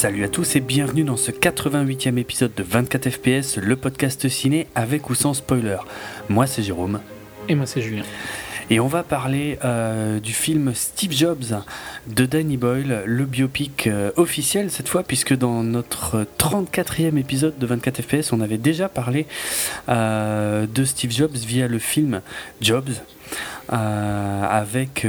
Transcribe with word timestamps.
Salut 0.00 0.24
à 0.24 0.28
tous 0.28 0.56
et 0.56 0.60
bienvenue 0.60 1.04
dans 1.04 1.18
ce 1.18 1.30
88e 1.30 2.16
épisode 2.16 2.54
de 2.54 2.62
24 2.62 3.10
FPS, 3.10 3.58
le 3.58 3.76
podcast 3.76 4.30
ciné 4.30 4.66
avec 4.74 5.10
ou 5.10 5.14
sans 5.14 5.34
spoiler. 5.34 5.76
Moi 6.30 6.46
c'est 6.46 6.62
Jérôme. 6.62 7.00
Et 7.50 7.54
moi 7.54 7.66
c'est 7.66 7.82
Julien. 7.82 8.04
Et 8.70 8.80
on 8.80 8.86
va 8.86 9.02
parler 9.02 9.58
euh, 9.62 10.18
du 10.18 10.32
film 10.32 10.72
Steve 10.74 11.12
Jobs 11.12 11.62
de 12.06 12.24
Danny 12.24 12.56
Boyle, 12.56 13.02
le 13.04 13.26
biopic 13.26 13.88
euh, 13.88 14.10
officiel 14.16 14.70
cette 14.70 14.88
fois, 14.88 15.02
puisque 15.02 15.36
dans 15.36 15.62
notre 15.62 16.26
34e 16.38 17.18
épisode 17.18 17.58
de 17.58 17.66
24 17.66 18.00
FPS, 18.00 18.32
on 18.32 18.40
avait 18.40 18.56
déjà 18.56 18.88
parlé 18.88 19.26
euh, 19.90 20.64
de 20.66 20.84
Steve 20.86 21.10
Jobs 21.10 21.36
via 21.36 21.68
le 21.68 21.78
film 21.78 22.22
Jobs 22.62 22.88
avec, 23.68 25.06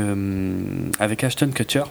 avec 1.00 1.24
Ashton 1.24 1.52
Kutcher. 1.56 1.84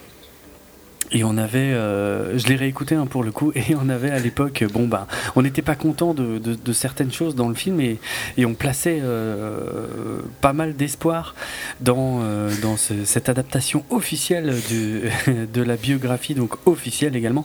Et 1.12 1.24
on 1.24 1.36
avait, 1.36 1.58
euh, 1.58 2.38
je 2.38 2.46
l'ai 2.46 2.56
réécouté 2.56 2.94
hein, 2.94 3.06
pour 3.06 3.24
le 3.24 3.32
coup, 3.32 3.52
et 3.54 3.74
on 3.74 3.88
avait 3.88 4.10
à 4.10 4.18
l'époque, 4.18 4.64
bon 4.72 4.86
bah, 4.86 5.06
on 5.34 5.42
n'était 5.42 5.62
pas 5.62 5.74
content 5.74 6.14
de, 6.14 6.38
de, 6.38 6.72
certaines 6.72 7.12
choses 7.12 7.34
dans 7.34 7.48
le 7.48 7.54
film, 7.54 7.80
et, 7.80 7.98
et 8.36 8.46
on 8.46 8.54
plaçait 8.54 9.00
euh, 9.02 10.20
pas 10.40 10.52
mal 10.52 10.76
d'espoir 10.76 11.34
dans, 11.80 12.20
euh, 12.22 12.50
dans 12.62 12.76
cette 12.76 13.28
adaptation 13.28 13.84
officielle 13.90 14.54
du, 14.68 15.02
de 15.52 15.62
la 15.62 15.76
biographie, 15.76 16.34
donc 16.34 16.54
officielle 16.66 17.16
également, 17.16 17.44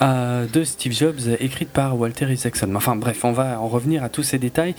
de 0.00 0.64
Steve 0.64 0.92
Jobs, 0.92 1.20
écrite 1.40 1.70
par 1.70 1.98
Walter 1.98 2.32
Isaacson. 2.32 2.72
Enfin 2.74 2.96
bref, 2.96 3.24
on 3.24 3.32
va 3.32 3.60
en 3.60 3.68
revenir 3.68 4.02
à 4.02 4.08
tous 4.08 4.22
ces 4.22 4.38
détails 4.38 4.74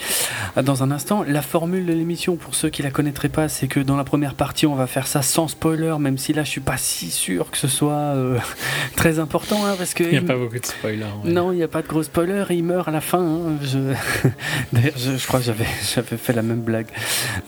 dans 0.62 0.84
un 0.84 0.92
instant. 0.92 1.24
La 1.28 1.42
formule 1.42 1.86
de 1.86 1.94
l'émission, 1.94 2.36
pour 2.36 2.56
ceux 2.56 2.70
qui 2.70 2.84
la 2.84 2.92
connaîtraient 2.92 3.30
pas, 3.30 3.50
c'est 3.50 3.68
que 3.68 3.80
dans 3.80 3.98
la 3.98 4.04
première 4.04 4.36
partie, 4.36 4.66
on 4.66 4.76
va 4.76 4.88
faire 4.88 5.08
ça 5.08 5.22
sans 5.22 5.48
spoiler, 5.48 5.96
même 6.00 6.18
si 6.18 6.34
là, 6.34 6.44
je 6.44 6.50
suis 6.50 6.62
pas 6.62 6.78
si 6.78 7.10
sûr 7.10 7.52
que 7.52 7.58
ce 7.58 7.68
soit 7.68 8.13
euh, 8.14 8.40
très 8.96 9.20
important 9.20 9.66
hein, 9.66 9.76
parce 9.78 9.94
que 9.94 10.04
il 10.04 10.12
n'y 10.12 10.18
a 10.18 10.22
pas 10.22 10.36
beaucoup 10.36 10.60
de 10.60 10.66
spoilers. 10.66 11.06
Non, 11.26 11.52
il 11.52 11.58
n'y 11.58 11.64
a 11.64 11.68
pas 11.68 11.82
de 11.82 11.88
gros 11.88 12.04
spoilers. 12.04 12.46
Il 12.50 12.64
meurt 12.64 12.88
à 12.88 12.92
la 12.92 13.02
fin. 13.02 13.20
Hein. 13.20 13.58
Je... 13.62 13.78
D'ailleurs, 14.74 14.98
je, 14.98 15.28
crois 15.28 15.40
que 15.40 15.46
j'avais 15.46 15.68
j'avais 15.96 16.18
fait 16.18 16.34
la 16.34 16.42
même 16.42 16.62
blague 16.62 16.88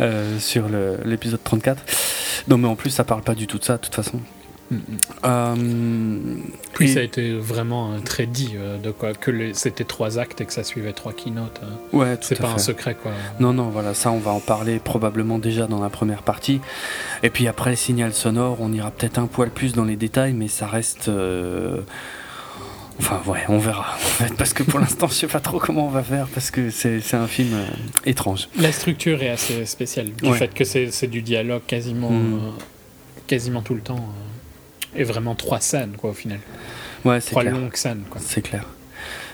euh, 0.02 0.40
sur 0.40 0.66
l'épisode 1.04 1.44
34. 1.44 1.84
Non, 2.48 2.58
mais 2.58 2.68
en 2.68 2.76
plus, 2.76 2.90
ça 2.90 3.04
parle 3.04 3.22
pas 3.22 3.36
du 3.36 3.48
tout 3.48 3.58
de 3.58 3.64
ça, 3.64 3.78
de 3.78 3.82
toute 3.82 3.96
façon. 3.96 4.20
Euh, 5.26 5.56
Puis 6.74 6.90
ça 6.90 7.00
a 7.00 7.04
été 7.04 7.34
vraiment 7.34 8.00
très 8.04 8.26
dit 8.26 8.54
euh, 8.56 8.78
de 8.78 8.92
quoi 8.92 9.14
que 9.14 9.54
c'était 9.54 9.84
trois 9.84 10.18
actes 10.18 10.42
et 10.42 10.46
que 10.46 10.54
ça 10.54 10.64
suivait 10.64 10.94
trois 10.94 11.14
keynotes. 11.14 11.62
Hein. 11.64 11.78
Ouais, 11.94 12.18
c'est 12.22 12.40
pas 12.40 12.50
un 12.50 12.58
secret 12.58 12.96
quoi. 13.02 13.12
Non 13.40 13.54
non 13.54 13.70
voilà 13.70 13.94
ça 13.94 14.12
on 14.12 14.20
va 14.20 14.32
en 14.32 14.40
parler 14.40 14.80
probablement 14.80 15.38
déjà 15.38 15.68
dans 15.68 15.82
la 15.82 15.90
première 15.90 16.24
partie 16.24 16.62
et 17.22 17.30
puis 17.30 17.48
après 17.48 17.72
le 17.72 17.76
signal 17.76 18.14
sonore 18.14 18.58
on 18.60 18.74
ira 18.74 18.92
peut-être 18.92 19.20
un 19.20 19.28
poil 19.28 19.50
plus 19.50 19.74
dans 19.74 19.86
les 19.86 19.96
détails 19.96 20.34
mais 20.34 20.48
ça 20.48 20.68
reste 20.68 21.10
euh, 21.10 21.82
Enfin, 22.98 23.22
ouais, 23.28 23.42
on 23.50 23.58
verra. 23.58 23.98
Parce 24.38 24.54
que 24.54 24.64
pour 24.64 24.80
l'instant, 24.80 25.08
je 25.10 25.14
sais 25.16 25.28
pas 25.28 25.42
trop 25.42 25.60
comment 25.60 25.86
on 25.86 25.90
va 25.90 26.02
faire, 26.02 26.28
parce 26.28 26.50
que 26.50 26.70
c'est 26.70 27.14
un 27.14 27.28
film 27.28 27.54
étrange. 28.06 28.48
La 28.58 28.72
structure 28.72 29.22
est 29.22 29.32
assez 29.32 29.66
spéciale, 29.66 30.12
du 30.14 30.34
fait 30.34 30.54
que 30.54 30.64
c'est 30.64 31.08
du 31.08 31.22
dialogue 31.22 31.64
quasiment, 31.68 32.10
mm. 32.10 32.54
quasiment 33.28 33.62
tout 33.62 33.76
le 33.76 33.82
temps 33.82 34.00
et 34.96 35.04
vraiment 35.04 35.36
trois 35.36 35.60
scènes, 35.60 35.94
quoi, 35.98 36.12
au 36.12 36.14
final. 36.14 36.40
Ouais, 37.04 37.22
c'est 37.22 37.32
Trois 37.32 37.44
longues 37.44 37.76
scènes, 37.76 38.04
quoi. 38.10 38.22
C'est 38.24 38.42
clair. 38.42 38.66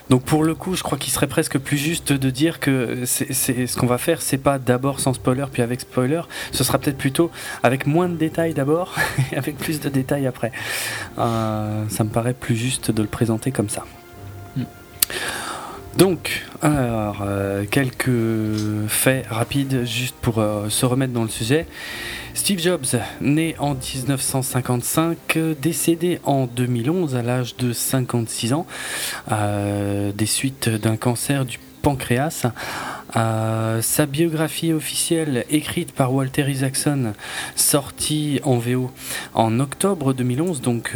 Donc 0.09 0.23
pour 0.23 0.43
le 0.43 0.55
coup, 0.55 0.75
je 0.75 0.83
crois 0.83 0.97
qu'il 0.97 1.13
serait 1.13 1.27
presque 1.27 1.57
plus 1.57 1.77
juste 1.77 2.11
de 2.11 2.29
dire 2.29 2.59
que 2.59 3.05
c'est 3.05 3.31
ce 3.33 3.77
qu'on 3.77 3.87
va 3.87 3.97
faire, 3.97 4.21
c'est 4.21 4.37
pas 4.37 4.59
d'abord 4.59 4.99
sans 4.99 5.13
spoiler 5.13 5.45
puis 5.49 5.61
avec 5.61 5.79
spoiler, 5.79 6.23
ce 6.51 6.65
sera 6.65 6.79
peut-être 6.79 6.97
plutôt 6.97 7.31
avec 7.63 7.87
moins 7.87 8.09
de 8.09 8.17
détails 8.17 8.53
d'abord 8.53 8.93
et 9.31 9.37
avec 9.37 9.57
plus 9.57 9.79
de 9.79 9.87
détails 9.87 10.27
après. 10.27 10.51
Euh, 11.17 11.85
ça 11.87 12.03
me 12.03 12.09
paraît 12.09 12.33
plus 12.33 12.57
juste 12.57 12.91
de 12.91 13.01
le 13.01 13.07
présenter 13.07 13.53
comme 13.53 13.69
ça. 13.69 13.85
Hmm. 14.57 14.63
Donc, 15.97 16.45
alors, 16.61 17.21
euh, 17.21 17.65
quelques 17.69 18.87
faits 18.87 19.27
rapides 19.27 19.83
juste 19.83 20.15
pour 20.21 20.39
euh, 20.39 20.69
se 20.69 20.85
remettre 20.85 21.11
dans 21.11 21.23
le 21.23 21.29
sujet. 21.29 21.67
Steve 22.33 22.59
Jobs, 22.59 22.85
né 23.19 23.55
en 23.59 23.73
1955, 23.73 25.37
décédé 25.61 26.21
en 26.23 26.45
2011 26.45 27.15
à 27.15 27.21
l'âge 27.21 27.57
de 27.57 27.73
56 27.73 28.53
ans, 28.53 28.65
euh, 29.31 30.13
des 30.13 30.25
suites 30.25 30.69
d'un 30.69 30.95
cancer 30.95 31.45
du 31.45 31.59
pancréas. 31.81 32.45
Sa 33.13 34.05
biographie 34.05 34.71
officielle 34.71 35.45
écrite 35.49 35.91
par 35.91 36.13
Walter 36.13 36.49
Isaacson, 36.49 37.13
sortie 37.55 38.39
en 38.43 38.59
VO 38.59 38.91
en 39.33 39.59
octobre 39.59 40.13
2011, 40.13 40.61
donc 40.61 40.95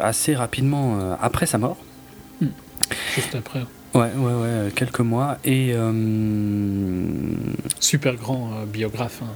assez 0.00 0.34
rapidement 0.36 1.16
après 1.20 1.46
sa 1.46 1.58
mort. 1.58 1.76
Juste 3.16 3.34
après. 3.34 3.64
Ouais, 3.94 4.10
ouais, 4.16 4.32
ouais, 4.32 4.72
quelques 4.74 5.00
mois. 5.00 5.38
Et. 5.44 5.74
Super 7.80 8.14
grand 8.16 8.64
biographe. 8.66 9.20
Hein. 9.22 9.28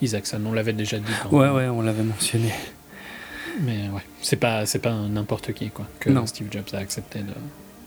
Isaacson, 0.00 0.40
on 0.44 0.52
l'avait 0.52 0.72
déjà 0.72 0.98
dit. 0.98 1.12
Ouais, 1.30 1.48
ouais, 1.48 1.68
on 1.68 1.82
l'avait 1.82 2.02
mentionné. 2.02 2.52
Mais 3.60 3.88
ouais, 3.92 4.02
c'est 4.20 4.36
pas, 4.36 4.66
c'est 4.66 4.78
pas 4.78 4.92
n'importe 4.92 5.52
qui 5.52 5.70
quoi, 5.70 5.86
que 6.00 6.10
Steve 6.26 6.48
Jobs 6.50 6.64
a 6.72 6.78
accepté 6.78 7.20
de 7.20 7.32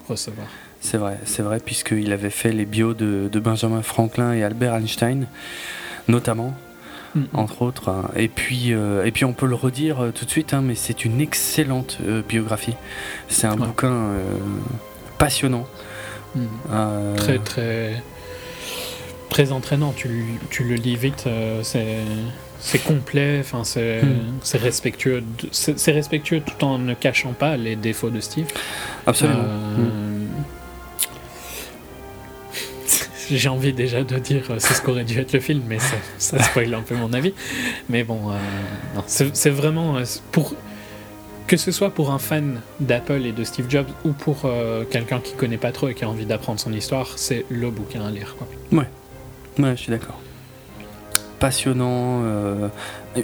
recevoir. 0.08 0.48
C'est 0.80 0.98
vrai, 0.98 1.20
c'est 1.26 1.42
vrai, 1.42 1.60
puisqu'il 1.60 2.14
avait 2.14 2.30
fait 2.30 2.52
les 2.52 2.66
bios 2.66 2.94
de, 2.94 3.40
Benjamin 3.40 3.82
Franklin 3.82 4.34
et 4.34 4.44
Albert 4.44 4.76
Einstein, 4.76 5.28
notamment. 6.08 6.54
entre 7.34 7.62
autres. 7.62 7.94
Et 8.18 8.28
puis, 8.28 8.74
euh, 8.74 9.06
et 9.06 9.12
puis 9.12 9.24
on 9.24 9.32
peut 9.32 9.46
le 9.46 9.56
redire 9.56 10.04
euh, 10.04 10.12
tout 10.12 10.26
de 10.26 10.30
suite, 10.30 10.54
hein, 10.54 10.62
mais 10.62 10.76
c'est 10.76 11.06
une 11.06 11.22
excellente 11.22 11.98
euh, 12.06 12.22
biographie. 12.22 12.76
C'est 13.30 13.48
un 13.48 13.56
bouquin 13.56 14.10
passionnant. 15.18 15.66
Mm. 16.36 17.16
Très 17.16 17.40
très 17.40 18.02
très 19.36 19.52
entraînant. 19.52 19.94
Tu, 19.96 20.24
tu 20.50 20.64
le 20.64 20.76
lis 20.76 20.96
vite, 20.96 21.26
euh, 21.28 21.62
c'est 21.62 22.80
complet, 22.80 23.40
enfin 23.42 23.66
c'est 23.66 24.02
hmm. 24.02 24.40
respectueux, 24.54 25.22
c'est 25.52 25.92
respectueux 25.92 26.40
tout 26.40 26.64
en 26.64 26.80
ne 26.80 26.94
cachant 26.94 27.34
pas 27.34 27.58
les 27.58 27.76
défauts 27.76 28.10
de 28.10 28.22
Steve. 28.22 28.48
Absolument. 29.06 29.44
Euh. 29.44 30.26
J'ai 33.30 33.50
envie 33.50 33.74
déjà 33.74 34.06
de 34.06 34.18
dire 34.20 34.44
euh, 34.52 34.56
c'est 34.60 34.74
ce 34.74 34.82
qu'aurait 34.82 35.04
dû 35.04 35.20
être 35.20 35.34
le 35.34 35.42
film, 35.42 35.64
mais 35.68 35.80
ça, 35.80 35.98
ça 36.18 36.42
spoil 36.42 36.74
un 36.74 36.82
peu 36.82 36.96
mon 36.96 37.12
avis. 37.12 37.34
Mais 37.90 38.06
bon, 38.06 38.32
c'est 39.06 39.50
vraiment 39.50 39.98
pour 40.32 40.56
que 41.48 41.58
ce 41.58 41.72
soit 41.72 41.92
pour 41.92 42.12
un 42.12 42.20
fan 42.20 42.62
d'Apple 42.80 43.26
et 43.26 43.32
de 43.32 43.44
Steve 43.44 43.70
Jobs 43.70 43.88
ou 44.04 44.12
pour 44.12 44.50
quelqu'un 44.90 45.20
qui 45.20 45.34
connaît 45.34 45.58
pas 45.58 45.72
trop 45.72 45.90
et 45.90 45.94
qui 45.94 46.04
a 46.04 46.10
envie 46.10 46.26
d'apprendre 46.26 46.60
son 46.60 46.74
histoire, 46.74 47.18
c'est 47.18 47.46
le 47.50 47.70
bouquin 47.70 48.06
à 48.06 48.12
lire. 48.12 48.36
Quoi. 48.38 48.48
Ouais. 48.72 48.88
Ouais, 49.60 49.72
je 49.72 49.82
suis 49.82 49.92
d'accord. 49.92 50.20
Passionnant, 51.40 52.22
euh, 52.24 52.70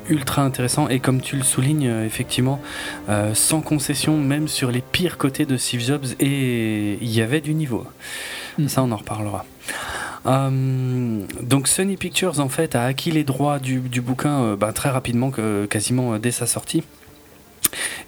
ultra 0.09 0.44
intéressant 0.44 0.88
et 0.88 1.00
comme 1.00 1.21
tu 1.21 1.35
le 1.35 1.44
soulignes, 1.44 1.88
euh, 1.88 2.06
effectivement, 2.06 2.62
euh, 3.09 3.33
sans 3.33 3.62
concession, 3.62 4.18
même 4.18 4.47
sur 4.47 4.71
les 4.71 4.81
pires 4.81 5.17
côtés 5.17 5.45
de 5.45 5.57
Steve 5.57 5.81
Jobs, 5.81 6.06
et 6.19 6.97
il 7.01 7.09
y 7.09 7.21
avait 7.21 7.41
du 7.41 7.53
niveau. 7.53 7.85
Mm. 8.57 8.67
Ça, 8.67 8.83
on 8.83 8.91
en 8.91 8.97
reparlera. 8.97 9.45
donc 10.25 11.67
Sony 11.67 11.97
Pictures 11.97 12.39
en 12.39 12.50
fait 12.50 12.75
a 12.75 12.83
acquis 12.83 13.12
les 13.12 13.24
droits 13.24 13.59
du, 13.59 13.79
bouquin 13.79 14.56
bah, 14.56 14.71
très 14.71 14.89
rapidement, 14.89 15.31
quasiment 15.69 16.19
dès 16.19 16.31
sa 16.31 16.45
sortie 16.45 16.83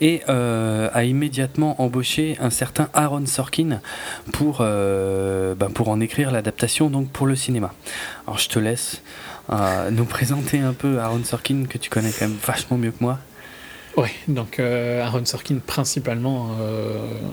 et 0.02 0.22
euh, 0.30 0.90
a 0.94 1.04
immédiatement 1.04 1.82
embauché 1.82 2.38
un 2.40 2.50
certain 2.50 2.90
Aaron 2.94 3.26
Sorkin 3.26 3.80
pour, 4.32 4.60
euh, 4.62 5.56
ben, 5.56 5.70
pour 5.70 5.90
en 5.90 6.00
écrire 6.00 6.32
l'adaptation 6.32 6.90
donc 6.90 7.10
pour 7.10 7.28
le 7.28 7.36
cinéma. 7.36 7.74
Alors 8.28 8.38
je 8.38 8.50
te 8.50 8.60
laisse 8.60 9.02
euh, 9.52 9.90
nous 9.92 10.06
présenter 10.06 10.60
un 10.60 10.74
peu 10.74 11.00
Aaron 11.00 11.24
Sorkin 11.24 11.66
que 11.70 11.78
tu 11.78 11.90
connais 11.90 12.12
quand 12.12 12.28
même 12.28 12.38
vachement 12.44 12.78
mieux 12.78 12.92
que 12.92 13.02
moi. 13.02 13.20
Oui, 13.96 14.10
donc 14.28 14.60
Aaron 14.60 15.26
Sorkin 15.26 15.58
principalement 15.66 16.50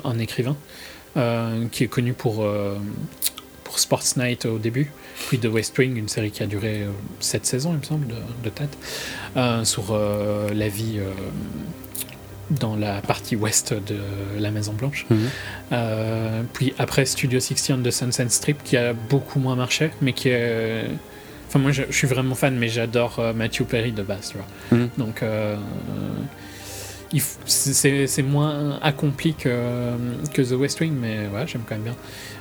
un 0.05 0.19
écrivain 0.19 0.57
qui 1.73 1.85
est 1.85 1.89
connu 1.89 2.13
pour, 2.13 2.47
pour 3.65 3.79
Sports 3.79 4.19
Night 4.19 4.45
au 4.45 4.59
début, 4.59 4.93
puis 5.29 5.39
The 5.39 5.47
West 5.47 5.79
Wing, 5.79 5.97
une 5.97 6.09
série 6.09 6.31
qui 6.31 6.43
a 6.43 6.47
duré 6.47 6.87
7 7.21 7.47
saisons 7.47 7.73
il 7.73 7.79
me 7.79 7.83
semble 7.83 8.09
de, 8.09 8.17
de 8.45 8.51
tête, 8.51 8.77
sur 9.65 9.99
la 10.53 10.69
vie 10.69 11.01
dans 12.51 12.77
la 12.77 13.01
partie 13.01 13.37
ouest 13.37 13.73
de 13.75 13.99
la 14.39 14.51
Maison 14.51 14.73
Blanche. 14.73 15.07
Mhm. 15.09 15.19
Euh, 15.73 16.43
puis 16.53 16.75
après 16.79 17.05
Studio 17.05 17.41
60 17.41 17.83
de 17.83 17.91
Sunset 17.91 18.29
Strip 18.29 18.63
qui 18.65 18.77
a 18.77 18.93
beaucoup 18.93 19.39
moins 19.39 19.57
marché, 19.57 19.91
mais 20.01 20.13
qui 20.13 20.29
est... 20.29 20.87
Enfin 21.49 21.59
moi 21.59 21.73
je, 21.73 21.83
suis 21.91 22.07
vraiment 22.07 22.35
fan, 22.35 22.57
mais 22.57 22.69
j'adore 22.69 23.19
euh, 23.19 23.33
Matthew 23.33 23.65
Perry 23.65 23.93
de 23.93 24.03
base, 24.03 24.31
tu 24.33 24.37
vois. 24.37 24.79
Mhm. 24.79 24.91
Donc 24.99 25.23
euh, 25.23 25.57
c'est 27.47 28.23
moins 28.23 28.79
accompli 28.83 29.35
que, 29.35 29.93
que, 30.33 30.43
The 30.43 30.53
West 30.53 30.81
Wing, 30.81 30.93
mais 30.93 31.27
ouais, 31.29 31.47
j'aime 31.47 31.63
quand 31.69 31.77
même 31.77 31.85
bien. 31.85 31.97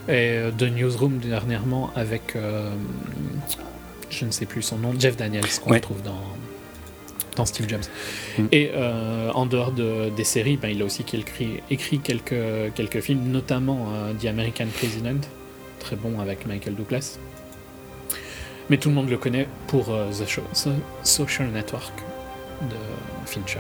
Et 0.07 0.41
The 0.57 0.63
Newsroom 0.63 1.17
dernièrement 1.17 1.91
avec, 1.95 2.35
je 4.11 4.25
ne 4.25 4.31
sais 4.31 4.45
plus 4.45 4.61
son 4.61 4.77
nom, 4.77 4.93
Jeff 4.97 5.17
Daniels, 5.17 5.43
qu'on 5.63 5.71
retrouve 5.73 6.03
dans 6.03 6.21
Steve 7.45 7.67
Jobs. 7.69 7.85
Mm. 8.37 8.43
Et 8.51 8.71
euh, 8.73 9.31
en 9.33 9.45
dehors 9.45 9.71
de, 9.71 10.09
des 10.09 10.23
séries, 10.23 10.57
ben, 10.57 10.69
il 10.69 10.81
a 10.81 10.85
aussi 10.85 11.01
écrit, 11.01 11.61
écrit 11.69 11.99
quelques, 11.99 12.73
quelques 12.75 13.01
films, 13.01 13.23
notamment 13.31 13.87
euh, 13.93 14.13
The 14.13 14.25
American 14.25 14.67
President, 14.77 15.21
très 15.79 15.95
bon 15.95 16.19
avec 16.19 16.45
Michael 16.45 16.75
Douglas. 16.75 17.17
Mais 18.69 18.77
tout 18.77 18.89
le 18.89 18.95
monde 18.95 19.09
le 19.09 19.17
connaît 19.17 19.47
pour 19.67 19.89
euh, 19.89 20.11
The 20.11 20.27
Show- 20.27 20.41
So- 20.53 20.69
Social 21.03 21.47
Network 21.49 21.93
de 22.61 22.75
Fincher. 23.25 23.59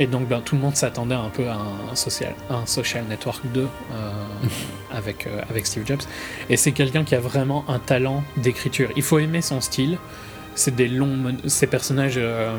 Et 0.00 0.06
donc 0.06 0.26
ben, 0.26 0.40
tout 0.40 0.56
le 0.56 0.60
monde 0.62 0.74
s'attendait 0.74 1.14
un 1.14 1.28
peu 1.28 1.46
à 1.48 1.58
un 1.92 1.94
social, 1.94 2.34
un 2.50 2.66
social 2.66 3.04
Network 3.08 3.40
2 3.52 3.60
euh, 3.60 3.66
avec, 4.92 5.26
euh, 5.26 5.40
avec 5.48 5.66
Steve 5.66 5.86
Jobs. 5.86 6.00
Et 6.50 6.56
c'est 6.56 6.72
quelqu'un 6.72 7.04
qui 7.04 7.14
a 7.14 7.20
vraiment 7.20 7.64
un 7.68 7.78
talent 7.78 8.24
d'écriture. 8.36 8.90
Il 8.96 9.02
faut 9.02 9.18
aimer 9.20 9.42
son 9.42 9.60
style. 9.60 9.98
C'est 10.54 10.74
des 10.74 10.88
longs, 10.88 11.34
ces 11.46 11.66
personnages 11.66 12.14
euh, 12.18 12.54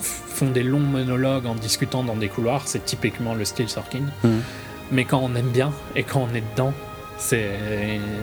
font 0.00 0.50
des 0.50 0.62
longs 0.62 0.78
monologues 0.80 1.46
en 1.46 1.54
discutant 1.54 2.02
dans 2.02 2.16
des 2.16 2.28
couloirs. 2.28 2.66
C'est 2.66 2.84
typiquement 2.84 3.34
le 3.34 3.44
style 3.44 3.68
Sorkin. 3.68 4.04
Mhm. 4.24 4.40
Mais 4.92 5.04
quand 5.04 5.20
on 5.22 5.34
aime 5.34 5.50
bien 5.50 5.72
et 5.96 6.02
quand 6.02 6.26
on 6.30 6.34
est 6.34 6.42
dedans, 6.52 6.72
c'est 7.18 7.50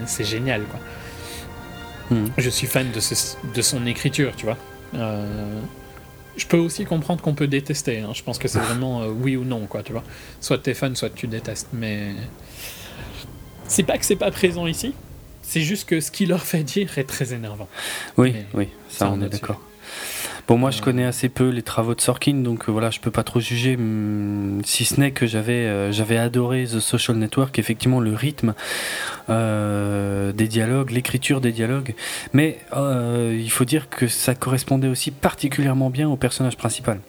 c'est 0.07 0.23
génial. 0.23 0.63
Quoi. 0.63 0.79
Mhm. 2.17 2.31
Je 2.37 2.49
suis 2.49 2.67
fan 2.67 2.89
de, 2.91 2.99
ce- 2.99 3.35
de 3.53 3.61
son 3.61 3.85
écriture, 3.85 4.33
tu 4.35 4.45
vois. 4.45 4.57
Euh, 4.95 5.59
je 6.35 6.45
peux 6.47 6.57
aussi 6.57 6.85
comprendre 6.85 7.21
qu'on 7.21 7.33
peut 7.35 7.47
détester. 7.47 7.99
hein. 7.99 8.11
Je 8.13 8.23
pense 8.23 8.37
que 8.39 8.47
c'est 8.47 8.59
vraiment 8.67 9.01
euh, 9.03 9.09
oui 9.09 9.35
ou 9.37 9.43
non, 9.43 9.67
quoi, 9.67 9.83
tu 9.83 9.91
vois. 9.91 10.03
Soit 10.41 10.57
t'es 10.59 10.73
fan, 10.73 10.95
soit 10.95 11.09
tu 11.11 11.27
détestes. 11.27 11.67
Mais 11.73 12.13
c'est 13.67 13.83
pas 13.83 13.97
que 13.97 14.05
c'est 14.05 14.15
pas 14.15 14.31
présent 14.31 14.65
ici. 14.65 14.93
C'est 15.49 15.61
juste 15.61 15.87
que 15.87 16.01
ce 16.01 16.11
qu'il 16.11 16.27
leur 16.27 16.43
fait 16.43 16.63
dire 16.63 16.97
est 16.97 17.05
très 17.05 17.33
énervant. 17.33 17.69
Oui, 18.17 18.33
Mais 18.33 18.45
oui, 18.53 18.67
ça, 18.89 19.09
on 19.09 19.21
est 19.21 19.29
d'accord. 19.29 19.61
Bon, 20.45 20.57
moi, 20.57 20.71
je 20.71 20.79
Euh, 20.79 20.83
connais 20.83 21.05
assez 21.05 21.29
peu 21.29 21.47
les 21.49 21.61
travaux 21.61 21.95
de 21.95 22.01
Sorkin, 22.01 22.35
donc 22.35 22.67
euh, 22.67 22.71
voilà, 22.71 22.89
je 22.89 22.99
peux 22.99 23.11
pas 23.11 23.23
trop 23.23 23.39
juger, 23.39 23.75
hum, 23.75 24.61
si 24.65 24.83
ce 24.83 24.99
n'est 24.99 25.11
que 25.11 25.25
j'avais 25.25 25.65
euh, 25.65 25.91
j'avais 25.93 26.17
adoré 26.17 26.65
The 26.65 26.79
Social 26.81 27.15
Network, 27.17 27.57
effectivement, 27.59 27.99
le 28.01 28.13
rythme 28.13 28.53
euh, 29.29 30.31
des 30.33 30.47
dialogues, 30.47 30.91
l'écriture 30.91 31.39
des 31.41 31.51
dialogues, 31.53 31.95
mais 32.33 32.59
euh, 32.75 33.37
il 33.37 33.49
faut 33.49 33.65
dire 33.65 33.89
que 33.89 34.07
ça 34.07 34.35
correspondait 34.35 34.87
aussi 34.89 35.11
particulièrement 35.11 35.89
bien 35.89 36.09
au 36.09 36.17
personnage 36.17 36.57
principal. 36.57 36.99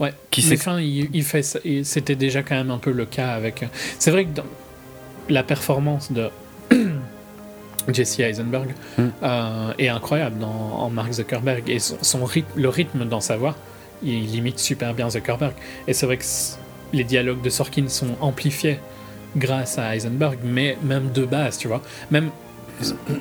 Ouais. 0.00 0.12
Qui 0.30 0.46
mais 0.48 0.56
enfin, 0.56 0.80
il, 0.80 1.08
il 1.12 1.24
fait 1.24 1.42
c'était 1.84 2.16
déjà 2.16 2.42
quand 2.42 2.54
même 2.54 2.70
un 2.70 2.78
peu 2.78 2.92
le 2.92 3.04
cas 3.04 3.32
avec. 3.32 3.64
C'est 3.98 4.10
vrai 4.10 4.24
que 4.26 4.34
dans 4.36 4.44
la 5.28 5.42
performance 5.42 6.12
de 6.12 6.30
Jesse 7.92 8.20
Eisenberg 8.20 8.68
Mm. 8.96 9.02
euh, 9.22 9.72
est 9.78 9.88
incroyable 9.88 10.38
dans, 10.38 10.48
en 10.48 10.90
Mark 10.90 11.12
Zuckerberg 11.12 11.68
et 11.68 11.78
son, 11.78 11.96
son 12.02 12.24
rythme, 12.24 12.60
le 12.60 12.68
rythme 12.68 13.04
dans 13.06 13.20
sa 13.20 13.36
voix, 13.36 13.54
il 14.02 14.34
imite 14.34 14.58
super 14.58 14.94
bien 14.94 15.10
Zuckerberg. 15.10 15.52
Et 15.86 15.92
c'est 15.94 16.06
vrai 16.06 16.16
que 16.18 16.24
les 16.92 17.04
dialogues 17.04 17.42
de 17.42 17.50
Sorkin 17.50 17.88
sont 17.88 18.16
amplifiés 18.20 18.78
grâce 19.36 19.78
à 19.78 19.94
Eisenberg, 19.96 20.38
mais 20.44 20.76
même 20.82 21.10
de 21.12 21.24
base, 21.24 21.58
tu 21.58 21.68
vois. 21.68 21.82
Même 22.10 22.30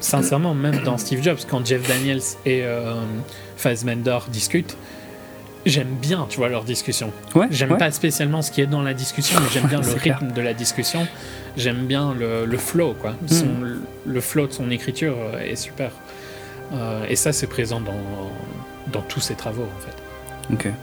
sincèrement, 0.02 0.54
même 0.54 0.84
dans 0.84 0.98
Steve 0.98 1.22
Jobs, 1.24 1.40
quand 1.50 1.66
Jeff 1.66 1.88
Daniels 1.88 2.22
et 2.46 2.62
euh, 2.64 2.94
Fassbender 3.58 4.20
discutent, 4.30 4.78
j'aime 5.66 5.96
bien, 6.02 6.28
tu 6.30 6.38
vois, 6.38 6.48
leur 6.50 6.64
discussion. 6.64 7.12
Ouais, 7.36 7.48
J'aime 7.52 7.72
ouais. 7.72 7.78
pas 7.78 7.92
spécialement 7.92 8.42
ce 8.42 8.52
qui 8.52 8.62
est 8.62 8.68
dans 8.68 8.82
la 8.84 8.94
discussion, 8.94 9.40
mais 9.42 9.48
j'aime 9.52 9.68
bien 9.68 9.82
le 9.82 9.94
rythme 9.94 10.32
de 10.32 10.42
la 10.42 10.54
discussion. 10.54 11.08
J'aime 11.58 11.86
bien 11.88 12.14
le, 12.14 12.46
le 12.46 12.58
flow, 12.58 12.94
quoi. 12.94 13.16
Son- 13.28 13.80
Le 14.06 14.22
flow 14.22 14.48
de 14.48 14.54
son 14.54 14.70
écriture 14.72 15.16
euh, 15.18 15.40
est 15.40 15.56
super. 15.58 15.92
Euh, 16.74 17.04
et 17.10 17.16
ça, 17.16 17.34
c'est 17.34 17.48
présent 17.48 17.82
dans, 17.82 18.32
dans 18.94 19.02
tous 19.02 19.20
ses 19.20 19.36
travaux, 19.36 19.64
en 19.64 19.80
fait. 19.80 20.54
Ok. 20.54 20.74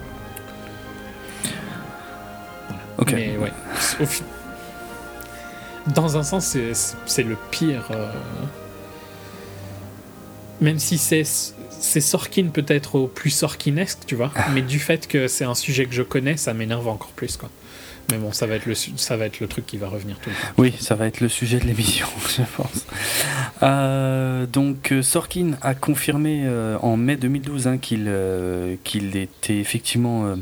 Ok. 2.98 3.12
Mais 3.12 3.36
ouais. 3.36 3.52
au 4.00 5.90
Dans 5.92 6.16
un 6.16 6.22
sens, 6.22 6.44
c'est- 6.46 6.72
c'est 7.06 7.22
le 7.22 7.36
pire. 7.50 7.88
euh, 7.92 8.10
Même 10.60 10.78
si 10.78 10.98
c'est 10.98 11.24
c'est 11.24 12.00
Sorkin 12.00 12.46
peut-être 12.52 12.94
au 12.94 13.06
plus 13.08 13.28
Sorkinesque, 13.30 13.98
tu 14.06 14.14
vois. 14.14 14.30
Ah. 14.36 14.46
Mais 14.54 14.62
du 14.62 14.78
fait 14.78 15.06
que 15.06 15.28
c'est 15.28 15.44
un 15.44 15.54
sujet 15.54 15.84
que 15.84 15.92
je 15.92 16.02
connais, 16.02 16.36
ça 16.38 16.54
m'énerve 16.54 16.88
encore 16.88 17.10
plus, 17.10 17.36
quoi. 17.36 17.50
Mais 18.10 18.18
bon, 18.18 18.32
ça 18.32 18.46
va 18.46 18.56
être 18.56 18.66
le, 18.66 18.74
ça 18.74 19.16
va 19.16 19.26
être 19.26 19.40
le 19.40 19.46
truc 19.46 19.66
qui 19.66 19.78
va 19.78 19.88
revenir 19.88 20.18
tout 20.18 20.30
le 20.30 20.34
temps. 20.36 20.52
Oui, 20.58 20.74
ça 20.78 20.94
va 20.94 21.06
être 21.06 21.20
le 21.20 21.28
sujet 21.28 21.58
de 21.58 21.64
l'émission, 21.64 22.06
je 22.28 22.42
pense. 22.56 22.86
Euh, 23.62 24.46
donc, 24.46 24.92
euh, 24.92 25.02
Sorkin 25.02 25.52
a 25.62 25.74
confirmé 25.74 26.42
euh, 26.44 26.76
en 26.82 26.96
mai 26.96 27.16
2012 27.16 27.66
hein, 27.66 27.78
qu'il 27.78 28.12
qu'il 28.84 29.16
était 29.16 29.58
effectivement 29.58 30.34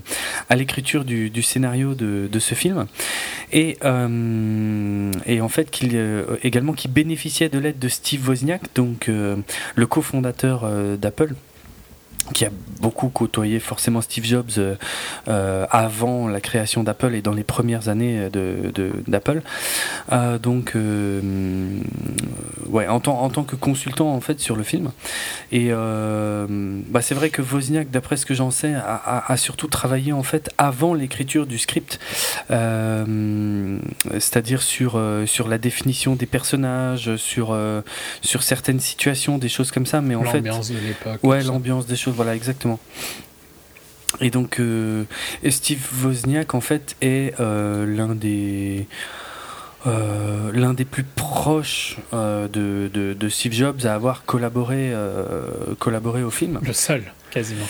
à 0.48 0.56
l'écriture 0.56 1.04
du, 1.04 1.30
du 1.30 1.42
scénario 1.42 1.94
de, 1.94 2.28
de 2.30 2.38
ce 2.38 2.54
film 2.54 2.86
et, 3.52 3.78
et 5.26 5.40
en 5.40 5.48
fait 5.48 5.68
également 6.42 6.72
qu'il 6.72 6.90
bénéficiait 6.90 7.48
de 7.48 7.58
l'aide 7.58 7.78
de 7.78 7.88
Steve 7.88 8.28
Wozniak, 8.28 8.62
donc 8.74 9.08
le 9.08 9.86
cofondateur 9.86 10.68
d'Apple 10.98 11.34
qui 12.34 12.44
a 12.44 12.50
beaucoup 12.80 13.08
côtoyé 13.08 13.60
forcément 13.60 14.00
Steve 14.00 14.24
Jobs 14.24 14.50
euh, 14.58 14.74
euh, 15.28 15.66
avant 15.70 16.28
la 16.28 16.40
création 16.40 16.82
d'Apple 16.82 17.14
et 17.14 17.22
dans 17.22 17.32
les 17.32 17.42
premières 17.44 17.88
années 17.88 18.28
de, 18.30 18.70
de- 18.74 18.92
d'Apple. 19.06 19.42
Euh, 20.12 20.38
donc, 20.38 20.72
euh, 20.76 21.20
ouais, 22.68 22.86
en 22.88 23.00
tant, 23.00 23.20
en 23.20 23.28
tant 23.28 23.42
que 23.44 23.56
consultant 23.56 24.12
en 24.14 24.20
fait 24.20 24.40
sur 24.40 24.56
le 24.56 24.62
film. 24.62 24.90
Et 25.50 25.70
bah, 25.70 27.02
c'est 27.02 27.14
vrai 27.14 27.30
que 27.30 27.42
Wozniak, 27.42 27.90
d'après 27.90 28.16
ce 28.16 28.24
que 28.26 28.34
j'en 28.34 28.50
sais, 28.50 28.74
a, 28.74 28.80
a- 28.94 29.32
a 29.32 29.36
surtout 29.36 29.66
travaillé 29.68 30.12
en 30.12 30.22
fait 30.22 30.50
avant 30.58 30.94
l'écriture 30.94 31.46
du 31.46 31.58
script, 31.58 31.98
c'est-à-dire 34.18 34.62
sur 34.62 35.00
sur 35.26 35.48
la 35.48 35.58
définition 35.58 36.14
des 36.14 36.26
personnages, 36.26 37.16
sur 37.16 37.56
sur 38.22 38.42
certaines 38.42 38.80
situations, 38.80 39.38
des 39.38 39.48
choses 39.48 39.70
comme 39.70 39.86
ça. 39.86 40.00
Mais 40.00 40.14
en 40.14 40.24
fait, 40.24 40.38
L'ambiance 40.38 40.70
de 40.70 40.78
l'époque. 40.78 41.20
Ouais, 41.22 41.42
l'ambiance 41.42 41.86
des 41.86 41.96
choses, 41.96 42.11
voilà, 42.12 42.34
exactement. 42.34 42.78
Et 44.20 44.30
donc, 44.30 44.60
euh, 44.60 45.04
Steve 45.48 45.86
Wozniak, 46.04 46.54
en 46.54 46.60
fait, 46.60 46.96
est 47.00 47.34
euh, 47.40 47.86
l'un 47.86 48.14
des. 48.14 48.86
euh, 49.86 50.52
l'un 50.52 50.74
des 50.74 50.84
plus 50.84 51.04
proches 51.04 51.96
de, 52.12 53.28
Steve 53.30 53.52
Jobs 53.52 53.84
à 53.84 53.94
avoir 53.94 54.24
collaboré 54.24 54.92
au 54.94 56.30
film. 56.30 56.60
Le 56.62 56.72
seul, 56.72 57.12
quasiment. 57.30 57.66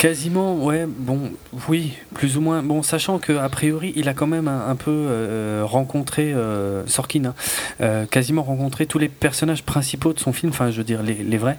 Quasiment, 0.00 0.56
ouais, 0.56 0.86
bon, 0.88 1.30
oui, 1.68 1.92
plus 2.14 2.38
ou 2.38 2.40
moins. 2.40 2.62
Bon, 2.62 2.82
sachant 2.82 3.18
que 3.18 3.34
a 3.34 3.50
priori, 3.50 3.92
il 3.96 4.08
a 4.08 4.14
quand 4.14 4.26
même 4.26 4.48
un, 4.48 4.74
peu 4.74 4.90
euh, 4.90 5.60
rencontré 5.62 6.32
euh, 6.32 6.86
Sorkin, 6.86 7.26
hein, 7.26 7.34
euh, 7.82 8.06
quasiment 8.06 8.42
rencontré 8.42 8.86
tous 8.86 8.98
les 8.98 9.10
personnages 9.10 9.62
principaux 9.62 10.14
de 10.14 10.18
son 10.18 10.32
film, 10.32 10.52
enfin, 10.52 10.70
je 10.70 10.78
veux 10.78 10.84
dire 10.84 11.02
les, 11.02 11.12
les 11.12 11.36
vrais. 11.36 11.58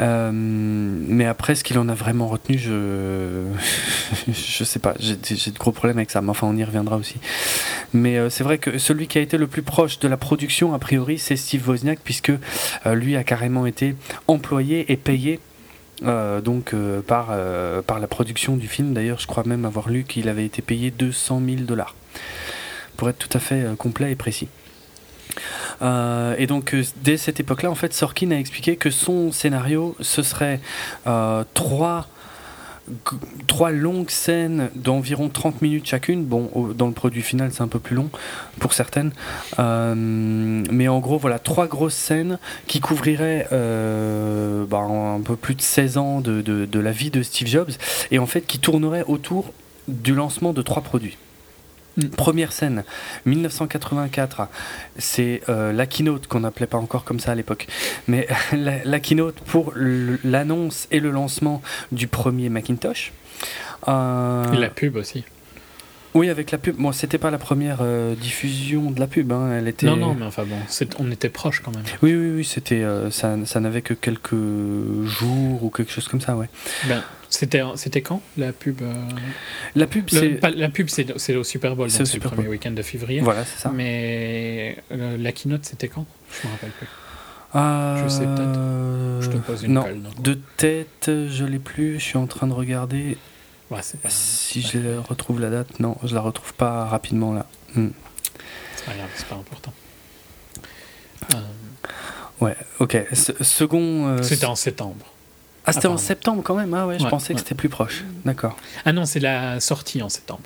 Euh, 0.00 0.30
mais 0.32 1.26
après, 1.26 1.54
ce 1.54 1.62
qu'il 1.62 1.78
en 1.78 1.90
a 1.90 1.94
vraiment 1.94 2.26
retenu, 2.26 2.56
je, 2.56 3.44
je 4.32 4.64
sais 4.64 4.78
pas. 4.78 4.94
J'ai 4.98 5.16
de 5.16 5.58
gros 5.58 5.72
problèmes 5.72 5.98
avec 5.98 6.10
ça. 6.10 6.22
Mais 6.22 6.30
enfin, 6.30 6.46
on 6.46 6.56
y 6.56 6.64
reviendra 6.64 6.96
aussi. 6.96 7.16
Mais 7.92 8.30
c'est 8.30 8.44
vrai 8.44 8.56
que 8.56 8.78
celui 8.78 9.08
qui 9.08 9.18
a 9.18 9.20
été 9.20 9.36
le 9.36 9.46
plus 9.46 9.60
proche 9.60 9.98
de 9.98 10.08
la 10.08 10.16
production, 10.16 10.72
a 10.72 10.78
priori, 10.78 11.18
c'est 11.18 11.36
Steve 11.36 11.68
Wozniak, 11.68 11.98
puisque 12.02 12.32
lui 12.86 13.14
a 13.16 13.24
carrément 13.24 13.66
été 13.66 13.94
employé 14.26 14.90
et 14.90 14.96
payé 14.96 15.38
euh, 16.04 16.40
donc 16.40 16.74
euh, 16.74 17.00
par, 17.02 17.28
euh, 17.30 17.82
par 17.82 17.98
la 17.98 18.06
production 18.06 18.56
du 18.56 18.68
film. 18.68 18.94
D'ailleurs, 18.94 19.18
je 19.18 19.26
crois 19.26 19.44
même 19.44 19.64
avoir 19.64 19.88
lu 19.88 20.04
qu'il 20.04 20.28
avait 20.28 20.44
été 20.44 20.62
payé 20.62 20.90
200 20.90 21.42
000 21.46 21.60
dollars 21.62 21.94
pour 22.96 23.08
être 23.08 23.18
tout 23.18 23.36
à 23.36 23.40
fait 23.40 23.76
complet 23.76 24.12
et 24.12 24.16
précis. 24.16 24.48
Et 25.82 26.46
donc, 26.46 26.74
dès 27.02 27.16
cette 27.16 27.40
époque-là, 27.40 27.70
en 27.70 27.74
fait, 27.74 27.92
Sorkin 27.92 28.30
a 28.30 28.36
expliqué 28.36 28.76
que 28.76 28.90
son 28.90 29.32
scénario, 29.32 29.96
ce 30.00 30.22
serait 30.22 30.60
trois, 31.54 32.06
trois 33.46 33.70
longues 33.70 34.10
scènes 34.10 34.70
d'environ 34.74 35.28
30 35.28 35.62
minutes 35.62 35.86
chacune. 35.86 36.24
Bon, 36.24 36.50
dans 36.76 36.86
le 36.86 36.92
produit 36.92 37.22
final, 37.22 37.50
c'est 37.52 37.62
un 37.62 37.68
peu 37.68 37.78
plus 37.78 37.96
long 37.96 38.10
pour 38.60 38.72
certaines. 38.74 39.12
Euh, 39.58 39.94
mais 39.96 40.88
en 40.88 40.98
gros, 41.00 41.18
voilà, 41.18 41.38
trois 41.38 41.66
grosses 41.66 41.94
scènes 41.94 42.38
qui 42.66 42.80
couvriraient 42.80 43.48
euh, 43.52 44.64
bah, 44.66 44.78
un 44.80 45.20
peu 45.20 45.36
plus 45.36 45.54
de 45.54 45.62
16 45.62 45.98
ans 45.98 46.20
de, 46.20 46.42
de- 46.42 46.66
de 46.66 46.78
la 46.80 46.90
vie 46.92 47.10
de 47.10 47.22
Steve 47.22 47.48
Jobs 47.48 47.70
et 48.10 48.18
en 48.18 48.26
fait 48.26 48.42
qui 48.42 48.58
tourneraient 48.58 49.04
autour 49.06 49.52
du 49.88 50.14
lancement 50.14 50.52
de 50.52 50.62
trois 50.62 50.82
produits. 50.82 51.16
Mm. 51.96 52.08
Première 52.08 52.52
scène, 52.52 52.84
1984, 53.26 54.48
c'est 54.98 55.42
euh, 55.48 55.72
la 55.72 55.86
keynote 55.86 56.26
qu'on 56.26 56.40
n'appelait 56.40 56.66
pas 56.66 56.78
encore 56.78 57.04
comme 57.04 57.20
ça 57.20 57.32
à 57.32 57.34
l'époque, 57.34 57.66
mais 58.08 58.26
la, 58.52 58.82
la 58.84 59.00
keynote 59.00 59.36
pour 59.46 59.72
l'annonce 59.76 60.88
et 60.90 61.00
le 61.00 61.10
lancement 61.10 61.62
du 61.92 62.06
premier 62.08 62.48
Macintosh. 62.48 63.12
Euh, 63.88 64.52
Et 64.52 64.56
la 64.56 64.70
pub 64.70 64.96
aussi. 64.96 65.24
Oui, 66.14 66.30
avec 66.30 66.52
la 66.52 66.58
pub. 66.58 66.76
Bon, 66.76 66.92
c'était 66.92 67.18
pas 67.18 67.32
la 67.32 67.38
première 67.38 67.78
euh, 67.80 68.14
diffusion 68.14 68.92
de 68.92 69.00
la 69.00 69.08
pub. 69.08 69.32
Hein. 69.32 69.50
Elle 69.58 69.66
était. 69.66 69.86
Non, 69.86 69.96
non, 69.96 70.14
mais 70.14 70.24
enfin 70.24 70.44
bon, 70.44 70.56
on 71.00 71.10
était 71.10 71.28
proches 71.28 71.60
quand 71.60 71.72
même. 71.72 71.82
Oui, 72.02 72.14
oui, 72.14 72.30
oui. 72.36 72.44
C'était. 72.44 72.84
euh, 72.84 73.10
ça, 73.10 73.36
ça 73.44 73.58
n'avait 73.58 73.82
que 73.82 73.94
quelques 73.94 74.30
jours 74.32 75.64
ou 75.64 75.70
quelque 75.70 75.90
chose 75.90 76.06
comme 76.06 76.20
ça, 76.20 76.36
ouais. 76.36 76.48
Ben, 76.88 77.02
c'était, 77.38 77.62
c'était 77.76 78.00
quand 78.02 78.20
la 78.36 78.52
pub 78.52 78.82
euh, 78.82 78.92
La 79.74 79.86
pub, 79.86 80.08
le- 80.12 80.18
c'est. 80.20 80.28
pas- 80.40 80.50
La 80.50 80.68
pub, 80.68 80.88
c'est, 80.88 81.18
c'est 81.18 81.36
au 81.36 81.44
Super 81.44 81.76
Bowl, 81.76 81.90
C'est 81.90 81.98
donc 81.98 82.06
au 82.06 82.10
c'est 82.10 82.16
le 82.16 82.20
premier 82.22 82.42
Bowl. 82.42 82.50
week-end 82.52 82.70
de 82.72 82.82
février. 82.82 83.20
Voilà, 83.20 83.44
c'est 83.44 83.58
ça. 83.60 83.70
Mais 83.74 84.76
euh, 84.92 85.16
la 85.18 85.32
keynote, 85.32 85.64
c'était 85.64 85.88
quand? 85.88 86.06
Je 86.42 86.46
me 86.46 86.52
rappelle 86.52 86.70
plus. 86.70 86.86
Euh, 87.56 88.02
Je 88.04 88.08
sais 88.08 88.24
peut-être. 88.24 89.22
Je 89.22 89.30
te 89.30 89.36
pose 89.42 89.62
une 89.62 89.74
non. 89.74 89.82
colle. 89.84 90.00
De 90.20 90.38
tête, 90.56 91.06
je 91.28 91.44
l'ai 91.44 91.58
plus. 91.60 92.00
Je 92.00 92.04
suis 92.04 92.18
en 92.18 92.26
train 92.26 92.46
de 92.48 92.52
regarder. 92.52 93.16
Ouais, 93.70 93.78
c'est, 93.82 94.00
pas, 94.00 94.10
Si 94.10 94.60
je 94.62 94.98
retrouve 95.08 95.40
la 95.40 95.50
date, 95.50 95.80
non, 95.80 95.96
je 96.04 96.14
la 96.14 96.20
retrouve 96.20 96.52
pas 96.54 96.84
rapidement 96.84 97.32
là. 97.32 97.46
Hmm. 97.74 97.88
c'est 98.76 98.84
pas 98.86 98.92
grave, 98.94 99.08
c'est 99.16 99.26
pas 99.26 99.36
important. 99.36 99.72
Ouais, 102.40 102.56
ok. 102.80 102.96
Se- 103.12 103.42
second. 103.42 104.22
c'était 104.22 104.44
en 104.46 104.56
septembre. 104.56 105.06
Ah, 105.66 105.72
c'était 105.72 105.86
en 105.86 105.92
apparemment. 105.92 105.98
septembre 105.98 106.42
quand 106.44 106.54
même. 106.54 106.74
Ah 106.74 106.86
ouais, 106.86 106.98
je 106.98 107.04
Ouais, 107.04 107.10
pensais 107.10 107.32
que 107.34 107.40
c'était 107.40 107.54
plus 107.54 107.68
proche. 107.68 108.04
D'accord. 108.24 108.56
Ah 108.84 108.92
non, 108.92 109.04
c'est 109.06 109.20
la 109.20 109.60
sortie 109.60 110.02
en 110.02 110.08
septembre. 110.08 110.42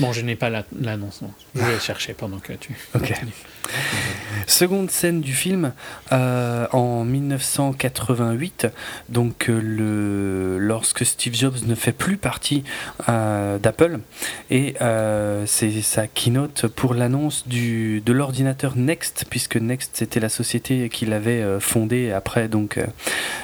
Bon, 0.00 0.12
je 0.12 0.20
n'ai 0.20 0.36
pas 0.36 0.50
la- 0.50 0.64
l'annonce. 0.80 1.22
non. 1.22 1.30
Je 1.54 1.60
vais 1.62 1.78
chercher 1.80 2.12
pendant 2.14 2.38
que 2.38 2.52
tu. 2.52 2.74
Ok. 2.94 3.12
Seconde 4.46 4.90
scène 4.90 5.20
du 5.20 5.32
film, 5.32 5.72
euh, 6.12 6.66
en 6.72 7.04
1988, 7.04 8.68
donc 9.08 9.48
euh, 9.48 9.60
le, 9.60 10.58
lorsque 10.58 11.04
Steve 11.04 11.34
Jobs 11.34 11.56
ne 11.66 11.74
fait 11.74 11.90
plus 11.92 12.16
partie 12.16 12.62
euh, 13.08 13.58
d'Apple, 13.58 13.98
et 14.50 14.74
c'est 15.46 15.80
sa 15.82 16.06
keynote 16.06 16.66
pour 16.68 16.94
l'annonce 16.94 17.48
du- 17.48 18.00
de 18.02 18.12
l'ordinateur 18.12 18.76
Next, 18.76 19.24
puisque 19.30 19.56
Next 19.56 19.90
c'était 19.94 20.20
la 20.20 20.28
société 20.28 20.88
qu'il 20.88 21.12
avait 21.12 21.42
fondée 21.60 22.12
après 22.12 22.48
donc 22.48 22.78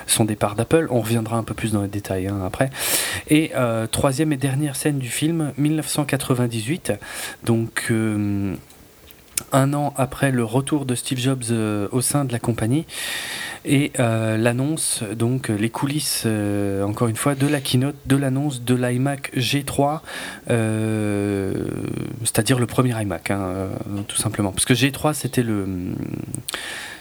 son 0.07 0.25
départ 0.25 0.55
d'Apple. 0.55 0.87
On 0.91 1.01
reviendra 1.01 1.37
un 1.37 1.43
peu 1.45 1.55
plus 1.55 1.73
dans 1.73 1.83
les 1.83 1.89
détails 1.89 2.29
hein, 2.29 2.43
après. 2.47 2.71
Et 3.29 3.53
troisième 3.91 4.33
et 4.33 4.37
dernière 4.37 4.77
scène 4.77 4.99
du 4.99 5.09
film, 5.09 5.53
1998, 6.47 6.93
donc 7.45 7.87
euh, 7.91 8.55
un 9.53 9.75
an 9.75 9.93
après 9.97 10.31
le 10.31 10.45
retour 10.45 10.87
de 10.87 10.95
Steve 10.95 11.19
Jobs 11.19 11.45
euh, 11.51 11.89
au 11.93 12.01
sein 12.01 12.25
de 12.25 12.33
la 12.33 12.39
compagnie 12.39 12.87
et 13.65 13.93
euh, 14.01 14.37
l'annonce, 14.37 15.05
donc 15.15 15.49
les 15.49 15.71
coulisses, 15.71 16.27
encore 16.83 17.07
une 17.07 17.17
fois, 17.17 17.37
de 17.37 17.47
la 17.47 17.61
keynote, 17.61 17.95
de 18.07 18.17
l'annonce 18.17 18.63
de 18.63 18.75
l'iMac 18.75 19.31
G3, 19.37 20.01
euh, 20.51 21.69
c'est-à-dire 22.23 22.59
le 22.59 22.67
premier 22.67 23.01
iMac, 23.01 23.31
hein, 23.31 23.69
tout 24.09 24.17
simplement. 24.17 24.51
Parce 24.51 24.65
que 24.65 24.75
G3, 24.75 25.15
c'était 25.15 25.45
le, 25.45 25.95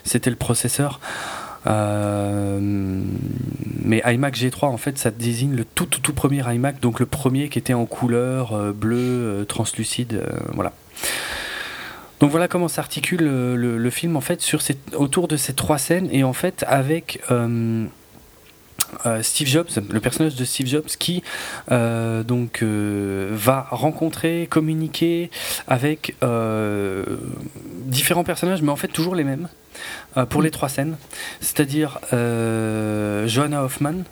c'était 0.03 0.29
le 0.29 0.35
processeur. 0.35 0.99
Euh, 1.67 2.59
mais 3.83 4.01
iMac 4.03 4.35
G3 4.35 4.65
en 4.65 4.77
fait 4.77 4.97
ça 4.97 5.11
désigne 5.11 5.55
le 5.55 5.63
tout 5.63 5.85
tout 5.85 6.13
premier 6.13 6.41
iMac 6.51 6.79
donc 6.79 6.99
le 6.99 7.05
premier 7.05 7.49
qui 7.49 7.59
était 7.59 7.75
en 7.75 7.85
couleur 7.85 8.53
euh, 8.53 8.71
bleu 8.71 8.97
euh, 8.97 9.45
translucide 9.45 10.23
voilà. 10.53 10.73
Donc 12.19 12.31
voilà 12.31 12.47
comment 12.47 12.67
s'articule 12.67 13.23
le, 13.23 13.89
film 13.89 14.15
en 14.15 14.21
fait 14.21 14.43
autour 14.95 15.27
de 15.27 15.37
ces 15.37 15.53
trois 15.53 15.79
scènes 15.79 16.07
et 16.11 16.23
en 16.23 16.33
fait 16.33 16.63
avec 16.67 17.19
Steve 19.23 19.47
Jobs, 19.47 19.69
le 19.89 19.99
personnage 19.99 20.35
de 20.35 20.45
Steve 20.45 20.67
Jobs 20.67 20.85
qui 20.99 21.23
va 21.67 22.23
rencontrer, 23.71 24.47
communiquer 24.51 25.31
avec 25.67 26.15
différents 27.87 28.23
personnages, 28.23 28.61
mais 28.61 28.71
en 28.71 28.75
fait 28.75 28.89
toujours 28.89 29.15
les 29.15 29.23
mêmes 29.23 29.47
euh, 30.17 30.25
pour 30.25 30.41
les 30.41 30.51
trois 30.51 30.69
scènes, 30.69 30.97
c'est-à-dire 31.39 31.99
euh, 32.13 33.27
Johanna 33.27 33.63
Hoffman, 33.63 34.03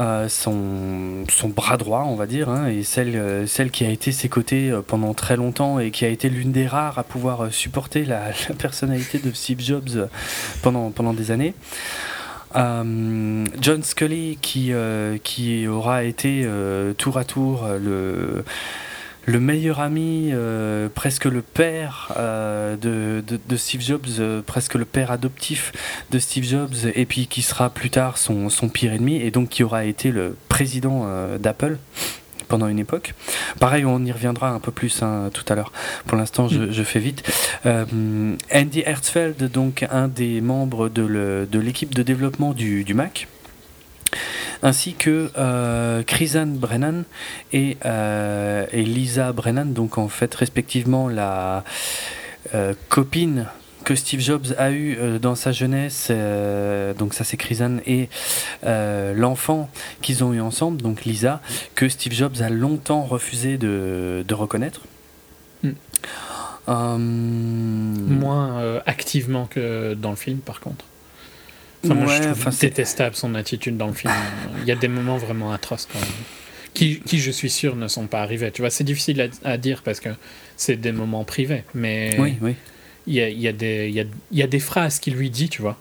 euh, 0.00 0.28
son, 0.28 1.24
bras 1.48 1.76
droit, 1.76 2.04
on 2.06 2.14
va 2.14 2.26
dire, 2.26 2.48
hein, 2.48 2.68
et 2.68 2.82
celle, 2.84 3.16
euh, 3.16 3.46
celle 3.46 3.70
qui 3.70 3.84
a 3.84 3.90
été 3.90 4.12
ses 4.12 4.28
côtés 4.28 4.72
pendant 4.86 5.14
très 5.14 5.36
longtemps 5.36 5.78
et 5.78 5.90
qui 5.90 6.04
a 6.04 6.08
été 6.08 6.28
l'une 6.28 6.52
des 6.52 6.66
rares 6.66 6.98
à 6.98 7.02
pouvoir 7.02 7.52
supporter 7.52 8.04
la, 8.04 8.28
la 8.48 8.54
personnalité 8.54 9.18
de 9.18 9.32
Steve 9.32 9.60
Jobs 9.60 10.08
pendant, 10.62 10.90
pendant 10.90 11.12
des 11.12 11.30
années. 11.30 11.54
John 12.52 13.82
Scully 13.84 14.36
qui, 14.42 14.72
qui 15.22 15.68
aura 15.68 16.02
été 16.02 16.48
tour 16.98 17.16
à 17.16 17.22
tour 17.22 17.68
le, 17.80 18.44
le 19.30 19.40
meilleur 19.40 19.80
ami, 19.80 20.30
euh, 20.32 20.88
presque 20.92 21.24
le 21.24 21.42
père 21.42 22.12
euh, 22.16 22.76
de, 22.76 23.22
de, 23.26 23.38
de 23.48 23.56
Steve 23.56 23.80
Jobs, 23.80 24.06
euh, 24.18 24.42
presque 24.42 24.74
le 24.74 24.84
père 24.84 25.10
adoptif 25.10 25.72
de 26.10 26.18
Steve 26.18 26.44
Jobs, 26.44 26.74
et 26.94 27.06
puis 27.06 27.26
qui 27.28 27.42
sera 27.42 27.70
plus 27.70 27.90
tard 27.90 28.18
son, 28.18 28.48
son 28.48 28.68
pire 28.68 28.92
ennemi, 28.92 29.16
et 29.16 29.30
donc 29.30 29.48
qui 29.48 29.62
aura 29.62 29.84
été 29.84 30.10
le 30.10 30.36
président 30.48 31.06
d'Apple 31.38 31.78
pendant 32.48 32.66
une 32.66 32.80
époque. 32.80 33.14
Pareil, 33.60 33.84
on 33.84 34.04
y 34.04 34.10
reviendra 34.10 34.50
un 34.50 34.58
peu 34.58 34.72
plus 34.72 35.02
hein, 35.02 35.30
tout 35.32 35.44
à 35.48 35.54
l'heure. 35.54 35.72
Pour 36.06 36.18
l'instant, 36.18 36.48
je, 36.48 36.70
je 36.70 36.82
fais 36.82 36.98
vite. 36.98 37.22
Euh, 37.64 37.84
Andy 38.52 38.82
Hertzfeld, 38.84 39.50
donc 39.50 39.86
un 39.90 40.08
des 40.08 40.40
membres 40.40 40.88
de 40.88 41.58
l'équipe 41.58 41.94
de 41.94 42.02
développement 42.02 42.52
du, 42.52 42.82
du 42.84 42.94
Mac, 42.94 43.28
ainsi 44.62 44.94
que 44.94 45.30
euh, 45.36 46.02
Chrisan 46.02 46.46
Brennan 46.56 47.04
et, 47.52 47.76
euh, 47.84 48.66
et 48.72 48.82
Lisa 48.82 49.32
Brennan, 49.32 49.72
donc 49.72 49.98
en 49.98 50.08
fait 50.08 50.34
respectivement 50.34 51.08
la 51.08 51.64
euh, 52.54 52.74
copine 52.88 53.46
que 53.84 53.94
Steve 53.94 54.20
Jobs 54.20 54.54
a 54.58 54.70
eu 54.70 54.96
euh, 54.98 55.18
dans 55.18 55.34
sa 55.34 55.52
jeunesse, 55.52 56.10
donc 56.98 57.14
ça 57.14 57.24
c'est 57.24 57.36
Chrisan, 57.36 57.78
et 57.86 58.08
l'enfant 58.62 59.70
qu'ils 60.02 60.22
ont 60.22 60.32
eu 60.32 60.40
ensemble, 60.40 60.82
donc 60.82 61.04
Lisa, 61.04 61.40
que 61.74 61.88
Steve 61.88 62.12
Jobs 62.12 62.42
a 62.42 62.50
longtemps 62.50 63.02
refusé 63.02 63.56
de, 63.58 64.24
de 64.26 64.34
reconnaître. 64.34 64.82
Mm. 65.62 65.70
Euh, 66.68 66.98
Moins 66.98 68.80
activement 68.86 69.46
que 69.46 69.94
dans 69.94 70.10
le 70.10 70.16
film, 70.16 70.38
par 70.38 70.60
contre. 70.60 70.84
Enfin, 71.84 71.94
moi, 71.94 72.06
ouais, 72.08 72.22
je 72.34 72.40
trouve 72.40 72.58
détestable 72.58 73.16
son 73.16 73.34
attitude 73.34 73.76
dans 73.76 73.86
le 73.86 73.92
film. 73.94 74.12
Il 74.62 74.68
y 74.68 74.72
a 74.72 74.76
des 74.76 74.88
moments 74.88 75.16
vraiment 75.16 75.52
atroces 75.52 75.88
quand 75.92 75.98
même. 76.00 76.08
Qui, 76.74 77.00
qui, 77.00 77.18
je 77.18 77.30
suis 77.30 77.50
sûr, 77.50 77.74
ne 77.74 77.88
sont 77.88 78.06
pas 78.06 78.20
arrivés. 78.22 78.50
Tu 78.52 78.62
vois, 78.62 78.70
c'est 78.70 78.84
difficile 78.84 79.20
à, 79.44 79.48
à 79.48 79.56
dire 79.56 79.82
parce 79.82 79.98
que 79.98 80.10
c'est 80.56 80.76
des 80.76 80.92
moments 80.92 81.24
privés. 81.24 81.64
Mais 81.74 82.14
Oui, 82.18 82.36
oui. 82.42 82.54
il 83.06 83.14
y 83.14 83.20
a, 83.22 83.28
il 83.28 83.40
y, 83.40 83.48
a 83.48 83.52
des- 83.52 83.88
il 83.88 83.94
y, 83.94 84.00
a, 84.00 84.04
il 84.30 84.38
y 84.38 84.42
a 84.42 84.46
des 84.46 84.60
phrases 84.60 84.98
qu'il 85.00 85.14
lui 85.14 85.30
dit, 85.30 85.48
tu 85.48 85.62
vois, 85.62 85.76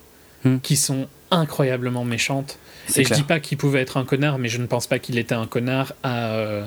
Hmm. 0.46 0.60
qui 0.64 0.78
sont 0.78 1.08
incroyablement 1.32 2.06
méchantes. 2.06 2.58
Et 2.96 3.02
je 3.04 3.08
clair. 3.08 3.18
dis 3.18 3.24
pas 3.26 3.40
qu'il 3.42 3.58
pouvait 3.58 3.82
être 3.82 3.98
un 3.98 4.06
connard, 4.06 4.40
mais 4.40 4.48
je 4.48 4.58
ne 4.58 4.68
pense 4.68 4.88
pas 4.88 4.98
qu'il 4.98 5.18
était 5.18 5.36
un 5.36 5.46
connard 5.48 5.92
à 6.02 6.30
euh, 6.30 6.66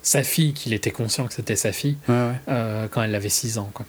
sa 0.00 0.22
fille, 0.22 0.54
qu'il 0.54 0.72
était 0.72 0.90
conscient 0.90 1.26
que 1.26 1.34
c'était 1.34 1.54
sa 1.54 1.70
fille, 1.70 1.98
Ouais, 2.08 2.14
ouais. 2.14 2.32
euh, 2.48 2.88
quand 2.90 3.02
elle 3.02 3.14
avait 3.14 3.28
6 3.28 3.58
ans. 3.58 3.70
Quoi. 3.74 3.84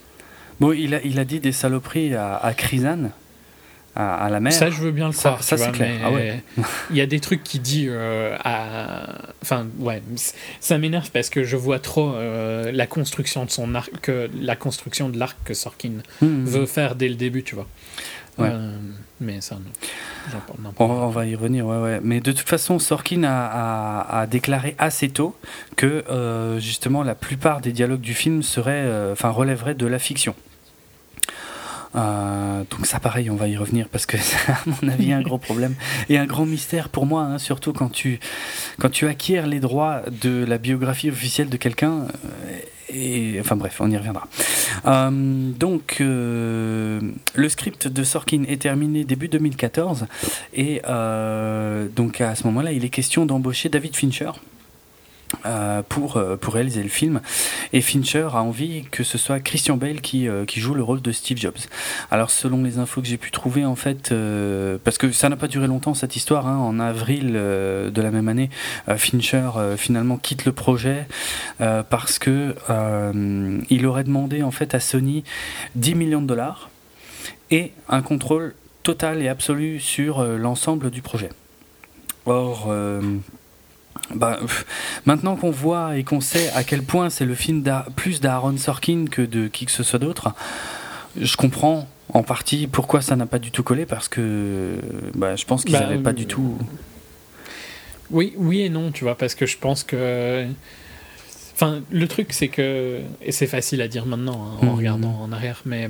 Bon, 0.60 0.74
il 0.74 0.94
a, 0.94 1.02
il 1.04 1.18
a 1.18 1.24
dit 1.26 1.40
des 1.40 1.54
saloperies 1.54 2.14
à, 2.14 2.36
à 2.36 2.54
Chrisan, 2.54 3.12
à, 3.96 4.16
à 4.26 4.30
la 4.30 4.40
mère. 4.40 4.54
Ça, 4.54 4.70
je 4.70 4.78
veux 4.82 4.92
bien 4.92 5.08
le 5.08 5.14
croire. 5.14 5.42
ça, 5.44 5.58
c'est 5.58 5.72
clair. 5.72 6.00
Ah 6.04 6.12
ouais. 6.12 6.42
Il 6.90 6.96
y 6.98 7.02
a 7.02 7.06
des 7.06 7.20
trucs 7.20 7.44
qu'il 7.44 7.62
dit 7.62 7.86
euh, 7.90 8.36
à. 8.44 9.08
Enfin, 9.42 9.68
ouais, 9.80 10.02
ça 10.60 10.78
m'énerve 10.78 11.10
parce 11.12 11.30
que 11.30 11.44
je 11.44 11.56
vois 11.56 11.80
trop 11.80 12.14
euh, 12.14 12.72
la 12.72 12.88
construction 12.88 13.46
de 13.46 13.50
son 13.52 13.74
arc, 13.76 13.92
que, 14.02 14.30
la 14.40 14.56
construction 14.56 15.10
de 15.10 15.18
l'arc 15.18 15.38
que 15.46 15.54
Sorkin 15.54 15.92
Mhm. 16.22 16.46
veut 16.46 16.66
faire 16.66 16.96
dès 16.96 17.08
le 17.10 17.16
début, 17.16 17.44
tu 17.44 17.56
vois. 17.56 17.68
Ouais. 18.38 18.50
Euh, 18.52 18.76
mais 19.22 19.40
ça, 19.40 19.56
non. 19.56 20.72
On, 20.80 21.08
va 21.08 21.26
y 21.26 21.36
revenir, 21.36 21.66
ouais, 21.66 21.78
ouais. 21.78 22.00
Mais 22.04 22.20
de 22.20 22.34
toute 22.34 22.50
façon, 22.50 22.80
Sorkin 22.80 23.24
a, 23.24 23.46
a- 24.02 24.20
a 24.22 24.28
déclaré 24.28 24.76
assez 24.78 25.08
tôt 25.08 25.38
que 25.78 26.04
euh, 26.10 26.60
justement 26.60 27.02
la 27.04 27.16
plupart 27.16 27.62
des 27.62 27.72
dialogues 27.72 28.02
du 28.02 28.14
film 28.14 28.44
seraient, 28.44 28.72
euh, 28.86 29.14
enfin, 29.14 29.30
relèveraient 29.30 29.76
de 29.76 29.86
la 29.86 30.00
fiction. 30.00 30.36
Euh, 31.96 32.64
donc 32.70 32.86
ça, 32.86 33.00
pareil, 33.00 33.30
on 33.30 33.36
va 33.36 33.48
y 33.48 33.58
revenir 33.58 33.90
parce 33.90 34.06
que 34.06 34.18
c'est 34.22 34.52
à 34.52 34.60
mon 34.66 34.90
avis 34.90 35.14
un 35.14 35.22
gros 35.22 35.38
problème 35.38 35.76
et 36.10 36.18
un 36.18 36.26
grand 36.26 36.46
mystère 36.46 36.90
pour 36.90 37.06
moi, 37.06 37.24
hein, 37.24 37.38
surtout 37.38 37.74
quand 37.74 37.90
tu 37.90 38.20
quand 38.80 38.90
tu 38.90 39.08
acquiers 39.08 39.42
les 39.44 39.60
droits 39.60 40.02
de 40.22 40.44
la 40.46 40.58
biographie 40.58 41.10
officielle 41.10 41.50
de 41.50 41.58
quelqu'un. 41.58 42.02
euh, 42.02 42.60
et 42.90 43.38
enfin 43.40 43.56
bref, 43.56 43.78
on 43.82 43.90
y 43.90 43.98
reviendra. 43.98 44.28
Euh, 44.86 45.10
donc 45.12 45.98
le 46.00 47.50
script 47.50 47.88
de 47.88 48.04
Sorkin 48.04 48.44
est 48.48 48.62
terminé 48.62 49.04
début 49.04 49.28
2014 49.28 50.06
et 50.54 50.82
donc 51.96 52.22
à 52.22 52.36
ce 52.36 52.44
moment-là, 52.46 52.72
il 52.72 52.86
est 52.86 52.90
question 52.90 53.26
d'embaucher 53.26 53.70
David 53.70 53.96
Fincher. 53.96 54.32
Euh, 55.46 55.82
pour, 55.88 56.18
euh, 56.18 56.38
pour 56.38 56.54
réaliser 56.54 56.84
le 56.84 56.90
film. 56.90 57.20
Et 57.74 57.82
Fincher 57.82 58.30
a 58.34 58.44
envie 58.44 58.84
que 58.92 59.04
ce 59.04 59.18
soit 59.18 59.40
Christian 59.40 59.76
Bale 59.76 60.02
qui, 60.02 60.28
euh, 60.28 60.46
qui 60.46 60.60
joue 60.60 60.76
le 60.76 60.84
rôle 60.84 61.02
de 61.02 61.12
Steve 61.12 61.38
Jobs. 61.38 61.58
Alors 62.12 62.30
selon 62.30 62.64
les 62.64 62.78
infos 62.78 63.02
que 63.02 63.08
j'ai 63.08 63.18
pu 63.18 63.32
trouver, 63.32 63.66
en 63.66 63.76
fait, 63.76 64.14
parce 64.84 64.98
que 64.98 65.12
ça 65.12 65.30
n'a 65.30 65.36
pas 65.36 65.48
duré 65.48 65.68
longtemps 65.68 65.94
cette 65.94 66.16
histoire, 66.16 66.48
hein, 66.48 66.58
en 66.58 66.80
avril 66.80 67.34
de 67.34 68.02
la 68.02 68.12
même 68.12 68.28
année, 68.28 68.50
Fincher 68.98 69.50
finalement 69.78 70.18
quitte 70.18 70.46
le 70.46 70.52
projet 70.52 71.08
parce 71.58 72.20
que 72.20 72.56
il 73.70 73.86
aurait 73.86 74.04
demandé 74.04 74.44
en 74.44 74.52
fait 74.52 74.76
à 74.76 74.80
Sony 74.80 75.24
10 75.76 75.96
millions 75.96 76.22
de 76.22 76.28
dollars 76.28 76.70
et 77.52 77.72
un 77.90 78.02
contrôle 78.02 78.56
total 78.84 79.22
et 79.22 79.28
absolu 79.28 79.80
sur 79.80 80.24
l'ensemble 80.24 80.92
du 80.92 81.02
projet. 81.02 81.30
Or, 82.26 82.74
bah, 84.14 84.40
maintenant 85.06 85.36
qu'on 85.36 85.52
voit 85.52 85.98
et 85.98 86.04
qu'on 86.04 86.22
sait 86.22 86.50
à 86.56 86.64
quel 86.64 86.84
point 86.84 87.10
c'est 87.10 87.26
le 87.26 87.36
film 87.36 87.64
plus 87.96 88.22
d'Aaron 88.22 88.58
Sorkin 88.58 89.06
que 89.10 89.22
de 89.22 89.48
qui 89.48 89.66
que 89.66 89.72
ce 89.72 89.84
soit 89.84 90.00
d'autre, 90.00 90.34
je 91.20 91.36
comprends 91.38 91.88
en 92.14 92.24
partie 92.24 92.68
pourquoi 92.68 93.02
ça 93.02 93.16
n'a 93.16 93.26
pas 93.26 93.40
du 93.40 93.52
tout 93.52 93.64
collé 93.64 93.86
parce 93.86 94.08
que 94.08 94.76
bah, 95.16 95.36
je 95.36 95.46
pense 95.46 95.64
qu'ils 95.64 95.74
n'avaient 95.74 95.98
bah, 95.98 96.12
pas 96.12 96.14
du 96.14 96.24
euh, 96.24 96.28
tout. 96.28 96.58
Oui, 98.12 98.34
oui 98.38 98.62
et 98.62 98.70
non, 98.70 98.92
tu 98.92 99.04
vois, 99.04 99.18
parce 99.18 99.36
que 99.36 99.46
je 99.46 99.58
pense 99.58 99.84
que. 99.84 100.46
Enfin, 101.54 101.82
le 101.92 102.08
truc, 102.08 102.34
c'est 102.34 102.50
que. 102.50 103.02
Et 103.22 103.32
c'est 103.32 103.48
facile 103.48 103.82
à 103.82 103.88
dire 103.88 104.06
maintenant, 104.06 104.46
hein, 104.46 104.58
en 104.62 104.66
mhm. 104.66 104.76
regardant 104.76 105.20
en 105.22 105.32
arrière, 105.32 105.62
mais. 105.66 105.90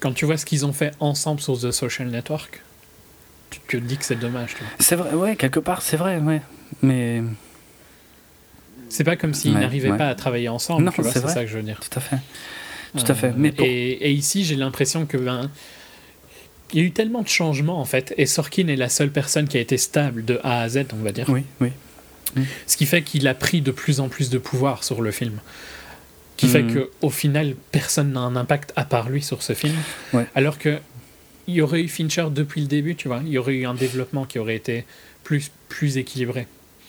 Quand 0.00 0.12
tu 0.12 0.26
vois 0.26 0.36
ce 0.36 0.44
qu'ils 0.44 0.66
ont 0.66 0.72
fait 0.72 0.92
ensemble 1.00 1.40
sur 1.40 1.58
The 1.58 1.70
Social 1.70 2.08
Network, 2.08 2.60
tu 3.50 3.60
te 3.60 3.76
dis 3.78 3.96
que 3.96 4.04
c'est 4.04 4.18
dommage. 4.18 4.54
C'est 4.78 4.96
vrai, 4.96 5.14
ouais, 5.14 5.36
quelque 5.36 5.60
part, 5.60 5.80
c'est 5.80 5.96
vrai, 5.96 6.18
ouais. 6.18 6.42
Mais. 6.82 7.22
C'est 8.88 9.04
pas 9.04 9.16
comme 9.16 9.34
s'ils 9.34 9.54
n'arrivaient 9.54 9.96
pas 9.96 10.08
à 10.08 10.14
travailler 10.14 10.48
ensemble, 10.48 10.90
c'est 11.02 11.26
ça 11.28 11.42
que 11.42 11.50
je 11.50 11.56
veux 11.56 11.62
dire. 11.62 11.80
Tout 11.80 11.98
à 11.98 12.00
fait. 12.00 12.18
Tout 12.96 13.10
à 13.10 13.14
fait. 13.14 13.32
Mais 13.36 13.52
euh, 13.58 13.64
et, 13.64 14.12
ici, 14.12 14.44
j'ai 14.44 14.56
l'impression 14.56 15.06
que. 15.06 15.16
Ben, 15.16 15.50
il 16.72 16.80
y 16.80 16.82
a 16.82 16.86
eu 16.86 16.90
tellement 16.90 17.22
de 17.22 17.28
changements 17.28 17.78
en 17.78 17.84
fait, 17.84 18.14
et 18.16 18.26
Sorkin 18.26 18.66
est 18.66 18.76
la 18.76 18.88
seule 18.88 19.10
personne 19.10 19.46
qui 19.46 19.58
a 19.58 19.60
été 19.60 19.76
stable 19.76 20.24
de 20.24 20.40
A 20.42 20.62
à 20.62 20.68
Z, 20.68 20.86
on 20.92 21.04
va 21.04 21.12
dire. 21.12 21.28
Oui, 21.28 21.44
oui. 21.60 21.70
Ce 22.66 22.76
qui 22.76 22.86
fait 22.86 23.02
qu'il 23.02 23.28
a 23.28 23.34
pris 23.34 23.60
de 23.60 23.70
plus 23.70 24.00
en 24.00 24.08
plus 24.08 24.28
de 24.28 24.38
pouvoir 24.38 24.82
sur 24.82 25.00
le 25.00 25.12
film. 25.12 25.38
Qui 26.36 26.48
fait 26.48 26.64
mm. 26.64 26.86
qu'au 27.00 27.10
final, 27.10 27.54
personne 27.70 28.12
n'a 28.12 28.20
un 28.20 28.34
impact 28.34 28.72
à 28.74 28.84
part 28.84 29.08
lui 29.08 29.22
sur 29.22 29.42
ce 29.42 29.52
film. 29.52 29.74
Alors 30.34 30.58
que 30.58 30.80
il 31.46 31.54
y 31.54 31.60
aurait 31.60 31.82
eu 31.82 31.88
Fincher 31.88 32.26
depuis 32.30 32.62
le 32.62 32.66
début, 32.66 32.96
tu 32.96 33.08
vois. 33.08 33.20
Il 33.24 33.30
y 33.30 33.38
aurait 33.38 33.54
eu 33.54 33.66
un 33.66 33.74
développement 33.74 34.24
qui 34.24 34.38
aurait 34.38 34.56
été 34.56 34.84
plus, 35.22 35.50
plus 35.68 35.98
équilibré. 35.98 36.46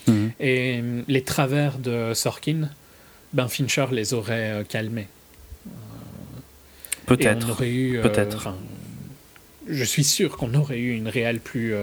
Mhm. 0.08 0.32
Et 0.40 0.80
euh, 0.82 1.02
les 1.08 1.24
travers 1.24 1.78
de 1.78 2.14
Sorkin, 2.14 2.70
ben 3.34 3.48
Fincher 3.48 3.88
les 3.92 4.14
aurait 4.14 4.52
euh, 4.52 4.64
calmés. 4.64 5.08
Peut-être. 7.06 7.62
Euh, 7.62 8.02
Peut-être. 8.02 8.56
je 9.68 9.84
suis 9.84 10.04
sûr 10.04 10.38
qu'on 10.38 10.54
aurait 10.56 10.80
eu 10.80 10.96
une 10.96 11.08
réelle 11.08 11.40
plus, 11.40 11.76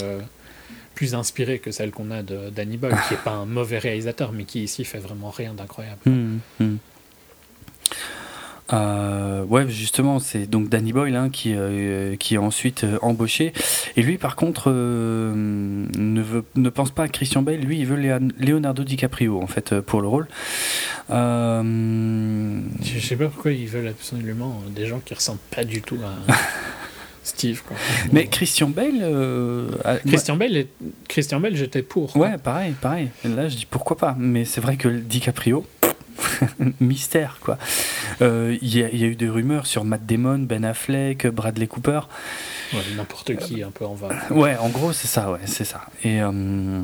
plus 0.97 1.15
inspirée 1.15 1.61
que 1.61 1.71
celle 1.71 1.93
qu'on 1.93 2.11
a 2.11 2.23
de 2.25 2.51
Danny 2.51 2.77
Boyle, 2.77 2.99
qui 3.07 3.15
n'est 3.15 3.21
pas 3.21 3.31
un 3.31 3.47
mauvais 3.47 3.79
réalisateur, 3.79 4.33
mais 4.33 4.45
qui 4.45 4.65
ici 4.65 4.85
fait 4.85 4.99
vraiment 4.99 5.31
rien 5.31 5.55
d'incroyable. 5.55 6.01
Mhm. 6.07 6.79
Euh, 8.73 9.45
ouais, 9.45 9.69
justement, 9.69 10.19
c'est 10.19 10.47
donc 10.47 10.69
Danny 10.69 10.93
Boyle 10.93 11.17
hein, 11.17 11.29
qui, 11.31 11.53
euh, 11.55 12.17
qui 12.17 12.35
est 12.35 12.39
ensuite 12.39 12.85
euh, 12.85 12.99
embauché. 13.03 13.53
Et 13.97 14.03
lui, 14.03 14.19
par 14.19 14.37
contre, 14.37 14.65
euh, 14.69 15.33
ne, 15.35 16.23
veut, 16.23 16.45
ne 16.57 16.71
pense 16.71 16.91
pas 16.91 17.05
à 17.05 17.09
Christian 17.09 17.43
Bale. 17.43 17.61
Lui, 17.61 17.81
il 17.81 17.87
veut 17.87 17.97
Leonardo 18.39 18.85
DiCaprio, 18.85 19.41
en 19.41 19.47
fait, 19.47 19.79
pour 19.81 20.01
le 20.01 20.09
rôle. 20.09 20.29
Je 21.11 21.63
sais 23.01 23.17
pas 23.17 23.27
pourquoi 23.27 23.53
ils 23.53 23.69
veulent 23.69 23.89
absolument 23.89 24.63
des 24.75 24.87
gens 24.87 25.01
qui 25.05 25.15
ressemblent 25.15 25.41
pas 25.55 25.65
du 25.65 25.83
tout 25.83 25.99
à. 26.05 26.33
Steve. 27.25 27.63
Quoi. 27.63 27.77
Mais 28.11 28.27
Christian 28.27 28.69
Bale. 28.69 29.01
Christian, 30.05 30.35
Bale 30.35 30.67
Christian 31.07 31.39
Bale, 31.39 31.55
j'étais 31.55 31.83
pour. 31.83 32.17
Ouais, 32.17 32.37
pareil, 32.37 32.75
pareil. 32.81 33.11
Là, 33.25 33.49
je 33.49 33.59
dis 33.59 33.67
pourquoi 33.71 33.97
pas. 33.97 34.17
Mais 34.19 34.45
c'est 34.45 34.61
vrai 34.61 34.77
que 34.77 34.89
DiCaprio, 34.89 35.65
mystère 36.81 37.39
quoi. 37.41 37.59
Euh, 38.21 38.57
il 38.61 38.77
y, 38.77 38.83
a 38.83 39.07
eu 39.07 39.17
des 39.17 39.29
rumeurs 39.29 39.67
sur 39.67 39.85
Matt 39.85 40.07
Damon, 40.07 40.39
Ben 40.41 40.65
Affleck, 40.65 41.27
Bradley 41.27 41.67
Cooper. 41.67 42.01
N'importe 42.97 43.37
qui 43.37 43.63
un 43.63 43.71
peu 43.71 43.85
en 43.85 43.95
va. 43.95 44.09
Ouais, 44.31 44.57
en 44.57 44.69
gros 44.69 44.93
c'est 44.93 45.09
ça, 45.09 45.31
ouais, 45.31 45.41
c'est 45.47 45.65
ça. 45.65 45.83
Et 46.05 46.23
euh, 46.23 46.83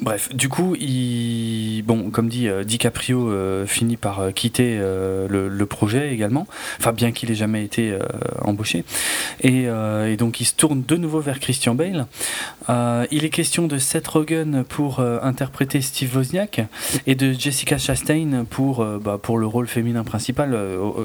Bref, 0.00 0.34
du 0.34 0.48
coup, 0.48 0.74
il... 0.78 1.82
bon, 1.82 2.10
comme 2.10 2.28
dit, 2.28 2.48
euh, 2.48 2.64
DiCaprio 2.64 3.30
euh, 3.30 3.66
finit 3.66 3.96
par 3.96 4.20
euh, 4.20 4.30
quitter 4.30 4.78
le, 4.78 5.64
projet 5.64 6.12
également, 6.12 6.46
enfin 6.78 6.92
bien 6.92 7.10
qu'il 7.10 7.30
ait 7.30 7.34
jamais 7.34 7.64
été 7.64 7.98
embauché, 8.42 8.84
et, 9.40 9.66
donc 10.18 10.40
il 10.40 10.44
se 10.44 10.54
tourne 10.54 10.82
de 10.86 10.96
nouveau 10.96 11.20
vers 11.20 11.40
Christian 11.40 11.74
Bale. 11.74 12.06
il 13.10 13.24
est 13.24 13.30
question 13.30 13.66
de 13.66 13.78
Seth 13.78 14.06
Rogen 14.06 14.62
pour 14.68 15.00
interpréter 15.00 15.80
Steve 15.80 16.14
Wozniak 16.14 16.60
et 17.06 17.14
de 17.14 17.32
Jessica 17.32 17.78
Chastain 17.78 18.44
pour 18.48 18.84
bah, 19.00 19.18
pour 19.20 19.38
le 19.38 19.46
rôle 19.46 19.66
féminin 19.66 20.04
principal. 20.04 20.56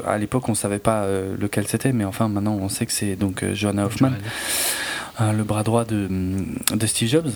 à 0.06 0.18
l'époque, 0.18 0.50
on 0.50 0.56
savait 0.56 0.80
pas 0.80 1.08
lequel 1.40 1.66
c'était, 1.68 1.94
mais 1.94 2.04
enfin 2.04 2.28
maintenant 2.28 2.58
on 2.62 2.68
sait 2.68 2.86
que 2.86 2.94
c'est 2.94 3.16
donc 3.16 3.46
Joanna 3.54 3.86
Hoffman, 3.86 4.12
le 5.20 5.44
bras 5.44 5.64
droit 5.64 5.86
de, 5.86 6.10
de 6.76 6.86
Steve 6.86 7.08
Jobs. 7.08 7.32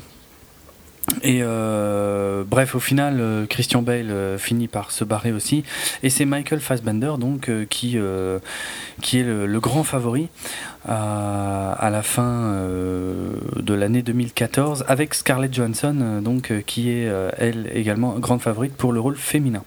Et 1.22 1.40
euh, 1.42 2.44
bref, 2.48 2.76
au 2.76 2.80
final, 2.80 3.18
euh, 3.20 3.46
Christian 3.46 3.82
Bale 3.82 4.10
euh, 4.10 4.38
finit 4.38 4.68
par 4.68 4.92
se 4.92 5.04
barrer 5.04 5.32
aussi, 5.32 5.64
et 6.02 6.10
c'est 6.10 6.26
Michael 6.26 6.60
Fassbender 6.60 7.14
donc 7.20 7.52
qui 7.70 7.98
qui 9.02 9.20
est 9.20 9.24
le, 9.24 9.60
grand 9.60 9.84
favori 9.84 10.30
à 10.88 11.90
la 11.92 12.02
fin 12.02 12.54
de 13.56 13.74
l'année 13.74 14.02
2014 14.02 14.84
avec 14.88 15.14
Scarlett 15.14 15.54
Johansson 15.54 16.22
donc 16.22 16.52
qui 16.66 16.90
est 16.90 17.10
elle 17.38 17.70
également 17.74 18.20
grande 18.20 18.42
favorite 18.42 18.76
pour 18.76 18.92
le 18.92 19.00
rôle 19.00 19.16
féminin. 19.16 19.64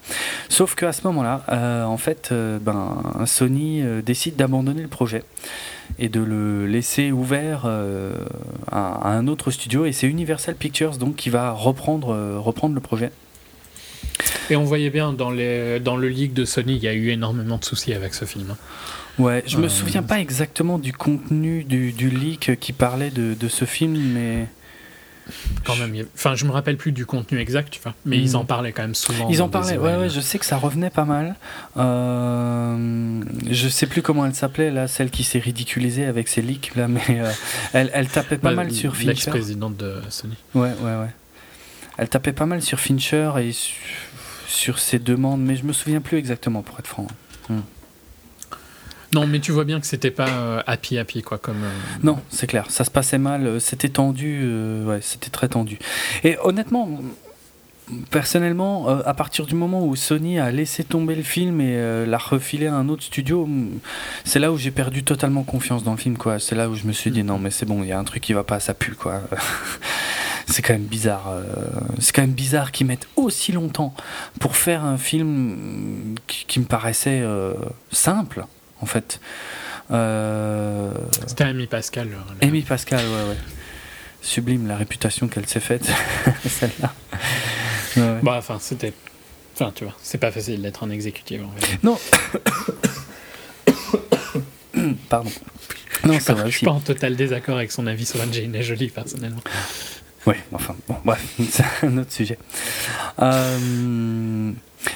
Sauf 0.48 0.74
qu'à 0.74 0.92
ce 0.92 1.06
moment-là, 1.06 1.42
en 1.86 1.96
fait, 1.96 2.32
ben 2.60 3.02
Sony 3.24 3.82
décide 4.04 4.36
d'abandonner 4.36 4.82
le 4.82 4.88
projet 4.88 5.22
et 5.98 6.08
de 6.08 6.20
le 6.20 6.66
laisser 6.66 7.12
ouvert 7.12 7.62
euh, 7.64 8.14
à, 8.70 9.10
un 9.10 9.26
autre 9.26 9.50
studio. 9.50 9.84
Et 9.86 9.92
c'est 9.92 10.06
Universal 10.06 10.54
Pictures 10.54 10.96
donc 10.96 11.16
qui 11.16 11.30
va 11.30 11.52
reprendre, 11.52 12.12
euh, 12.12 12.38
reprendre 12.38 12.74
le 12.74 12.80
projet. 12.80 13.10
Et 14.50 14.56
on 14.56 14.64
voyait 14.64 14.90
bien 14.90 15.12
dans, 15.12 15.30
les, 15.30 15.80
dans 15.80 15.96
le 15.96 16.08
leak 16.08 16.32
de 16.32 16.44
Sony, 16.44 16.76
il 16.76 16.82
y 16.82 16.88
a 16.88 16.94
eu 16.94 17.10
énormément 17.10 17.58
de 17.58 17.64
soucis 17.64 17.92
avec 17.92 18.14
ce 18.14 18.24
film. 18.24 18.50
Hein. 18.50 18.56
Ouais, 19.18 19.42
je 19.46 19.56
me 19.56 19.64
euh, 19.64 19.68
souviens 19.68 20.02
pas 20.02 20.20
exactement 20.20 20.78
du 20.78 20.92
contenu 20.92 21.64
du, 21.64 21.92
du 21.92 22.10
leak 22.10 22.58
qui 22.60 22.72
parlait 22.72 23.10
de, 23.10 23.34
de 23.34 23.48
ce 23.48 23.64
film, 23.64 23.96
mais 23.96 24.46
quand 25.64 25.76
même. 25.76 25.94
Enfin, 26.14 26.34
je 26.34 26.44
me 26.44 26.50
rappelle 26.50 26.76
plus 26.76 26.92
du 26.92 27.06
contenu 27.06 27.38
exact, 27.38 27.70
tu 27.70 27.80
vois, 27.80 27.94
mais 28.04 28.18
ils 28.18 28.32
hmm. 28.32 28.36
en 28.36 28.44
parlaient 28.44 28.72
quand 28.72 28.82
même 28.82 28.94
souvent. 28.94 29.28
Ils 29.28 29.42
en 29.42 29.48
parlaient, 29.48 29.78
ouais, 29.78 29.96
ouais, 29.96 30.08
je 30.08 30.20
sais 30.20 30.38
que 30.38 30.46
ça 30.46 30.56
revenait 30.56 30.90
pas 30.90 31.04
mal. 31.04 31.36
Euh, 31.76 33.22
je 33.50 33.68
sais 33.68 33.86
plus 33.86 34.02
comment 34.02 34.26
elle 34.26 34.34
s'appelait, 34.34 34.70
là, 34.70 34.88
celle 34.88 35.10
qui 35.10 35.24
s'est 35.24 35.38
ridiculisée 35.38 36.04
avec 36.04 36.28
ses 36.28 36.42
leaks, 36.42 36.74
là, 36.76 36.88
mais 36.88 37.02
euh, 37.10 37.30
elle, 37.72 37.90
elle, 37.92 38.08
tapait 38.08 38.38
pas 38.38 38.52
mal 38.52 38.70
sur 38.72 38.94
Fincher. 38.94 39.08
L'ex-présidente 39.08 39.76
de 39.76 40.00
Sony. 40.08 40.36
Ouais, 40.54 40.72
ouais, 40.80 40.96
ouais. 40.96 41.10
Elle 41.98 42.08
tapait 42.08 42.32
pas 42.32 42.46
mal 42.46 42.62
sur 42.62 42.78
Fincher 42.78 43.32
et 43.38 43.52
sur, 44.46 44.78
ses 44.78 44.98
demandes, 44.98 45.40
mais 45.40 45.56
je 45.56 45.64
me 45.64 45.72
souviens 45.72 46.00
plus 46.00 46.18
exactement, 46.18 46.62
pour 46.62 46.78
être 46.78 46.86
franc. 46.86 47.06
Hmm. 47.48 47.60
Non, 49.12 49.26
mais 49.26 49.40
tu 49.40 49.52
vois 49.52 49.64
bien 49.64 49.80
que 49.80 49.86
c'était 49.86 50.10
pas 50.10 50.28
euh, 50.28 50.62
happy 50.66 50.98
happy 50.98 51.22
quoi 51.22 51.38
comme. 51.38 51.62
Euh, 51.62 51.70
non, 52.02 52.18
c'est 52.28 52.46
clair. 52.46 52.70
Ça 52.70 52.84
se 52.84 52.90
passait 52.90 53.18
mal. 53.18 53.46
Euh, 53.46 53.58
c'était 53.60 53.88
tendu. 53.88 54.44
ouais, 54.84 55.00
c'était 55.00 55.30
très 55.30 55.48
tendu. 55.48 55.78
Et 56.24 56.36
honnêtement, 56.42 56.88
personnellement, 58.10 58.88
à 58.88 59.14
partir 59.14 59.46
du 59.46 59.54
moment 59.54 59.86
où 59.86 59.94
Sony 59.94 60.40
a 60.40 60.50
laissé 60.50 60.82
tomber 60.82 61.14
le 61.14 61.22
film 61.22 61.60
et 61.60 62.04
l'a 62.04 62.18
refilé 62.18 62.66
à 62.66 62.74
un 62.74 62.88
autre 62.88 63.04
studio, 63.04 63.48
c'est 64.24 64.40
là 64.40 64.50
où 64.50 64.58
j'ai 64.58 64.72
perdu 64.72 65.04
totalement 65.04 65.44
confiance 65.44 65.84
dans 65.84 65.92
le 65.92 65.96
film 65.96 66.16
quoi. 66.16 66.40
C'est 66.40 66.56
là 66.56 66.68
où 66.68 66.74
je 66.74 66.84
me 66.84 66.92
suis 66.92 67.12
dit 67.12 67.22
non 67.22 67.38
mais 67.38 67.50
c'est 67.50 67.66
bon, 67.66 67.84
il 67.84 67.88
y 67.88 67.92
a 67.92 67.98
un 67.98 68.04
truc 68.04 68.22
qui 68.22 68.32
va 68.32 68.42
pas, 68.42 68.58
ça 68.58 68.74
pue 68.74 68.96
quoi. 68.96 69.22
c'est 70.48 70.62
quand 70.62 70.72
même 70.72 70.82
bizarre. 70.82 71.32
c'est 72.00 72.12
quand 72.12 72.22
même 72.22 72.32
bizarre 72.32 72.72
qu'ils 72.72 72.88
mettent 72.88 73.08
aussi 73.14 73.52
longtemps 73.52 73.94
pour 74.40 74.56
faire 74.56 74.84
un 74.84 74.98
film 74.98 76.16
qui 76.26 76.58
me 76.58 76.64
paraissait 76.64 77.22
simple 77.92 78.46
en 78.80 78.86
fait. 78.86 79.20
Euh... 79.90 80.92
C'était 81.26 81.44
Amy 81.44 81.66
Pascal. 81.66 82.08
Amy 82.42 82.62
Pascal, 82.62 83.00
ouais, 83.00 83.28
ouais. 83.30 83.36
Sublime 84.20 84.66
la 84.66 84.76
réputation 84.76 85.28
qu'elle 85.28 85.46
s'est 85.46 85.60
faite, 85.60 85.88
celle-là. 86.48 86.92
Bah, 88.22 88.34
enfin, 88.38 88.58
c'était. 88.60 88.92
Enfin, 89.54 89.72
tu 89.74 89.84
vois, 89.84 89.94
c'est 90.02 90.18
pas 90.18 90.30
facile 90.30 90.60
d'être 90.60 90.82
en 90.82 90.90
exécutif. 90.90 91.40
En 91.42 91.52
fait. 91.58 91.82
Non. 91.82 91.98
Pardon. 95.08 95.30
Non, 96.04 96.20
ça 96.20 96.34
va. 96.34 96.46
Je 96.46 96.56
suis 96.56 96.66
pas 96.66 96.72
en 96.72 96.80
total 96.80 97.16
désaccord 97.16 97.56
avec 97.56 97.72
son 97.72 97.86
avis 97.86 98.04
sur 98.04 98.20
Angelina 98.20 98.60
Jolie, 98.60 98.88
personnellement. 98.88 99.40
Ouais, 100.26 100.38
enfin, 100.52 100.74
bon, 100.88 100.96
bref, 101.04 101.24
c'est 101.50 101.64
un 101.82 101.98
autre 101.98 102.12
sujet. 102.12 102.38
Euh, 103.20 104.52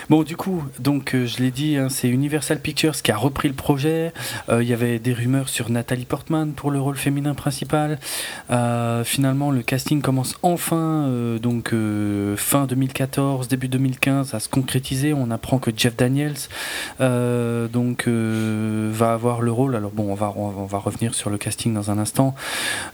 Bon, 0.08 0.22
du 0.22 0.36
coup, 0.36 0.64
donc 0.78 1.14
euh, 1.14 1.26
je 1.26 1.38
l'ai 1.38 1.50
dit, 1.50 1.76
hein, 1.76 1.88
c'est 1.88 2.08
Universal 2.08 2.60
Pictures 2.60 3.00
qui 3.00 3.12
a 3.12 3.16
repris 3.16 3.48
le 3.48 3.54
projet. 3.54 4.12
Euh, 4.48 4.62
il 4.62 4.68
y 4.68 4.72
avait 4.72 4.98
des 4.98 5.12
rumeurs 5.12 5.48
sur 5.48 5.70
Nathalie 5.70 6.04
Portman 6.04 6.52
pour 6.52 6.70
le 6.70 6.80
rôle 6.80 6.96
féminin 6.96 7.34
principal. 7.34 7.98
Euh, 8.50 9.04
finalement, 9.04 9.50
le 9.50 9.62
casting 9.62 10.02
commence 10.02 10.36
enfin, 10.42 11.08
donc 11.40 11.74
fin 12.36 12.66
2014, 12.66 13.48
début 13.48 13.68
2015, 13.68 14.34
à 14.34 14.40
se 14.40 14.48
concrétiser. 14.48 15.12
On 15.14 15.30
apprend 15.30 15.58
que 15.58 15.70
Jeff 15.74 15.96
Daniels 15.96 16.34
donc 16.98 18.08
va 18.08 19.12
avoir 19.12 19.42
le 19.42 19.52
rôle. 19.52 19.76
Alors 19.76 19.90
bon, 19.90 20.10
on 20.10 20.14
va 20.14 20.32
on 20.36 20.66
va 20.66 20.78
revenir 20.78 21.14
sur 21.14 21.30
le 21.30 21.38
casting 21.38 21.74
dans 21.74 21.90
un 21.90 21.98
instant. 21.98 22.34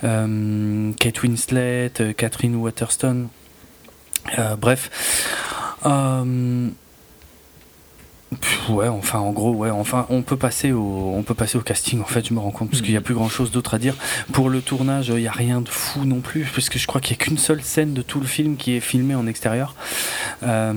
Kate 0.03 1.23
Winslet, 1.23 1.93
Catherine 2.17 2.57
Waterston. 2.57 3.29
bref. 4.61 4.91
嗯 5.83 6.75
Ouais, 8.69 8.89
enfin, 8.89 9.21
en 9.21 9.31
gros, 9.31 9.53
ouais, 9.53 9.71
enfin, 9.71 10.07
on 10.11 10.23
peut 10.23 10.37
passer 10.37 10.73
au, 10.73 11.13
on 11.15 11.23
peut 11.23 11.35
passer 11.35 11.57
au 11.57 11.61
casting. 11.61 12.01
En 12.01 12.07
fait, 12.07 12.27
je 12.27 12.35
me 12.35 12.41
rends 12.41 12.51
compte 12.51 12.71
parce 12.71 12.83
qu'il 12.83 12.91
n'y 12.91 12.97
a 12.97 13.01
mm. 13.01 13.05
plus 13.05 13.15
grand 13.15 13.29
chose 13.29 13.53
d'autre 13.53 13.75
à 13.75 13.79
dire. 13.79 13.95
Pour 14.33 14.51
le 14.51 14.61
tournage, 14.61 15.09
il 15.09 15.17
n'y 15.17 15.29
a 15.29 15.33
rien 15.33 15.61
de 15.61 15.69
fou 15.69 16.05
non 16.05 16.21
plus, 16.21 16.45
parce 16.53 16.69
que 16.69 16.79
je 16.79 16.87
crois 16.89 17.01
qu'il 17.01 17.17
n'y 17.17 17.23
a 17.23 17.25
qu'une 17.25 17.39
seule 17.39 17.63
scène 17.63 17.95
de 17.95 18.03
tout 18.03 18.19
le 18.19 18.27
film 18.27 18.57
qui 18.57 18.73
est 18.73 18.81
filmée 18.81 19.15
en 19.15 19.29
extérieur. 19.29 19.77
Euh, 20.43 20.73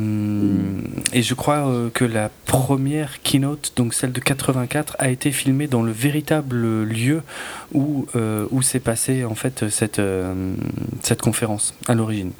et 1.12 1.24
je 1.24 1.34
crois 1.34 1.68
euh, 1.68 1.90
que 1.92 2.06
la 2.06 2.30
première 2.46 3.22
keynote, 3.24 3.74
donc 3.76 3.96
celle 3.96 4.12
de 4.12 4.20
84, 4.20 4.96
a 5.00 5.10
été 5.10 5.32
filmée 5.32 5.66
dans 5.66 5.82
le 5.82 5.92
véritable 5.92 6.84
lieu 6.84 7.24
où 7.74 8.06
euh, 8.16 8.46
où 8.52 8.62
s'est 8.62 8.80
passée 8.80 9.26
en 9.26 9.36
fait 9.36 9.70
cette 9.70 10.02
cette 11.02 11.22
conférence 11.22 11.74
à 11.88 11.96
l'origine. 11.96 12.32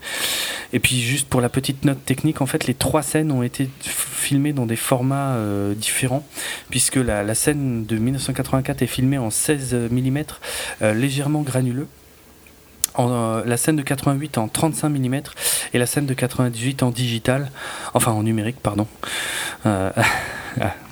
Et 0.72 0.80
puis 0.80 1.02
juste 1.02 1.28
pour 1.28 1.42
la 1.42 1.50
petite 1.50 1.84
note 1.84 2.04
technique, 2.06 2.42
en 2.42 2.46
fait, 2.46 2.68
les 2.68 2.74
trois 2.74 3.02
scènes 3.02 3.32
ont 3.32 3.44
été 3.44 3.70
filmées 3.82 4.54
dans 4.54 4.66
des 4.66 4.76
formats 5.00 5.36
euh, 5.36 5.74
différents, 5.76 6.26
puisque 6.70 6.98
la, 6.98 7.34
scène 7.34 7.86
de 7.86 7.96
1984 7.96 8.82
est 8.82 8.88
filmée 8.88 9.18
en 9.18 9.30
16 9.30 9.74
mm, 9.90 10.24
euh, 10.82 10.94
légèrement 10.94 11.42
granuleux. 11.42 11.88
Euh, 12.98 13.42
la 13.46 13.56
scène 13.56 13.78
de 13.78 13.82
88 13.82 14.38
en 14.38 14.50
35 14.50 14.90
mm 14.90 15.22
et 15.74 15.78
la 15.78 15.86
scène 15.86 16.06
de 16.06 16.14
98 16.14 16.84
en 16.84 16.90
digital, 16.92 17.50
enfin 17.94 18.12
en 18.12 18.24
numérique, 18.24 18.58
pardon. 18.62 18.88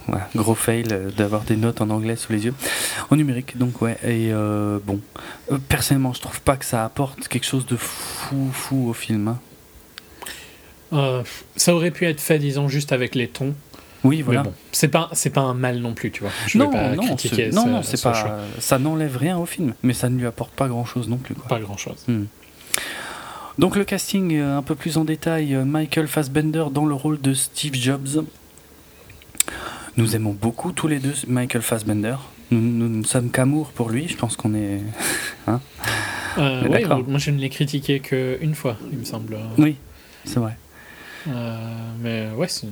Ah, 0.09 0.29
gros 0.35 0.55
fail 0.55 0.85
d'avoir 1.17 1.41
des 1.41 1.57
notes 1.57 1.81
en 1.81 1.89
anglais 1.89 2.15
sous 2.15 2.31
les 2.31 2.45
yeux. 2.45 2.53
En 3.09 3.17
numérique, 3.17 3.57
donc 3.57 3.81
ouais. 3.81 3.97
Et 4.05 4.31
bon, 4.85 5.01
personnellement, 5.67 6.13
je 6.13 6.21
trouve 6.21 6.39
pas 6.39 6.55
que 6.55 6.63
ça 6.63 6.85
apporte 6.85 7.27
quelque 7.27 7.45
chose 7.45 7.65
de 7.65 7.75
fou, 7.75 8.49
fou 8.53 8.87
au 8.87 8.93
film. 8.93 9.35
Hein. 10.91 11.23
ça 11.57 11.75
aurait 11.75 11.91
pu 11.91 12.05
être 12.05 12.21
fait, 12.21 12.39
disons, 12.39 12.69
juste 12.69 12.93
avec 12.93 13.15
les 13.15 13.27
tons. 13.27 13.55
Oui, 14.07 14.21
voilà. 14.21 14.43
bon, 14.43 14.53
c'est 14.71 14.87
pas 14.87 15.09
c'est 15.11 15.29
pas 15.29 15.41
un 15.41 15.53
mal 15.53 15.79
non 15.79 15.93
plus, 15.93 16.11
tu 16.11 16.21
vois. 16.21 16.31
Je 16.47 16.57
non, 16.57 16.71
pas 16.71 16.95
non, 16.95 17.03
critiquer 17.03 17.49
non, 17.49 17.67
non, 17.67 17.83
c'est 17.83 18.01
pas 18.01 18.39
ça 18.59 18.79
n'enlève 18.79 19.17
rien 19.17 19.37
au 19.37 19.45
film, 19.45 19.73
mais 19.83 19.93
ça 19.93 20.09
ne 20.09 20.17
lui 20.17 20.25
apporte 20.25 20.51
pas 20.51 20.67
grand 20.67 20.85
chose 20.85 21.09
non 21.09 21.17
plus. 21.17 21.35
Quoi. 21.35 21.47
Pas 21.47 21.59
grand 21.59 21.77
chose. 21.77 22.03
Hmm. 22.07 22.25
Donc 23.59 23.75
le 23.75 23.83
casting 23.83 24.35
euh, 24.35 24.57
un 24.57 24.61
peu 24.61 24.75
plus 24.75 24.97
en 24.97 25.03
détail, 25.03 25.55
euh, 25.55 25.65
Michael 25.65 26.07
Fassbender 26.07 26.65
dans 26.71 26.85
le 26.85 26.95
rôle 26.95 27.19
de 27.19 27.33
Steve 27.33 27.75
Jobs. 27.75 28.23
Nous 29.97 30.15
aimons 30.15 30.33
beaucoup 30.33 30.71
tous 30.71 30.87
les 30.87 30.99
deux 30.99 31.13
Michael 31.27 31.61
Fassbender. 31.61 32.15
Nous, 32.51 32.87
ne 32.87 33.03
sommes 33.03 33.29
qu'amour 33.29 33.71
pour 33.71 33.89
lui. 33.89 34.07
Je 34.07 34.15
pense 34.15 34.37
qu'on 34.37 34.53
est. 34.53 34.79
hein 35.47 35.59
euh, 36.37 36.65
ouais, 36.67 36.85
moi 36.85 37.17
je 37.17 37.31
ne 37.31 37.39
l'ai 37.39 37.49
critiqué 37.49 37.99
qu'une 37.99 38.55
fois, 38.55 38.77
il 38.91 38.99
me 38.99 39.03
semble. 39.03 39.37
Oui, 39.57 39.75
c'est 40.23 40.39
vrai. 40.39 40.55
mais 41.99 42.29
ouais, 42.37 42.47
c'est 42.47 42.67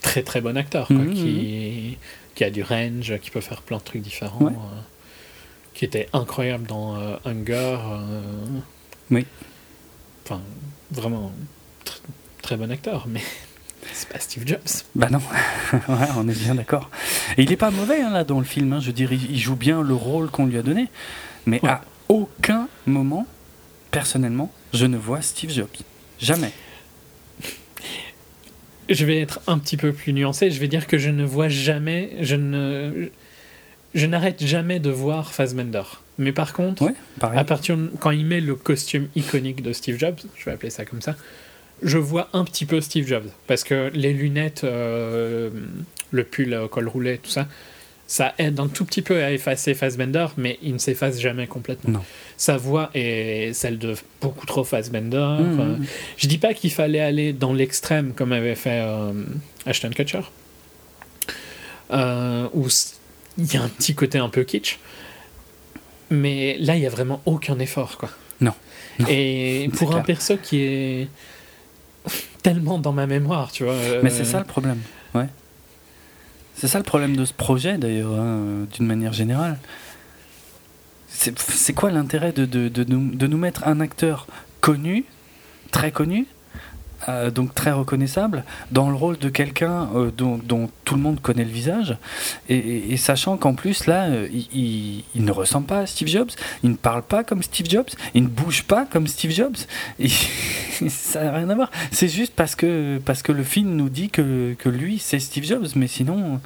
très 0.00 0.22
très 0.22 0.40
bon 0.40 0.56
acteur, 0.56 0.86
quoi, 0.86 0.96
mhm, 0.96 1.14
qui, 1.14 1.90
mhm. 1.90 1.96
qui 2.34 2.44
a 2.44 2.50
du 2.50 2.62
range, 2.62 3.18
qui 3.18 3.30
peut 3.30 3.40
faire 3.40 3.62
plein 3.62 3.78
de 3.78 3.82
trucs 3.82 4.02
différents, 4.02 4.46
euh, 4.46 4.80
qui 5.74 5.84
était 5.84 6.08
incroyable 6.12 6.66
dans 6.66 6.96
euh, 6.96 7.16
Hunger. 7.24 7.78
Euh, 7.78 8.44
oui. 9.10 9.26
Enfin, 10.24 10.40
vraiment 10.90 11.32
très 12.42 12.56
bon 12.56 12.70
acteur, 12.70 13.06
mais 13.08 13.22
c'est 13.92 14.08
pas 14.08 14.18
Steve 14.18 14.46
Jobs. 14.46 14.84
Bah 14.94 15.08
non, 15.10 15.18
ouais, 15.72 16.08
on 16.16 16.28
est 16.28 16.38
bien 16.38 16.54
d'accord. 16.54 16.90
Et 17.36 17.42
il 17.42 17.52
est 17.52 17.56
pas 17.56 17.70
mauvais 17.70 18.00
hein, 18.00 18.10
là 18.10 18.24
dans 18.24 18.38
le 18.38 18.44
film, 18.44 18.72
hein. 18.72 18.80
je 18.80 18.86
veux 18.86 18.92
dire, 18.92 19.12
il, 19.12 19.38
joue 19.38 19.56
bien 19.56 19.82
le 19.82 19.94
rôle 19.94 20.30
qu'on 20.30 20.46
lui 20.46 20.58
a 20.58 20.62
donné, 20.62 20.88
mais 21.46 21.60
à 21.66 21.82
aucun 22.08 22.68
moment, 22.86 23.26
personnellement, 23.90 24.52
je 24.72 24.86
ne 24.86 24.96
vois 24.96 25.22
Steve 25.22 25.50
Jobs. 25.50 25.68
Jamais 26.18 26.52
je 28.90 29.04
vais 29.04 29.20
être 29.20 29.40
un 29.46 29.58
petit 29.58 29.76
peu 29.76 29.92
plus 29.92 30.12
nuancé. 30.12 30.50
Je 30.50 30.60
vais 30.60 30.68
dire 30.68 30.86
que 30.86 30.98
je 30.98 31.10
ne 31.10 31.24
vois 31.24 31.48
jamais, 31.48 32.10
je 32.20 32.36
ne, 32.36 33.08
je 33.94 34.06
n'arrête 34.06 34.44
jamais 34.44 34.80
de 34.80 34.90
voir 34.90 35.32
Fassbender. 35.32 35.82
Mais 36.18 36.32
par 36.32 36.52
contre, 36.52 36.92
à 37.20 37.44
partir 37.44 37.78
quand 37.98 38.10
il 38.10 38.26
met 38.26 38.40
le 38.40 38.54
costume 38.54 39.08
iconique 39.16 39.62
de 39.62 39.72
Steve 39.72 39.98
Jobs, 39.98 40.18
je 40.36 40.44
vais 40.44 40.52
appeler 40.52 40.70
ça 40.70 40.84
comme 40.84 41.00
ça, 41.00 41.16
je 41.82 41.96
vois 41.96 42.28
un 42.34 42.44
petit 42.44 42.66
peu 42.66 42.80
Steve 42.82 43.06
Jobs 43.06 43.30
parce 43.46 43.64
que 43.64 43.90
les 43.94 44.12
lunettes, 44.12 44.64
euh, 44.64 45.48
le 46.10 46.24
pull 46.24 46.52
au 46.54 46.68
col 46.68 46.88
roulé, 46.88 47.18
tout 47.18 47.30
ça, 47.30 47.48
ça 48.10 48.34
aide 48.38 48.58
un 48.58 48.66
tout 48.66 48.84
petit 48.84 49.02
peu 49.02 49.22
à 49.22 49.30
effacer 49.30 49.72
Fassbender, 49.72 50.26
mais 50.36 50.58
il 50.62 50.72
ne 50.72 50.78
s'efface 50.78 51.20
jamais 51.20 51.46
complètement. 51.46 52.04
Sa 52.36 52.56
voix 52.56 52.90
est 52.92 53.52
celle 53.52 53.78
de 53.78 53.94
beaucoup 54.20 54.46
trop 54.46 54.64
Fassbender. 54.64 55.36
Je 55.38 55.44
mmh, 55.44 55.62
mmh. 55.62 55.86
Je 56.16 56.26
dis 56.26 56.38
pas 56.38 56.52
qu'il 56.52 56.72
fallait 56.72 56.98
aller 56.98 57.32
dans 57.32 57.52
l'extrême 57.52 58.12
comme 58.12 58.32
avait 58.32 58.56
fait 58.56 58.80
euh, 58.82 59.12
Ashton 59.64 59.90
Kutcher, 59.90 60.22
euh, 61.92 62.48
où 62.52 62.66
il 63.38 63.54
y 63.54 63.56
a 63.56 63.62
un 63.62 63.68
petit 63.68 63.94
côté 63.94 64.18
un 64.18 64.28
peu 64.28 64.42
kitsch, 64.42 64.80
mais 66.10 66.56
là 66.58 66.74
il 66.74 66.82
y 66.82 66.86
a 66.86 66.90
vraiment 66.90 67.22
aucun 67.26 67.60
effort, 67.60 67.96
quoi. 67.96 68.10
Non. 68.40 68.54
Et 69.08 69.70
pour 69.76 69.94
un 69.94 70.00
perso 70.00 70.36
qui 70.36 70.62
est 70.62 71.08
tellement 72.42 72.78
dans 72.78 72.92
ma 72.92 73.06
mémoire, 73.06 73.52
tu 73.52 73.62
vois. 73.62 73.76
Mais 74.02 74.10
c'est 74.10 74.22
euh, 74.22 74.24
ça 74.24 74.38
le 74.40 74.46
problème, 74.46 74.80
ouais. 75.14 75.28
C'est 76.60 76.68
ça 76.68 76.76
le 76.76 76.84
problème 76.84 77.16
de 77.16 77.24
ce 77.24 77.32
projet 77.32 77.78
d'ailleurs, 77.78 78.20
hein, 78.20 78.66
d'une 78.74 78.84
manière 78.84 79.14
générale. 79.14 79.56
C'est 81.08 81.72
quoi 81.72 81.90
l'intérêt 81.90 82.32
de, 82.32 82.84
nous 82.84 83.38
mettre 83.38 83.66
un 83.66 83.80
acteur 83.80 84.26
connu, 84.60 85.06
très 85.70 85.90
connu, 85.90 86.26
euh, 87.08 87.30
donc 87.30 87.54
très 87.54 87.72
reconnaissable, 87.72 88.44
dans 88.70 88.90
le 88.90 88.94
rôle 88.94 89.16
de 89.16 89.30
quelqu'un 89.30 89.88
euh, 89.94 90.10
dont, 90.10 90.68
tout 90.84 90.94
le 90.94 91.00
monde 91.00 91.20
connaît 91.20 91.44
le 91.44 91.50
visage, 91.50 91.96
et, 92.48 92.96
sachant 92.98 93.38
qu'en 93.38 93.54
plus 93.54 93.86
là, 93.86 94.08
euh, 94.08 94.28
il, 94.52 95.04
ne 95.14 95.30
ressemble 95.30 95.66
pas 95.66 95.78
à 95.78 95.86
Steve 95.86 96.08
Jobs, 96.08 96.30
il 96.62 96.70
ne 96.70 96.76
parle 96.76 97.02
pas 97.02 97.24
comme 97.24 97.42
Steve 97.42 97.70
Jobs, 97.70 97.88
il 98.14 98.24
ne 98.24 98.28
bouge 98.28 98.64
pas 98.64 98.84
comme 98.84 99.06
Steve 99.06 99.30
Jobs, 99.30 99.56
ça 100.88 101.24
n'a 101.24 101.32
rien 101.32 101.48
à 101.48 101.54
voir. 101.54 101.70
C'est 101.90 102.08
juste 102.08 102.34
parce 102.36 102.54
que, 102.54 103.00
parce 103.04 103.22
que 103.22 103.32
le 103.32 103.44
film 103.44 103.76
nous 103.76 103.88
dit 103.88 104.10
que, 104.10 104.54
que 104.58 104.68
lui 104.68 104.98
c'est 104.98 105.20
Steve 105.20 105.44
Jobs, 105.44 105.68
mais 105.76 105.86
sinon 105.86 106.40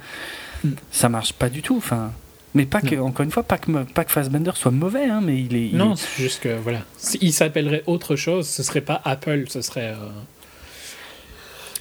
ça 0.91 1.09
marche 1.09 1.33
pas 1.33 1.49
du 1.49 1.61
tout. 1.61 1.77
Enfin. 1.77 2.11
Mais 2.53 2.65
pas 2.65 2.79
que, 2.79 2.95
encore 2.95 3.25
une 3.25 3.31
fois, 3.31 3.43
pas 3.43 3.57
que, 3.57 3.83
pas 3.83 4.05
que 4.05 4.11
Fassbender 4.13 4.51
soit 4.55 4.71
mauvais, 4.71 5.09
hein, 5.09 5.19
mais 5.21 5.41
il 5.41 5.57
est. 5.57 5.73
non, 5.73 5.97
c'est 5.97 6.23
juste 6.23 6.41
que, 6.41 6.57
voilà. 6.57 6.79
S'il 6.95 7.33
s'appellerait 7.33 7.83
autre 7.85 8.15
chose, 8.15 8.47
ce 8.47 8.63
serait 8.63 8.79
pas 8.79 9.01
Apple, 9.03 9.43
ce 9.49 9.61
serait. 9.61 9.93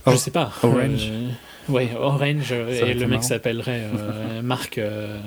Je 0.06 0.12
oh, 0.12 0.16
sais 0.16 0.30
pas. 0.30 0.52
Orange. 0.62 1.08
Euh, 1.10 1.28
oui, 1.68 1.88
Orange. 1.98 2.52
et 2.52 2.94
le 2.94 3.06
mec 3.06 3.24
s'appellerait 3.24 3.84
euh, 3.84 4.42
Mark 4.42 4.76
euh, 4.76 5.18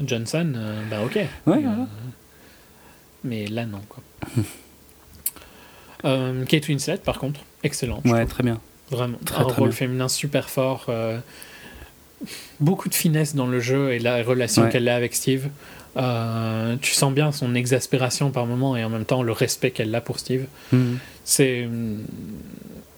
Johnson. 0.00 0.50
bah 0.90 1.02
ok. 1.04 1.18
Ouais, 1.46 1.62
mais 3.24 3.46
là, 3.46 3.66
non. 3.66 3.80
Quoi. 3.88 4.02
Kate 6.46 6.68
Winslet, 6.68 6.98
par 6.98 7.18
contre, 7.18 7.40
excellente. 7.64 8.04
Ouais, 8.04 8.24
très 8.24 8.44
bien. 8.44 8.60
Vraiment. 8.90 9.18
Très, 9.26 9.42
un 9.42 9.46
rôle 9.46 9.72
féminin 9.72 10.08
super 10.08 10.48
fort. 10.48 10.86
beaucoup 12.60 12.88
de 12.88 12.94
finesse 12.94 13.34
dans 13.34 13.46
le 13.46 13.60
jeu 13.60 13.92
et 13.92 13.98
la 13.98 14.22
relation 14.22 14.70
qu'elle 14.70 14.88
a 14.88 14.96
avec 14.96 15.14
Steve. 15.14 15.48
tu 16.80 16.92
sens 16.92 17.12
bien 17.12 17.32
son 17.32 17.54
exaspération 17.54 18.30
par 18.30 18.46
moment 18.46 18.74
et 18.76 18.84
en 18.84 18.88
même 18.88 19.04
temps 19.04 19.22
le 19.22 19.32
respect 19.32 19.72
qu'elle 19.72 19.94
a 19.94 20.00
pour 20.00 20.18
Steve. 20.18 20.46
Mm. 20.72 20.94
C'est 21.24 21.68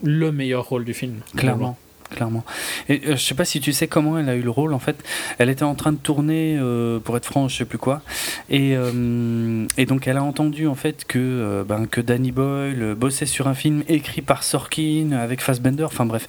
le 0.03 0.33
meilleur 0.33 0.69
rôle 0.69 0.85
du 0.85 0.95
film. 0.95 1.21
Clairement. 1.37 1.77
Clairement. 2.11 2.45
Et 2.89 3.03
euh, 3.07 3.17
je 3.17 3.23
sais 3.23 3.35
pas 3.35 3.45
si 3.45 3.61
tu 3.61 3.73
sais 3.73 3.87
comment 3.87 4.19
elle 4.19 4.29
a 4.29 4.35
eu 4.35 4.43
le 4.43 4.51
rôle. 4.51 4.75
En 4.75 4.81
fait, 4.81 4.97
elle 5.39 5.49
était 5.49 5.63
en 5.63 5.77
train 5.77 5.93
de 5.93 5.97
tourner, 5.99 6.57
euh, 6.59 6.99
pour 6.99 7.17
être 7.17 7.25
franc, 7.25 7.47
je 7.47 7.59
sais 7.59 7.65
plus 7.65 7.79
quoi. 7.79 8.03
Et, 8.49 8.75
euh, 8.75 9.65
et 9.77 9.87
donc, 9.87 10.09
elle 10.09 10.17
a 10.17 10.25
entendu 10.25 10.67
en 10.67 10.75
fait 10.75 11.05
que, 11.07 11.65
ben, 11.67 11.87
que 11.87 12.01
Danny 12.01 12.33
Boyle 12.33 12.95
bossait 12.97 13.27
sur 13.27 13.47
un 13.47 13.55
film 13.55 13.85
écrit 13.89 14.23
par 14.23 14.43
Sorkin 14.43 15.13
avec 15.13 15.41
Fassbender. 15.41 15.85
Enfin 15.85 16.05
bref, 16.05 16.27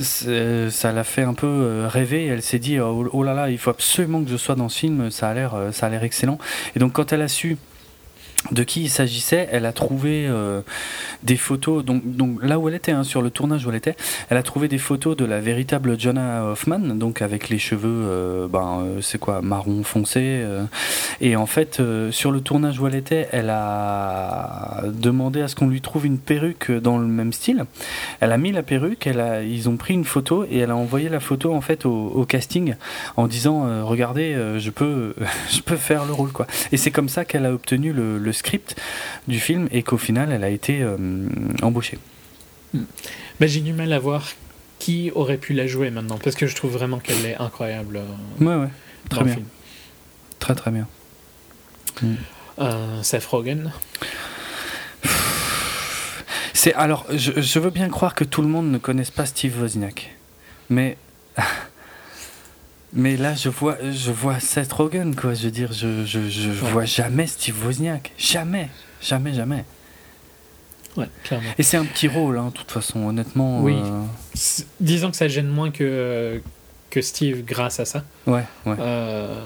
ça 0.00 0.92
l'a 0.92 1.04
fait 1.04 1.22
un 1.22 1.34
peu 1.34 1.86
rêver. 1.86 2.26
Elle 2.26 2.42
s'est 2.42 2.58
dit 2.58 2.78
oh, 2.78 3.08
oh, 3.10 3.22
là 3.22 3.32
là, 3.32 3.48
il 3.48 3.58
faut 3.58 3.70
absolument 3.70 4.22
que 4.22 4.30
je 4.30 4.36
sois 4.36 4.54
dans 4.54 4.68
ce 4.68 4.80
film. 4.80 5.10
Ça 5.10 5.30
a 5.30 5.34
l'air, 5.34 5.54
ça 5.72 5.86
a 5.86 5.88
l'air 5.88 6.04
excellent. 6.04 6.38
Et 6.76 6.78
donc, 6.78 6.92
quand 6.92 7.12
elle 7.12 7.22
a 7.22 7.28
su 7.28 7.56
de 8.50 8.64
qui 8.64 8.82
il 8.82 8.90
s'agissait. 8.90 9.48
Elle 9.52 9.66
a 9.66 9.72
trouvé 9.72 10.26
euh, 10.26 10.62
des 11.22 11.36
photos, 11.36 11.84
donc, 11.84 12.02
donc 12.04 12.42
là 12.42 12.58
où 12.58 12.68
elle 12.68 12.74
était, 12.74 12.92
hein, 12.92 13.04
sur 13.04 13.22
le 13.22 13.30
tournage 13.30 13.64
où 13.66 13.70
elle 13.70 13.76
était, 13.76 13.96
elle 14.30 14.36
a 14.36 14.42
trouvé 14.42 14.68
des 14.68 14.78
photos 14.78 15.16
de 15.16 15.24
la 15.24 15.40
véritable 15.40 15.98
Jonah 15.98 16.44
Hoffman, 16.46 16.80
donc 16.80 17.22
avec 17.22 17.48
les 17.48 17.58
cheveux, 17.58 17.88
euh, 17.88 18.48
ben, 18.48 18.80
euh, 18.80 19.00
c'est 19.00 19.18
quoi, 19.18 19.42
marron 19.42 19.84
foncé. 19.84 20.44
et 21.20 21.36
en 21.36 21.46
fait, 21.46 21.80
sur 22.10 22.30
le 22.30 22.40
tournage 22.40 22.80
où 22.80 22.86
elle 22.86 22.94
était, 22.94 23.28
elle 23.32 23.50
a 23.50 24.82
demandé 24.92 25.42
à 25.42 25.48
ce 25.48 25.54
qu'on 25.54 25.68
lui 25.68 25.80
trouve 25.80 26.06
une 26.06 26.18
perruque 26.18 26.70
dans 26.70 26.98
le 26.98 27.06
même 27.06 27.32
style. 27.32 27.64
Elle 28.20 28.32
a 28.32 28.38
mis 28.38 28.52
la 28.52 28.62
perruque, 28.62 29.08
ils 29.44 29.68
ont 29.68 29.76
pris 29.76 29.94
une 29.94 30.04
photo 30.04 30.44
et 30.50 30.58
elle 30.58 30.70
a 30.70 30.76
envoyé 30.76 31.08
la 31.08 31.20
photo 31.20 31.54
en 31.54 31.60
fait 31.60 31.86
au, 31.86 32.24
casting 32.28 32.74
en 33.16 33.26
disant, 33.26 33.84
regardez, 33.84 34.36
je 34.58 34.70
peux, 34.70 35.14
je 35.50 35.60
peux 35.60 35.76
faire 35.76 36.04
le 36.04 36.12
rôle 36.12 36.32
quoi. 36.32 36.46
Et 36.72 36.76
c'est 36.76 36.90
comme 36.90 37.08
ça 37.08 37.24
qu'elle 37.24 37.46
a 37.46 37.52
obtenu 37.52 37.92
le 37.92 38.31
script 38.32 38.76
du 39.28 39.40
film 39.40 39.68
et 39.70 39.82
qu'au 39.82 39.98
final 39.98 40.32
elle 40.32 40.44
a 40.44 40.50
été 40.50 40.82
euh, 40.82 40.96
embauchée. 41.62 41.98
Hmm. 42.74 42.84
J'ai 43.40 43.60
du 43.60 43.72
mal 43.72 43.92
à 43.92 43.98
voir 43.98 44.28
qui 44.78 45.10
aurait 45.14 45.36
pu 45.36 45.52
la 45.52 45.66
jouer 45.66 45.90
maintenant 45.90 46.18
parce 46.18 46.36
que 46.36 46.46
je 46.46 46.54
trouve 46.54 46.72
vraiment 46.72 46.98
qu'elle 46.98 47.24
est 47.24 47.36
incroyable. 47.36 47.98
Euh, 47.98 48.44
ouais, 48.44 48.62
ouais, 48.62 48.70
très 49.08 49.24
bien. 49.24 49.38
Très 50.38 50.54
très 50.54 50.70
bien. 50.70 50.88
Hmm. 52.02 52.14
Euh, 52.58 53.02
Seth 53.02 53.24
Rogen. 53.26 53.72
C'est 56.54 56.74
alors, 56.74 57.06
je, 57.10 57.40
je, 57.40 57.58
veux 57.58 57.70
bien 57.70 57.88
croire 57.88 58.14
que 58.14 58.24
tout 58.24 58.42
le 58.42 58.48
monde 58.48 58.70
ne 58.70 58.78
connaisse 58.78 59.10
pas 59.10 59.26
Steve 59.26 59.60
Wozniak, 59.60 60.14
mais 60.70 60.96
Mais 62.94 63.16
là, 63.16 63.34
je 63.34 63.48
vois, 63.48 63.78
je 63.90 64.10
vois 64.10 64.38
Seth 64.38 64.72
Rogen, 64.72 65.14
quoi. 65.14 65.34
Je 65.34 65.44
veux 65.44 65.50
dire, 65.50 65.72
je, 65.72 66.04
je, 66.04 66.28
je 66.28 66.50
vois 66.50 66.84
jamais 66.84 67.26
Steve 67.26 67.64
Wozniak. 67.64 68.12
Jamais, 68.18 68.68
jamais, 69.00 69.32
jamais. 69.32 69.64
Ouais, 70.96 71.08
clairement. 71.24 71.48
Et 71.58 71.62
c'est 71.62 71.78
un 71.78 71.86
petit 71.86 72.06
rôle, 72.06 72.36
hein, 72.36 72.48
de 72.48 72.52
toute 72.52 72.70
façon, 72.70 73.06
honnêtement. 73.06 73.62
Oui. 73.62 73.76
Euh, 73.76 74.02
disons 74.78 75.10
que 75.10 75.16
ça 75.16 75.26
gêne 75.26 75.48
moins 75.48 75.70
que, 75.70 76.42
que 76.90 77.00
Steve 77.00 77.44
grâce 77.44 77.80
à 77.80 77.86
ça. 77.86 78.04
Ouais, 78.26 78.44
ouais. 78.66 78.76
Euh, 78.78 79.42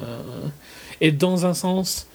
et 1.00 1.12
dans 1.12 1.46
un 1.46 1.54
sens, 1.54 2.08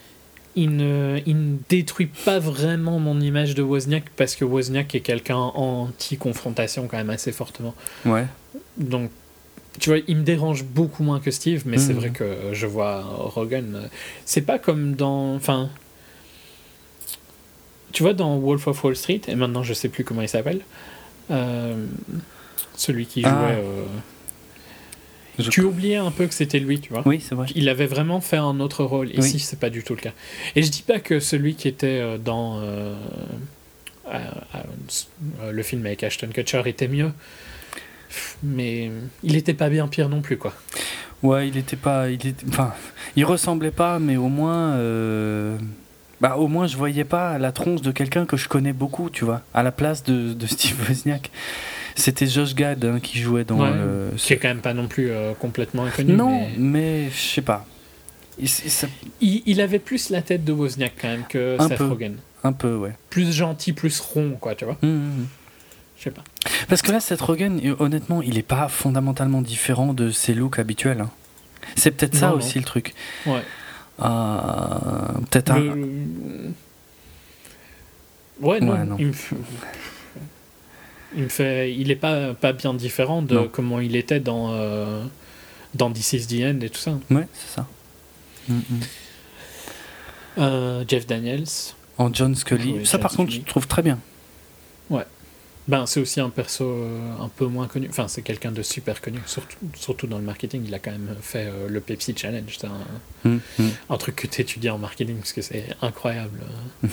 il 0.56 0.76
ne, 0.76 1.22
il 1.26 1.38
ne 1.38 1.58
détruit 1.70 2.08
pas 2.08 2.40
vraiment 2.40 3.00
mon 3.00 3.22
image 3.22 3.56
de 3.56 3.62
Wozniak 3.62 4.10
parce 4.18 4.36
que 4.36 4.44
Wozniak 4.44 4.94
est 4.96 5.00
quelqu'un 5.00 5.38
anti-confrontation 5.38 6.90
quand 6.90 6.98
même 6.98 7.10
assez 7.10 7.32
fortement. 7.32 7.74
Ouais. 8.06 8.26
Donc 8.78 9.12
tu 9.80 9.90
vois, 9.90 10.00
il 10.08 10.18
me 10.18 10.24
dérange 10.24 10.64
beaucoup 10.64 11.04
moins 11.04 11.20
que 11.20 11.32
Steve, 11.32 11.64
mais 11.66 11.78
c'est 11.78 11.94
mhm. 11.94 12.00
vrai 12.00 12.10
que 12.10 12.26
je 12.54 12.68
vois 12.68 13.02
Rogan. 13.02 13.90
C'est 14.26 14.42
pas 14.42 14.60
comme 14.60 14.96
dans. 14.96 15.34
Enfin. 15.36 15.70
Tu 17.92 18.04
vois, 18.04 18.14
dans 18.14 18.38
Wolf 18.38 18.68
of 18.68 18.84
Wall 18.84 18.96
Street, 18.96 19.22
et 19.28 19.36
maintenant 19.36 19.64
je 19.64 19.74
sais 19.74 19.90
plus 19.90 20.06
comment 20.06 20.22
il 20.22 20.30
s'appelle, 20.30 20.62
euh, 21.30 21.86
celui 22.76 23.06
qui 23.06 23.22
jouait. 23.22 23.32
Ah. 23.32 23.50
Euh, 23.52 23.86
tu 25.50 25.62
oubliais 25.62 25.96
un 25.96 26.12
peu 26.12 26.28
que 26.28 26.34
c'était 26.34 26.60
lui, 26.60 26.80
tu 26.80 26.94
vois. 26.94 27.04
Oui, 27.06 27.22
c'est 27.22 27.36
vrai. 27.36 27.48
Il 27.56 27.68
avait 27.68 27.88
vraiment 27.88 28.22
fait 28.22 28.38
un 28.38 28.60
autre 28.60 28.84
rôle. 28.84 29.10
Ici, 29.18 29.40
c'est 29.40 29.60
pas 29.60 29.70
du 29.70 29.84
tout 29.84 29.96
le 29.96 30.02
cas. 30.02 30.12
Et 30.56 30.62
je 30.64 30.70
dis 30.70 30.84
pas 30.84 31.00
que 31.00 31.20
celui 31.20 31.56
qui 31.56 31.68
était 31.68 32.00
euh, 32.00 32.18
dans 32.18 32.62
le 35.50 35.64
film 35.64 35.86
avec 35.86 36.04
Ashton 36.04 36.30
Kutcher 36.34 36.62
était 36.66 36.90
mieux 36.90 37.12
mais 38.44 38.92
il 39.24 39.36
était 39.36 39.54
pas 39.54 39.70
bien 39.70 39.88
pire 39.88 40.10
non 40.10 40.22
plus, 40.22 40.38
quoi. 40.38 40.54
Ouais, 41.24 41.48
il 41.48 41.58
était 41.58 41.76
pas. 41.76 42.10
Il 42.10 42.26
était, 42.26 42.46
enfin, 42.48 42.74
il 43.16 43.26
ressemblait 43.26 43.72
pas, 43.72 44.00
mais 44.00 44.18
au 44.18 44.30
moins. 44.30 44.74
Euh, 44.74 45.58
bah, 46.20 46.38
au 46.38 46.48
moins, 46.48 46.68
je 46.68 46.78
voyais 46.78 47.04
pas 47.04 47.38
la 47.38 47.52
tronche 47.52 47.82
de 47.82 47.92
quelqu'un 47.92 48.26
que 48.26 48.38
je 48.38 48.48
connais 48.48 48.74
beaucoup, 48.74 49.10
tu 49.10 49.26
vois, 49.26 49.42
à 49.54 49.64
la 49.64 49.72
place 49.72 50.04
de, 50.04 50.34
de 50.34 50.46
Steve 50.46 50.78
Wozniak. 50.88 51.32
C'était 51.96 52.28
Josh 52.28 52.56
Gad 52.56 52.86
hein, 52.86 53.00
qui 53.02 53.20
jouait 53.20 53.44
dans 53.44 53.64
le. 53.66 54.12
Qui 54.16 54.34
est 54.34 54.38
quand 54.38 54.48
même 54.48 54.62
pas 54.62 54.74
non 54.74 54.88
plus 54.88 55.10
euh, 55.12 55.34
complètement 55.34 55.84
inconnu. 55.84 56.14
Non, 56.14 56.48
mais, 56.58 57.10
je 57.10 57.20
sais 57.20 57.42
pas. 57.42 57.66
Il, 58.40 59.44
il, 59.46 59.62
avait 59.62 59.78
plus 59.78 60.10
la 60.10 60.22
tête 60.22 60.44
de 60.44 60.52
Wozniak 60.52 60.94
quand 61.00 61.10
même 61.10 61.26
que 61.28 61.58
un 61.60 61.68
Seth 61.68 61.78
peu, 61.78 61.88
Rogen. 61.88 62.16
Un 62.44 62.54
peu, 62.54 62.76
ouais. 62.76 62.94
Plus 63.10 63.32
gentil, 63.32 63.74
plus 63.74 64.00
rond, 64.00 64.38
quoi, 64.40 64.56
tu 64.56 64.66
vois. 64.66 64.78
Hum, 64.82 64.90
hum, 64.90 65.20
hum. 65.20 65.28
Je 66.02 66.06
sais 66.06 66.12
pas. 66.12 66.24
Parce 66.68 66.82
que 66.82 66.92
là, 66.92 67.00
Seth 67.00 67.22
Rogen, 67.22 67.62
honnêtement, 67.78 68.24
il 68.24 68.40
est 68.40 68.44
pas 68.44 68.68
fondamentalement 68.70 69.44
différent 69.44 69.94
de 69.94 70.10
ses 70.10 70.34
looks 70.34 70.58
habituels. 70.58 71.02
Hein. 71.02 71.12
C'est 71.76 71.92
peut-être 71.92 72.16
ça 72.16 72.34
aussi 72.34 72.58
le 72.58 72.66
truc. 72.66 72.96
Ouais. 73.28 73.44
Euh, 74.02 74.10
peut-être 75.30 75.52
un. 75.52 75.76
Ouais, 78.42 78.60
non. 78.60 78.98
Il, 81.14 81.24
me 81.24 81.28
fait... 81.28 81.72
il 81.76 81.92
est 81.92 81.96
pas, 81.96 82.34
pas 82.34 82.54
bien 82.54 82.74
différent 82.74 83.22
de 83.22 83.42
comment 83.42 83.80
il 83.80 83.96
était 83.96 84.20
dans, 84.20 84.54
euh, 84.54 85.04
dans 85.76 85.92
This 85.92 86.14
is 86.14 86.26
the 86.26 86.42
End 86.44 86.62
et 86.62 86.70
tout 86.72 86.80
ça. 86.80 86.98
Ouais, 87.12 87.28
c'est 87.34 87.56
ça. 87.58 87.68
Mm, 88.50 88.56
mm. 88.56 88.62
Euh, 90.40 90.84
Jeff 90.88 91.06
Daniels. 91.06 91.46
En 92.00 92.12
John 92.12 92.34
Scully. 92.34 92.88
ça, 92.88 92.98
par 92.98 93.12
contre, 93.12 93.32
je 93.32 93.42
trouve 93.42 93.68
très 93.68 93.84
bien. 93.84 94.00
Ben, 95.68 95.86
c'est 95.86 96.00
aussi 96.00 96.20
un 96.20 96.30
perso 96.30 96.66
euh, 96.66 97.00
un 97.20 97.30
peu 97.30 97.46
moins 97.46 97.68
connu. 97.68 97.88
Enfin, 97.90 98.08
c'est 98.08 98.24
quelqu'un 98.24 98.52
de 98.52 98.64
super 98.64 99.00
connu, 99.02 99.20
surtout, 99.26 99.58
surtout 99.76 100.08
dans 100.08 100.18
le 100.18 100.24
marketing. 100.24 100.64
Il 100.66 100.74
a 100.74 100.80
quand 100.80 100.92
même 100.92 101.16
fait 101.22 101.46
euh, 101.46 101.68
le 101.68 101.80
Pepsi 101.82 102.16
Challenge. 102.18 102.58
C'est 102.58 102.68
un, 102.68 102.82
hum, 103.26 103.40
hum. 103.60 103.70
un, 103.90 103.98
truc 103.98 104.16
que 104.16 104.28
tu 104.28 104.42
étudies 104.42 104.70
en 104.70 104.80
marketing 104.80 105.18
parce 105.18 105.34
que 105.34 105.42
c'est 105.42 105.66
incroyable. 105.82 106.40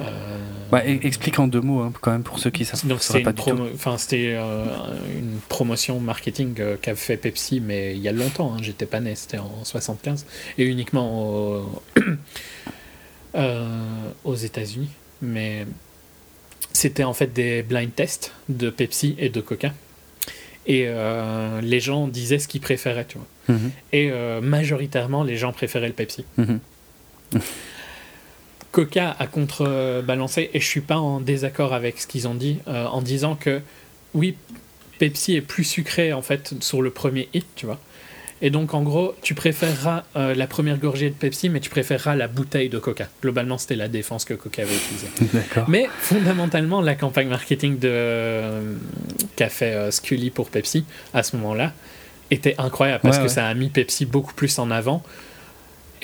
Euh, 0.00 0.38
ouais, 0.72 0.98
explique 1.04 1.38
en 1.38 1.46
deux 1.46 1.60
mots, 1.60 1.78
hein, 1.78 1.92
quand 2.00 2.10
même, 2.10 2.24
pour 2.24 2.40
ceux 2.40 2.50
qui 2.50 2.64
savent 2.64 2.84
Donc, 2.84 2.98
pas. 3.22 3.32
Enfin, 3.74 3.96
c'était 3.96 4.34
une 4.34 5.38
promotion 5.48 6.00
marketing 6.00 6.56
qu'a 6.82 6.96
fait 6.96 7.16
Pepsi, 7.16 7.60
mais 7.60 7.94
il 7.94 8.02
y 8.02 8.08
a 8.08 8.12
longtemps. 8.12 8.52
Hein, 8.52 8.58
J'étais 8.60 8.86
pas 8.86 8.98
né, 8.98 9.14
c'était 9.14 9.38
en 9.38 9.62
75. 9.62 10.26
Et 10.58 10.64
uniquement 10.64 11.64
aux 14.24 14.34
États-Unis. 14.34 14.90
Mais 15.22 15.64
c'était 16.74 17.04
en 17.04 17.14
fait 17.14 17.32
des 17.32 17.62
blind 17.62 17.94
tests 17.94 18.32
de 18.50 18.68
Pepsi 18.68 19.14
et 19.18 19.30
de 19.30 19.40
Coca. 19.40 19.72
Et 20.66 20.84
euh, 20.86 21.60
les 21.60 21.80
gens 21.80 22.08
disaient 22.08 22.38
ce 22.38 22.48
qu'ils 22.48 22.60
préféraient, 22.60 23.06
tu 23.06 23.18
vois. 23.18 23.56
Mhm. 23.56 23.70
Et 23.92 24.10
euh, 24.10 24.40
majoritairement, 24.40 25.22
les 25.22 25.36
gens 25.36 25.52
préféraient 25.52 25.88
le 25.88 25.94
Pepsi. 25.94 26.24
Mhm. 26.36 26.60
Coca 28.72 29.14
a 29.18 29.26
contrebalancé, 29.28 30.50
et 30.52 30.58
je 30.58 30.66
suis 30.66 30.80
pas 30.80 30.96
en 30.98 31.20
désaccord 31.20 31.74
avec 31.74 32.00
ce 32.00 32.08
qu'ils 32.08 32.26
ont 32.26 32.34
dit, 32.34 32.58
euh, 32.66 32.86
en 32.86 33.02
disant 33.02 33.36
que 33.36 33.60
oui, 34.14 34.34
Pepsi 34.98 35.36
est 35.36 35.42
plus 35.42 35.64
sucré 35.64 36.12
en 36.12 36.22
fait 36.22 36.54
sur 36.60 36.82
le 36.82 36.90
premier 36.90 37.28
hit, 37.34 37.46
tu 37.54 37.66
vois. 37.66 37.78
Et 38.42 38.50
donc, 38.50 38.74
en 38.74 38.82
gros, 38.82 39.14
tu 39.22 39.34
préféreras 39.34 40.02
euh, 40.16 40.34
la 40.34 40.46
première 40.46 40.78
gorgée 40.78 41.08
de 41.08 41.14
Pepsi, 41.14 41.48
mais 41.48 41.60
tu 41.60 41.70
préféreras 41.70 42.14
la 42.16 42.28
bouteille 42.28 42.68
de 42.68 42.78
Coca. 42.78 43.08
Globalement, 43.22 43.58
c'était 43.58 43.76
la 43.76 43.88
défense 43.88 44.24
que 44.24 44.34
Coca 44.34 44.62
avait 44.62 44.74
utilisée. 44.74 45.08
Mais 45.68 45.86
fondamentalement, 46.00 46.80
la 46.80 46.94
campagne 46.94 47.28
marketing 47.28 47.78
de 47.78 47.88
euh, 47.90 48.74
qu'a 49.36 49.48
fait 49.48 49.74
euh, 49.74 49.90
Scully 49.90 50.30
pour 50.30 50.50
Pepsi 50.50 50.84
à 51.14 51.22
ce 51.22 51.36
moment-là 51.36 51.72
était 52.30 52.54
incroyable 52.58 53.00
parce 53.02 53.18
que 53.18 53.28
ça 53.28 53.46
a 53.46 53.54
mis 53.54 53.68
Pepsi 53.68 54.06
beaucoup 54.06 54.34
plus 54.34 54.58
en 54.58 54.70
avant 54.70 55.02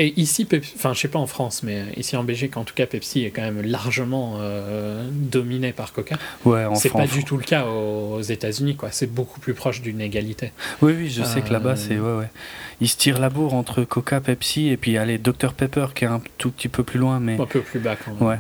et 0.01 0.19
ici, 0.19 0.49
enfin, 0.77 0.95
je 0.95 1.01
sais 1.01 1.09
pas 1.09 1.19
en 1.19 1.27
France, 1.27 1.63
mais 1.63 1.85
ici 1.99 2.17
en 2.17 2.25
Belgique, 2.25 2.57
en 2.57 2.65
tout 2.65 2.73
cas, 2.73 2.87
Pepsi 2.87 3.27
est 3.27 3.31
quand 3.31 3.43
même 3.43 3.61
largement 3.61 4.37
euh, 4.39 5.07
dominé 5.13 5.73
par 5.73 5.93
Coca. 5.93 6.17
Ouais, 6.47 6.65
c'est 6.75 6.91
pas 6.91 7.07
du 7.07 7.23
tout 7.23 7.37
le 7.37 7.43
cas 7.43 7.67
aux 7.67 8.23
États-Unis, 8.23 8.77
quoi. 8.77 8.91
C'est 8.93 9.13
beaucoup 9.13 9.41
plus 9.41 9.53
proche 9.53 9.83
d'une 9.83 10.01
égalité. 10.01 10.53
Oui, 10.81 10.95
oui, 10.97 11.11
je 11.11 11.23
sais 11.23 11.43
que 11.43 11.53
là-bas, 11.53 11.77
c'est 11.77 11.99
ouais, 11.99 12.17
ouais. 12.17 12.31
Ils 12.81 12.89
se 12.89 12.97
tirent 12.97 13.21
la 13.21 13.29
bourre 13.29 13.53
entre 13.53 13.85
Coca, 13.85 14.23
Pepsi, 14.23 14.69
et 14.69 14.79
puis 14.79 14.97
allez, 14.97 15.19
Dr 15.19 15.53
Pepper 15.53 15.89
qui 15.95 16.05
est 16.05 16.09
un 16.09 16.23
tout 16.39 16.51
petit 16.51 16.69
peu 16.69 16.83
plus 16.83 16.99
loin, 16.99 17.21
mais 17.21 17.39
un 17.39 17.45
peu 17.45 17.61
plus 17.61 17.79
bas 17.79 17.95
quand 17.95 18.15
même. 18.15 18.27
Ouais. 18.27 18.39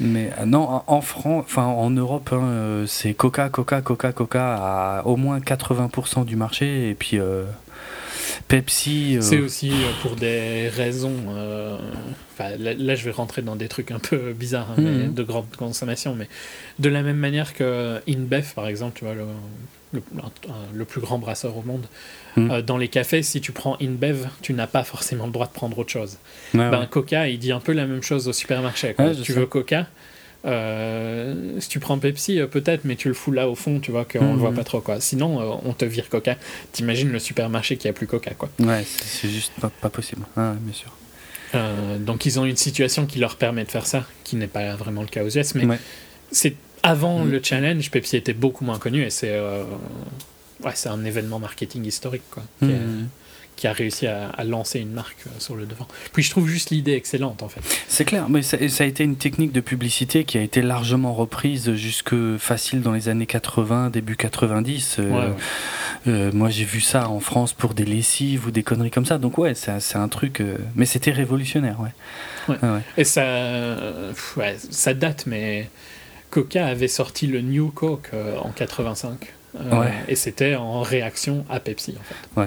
Mais, 0.00 0.30
euh, 0.38 0.44
non, 0.44 0.82
en 0.86 1.00
France, 1.00 1.44
enfin 1.46 1.64
en 1.64 1.88
Europe, 1.88 2.28
hein, 2.32 2.42
euh, 2.42 2.86
c'est 2.86 3.14
Coca, 3.14 3.48
Coca, 3.48 3.80
Coca, 3.80 4.12
Coca 4.12 4.98
à 4.98 5.06
au 5.06 5.16
moins 5.16 5.38
80% 5.38 6.26
du 6.26 6.36
marché, 6.36 6.90
et 6.90 6.94
puis. 6.94 7.18
Pepsi. 8.48 9.16
Euh, 9.16 9.20
c'est 9.20 9.38
aussi 9.38 9.70
euh, 9.70 9.90
pour 10.02 10.16
des 10.16 10.68
raisons. 10.68 11.16
Euh, 11.28 11.76
là, 12.38 12.94
je 12.94 13.04
vais 13.04 13.10
rentrer 13.10 13.42
dans 13.42 13.56
des 13.56 13.68
trucs 13.68 13.90
un 13.90 13.98
peu 13.98 14.32
bizarres, 14.32 14.72
hein, 14.76 14.80
mhm. 14.80 15.14
de 15.14 15.22
grande 15.22 15.54
consommation, 15.56 16.14
mais 16.14 16.28
de 16.78 16.88
la 16.88 17.02
même 17.02 17.16
manière 17.16 17.54
que 17.54 18.00
InBev, 18.08 18.54
par 18.54 18.66
exemple, 18.66 18.98
tu 18.98 19.04
vois, 19.04 19.14
le, 19.14 19.26
le, 20.74 20.84
plus 20.84 21.00
grand 21.00 21.18
brasseur 21.18 21.56
au 21.56 21.62
monde, 21.62 21.86
mhm. 22.36 22.62
dans 22.62 22.78
les 22.78 22.88
cafés, 22.88 23.22
si 23.22 23.40
tu 23.40 23.52
prends 23.52 23.76
InBev, 23.80 24.28
tu 24.42 24.54
n'as 24.54 24.66
pas 24.66 24.84
forcément 24.84 25.26
le 25.26 25.32
droit 25.32 25.46
de 25.46 25.52
prendre 25.52 25.78
autre 25.78 25.90
chose. 25.90 26.16
ben, 26.54 26.86
Coca, 26.86 27.28
il 27.28 27.38
dit 27.38 27.52
un 27.52 27.60
peu 27.60 27.72
la 27.72 27.86
même 27.86 28.02
chose 28.02 28.26
au 28.26 28.32
supermarché. 28.32 28.94
tu 29.22 29.32
veux 29.32 29.46
Coca 29.46 29.86
euh, 30.46 31.60
si 31.60 31.68
tu 31.68 31.80
prends 31.80 31.98
Pepsi, 31.98 32.40
euh, 32.40 32.46
peut-être, 32.46 32.84
mais 32.84 32.96
tu 32.96 33.08
le 33.08 33.14
fous 33.14 33.32
là 33.32 33.48
au 33.48 33.54
fond, 33.54 33.80
tu 33.80 33.90
vois, 33.90 34.04
qu'on 34.04 34.24
ne 34.24 34.32
le 34.32 34.38
voit 34.38 34.50
mhm. 34.50 34.56
pas 34.56 34.64
trop, 34.64 34.80
quoi. 34.80 35.00
Sinon, 35.00 35.40
euh, 35.40 35.56
on 35.64 35.72
te 35.72 35.84
vire 35.84 36.08
Coca. 36.08 36.36
T'imagines 36.72 37.10
le 37.10 37.18
supermarché 37.18 37.76
qui 37.76 37.88
a 37.88 37.92
plus 37.92 38.06
Coca, 38.06 38.32
quoi. 38.34 38.48
Ouais, 38.58 38.84
c'est 38.86 39.28
juste 39.28 39.52
pas, 39.60 39.90
possible. 39.90 40.22
Ah, 40.36 40.54
bien 40.60 40.74
sûr. 40.74 40.92
Donc 42.00 42.26
ils 42.26 42.38
ont 42.38 42.44
une 42.44 42.56
situation 42.56 43.06
qui 43.06 43.18
leur 43.18 43.34
permet 43.36 43.64
de 43.64 43.70
faire 43.70 43.84
ça, 43.86 44.04
qui 44.22 44.36
n'est 44.36 44.46
pas 44.46 44.76
vraiment 44.76 45.02
le 45.02 45.08
cas 45.08 45.24
aux 45.24 45.28
US, 45.36 45.54
mais 45.56 45.64
Ouais. 45.66 45.78
c'est 46.30 46.54
avant 46.84 47.24
Mm. 47.24 47.30
le 47.30 47.40
challenge, 47.42 47.90
Pepsi 47.90 48.16
était 48.16 48.32
beaucoup 48.34 48.64
moins 48.64 48.78
connu 48.78 49.02
et 49.02 49.10
c'est 49.10 49.36
ouais, 49.38 50.72
c'est 50.74 50.88
un 50.90 51.04
événement 51.04 51.40
marketing 51.40 51.84
historique 51.84 52.22
quoi, 52.30 52.44
qui, 52.60 52.66
Mhm. 52.66 53.08
Qui 53.60 53.66
a 53.66 53.74
réussi 53.74 54.06
à, 54.06 54.30
à 54.30 54.42
lancer 54.44 54.80
une 54.80 54.92
marque 54.92 55.18
euh, 55.26 55.30
sur 55.38 55.54
le 55.54 55.66
devant. 55.66 55.86
Puis 56.14 56.22
je 56.22 56.30
trouve 56.30 56.48
juste 56.48 56.70
l'idée 56.70 56.94
excellente 56.94 57.42
en 57.42 57.48
fait. 57.50 57.60
C'est 57.88 58.06
clair, 58.06 58.30
mais 58.30 58.40
ça, 58.40 58.56
ça 58.70 58.84
a 58.84 58.86
été 58.86 59.04
une 59.04 59.16
technique 59.16 59.52
de 59.52 59.60
publicité 59.60 60.24
qui 60.24 60.38
a 60.38 60.40
été 60.40 60.62
largement 60.62 61.12
reprise 61.12 61.74
jusque 61.74 62.14
facile 62.38 62.80
dans 62.80 62.92
les 62.92 63.10
années 63.10 63.26
80, 63.26 63.90
début 63.90 64.16
90. 64.16 64.96
Euh, 64.98 65.10
Ouais, 65.10 65.16
ouais. 65.16 65.32
euh, 66.08 66.30
moi, 66.32 66.48
j'ai 66.48 66.64
vu 66.64 66.80
ça 66.80 67.10
en 67.10 67.20
France 67.20 67.52
pour 67.52 67.74
des 67.74 67.84
lessives 67.84 68.46
ou 68.46 68.50
des 68.50 68.62
conneries 68.62 68.90
comme 68.90 69.04
ça. 69.04 69.18
Donc 69.18 69.36
ouais, 69.36 69.54
c'est 69.54 69.70
un- 69.96 70.08
truc. 70.08 70.40
euh, 70.40 70.56
mais 70.74 70.86
c'était 70.86 71.10
révolutionnaire, 71.10 71.78
ouais. 71.80 71.90
Ouais. 72.48 72.56
Ah 72.62 72.72
ouais. 72.74 72.80
Et 72.96 73.04
ça, 73.04 73.76
ouais, 74.38 74.56
date, 74.94 75.26
mais 75.26 75.68
Coca 76.30 76.66
avait 76.66 76.88
sorti 76.88 77.26
le 77.26 77.42
New 77.42 77.70
Coke 77.70 78.10
en 78.42 78.48
85. 78.50 79.10
Euh, 79.60 79.80
Ouais. 79.80 79.92
Et 80.08 80.14
c'était 80.16 80.54
en 80.54 80.80
réaction 80.82 81.44
à 81.50 81.58
Pepsi 81.60 81.94
en 82.00 82.04
fait. 82.04 82.40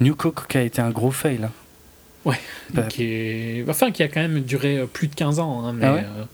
New 0.00 0.14
Coke 0.14 0.46
qui 0.48 0.58
a 0.58 0.62
été 0.62 0.80
un 0.80 0.90
gros 0.90 1.10
fail. 1.10 1.44
hein. 1.44 1.50
Ouais. 2.24 2.38
Bah, 2.74 2.82
qui 2.82 3.04
est... 3.04 3.64
Enfin, 3.68 3.90
qui 3.90 4.02
a 4.02 4.08
quand 4.08 4.20
même 4.20 4.40
duré 4.40 4.78
euh, 4.78 4.86
plus 4.86 5.08
de 5.08 5.14
15 5.14 5.38
ans, 5.38 5.64
hein, 5.64 5.72
mais 5.72 5.86
Ah 5.86 5.94
ouais 5.94 6.04
euh, 6.04 6.24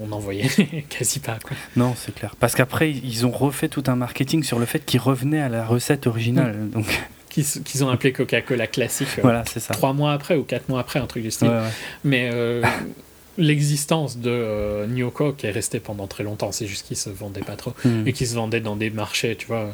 on 0.00 0.08
n'en 0.08 0.18
voyait 0.18 0.48
quasi 0.88 1.20
pas. 1.20 1.38
Quoi. 1.42 1.56
Non, 1.76 1.94
c'est 1.96 2.14
clair. 2.14 2.34
Parce 2.40 2.54
qu'après, 2.54 2.90
ils 2.90 3.24
ont 3.26 3.30
refait 3.30 3.68
tout 3.68 3.84
un 3.86 3.94
marketing 3.96 4.42
sur 4.42 4.58
le 4.58 4.66
fait 4.66 4.84
qu'ils 4.84 5.00
revenaient 5.00 5.40
à 5.40 5.48
la 5.48 5.64
recette 5.64 6.06
originale. 6.06 6.54
Mm. 6.56 6.70
Donc 6.70 6.86
Qu'ils 7.30 7.46
qu'ils 7.46 7.82
ont 7.82 7.88
appelé 7.88 8.12
Coca-Cola 8.12 8.66
classique 8.66 9.08
euh, 9.16 9.22
voilà, 9.22 9.42
c'est 9.50 9.58
ça. 9.60 9.72
trois 9.72 9.94
mois 9.94 10.12
après 10.12 10.36
ou 10.36 10.42
quatre 10.42 10.68
mois 10.68 10.80
après, 10.80 10.98
un 10.98 11.06
truc 11.06 11.22
du 11.22 11.30
style. 11.30 11.48
Ouais, 11.48 11.54
ouais. 11.60 11.70
Mais 12.04 12.28
euh, 12.30 12.62
l'existence 13.38 14.18
de 14.18 14.28
euh, 14.30 14.86
New 14.86 15.10
Coke 15.10 15.42
est 15.44 15.50
restée 15.50 15.80
pendant 15.80 16.06
très 16.06 16.24
longtemps. 16.24 16.52
C'est 16.52 16.66
juste 16.66 16.86
qu'ils 16.86 16.98
se 16.98 17.08
vendaient 17.08 17.40
pas 17.40 17.56
trop. 17.56 17.72
Mm. 17.86 18.06
et 18.06 18.12
qui 18.12 18.26
se 18.26 18.34
vendaient 18.34 18.60
dans 18.60 18.76
des 18.76 18.90
marchés, 18.90 19.34
tu 19.36 19.46
vois. 19.46 19.70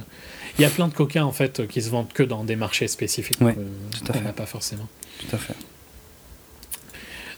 Il 0.59 0.63
y 0.63 0.65
a 0.65 0.71
plein 0.71 0.89
de 0.89 0.95
coca 0.95 1.25
en 1.25 1.33
fait 1.33 1.67
qui 1.69 1.81
se 1.83 1.91
vendent 1.91 2.13
que 2.13 2.23
dans 2.23 2.45
des 2.45 2.57
marchés 2.57 2.89
spécifiques 2.89 3.41
Ouais, 3.41 3.55
qu'on 3.55 3.61
tout 4.05 4.13
à 4.13 4.15
fait. 4.15 4.33
pas 4.33 4.47
forcément. 4.47 4.89
Tout 5.21 5.37
à 5.37 5.39
fait. 5.39 5.55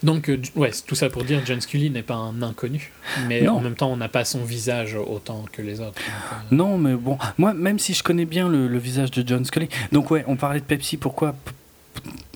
Donc, 0.03 0.29
euh, 0.29 0.41
ouais, 0.55 0.71
tout 0.87 0.95
ça 0.95 1.09
pour 1.11 1.23
dire 1.23 1.41
John 1.45 1.61
Scully 1.61 1.91
n'est 1.91 2.01
pas 2.01 2.15
un 2.15 2.41
inconnu, 2.41 2.91
mais 3.27 3.41
Non. 3.43 3.57
en 3.57 3.61
même 3.61 3.75
temps, 3.75 3.91
on 3.91 3.97
n'a 3.97 4.09
pas 4.09 4.25
son 4.25 4.43
visage 4.43 4.95
autant 4.95 5.45
que 5.51 5.61
les 5.61 5.79
autres. 5.79 5.93
donc, 5.93 6.03
euh, 6.51 6.55
Non, 6.55 6.77
mais 6.79 6.95
bon, 6.95 7.19
moi, 7.37 7.53
même 7.53 7.77
si 7.77 7.93
je 7.93 8.01
connais 8.01 8.25
bien 8.25 8.49
le, 8.49 8.67
le 8.67 8.77
visage 8.79 9.11
de 9.11 9.27
John 9.27 9.45
Scully, 9.45 9.69
donc 9.91 10.09
ouais, 10.09 10.23
on 10.27 10.35
parlait 10.37 10.59
de 10.59 10.65
Pepsi, 10.65 10.97
pourquoi 10.97 11.35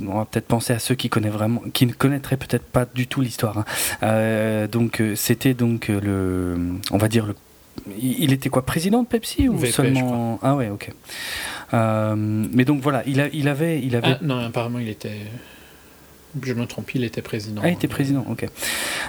on 0.06 0.20
va 0.20 0.26
peut-être 0.26 0.46
penser 0.46 0.74
à 0.74 0.80
ceux 0.80 0.94
qui 0.94 1.10
connaissent 1.10 1.32
vraiment, 1.34 1.64
qui 1.74 1.88
ne 1.88 1.94
connaîtraient 1.94 2.38
peut-être 2.38 2.66
pas 2.66 2.86
du 2.86 3.08
tout 3.08 3.22
l'histoire. 3.22 3.58
hein. 3.58 3.66
Euh, 4.04 4.68
donc 4.68 5.02
euh, 5.02 5.16
c'était 5.16 5.56
donc 5.56 5.90
euh, 5.90 6.00
le, 6.02 6.60
on 6.92 6.98
va 6.98 7.08
dire 7.08 7.26
le, 7.26 7.36
il 8.02 8.34
était 8.34 8.50
quoi, 8.50 8.66
président 8.66 9.04
de 9.04 9.08
Pepsi 9.08 9.48
ou 9.50 9.58
VP, 9.58 9.72
seulement 9.72 10.40
Ah 10.42 10.56
ouais, 10.56 10.70
ok. 10.70 10.92
Euh, 11.74 12.16
mais 12.18 12.66
donc 12.66 12.82
voilà, 12.82 13.04
il, 13.06 13.20
a, 13.22 13.28
il 13.34 13.48
avait, 13.48 13.82
il 13.82 13.96
avait 13.96 14.14
Ah 14.14 14.20
non, 14.22 14.40
apparemment, 14.40 14.80
il 14.80 14.90
était. 14.90 15.18
Je 16.42 16.54
me 16.54 16.66
trompe, 16.66 16.94
il 16.96 17.04
était 17.04 17.22
président. 17.22 17.62
Ah, 17.64 17.70
il 17.70 17.74
était 17.74 17.88
président, 17.88 18.26
ok. 18.30 18.46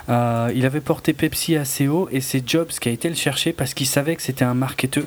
Euh, 0.08 0.52
il 0.54 0.64
avait 0.64 0.80
porté 0.80 1.12
Pepsi 1.12 1.56
assez 1.56 1.88
haut 1.88 2.08
et 2.12 2.20
c'est 2.20 2.48
Jobs 2.48 2.68
qui 2.68 2.88
a 2.88 2.92
été 2.92 3.08
le 3.08 3.16
chercher 3.16 3.52
parce 3.52 3.74
qu'il 3.74 3.86
savait 3.86 4.14
que 4.14 4.22
c'était 4.22 4.44
un 4.44 4.54
marketeur 4.54 5.04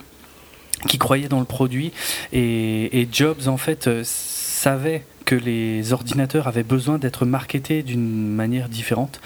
qui 0.87 0.97
croyait 0.97 1.27
dans 1.29 1.39
le 1.39 1.45
produit 1.45 1.91
et, 2.33 3.01
et 3.01 3.07
Jobs 3.11 3.47
en 3.47 3.57
fait 3.57 3.87
euh, 3.87 4.01
savait 4.05 5.03
que 5.29 5.35
les 5.35 5.93
ordinateurs 5.93 6.47
avaient 6.47 6.63
besoin 6.63 6.97
d'être 6.97 7.23
marketés 7.23 7.83
d'une 7.83 8.27
manière 8.33 8.67
différente. 8.67 9.21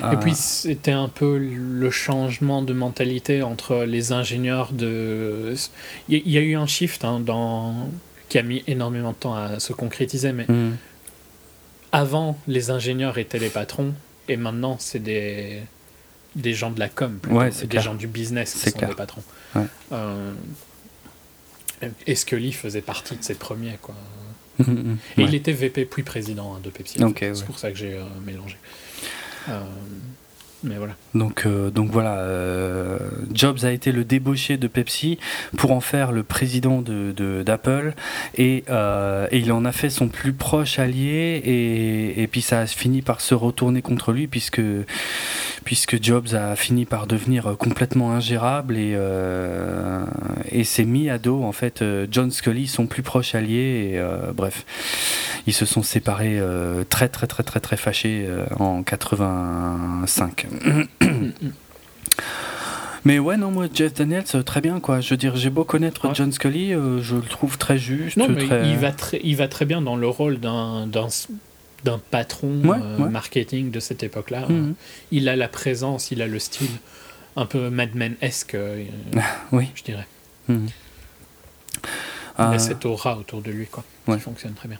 Et 0.00 0.04
Euh, 0.04 0.16
puis 0.16 0.34
c'était 0.34 0.90
un 0.92 1.08
peu 1.08 1.38
le 1.38 1.90
changement 1.90 2.60
de 2.60 2.74
mentalité 2.74 3.42
entre 3.42 3.84
les 3.84 4.12
ingénieurs 4.12 4.70
de. 4.72 5.54
Il 6.10 6.28
y 6.28 6.36
a- 6.36 6.42
eu 6.42 6.56
un 6.56 6.66
shift 6.66 7.04
hein, 7.06 7.20
dans... 7.20 7.88
qui 8.28 8.36
a 8.38 8.42
mis 8.42 8.62
énormément 8.66 9.12
de 9.12 9.16
temps 9.16 9.34
à 9.34 9.60
se 9.60 9.72
concrétiser, 9.72 10.32
mais 10.32 10.44
hmm, 10.46 10.76
avant, 11.92 12.38
les 12.46 12.70
ingénieurs 12.70 13.16
étaient 13.16 13.38
les 13.38 13.48
patrons, 13.50 13.94
et 14.28 14.36
maintenant, 14.36 14.76
c'est 14.78 15.02
des, 15.02 15.62
des 16.36 16.52
gens 16.52 16.70
de 16.70 16.78
la 16.80 16.88
com, 16.90 17.18
plutôt, 17.20 17.38
Ouais, 17.38 17.50
des 17.50 17.66
clair. 17.66 17.82
gens 17.82 17.94
du 17.94 18.06
business 18.06 18.52
qui 18.54 18.70
sont 18.70 18.78
clair. 18.78 18.90
des 18.90 18.94
patrons. 18.96 19.22
Ouais. 19.54 19.64
Euh, 19.92 20.32
et 22.06 22.14
Scully 22.14 22.52
faisait 22.52 22.82
partie 22.82 23.16
de 23.16 23.24
ces 23.24 23.34
premiers, 23.34 23.78
quoi. 23.80 23.94
Et 25.16 25.22
ouais. 25.22 25.28
il 25.28 25.34
était 25.34 25.52
VP 25.52 25.84
puis 25.86 26.02
président 26.02 26.54
hein, 26.54 26.60
de 26.62 26.70
Pepsi. 26.70 27.02
en 27.02 27.08
Ok, 27.08 27.18
fait. 27.20 27.34
C'est 27.34 27.40
ouais. 27.40 27.46
pour 27.46 27.58
ça 27.58 27.70
que 27.70 27.76
j'ai 27.78 27.94
euh, 27.94 28.04
mélangé. 28.24 28.56
Euh, 29.48 29.60
mais 30.62 30.76
voilà. 30.76 30.94
Donc, 31.14 31.44
euh, 31.44 31.70
donc 31.70 31.90
voilà, 31.90 32.18
euh, 32.18 32.98
Jobs 33.34 33.64
a 33.64 33.72
été 33.72 33.90
le 33.90 34.04
débauché 34.04 34.56
de 34.58 34.68
Pepsi 34.68 35.18
pour 35.56 35.72
en 35.72 35.80
faire 35.80 36.12
le 36.12 36.22
président 36.22 36.82
de, 36.82 37.12
de- 37.16 37.42
d'Apple 37.42 37.94
et, 38.36 38.62
euh, 38.70 39.26
et 39.32 39.38
il 39.38 39.50
en 39.50 39.64
a 39.64 39.72
fait 39.72 39.90
son 39.90 40.08
plus 40.08 40.32
proche 40.32 40.78
allié 40.78 41.42
et, 42.16 42.26
puis 42.28 42.42
ça 42.42 42.60
a 42.60 42.66
fini 42.66 43.02
par 43.02 43.20
se 43.20 43.34
retourner 43.34 43.82
contre 43.82 44.12
lui 44.12 44.28
puisque, 44.28 44.60
Jobs 46.00 46.34
a 46.34 46.54
fini 46.54 46.84
par 46.84 47.06
devenir 47.08 47.56
complètement 47.58 48.12
ingérable 48.12 48.76
et, 48.76 48.96
et 50.52 50.64
s'est 50.64 50.84
mis 50.84 51.10
à 51.10 51.18
dos 51.18 51.42
en 51.42 51.52
fait 51.52 51.82
John 52.10 52.30
Scully, 52.30 52.68
son 52.68 52.86
plus 52.86 53.02
proche 53.02 53.34
allié 53.34 53.94
et 53.94 54.02
bref, 54.34 54.64
ils 55.46 55.52
se 55.52 55.66
sont 55.66 55.82
séparés 55.82 56.40
très 56.88 57.08
très 57.08 57.26
très 57.26 57.42
très 57.42 57.60
très 57.60 57.76
fâchés 57.76 58.28
en 58.58 58.82
85. 58.82 60.46
Mais 63.06 63.18
ouais, 63.18 63.38
non, 63.38 63.50
moi, 63.50 63.66
Jeff 63.72 63.94
Daniels, 63.94 64.24
euh, 64.34 64.42
très 64.42 64.60
bien, 64.60 64.78
quoi. 64.78 65.00
Je 65.00 65.08
veux 65.10 65.16
dire, 65.16 65.34
j'ai 65.34 65.48
beau 65.48 65.64
connaître 65.64 66.06
Ouais. 66.06 66.14
John 66.14 66.30
Scully, 66.32 66.74
euh, 66.74 67.00
je 67.02 67.16
le 67.16 67.22
trouve 67.22 67.56
très 67.56 67.78
juste. 67.78 68.18
Non, 68.18 68.28
mais 68.28 68.46
très... 68.46 68.68
il, 68.68 68.76
va 68.76 68.92
très, 68.92 69.20
il 69.24 69.36
va 69.36 69.48
très 69.48 69.64
bien 69.64 69.80
dans 69.80 69.96
le 69.96 70.06
rôle 70.06 70.38
d'un, 70.38 70.86
patron 72.10 72.60
Ouais, 72.62 72.76
euh, 72.78 72.98
ouais. 72.98 73.08
marketing 73.08 73.70
de 73.70 73.80
cette 73.80 74.02
époque-là. 74.02 74.46
Mhm. 74.48 74.74
Il 75.12 75.30
a 75.30 75.36
la 75.36 75.48
présence, 75.48 76.10
il 76.10 76.20
a 76.20 76.26
le 76.26 76.38
style 76.38 76.68
un 77.36 77.46
peu 77.46 77.70
Mad 77.70 77.94
Men-esque, 77.94 78.54
euh, 78.54 78.84
Oui. 79.52 79.70
je 79.74 79.82
dirais. 79.82 80.06
Mhm. 80.48 80.66
Il 82.38 82.44
Euh, 82.44 82.50
a 82.52 82.58
cette 82.58 82.84
aura 82.84 83.16
autour 83.16 83.40
de 83.40 83.50
lui, 83.50 83.66
quoi, 83.66 83.82
qui 84.06 84.18
fonctionne 84.20 84.52
très 84.54 84.68
bien. 84.68 84.78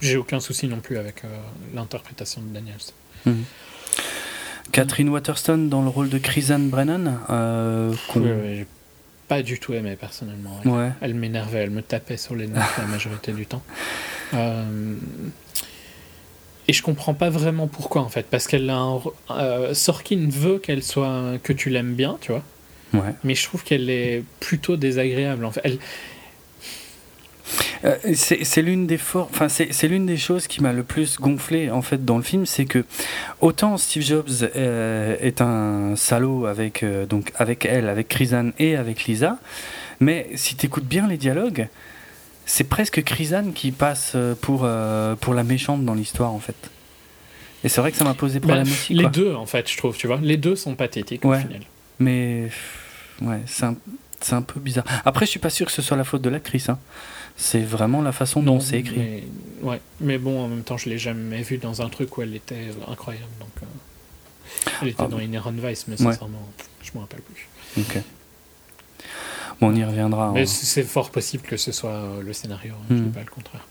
J'ai 0.00 0.16
aucun 0.16 0.38
souci 0.40 0.68
non 0.68 0.78
plus 0.78 0.96
avec 0.96 1.22
l'interprétation 1.74 2.40
de 2.40 2.46
Daniels. 2.54 2.76
Catherine 4.70 5.08
Waterston 5.08 5.58
dans 5.68 5.82
le 5.82 5.88
rôle 5.88 6.08
de 6.08 6.18
Chrysan 6.18 6.60
Brennan. 6.60 7.18
euh, 7.30 7.92
Ouais, 8.14 8.20
ouais, 8.22 8.54
j'ai 8.58 8.66
pas 9.28 9.42
du 9.42 9.58
tout 9.58 9.72
aimé 9.74 9.96
personnellement. 9.98 10.60
Elle, 10.64 10.70
Ouais. 10.70 10.90
Elle 11.00 11.14
m'énervait, 11.14 11.60
elle 11.64 11.70
me 11.70 11.82
tapait 11.82 12.16
sur 12.16 12.34
les 12.34 12.46
nerfs 12.46 12.74
la 12.78 12.86
majorité 12.86 13.32
du 13.32 13.46
temps. 13.46 13.62
Euh, 14.34 14.94
Et 16.68 16.72
je 16.72 16.82
comprends 16.82 17.12
pas 17.12 17.28
vraiment 17.28 17.66
pourquoi 17.66 18.00
en 18.00 18.08
fait, 18.08 18.24
parce 18.30 18.46
qu'elle 18.46 18.70
a 18.70 18.76
un... 18.78 19.02
euh, 19.32 19.74
Sorkin 19.74 20.26
veut 20.30 20.58
qu'elle 20.58 20.82
soit 20.82 21.32
que 21.42 21.52
tu 21.52 21.68
l'aimes 21.68 21.92
bien, 21.94 22.16
tu 22.22 22.32
vois, 22.32 22.42
Ouais. 22.94 23.12
mais 23.24 23.34
je 23.34 23.44
trouve 23.44 23.62
qu'elle 23.62 23.90
est 23.90 24.22
plutôt 24.40 24.76
désagréable. 24.78 25.44
En 25.44 25.50
fait, 25.50 25.60
elle... 25.64 25.78
Euh, 27.84 27.96
c'est 28.14 28.62
l'une 28.62 28.86
des 28.86 28.98
for- 28.98 29.28
enfin 29.30 29.48
c'est 29.48 29.72
c'est 29.72 29.88
l'une 29.88 30.06
des 30.06 30.16
choses 30.16 30.46
qui 30.46 30.62
m'a 30.62 30.72
le 30.72 30.82
plus 30.82 31.18
gonflé 31.18 31.70
en 31.70 31.82
fait 31.82 32.04
dans 32.04 32.16
le 32.16 32.22
film, 32.22 32.46
c'est 32.46 32.64
que 32.64 32.84
autant 33.40 33.76
Steve 33.76 34.02
Jobs 34.02 34.28
euh, 34.56 35.16
est 35.20 35.40
un 35.40 35.94
salaud 35.96 36.46
avec 36.46 36.82
euh, 36.82 37.06
donc 37.06 37.32
avec 37.36 37.64
elle, 37.66 37.88
avec 37.88 38.08
Chrysan 38.08 38.50
et 38.58 38.76
avec 38.76 39.04
Lisa, 39.04 39.38
mais 40.00 40.28
si 40.36 40.54
tu 40.56 40.66
écoutes 40.66 40.84
bien 40.86 41.06
les 41.08 41.16
dialogues, 41.16 41.68
c'est 42.46 42.64
presque 42.64 43.02
Chrysan 43.02 43.52
qui 43.54 43.72
passe 43.72 44.16
pour 44.40 44.68
pour 45.20 45.34
la 45.34 45.44
méchante 45.44 45.84
dans 45.84 45.94
l'histoire 45.94 46.32
en 46.32 46.40
fait. 46.40 46.56
Et 47.64 47.68
c'est 47.68 47.80
vrai 47.80 47.92
que 47.92 47.96
ça 47.96 48.04
m'a 48.04 48.14
posé 48.14 48.40
problème 48.40 48.64
Bah, 48.64 48.70
aussi. 48.72 48.92
les 48.94 49.02
quoi. 49.04 49.10
deux 49.10 49.34
en 49.34 49.46
fait, 49.46 49.70
je 49.70 49.76
trouve, 49.76 49.96
tu 49.96 50.08
vois, 50.08 50.18
les 50.20 50.36
deux 50.36 50.56
sont 50.56 50.74
pathétiques 50.74 51.24
Ouais. 51.24 51.36
au 51.36 51.40
final. 51.40 51.60
Mais 52.00 52.48
ouais, 53.20 53.38
c'est 53.46 53.64
un, 53.66 53.76
c'est 54.22 54.34
un 54.34 54.42
peu 54.42 54.60
bizarre. 54.60 54.84
Après, 55.04 55.26
je 55.26 55.30
suis 55.30 55.40
pas 55.40 55.50
sûr 55.50 55.66
que 55.66 55.72
ce 55.72 55.82
soit 55.82 55.96
la 55.96 56.04
faute 56.04 56.22
de 56.22 56.30
l'actrice. 56.30 56.68
Hein. 56.68 56.78
C'est 57.36 57.60
vraiment 57.62 58.02
la 58.02 58.12
façon 58.12 58.42
dont 58.42 58.60
c'est 58.60 58.78
écrit. 58.80 58.96
Mais, 58.98 59.24
ouais, 59.62 59.80
mais 60.00 60.18
bon, 60.18 60.44
en 60.44 60.48
même 60.48 60.62
temps, 60.62 60.76
je 60.76 60.88
l'ai 60.88 60.98
jamais 60.98 61.42
vue 61.42 61.58
dans 61.58 61.82
un 61.82 61.88
truc 61.88 62.16
où 62.18 62.22
elle 62.22 62.34
était 62.34 62.54
euh, 62.68 62.92
incroyable. 62.92 63.26
Donc, 63.40 63.48
euh, 63.62 63.66
elle 64.82 64.88
était 64.88 65.02
Ah 65.02 65.08
dans. 65.08 65.18
Inherent 65.18 65.52
Vice, 65.52 65.86
mais 65.88 66.00
Ouais. 66.00 66.12
sincèrement, 66.12 66.46
je 66.82 66.90
m'en 66.94 67.00
rappelle 67.00 67.22
plus. 67.22 67.48
Ok. 67.80 67.98
Bon, 69.60 69.68
on 69.68 69.74
y 69.74 69.84
reviendra. 69.84 70.32
Mais 70.32 70.42
hein. 70.42 70.46
c'est 70.46 70.82
fort 70.82 71.10
possible 71.10 71.44
que 71.44 71.56
ce 71.56 71.72
soit 71.72 71.90
euh, 71.90 72.22
le 72.22 72.32
scénario, 72.32 72.72
hein, 72.74 72.84
je 72.90 72.94
Hmm. 72.96 73.04
dis 73.04 73.10
pas 73.10 73.20
le 73.20 73.30
contraire. 73.30 73.66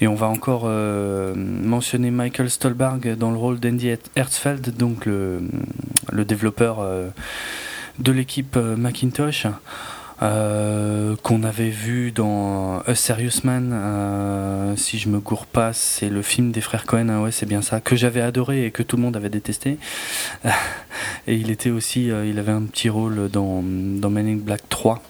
Et 0.00 0.08
on 0.08 0.14
va 0.16 0.26
encore 0.26 0.62
euh, 0.64 1.34
mentionner 1.36 2.10
Michael 2.10 2.50
Stolberg 2.50 3.14
dans 3.16 3.30
le 3.30 3.36
rôle 3.36 3.60
d'Andy 3.60 3.90
Hertzfeld, 4.16 4.76
donc 4.76 5.06
le, 5.06 5.40
le 6.10 6.24
développeur 6.24 6.80
euh, 6.80 7.08
de 7.98 8.12
l'équipe 8.12 8.56
euh, 8.56 8.76
Macintosh. 8.76 9.46
euh, 10.22 11.16
qu'on 11.22 11.42
avait 11.42 11.70
vu 11.70 12.12
dans 12.12 12.78
A 12.86 12.94
Serious 12.94 13.40
Man, 13.42 13.72
euh, 13.72 14.76
si 14.76 14.98
je 14.98 15.08
me 15.08 15.18
gourre 15.18 15.46
pas, 15.46 15.72
c'est 15.72 16.08
le 16.08 16.22
film 16.22 16.52
des 16.52 16.60
frères 16.60 16.86
Cohen, 16.86 17.08
hein, 17.08 17.20
ouais 17.20 17.32
c'est 17.32 17.46
bien 17.46 17.60
ça, 17.60 17.80
que 17.80 17.96
j'avais 17.96 18.20
adoré 18.20 18.66
et 18.66 18.70
que 18.70 18.84
tout 18.84 18.96
le 18.96 19.02
monde 19.02 19.16
avait 19.16 19.30
détesté. 19.30 19.78
et 21.26 21.34
il 21.34 21.50
était 21.50 21.70
aussi, 21.70 22.06
il 22.06 22.38
avait 22.38 22.52
un 22.52 22.62
petit 22.62 22.88
rôle 22.88 23.28
dans, 23.30 23.64
dans 23.64 24.10
Men 24.10 24.28
in 24.28 24.36
Black 24.36 24.68
3. 24.68 25.02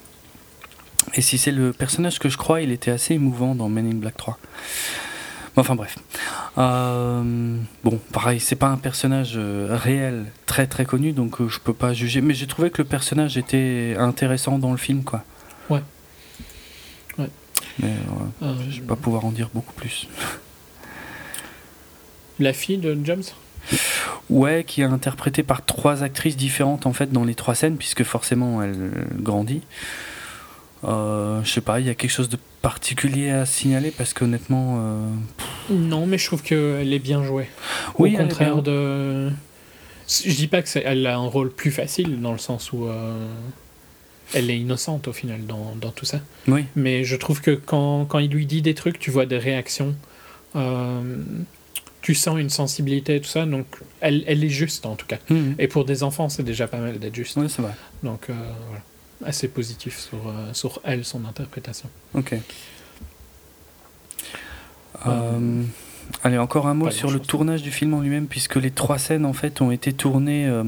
Et 1.14 1.20
si 1.20 1.36
c'est 1.36 1.52
le 1.52 1.72
personnage 1.72 2.18
que 2.18 2.30
je 2.30 2.38
crois, 2.38 2.62
il 2.62 2.72
était 2.72 2.90
assez 2.90 3.14
émouvant 3.14 3.54
dans 3.54 3.68
Men 3.68 3.86
in 3.86 3.96
Black 3.96 4.16
3. 4.16 4.38
Enfin 5.56 5.74
bref. 5.74 5.98
Euh, 6.56 7.56
bon, 7.84 8.00
pareil, 8.12 8.40
c'est 8.40 8.56
pas 8.56 8.68
un 8.68 8.78
personnage 8.78 9.34
euh, 9.36 9.68
réel 9.70 10.26
très 10.46 10.66
très 10.66 10.84
connu, 10.86 11.12
donc 11.12 11.40
euh, 11.40 11.48
je 11.48 11.58
peux 11.58 11.74
pas 11.74 11.92
juger. 11.92 12.22
Mais 12.22 12.32
j'ai 12.34 12.46
trouvé 12.46 12.70
que 12.70 12.80
le 12.80 12.88
personnage 12.88 13.36
était 13.36 13.94
intéressant 13.98 14.58
dans 14.58 14.70
le 14.70 14.78
film, 14.78 15.04
quoi. 15.04 15.24
Ouais. 15.68 15.82
Ouais. 17.18 17.28
Mais 17.80 17.92
Euh, 18.42 18.54
je 18.70 18.80
vais 18.80 18.86
pas 18.86 18.96
pouvoir 18.96 19.24
en 19.26 19.30
dire 19.30 19.50
beaucoup 19.52 19.74
plus. 19.74 20.08
La 22.38 22.52
fille 22.54 22.78
de 22.78 22.98
James? 23.04 23.22
Ouais, 24.30 24.64
qui 24.66 24.80
est 24.80 24.84
interprétée 24.84 25.42
par 25.42 25.64
trois 25.64 26.02
actrices 26.02 26.36
différentes 26.36 26.86
en 26.86 26.92
fait 26.92 27.12
dans 27.12 27.24
les 27.24 27.34
trois 27.34 27.54
scènes, 27.54 27.76
puisque 27.76 28.02
forcément 28.04 28.62
elle 28.62 28.90
grandit. 29.20 29.62
Euh, 30.84 31.42
je 31.44 31.50
sais 31.50 31.60
pas, 31.60 31.78
il 31.80 31.86
y 31.86 31.90
a 31.90 31.94
quelque 31.94 32.10
chose 32.10 32.28
de 32.28 32.38
particulier 32.60 33.30
à 33.30 33.46
signaler 33.46 33.90
parce 33.90 34.12
qu'honnêtement, 34.14 34.76
euh, 34.80 35.08
Non, 35.70 36.06
mais 36.06 36.18
je 36.18 36.26
trouve 36.26 36.42
qu'elle 36.42 36.92
est 36.92 36.98
bien 36.98 37.22
jouée. 37.24 37.48
Oui, 37.98 38.14
Au 38.14 38.18
contraire 38.22 38.54
bien. 38.56 38.62
de. 38.62 39.30
Je 40.08 40.34
dis 40.34 40.48
pas 40.48 40.60
que 40.62 40.68
c'est- 40.68 40.82
elle 40.84 41.06
a 41.06 41.14
un 41.16 41.26
rôle 41.26 41.50
plus 41.52 41.70
facile 41.70 42.20
dans 42.20 42.32
le 42.32 42.38
sens 42.38 42.72
où 42.72 42.86
euh, 42.88 43.26
elle 44.34 44.50
est 44.50 44.58
innocente 44.58 45.08
au 45.08 45.12
final 45.12 45.46
dans, 45.46 45.74
dans 45.80 45.90
tout 45.90 46.04
ça. 46.04 46.20
oui, 46.48 46.64
Mais 46.74 47.04
je 47.04 47.16
trouve 47.16 47.40
que 47.40 47.52
quand, 47.52 48.04
quand 48.06 48.18
il 48.18 48.30
lui 48.30 48.46
dit 48.46 48.62
des 48.62 48.74
trucs, 48.74 48.98
tu 48.98 49.10
vois 49.10 49.26
des 49.26 49.38
réactions. 49.38 49.94
euh, 50.56 51.00
tu 52.02 52.14
sens 52.16 52.36
une 52.40 52.50
sensibilité 52.50 53.14
et 53.16 53.20
tout 53.20 53.28
ça. 53.28 53.46
Donc 53.46 53.66
elle, 54.00 54.24
elle 54.26 54.42
est 54.42 54.48
juste 54.48 54.84
en 54.86 54.96
tout 54.96 55.06
cas. 55.06 55.18
Mhm. 55.30 55.54
Et 55.60 55.68
pour 55.68 55.84
des 55.84 56.02
enfants, 56.02 56.28
c'est 56.28 56.42
déjà 56.42 56.66
pas 56.66 56.78
mal 56.78 56.98
d'être 56.98 57.14
juste. 57.14 57.36
Ouais, 57.36 57.48
c'est 57.48 57.62
vrai. 57.62 57.72
Donc 58.02 58.28
euh, 58.28 58.32
voilà. 58.66 58.82
Assez 59.24 59.48
positif 59.48 59.98
sur, 59.98 60.28
euh, 60.28 60.52
sur 60.52 60.80
elle, 60.84 61.04
son 61.04 61.24
interprétation. 61.24 61.88
Ok. 62.14 62.34
Euh, 65.06 65.62
allez, 66.22 66.38
encore 66.38 66.66
un 66.66 66.74
mot 66.74 66.90
sur 66.90 67.10
le 67.10 67.20
tournage 67.20 67.62
du 67.62 67.70
film 67.70 67.94
en 67.94 68.00
lui-même, 68.00 68.26
puisque 68.26 68.56
les 68.56 68.70
trois 68.70 68.98
scènes 68.98 69.24
en 69.24 69.32
fait 69.32 69.60
ont 69.60 69.70
été 69.70 69.92
tournées 69.92 70.46
euh, 70.46 70.64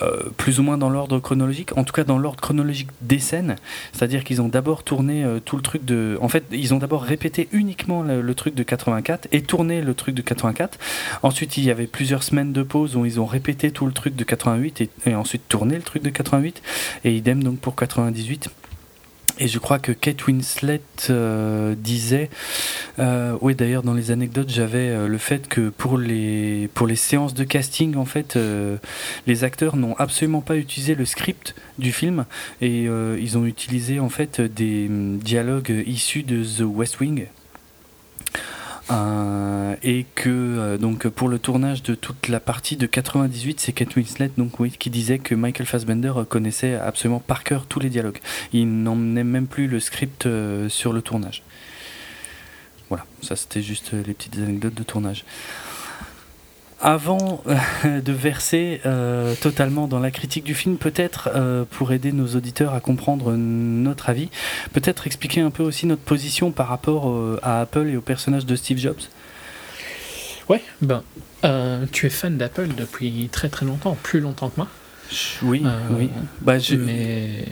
euh, 0.00 0.30
plus 0.36 0.58
ou 0.58 0.62
moins 0.62 0.78
dans 0.78 0.88
l'ordre 0.88 1.18
chronologique, 1.18 1.76
en 1.76 1.84
tout 1.84 1.92
cas 1.92 2.04
dans 2.04 2.18
l'ordre 2.18 2.40
chronologique 2.40 2.88
des 3.00 3.18
scènes. 3.18 3.56
C'est-à-dire 3.92 4.24
qu'ils 4.24 4.40
ont 4.40 4.48
d'abord 4.48 4.84
tourné 4.84 5.24
euh, 5.24 5.38
tout 5.38 5.56
le 5.56 5.62
truc 5.62 5.84
de. 5.84 6.18
En 6.20 6.28
fait, 6.28 6.44
ils 6.50 6.72
ont 6.72 6.78
d'abord 6.78 7.02
répété 7.02 7.48
uniquement 7.52 8.02
le, 8.02 8.34
truc 8.34 8.54
de 8.54 8.62
84 8.62 9.28
et 9.32 9.42
tourné 9.42 9.82
le 9.82 9.94
truc 9.94 10.14
de 10.14 10.22
84. 10.22 10.78
Ensuite, 11.22 11.56
il 11.56 11.64
y 11.64 11.70
avait 11.70 11.86
plusieurs 11.86 12.22
semaines 12.22 12.52
de 12.52 12.62
pause 12.62 12.96
où 12.96 13.04
ils 13.04 13.20
ont 13.20 13.26
répété 13.26 13.70
tout 13.70 13.86
le 13.86 13.92
truc 13.92 14.16
de 14.16 14.24
88 14.24 14.80
et, 14.80 14.90
et 15.06 15.14
ensuite 15.14 15.46
tourné 15.48 15.76
le 15.76 15.82
truc 15.82 16.02
de 16.02 16.10
88. 16.10 16.62
Et 17.04 17.14
idem 17.14 17.42
donc 17.42 17.58
pour 17.58 17.76
98. 17.76 18.48
Et 19.42 19.48
je 19.48 19.58
crois 19.58 19.80
que 19.80 19.90
Kate 19.90 20.24
Winslet 20.28 20.80
euh, 21.10 21.74
disait, 21.76 22.30
euh, 23.00 23.36
oui 23.40 23.56
d'ailleurs 23.56 23.82
dans 23.82 23.92
les 23.92 24.12
anecdotes 24.12 24.48
j'avais 24.48 24.90
euh, 24.90 25.08
le 25.08 25.18
fait 25.18 25.48
que 25.48 25.68
pour 25.68 25.98
les 25.98 26.70
pour 26.74 26.86
les 26.86 26.94
séances 26.94 27.34
de 27.34 27.42
casting 27.42 27.96
en 27.96 28.04
fait 28.04 28.38
les 29.26 29.42
acteurs 29.42 29.74
n'ont 29.74 29.96
absolument 29.96 30.42
pas 30.42 30.56
utilisé 30.56 30.94
le 30.94 31.04
script 31.04 31.56
du 31.80 31.90
film 31.90 32.24
et 32.60 32.84
ils 32.84 33.36
ont 33.36 33.44
utilisé 33.44 33.98
en 33.98 34.10
fait 34.10 34.40
des 34.40 34.86
hum, 34.88 35.18
dialogues 35.18 35.82
issus 35.88 36.22
de 36.22 36.44
The 36.44 36.62
West 36.64 37.00
Wing. 37.00 37.26
Euh, 38.90 39.76
et 39.82 40.04
que 40.16 40.28
euh, 40.28 40.76
donc 40.76 41.06
pour 41.08 41.28
le 41.28 41.38
tournage 41.38 41.82
de 41.82 41.94
toute 41.94 42.28
la 42.28 42.40
partie 42.40 42.76
de 42.76 42.86
98, 42.86 43.60
c'est 43.60 43.72
Kate 43.72 43.94
Winslet 43.94 44.32
donc 44.36 44.58
oui 44.58 44.74
qui 44.76 44.90
disait 44.90 45.18
que 45.18 45.34
Michael 45.34 45.66
Fassbender 45.66 46.12
connaissait 46.28 46.74
absolument 46.74 47.20
par 47.20 47.44
cœur 47.44 47.66
tous 47.66 47.78
les 47.78 47.90
dialogues. 47.90 48.18
Il 48.52 48.82
n'emmenait 48.82 49.24
même 49.24 49.46
plus 49.46 49.68
le 49.68 49.78
script 49.78 50.26
euh, 50.26 50.68
sur 50.68 50.92
le 50.92 51.00
tournage. 51.00 51.42
Voilà, 52.88 53.06
ça 53.22 53.36
c'était 53.36 53.62
juste 53.62 53.92
les 53.92 54.14
petites 54.14 54.36
anecdotes 54.36 54.74
de 54.74 54.82
tournage. 54.82 55.24
Avant 56.84 57.44
euh, 57.46 58.00
de 58.00 58.12
verser 58.12 58.80
euh, 58.86 59.34
totalement 59.40 59.86
dans 59.86 60.00
la 60.00 60.10
critique 60.10 60.42
du 60.42 60.54
film, 60.54 60.76
peut-être 60.78 61.30
euh, 61.32 61.64
pour 61.70 61.92
aider 61.92 62.10
nos 62.10 62.26
auditeurs 62.34 62.74
à 62.74 62.80
comprendre 62.80 63.32
notre 63.36 64.08
avis, 64.10 64.30
peut-être 64.72 65.06
expliquer 65.06 65.42
un 65.42 65.50
peu 65.50 65.62
aussi 65.62 65.86
notre 65.86 66.02
position 66.02 66.50
par 66.50 66.66
rapport 66.66 67.08
euh, 67.08 67.38
à 67.44 67.60
Apple 67.60 67.86
et 67.88 67.96
au 67.96 68.00
personnage 68.00 68.46
de 68.46 68.56
Steve 68.56 68.78
Jobs? 68.78 68.98
Ouais, 70.48 70.60
ben, 70.80 71.04
tu 71.92 72.06
es 72.06 72.10
fan 72.10 72.36
d'Apple 72.36 72.68
depuis 72.76 73.28
très 73.30 73.48
très 73.48 73.64
longtemps, 73.64 73.96
plus 74.02 74.18
longtemps 74.18 74.48
que 74.48 74.56
moi. 74.56 74.68
Oui, 75.42 75.62
oui. 75.90 76.10
Bah, 76.40 76.58
j'ai- 76.58 76.76
Mais. 76.78 77.44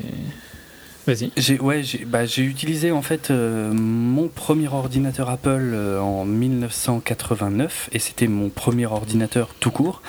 J'ai 1.36 1.58
ouais, 1.60 1.82
bah, 2.06 2.24
utilisé 2.24 2.90
en 2.92 3.02
fait 3.02 3.30
euh, 3.30 3.72
mon 3.72 4.28
premier 4.28 4.68
ordinateur 4.68 5.28
Apple 5.30 5.72
euh, 5.72 5.98
en 6.00 6.24
1989 6.24 7.88
et 7.92 7.98
c'était 7.98 8.26
mon 8.28 8.48
premier 8.48 8.86
ordinateur 8.86 9.54
tout 9.58 9.70
court 9.70 10.02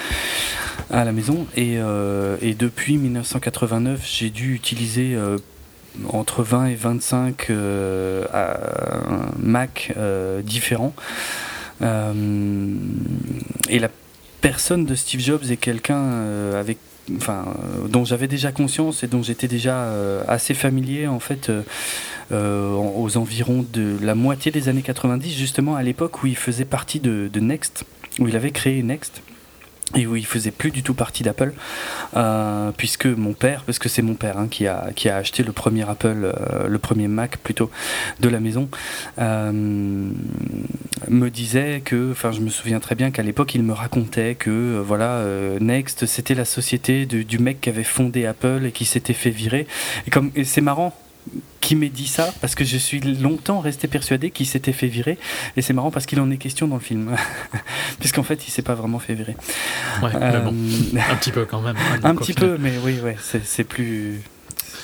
à 0.89 1.04
la 1.06 1.12
maison. 1.12 1.45
Et, 1.56 1.78
euh, 1.78 2.38
et 2.41 2.54
depuis 2.54 2.97
1989 2.97 4.06
j'ai 4.06 4.30
dû 4.30 4.54
utiliser 4.54 5.18
entre 6.10 6.43
20 6.43 6.68
et 6.68 6.76
25 6.76 7.47
euh, 7.49 8.26
à- 8.34 8.58
Mac 9.39 9.93
différents. 10.43 10.93
Et 11.82 13.80
la 13.80 13.89
personne 14.41 14.86
de 14.86 14.95
Steve 14.95 15.20
Jobs 15.22 15.43
est 15.49 15.58
quelqu'un 15.58 16.54
avec 16.56 16.78
euh, 17.10 17.88
dont 17.89 18.06
j'avais 18.06 18.28
déjà 18.28 18.52
conscience 18.52 19.04
et 19.04 19.08
dont 19.08 19.24
j'étais 19.24 19.47
déjà 19.47 19.84
euh, 19.84 20.24
assez 20.28 20.54
familier 20.54 21.08
en 21.08 21.20
fait 21.20 21.52
euh, 22.32 22.74
aux 22.76 23.18
environs 23.18 23.66
de 23.74 23.97
la 24.02 24.16
moitié 24.16 24.52
des 24.52 24.70
années 24.70 24.84
90 24.84 25.34
justement 25.34 25.76
à 25.76 25.84
l'époque 25.84 26.24
où 26.24 26.28
il 26.28 26.38
faisait 26.38 26.66
partie 26.66 26.99
de, 26.99 27.30
de 27.32 27.39
Next 27.39 27.86
où 28.20 28.28
il 28.28 28.36
avait 28.36 28.52
créé 28.52 28.84
Next 28.84 29.24
et 29.95 30.05
où 30.07 30.15
il 30.15 30.25
faisait 30.25 30.51
plus 30.51 30.71
du 30.71 30.83
tout 30.83 30.93
partie 30.93 31.23
d'Apple 31.23 31.53
euh, 32.15 32.71
puisque 32.75 33.05
mon 33.05 33.33
père 33.33 33.63
parce 33.65 33.79
que 33.79 33.89
c'est 33.89 34.01
mon 34.01 34.15
père 34.15 34.37
hein, 34.37 34.47
qui 34.49 34.67
a 34.67 34.89
qui 34.95 35.09
a 35.09 35.17
acheté 35.17 35.43
le 35.43 35.51
premier 35.51 35.89
Apple 35.89 36.23
euh, 36.33 36.67
le 36.67 36.79
premier 36.79 37.07
Mac 37.07 37.37
plutôt 37.37 37.69
de 38.19 38.29
la 38.29 38.39
maison 38.39 38.69
euh, 39.19 39.51
me 39.53 41.29
disait 41.29 41.81
que 41.83 42.11
enfin 42.11 42.31
je 42.31 42.39
me 42.41 42.49
souviens 42.49 42.79
très 42.79 42.95
bien 42.95 43.11
qu'à 43.11 43.23
l'époque 43.23 43.55
il 43.55 43.63
me 43.63 43.73
racontait 43.73 44.35
que 44.35 44.79
voilà 44.85 45.23
Next 45.59 46.05
c'était 46.05 46.35
la 46.35 46.45
société 46.45 47.05
de- 47.05 47.23
du 47.23 47.39
mec 47.39 47.61
qui 47.61 47.69
avait 47.69 47.83
fondé 47.83 48.25
Apple 48.25 48.61
et 48.65 48.71
qui 48.71 48.85
s'était 48.85 49.13
fait 49.13 49.29
virer. 49.29 49.67
Et 50.07 50.09
comme 50.11 50.31
et 50.35 50.43
c'est 50.43 50.61
marrant 50.61 50.95
qui 51.72 51.78
m'ait 51.78 51.88
dit 51.88 52.07
ça 52.07 52.34
parce 52.41 52.53
que 52.53 52.65
je 52.65 52.76
suis 52.76 52.99
longtemps 52.99 53.61
resté 53.61 53.88
persuadé 53.88 54.30
qu'il 54.30 54.45
s'était 54.45 54.74
fait 54.74 54.88
virer 54.88 55.17
et 55.55 55.61
c'est 55.61 55.72
marrant 55.72 55.89
parce 55.89 56.05
qu'il 56.05 56.19
en 56.19 56.30
est 56.30 56.36
question 56.36 56.67
dans 56.67 56.76
le 56.76 56.82
film 56.82 57.15
puisqu'en 58.01 58.24
fait 58.24 58.45
il 58.45 58.51
s'est 58.51 58.61
pas 58.61 58.76
vraiment 58.76 58.99
fait 58.99 59.13
virer 59.13 59.38
Ouais, 60.03 60.09
mais 60.19 60.39
bon, 60.41 60.53
Euh, 60.53 60.99
un 61.09 61.15
petit 61.15 61.32
peu 61.32 61.45
quand 61.45 61.61
même. 61.61 61.78
hein, 61.93 61.99
un 62.03 62.15
petit 62.15 62.34
peu 62.34 62.57
mais 62.59 62.74
oui 62.84 62.99
ouais 63.01 63.15
c'est 63.45 63.63
plus 63.63 64.19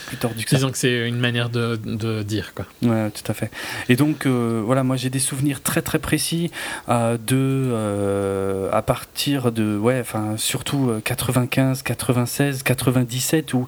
plus 0.08 0.18
tordu 0.18 0.44
que 0.44 0.50
ça 0.50 0.56
Disons 0.56 0.72
que 0.72 0.78
c'est 0.78 1.08
une 1.08 1.20
manière 1.20 1.50
de, 1.50 1.76
de 1.84 2.24
dire, 2.24 2.54
quoi. 2.56 2.66
Ouais, 2.82 3.12
tout 3.12 3.30
à 3.30 3.34
fait. 3.34 3.52
Et 3.90 3.96
donc, 3.96 4.26
euh, 4.26 4.64
voilà, 4.66 4.84
moi 4.84 4.96
j'ai 4.96 5.10
des 5.10 5.20
souvenirs 5.20 5.62
très 5.62 5.82
très 5.82 6.00
précis 6.00 6.50
euh, 6.90 7.18
de, 7.18 7.36
euh, 7.36 8.70
à 8.72 8.82
partir 8.82 9.52
de, 9.52 9.78
ouais, 9.78 10.00
enfin, 10.00 10.36
surtout 10.38 10.90
euh, 10.90 11.02
95, 11.04 11.84
96, 11.84 12.64
97, 12.64 13.54
où, 13.54 13.68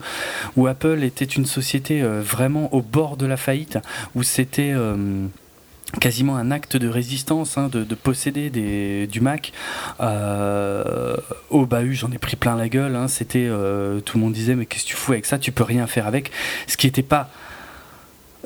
où 0.56 0.68
Apple 0.68 1.04
était 1.04 1.26
une 1.26 1.46
société 1.46 2.02
vraiment 2.02 2.74
au 2.74 2.82
bord 2.82 3.18
de 3.18 3.26
la 3.26 3.38
faillite, 3.38 3.78
où 4.16 4.24
c'était. 4.24 4.74
Quasiment 6.00 6.38
un 6.38 6.52
acte 6.52 6.78
de 6.78 6.88
résistance 6.88 7.58
hein, 7.58 7.70
de, 7.70 7.84
de 7.84 7.96
posséder 7.96 8.50
des, 8.50 9.08
du 9.08 9.22
Mac. 9.22 9.52
Euh, 10.00 11.16
au 11.50 11.66
bahut 11.66 11.96
j'en 11.96 12.12
ai 12.12 12.18
pris 12.18 12.36
plein 12.36 12.56
la 12.56 12.70
gueule 12.70 12.96
hein, 12.96 13.08
c'était 13.08 13.48
euh, 13.50 14.00
tout 14.00 14.18
le 14.18 14.24
monde 14.24 14.34
disait 14.34 14.56
mais 14.56 14.66
qu'est-ce 14.66 14.84
que 14.84 14.90
tu 14.90 14.96
fous 14.96 15.14
avec 15.14 15.26
ça? 15.26 15.40
Tu 15.40 15.52
peux 15.52 15.64
rien 15.64 15.88
faire 15.88 16.08
avec. 16.08 16.32
Ce 16.68 16.78
qui 16.78 16.88
était 16.88 17.04
pas 17.04 17.30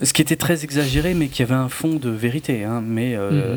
ce 0.02 0.12
qui 0.12 0.22
était 0.24 0.36
très 0.36 0.64
exagéré, 0.64 1.14
mais 1.14 1.28
qui 1.28 1.44
avait 1.44 1.54
un 1.54 1.70
fond 1.70 1.94
de 1.96 2.10
vérité, 2.10 2.64
hein, 2.64 2.82
mais, 2.86 3.14
euh, 3.16 3.56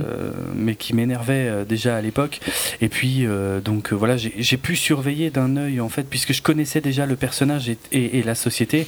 mais 0.54 0.74
qui 0.74 0.94
m'énervait 0.94 1.48
euh, 1.48 1.64
déjà 1.64 1.96
à 1.96 2.00
l'époque. 2.02 2.40
Et 2.82 2.88
puis, 2.88 3.26
euh, 3.26 3.60
donc 3.60 3.92
voilà, 3.92 4.16
j'ai 4.18 4.56
pu 4.58 4.76
surveiller 4.76 5.30
d'un 5.30 5.56
œil, 5.56 5.80
en 5.80 5.88
fait, 5.88 6.02
puisque 6.02 6.34
je 6.34 6.42
connaissais 6.42 6.80
déjà 6.82 7.06
le 7.06 7.16
personnage 7.16 7.70
et, 7.70 7.78
et- 7.90 8.18
et 8.18 8.22
la 8.22 8.34
société, 8.34 8.86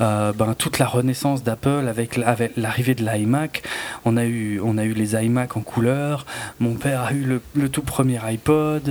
euh, 0.00 0.32
ben, 0.32 0.54
toute 0.58 0.78
la 0.80 0.86
renaissance 0.86 1.44
d'Apple 1.44 1.86
avec 1.88 2.16
la- 2.16 2.28
avec 2.28 2.52
l'arrivée 2.56 2.94
de 2.96 3.04
l'iMac. 3.04 3.62
On, 4.04 4.16
a 4.16 4.24
eu- 4.24 4.60
on 4.62 4.76
a 4.76 4.84
eu 4.84 4.92
les 4.92 5.14
iMac 5.14 5.56
en 5.56 5.60
couleur, 5.60 6.26
mon 6.58 6.74
père 6.74 7.02
a 7.02 7.12
eu 7.12 7.22
le, 7.22 7.40
le 7.54 7.68
tout 7.68 7.82
premier 7.82 8.18
iPod. 8.24 8.88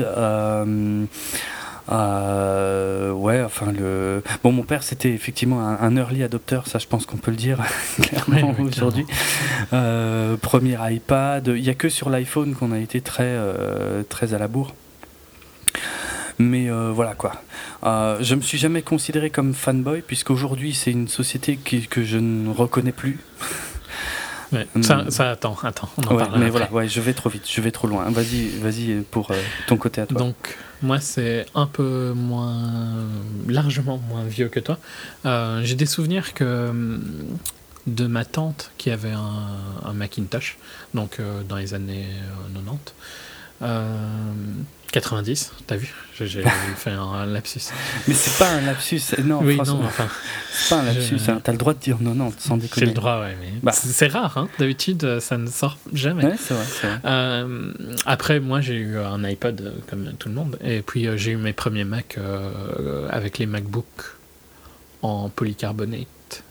Euh, 1.90 3.12
ouais, 3.12 3.42
enfin 3.42 3.72
le. 3.72 4.22
Bon, 4.44 4.52
mon 4.52 4.64
père 4.64 4.84
c'était 4.84 5.12
effectivement 5.12 5.62
un, 5.62 5.96
early 5.96 6.24
adopter, 6.24 6.62
ça 6.66 6.80
je 6.80 6.88
pense 6.88 7.06
qu'on 7.06 7.18
peut 7.18 7.32
le 7.32 7.38
dire 7.38 7.60
clairement 8.26 8.56
aujourd'hui. 8.60 9.06
Euh, 9.74 10.36
premier 10.38 10.78
iPad, 10.92 11.48
il 11.56 11.62
n'y 11.62 11.70
a 11.70 11.76
que 11.76 11.90
sur 11.90 12.10
l'iPhone 12.10 12.56
qu'on 12.56 12.72
a 12.72 12.80
été 12.80 13.02
très, 13.02 13.24
euh, 13.26 14.04
très 14.04 14.34
à 14.34 14.38
la 14.38 14.48
bourre. 14.48 14.74
Mais 16.40 16.70
voilà 16.70 17.16
quoi. 17.16 17.34
je 17.84 18.36
me 18.36 18.42
suis 18.42 18.60
jamais 18.60 18.84
considéré 18.84 19.32
comme 19.32 19.56
fanboy 19.56 20.02
puisqu'aujourd'hui 20.02 20.76
c'est 20.76 20.92
une 20.92 21.08
société 21.08 21.58
que 21.58 22.04
je 22.04 22.18
ne 22.18 22.52
reconnais 22.52 22.92
plus. 22.92 23.18
Hmm. 24.52 24.82
ça, 25.10 25.32
attend, 25.32 25.58
attends, 25.64 25.90
on 25.98 26.08
en 26.08 26.38
Mais 26.38 26.50
voilà, 26.50 26.72
ouais, 26.72 26.88
je 26.88 27.02
vais 27.02 27.14
trop 27.14 27.30
vite, 27.30 27.44
je 27.50 27.60
vais 27.62 27.72
trop 27.72 27.88
loin. 27.88 28.10
Vas-y, 28.10 28.48
vas-y 28.60 29.02
pour 29.12 29.32
ton 29.68 29.78
côté 29.78 30.02
à 30.02 30.06
toi. 30.06 30.20
Donc, 30.20 30.58
moi, 30.82 31.00
c'est 31.00 31.46
un 31.56 31.66
peu 31.66 32.14
moins. 32.16 33.08
largement 33.48 33.98
moins 33.98 34.24
vieux 34.24 34.48
que 34.48 34.60
toi. 34.60 34.78
Euh, 35.26 35.62
j'ai 35.64 35.76
des 35.76 35.86
souvenirs 35.86 36.34
que 36.34 36.70
hum, 36.70 37.02
de 37.88 38.08
ma 38.08 38.26
tante 38.26 38.72
qui 38.78 38.90
avait 38.92 39.12
un, 39.12 39.94
Macintosh, 39.94 40.58
donc 40.94 41.20
euh, 41.20 41.42
dans 41.44 41.56
les 41.56 41.74
années 41.74 42.08
90. 42.54 42.94
Euh, 44.88 45.00
90, 45.00 45.52
t'as 45.68 45.76
vu? 45.76 45.94
J'ai 46.20 46.44
fait 46.78 46.92
un 46.92 47.26
lapsus. 47.26 47.60
Mais 48.08 48.14
c'est 48.14 48.38
pas 48.40 48.50
un 48.50 48.62
lapsus, 48.62 49.02
non, 49.24 49.40
oui, 49.44 49.58
non 49.58 49.82
enfin, 49.84 50.08
c'est 50.52 50.70
pas 50.70 50.82
un 50.82 50.86
lapsus, 50.86 51.20
hein. 51.28 51.40
t'as 51.44 51.52
le 51.52 51.58
droit 51.58 51.74
de 51.74 51.80
dire 51.80 51.98
90 51.98 52.36
sans 52.40 52.58
déconner. 52.58 52.86
J'ai 52.86 52.86
le 52.88 52.94
droit, 52.94 53.20
ouais, 53.20 53.38
mais 53.40 53.52
bah. 53.62 53.72
c'est 53.72 54.08
rare, 54.08 54.38
hein. 54.38 54.48
d'habitude 54.58 55.20
ça 55.20 55.38
ne 55.38 55.48
sort 55.48 55.78
jamais. 55.94 56.26
Ouais, 56.26 56.36
c'est 56.40 56.54
vrai. 56.54 56.64
vrai. 56.64 57.00
Euh, 57.06 57.74
après, 58.06 58.40
moi 58.40 58.62
j'ai 58.62 58.76
eu 58.76 58.98
un 58.98 59.24
iPod 59.24 59.62
euh, 59.62 59.72
comme 59.90 60.12
tout 60.18 60.30
le 60.30 60.36
monde, 60.36 60.58
et 60.64 60.82
puis 60.82 61.08
euh, 61.08 61.18
j'ai 61.18 61.32
eu 61.32 61.38
mes 61.38 61.54
premiers 61.54 61.84
Mac 61.84 62.18
avec 63.10 63.38
les 63.38 63.46
MacBooks 63.46 63.86
en 65.02 65.30
polycarbonate 65.30 66.44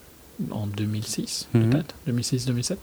en 0.50 0.66
2006, 0.66 1.48
mhm. 1.54 1.70
peut-être, 1.70 1.94
2006-2007. 2.08 2.76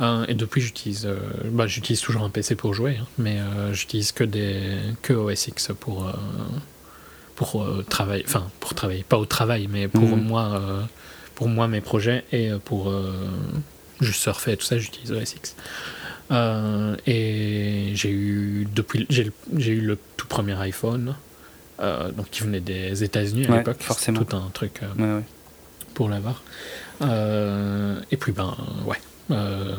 Euh, 0.00 0.24
et 0.28 0.34
depuis, 0.34 0.60
j'utilise, 0.60 1.06
euh, 1.06 1.16
bah, 1.44 1.66
j'utilise 1.66 2.00
toujours 2.00 2.22
un 2.22 2.30
PC 2.30 2.54
pour 2.54 2.72
jouer, 2.72 2.96
hein, 3.00 3.06
mais 3.18 3.38
euh, 3.38 3.74
j'utilise 3.74 4.12
que 4.12 4.24
des 4.24 4.62
que 5.02 5.12
OS 5.12 5.48
X 5.48 5.72
pour 5.78 6.10
pour 7.36 7.66
travailler, 7.88 8.24
enfin 8.26 8.50
pour 8.60 8.74
travailler, 8.74 9.02
pas 9.02 9.18
au 9.18 9.24
travail, 9.24 9.68
mais 9.70 9.88
pour 9.88 10.02
mhm. 10.02 10.22
moi, 10.22 10.60
pour 11.34 11.48
moi 11.48 11.68
mes 11.68 11.80
projets 11.80 12.24
et 12.32 12.50
pour 12.64 12.92
juste 14.00 14.20
surfer 14.20 14.52
et 14.52 14.56
tout 14.56 14.66
ça, 14.66 14.78
j'utilise 14.78 15.12
OS 15.12 15.34
X. 15.34 15.56
et 17.06 17.92
j'ai 17.94 18.10
eu 18.10 18.68
depuis 18.74 19.06
j'ai, 19.08 19.30
j'ai 19.56 19.72
eu 19.72 19.80
le 19.80 19.98
tout 20.16 20.26
premier 20.26 20.54
iPhone, 20.60 21.14
donc 21.78 22.30
qui 22.30 22.42
venait 22.42 22.60
des 22.60 23.04
États-Unis 23.04 23.46
à 23.46 23.58
l'époque, 23.58 23.80
forcément, 23.80 24.22
tout 24.22 24.36
un 24.36 24.50
truc 24.52 24.80
pour 25.94 26.10
l'avoir. 26.10 26.42
et 27.02 28.16
puis 28.18 28.32
ben 28.32 28.54
ouais 28.86 28.98
euh, 29.30 29.74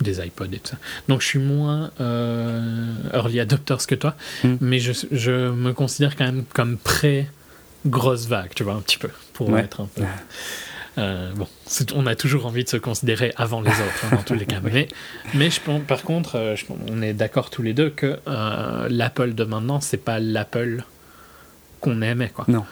des 0.00 0.24
iPods 0.24 0.52
et 0.52 0.58
tout 0.58 0.70
ça. 0.70 0.76
Donc 1.08 1.22
je 1.22 1.26
suis 1.26 1.38
moins 1.38 1.90
euh, 2.00 2.94
early 3.12 3.40
adopters 3.40 3.86
que 3.86 3.96
toi, 3.96 4.14
hmm. 4.44 4.54
mais 4.60 4.78
je, 4.78 4.92
je, 5.10 5.50
me 5.50 5.72
considère 5.72 6.14
quand 6.14 6.24
même 6.24 6.44
comme 6.54 6.76
pré-grosse 6.76 8.26
vague, 8.26 8.50
tu 8.54 8.62
vois, 8.62 8.74
un 8.74 8.80
petit 8.80 8.98
peu, 8.98 9.10
pour 9.32 9.56
être 9.58 9.80
un 9.80 9.88
peu... 9.92 10.02
Euh, 10.98 11.32
bon, 11.34 11.46
on 11.94 12.06
a 12.06 12.16
toujours 12.16 12.46
envie 12.46 12.64
de 12.64 12.68
se 12.68 12.76
considérer 12.76 13.32
avant 13.36 13.60
les 13.60 13.70
autres, 13.70 14.04
hein, 14.04 14.16
dans 14.16 14.22
tous 14.22 14.34
les 14.34 14.46
cas. 14.46 14.58
Mais, 14.62 14.88
mais 15.34 15.48
je, 15.48 15.60
par 15.60 16.02
contre, 16.02 16.56
on 16.88 17.02
est 17.02 17.12
d'accord 17.12 17.50
tous 17.50 17.62
les 17.62 17.72
deux 17.72 17.90
que 17.90 18.18
l'Apple 18.88 19.34
de 19.34 19.44
maintenant, 19.44 19.80
c'est 19.80 19.96
pas 19.96 20.18
l'Apple 20.18 20.84
qu'on 21.80 22.02
aimait, 22.02 22.30
quoi. 22.30 22.46
Non. 22.48 22.64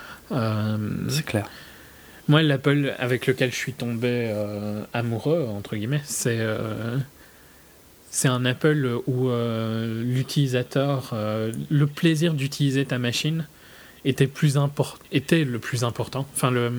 c'est 1.08 1.24
clair. 1.24 1.48
Moi, 2.28 2.42
l'Apple 2.42 2.94
avec 2.98 3.26
lequel 3.26 3.52
je 3.52 3.56
suis 3.56 3.72
tombé 3.72 4.08
euh, 4.32 4.82
amoureux, 4.92 5.46
entre 5.48 5.76
guillemets, 5.76 6.02
c'est 6.04 6.38
euh, 6.40 6.96
un 8.24 8.44
Apple 8.44 8.98
où 9.06 9.28
euh, 9.28 10.02
l'utilisateur, 10.02 11.14
le 11.70 11.86
plaisir 11.86 12.34
d'utiliser 12.34 12.84
ta 12.84 12.98
machine 12.98 13.46
était, 14.04 14.26
plus 14.26 14.58
était 15.12 15.44
le 15.44 15.58
plus 15.58 15.84
important. 15.84 16.26
Enfin, 16.34 16.50
le. 16.50 16.72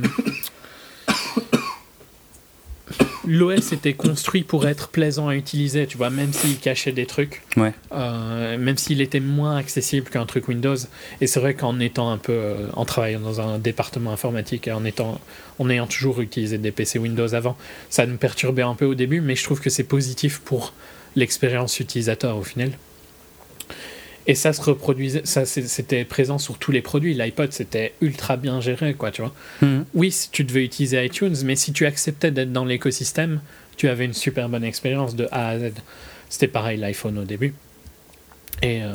l'OS 3.28 3.74
était 3.74 3.94
construit 3.94 4.44
pour 4.44 4.68
être 4.68 4.88
plaisant 4.90 5.28
à 5.28 5.36
utiliser, 5.36 5.86
tu 5.86 5.98
vois, 5.98 6.10
même 6.10 6.34
s'il 6.34 6.58
cachait 6.58 6.92
des 6.92 7.06
trucs, 7.06 7.44
ouais. 7.58 7.74
euh, 7.92 8.58
même 8.58 8.78
s'il 8.78 9.02
était 9.02 9.20
moins 9.20 9.58
accessible 9.58 10.10
qu'un 10.10 10.26
truc 10.26 10.48
Windows. 10.48 10.78
Et 11.22 11.28
c'est 11.28 11.40
vrai 11.40 11.54
qu'en 11.54 11.80
étant 11.80 12.10
un 12.10 12.18
peu, 12.18 12.34
euh, 12.34 12.68
en 12.74 12.86
travaillant 12.86 13.20
dans 13.20 13.42
un 13.42 13.60
département 13.60 14.12
informatique 14.12 14.68
et 14.68 14.72
en 14.72 14.86
étant, 14.86 15.20
en 15.60 15.70
ayant 15.70 15.88
toujours 15.88 16.22
utilisé 16.22 16.58
des 16.58 16.72
PC 16.72 17.00
Windows 17.00 17.34
avant, 17.34 17.58
ça 17.90 18.06
me 18.06 18.18
perturbait 18.18 18.62
un 18.62 18.76
peu 18.76 18.86
au 18.86 18.96
début, 18.96 19.22
mais 19.22 19.36
je 19.36 19.44
trouve 19.44 19.60
que 19.60 19.70
c'est 19.70 19.84
positif 19.84 20.40
pour 20.40 20.74
l'expérience 21.16 21.80
utilisateur 21.80 22.38
au 22.38 22.44
final. 22.44 22.72
Et 24.30 24.36
ça 24.36 24.52
se 24.52 24.62
reproduisait, 24.62 25.22
ça 25.24 25.46
c'était 25.46 26.04
présent 26.04 26.38
sur 26.38 26.58
tous 26.58 26.74
les 26.74 26.82
produits. 26.82 27.14
L'iPod 27.14 27.54
c'était 27.54 27.94
ultra 28.02 28.36
bien 28.36 28.60
géré, 28.60 28.94
quoi, 28.94 29.10
tu 29.10 29.22
vois. 29.22 29.34
Mhm. 29.62 29.86
Oui, 29.94 30.12
si 30.12 30.30
tu 30.30 30.44
devais 30.44 30.66
utiliser 30.66 31.04
iTunes, 31.04 31.36
mais 31.46 31.56
si 31.56 31.72
tu 31.72 31.86
acceptais 31.86 32.32
d'être 32.32 32.52
dans 32.52 32.66
l'écosystème, 32.66 33.40
tu 33.78 33.88
avais 33.88 34.04
une 34.04 34.14
super 34.14 34.50
bonne 34.50 34.66
expérience 34.66 35.16
de 35.16 35.30
A 35.32 35.50
à 35.50 35.60
Z. 35.60 35.72
C'était 36.30 36.50
pareil 36.50 36.78
l'iPhone 36.78 37.18
au 37.20 37.24
début. 37.24 37.54
Et, 38.62 38.82
euh... 38.84 38.92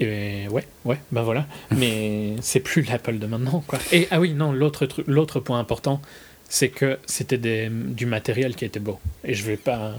et 0.00 0.48
ouais, 0.48 0.66
ouais, 0.84 0.98
ben 1.12 1.22
voilà. 1.22 1.46
Mais 1.76 2.34
c'est 2.40 2.60
plus 2.60 2.82
l'Apple 2.82 3.18
de 3.18 3.26
maintenant, 3.26 3.62
quoi. 3.64 3.78
Et 3.92 4.08
ah 4.10 4.18
oui, 4.18 4.32
non, 4.34 4.52
l'autre 4.52 4.88
l'autre 5.06 5.38
point 5.38 5.60
important, 5.60 6.02
c'est 6.48 6.70
que 6.70 6.98
c'était 7.06 7.70
du 7.70 8.06
matériel 8.06 8.56
qui 8.56 8.64
était 8.64 8.80
beau. 8.80 8.98
Et 9.22 9.34
je 9.34 9.44
vais 9.44 9.56
pas 9.56 9.94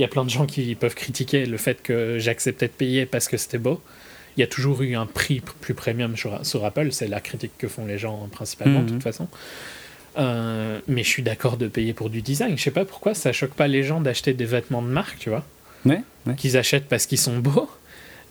il 0.00 0.02
y 0.02 0.06
a 0.06 0.08
plein 0.08 0.24
de 0.24 0.30
gens 0.30 0.46
qui 0.46 0.74
peuvent 0.76 0.94
critiquer 0.94 1.44
le 1.44 1.58
fait 1.58 1.82
que 1.82 2.18
j'acceptais 2.18 2.68
de 2.68 2.72
payer 2.72 3.04
parce 3.04 3.28
que 3.28 3.36
c'était 3.36 3.58
beau. 3.58 3.82
Il 4.38 4.40
y 4.40 4.42
a 4.42 4.46
toujours 4.46 4.80
eu 4.80 4.96
un 4.96 5.04
prix 5.04 5.42
plus 5.60 5.74
premium 5.74 6.16
sur, 6.16 6.64
Apple, 6.64 6.90
c'est 6.90 7.06
la 7.06 7.20
critique 7.20 7.52
que 7.58 7.68
font 7.68 7.84
les 7.84 7.98
gens 7.98 8.26
principalement, 8.32 8.80
de 8.80 8.86
toute 8.86 8.94
mhm. 8.94 9.02
façon. 9.02 9.28
Euh, 10.16 10.80
mais 10.88 11.02
je 11.02 11.08
suis 11.08 11.22
d'accord 11.22 11.58
de 11.58 11.68
payer 11.68 11.92
pour 11.92 12.08
du 12.08 12.22
design. 12.22 12.56
Je 12.56 12.62
sais 12.62 12.70
pas 12.70 12.86
pourquoi 12.86 13.12
ça 13.12 13.34
choque 13.34 13.52
pas 13.52 13.68
les 13.68 13.82
gens 13.82 14.00
d'acheter 14.00 14.32
des 14.32 14.46
vêtements 14.46 14.80
de 14.80 14.88
marque, 14.88 15.18
tu 15.18 15.28
vois. 15.28 15.44
Qu'ils 16.38 16.56
achètent 16.56 16.88
parce 16.88 17.04
qu'ils 17.04 17.18
sont 17.18 17.36
beaux. 17.36 17.68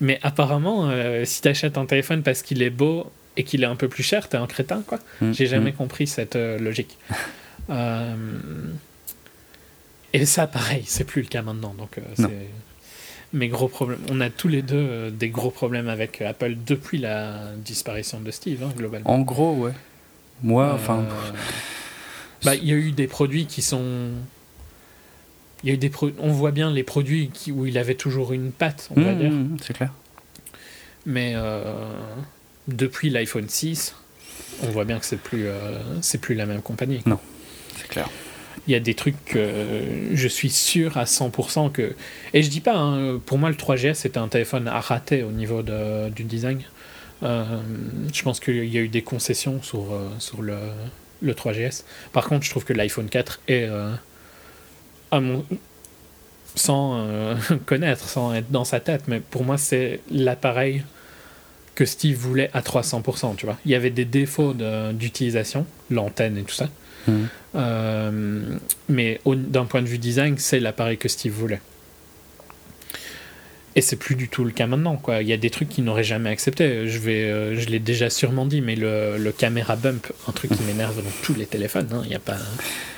Mais 0.01 0.17
apparemment, 0.24 0.89
euh, 0.89 1.24
si 1.24 1.43
tu 1.43 1.49
achètes 1.49 1.78
un 1.78 1.86
téléphone 1.86 2.24
parce 2.24 2.41
qu'il 2.41 2.63
est 2.63 2.72
beau 2.72 3.11
et 3.38 3.43
qu'il 3.43 3.61
est 3.61 3.67
un 3.67 3.76
peu 3.76 3.89
plus 3.89 4.01
cher, 4.01 4.28
t'es 4.28 4.38
un 4.38 4.47
crétin, 4.47 4.82
quoi. 4.88 4.97
Mhm. 5.22 5.36
J'ai 5.36 5.45
jamais 5.45 5.70
mhm. 5.70 5.78
compris 5.78 6.07
cette 6.07 6.36
euh, 6.36 6.57
logique. 6.57 6.97
Et 10.14 10.26
ça, 10.26 10.47
pareil, 10.47 10.84
c'est 10.86 11.03
plus 11.03 11.22
le 11.22 11.28
cas 11.28 11.41
maintenant. 11.41 11.74
Donc, 11.78 11.97
euh, 11.97 12.01
c'est 12.16 12.49
mes 13.32 13.47
gros 13.47 13.68
problèmes. 13.68 13.99
On 14.10 14.22
a 14.22 14.30
tous 14.30 14.47
les 14.47 14.62
deux 14.62 14.76
euh, 14.76 15.12
des 15.12 15.30
gros 15.30 15.51
problèmes 15.51 15.88
avec 15.88 16.22
Apple 16.22 16.55
depuis 16.66 16.97
la 16.97 17.51
disparition 17.57 18.20
de 18.20 18.32
Steve, 18.32 18.64
hein, 18.64 18.72
globalement. 18.76 19.10
En 19.10 19.20
gros, 19.20 19.53
ouais. 19.53 19.74
Moi, 20.41 20.66
euh, 20.66 20.74
enfin. 20.74 21.05
Bah, 22.43 22.55
il 22.55 22.66
y 22.66 22.72
a 22.72 22.76
eu 22.76 22.91
des 22.91 23.07
produits 23.07 23.45
qui 23.45 23.62
sont. 23.62 24.12
Il 25.64 25.70
y 25.70 25.72
a 25.72 25.76
eu 25.76 25.78
des 25.78 25.91
On 26.20 26.32
voit 26.32 26.51
bien 26.51 26.72
les 26.72 26.84
produits 26.84 27.30
qui... 27.34 27.51
où 27.51 27.66
il 27.66 27.78
avait 27.78 27.95
toujours 27.95 28.32
une 28.32 28.51
patte, 28.51 28.88
on 28.95 29.01
va 29.01 29.12
mmh, 29.12 29.20
dire. 29.20 29.32
Mmh, 29.32 29.57
c'est 29.62 29.74
clair. 29.74 29.91
Mais 31.05 31.36
depuis 32.70 33.10
l'iPhone 33.10 33.49
6, 33.49 33.93
on 34.64 34.68
voit 34.68 34.86
bien 34.86 34.99
que 34.99 35.05
c'est 35.05 35.20
plus, 35.20 35.47
c'est 36.01 36.20
plus 36.20 36.34
la 36.34 36.45
même 36.45 36.62
compagnie. 36.62 37.01
Non, 37.05 37.20
c'est 37.76 37.89
clair 37.89 38.07
il 38.70 38.74
y 38.74 38.76
a 38.76 38.80
des 38.80 38.93
trucs 38.93 39.26
que 39.26 39.49
je 40.13 40.28
suis 40.28 40.51
sûr 40.51 40.97
à 40.97 41.05
100% 41.05 41.72
que. 41.72 41.95
Et 42.36 42.43
je 42.43 42.49
dis 42.49 42.61
pas, 42.61 42.76
hein, 42.76 43.20
pour 43.26 43.39
moi, 43.39 43.49
le 43.49 43.55
3GS 43.55 43.95
c'était 43.95 44.20
un 44.20 44.28
téléphone 44.28 44.67
à 44.67 44.80
rater 44.80 45.24
au 45.24 45.32
niveau 45.32 45.63
du 45.63 46.24
design. 46.24 46.61
Euh, 47.24 47.43
je 48.13 48.22
pense 48.22 48.39
qu'il 48.39 48.65
y 48.65 48.78
a 48.78 48.82
eu 48.82 48.88
des 48.88 49.01
concessions 49.01 49.61
sur, 49.63 49.91
euh, 49.91 50.07
sur 50.20 50.43
le, 50.43 50.57
le 51.22 51.34
3GS. 51.34 51.84
Par 52.13 52.28
contre, 52.28 52.45
je 52.45 52.51
trouve 52.51 52.63
que 52.63 52.74
l'iPhone 52.74 53.09
4 53.09 53.41
est, 53.47 53.63
euh, 53.63 53.91
à 55.09 55.20
mon, 55.20 55.43
sans 56.53 57.03
connaître, 57.65 58.07
sans 58.07 58.36
être 58.36 58.51
dans 58.51 58.65
sa 58.65 58.80
tête, 58.80 59.05
mais 59.07 59.20
pour 59.20 59.43
moi, 59.43 59.57
c'est 59.57 59.99
l'appareil 60.11 60.84
que 61.74 61.86
Steve 61.86 62.17
voulait 62.17 62.51
à 62.53 62.61
300%. 62.61 63.36
Tu 63.36 63.47
vois. 63.47 63.57
Il 63.65 63.72
y 63.72 63.76
avait 63.76 63.89
des 63.89 64.05
défauts 64.05 64.53
d'utilisation, 64.93 65.65
l'antenne 65.89 66.38
et 66.38 66.43
tout 66.43 66.53
ça. 66.53 66.70
Euh, 67.56 68.58
mais 68.88 69.20
d'un 69.26 69.66
point 69.66 69.82
de 69.82 69.88
vue 69.88 69.97
design, 69.97 70.38
c'est 70.38 70.60
l'appareil 70.60 70.97
que 70.97 71.08
Steve 71.08 71.34
voulait. 71.34 71.62
Et 73.76 73.82
c'est 73.82 73.95
plus 73.95 74.16
du 74.16 74.30
tout 74.30 74.43
le 74.43 74.52
cas 74.52 74.68
maintenant. 74.68 74.97
Quoi. 74.97 75.22
Il 75.22 75.28
y 75.28 75.34
a 75.34 75.38
des 75.38 75.50
trucs 75.50 75.70
qu'il 75.70 75.84
n'aurait 75.84 76.04
jamais 76.04 76.30
accepté. 76.30 76.88
Je, 76.88 77.00
vais, 77.00 77.24
euh, 77.24 77.60
je 77.60 77.68
l'ai 77.70 77.80
déjà 77.80 78.10
sûrement 78.10 78.45
dit, 78.45 78.62
mais 78.62 78.76
le, 78.76 79.18
le 79.18 79.32
caméra 79.32 79.76
bump, 79.76 80.08
un 80.28 80.32
truc 80.32 80.52
qui 80.52 80.64
m'énerve 80.64 80.97
dans 80.97 81.12
tous 81.24 81.36
les 81.36 81.45
téléphones, 81.45 81.88
hein, 81.93 82.02
il 82.06 82.12
y 82.12 82.16
a 82.16 82.20
pas, 82.20 82.38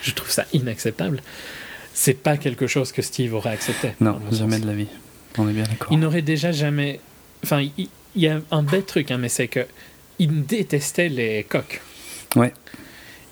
je 0.02 0.12
trouve 0.12 0.32
ça 0.32 0.46
inacceptable. 0.54 1.22
C'est 1.94 2.14
pas 2.14 2.38
quelque 2.38 2.68
chose 2.68 2.92
que 2.92 3.02
Steve 3.02 3.34
aurait 3.34 3.52
accepté. 3.52 3.92
Non, 4.00 4.20
jamais 4.32 4.60
de 4.60 4.66
la 4.66 4.74
vie. 4.74 4.88
On 5.38 5.48
est 5.48 5.54
bien 5.54 5.64
d'accord. 5.64 5.90
Il 5.92 6.00
n'aurait 6.00 6.22
déjà 6.22 6.52
jamais 6.52 7.00
enfin, 7.44 7.62
il, 7.78 7.90
il 8.16 8.22
y 8.22 8.28
a 8.28 8.40
un 8.52 8.64
bête 8.64 8.86
truc, 8.86 9.12
hein, 9.12 9.18
mais 9.18 9.30
c'est 9.30 9.48
que 9.48 9.66
il 10.20 10.46
détestait 10.46 11.10
les 11.10 11.44
coques. 11.44 11.82
Ouais. 12.36 12.54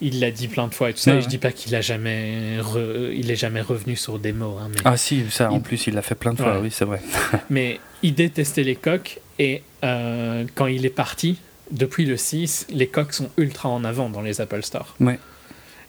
Il 0.01 0.19
l'a 0.21 0.31
dit 0.31 0.47
plein 0.47 0.67
de 0.67 0.73
fois 0.73 0.89
et 0.89 0.93
tout 0.93 0.99
ça. 0.99 1.11
Ouais, 1.11 1.17
et 1.17 1.21
je 1.21 1.27
dis 1.27 1.37
pas 1.37 1.51
qu'il 1.51 1.75
a 1.75 1.81
jamais, 1.81 2.57
re- 2.61 3.11
il 3.13 3.29
est 3.31 3.35
jamais 3.35 3.61
revenu 3.61 3.95
sur 3.97 4.17
des 4.19 4.31
mots, 4.31 4.57
hein, 4.61 4.69
mais, 4.71 4.79
Ah 4.85 4.95
si, 4.97 5.23
ça 5.29 5.51
en 5.51 5.57
Il- 5.57 5.61
plus 5.61 5.87
il 5.87 5.93
l'a 5.93 6.01
fait 6.01 6.15
plein 6.15 6.31
de 6.33 6.37
fois, 6.41 6.53
Ouais. 6.55 6.61
oui 6.63 6.69
c'est 6.71 6.85
vrai. 6.85 7.01
mais 7.49 7.79
il 8.01 8.13
détestait 8.15 8.63
les 8.63 8.75
coques. 8.75 9.19
Et 9.39 9.61
euh, 9.83 10.45
quand 10.55 10.67
il 10.67 10.85
est 10.85 10.89
parti, 10.89 11.37
depuis 11.71 12.05
le 12.05 12.15
6, 12.17 12.67
les 12.69 12.87
coques 12.87 13.13
sont 13.13 13.29
ultra 13.37 13.69
en 13.69 13.83
avant 13.83 14.09
dans 14.09 14.21
les 14.21 14.39
Apple 14.41 14.63
Store. 14.63 14.95
Ouais. 14.99 15.19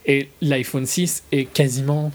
Et 0.07 0.29
l'iPhone 0.41 0.87
6 0.87 1.23
est 1.33 1.45
quasiment. 1.45 2.11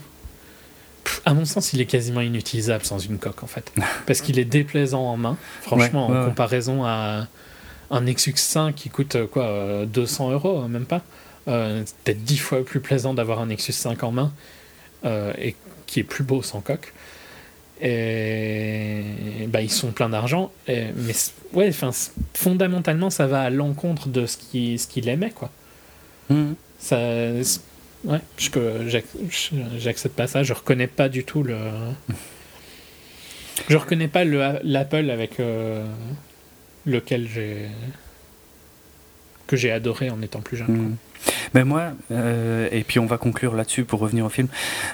À 1.24 1.34
mon 1.34 1.46
sens, 1.46 1.72
il 1.74 1.82
est 1.82 1.86
quasiment 1.86 2.22
inutilisable 2.22 2.84
sans 2.84 2.98
une 3.00 3.20
coque 3.20 3.44
en 3.44 3.48
fait. 3.48 3.72
Parce 4.08 4.22
qu'il 4.22 4.40
est 4.40 4.46
déplaisant 4.46 5.04
en 5.04 5.18
main, 5.18 5.38
franchement, 5.62 6.08
Ouais, 6.08 6.14
ouais, 6.14 6.18
en 6.20 6.22
ouais. 6.24 6.28
comparaison 6.30 6.84
à 6.84 7.28
un 7.92 8.02
Nexus 8.02 8.34
5 8.36 8.74
qui 8.76 8.90
coûte 8.90 9.16
quoi 9.32 9.44
euh, 9.44 9.86
200 9.86 10.32
euros, 10.32 10.68
même 10.68 10.86
pas. 10.86 11.04
Euh, 11.48 11.84
c'est 11.86 11.96
peut-être 12.04 12.24
10 12.24 12.38
fois 12.38 12.66
plus 12.66 12.80
plaisant 12.80 13.14
d'avoir 13.14 13.40
un 13.40 13.48
Nexus 13.48 13.74
5 13.74 14.04
en 14.04 14.12
main 14.12 14.34
euh, 15.06 15.32
et 15.38 15.56
qui 15.86 16.00
est 16.00 16.04
plus 16.04 16.24
beau 16.24 16.42
sans 16.42 16.62
coque. 16.62 16.94
Et 17.82 19.04
bah, 19.48 19.62
ils 19.62 19.70
sont 19.70 19.92
pleins 19.92 20.10
d'argent, 20.10 20.52
mais 20.68 21.14
ouais, 21.54 21.68
enfin, 21.68 21.92
fondamentalement, 22.34 23.10
ça 23.10 23.28
va 23.28 23.42
à 23.42 23.50
l'encontre 23.50 24.08
de 24.08 24.26
ce 24.26 24.38
qu'il 24.38 24.80
ce 24.80 24.88
qu'il 24.88 25.10
aimait, 25.10 25.32
quoi. 25.32 25.52
Mhm. 26.30 26.56
Ça, 26.80 26.98
ouais, 28.06 28.20
je 28.38 28.50
peux, 28.50 28.88
j'accepte 29.78 30.16
pas 30.16 30.28
ça. 30.28 30.44
Je 30.44 30.54
reconnais 30.54 30.88
pas 30.88 31.10
du 31.10 31.24
tout 31.24 31.44
le. 31.44 31.58
Je 33.70 33.78
reconnais 33.78 34.08
pas 34.08 34.24
le 34.24 34.60
l'Apple 34.64 35.10
avec 35.10 35.40
euh, 35.40 35.86
lequel 36.86 37.28
j'ai 37.28 37.68
que 39.48 39.56
j'ai 39.56 39.72
adoré 39.72 40.10
en 40.10 40.22
étant 40.22 40.42
plus 40.42 40.58
jeune. 40.58 40.68
quoi. 40.68 41.15
Ben 41.54 41.64
moi, 41.66 41.92
euh, 42.12 42.68
et 42.72 42.84
puis 42.84 43.00
on 43.00 43.06
va 43.06 43.18
conclure 43.18 43.56
là-dessus 43.56 43.84
pour 43.86 44.00
revenir 44.00 44.26
au 44.26 44.30
film. 44.30 44.48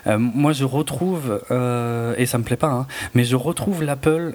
Euh, 0.07 0.17
moi, 0.19 0.53
je 0.53 0.63
retrouve, 0.63 1.41
euh, 1.51 2.13
et 2.17 2.25
ça 2.25 2.37
me 2.37 2.43
plaît 2.43 2.55
pas, 2.57 2.69
hein, 2.69 2.87
mais 3.13 3.23
je 3.23 3.35
retrouve 3.35 3.83
l'Apple 3.83 4.33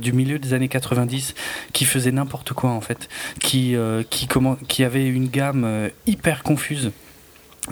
du 0.00 0.12
milieu 0.12 0.38
des 0.38 0.54
années 0.54 0.68
90 0.68 1.34
qui 1.72 1.84
faisait 1.84 2.12
n'importe 2.12 2.52
quoi 2.52 2.70
en 2.70 2.80
fait, 2.80 3.08
qui 3.40 3.74
qui 4.10 4.26
comment, 4.26 4.56
qui 4.68 4.84
avait 4.84 5.06
une 5.06 5.28
gamme 5.28 5.90
hyper 6.06 6.42
confuse 6.42 6.90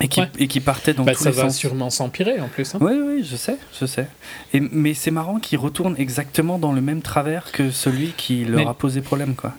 et 0.00 0.08
qui 0.08 0.20
Ouais. 0.20 0.28
et 0.38 0.48
qui 0.48 0.60
partait 0.60 0.92
dans 0.92 1.04
Bah, 1.04 1.12
tous 1.14 1.22
ça 1.22 1.30
les 1.30 1.36
va 1.36 1.42
sens. 1.44 1.56
sûrement 1.56 1.88
s'empirer 1.88 2.40
en 2.40 2.48
plus. 2.48 2.74
hein. 2.74 2.78
Oui, 2.80 2.92
oui, 3.00 3.24
je 3.24 3.36
sais, 3.36 3.56
je 3.80 3.86
sais. 3.86 4.08
Et, 4.52 4.60
mais 4.60 4.92
c'est 4.92 5.12
marrant 5.12 5.38
qu'il 5.38 5.58
retourne 5.58 5.94
exactement 5.98 6.58
dans 6.58 6.72
le 6.72 6.80
même 6.80 7.00
travers 7.00 7.52
que 7.52 7.70
celui 7.70 8.08
qui 8.16 8.44
leur 8.44 8.60
Mais- 8.60 8.66
a 8.66 8.74
posé 8.74 9.00
problème, 9.02 9.34
quoi. 9.36 9.52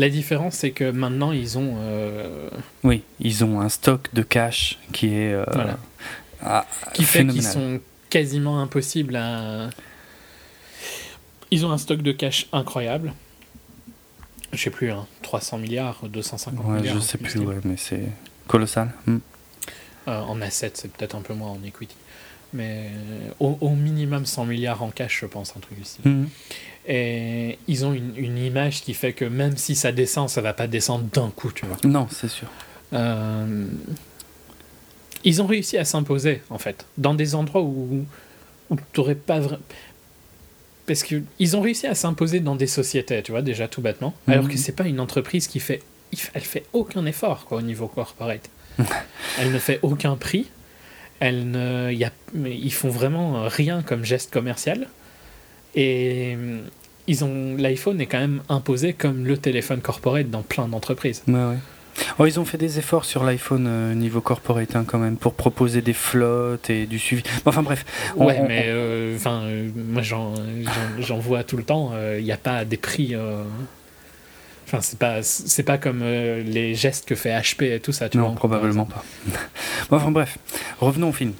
La 0.00 0.08
différence, 0.08 0.54
c'est 0.54 0.70
que 0.70 0.90
maintenant, 0.90 1.30
ils 1.32 1.58
ont. 1.58 1.74
euh, 1.78 2.48
Oui, 2.84 3.02
ils 3.20 3.44
ont 3.44 3.60
un 3.60 3.68
stock 3.68 4.08
de 4.14 4.22
cash 4.22 4.78
qui 4.92 5.08
est 5.14 5.32
euh, 5.34 5.44
Voilà. 5.52 5.78
ah, 6.42 6.66
qui 6.94 7.04
fait 7.04 7.26
qu'ils 7.26 7.42
sont 7.44 7.80
quasiment 8.08 8.60
impossibles 8.62 9.16
à. 9.16 9.68
Ils 11.50 11.66
ont 11.66 11.70
un 11.72 11.78
stock 11.78 12.00
de 12.02 12.12
cash 12.12 12.46
incroyable. 12.52 13.12
Je 14.52 14.58
sais 14.62 14.70
plus, 14.70 14.90
hein, 14.90 15.06
300 15.22 15.58
milliards, 15.58 16.00
250 16.08 16.64
Ouais, 16.64 16.76
milliards. 16.80 16.94
je 16.96 17.00
sais 17.00 17.18
plus, 17.18 17.38
ouais, 17.40 17.56
mais 17.64 17.76
c'est 17.76 18.02
colossal. 18.48 18.90
Hmm. 19.06 19.18
Euh, 20.08 20.20
en 20.22 20.40
assets, 20.40 20.72
c'est 20.74 20.90
peut-être 20.92 21.14
un 21.14 21.20
peu 21.20 21.34
moins 21.34 21.50
en 21.50 21.58
equity. 21.64 21.94
Mais 22.52 22.90
au, 23.38 23.56
au 23.60 23.70
minimum 23.76 24.24
100 24.26 24.46
milliards 24.46 24.82
en 24.82 24.90
cash, 24.90 25.20
je 25.20 25.26
pense, 25.26 25.54
un 25.56 25.60
truc 25.60 25.78
ici. 25.80 25.98
Et 26.88 27.58
ils 27.68 27.84
ont 27.84 27.92
une, 27.92 28.12
une 28.16 28.38
image 28.38 28.80
qui 28.82 28.94
fait 28.94 29.12
que 29.12 29.24
même 29.24 29.56
si 29.56 29.74
ça 29.74 29.92
descend, 29.92 30.28
ça 30.28 30.40
va 30.40 30.52
pas 30.52 30.66
descendre 30.66 31.04
d'un 31.12 31.30
coup, 31.30 31.52
tu 31.52 31.66
vois. 31.66 31.76
Non, 31.84 32.08
c'est 32.10 32.28
sûr. 32.28 32.48
Euh, 32.94 33.66
ils 35.24 35.42
ont 35.42 35.46
réussi 35.46 35.76
à 35.76 35.84
s'imposer, 35.84 36.40
en 36.50 36.58
fait, 36.58 36.86
dans 36.96 37.14
des 37.14 37.34
endroits 37.34 37.60
où, 37.62 38.04
où 38.70 38.76
tu 38.76 38.82
n'aurais 39.00 39.14
pas 39.14 39.38
vraiment. 39.40 39.62
Parce 40.86 41.02
qu'ils 41.04 41.56
ont 41.56 41.60
réussi 41.60 41.86
à 41.86 41.94
s'imposer 41.94 42.40
dans 42.40 42.56
des 42.56 42.66
sociétés, 42.66 43.22
tu 43.22 43.30
vois, 43.30 43.42
déjà 43.42 43.68
tout 43.68 43.82
bêtement. 43.82 44.14
Alors 44.26 44.44
Mhm. 44.44 44.50
que 44.50 44.56
c'est 44.58 44.72
pas 44.72 44.84
une 44.88 44.98
entreprise 45.00 45.46
qui 45.46 45.60
fait. 45.60 45.82
Elle 46.34 46.40
fait 46.42 46.64
aucun 46.72 47.04
effort, 47.06 47.44
quoi, 47.44 47.58
au 47.58 47.62
niveau 47.62 47.86
corporate. 47.86 48.48
elle 49.38 49.52
ne 49.52 49.58
fait 49.58 49.78
aucun 49.82 50.16
prix. 50.16 50.46
Elle 51.20 51.50
ne, 51.50 51.92
y 51.92 52.02
a, 52.04 52.10
ils 52.34 52.72
font 52.72 52.88
vraiment 52.88 53.46
rien 53.46 53.82
comme 53.82 54.04
geste 54.04 54.32
commercial. 54.32 54.88
Et 55.74 56.34
euh, 56.36 56.60
ils 57.06 57.24
ont 57.24 57.56
l'iPhone 57.56 58.00
est 58.00 58.06
quand 58.06 58.18
même 58.20 58.42
imposé 58.48 58.92
comme 58.92 59.24
le 59.24 59.36
téléphone 59.36 59.80
corporate 59.80 60.30
dans 60.30 60.42
plein 60.42 60.68
d'entreprises. 60.68 61.22
Ouais, 61.28 61.34
ouais. 61.34 61.56
Oh, 62.18 62.26
ils 62.26 62.38
ont 62.40 62.44
fait 62.44 62.56
des 62.56 62.78
efforts 62.78 63.04
sur 63.04 63.24
l'iPhone 63.24 63.66
euh, 63.68 63.94
niveau 63.94 64.20
corporate 64.20 64.74
hein, 64.74 64.84
quand 64.86 64.98
même 64.98 65.16
pour 65.16 65.34
proposer 65.34 65.82
des 65.82 65.92
flottes 65.92 66.70
et 66.70 66.86
du 66.86 66.98
suivi. 66.98 67.22
Enfin 67.44 67.62
bref. 67.62 67.84
On- 68.16 68.26
Ouais, 68.26 68.38
on- 68.40 68.46
mais 68.48 68.64
euh, 68.68 69.16
enfin, 69.16 69.42
euh, 69.42 69.68
moi 69.76 70.00
j'en, 70.02 70.34
vois 71.18 71.44
tout 71.44 71.56
le 71.56 71.64
temps. 71.64 71.92
Il 72.16 72.24
n'y 72.24 72.32
a 72.32 72.36
pas 72.38 72.64
des 72.64 72.76
prix. 72.76 73.14
euh, 73.14 73.42
Enfin, 74.66 74.80
c'est 74.82 75.00
pas, 75.00 75.20
c'est 75.24 75.64
pas 75.64 75.78
comme 75.78 76.00
euh, 76.04 76.44
les 76.44 76.76
gestes 76.76 77.04
que 77.08 77.16
fait 77.16 77.30
HP 77.36 77.62
et 77.74 77.80
tout 77.80 77.90
ça. 77.90 78.08
Tu 78.08 78.18
non, 78.18 78.28
vois, 78.28 78.34
probablement 78.36 78.84
pas. 78.86 79.04
Bon, 79.90 79.96
enfin 79.96 80.12
bref, 80.12 80.38
revenons 80.78 81.08
au 81.08 81.12
film. 81.12 81.32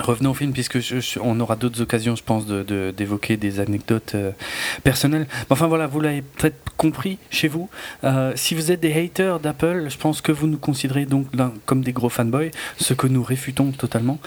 Revenons 0.00 0.30
au 0.30 0.34
film, 0.34 0.52
puisque 0.52 0.78
je- 0.80 1.00
je- 1.00 1.18
on 1.20 1.38
aura 1.40 1.56
d'autres 1.56 1.82
occasions, 1.82 2.14
je 2.16 2.22
pense, 2.22 2.46
de- 2.46 2.62
de- 2.62 2.94
d'évoquer 2.96 3.36
des 3.36 3.60
anecdotes 3.60 4.12
euh, 4.14 4.30
personnelles. 4.84 5.26
Mais 5.30 5.46
Enfin 5.50 5.66
voilà, 5.66 5.86
vous 5.86 6.00
l'avez 6.00 6.22
peut-être 6.22 6.56
compris 6.76 7.18
chez 7.30 7.48
vous. 7.48 7.68
Euh, 8.04 8.32
si 8.36 8.54
vous 8.54 8.70
êtes 8.70 8.78
des 8.80 8.92
haters 8.92 9.40
d'Apple, 9.40 9.86
je 9.88 9.96
pense 9.98 10.20
que 10.20 10.30
vous 10.30 10.46
nous 10.46 10.58
considérez 10.58 11.04
donc 11.04 11.26
comme 11.66 11.82
des 11.82 11.92
gros 11.92 12.08
fanboys, 12.08 12.50
ce 12.78 12.94
que 12.94 13.06
nous 13.08 13.22
réfutons 13.22 13.72
totalement, 13.72 14.18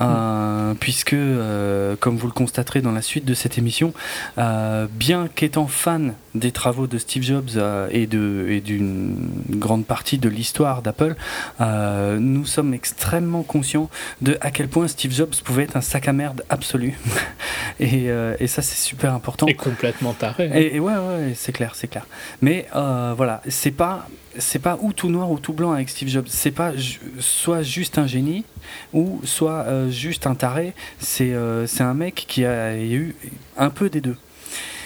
Euh, 0.00 0.74
puisque, 0.78 1.14
euh, 1.14 1.96
comme 1.98 2.16
vous 2.16 2.26
le 2.28 2.32
constaterez 2.32 2.80
dans 2.80 2.92
la 2.92 3.02
suite 3.02 3.24
de 3.24 3.34
cette 3.34 3.58
émission, 3.58 3.92
bien 4.36 5.28
qu'étant 5.34 5.66
fan 5.66 6.14
des 6.34 6.52
travaux 6.52 6.86
de 6.86 6.98
Steve 6.98 7.22
Jobs 7.24 7.50
et 7.90 8.06
de- 8.06 8.46
et 8.48 8.60
d'une 8.60 9.16
grande 9.50 9.84
partie 9.84 10.18
de 10.18 10.28
l'histoire 10.28 10.82
d'Apple, 10.82 11.16
nous 11.60 12.46
sommes 12.46 12.72
extrêmement 12.74 13.42
conscients 13.42 13.90
de 14.22 14.38
à 14.40 14.50
quel 14.52 14.68
point 14.68 14.86
Steve 14.86 15.07
Jobs 15.12 15.34
pouvait 15.44 15.64
être 15.64 15.76
un 15.76 15.80
sac 15.80 16.08
à 16.08 16.12
merde 16.12 16.44
absolu. 16.48 16.94
et, 17.80 18.10
euh, 18.10 18.34
et 18.40 18.46
ça, 18.46 18.62
c'est 18.62 18.76
super 18.76 19.14
important. 19.14 19.46
Et 19.46 19.54
complètement 19.54 20.12
taré. 20.14 20.46
hein. 20.46 20.54
Et, 20.54 20.76
et 20.76 20.80
ouais, 20.80 20.92
ouais, 20.94 21.32
c'est 21.34 21.52
clair, 21.52 21.72
c'est 21.74 21.88
clair. 21.88 22.06
Mais 22.42 22.66
euh, 22.74 23.14
voilà, 23.16 23.42
c'est 23.48 23.70
pas, 23.70 24.08
c'est 24.38 24.58
pas 24.60 24.78
ou 24.80 24.92
tout 24.92 25.08
noir 25.10 25.30
ou 25.30 25.38
tout 25.38 25.52
blanc 25.52 25.72
avec 25.72 25.88
Steve 25.88 26.08
Jobs. 26.08 26.26
C'est 26.28 26.50
pas 26.50 26.76
ju- 26.76 27.00
soit 27.18 27.62
juste 27.62 27.98
un 27.98 28.06
génie 28.06 28.44
ou 28.92 29.20
soit 29.24 29.64
euh, 29.66 29.90
juste 29.90 30.26
un 30.26 30.34
taré. 30.34 30.74
C'est, 30.98 31.32
euh, 31.32 31.66
un 31.80 31.94
mec 31.94 32.24
qui 32.28 32.44
a 32.44 32.76
eu 32.78 33.14
un 33.56 33.70
peu 33.70 33.88
des 33.90 34.00
deux. 34.00 34.16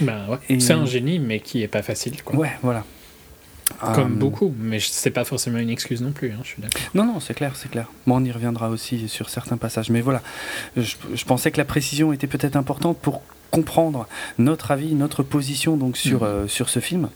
Ben 0.01 0.27
ouais. 0.29 0.59
C'est 0.61 0.73
un 0.73 0.87
génie, 0.87 1.19
mais 1.19 1.41
qui 1.41 1.63
est 1.63 1.69
pas 1.69 1.83
facile. 1.83 2.23
Quoi. 2.23 2.37
Ouais, 2.37 2.53
voilà. 2.63 2.85
Comme 3.95 4.13
Euh, 4.13 4.17
beaucoup, 4.17 4.55
mais 4.59 4.79
c'est 4.81 5.11
pas 5.11 5.25
forcément 5.25 5.59
une 5.59 5.71
excuse 5.71 6.01
non 6.03 6.13
plus. 6.13 6.31
hein, 6.33 6.39
je 6.43 6.49
suis 6.49 6.63
d'accord. 6.63 6.81
Non, 6.95 7.05
non, 7.05 7.21
c'est 7.21 7.35
clair, 7.35 7.53
c'est 7.57 7.71
clair. 7.71 7.87
Bon, 8.07 8.17
on 8.21 8.25
y 8.25 8.31
reviendra 8.33 8.69
aussi 8.71 9.09
sur 9.09 9.29
certains 9.29 9.57
passages. 9.57 9.91
Mais 9.91 10.01
voilà, 10.01 10.23
je, 10.77 10.95
je 11.15 11.25
pensais 11.25 11.51
que 11.51 11.59
la 11.59 11.65
précision 11.65 12.13
était 12.13 12.27
peut-être 12.27 12.57
importante 12.57 12.99
pour 12.99 13.23
comprendre 13.51 14.07
notre 14.39 14.71
avis, 14.71 14.95
notre 14.95 15.23
position 15.23 15.77
donc 15.77 15.97
sur, 15.97 16.21
Mhm. 16.23 16.27
euh, 16.29 16.49
sur 16.49 16.69
ce 16.69 16.81
film. 16.81 17.09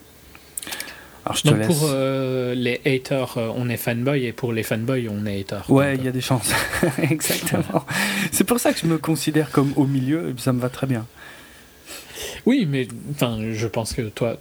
Alors 1.24 1.36
je 1.36 1.42
te 1.42 1.48
Donc 1.48 1.58
laisse. 1.58 1.66
pour 1.78 1.88
euh, 1.90 2.54
les 2.54 2.80
haters, 2.86 3.36
on 3.56 3.68
est 3.68 3.76
fanboy, 3.76 4.26
et 4.26 4.32
pour 4.32 4.52
les 4.52 4.62
fanboys, 4.62 5.08
on 5.10 5.26
est 5.26 5.40
hater. 5.40 5.60
Ouais, 5.70 5.96
il 5.96 6.04
y 6.04 6.08
a 6.08 6.12
des 6.12 6.20
chances. 6.20 6.52
Exactement. 7.02 7.84
C'est 8.30 8.44
pour 8.44 8.60
ça 8.60 8.72
que 8.72 8.78
je 8.78 8.86
me 8.86 8.98
considère 8.98 9.50
comme 9.50 9.72
au 9.76 9.86
milieu, 9.86 10.28
et 10.30 10.40
ça 10.40 10.52
me 10.52 10.60
va 10.60 10.68
très 10.68 10.86
bien. 10.86 11.04
Oui, 12.46 12.66
mais 12.70 12.86
enfin, 13.10 13.38
je 13.52 13.66
pense 13.66 13.92
que 13.92 14.02
toi, 14.02 14.36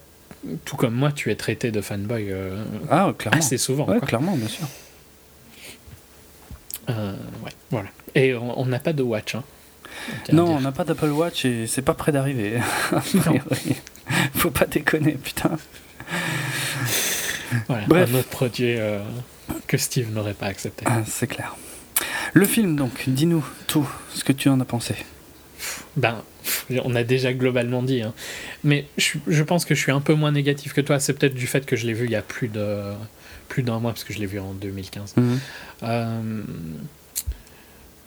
tout 0.65 0.75
comme 0.77 0.93
moi, 0.95 1.11
tu 1.11 1.31
es 1.31 1.35
traité 1.35 1.71
de 1.71 1.81
fanboy 1.81 2.31
euh, 2.31 2.63
Ah, 2.89 3.13
clairement. 3.17 3.39
assez 3.39 3.57
souvent. 3.57 3.85
ouais, 3.87 3.99
quoi. 3.99 4.07
clairement, 4.07 4.35
bien 4.35 4.47
sûr. 4.47 4.67
Euh, 6.89 7.13
ouais, 7.43 7.51
voilà. 7.71 7.89
Et 8.13 8.33
on 8.35 8.65
n'a 8.65 8.79
pas 8.79 8.93
de 8.93 9.01
watch. 9.03 9.35
Hein, 9.35 9.43
Non, 10.31 10.45
on 10.55 10.61
n'a 10.61 10.71
pas 10.71 10.83
d'Apple 10.83 11.09
Watch 11.09 11.45
et 11.45 11.67
c'est 11.67 11.81
pas 11.81 11.93
près 11.93 12.11
d'arriver. 12.11 12.59
Faut 14.35 14.51
pas 14.51 14.65
déconner, 14.65 15.13
putain. 15.13 15.57
Voilà, 17.67 17.85
Bref. 17.87 18.09
un 18.13 18.19
autre 18.19 18.29
produit 18.29 18.75
euh, 18.77 18.99
que 19.67 19.77
Steve 19.77 20.11
n'aurait 20.13 20.33
pas 20.33 20.47
accepté. 20.47 20.85
Ah, 20.87 21.01
c'est 21.07 21.27
clair. 21.27 21.55
Le 22.33 22.45
film, 22.45 22.75
donc, 22.75 23.03
dis-nous 23.07 23.45
tout 23.67 23.87
ce 24.13 24.23
que 24.23 24.31
tu 24.33 24.49
en 24.49 24.59
as 24.59 24.65
pensé. 24.65 24.95
Ben, 25.97 26.21
on 26.83 26.93
a 26.95 27.03
déjà 27.03 27.33
globalement 27.33 27.81
dit. 27.83 28.01
hein. 28.01 28.13
Mais 28.63 28.85
je, 28.97 29.43
pense 29.43 29.63
que 29.65 29.75
je 29.75 29.79
suis 29.81 29.91
un 29.91 30.01
peu 30.01 30.13
moins 30.13 30.31
négatif 30.31 30.73
que 30.73 30.81
toi. 30.81 30.99
C'est 30.99 31.13
peut-être 31.13 31.33
du 31.35 31.47
fait 31.47 31.65
que 31.65 31.75
je 31.75 31.85
l'ai 31.85 31.93
vu 31.93 32.05
il 32.05 32.11
y 32.11 32.15
a 32.15 32.21
plus 32.21 32.47
de 32.49 32.91
plus 33.47 33.61
d'un 33.63 33.79
mois, 33.79 33.91
parce 33.91 34.03
que 34.03 34.11
je 34.13 34.19
l'ai 34.19 34.25
vu 34.25 34.39
en 34.39 34.53
2015. 34.53 35.13
Mhm. 35.17 35.39
Euh, 35.83 36.41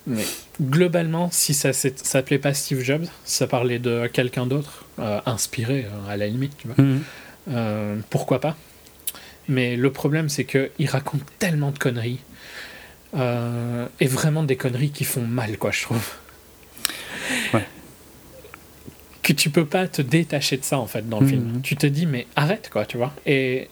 Mais 0.07 0.23
globalement, 0.61 1.29
si 1.31 1.53
ça 1.53 1.69
ne 1.69 1.73
s'appelait 1.73 2.39
pas 2.39 2.53
Steve 2.53 2.81
Jobs, 2.83 3.05
ça 3.25 3.47
parlait 3.47 3.79
de 3.79 4.07
quelqu'un 4.07 4.45
d'autre, 4.47 4.85
euh, 4.99 5.19
inspiré 5.25 5.85
euh, 5.85 6.11
à 6.11 6.17
la 6.17 6.27
limite, 6.27 6.53
tu 6.57 6.67
vois, 6.67 6.83
Mhm. 6.83 7.01
euh, 7.51 7.95
pourquoi 8.09 8.39
pas 8.41 8.57
Mais 9.47 9.75
le 9.77 9.91
problème, 9.91 10.29
c'est 10.29 10.45
qu'il 10.45 10.87
raconte 10.87 11.21
tellement 11.39 11.71
de 11.71 11.79
conneries. 11.79 12.19
et 13.99 14.05
vraiment 14.07 14.43
des 14.43 14.55
conneries 14.55 14.91
qui 14.91 15.03
font 15.03 15.25
mal, 15.25 15.57
quoi, 15.57 15.71
je 15.71 15.81
trouve. 15.83 16.07
Ouais. 17.53 17.65
Que 19.29 19.33
tu 19.33 19.49
peux 19.51 19.65
pas 19.65 19.87
te 19.87 20.01
détacher 20.01 20.57
de 20.57 20.63
ça, 20.63 20.79
en 20.79 20.87
fait, 20.87 21.07
dans 21.07 21.19
le 21.19 21.25
Mhm. 21.25 21.29
film. 21.31 21.61
Tu 21.61 21.75
te 21.75 21.85
dis, 21.85 22.05
mais 22.07 22.25
arrête, 22.35 22.69
quoi, 22.71 22.85
tu 22.85 22.97
vois. 22.97 23.13
Et 23.27 23.67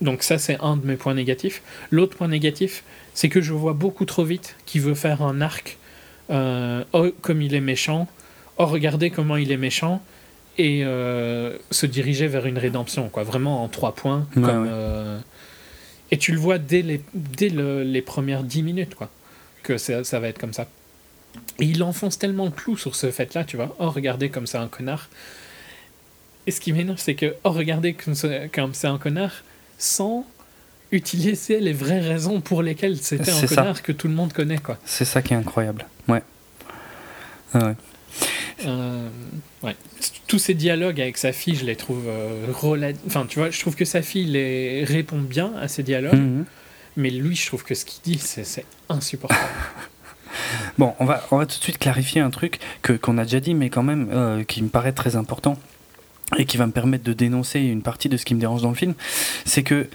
donc, 0.00 0.22
ça, 0.22 0.38
c'est 0.38 0.56
un 0.60 0.76
de 0.76 0.86
mes 0.86 0.94
points 0.96 1.14
négatifs. 1.14 1.62
L'autre 1.90 2.16
point 2.16 2.28
négatif, 2.28 2.84
c'est 3.12 3.28
que 3.28 3.40
je 3.40 3.52
vois 3.52 3.72
beaucoup 3.72 4.04
trop 4.04 4.22
vite 4.24 4.54
qu'il 4.66 4.82
veut 4.82 4.94
faire 4.94 5.22
un 5.22 5.40
arc. 5.40 5.78
euh, 6.30 6.84
oh, 6.94 7.08
comme 7.22 7.42
il 7.42 7.54
est 7.54 7.60
méchant. 7.60 8.08
Oh, 8.56 8.64
regardez 8.66 9.10
comment 9.10 9.36
il 9.36 9.50
est 9.52 9.56
méchant. 9.58 10.00
Et 10.58 10.82
euh, 10.84 11.58
se 11.72 11.84
diriger 11.86 12.28
vers 12.28 12.46
une 12.46 12.56
rédemption, 12.56 13.08
quoi. 13.10 13.24
Vraiment 13.24 13.62
en 13.64 13.68
trois 13.68 13.94
points. 13.94 14.26
Ouais, 14.36 14.42
comme, 14.42 14.62
ouais. 14.62 14.68
euh, 14.70 15.18
et 16.12 16.16
tu 16.18 16.30
le 16.32 16.38
vois 16.38 16.58
dès 16.58 16.82
les, 16.82 17.00
dès 17.14 17.48
le- 17.50 17.82
les 17.82 18.00
premières 18.00 18.42
dix 18.44 18.62
minutes, 18.62 18.94
quoi. 18.94 19.10
Que 19.64 19.76
ça, 19.76 20.02
ça 20.04 20.20
va 20.20 20.28
être 20.28 20.38
comme 20.38 20.52
ça. 20.54 20.66
Et 21.60 21.64
il 21.66 21.82
enfonce 21.82 22.18
tellement 22.18 22.44
le 22.46 22.50
clou 22.50 22.76
sur 22.76 22.94
ce 22.96 23.10
fait-là, 23.10 23.44
tu 23.44 23.56
vois. 23.56 23.74
Oh, 23.78 23.90
regardez 23.90 24.28
comme 24.30 24.46
c'est 24.46 24.58
un 24.58 24.68
connard. 24.68 25.08
Et 26.46 26.50
ce 26.50 26.60
qui 26.60 26.72
m'énerve, 26.72 26.98
c'est 26.98 27.14
que, 27.14 27.34
oh, 27.44 27.50
regardez 27.50 27.94
comme 27.94 28.14
c'est 28.14 28.86
un 28.86 28.98
connard, 28.98 29.32
sans 29.78 30.26
utiliser 30.92 31.58
les 31.60 31.72
vraies 31.72 32.00
raisons 32.00 32.40
pour 32.40 32.62
lesquelles 32.62 32.98
c'était 32.98 33.30
un 33.30 33.46
ça. 33.46 33.56
connard 33.56 33.82
que 33.82 33.92
tout 33.92 34.08
le 34.08 34.14
monde 34.14 34.32
connaît, 34.32 34.58
quoi. 34.58 34.78
C'est 34.84 35.04
ça 35.04 35.22
qui 35.22 35.32
est 35.32 35.36
incroyable. 35.36 35.86
Ouais. 36.08 36.22
Ah 37.54 37.66
ouais. 37.68 37.74
Euh, 38.66 39.08
ouais. 39.62 39.74
Tous 40.26 40.38
ces 40.38 40.54
dialogues 40.54 41.00
avec 41.00 41.16
sa 41.18 41.32
fille, 41.32 41.56
je 41.56 41.64
les 41.64 41.76
trouve 41.76 42.04
euh, 42.06 42.46
Enfin, 43.06 43.26
tu 43.28 43.38
vois, 43.38 43.50
je 43.50 43.58
trouve 43.60 43.74
que 43.74 43.84
sa 43.84 44.02
fille 44.02 44.26
les 44.26 44.84
répond 44.84 45.18
bien 45.18 45.52
à 45.60 45.66
ces 45.68 45.82
dialogues, 45.82 46.14
Mhm. 46.14 46.44
mais 46.96 47.10
lui, 47.10 47.34
je 47.36 47.46
trouve 47.46 47.64
que 47.64 47.74
ce 47.74 47.84
qu'il 47.84 48.02
dit, 48.04 48.18
c'est 48.18 48.64
insupportable. 48.88 49.40
Bon, 50.78 50.94
on 50.98 51.04
va, 51.04 51.26
on 51.30 51.38
va 51.38 51.46
tout 51.46 51.58
de 51.58 51.62
suite 51.62 51.78
clarifier 51.78 52.20
un 52.20 52.30
truc 52.30 52.58
que, 52.82 52.92
qu'on 52.92 53.18
a 53.18 53.24
déjà 53.24 53.40
dit, 53.40 53.54
mais 53.54 53.70
quand 53.70 53.82
même 53.82 54.08
euh, 54.12 54.44
qui 54.44 54.62
me 54.62 54.68
paraît 54.68 54.92
très 54.92 55.16
important 55.16 55.56
et 56.36 56.44
qui 56.46 56.56
va 56.56 56.66
me 56.66 56.72
permettre 56.72 57.04
de 57.04 57.12
dénoncer 57.12 57.60
une 57.60 57.82
partie 57.82 58.08
de 58.08 58.16
ce 58.16 58.24
qui 58.24 58.34
me 58.34 58.40
dérange 58.40 58.62
dans 58.62 58.70
le 58.70 58.74
film. 58.74 58.94
C'est 59.44 59.62
que 59.62 59.88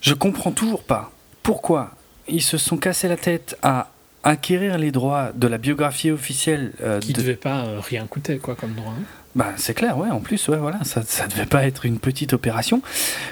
je 0.00 0.14
comprends 0.14 0.52
toujours 0.52 0.82
pas 0.82 1.10
pourquoi 1.42 1.92
ils 2.28 2.42
se 2.42 2.58
sont 2.58 2.76
cassés 2.76 3.08
la 3.08 3.16
tête 3.16 3.56
à 3.62 3.90
acquérir 4.24 4.78
les 4.78 4.90
droits 4.90 5.30
de 5.34 5.46
la 5.46 5.58
biographie 5.58 6.10
officielle 6.10 6.72
euh, 6.82 7.00
qui 7.00 7.12
de, 7.12 7.20
devait 7.20 7.36
pas 7.36 7.64
euh, 7.64 7.80
rien 7.80 8.06
coûter, 8.06 8.38
quoi, 8.38 8.54
comme 8.54 8.74
droit. 8.74 8.92
hein. 8.92 9.02
Bah, 9.34 9.52
c'est 9.56 9.74
clair, 9.74 9.96
ouais, 9.96 10.10
en 10.10 10.20
plus, 10.20 10.48
ouais, 10.48 10.56
voilà, 10.56 10.82
ça, 10.84 11.02
ça 11.02 11.26
devait 11.28 11.46
pas 11.46 11.64
être 11.64 11.86
une 11.86 11.98
petite 11.98 12.32
opération. 12.32 12.82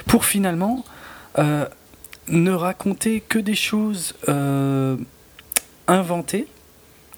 Pour 0.07 0.25
finalement 0.25 0.85
ne 2.29 2.51
raconter 2.51 3.21
que 3.21 3.39
des 3.39 3.55
choses 3.55 4.15
euh, 4.29 4.97
inventées, 5.89 6.47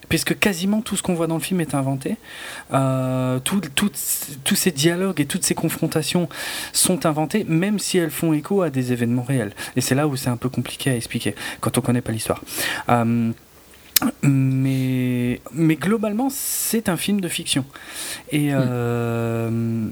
puisque 0.08 0.38
quasiment 0.38 0.80
tout 0.80 0.96
ce 0.96 1.02
qu'on 1.02 1.12
voit 1.14 1.26
dans 1.26 1.34
le 1.34 1.40
film 1.42 1.60
est 1.60 1.74
inventé. 1.74 2.16
Euh, 2.72 3.40
tout- 3.40 3.60
tout- 3.74 3.90
tous 4.44 4.54
ces 4.54 4.70
dialogues 4.70 5.20
et 5.20 5.26
toutes 5.26 5.44
ces 5.44 5.54
confrontations 5.54 6.28
sont 6.72 7.04
inventés, 7.04 7.44
même 7.44 7.78
si 7.78 7.98
elles 7.98 8.10
font 8.10 8.32
écho 8.32 8.62
à 8.62 8.70
des 8.70 8.92
événements 8.92 9.22
réels. 9.22 9.52
Et 9.76 9.82
c'est 9.82 9.94
là 9.94 10.08
où 10.08 10.16
c'est 10.16 10.30
un 10.30 10.38
peu 10.38 10.48
compliqué 10.48 10.90
à 10.90 10.96
expliquer, 10.96 11.34
quand 11.60 11.76
on 11.76 11.82
connaît 11.82 12.00
pas 12.00 12.12
l'histoire. 12.12 12.42
Euh, 12.88 13.32
mais, 14.22 15.40
mais 15.52 15.74
globalement, 15.76 16.28
c'est 16.30 16.88
un 16.88 16.96
film 16.96 17.20
de 17.20 17.28
fiction. 17.28 17.64
Et 18.30 18.50
euh, 18.52 19.88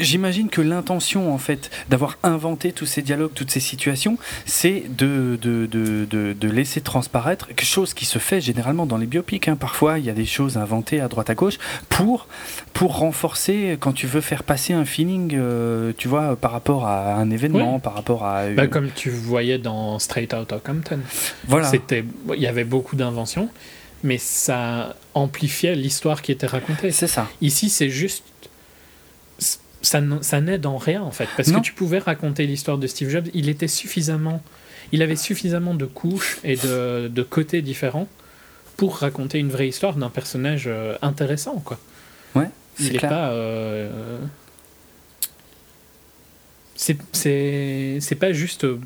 j'imagine 0.00 0.48
que 0.48 0.60
l'intention, 0.60 1.32
en 1.32 1.38
fait, 1.38 1.70
d'avoir 1.88 2.18
inventé 2.22 2.72
tous 2.72 2.86
ces 2.86 3.02
dialogues, 3.02 3.32
toutes 3.34 3.50
ces 3.50 3.60
situations, 3.60 4.18
c'est 4.46 4.84
de, 4.88 5.38
de, 5.40 5.66
de, 5.66 6.06
de, 6.32 6.48
laisser 6.48 6.80
transparaître 6.80 7.48
quelque 7.48 7.64
chose 7.64 7.94
qui 7.94 8.04
se 8.04 8.18
fait 8.18 8.40
généralement 8.40 8.86
dans 8.86 8.96
les 8.96 9.06
biopics. 9.06 9.48
hein. 9.48 9.56
Parfois, 9.56 9.98
il 9.98 10.04
y 10.04 10.10
a 10.10 10.12
des 10.12 10.26
choses 10.26 10.56
inventées 10.56 11.00
à 11.00 11.08
droite 11.08 11.30
à 11.30 11.34
gauche 11.34 11.58
pour, 11.88 12.26
pour 12.72 12.98
renforcer, 12.98 13.76
quand 13.80 13.92
tu 13.92 14.06
veux 14.06 14.20
faire 14.20 14.42
passer 14.44 14.72
un 14.72 14.84
feeling, 14.84 15.32
euh, 15.34 15.92
tu 15.96 16.08
vois, 16.08 16.36
par 16.36 16.52
rapport 16.52 16.86
à 16.86 17.14
un 17.14 17.30
événement, 17.30 17.80
par 17.80 17.94
rapport 17.94 18.24
à... 18.24 18.48
Bah, 18.50 18.66
comme 18.66 18.90
tu 18.94 19.10
voyais 19.10 19.58
dans 19.58 19.98
Straight 19.98 20.32
Outta 20.34 20.58
Compton. 20.58 21.00
voilà. 21.48 21.70
Il 22.36 22.40
y 22.40 22.46
avait 22.46 22.64
beaucoup 22.64 22.96
d'inventions, 22.96 23.48
mais 24.02 24.18
ça 24.18 24.96
amplifiait 25.14 25.74
l'histoire 25.74 26.22
qui 26.22 26.32
était 26.32 26.46
racontée. 26.46 26.90
C'est 26.90 27.06
ça. 27.06 27.28
Ici, 27.40 27.70
c'est 27.70 27.90
juste. 27.90 28.22
Ça, 29.84 30.40
n'aide 30.40 30.66
en 30.66 30.78
rien, 30.78 31.02
en 31.02 31.10
fait. 31.10 31.28
Parce 31.36 31.48
Non. 31.50 31.60
que 31.60 31.64
tu 31.66 31.72
pouvais 31.74 31.98
raconter 31.98 32.46
l'histoire 32.46 32.78
de 32.78 32.86
Steve 32.86 33.10
Jobs, 33.10 33.28
il 33.34 33.48
était 33.48 33.68
suffisamment. 33.68 34.42
Il 34.92 35.02
avait 35.02 35.14
suffisamment 35.16 35.74
de 35.74 35.84
couches 35.84 36.38
et 36.42 36.56
de, 36.56 37.08
de 37.08 37.22
côtés 37.22 37.60
différents 37.62 38.08
pour 38.76 38.96
raconter 38.96 39.38
une 39.38 39.50
vraie 39.50 39.68
histoire 39.68 39.94
d'un 39.96 40.10
personnage 40.10 40.64
euh, 40.66 40.96
intéressant, 41.02 41.60
quoi. 41.64 41.78
Ouais, 42.34 42.48
Il 42.80 42.86
c'est 42.86 42.94
clair. 42.98 43.10
pas. 43.10 43.30
euh, 43.32 44.18
C'est 46.76 46.96
c'est- 47.12 47.98
c'est 48.00 48.14
pas 48.16 48.32
juste. 48.32 48.64
euh, 48.64 48.78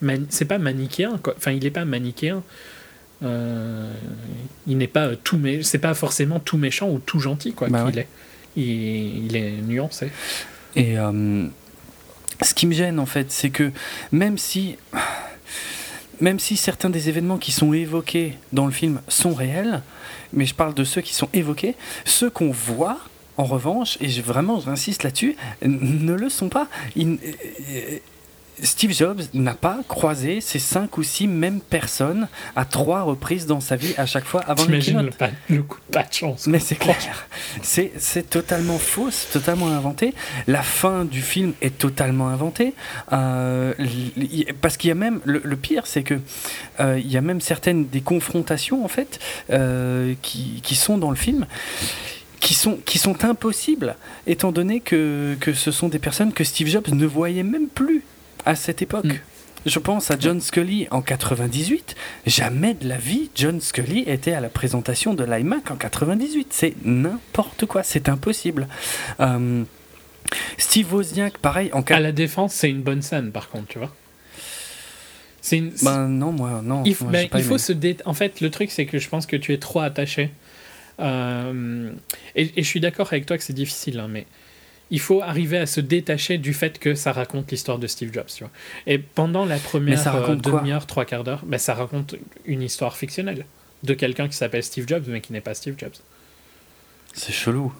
man- 0.00 0.26
C'est 0.30 0.44
pas 0.46 0.58
manichéen, 0.58 1.18
quoi. 1.22 1.34
Enfin, 1.36 1.52
il 1.52 1.62
n'est 1.62 1.70
pas 1.70 1.84
manichéen. 1.84 2.42
Euh, 3.22 3.92
il 4.66 4.76
n'est 4.76 4.88
pas 4.88 5.14
tout 5.16 5.38
mé... 5.38 5.62
c'est 5.62 5.78
pas 5.78 5.94
forcément 5.94 6.40
tout 6.40 6.58
méchant 6.58 6.90
ou 6.90 6.98
tout 6.98 7.20
gentil 7.20 7.52
quoi 7.54 7.68
Bah 7.68 7.84
qu'il 7.86 7.94
ouais. 7.96 8.02
est. 8.02 8.08
Il, 8.56 9.36
est 9.36 9.52
nuancé. 9.62 10.10
Et 10.76 10.98
euh, 10.98 11.46
ce 12.42 12.54
qui 12.54 12.66
me 12.66 12.72
gêne 12.72 12.98
en 12.98 13.06
fait, 13.06 13.30
c'est 13.30 13.50
que 13.50 13.72
même 14.12 14.38
si, 14.38 14.76
même 16.20 16.38
si 16.38 16.56
certains 16.56 16.90
des 16.90 17.08
événements 17.08 17.38
qui 17.38 17.52
sont 17.52 17.72
évoqués 17.72 18.34
dans 18.52 18.66
le 18.66 18.72
film 18.72 19.00
sont 19.08 19.34
réels, 19.34 19.82
mais 20.32 20.46
je 20.46 20.54
parle 20.54 20.74
de 20.74 20.84
ceux 20.84 21.00
qui 21.00 21.14
sont 21.14 21.28
évoqués, 21.32 21.74
ceux 22.04 22.30
qu'on 22.30 22.50
voit, 22.50 22.98
en 23.36 23.44
revanche, 23.44 23.98
et 24.00 24.08
je, 24.08 24.22
vraiment 24.22 24.60
j'insiste 24.60 25.02
là-dessus, 25.02 25.36
ne 25.62 26.12
le 26.12 26.28
sont 26.28 26.48
pas. 26.48 26.68
Euh, 26.96 27.16
Steve 28.62 28.92
Jobs 28.92 29.20
n'a 29.34 29.54
pas 29.54 29.80
croisé 29.88 30.40
ces 30.40 30.58
cinq 30.58 30.96
ou 30.98 31.02
six 31.02 31.26
mêmes 31.26 31.60
personnes 31.60 32.28
à 32.54 32.64
trois 32.64 33.02
reprises 33.02 33.46
dans 33.46 33.60
sa 33.60 33.74
vie 33.76 33.94
à 33.98 34.06
chaque 34.06 34.24
fois 34.24 34.42
avant 34.42 34.62
le 34.62 34.78
T'imagines 34.78 35.02
le, 35.02 35.10
pas- 35.10 35.30
le 35.50 35.62
coup 35.62 35.78
de 35.88 35.92
pas 35.92 36.04
de 36.04 36.12
chance. 36.12 36.46
Mais 36.46 36.60
c'est 36.60 36.76
clair, 36.76 36.96
c'est 37.62 37.92
c'est 37.98 38.30
totalement 38.30 38.78
faux, 38.78 39.10
c'est 39.10 39.32
totalement 39.32 39.68
inventé. 39.68 40.14
La 40.46 40.62
fin 40.62 41.04
du 41.04 41.20
film 41.20 41.52
est 41.62 41.76
totalement 41.78 42.28
inventée. 42.28 42.74
Euh, 43.12 43.74
parce 44.60 44.76
qu'il 44.76 44.88
y 44.88 44.92
a 44.92 44.94
même, 44.94 45.20
le, 45.24 45.40
le 45.42 45.56
pire, 45.56 45.86
c'est 45.86 46.02
que 46.02 46.20
euh, 46.80 46.98
il 46.98 47.10
y 47.10 47.16
a 47.16 47.20
même 47.20 47.40
certaines 47.40 47.86
des 47.88 48.00
confrontations 48.02 48.84
en 48.84 48.88
fait 48.88 49.18
euh, 49.50 50.14
qui, 50.22 50.60
qui 50.62 50.74
sont 50.74 50.98
dans 50.98 51.10
le 51.10 51.16
film. 51.16 51.46
Qui 52.40 52.52
sont, 52.52 52.76
qui 52.84 52.98
sont 52.98 53.24
impossibles, 53.24 53.96
étant 54.26 54.52
donné 54.52 54.80
que, 54.80 55.34
que 55.40 55.54
ce 55.54 55.70
sont 55.70 55.88
des 55.88 55.98
personnes 55.98 56.30
que 56.34 56.44
Steve 56.44 56.68
Jobs 56.68 56.88
ne 56.92 57.06
voyait 57.06 57.42
même 57.42 57.68
plus 57.68 58.02
à 58.44 58.54
cette 58.54 58.82
époque. 58.82 59.04
Mm. 59.04 59.18
Je 59.66 59.78
pense 59.78 60.10
à 60.10 60.16
John 60.18 60.40
Scully 60.40 60.86
en 60.90 61.00
98. 61.00 61.94
Jamais 62.26 62.74
de 62.74 62.86
la 62.86 62.98
vie, 62.98 63.30
John 63.34 63.60
Scully 63.60 64.04
était 64.06 64.32
à 64.32 64.40
la 64.40 64.50
présentation 64.50 65.14
de 65.14 65.24
l'iMac 65.24 65.70
en 65.70 65.76
98. 65.76 66.48
C'est 66.50 66.74
n'importe 66.84 67.64
quoi, 67.64 67.82
c'est 67.82 68.10
impossible. 68.10 68.68
Euh, 69.20 69.64
Steve 70.58 70.92
Wozniak, 70.92 71.38
pareil, 71.38 71.70
en 71.72 71.80
À 71.80 71.84
4... 71.84 72.00
la 72.00 72.12
défense, 72.12 72.52
c'est 72.52 72.68
une 72.68 72.82
bonne 72.82 73.00
scène 73.00 73.32
par 73.32 73.48
contre, 73.48 73.68
tu 73.68 73.78
vois. 73.78 73.94
C'est 75.40 75.58
une. 75.58 75.72
Ben 75.82 76.08
non, 76.08 76.32
moi, 76.32 76.60
non. 76.62 76.82
il, 76.84 76.96
moi, 77.00 77.12
ben, 77.12 77.28
il 77.34 77.42
faut 77.42 77.58
se 77.58 77.72
dé... 77.72 77.96
En 78.06 78.14
fait, 78.14 78.40
le 78.40 78.50
truc, 78.50 78.70
c'est 78.70 78.86
que 78.86 78.98
je 78.98 79.08
pense 79.08 79.26
que 79.26 79.36
tu 79.36 79.52
es 79.52 79.58
trop 79.58 79.80
attaché. 79.80 80.30
Euh, 81.00 81.90
et, 82.34 82.50
et 82.56 82.62
je 82.62 82.68
suis 82.68 82.80
d'accord 82.80 83.08
avec 83.08 83.26
toi 83.26 83.36
que 83.36 83.44
c'est 83.44 83.52
difficile, 83.52 83.98
hein, 84.00 84.08
mais 84.08 84.26
il 84.94 85.00
faut 85.00 85.20
arriver 85.22 85.58
à 85.58 85.66
se 85.66 85.80
détacher 85.80 86.38
du 86.38 86.54
fait 86.54 86.78
que 86.78 86.94
ça 86.94 87.10
raconte 87.10 87.50
l'histoire 87.50 87.80
de 87.80 87.88
Steve 87.88 88.12
Jobs. 88.12 88.28
Tu 88.32 88.44
vois. 88.44 88.52
Et 88.86 88.98
pendant 88.98 89.44
la 89.44 89.58
première 89.58 90.14
euh, 90.14 90.36
demi-heure, 90.36 90.86
trois 90.86 91.04
quarts 91.04 91.24
d'heure, 91.24 91.42
ben, 91.44 91.58
ça 91.58 91.74
raconte 91.74 92.14
une 92.44 92.62
histoire 92.62 92.96
fictionnelle 92.96 93.44
de 93.82 93.92
quelqu'un 93.94 94.28
qui 94.28 94.36
s'appelle 94.36 94.62
Steve 94.62 94.86
Jobs, 94.86 95.02
mais 95.08 95.20
qui 95.20 95.32
n'est 95.32 95.40
pas 95.40 95.54
Steve 95.54 95.74
Jobs. 95.76 95.96
C'est 97.12 97.32
chelou. 97.32 97.72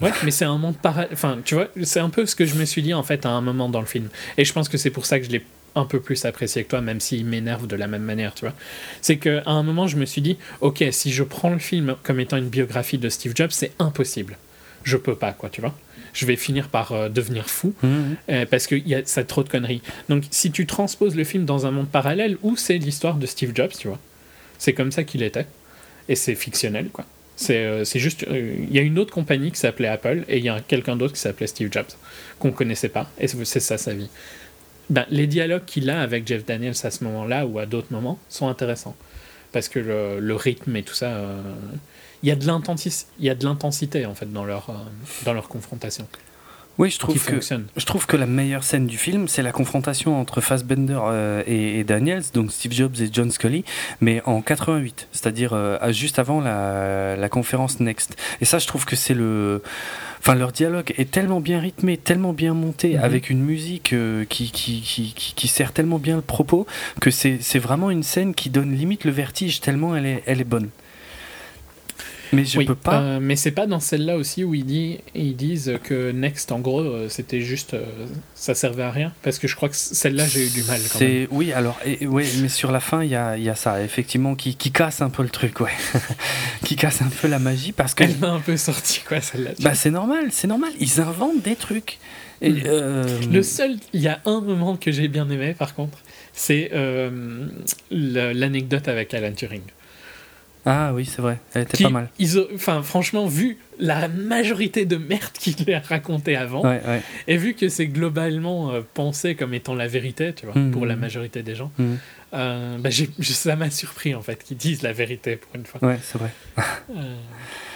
Ouais, 0.00 0.12
mais 0.22 0.30
c'est 0.30 0.44
un 0.44 0.56
monde 0.56 0.76
parallèle. 0.76 1.10
Enfin, 1.12 1.38
tu 1.44 1.56
vois, 1.56 1.66
c'est 1.82 1.98
un 1.98 2.10
peu 2.10 2.26
ce 2.26 2.36
que 2.36 2.46
je 2.46 2.54
me 2.54 2.64
suis 2.64 2.82
dit 2.82 2.94
en 2.94 3.02
fait 3.02 3.26
à 3.26 3.30
un 3.30 3.40
moment 3.40 3.68
dans 3.68 3.80
le 3.80 3.86
film. 3.86 4.08
Et 4.38 4.44
je 4.44 4.52
pense 4.52 4.68
que 4.68 4.78
c'est 4.78 4.90
pour 4.90 5.04
ça 5.04 5.18
que 5.18 5.26
je 5.26 5.30
l'ai 5.30 5.44
un 5.74 5.84
peu 5.84 5.98
plus 5.98 6.24
apprécié 6.26 6.62
que 6.62 6.70
toi, 6.70 6.80
même 6.80 7.00
s'il 7.00 7.26
m'énerve 7.26 7.66
de 7.66 7.74
la 7.74 7.88
même 7.88 8.02
manière, 8.02 8.34
tu 8.34 8.44
vois. 8.44 8.54
C'est 9.00 9.16
qu'à 9.16 9.42
un 9.46 9.64
moment, 9.64 9.88
je 9.88 9.96
me 9.96 10.04
suis 10.04 10.22
dit, 10.22 10.38
ok, 10.60 10.84
si 10.92 11.10
je 11.10 11.24
prends 11.24 11.50
le 11.50 11.58
film 11.58 11.96
comme 12.04 12.20
étant 12.20 12.36
une 12.36 12.48
biographie 12.48 12.98
de 12.98 13.08
Steve 13.08 13.32
Jobs, 13.34 13.50
c'est 13.50 13.72
impossible. 13.80 14.38
Je 14.84 14.96
peux 14.96 15.16
pas, 15.16 15.32
quoi, 15.32 15.48
tu 15.48 15.60
vois. 15.60 15.74
Je 16.12 16.26
vais 16.26 16.36
finir 16.36 16.68
par 16.68 16.92
euh, 16.92 17.08
devenir 17.08 17.48
fou 17.48 17.72
Mhm. 17.82 18.16
euh, 18.30 18.46
parce 18.50 18.66
que 18.66 18.74
y 18.74 18.94
a, 18.94 19.00
ça 19.04 19.22
a 19.22 19.24
trop 19.24 19.42
de 19.42 19.48
conneries. 19.48 19.80
Donc, 20.08 20.24
si 20.30 20.50
tu 20.50 20.66
transposes 20.66 21.16
le 21.16 21.24
film 21.24 21.44
dans 21.44 21.64
un 21.66 21.70
monde 21.70 21.88
parallèle 21.88 22.36
où 22.42 22.56
c'est 22.56 22.76
l'histoire 22.78 23.14
de 23.16 23.26
Steve 23.26 23.52
Jobs, 23.54 23.72
tu 23.78 23.88
vois, 23.88 23.98
C'est 24.58 24.74
comme 24.74 24.92
ça 24.92 25.02
qu'il 25.04 25.22
était. 25.22 25.46
Et 26.08 26.14
c'est 26.16 26.34
fictionnel, 26.34 26.88
quoi. 26.92 27.04
C'est 27.36 27.56
euh, 27.64 27.84
juste. 27.84 28.26
Il 28.30 28.72
y 28.72 28.78
a 28.78 28.82
une 28.82 28.98
autre 28.98 29.12
compagnie 29.12 29.50
qui 29.50 29.58
s'appelait 29.58 29.88
Apple 29.88 30.22
et 30.28 30.38
il 30.38 30.44
y 30.44 30.48
a 30.50 30.60
quelqu'un 30.60 30.96
d'autre 30.96 31.14
qui 31.14 31.20
s'appelait 31.20 31.46
Steve 31.48 31.70
Jobs, 31.72 31.86
qu'on 32.38 32.52
connaissait 32.52 32.88
pas. 32.90 33.10
Et 33.18 33.26
c'est 33.26 33.44
c'est 33.44 33.60
ça 33.60 33.78
sa 33.78 33.94
vie. 33.94 34.08
Ben, 34.90 35.06
les 35.10 35.26
dialogues 35.26 35.64
qu'il 35.64 35.88
a 35.90 36.02
avec 36.02 36.26
Jeff 36.28 36.44
Daniels 36.44 36.74
à 36.84 36.90
ce 36.90 37.02
moment-là 37.04 37.46
ou 37.46 37.58
à 37.58 37.66
d'autres 37.66 37.90
moments 37.90 38.18
sont 38.28 38.48
intéressants. 38.48 38.94
Parce 39.52 39.68
que 39.68 39.78
le, 39.80 40.20
le 40.20 40.34
rythme 40.36 40.76
et 40.76 40.82
tout 40.82 40.94
ça. 40.94 41.08
Il 42.22 42.28
y 42.28 43.30
a 43.30 43.34
de 43.34 43.44
l'intensité 43.44 44.06
en 44.06 44.14
fait 44.14 44.32
dans 44.32 44.44
leur, 44.44 44.70
euh, 44.70 44.74
dans 45.24 45.32
leur 45.34 45.48
confrontation 45.48 46.06
Oui, 46.78 46.90
je 46.90 46.98
trouve 46.98 47.22
que 47.22 47.40
je 47.76 47.84
trouve 47.84 48.06
que 48.06 48.16
la 48.16 48.26
meilleure 48.26 48.64
scène 48.64 48.86
du 48.86 48.96
film, 48.96 49.28
c'est 49.28 49.42
la 49.42 49.52
confrontation 49.52 50.18
entre 50.20 50.40
Fassbender 50.40 50.98
euh, 51.02 51.42
et, 51.46 51.80
et 51.80 51.84
Daniels, 51.84 52.22
donc 52.32 52.50
Steve 52.52 52.72
Jobs 52.72 52.94
et 53.00 53.08
John 53.12 53.30
Scully, 53.30 53.64
mais 54.00 54.22
en 54.24 54.40
88, 54.40 55.08
c'est-à-dire 55.12 55.52
euh, 55.52 55.92
juste 55.92 56.18
avant 56.18 56.40
la, 56.40 57.16
la 57.16 57.28
conférence 57.28 57.80
Next. 57.80 58.16
Et 58.40 58.44
ça, 58.46 58.58
je 58.58 58.66
trouve 58.66 58.84
que 58.86 58.96
c'est 58.96 59.14
le, 59.14 59.62
enfin 60.20 60.34
leur 60.34 60.52
dialogue 60.52 60.94
est 60.96 61.10
tellement 61.10 61.40
bien 61.40 61.60
rythmé, 61.60 61.96
tellement 61.98 62.32
bien 62.32 62.54
monté, 62.54 62.96
Mhm. 62.96 63.04
avec 63.04 63.28
une 63.30 63.42
musique 63.42 63.92
euh, 63.92 64.24
qui, 64.24 64.50
qui, 64.50 64.80
qui, 64.80 65.12
qui, 65.14 65.34
qui 65.34 65.48
sert 65.48 65.72
tellement 65.72 65.98
bien 65.98 66.16
le 66.16 66.22
propos 66.22 66.66
que 67.00 67.10
c'est 67.10 67.38
c'est 67.42 67.58
vraiment 67.58 67.90
une 67.90 68.02
scène 68.04 68.32
qui 68.34 68.48
donne 68.48 68.72
limite 68.74 69.04
le 69.04 69.10
vertige 69.10 69.60
tellement 69.60 69.94
elle 69.96 70.06
est, 70.06 70.22
elle 70.26 70.40
est 70.40 70.44
bonne. 70.44 70.70
Mais 72.32 72.44
je 72.44 72.58
Oui, 72.58 72.64
peux 72.64 72.74
pas. 72.74 73.00
euh, 73.00 73.18
mais 73.20 73.36
c'est 73.36 73.50
pas 73.50 73.66
dans 73.66 73.80
celle-là 73.80 74.16
aussi 74.16 74.42
où 74.44 74.54
ils, 74.54 74.64
dit, 74.64 74.98
ils 75.14 75.36
disent 75.36 75.74
que 75.84 76.10
Next, 76.12 76.50
en 76.50 76.60
gros, 76.60 76.80
euh, 76.80 77.08
c'était 77.10 77.40
juste. 77.40 77.74
euh, 77.74 77.84
ça 78.34 78.54
servait 78.54 78.82
à 78.84 78.90
rien. 78.90 79.12
Parce 79.22 79.38
que 79.38 79.46
je 79.48 79.54
crois 79.54 79.68
que 79.68 79.76
celle-là, 79.76 80.26
j'ai 80.26 80.46
eu 80.46 80.50
du 80.50 80.62
mal 80.64 80.80
quand 80.92 81.00
même. 81.00 81.26
Oui 81.30 81.52
alors 81.52 81.78
et, 81.84 82.06
ouais 82.06 82.24
mais 82.40 82.48
sur 82.48 82.72
la 82.72 82.80
fin 82.80 83.02
il 83.04 83.10
y 83.10 83.14
a, 83.16 83.36
il 83.36 83.42
y 83.44 83.48
a 83.50 83.54
ça 83.54 83.82
effectivement 83.82 84.34
qui, 84.34 84.56
qui 84.56 84.72
casse 84.72 85.02
un 85.02 85.10
peu 85.10 85.22
le 85.22 85.28
truc 85.28 85.60
ouais 85.60 85.70
qui 86.64 86.76
casse 86.76 87.02
un 87.02 87.08
peu 87.20 87.28
la 87.28 87.38
magie 87.38 87.72
parce 87.72 87.94
que 87.94 88.04
Elle 88.04 88.16
m'a 88.18 88.30
un 88.30 88.40
peu 88.40 88.56
sorti, 88.56 89.00
quoi, 89.06 89.20
celle-là. 89.20 89.50
bah 89.60 89.74
c'est 89.74 89.90
normal 89.90 90.28
c'est 90.30 90.48
normal 90.48 90.70
ils 90.80 91.00
inventent 91.00 91.42
des 91.42 91.56
trucs 91.56 91.98
et, 92.40 92.50
Mm. 92.50 92.62
euh, 92.66 93.20
Le 93.30 93.42
seul. 93.44 93.76
Il 93.92 94.00
y 94.00 94.08
a 94.08 94.20
un 94.24 94.40
moment 94.40 94.76
que 94.76 94.90
j'ai 94.90 95.06
bien 95.06 95.30
aimé, 95.30 95.54
par 95.56 95.74
contre, 95.76 95.98
c'est 96.32 96.70
euh, 96.74 97.46
l'anecdote 97.92 98.88
avec 98.88 99.14
Alan 99.14 99.32
Turing. 99.32 99.62
Ah 100.64 100.92
oui 100.94 101.04
c'est 101.06 101.20
vrai 101.22 101.38
elle 101.54 101.62
était 101.62 101.76
Qui- 101.76 101.82
pas 101.84 101.90
mal 101.90 102.08
ils 102.18 102.38
ont- 102.38 102.46
Enfin, 102.54 102.82
franchement, 102.82 103.26
vu 103.26 103.58
la 103.78 104.06
majorité 104.08 104.84
de 104.86 104.96
merde 104.96 105.32
qu'il 105.32 105.72
a 105.74 105.80
raconté 105.80 106.36
avant, 106.36 106.62
ouais 106.62 106.80
ouais 106.86 107.02
et 107.26 107.36
vu 107.36 107.54
que 107.54 107.68
c'est 107.68 107.86
globalement 107.88 108.70
euh, 108.72 108.80
pensé 108.94 109.34
comme 109.34 109.54
étant 109.54 109.74
la 109.74 109.88
vérité, 109.88 110.32
tu 110.32 110.46
vois, 110.46 110.54
pour 110.72 110.86
la 110.86 110.94
majorité 110.96 111.42
des 111.42 111.54
gens, 111.56 111.72
Mhm. 111.78 111.98
euh, 112.34 112.78
bah, 112.78 112.90
ça 113.22 113.56
m'a 113.56 113.70
surpris 113.70 114.14
en 114.14 114.22
fait 114.22 114.42
qu'ils 114.44 114.56
disent 114.56 114.82
la 114.82 114.92
vérité 114.92 115.36
pour 115.36 115.54
une 115.56 115.64
fois. 115.66 115.80
ouais 115.86 115.98
c'est 116.02 116.18
vrai 116.18 116.30
Euh, 116.58 117.16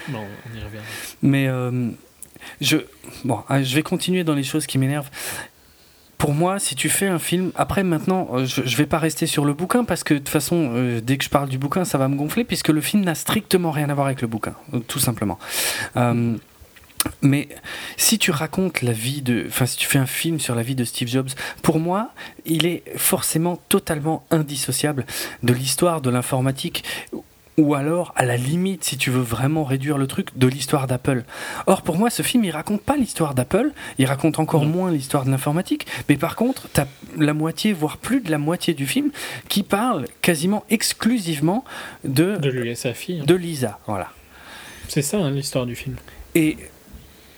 bon, 0.09 0.21
on 0.53 0.57
y 0.59 0.63
revient. 0.63 0.85
mais 1.23 1.49
je 2.61 2.77
bon 3.25 3.41
ah, 3.49 3.63
je 3.63 3.75
vais 3.75 3.83
continuer 3.83 4.23
dans 4.23 4.35
les 4.35 4.45
choses 4.45 4.67
qui 4.67 4.79
m'énervent 4.79 5.11
pour 6.19 6.33
moi, 6.33 6.59
si 6.59 6.75
tu 6.75 6.89
fais 6.89 7.07
un 7.07 7.19
film, 7.19 7.53
après 7.57 7.83
maintenant, 7.83 8.29
euh, 8.33 8.47
je, 8.47 8.63
je 8.65 8.77
vais 8.77 8.87
pas 8.87 8.99
rester 8.99 9.27
sur 9.27 9.45
le 9.45 9.53
bouquin 9.53 9.85
parce 9.85 10.03
que 10.03 10.15
de 10.15 10.19
toute 10.19 10.29
façon, 10.29 10.71
euh, 10.75 11.01
dès 11.01 11.19
que 11.19 11.25
je 11.25 11.31
parle 11.31 11.49
du 11.49 11.59
bouquin, 11.59 11.85
ça 11.85 11.99
va 11.99 12.09
me 12.09 12.17
gonfler 12.17 12.45
puisque 12.45 12.69
le 12.69 12.81
film 12.81 13.05
n'a 13.05 13.15
strictement 13.15 13.71
rien 13.71 13.91
à 13.91 13.95
voir 13.95 14.07
avec 14.07 14.23
le 14.23 14.29
bouquin, 14.29 14.55
euh, 14.75 14.81
tout 14.81 14.99
simplement. 14.99 15.39
Mais 17.23 17.49
si 17.97 18.19
tu 18.19 18.33
racontes 18.33 18.83
la 18.83 18.91
vie 18.91 19.23
de, 19.23 19.45
enfin, 19.47 19.67
si 19.67 19.77
tu 19.77 19.87
fais 19.87 19.99
un 19.99 20.07
film 20.07 20.41
sur 20.41 20.57
la 20.57 20.63
vie 20.63 20.75
de 20.75 20.85
Steve 20.85 21.07
Jobs, 21.07 21.29
pour 21.63 21.79
moi, 21.79 22.11
il 22.47 22.67
est 22.67 22.83
forcément 22.97 23.61
totalement 23.69 24.25
indissociable 24.33 25.07
de 25.45 25.53
l'histoire 25.53 26.01
de 26.01 26.11
l'informatique. 26.11 26.83
Ou 27.59 27.75
alors, 27.75 28.13
à 28.17 28.25
la 28.27 28.37
limite, 28.37 28.85
si 28.85 28.99
tu 28.99 29.11
veux 29.11 29.23
vraiment 29.23 29.65
réduire 29.65 29.97
le 29.97 30.07
truc, 30.07 30.37
de 30.37 30.47
l'histoire 30.47 30.87
d'Apple. 30.87 31.25
Or, 31.67 31.81
pour 31.83 31.97
moi, 31.97 32.11
ce 32.11 32.23
film, 32.23 32.45
il 32.45 32.51
raconte 32.51 32.83
pas 32.83 32.97
l'histoire 32.97 33.35
d'Apple, 33.35 33.71
il 33.99 34.05
raconte 34.07 34.39
encore 34.39 34.67
moins 34.67 34.91
l'histoire 34.91 35.25
de 35.25 35.31
l'informatique, 35.31 35.87
mais 36.11 36.17
par 36.17 36.37
contre, 36.37 36.69
tu 36.75 36.81
as 36.81 36.87
la 37.17 37.33
moitié, 37.33 37.73
voire 37.73 37.97
plus 37.97 38.21
de 38.21 38.31
la 38.31 38.37
moitié 38.39 38.75
du 38.75 38.87
film, 38.87 39.11
qui 39.49 39.63
parle 39.63 40.05
quasiment 40.21 40.65
exclusivement 40.69 41.65
de, 42.05 42.37
De 42.37 42.51
lui 42.51 42.69
et 42.69 42.75
sa 42.75 42.93
fille. 42.93 43.21
hein. 43.21 43.25
de 43.27 43.35
Lisa. 43.35 43.79
Voilà. 43.87 44.11
C'est 44.89 45.03
ça 45.03 45.17
hein, 45.19 45.31
l'histoire 45.31 45.65
du 45.65 45.75
film. 45.75 45.97
Et 46.35 46.59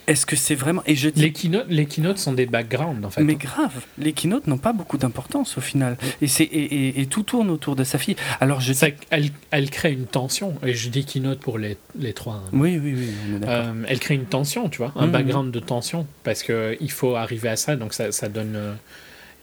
est-ce 0.08 0.26
que 0.26 0.34
c'est 0.34 0.54
vraiment. 0.56 0.82
Et 0.86 0.96
je 0.96 1.08
dis. 1.08 1.20
Les 1.20 1.32
keynotes, 1.32 1.66
les 1.68 1.86
keynotes 1.86 2.18
sont 2.18 2.32
des 2.32 2.46
backgrounds 2.46 3.04
en 3.06 3.10
fait. 3.10 3.22
Mais 3.22 3.36
grave, 3.36 3.84
les 3.98 4.12
keynotes 4.12 4.46
n'ont 4.48 4.58
pas 4.58 4.72
beaucoup 4.72 4.98
d'importance 4.98 5.56
au 5.58 5.60
final. 5.60 5.96
Et, 6.20 6.26
c'est, 6.26 6.42
et, 6.44 6.88
et- 6.88 7.00
et 7.02 7.06
tout 7.06 7.22
tourne 7.22 7.50
autour 7.50 7.76
de 7.76 7.84
sa 7.84 7.98
fille. 7.98 8.16
Alors 8.40 8.60
je 8.60 8.72
dis. 8.72 8.78
Ça, 8.78 8.88
elle, 9.10 9.30
elle 9.50 9.70
crée 9.70 9.92
une 9.92 10.06
tension, 10.06 10.54
et 10.64 10.74
je 10.74 10.88
dis 10.88 11.04
keynote 11.04 11.38
pour 11.40 11.58
les, 11.58 11.76
les 11.98 12.12
trois. 12.12 12.34
hein. 12.44 12.50
Oui, 12.52 12.80
oui, 12.82 12.94
oui, 12.96 13.08
on 13.30 13.36
est 13.36 13.38
d'accord. 13.40 13.54
Euh, 13.68 13.84
elle 13.86 14.00
crée 14.00 14.14
une 14.14 14.24
tension, 14.26 14.68
tu 14.68 14.78
vois, 14.78 14.92
un 14.96 15.06
Mhm. 15.06 15.12
background 15.12 15.50
de 15.52 15.60
tension, 15.60 16.06
parce 16.24 16.42
que 16.42 16.76
il 16.80 16.90
faut 16.90 17.14
arriver 17.14 17.48
à 17.50 17.56
ça, 17.56 17.76
donc 17.76 17.94
ça, 17.94 18.10
ça 18.10 18.28
donne. 18.28 18.54
euh, 18.56 18.72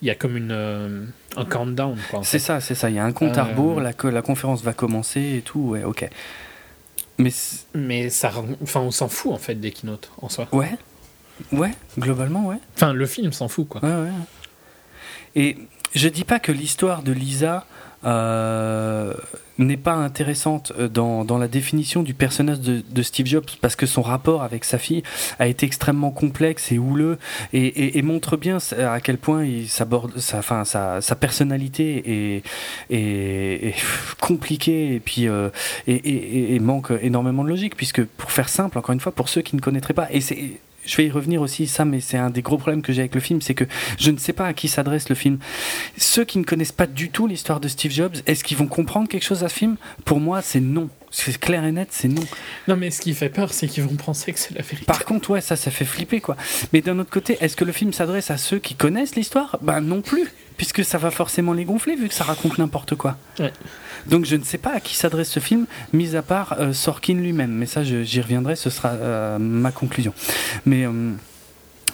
Il 0.01 0.07
y 0.09 0.11
a 0.11 0.15
comme 0.15 0.35
une, 0.35 0.51
euh, 0.51 1.05
un 1.37 1.45
countdown, 1.45 1.97
quoi. 2.11 2.19
C'est 2.23 2.37
ça, 2.37 2.59
c'est 2.59 2.75
ça. 2.75 2.89
Il 2.89 2.97
y 2.97 2.99
a 2.99 3.05
un 3.05 3.13
compte 3.13 3.37
à 3.37 3.45
rebours, 3.45 3.79
la, 3.79 3.91
la 4.11 4.21
conférence 4.21 4.61
va 4.61 4.73
commencer 4.73 5.35
et 5.37 5.41
tout. 5.41 5.59
Ouais, 5.61 5.83
ok. 5.85 6.09
Mais 7.17 7.31
Mais 7.73 8.09
ça, 8.09 8.31
enfin, 8.61 8.81
on 8.81 8.91
s'en 8.91 9.07
fout 9.07 9.31
en 9.31 9.37
fait 9.37 9.55
des 9.55 9.71
keynotes 9.71 10.11
en 10.21 10.29
soi. 10.29 10.47
ouais, 10.51 10.75
ouais, 11.51 11.71
globalement, 11.97 12.45
ouais. 12.47 12.57
Enfin, 12.75 12.93
le 12.93 13.05
film 13.05 13.31
s'en 13.31 13.47
fout, 13.47 13.67
quoi. 13.67 13.81
Ouais, 13.83 13.93
ouais. 14.03 14.11
Et 15.35 15.57
je 15.93 16.07
dis 16.07 16.23
pas 16.23 16.39
que 16.39 16.51
l'histoire 16.51 17.03
de 17.03 17.11
Lisa 17.11 17.65
euh, 18.05 19.13
n'est 19.57 19.77
pas 19.77 19.93
intéressante 19.93 20.71
euh, 20.79 20.87
dans, 20.87 21.23
dans 21.25 21.37
la 21.37 21.47
définition 21.47 22.03
du 22.03 22.13
personnage 22.13 22.59
de, 22.59 23.01
Steve 23.01 23.27
Jobs 23.27 23.45
parce 23.61 23.75
que 23.75 23.85
son 23.85 24.01
rapport 24.01 24.41
avec 24.43 24.65
sa 24.65 24.77
fille 24.77 25.03
a 25.39 25.47
été 25.47 25.65
extrêmement 25.65 26.11
complexe 26.11 26.71
et 26.71 26.79
houleux 26.79 27.17
et, 27.53 28.01
montre 28.01 28.35
bien 28.37 28.57
à 28.79 28.99
quel 28.99 29.17
point 29.17 29.45
il 29.45 29.67
s'aborde 29.69 30.17
sa, 30.17 30.39
enfin, 30.39 30.65
sa, 30.65 31.01
sa 31.01 31.15
personnalité 31.15 32.37
est, 32.89 32.95
est, 32.95 33.75
compliquée 34.21 34.95
et 34.95 34.99
puis 34.99 35.27
euh, 35.27 35.49
et- 35.87 36.55
et 36.55 36.59
manque 36.59 36.91
énormément 37.01 37.43
de 37.43 37.49
logique 37.49 37.75
puisque 37.75 38.03
pour 38.03 38.31
faire 38.31 38.49
simple 38.49 38.77
encore 38.77 38.93
une 38.93 38.99
fois 38.99 39.11
pour 39.11 39.29
ceux 39.29 39.41
qui 39.41 39.55
ne 39.55 39.61
connaîtraient 39.61 39.93
pas 39.93 40.07
et 40.11 40.21
c'est 40.21 40.59
je 40.85 40.97
vais 40.97 41.05
y 41.07 41.11
revenir 41.11 41.41
aussi, 41.41 41.67
ça, 41.67 41.85
mais 41.85 41.99
c'est 41.99 42.17
un 42.17 42.29
des 42.29 42.41
gros 42.41 42.57
problèmes 42.57 42.81
que 42.81 42.93
j'ai 42.93 43.01
avec 43.01 43.15
le 43.15 43.21
film, 43.21 43.41
c'est 43.41 43.53
que 43.53 43.65
je 43.97 44.11
ne 44.11 44.17
sais 44.17 44.33
pas 44.33 44.47
à 44.47 44.53
qui 44.53 44.67
s'adresse 44.67 45.09
le 45.09 45.15
film. 45.15 45.37
Ceux 45.97 46.25
qui 46.25 46.37
ne 46.37 46.43
connaissent 46.43 46.71
pas 46.71 46.87
du 46.87 47.09
tout 47.09 47.27
l'histoire 47.27 47.59
de 47.59 47.67
Steve 47.67 47.91
Jobs, 47.91 48.15
est-ce 48.25 48.43
qu'ils 48.43 48.57
vont 48.57 48.67
comprendre 48.67 49.07
quelque 49.07 49.25
chose 49.25 49.43
à 49.43 49.49
ce 49.49 49.55
film? 49.55 49.77
Pour 50.03 50.19
moi, 50.19 50.41
c'est 50.41 50.59
non. 50.59 50.89
C'est 51.17 51.39
clair 51.39 51.63
et 51.63 51.71
net, 51.71 51.87
c'est 51.91 52.09
non. 52.09 52.23
Non, 52.67 52.75
mais 52.75 52.91
ce 52.91 52.99
qui 52.99 53.13
fait 53.13 53.29
peur, 53.29 53.53
c'est 53.53 53.67
qu'ils 53.67 53.83
vont 53.83 53.95
penser 53.95 54.33
que 54.33 54.39
c'est 54.39 54.53
la 54.53 54.61
vérité. 54.61 54.85
Par 54.85 55.05
contre, 55.05 55.29
ouais, 55.29 55.39
ça, 55.39 55.55
ça 55.55 55.71
fait 55.71 55.85
flipper, 55.85 56.19
quoi. 56.19 56.35
Mais 56.73 56.81
d'un 56.81 56.99
autre 56.99 57.09
côté, 57.09 57.37
est-ce 57.39 57.55
que 57.55 57.63
le 57.63 57.71
film 57.71 57.93
s'adresse 57.93 58.31
à 58.31 58.37
ceux 58.37 58.59
qui 58.59 58.75
connaissent 58.75 59.15
l'histoire? 59.15 59.57
Ben 59.61 59.79
non 59.79 60.01
plus, 60.01 60.27
puisque 60.57 60.83
ça 60.83 60.97
va 60.97 61.11
forcément 61.11 61.53
les 61.53 61.63
gonfler, 61.63 61.95
vu 61.95 62.09
que 62.09 62.13
ça 62.13 62.25
raconte 62.25 62.57
n'importe 62.57 62.95
quoi. 62.95 63.17
Ouais. 63.39 63.53
Donc 64.07 64.25
je 64.25 64.35
ne 64.35 64.43
sais 64.43 64.57
pas 64.57 64.73
à 64.73 64.79
qui 64.81 64.95
s'adresse 64.95 65.29
ce 65.29 65.39
film, 65.39 65.67
mis 65.93 66.17
à 66.17 66.21
part 66.21 66.57
euh, 66.59 66.73
Sorkin 66.73 67.15
lui-même. 67.15 67.51
Mais 67.51 67.65
ça, 67.65 67.81
j'y 67.83 68.21
reviendrai, 68.21 68.57
ce 68.57 68.69
sera 68.69 68.89
euh, 68.89 69.39
ma 69.39 69.71
conclusion. 69.71 70.13
Mais 70.65 70.85
euh, 70.85 71.13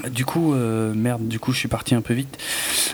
du 0.10 0.26
coup, 0.26 0.54
euh, 0.54 0.94
merde, 0.96 1.28
du 1.28 1.40
coup, 1.40 1.52
je 1.54 1.60
suis 1.60 1.68
parti 1.68 1.94
un 1.96 2.02
peu 2.02 2.14
vite. 2.14 2.38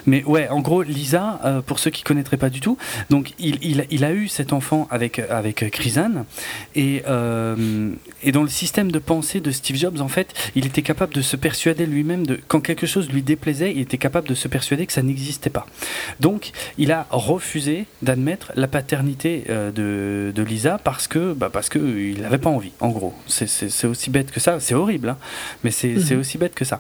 Mais 0.06 0.24
ouais, 0.26 0.50
en 0.50 0.60
gros, 0.60 0.82
Lisa, 0.82 1.40
euh, 1.46 1.62
pour 1.62 1.80
ceux 1.80 1.90
qui 1.92 2.04
connaîtraient 2.04 2.38
pas 2.38 2.50
du 2.50 2.60
tout, 2.60 2.78
donc 3.10 3.34
il, 3.40 3.58
il, 3.62 3.86
il 3.92 4.04
a 4.04 4.12
eu 4.12 4.28
cet 4.28 4.52
enfant 4.52 4.88
avec 4.92 5.20
avec 5.20 5.70
Chrysan 5.72 6.26
et 6.76 7.04
euh, 7.08 7.92
et 8.24 8.32
dans 8.32 8.42
le 8.44 8.50
système 8.50 8.92
de 8.92 9.00
pensée 9.00 9.40
de 9.40 9.52
Steve 9.52 9.78
Jobs, 9.78 10.02
en 10.02 10.08
fait, 10.08 10.34
il 10.56 10.66
était 10.66 10.82
capable 10.82 11.14
de 11.14 11.22
se 11.22 11.36
persuader 11.36 11.86
lui-même 11.86 12.26
de 12.28 12.40
quand 12.48 12.60
quelque 12.62 12.88
chose 12.88 13.10
lui 13.10 13.22
déplaisait, 13.22 13.72
il 13.74 13.80
était 13.82 13.98
capable 13.98 14.28
de 14.28 14.36
se 14.36 14.48
persuader 14.48 14.86
que 14.86 14.94
ça 14.94 15.02
n'existait 15.04 15.50
pas. 15.50 15.66
Donc, 16.20 16.52
il 16.78 16.92
a 16.92 17.08
refusé 17.10 17.86
d'admettre 18.02 18.52
la 18.56 18.68
paternité 18.68 19.44
de, 19.48 20.32
de 20.36 20.44
Lisa 20.44 20.78
parce 20.84 21.08
que 21.08 21.34
bah, 21.34 21.50
parce 21.52 21.70
que 21.70 21.80
il 21.80 22.22
n'avait 22.22 22.38
pas 22.38 22.50
envie. 22.50 22.72
En 22.80 22.90
gros, 22.90 23.14
c'est- 23.28 23.86
aussi 23.86 24.10
bête 24.10 24.32
que 24.32 24.40
ça. 24.40 24.60
C'est 24.60 24.74
horrible, 24.74 25.10
hein, 25.10 25.18
mais 25.64 25.72
c'est 25.72 25.88
Mhm. 25.88 26.00
c'est 26.02 26.16
aussi 26.16 26.38
bête 26.38 26.54
que 26.56 26.66
ça. 26.66 26.80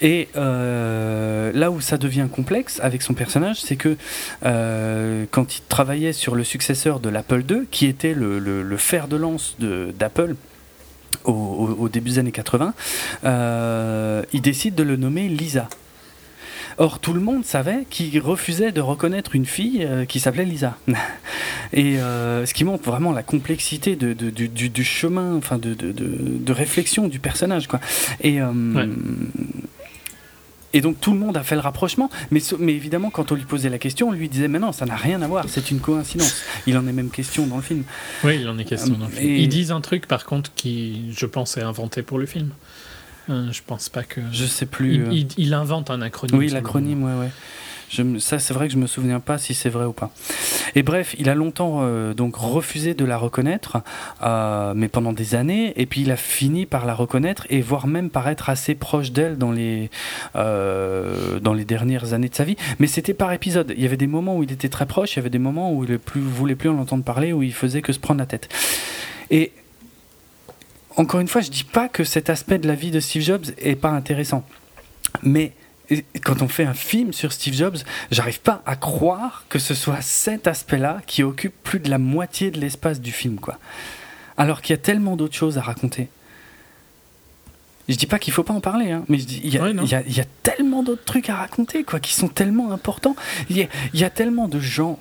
Et 0.00 0.28
euh, 0.36 1.52
là 1.54 1.70
où 1.70 1.80
ça 1.80 1.98
devient 1.98 2.28
complexe 2.30 2.80
avec 2.82 3.02
son 3.02 3.14
personnage, 3.14 3.60
c'est 3.60 3.76
que 3.76 3.96
euh, 4.44 5.24
quand 5.30 5.56
il 5.56 5.62
travaillait 5.62 6.12
sur 6.12 6.34
le 6.34 6.44
successeur 6.44 7.00
de 7.00 7.08
l'Apple 7.08 7.44
II, 7.48 7.66
qui 7.70 7.86
était 7.86 8.14
le, 8.14 8.76
fer 8.76 9.08
de 9.08 9.16
lance 9.16 9.56
d'Apple 9.60 10.36
au 11.24 11.88
début 11.90 12.10
des 12.10 12.18
années 12.18 12.32
80, 12.32 12.74
euh, 13.24 14.22
il 14.32 14.42
décide 14.42 14.74
de 14.74 14.82
le 14.82 14.96
nommer 14.96 15.28
Lisa. 15.28 15.68
Or, 16.78 16.98
tout 16.98 17.12
le 17.12 17.20
monde 17.20 17.44
savait 17.44 17.84
qu'il 17.90 18.18
refusait 18.20 18.72
de 18.72 18.80
reconnaître 18.80 19.34
une 19.34 19.46
fille 19.46 19.84
euh, 19.88 20.04
qui 20.04 20.20
s'appelait 20.20 20.44
Lisa. 20.44 20.76
Et 21.72 21.98
euh, 21.98 22.46
ce 22.46 22.54
qui 22.54 22.64
montre 22.64 22.84
vraiment 22.84 23.12
la 23.12 23.22
complexité 23.22 23.96
de, 23.96 24.12
de- 24.12 24.30
du, 24.30 24.48
du- 24.48 24.68
du 24.68 24.84
chemin, 24.84 25.34
enfin 25.36 25.58
de, 25.58 26.52
réflexion 26.52 27.08
du 27.08 27.18
personnage. 27.18 27.66
Quoi. 27.68 27.80
Et, 28.20 28.40
euh, 28.40 28.52
Ouais. 28.74 28.88
Et 30.76 30.80
donc 30.80 31.00
tout 31.00 31.12
le 31.12 31.18
monde 31.20 31.36
a 31.36 31.44
fait 31.44 31.54
le 31.54 31.60
rapprochement, 31.60 32.10
mais, 32.32 32.40
mais 32.58 32.72
évidemment 32.74 33.08
quand 33.10 33.30
on 33.30 33.36
lui 33.36 33.44
posait 33.44 33.68
la 33.68 33.78
question, 33.78 34.08
on 34.08 34.12
lui 34.12 34.28
disait 34.28 34.48
mais 34.48 34.58
non, 34.58 34.72
ça 34.72 34.86
n'a 34.86 34.96
rien 34.96 35.22
à 35.22 35.28
voir, 35.28 35.44
c'est 35.48 35.70
une 35.70 35.78
coïncidence. 35.78 36.42
Il 36.66 36.76
en 36.76 36.84
est 36.88 36.92
même 36.92 37.10
question 37.10 37.46
dans 37.46 37.54
le 37.56 37.62
film. 37.62 37.84
Oui, 38.24 38.38
il 38.40 38.48
en 38.48 38.58
est 38.58 38.64
question 38.64 38.94
dans 38.94 39.06
le 39.06 39.12
film. 39.12 39.36
Ils 39.36 39.48
disent 39.48 39.70
un 39.70 39.80
truc 39.80 40.08
par 40.08 40.24
contre 40.24 40.50
qui, 40.56 41.12
je 41.16 41.26
pense, 41.26 41.56
est 41.58 41.62
inventé 41.62 42.02
pour 42.02 42.18
le 42.18 42.26
film. 42.26 42.48
Je 43.28 43.60
pense 43.66 43.88
pas 43.88 44.02
que. 44.02 44.20
Je 44.32 44.44
sais 44.44 44.66
plus. 44.66 45.06
Il, 45.10 45.28
il 45.36 45.54
invente 45.54 45.90
un 45.90 46.02
acronyme. 46.02 46.38
Oui, 46.38 46.48
l'acronyme, 46.48 47.02
ouais, 47.04 47.14
ouais 47.20 47.30
ça, 48.18 48.38
c'est 48.38 48.54
vrai 48.54 48.66
que 48.66 48.74
je 48.74 48.78
me 48.78 48.86
souviens 48.86 49.20
pas 49.20 49.38
si 49.38 49.54
c'est 49.54 49.68
vrai 49.68 49.84
ou 49.84 49.92
pas. 49.92 50.10
Et 50.74 50.82
bref, 50.82 51.14
il 51.18 51.28
a 51.28 51.34
longtemps 51.34 51.80
euh, 51.82 52.14
donc 52.14 52.36
refusé 52.36 52.94
de 52.94 53.04
la 53.04 53.16
reconnaître, 53.16 53.78
euh, 54.22 54.72
mais 54.74 54.88
pendant 54.88 55.12
des 55.12 55.34
années. 55.34 55.72
Et 55.76 55.86
puis 55.86 56.02
il 56.02 56.10
a 56.10 56.16
fini 56.16 56.66
par 56.66 56.86
la 56.86 56.94
reconnaître 56.94 57.46
et 57.50 57.60
voire 57.60 57.86
même 57.86 58.10
paraître 58.10 58.48
assez 58.48 58.74
proche 58.74 59.12
d'elle 59.12 59.38
dans 59.38 59.52
les 59.52 59.90
euh, 60.36 61.38
dans 61.40 61.54
les 61.54 61.64
dernières 61.64 62.12
années 62.12 62.28
de 62.28 62.34
sa 62.34 62.44
vie. 62.44 62.56
Mais 62.78 62.86
c'était 62.86 63.14
par 63.14 63.32
épisode. 63.32 63.72
Il 63.76 63.82
y 63.82 63.86
avait 63.86 63.96
des 63.96 64.06
moments 64.06 64.36
où 64.36 64.42
il 64.42 64.52
était 64.52 64.68
très 64.68 64.86
proche, 64.86 65.14
il 65.14 65.16
y 65.16 65.20
avait 65.20 65.30
des 65.30 65.38
moments 65.38 65.72
où 65.72 65.84
il 65.84 65.90
ne 65.92 65.98
voulait 66.16 66.56
plus 66.56 66.70
en 66.70 66.78
entendre 66.78 67.04
parler, 67.04 67.32
où 67.32 67.42
il 67.42 67.54
faisait 67.54 67.82
que 67.82 67.92
se 67.92 67.98
prendre 67.98 68.20
la 68.20 68.26
tête. 68.26 68.48
Et 69.30 69.52
encore 70.96 71.20
une 71.20 71.28
fois, 71.28 71.40
je 71.40 71.50
dis 71.50 71.64
pas 71.64 71.88
que 71.88 72.04
cet 72.04 72.30
aspect 72.30 72.58
de 72.58 72.68
la 72.68 72.74
vie 72.74 72.90
de 72.90 73.00
Steve 73.00 73.22
Jobs 73.22 73.46
est 73.58 73.74
pas 73.74 73.90
intéressant, 73.90 74.44
mais 75.22 75.52
quand 76.22 76.42
on 76.42 76.48
fait 76.48 76.64
un 76.64 76.74
film 76.74 77.12
sur 77.12 77.32
Steve 77.32 77.54
Jobs, 77.54 77.78
j'arrive 78.10 78.40
pas 78.40 78.62
à 78.64 78.76
croire 78.76 79.44
que 79.48 79.58
ce 79.58 79.74
soit 79.74 80.00
cet 80.00 80.46
aspect-là 80.46 81.00
qui 81.06 81.22
occupe 81.22 81.54
plus 81.62 81.78
de 81.78 81.90
la 81.90 81.98
moitié 81.98 82.50
de 82.50 82.58
l'espace 82.58 83.00
du 83.00 83.12
film, 83.12 83.38
quoi. 83.38 83.58
Alors 84.36 84.62
qu'il 84.62 84.72
y 84.72 84.78
a 84.78 84.82
tellement 84.82 85.16
d'autres 85.16 85.34
choses 85.34 85.58
à 85.58 85.60
raconter. 85.60 86.08
Je 87.88 87.96
dis 87.96 88.06
pas 88.06 88.18
qu'il 88.18 88.32
faut 88.32 88.42
pas 88.42 88.54
en 88.54 88.60
parler, 88.60 88.92
hein, 88.92 89.04
mais 89.08 89.18
il 89.22 89.46
y, 89.46 89.58
y, 89.58 90.20
a 90.20 90.24
tellement 90.42 90.73
d'autres 90.82 91.04
trucs 91.04 91.30
à 91.30 91.36
raconter, 91.36 91.84
quoi, 91.84 92.00
qui 92.00 92.12
sont 92.12 92.28
tellement 92.28 92.72
importants. 92.72 93.16
Il 93.50 93.68
y, 93.94 94.04
a 94.04 94.10
tellement 94.10 94.48
de 94.48 94.60
gens 94.60 94.98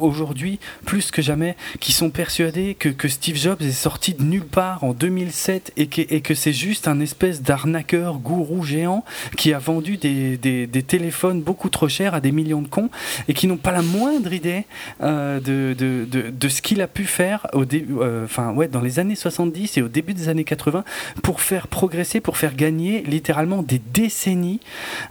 aujourd'hui, 0.00 0.58
plus 0.84 1.10
que 1.10 1.22
jamais, 1.22 1.56
qui 1.80 1.92
sont 1.92 2.10
persuadés 2.10 2.74
que, 2.74 2.88
que, 2.88 3.08
Steve 3.08 3.36
Jobs 3.36 3.62
est 3.62 3.70
sorti 3.70 4.14
de 4.14 4.22
nulle 4.22 4.44
part 4.44 4.84
en 4.84 4.92
2007 4.92 5.72
et 5.76 5.86
que, 5.86 6.02
et 6.02 6.20
que 6.20 6.34
c'est 6.34 6.52
juste 6.52 6.88
un 6.88 7.00
espèce 7.00 7.42
d'arnaqueur 7.42 8.18
gourou 8.18 8.62
géant 8.64 9.04
qui 9.36 9.52
a 9.52 9.58
vendu 9.58 9.96
des, 9.96 10.36
des, 10.36 10.82
téléphones 10.82 11.42
beaucoup 11.42 11.68
trop 11.68 11.88
chers 11.88 12.14
à 12.14 12.20
des 12.20 12.32
millions 12.32 12.62
de 12.62 12.68
cons 12.68 12.90
et 13.28 13.34
qui 13.34 13.46
n'ont 13.46 13.56
pas 13.56 13.72
la 13.72 13.82
moindre 13.82 14.32
idée 14.32 14.64
euh, 15.02 15.40
de, 15.40 15.74
de, 15.74 16.04
de, 16.04 16.30
de, 16.30 16.48
ce 16.48 16.62
qu'il 16.62 16.80
a 16.80 16.86
pu 16.86 17.04
faire 17.04 17.46
au 17.52 17.64
début, 17.64 17.96
euh, 18.00 18.24
enfin 18.24 18.52
ouais, 18.52 18.68
dans 18.68 18.80
les 18.80 18.98
années 18.98 19.16
70 19.16 19.78
et 19.78 19.82
au 19.82 19.88
début 19.88 20.14
des 20.14 20.28
années 20.28 20.44
80 20.44 20.84
pour 21.22 21.40
faire 21.40 21.68
progresser 21.68 22.20
pour 22.20 22.36
faire 22.36 22.54
gagner 22.54 23.02
littéralement 23.02 23.62
des 23.62 23.80
décennies 23.92 24.60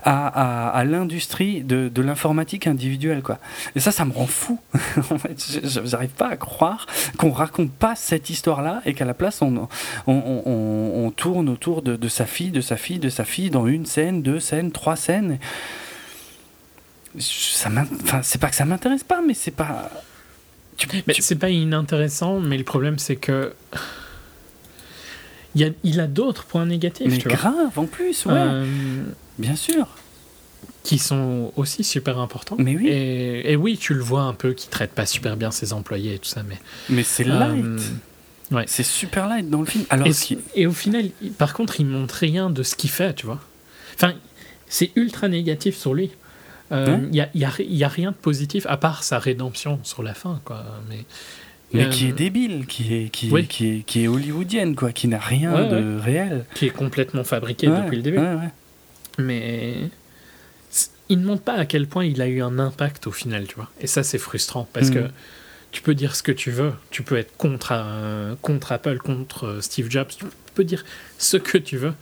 à, 0.08 0.68
à, 0.68 0.84
l'industrie 0.84 1.62
de, 1.62 1.88
de 1.88 2.02
l'informatique 2.02 2.68
individuelle. 2.68 3.22
Quoi. 3.22 3.38
Et 3.74 3.80
ça, 3.80 3.90
ça 3.90 4.04
me 4.04 4.12
rend 4.12 4.28
fou. 4.28 4.60
en 5.10 5.18
fait, 5.18 5.60
j'arrive 5.64 6.10
pas 6.10 6.28
à 6.28 6.36
croire 6.36 6.86
qu'on 7.18 7.32
raconte 7.32 7.72
pas 7.72 7.96
cette 7.96 8.30
histoire-là 8.30 8.82
et 8.86 8.94
qu'à 8.94 9.04
la 9.04 9.14
place, 9.14 9.42
on, 9.42 9.68
on, 10.06 10.12
on, 10.12 11.06
on 11.06 11.10
tourne 11.10 11.48
autour 11.48 11.82
de, 11.82 11.96
de, 11.96 12.08
sa 12.08 12.24
fille, 12.24 12.50
de 12.50 12.60
sa 12.60 12.76
fille, 12.76 13.00
de 13.00 13.08
sa 13.08 13.24
fille 13.24 13.50
dans 13.50 13.66
une 13.66 13.84
scène, 13.84 14.22
deux 14.22 14.38
scènes, 14.38 14.70
trois 14.70 14.94
scènes. 14.94 15.38
Ça 17.18 17.70
enfin, 18.02 18.20
c'est 18.22 18.40
pas 18.40 18.48
que 18.48 18.56
ça 18.56 18.64
m'intéresse 18.64 19.02
pas, 19.02 19.22
mais 19.26 19.34
c'est 19.34 19.50
pas. 19.50 19.90
mais 21.06 21.14
c'est 21.18 21.34
pas 21.34 21.50
inintéressant, 21.50 22.38
mais 22.40 22.58
le 22.58 22.64
problème 22.64 22.98
c'est 22.98 23.16
que 23.16 23.54
il, 25.54 26.00
a, 26.00 26.06
d'autres 26.06 26.44
points 26.44 26.66
négatifs. 26.66 27.06
Mais 27.08 27.18
grave, 27.18 27.78
en 27.78 27.86
plus, 27.86 28.26
ouais. 28.26 28.34
Euh, 28.36 28.66
Bien 29.38 29.56
sûr. 29.56 29.88
Qui 30.82 30.98
sont 30.98 31.52
aussi 31.56 31.84
super 31.84 32.18
importants. 32.18 32.56
Mais 32.58 32.76
oui. 32.76 32.88
Et, 32.88 33.56
oui, 33.56 33.76
tu 33.76 33.94
le 33.94 34.00
vois 34.00 34.22
un 34.22 34.34
peu, 34.34 34.52
qui 34.52 34.68
traite 34.68 34.92
pas 34.92 35.06
super 35.06 35.36
bien 35.36 35.50
ses 35.50 35.72
employés 35.72 36.14
et 36.14 36.18
tout 36.18 36.28
ça, 36.28 36.42
mais. 36.42 36.58
Mais 36.88 37.02
c'est 37.02 37.24
light. 37.24 37.64
Euh, 37.64 37.78
ouais. 38.52 38.64
C'est 38.66 38.84
super 38.84 39.28
light 39.28 39.50
dans 39.50 39.60
le 39.60 39.66
film. 39.66 39.84
Alors, 39.90 40.06
et, 40.06 40.12
et, 40.54 40.66
au 40.66 40.72
final, 40.72 41.10
par 41.38 41.54
contre, 41.54 41.80
il 41.80 41.86
montre 41.86 42.14
rien 42.14 42.50
de 42.50 42.62
ce 42.62 42.76
qu'il 42.76 42.90
fait, 42.90 43.14
tu 43.14 43.26
vois. 43.26 43.40
Enfin, 43.94 44.14
c'est 44.68 44.92
ultra 44.96 45.28
négatif 45.28 45.76
sur 45.76 45.94
lui. 45.94 46.10
Il 46.70 46.76
euh, 46.76 46.96
n'y 46.96 47.20
a, 47.20 47.28
y 47.34 47.44
a, 47.44 47.52
y 47.58 47.84
a, 47.84 47.88
rien 47.88 48.10
de 48.10 48.16
positif 48.16 48.66
à 48.68 48.76
part 48.76 49.04
sa 49.04 49.20
rédemption 49.20 49.78
sur 49.84 50.02
la 50.02 50.14
fin, 50.14 50.40
quoi. 50.44 50.64
Mais 50.88 51.04
mais 51.72 51.88
qui 51.90 52.06
est 52.06 52.12
débile, 52.12 52.66
qui 52.66 52.94
est, 52.94 53.08
qui, 53.08 53.30
qui, 53.48 53.66
est, 53.66 53.82
qui 53.82 54.04
est 54.04 54.08
hollywoodienne, 54.08 54.76
quoi, 54.76 54.92
qui 54.92 55.08
n'a 55.08 55.18
rien 55.18 55.68
de 55.68 55.98
réel. 55.98 56.44
Qui 56.54 56.66
est 56.66 56.70
complètement 56.70 57.24
fabriqué 57.24 57.66
depuis 57.66 57.96
le 57.96 58.02
début. 58.02 58.18
Mais 59.18 59.90
il 61.08 61.20
ne 61.20 61.26
montre 61.26 61.42
pas 61.42 61.54
à 61.54 61.66
quel 61.66 61.86
point 61.86 62.04
il 62.04 62.20
a 62.20 62.26
eu 62.26 62.42
un 62.42 62.58
impact 62.58 63.06
au 63.06 63.12
final, 63.12 63.46
tu 63.46 63.54
vois. 63.56 63.70
Et 63.80 63.86
ça, 63.86 64.02
c'est 64.02 64.18
frustrant 64.18 64.68
parce 64.72 64.90
que 64.90 64.98
mm. 64.98 65.12
tu 65.72 65.82
peux 65.82 65.94
dire 65.94 66.16
ce 66.16 66.22
que 66.22 66.32
tu 66.32 66.50
veux. 66.50 66.72
Tu 66.90 67.02
peux 67.02 67.16
être 67.16 67.36
contre, 67.36 67.72
euh, 67.72 68.34
contre 68.42 68.72
Apple, 68.72 68.98
contre 68.98 69.46
euh, 69.46 69.60
Steve 69.60 69.90
Jobs. 69.90 70.08
Tu 70.08 70.24
peux 70.54 70.64
dire 70.64 70.84
ce 71.18 71.36
que 71.36 71.58
tu 71.58 71.76
veux. 71.76 71.94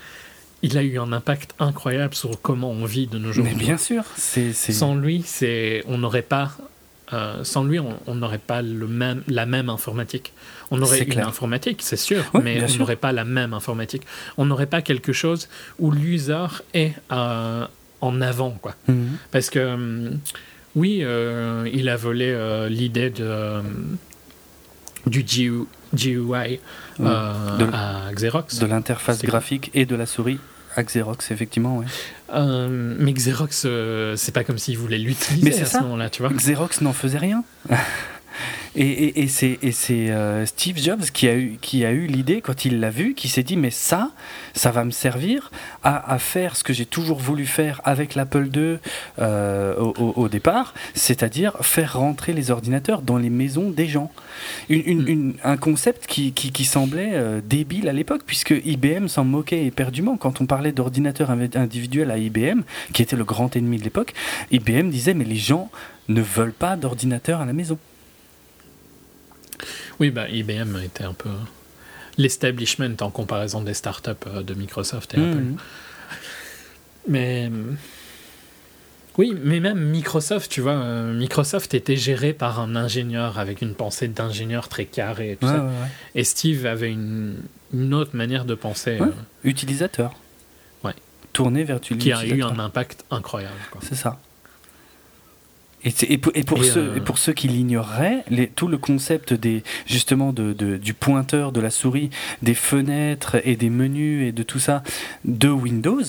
Il 0.62 0.78
a 0.78 0.82
eu 0.82 0.98
un 0.98 1.12
impact 1.12 1.54
incroyable 1.58 2.14
sur 2.14 2.40
comment 2.40 2.70
on 2.70 2.86
vit 2.86 3.06
de 3.06 3.18
nos 3.18 3.32
jours. 3.32 3.44
Mais 3.44 3.54
bien 3.54 3.76
sûr, 3.76 4.04
c'est 4.16 4.52
sans 4.52 4.94
lui, 4.94 5.22
c'est 5.26 5.84
on 5.86 5.98
n'aurait 5.98 6.22
pas 6.22 6.56
euh, 7.12 7.44
sans 7.44 7.64
lui, 7.64 7.78
on 7.78 8.14
n'aurait 8.14 8.38
pas 8.38 8.62
le 8.62 8.86
même, 8.86 9.22
la 9.28 9.44
même 9.44 9.68
informatique. 9.68 10.32
On 10.70 10.80
aurait 10.82 11.02
une 11.02 11.20
informatique, 11.20 11.80
c'est 11.82 11.96
sûr, 11.96 12.24
mais 12.42 12.62
on 12.62 12.78
n'aurait 12.78 12.96
pas 12.96 13.12
la 13.12 13.24
même 13.24 13.54
informatique. 13.54 14.02
On 14.38 14.44
n'aurait 14.44 14.66
pas 14.66 14.82
quelque 14.82 15.12
chose 15.12 15.48
où 15.78 15.90
l'user 15.90 16.46
est 16.72 16.92
euh, 17.12 17.66
en 18.00 18.20
avant, 18.20 18.50
quoi. 18.50 18.74
Mhm. 18.88 19.16
Parce 19.30 19.50
que 19.50 19.74
hum, 19.74 20.18
oui, 20.74 21.00
euh, 21.02 21.68
il 21.72 21.88
a 21.88 21.96
volé 21.96 22.36
l'idée 22.68 23.10
de 23.10 23.62
du 25.06 25.22
GUI 25.94 26.60
à 27.04 28.10
Xerox. 28.12 28.58
De 28.58 28.66
l'interface 28.66 29.22
graphique 29.22 29.70
et 29.74 29.86
de 29.86 29.96
la 29.96 30.06
souris 30.06 30.38
à 30.76 30.82
Xerox, 30.82 31.30
effectivement. 31.30 31.82
Euh, 32.34 32.96
mais 32.98 33.12
Xerox, 33.12 33.62
euh, 33.64 34.16
c'est 34.16 34.32
pas 34.32 34.44
comme 34.44 34.58
s'ils 34.58 34.78
voulaient 34.78 34.98
l'utiliser 34.98 35.62
à 35.62 35.66
ce 35.66 35.78
moment-là, 35.78 36.10
tu 36.10 36.22
vois. 36.22 36.32
Xerox 36.32 36.80
n'en 36.80 36.92
faisait 36.92 37.18
rien. 37.18 37.44
Et, 38.76 39.22
et, 39.22 39.28
c'est 39.28 39.58
euh, 40.10 40.46
Steve 40.46 40.78
Jobs 40.78 41.04
qui 41.12 41.28
a 41.28 41.36
eu, 41.36 41.58
qui 41.60 41.84
a 41.84 41.92
eu 41.92 42.06
l'idée, 42.06 42.40
quand 42.40 42.64
il 42.64 42.80
l'a 42.80 42.90
vu, 42.90 43.14
qui 43.14 43.28
s'est 43.28 43.42
dit 43.42 43.56
Mais 43.56 43.70
ça, 43.70 44.10
ça 44.54 44.70
va 44.70 44.84
me 44.84 44.90
servir 44.90 45.50
à, 45.82 46.12
à 46.12 46.18
faire 46.18 46.56
ce 46.56 46.64
que 46.64 46.72
j'ai 46.72 46.86
toujours 46.86 47.18
voulu 47.18 47.46
faire 47.46 47.80
avec 47.84 48.14
l'Apple 48.14 48.48
II 48.54 48.78
euh, 49.20 49.76
au, 49.76 50.12
au, 50.16 50.28
départ, 50.28 50.74
c'est-à-dire 50.94 51.52
faire 51.60 51.98
rentrer 51.98 52.32
les 52.32 52.50
ordinateurs 52.50 53.02
dans 53.02 53.16
les 53.16 53.30
maisons 53.30 53.70
des 53.70 53.86
gens. 53.86 54.10
Une, 54.68 55.02
mm. 55.02 55.08
une, 55.08 55.34
un 55.44 55.56
concept 55.56 56.06
qui, 56.06 56.32
qui, 56.32 56.50
qui 56.50 56.64
semblait 56.64 57.12
euh, 57.14 57.40
débile 57.44 57.88
à 57.88 57.92
l'époque, 57.92 58.22
puisque 58.26 58.54
IBM 58.64 59.06
s'en 59.06 59.24
moquait 59.24 59.66
éperdument. 59.66 60.16
Quand 60.16 60.40
on 60.40 60.46
parlait 60.46 60.72
d'ordinateurs 60.72 61.30
individuels 61.30 62.10
à 62.10 62.18
IBM, 62.18 62.62
qui 62.92 63.02
était 63.02 63.16
le 63.16 63.24
grand 63.24 63.54
ennemi 63.56 63.78
de 63.78 63.84
l'époque, 63.84 64.14
IBM 64.50 64.90
disait 64.90 65.14
Mais 65.14 65.24
les 65.24 65.36
gens 65.36 65.70
ne 66.08 66.20
veulent 66.20 66.52
pas 66.52 66.76
d'ordinateur 66.76 67.40
à 67.40 67.46
la 67.46 67.52
maison. 67.52 67.78
Oui, 70.00 70.10
bah, 70.10 70.28
IBM 70.28 70.76
était 70.84 71.04
un 71.04 71.14
peu 71.14 71.30
l'establishment 72.16 72.96
en 73.00 73.10
comparaison 73.10 73.60
des 73.62 73.74
startups 73.74 74.10
euh, 74.26 74.42
de 74.42 74.54
Microsoft 74.54 75.14
et 75.14 75.16
Apple. 75.16 75.40
Mhm. 75.40 75.56
Mais 77.06 77.50
oui, 79.16 79.32
mais 79.42 79.60
même 79.60 79.78
Microsoft, 79.78 80.50
tu 80.50 80.60
vois, 80.60 80.72
euh, 80.72 81.12
Microsoft 81.12 81.72
était 81.74 81.96
géré 81.96 82.32
par 82.32 82.58
un 82.58 82.74
ingénieur 82.74 83.38
avec 83.38 83.62
une 83.62 83.74
pensée 83.74 84.08
d'ingénieur 84.08 84.68
très 84.68 84.86
carrée 84.86 85.32
et 85.32 85.36
tout 85.36 85.46
ça. 85.46 85.68
Et 86.14 86.24
Steve 86.24 86.66
avait 86.66 86.90
une, 86.90 87.36
autre 87.92 88.16
manière 88.16 88.44
de 88.44 88.54
penser. 88.54 88.98
Euh, 89.00 89.06
utilisateur. 89.44 90.14
Ouais. 90.82 90.94
Tourné 91.32 91.62
vers 91.62 91.80
Qui 91.80 92.12
a 92.12 92.24
eu 92.26 92.42
un 92.42 92.58
impact 92.58 93.04
incroyable. 93.10 93.54
C'est 93.82 93.94
ça. 93.94 94.18
Et, 95.84 96.18
pour, 96.18 96.64
ceux, 96.64 96.92
pour, 97.04 97.18
ceux, 97.18 97.32
qui 97.34 97.48
l'ignoreraient, 97.48 98.24
tout 98.56 98.68
le 98.68 98.78
concept 98.78 99.34
des, 99.34 99.62
justement 99.86 100.32
de, 100.32 100.52
du 100.76 100.94
pointeur, 100.94 101.52
de 101.52 101.60
la 101.60 101.70
souris, 101.70 102.10
des 102.42 102.54
fenêtres 102.54 103.36
et 103.44 103.56
des 103.56 103.70
menus 103.70 104.26
et 104.26 104.32
de 104.32 104.42
tout 104.42 104.58
ça 104.58 104.82
de 105.24 105.48
Windows, 105.48 106.02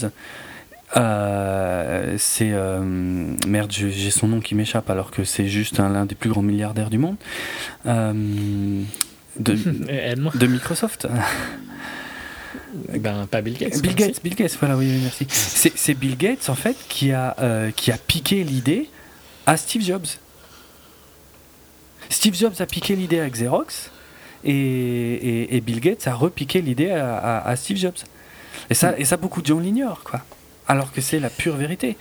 euh, 0.97 2.15
c'est 2.17 2.51
euh, 2.53 2.79
merde, 3.47 3.71
j'ai 3.71 4.11
son 4.11 4.27
nom 4.29 4.39
qui 4.39 4.55
m'échappe 4.55 4.89
alors 4.89 5.11
que 5.11 5.23
c'est 5.23 5.47
juste 5.47 5.79
l'un 5.79 6.05
des 6.05 6.15
plus 6.15 6.29
grands 6.29 6.41
milliardaires 6.41 6.89
du 6.89 6.97
monde 6.97 7.17
euh, 7.85 8.13
de, 9.39 9.53
de 10.37 10.47
Microsoft. 10.47 11.07
Ben, 12.93 13.25
pas 13.25 13.41
Bill 13.41 13.57
Gates. 13.57 13.81
Bill 13.81 13.95
Gates, 13.95 14.21
Bill 14.21 14.35
Gates, 14.35 14.57
voilà, 14.59 14.75
oui, 14.75 14.99
merci. 15.01 15.25
C'est 15.29 15.93
Bill 15.93 16.17
Gates, 16.17 16.49
en 16.49 16.55
fait, 16.55 16.75
qui 16.89 17.13
a, 17.13 17.71
qui 17.73 17.89
a 17.89 17.97
piqué 17.97 18.43
l'idée 18.43 18.89
à 19.45 19.57
Steve 19.57 19.83
Jobs. 19.83 20.07
Steve 22.09 22.35
Jobs 22.35 22.53
a 22.59 22.65
piqué 22.65 22.95
l'idée 22.95 23.19
à 23.19 23.29
Xerox 23.29 23.91
et, 24.43 25.61
Bill 25.65 25.79
Gates 25.79 26.07
a 26.07 26.13
repiqué 26.13 26.61
l'idée 26.61 26.91
à, 26.91 27.53
Steve 27.55 27.77
Jobs. 27.77 27.97
Et 28.69 28.73
ça, 28.73 29.17
beaucoup 29.17 29.41
de 29.41 29.47
gens 29.47 29.59
l'ignorent, 29.59 30.03
quoi. 30.03 30.21
alors 30.67 30.91
que 30.91 31.01
c'est 31.01 31.19
la 31.19 31.29
pure 31.29 31.55
vérité. 31.55 31.97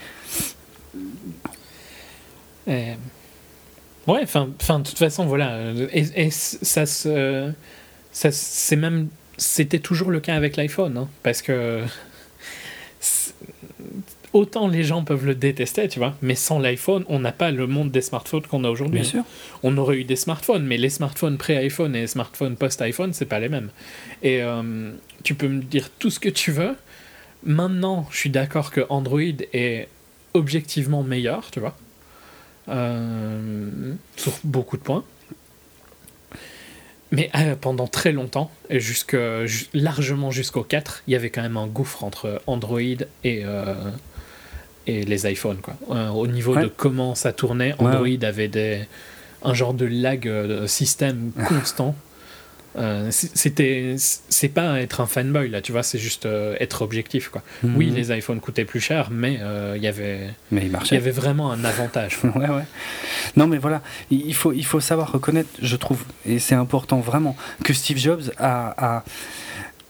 Ouais, 4.06 4.20
enfin, 4.22 4.46
de 4.78 4.84
toute 4.84 4.98
façon, 4.98 5.24
voilà. 5.26 5.72
Et. 5.92 6.30
Ça, 6.30 6.86
c'est 8.30 8.76
même. 8.76 9.08
C'était 9.36 9.80
toujours 9.80 10.10
le 10.10 10.20
cas 10.20 10.36
avec 10.36 10.56
l'iPhone, 10.56 10.96
hein, 10.96 11.08
parce 11.22 11.42
que. 11.42 11.82
Autant 14.34 14.66
les 14.66 14.82
gens 14.82 15.04
peuvent 15.04 15.24
le 15.24 15.36
détester, 15.36 15.86
tu 15.86 16.00
vois, 16.00 16.16
mais 16.20 16.34
sans 16.34 16.58
l'iPhone, 16.58 17.04
on 17.08 17.20
n'a 17.20 17.30
pas 17.30 17.52
le 17.52 17.68
monde 17.68 17.92
des 17.92 18.00
smartphones 18.00 18.42
qu'on 18.42 18.64
a 18.64 18.68
aujourd'hui. 18.68 19.00
Bien 19.00 19.08
sûr. 19.08 19.22
On 19.62 19.78
aurait 19.78 19.98
eu 19.98 20.04
des 20.04 20.16
smartphones, 20.16 20.66
mais 20.66 20.76
les 20.76 20.90
smartphones 20.90 21.38
pré-iPhone 21.38 21.94
et 21.94 22.00
les 22.00 22.06
smartphones 22.08 22.56
post-iPhone, 22.56 23.12
c'est 23.12 23.26
pas 23.26 23.38
les 23.38 23.48
mêmes. 23.48 23.70
Et 24.24 24.42
euh, 24.42 24.90
tu 25.22 25.36
peux 25.36 25.46
me 25.46 25.62
dire 25.62 25.88
tout 26.00 26.10
ce 26.10 26.18
que 26.18 26.28
tu 26.28 26.50
veux. 26.50 26.74
Maintenant, 27.44 28.08
je 28.10 28.16
suis 28.18 28.30
d'accord 28.30 28.72
que 28.72 28.80
Android 28.88 29.20
est 29.52 29.88
objectivement 30.34 31.04
meilleur, 31.04 31.52
tu 31.52 31.60
vois. 31.60 31.76
Euh, 32.68 33.94
sur 34.16 34.32
beaucoup 34.42 34.76
de 34.76 34.82
points. 34.82 35.04
Mais 37.12 37.30
euh, 37.36 37.54
pendant 37.54 37.86
très 37.86 38.10
longtemps, 38.10 38.50
et 38.68 38.80
jusque, 38.80 39.16
largement 39.74 40.32
jusqu'au 40.32 40.64
4, 40.64 41.04
il 41.06 41.12
y 41.12 41.14
avait 41.14 41.30
quand 41.30 41.42
même 41.42 41.56
un 41.56 41.68
gouffre 41.68 42.02
entre 42.02 42.42
Android 42.48 42.80
et, 42.80 43.44
euh, 43.44 43.74
et 44.86 45.04
les 45.04 45.30
iPhones. 45.30 45.58
Quoi. 45.58 45.74
au 46.12 46.26
niveau 46.26 46.56
de 46.56 46.66
comment 46.66 47.14
ça 47.14 47.32
tournait, 47.32 47.74
Android 47.78 48.06
avait 48.22 48.48
des, 48.48 48.82
un 49.42 49.54
genre 49.54 49.74
de 49.74 49.86
lag 49.86 50.30
système 50.66 51.32
constant. 51.48 51.94
Euh, 52.76 53.08
c'était 53.12 53.94
c'est 53.98 54.48
pas 54.48 54.80
être 54.80 55.00
un 55.00 55.06
fanboy 55.06 55.48
là 55.48 55.60
tu 55.60 55.70
vois 55.70 55.84
c'est 55.84 55.98
juste 55.98 56.26
euh, 56.26 56.56
être 56.58 56.82
objectif 56.82 57.28
quoi 57.28 57.40
mhm. 57.62 57.76
oui 57.76 57.90
les 57.90 58.10
iPhones 58.16 58.40
coûtaient 58.40 58.64
plus 58.64 58.80
cher 58.80 59.10
mais 59.12 59.34
il 59.34 59.42
euh, 59.42 59.76
y 59.76 59.86
avait 59.86 60.30
mais 60.50 60.66
il 60.66 60.92
y 60.92 60.96
avait 60.96 61.12
vraiment 61.12 61.52
un 61.52 61.64
avantage 61.64 62.18
ouais 62.24 62.48
ouais 62.48 62.64
non 63.36 63.46
mais 63.46 63.58
voilà 63.58 63.80
il 64.10 64.34
faut 64.34 64.52
il 64.52 64.64
faut 64.64 64.80
savoir 64.80 65.12
reconnaître 65.12 65.50
je 65.62 65.76
trouve 65.76 66.02
et 66.26 66.40
c'est 66.40 66.56
important 66.56 66.98
vraiment 66.98 67.36
que 67.62 67.72
Steve 67.72 67.98
Jobs 67.98 68.32
a, 68.38 68.96
a 68.96 69.04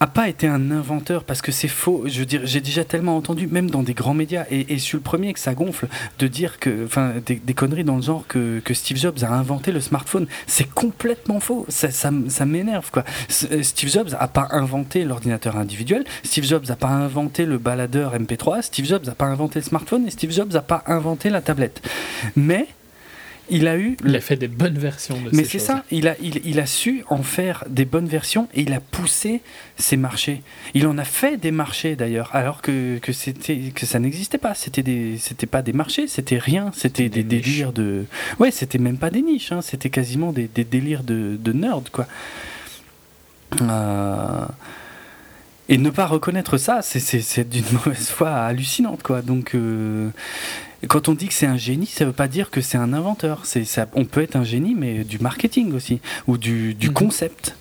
pas 0.06 0.28
été 0.28 0.46
un 0.46 0.70
inventeur 0.70 1.24
parce 1.24 1.42
que 1.42 1.52
c'est 1.52 1.68
faux. 1.68 2.04
Je 2.06 2.24
j'ai 2.44 2.60
déjà 2.60 2.84
tellement 2.84 3.16
entendu, 3.16 3.46
même 3.46 3.70
dans 3.70 3.82
des 3.82 3.94
grands 3.94 4.14
médias, 4.14 4.44
et, 4.50 4.72
et 4.72 4.78
je 4.78 4.82
suis 4.82 4.96
le 4.96 5.02
premier 5.02 5.32
que 5.32 5.40
ça 5.40 5.54
gonfle, 5.54 5.88
de 6.18 6.26
dire 6.26 6.58
que, 6.58 6.84
enfin, 6.84 7.14
des, 7.24 7.54
conneries 7.54 7.84
dans 7.84 7.96
le 7.96 8.02
genre 8.02 8.26
que, 8.26 8.60
que, 8.60 8.74
Steve 8.74 8.96
Jobs 8.96 9.22
a 9.22 9.32
inventé 9.32 9.72
le 9.72 9.80
smartphone. 9.80 10.26
C'est 10.46 10.68
complètement 10.68 11.40
faux. 11.40 11.66
Ça, 11.68 11.90
ça, 11.90 12.10
ça 12.28 12.46
m'énerve, 12.46 12.90
quoi. 12.90 13.04
Euh, 13.50 13.62
Steve 13.62 13.90
Jobs 13.90 14.10
a 14.18 14.28
pas 14.28 14.48
inventé 14.50 15.04
l'ordinateur 15.04 15.56
individuel. 15.56 16.04
Steve 16.22 16.44
Jobs 16.44 16.70
a 16.70 16.76
pas 16.76 16.88
inventé 16.88 17.46
le 17.46 17.58
baladeur 17.58 18.16
MP3. 18.18 18.62
Steve 18.62 18.86
Jobs 18.86 19.08
a 19.08 19.14
pas 19.14 19.26
inventé 19.26 19.60
le 19.60 19.64
smartphone. 19.64 20.06
Et 20.06 20.10
Steve 20.10 20.32
Jobs 20.32 20.54
a 20.56 20.62
pas 20.62 20.82
inventé 20.86 21.30
la 21.30 21.40
tablette. 21.40 21.80
Mais 22.36 22.66
il 23.50 23.68
a 23.68 23.76
eu. 23.76 23.96
Il 24.04 24.16
a 24.16 24.20
fait 24.20 24.36
des 24.36 24.48
bonnes 24.48 24.78
versions 24.78 25.20
de 25.20 25.30
Mais 25.32 25.44
c'est 25.44 25.58
ça, 25.58 25.84
il 25.90 26.08
a, 26.08 26.16
il, 26.20 26.60
a 26.60 26.66
su 26.66 27.04
en 27.08 27.22
faire 27.22 27.64
des 27.68 27.84
bonnes 27.84 28.06
versions 28.06 28.48
et 28.54 28.62
il 28.62 28.72
a 28.72 28.80
poussé 28.80 29.42
ses 29.76 29.96
marchés. 29.96 30.42
Il 30.72 30.86
en 30.86 30.96
a 30.96 31.04
fait 31.04 31.36
des 31.36 31.50
marchés 31.50 31.94
d'ailleurs, 31.96 32.30
alors 32.34 32.62
que, 32.62 32.98
que, 32.98 33.12
que 33.70 33.86
ça 33.86 33.98
n'existait 33.98 34.38
pas. 34.38 34.54
C'était 34.54 34.82
des, 34.82 35.18
pas 35.50 35.62
des 35.62 35.72
marchés, 35.72 36.06
c'était 36.06 36.38
rien, 36.38 36.70
c'était 36.74 37.08
des, 37.08 37.22
délires 37.22 37.72
de. 37.72 38.06
Ouais, 38.38 38.50
c'était 38.50 38.78
même 38.78 38.98
pas 38.98 39.10
des 39.10 39.22
niches, 39.22 39.52
hein. 39.52 39.60
c'était 39.60 39.90
quasiment 39.90 40.32
des, 40.32 40.48
des, 40.48 40.64
délires 40.64 41.02
de, 41.02 41.36
de 41.38 41.52
nerd, 41.52 41.90
quoi. 41.90 42.06
Euh, 43.60 44.46
et 45.68 45.78
ne 45.78 45.90
pas 45.90 46.06
reconnaître 46.06 46.56
ça, 46.56 46.80
c'est 46.82 47.48
d'une 47.48 47.64
mauvaise 47.72 48.08
foi 48.08 48.30
hallucinante, 48.30 49.02
quoi. 49.02 49.20
Donc. 49.20 49.54
Euh, 49.54 50.10
quand 50.86 51.08
on 51.08 51.14
dit 51.14 51.28
que 51.28 51.34
c'est 51.34 51.46
un 51.46 51.56
génie, 51.56 51.86
ça 51.86 52.04
ne 52.04 52.10
veut 52.10 52.14
pas 52.14 52.28
dire 52.28 52.50
que 52.50 52.60
c'est 52.60 52.78
un 52.78 52.92
inventeur. 52.92 53.44
C'est, 53.44 53.64
ça, 53.64 53.86
on 53.94 54.04
peut 54.04 54.22
être 54.22 54.36
un 54.36 54.44
génie, 54.44 54.74
mais 54.74 55.04
du 55.04 55.18
marketing 55.18 55.72
aussi, 55.74 56.00
ou 56.26 56.38
du, 56.38 56.74
du 56.74 56.88
mhm. 56.88 56.94
concept. 56.94 57.56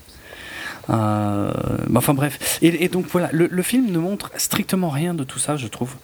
Euh, 0.90 1.52
enfin 1.94 2.14
bref. 2.14 2.58
Et, 2.62 2.88
donc 2.88 3.06
voilà, 3.06 3.28
le, 3.32 3.62
film 3.62 3.90
ne 3.90 3.98
montre 3.98 4.30
strictement 4.36 4.90
rien 4.90 5.14
de 5.14 5.24
tout 5.24 5.38
ça, 5.38 5.56
je 5.56 5.66
trouve, 5.66 5.94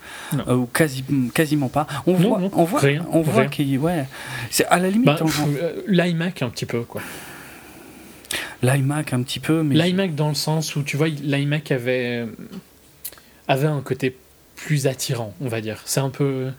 euh, 0.49 0.55
ou 0.55 0.67
quasi, 0.67 1.05
quasiment 1.35 1.69
pas. 1.69 1.87
On 2.07 2.15
voit, 2.15 2.41
on 2.55 2.65
voit, 2.65 2.81
rien, 2.81 3.07
on 3.13 3.21
voit 3.21 3.47
qu'il, 3.47 3.79
ouais, 3.79 4.07
c'est 4.51 4.67
à 4.67 4.79
la 4.79 4.89
limite. 4.89 5.07
Bah, 5.07 5.19
euh, 5.21 5.83
L'iMac 5.87 6.43
un 6.43 6.49
petit 6.49 6.67
peu 6.67 6.81
quoi. 6.83 7.03
L'iMac 8.63 9.13
un 9.13 9.23
petit 9.23 9.41
peu, 9.41 9.63
mais 9.63 9.75
l'iMac 9.75 10.15
dans 10.15 10.29
le 10.29 10.35
sens 10.35 10.77
où 10.77 10.83
tu 10.83 10.97
vois, 10.97 11.09
l'iMac 11.09 11.73
avait 11.73 12.27
avait 13.49 13.67
un 13.67 13.81
côté 13.81 14.17
plus 14.55 14.87
attirant, 14.87 15.35
on 15.41 15.49
va 15.49 15.61
dire. 15.61 15.83
C'est 15.85 16.01
un 16.01 16.11
peu 16.11 16.51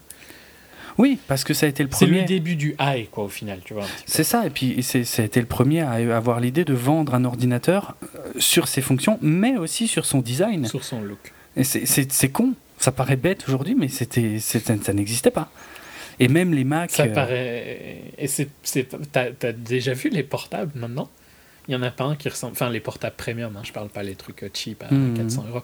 oui, 0.98 1.20
parce 1.28 1.44
que 1.44 1.54
ça 1.54 1.66
a 1.66 1.70
été 1.70 1.84
le 1.84 1.90
premier. 1.90 2.12
C'est 2.12 2.22
le 2.22 2.28
début 2.28 2.56
du 2.56 2.76
high, 2.80 3.10
quoi, 3.10 3.26
au 3.26 3.30
final, 3.30 3.60
tu 3.64 3.74
vois. 3.74 3.86
C'est 4.06 4.24
ça, 4.24 4.46
et 4.46 4.50
puis 4.50 4.84
ça 4.84 5.22
a 5.22 5.26
été 5.26 5.40
le 5.40 5.48
premier 5.48 5.82
à 5.82 5.94
avoir 6.16 6.40
l'idée 6.40 6.66
de 6.66 6.74
vendre 6.74 7.16
un 7.16 7.26
ordinateur 7.26 7.96
euh, 8.04 8.32
sur 8.40 8.68
ses 8.68 8.82
fonctions, 8.82 9.18
mais 9.22 9.58
aussi 9.58 9.88
sur 9.88 10.06
son 10.06 10.20
design. 10.20 10.66
Sur 10.66 10.84
son 10.84 11.02
look. 11.02 11.34
Et 11.58 11.64
c'est 11.64 12.30
con, 12.30 12.54
ça 12.78 12.92
paraît 12.92 13.18
bête 13.18 13.44
aujourd'hui, 13.48 13.76
mais 13.78 13.88
c'était 13.88 14.40
ça 14.40 14.94
n'existait 14.94 15.32
pas. 15.32 15.52
Et 16.20 16.28
même 16.28 16.54
les 16.54 16.64
Mac. 16.64 16.92
Ça 16.92 17.04
euh, 17.04 17.14
paraît. 17.14 18.02
Et 18.18 18.28
c'est. 18.28 18.50
T'as 19.12 19.30
as 19.42 19.52
déjà 19.52 19.94
vu 19.94 20.10
les 20.10 20.24
portables 20.24 20.72
maintenant? 20.76 21.10
Il 21.68 21.74
y 21.74 21.78
en 21.78 21.84
a 21.84 21.92
pas 21.92 22.04
un 22.04 22.16
qui 22.16 22.30
ressemble. 22.30 22.54
Enfin, 22.54 22.70
les 22.70 22.80
portables 22.80 23.16
premium, 23.16 23.56
hein, 23.56 23.62
je 23.64 23.72
parle 23.72 23.90
pas 23.90 24.04
les 24.04 24.16
trucs 24.16 24.44
cheap 24.54 24.84
à 24.84 24.88
400 24.88 25.44
mmh. 25.44 25.50
euros. 25.50 25.64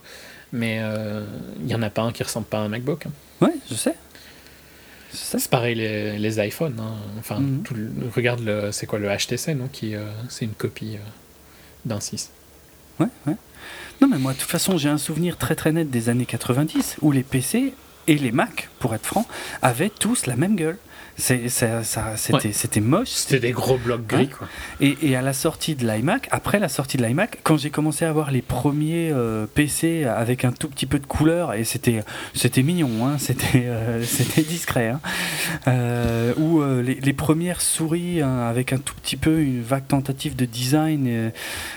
Mais 0.54 0.80
euh, 0.82 1.26
il 1.62 1.68
y 1.68 1.76
en 1.76 1.82
a 1.82 1.90
pas 1.90 2.02
un 2.02 2.12
qui 2.12 2.24
ressemble 2.24 2.46
pas 2.46 2.60
à 2.60 2.62
un 2.62 2.70
MacBook. 2.70 3.06
Hein. 3.06 3.12
Ouais, 3.42 3.54
je 3.70 3.76
sais. 3.76 3.96
C'est 5.18 5.50
pareil 5.50 5.76
les, 5.76 6.18
les 6.18 6.48
iPhones. 6.48 6.80
Hein. 6.80 6.96
Enfin, 7.20 7.40
mhm. 7.40 7.64
tout 7.64 7.76
regarde 8.16 8.42
le, 8.42 8.72
c'est 8.72 8.86
quoi 8.86 9.00
le 9.00 9.10
HTC, 9.10 9.56
non 9.56 9.68
Qui 9.68 9.96
euh, 9.96 10.06
c'est 10.30 10.46
une 10.46 10.54
copie 10.54 10.96
euh, 10.96 11.10
d'un 11.86 12.00
6. 12.00 12.30
Ouais, 13.00 13.08
ouais. 13.26 13.36
Non, 14.02 14.08
mais 14.08 14.18
moi, 14.18 14.34
de 14.34 14.38
toute 14.38 14.50
façon, 14.50 14.78
j'ai 14.78 14.90
un 14.90 14.98
souvenir 14.98 15.38
très 15.38 15.56
très 15.56 15.72
net 15.72 15.90
des 15.90 16.10
années 16.10 16.26
90 16.26 16.98
où 17.02 17.12
les 17.12 17.24
PC 17.24 17.74
et 18.08 18.16
les 18.16 18.32
Mac, 18.32 18.70
pour 18.80 18.94
être 18.96 19.06
franc, 19.06 19.28
avaient 19.62 19.90
tous 19.90 20.28
la 20.28 20.36
même 20.36 20.56
gueule. 20.56 20.78
C'est, 21.20 21.50
ça, 21.50 21.82
c'était, 22.16 22.52
c'était 22.52 22.80
moche. 22.80 23.10
C'était 23.10 23.40
des 23.40 23.52
gros 23.52 23.78
blocs 23.78 24.06
gris, 24.06 24.30
quoi. 24.30 24.48
Et, 24.80 24.98
et, 25.02 25.16
à 25.16 25.24
la 25.24 25.34
sortie 25.34 25.74
de 25.74 25.86
l'iMac, 25.88 26.28
après 26.30 26.60
la 26.60 26.70
sortie 26.70 26.98
de 26.98 27.04
l'iMac, 27.04 27.40
quand 27.42 27.58
j'ai 27.58 27.72
commencé 27.72 28.06
à 28.06 28.10
avoir 28.10 28.30
les 28.30 28.44
premiers 28.44 29.10
euh, 29.12 29.48
PC 29.52 30.04
avec 30.04 30.46
un 30.46 30.52
tout 30.52 30.70
petit 30.70 30.86
peu 30.86 31.00
de 31.00 31.08
couleur, 31.08 31.56
et 31.56 31.64
c'était, 31.64 32.04
c'était 32.36 32.62
mignon, 32.62 33.08
hein, 33.08 33.16
c'était, 33.18 33.66
euh, 33.66 34.04
c'était 34.04 34.44
discret, 34.44 34.90
hein, 34.90 35.00
euh, 35.68 36.36
ou 36.38 36.62
les, 36.84 36.96
les, 36.96 37.14
premières 37.14 37.62
souris 37.62 38.22
hein, 38.22 38.38
avec 38.48 38.72
un 38.72 38.78
tout 38.78 38.94
petit 38.94 39.18
peu 39.18 39.42
une 39.42 39.64
vague 39.64 39.88
tentative 39.88 40.36
de 40.36 40.46
design, 40.46 41.32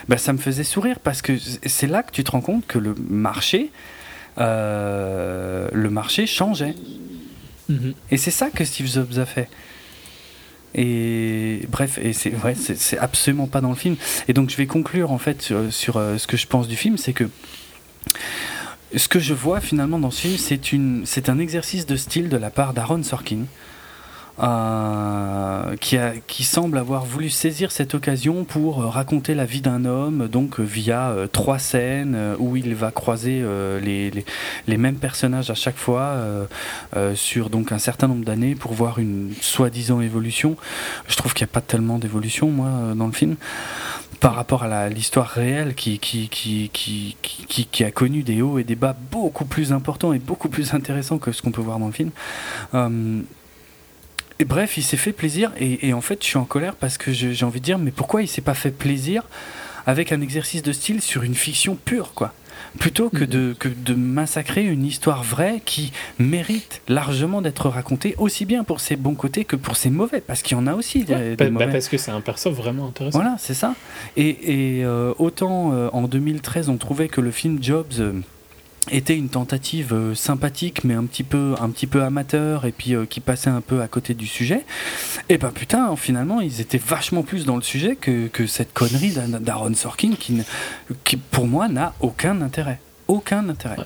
bah, 0.07 0.17
ça 0.17 0.33
me 0.33 0.37
faisait 0.37 0.63
sourire 0.63 0.99
parce 0.99 1.23
que 1.23 1.33
c'est 1.65 1.87
là 1.87 2.03
que 2.03 2.11
tu 2.11 2.23
te 2.23 2.29
rends 2.29 2.41
compte 2.41 2.67
que 2.67 2.77
le 2.77 2.93
marché, 3.09 3.71
le 4.37 5.89
marché 5.89 6.27
changeait. 6.27 6.75
Et 8.09 8.17
c'est 8.17 8.31
ça 8.31 8.49
que 8.49 8.65
Steve 8.65 8.87
Jobs 8.87 9.17
a 9.17 9.25
fait. 9.25 9.47
Et 10.73 11.61
bref, 11.69 11.99
et 12.01 12.13
c'est 12.13 12.29
vrai, 12.29 12.55
c'est 12.55 12.97
absolument 12.97 13.47
pas 13.47 13.61
dans 13.61 13.69
le 13.69 13.75
film. 13.75 13.95
Et 14.27 14.33
donc 14.33 14.49
je 14.49 14.57
vais 14.57 14.67
conclure 14.67 15.11
en 15.11 15.17
fait 15.17 15.41
sur, 15.69 15.97
euh, 15.97 16.17
ce 16.17 16.27
que 16.27 16.37
je 16.37 16.47
pense 16.47 16.67
du 16.67 16.75
film, 16.75 16.97
c'est 16.97 17.13
que 17.13 17.29
ce 18.95 19.07
que 19.07 19.19
je 19.19 19.33
vois 19.33 19.59
finalement 19.59 19.99
dans 19.99 20.11
ce 20.11 20.27
film, 20.27 21.03
c'est 21.05 21.29
un 21.29 21.39
exercice 21.39 21.85
de 21.85 21.95
style 21.95 22.29
de 22.29 22.37
la 22.37 22.49
part 22.49 22.73
d'Aaron 22.73 23.03
Sorkin. 23.03 23.45
Euh, 24.41 25.75
qui, 26.27 26.43
semble 26.43 26.79
avoir 26.79 27.05
voulu 27.05 27.29
saisir 27.29 27.71
cette 27.71 27.93
occasion 27.93 28.43
pour 28.43 28.81
euh, 28.81 28.87
raconter 28.87 29.35
la 29.35 29.45
vie 29.45 29.61
d'un 29.61 29.85
homme, 29.85 30.27
donc 30.27 30.59
euh, 30.59 30.63
via 30.63 31.15
trois 31.31 31.59
scènes 31.59 32.17
où 32.39 32.57
il 32.57 32.73
va 32.73 32.91
croiser 32.91 33.43
les, 33.81 34.77
mêmes 34.77 34.95
personnages 34.95 35.49
à 35.49 35.53
chaque 35.53 35.77
fois 35.77 36.15
sur 37.13 37.49
donc 37.49 37.71
un 37.71 37.77
certain 37.77 38.07
nombre 38.07 38.25
d'années 38.25 38.55
pour 38.55 38.73
voir 38.73 38.99
une 38.99 39.31
soi-disant 39.41 40.01
évolution. 40.01 40.55
Je 41.07 41.15
trouve 41.15 41.33
qu'il 41.33 41.45
n'y 41.45 41.51
a 41.51 41.53
pas 41.53 41.61
tellement 41.61 41.99
d'évolution, 41.99 42.49
moi, 42.49 42.93
dans 42.95 43.07
le 43.07 43.13
film 43.13 43.35
par 44.19 44.35
rapport 44.35 44.63
à 44.63 44.89
l'histoire 44.89 45.27
réelle 45.27 45.73
qui, 45.73 45.99
a 47.79 47.91
connu 47.91 48.23
des 48.23 48.41
hauts 48.41 48.59
et 48.59 48.63
des 48.63 48.75
bas 48.75 48.95
beaucoup 49.11 49.45
plus 49.45 49.73
importants 49.73 50.13
et 50.13 50.19
beaucoup 50.19 50.49
plus 50.49 50.73
intéressants 50.73 51.17
que 51.17 51.31
ce 51.31 51.41
qu'on 51.41 51.51
peut 51.51 51.61
voir 51.61 51.79
dans 51.79 51.87
le 51.87 51.93
film. 51.93 52.11
Et 54.41 54.43
bref, 54.43 54.75
il 54.75 54.81
s'est 54.81 54.97
fait 54.97 55.11
plaisir 55.11 55.51
et, 55.59 55.93
en 55.93 56.01
fait, 56.01 56.23
je 56.23 56.25
suis 56.25 56.37
en 56.39 56.45
colère 56.45 56.73
parce 56.73 56.97
que 56.97 57.11
j'ai 57.11 57.45
envie 57.45 57.59
de 57.59 57.65
dire, 57.65 57.77
mais 57.77 57.91
pourquoi 57.91 58.23
il 58.23 58.27
s'est 58.27 58.41
pas 58.41 58.55
fait 58.55 58.71
plaisir 58.71 59.21
avec 59.85 60.11
un 60.11 60.19
exercice 60.19 60.63
de 60.63 60.71
style 60.71 60.99
sur 60.99 61.21
une 61.21 61.35
fiction 61.35 61.75
pure, 61.75 62.13
quoi? 62.15 62.33
Plutôt 62.79 63.11
que, 63.11 63.23
de, 63.23 63.55
que 63.59 63.69
de 63.69 63.93
massacrer 63.93 64.65
une 64.65 64.83
histoire 64.83 65.23
vraie 65.23 65.61
qui 65.63 65.91
mérite 66.17 66.81
largement 66.87 67.43
d'être 67.43 67.69
racontée 67.69 68.15
aussi 68.17 68.45
bien 68.45 68.63
pour 68.63 68.79
ses 68.79 68.95
bons 68.95 69.13
côtés 69.13 69.45
que 69.45 69.55
pour 69.55 69.75
ses 69.75 69.91
mauvais, 69.91 70.21
parce 70.21 70.41
qu'il 70.41 70.57
y 70.57 70.59
en 70.59 70.65
a 70.65 70.73
aussi 70.73 71.03
des, 71.03 71.35
bah, 71.35 71.49
bah, 71.51 71.67
parce 71.67 71.87
que 71.87 71.97
c'est 71.97 72.11
un 72.11 72.21
perso 72.21 72.49
vraiment 72.49 72.87
intéressant. 72.87 73.19
Voilà, 73.19 73.35
c'est 73.37 73.53
ça. 73.53 73.75
Et, 74.17 74.79
et 74.79 74.85
euh, 74.85 75.13
autant 75.19 75.71
euh, 75.73 75.89
en 75.93 76.07
2013 76.07 76.69
on 76.69 76.77
trouvait 76.77 77.09
que 77.09 77.21
le 77.21 77.29
film 77.29 77.61
Jobs... 77.61 77.93
Euh, 77.99 78.13
était 78.89 79.15
une 79.15 79.29
tentative 79.29 79.93
euh, 79.93 80.15
sympathique 80.15 80.83
mais 80.83 80.95
un 80.95 81.05
petit 81.05 81.23
peu 81.23 81.53
un 81.61 81.69
petit 81.69 81.85
peu 81.85 82.01
amateur 82.03 82.65
et 82.65 82.71
puis 82.71 82.95
euh, 82.95 83.05
qui 83.05 83.19
passait 83.19 83.51
un 83.51 83.61
peu 83.61 83.81
à 83.81 83.87
côté 83.87 84.15
du 84.15 84.25
sujet 84.25 84.65
et 85.29 85.37
ben 85.37 85.51
putain 85.51 85.95
finalement 85.95 86.41
ils 86.41 86.61
étaient 86.61 86.79
vachement 86.79 87.21
plus 87.21 87.45
dans 87.45 87.57
le 87.57 87.61
sujet 87.61 87.95
que, 87.95 88.27
que 88.27 88.47
cette 88.47 88.73
connerie 88.73 89.11
d'A- 89.11 89.27
d'Aaron 89.39 89.75
Sorkin 89.75 90.13
qui, 90.19 90.41
qui 91.03 91.17
pour 91.17 91.45
moi 91.47 91.67
n'a 91.67 91.93
aucun 91.99 92.41
intérêt 92.41 92.79
aucun 93.07 93.47
intérêt 93.49 93.77
Ouais. 93.77 93.85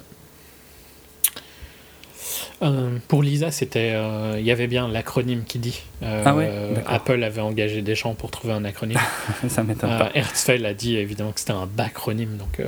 Euh, 2.61 2.97
pour 3.09 3.21
Lisa, 3.21 3.51
c'était, 3.51 3.91
euh, 3.95 4.37
il 4.39 4.45
y 4.45 4.51
avait 4.51 4.67
bien 4.67 4.87
l'acronyme 4.87 5.43
qui 5.43 5.59
dit. 5.59 5.81
Euh, 6.03 6.23
Ah 6.25 6.33
ouais. 6.33 6.49
Apple 6.87 7.21
avait 7.21 7.41
engagé 7.41 7.81
des 7.81 7.95
gens 7.95 8.15
pour 8.15 8.31
trouver 8.31 8.53
un 8.53 8.63
acronyme. 8.63 8.97
ça 9.49 9.61
m'étonne 9.63 9.97
pas 9.97 10.09
Herzfeld 10.15 10.65
a 10.65 10.73
dit 10.73 10.95
évidemment 10.95 11.33
que 11.33 11.39
c'était 11.41 11.51
un 11.51 11.65
bacronyme, 11.65 12.37
donc 12.37 12.61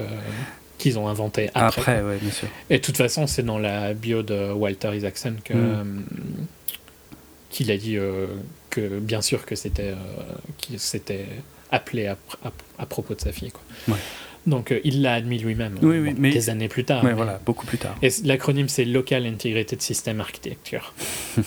qu'ils 0.77 0.97
ont 0.99 1.07
inventé 1.07 1.49
après. 1.53 1.81
après, 1.81 2.01
ouais 2.03 2.17
bien 2.21 2.31
sûr 2.31 2.47
Et 2.69 2.77
de 2.77 2.83
toute 2.83 2.97
façon, 2.97 3.25
c'est 3.27 3.43
dans 3.43 3.57
la 3.59 3.93
bio 3.93 4.21
de 4.23 4.51
Walter 4.51 4.95
Isaacson 4.95 5.35
que, 5.43 5.53
Mm. 5.53 5.57
euh, 5.57 5.83
qu'il 7.49 7.71
a 7.71 7.77
dit 7.77 7.97
euh, 7.97 8.27
que 8.69 8.99
bien 8.99 9.21
sûr 9.21 9.45
que 9.45 9.55
c'était, 9.55 9.89
euh, 9.91 9.95
qu'il 10.57 10.79
s'était 10.79 11.25
appelé 11.71 12.07
à, 12.07 12.17
à- 12.45 12.51
à 12.79 12.85
propos 12.85 13.13
de 13.15 13.21
sa 13.21 13.31
fille. 13.31 13.51
Quoi. 13.51 13.61
Ouais. 13.95 13.99
Donc 14.45 14.71
euh, 14.71 14.79
il 14.85 15.01
l'a 15.01 15.15
admis 15.15 15.39
lui-même 15.39 15.77
Oui, 15.81 15.97
oui, 15.99 16.13
mais- 16.17 16.31
des 16.31 16.49
années 16.49 16.69
plus 16.69 16.85
tard. 16.85 17.03
ouais 17.03 17.09
mais- 17.09 17.15
voilà 17.15 17.39
beaucoup 17.45 17.65
plus 17.65 17.77
tard 17.77 17.95
Et 18.01 18.09
l'acronyme 18.23 18.69
c'est 18.69 18.85
Local 18.85 19.25
Integrated 19.25 19.81
System 19.81 20.21
Architecture. 20.21 20.93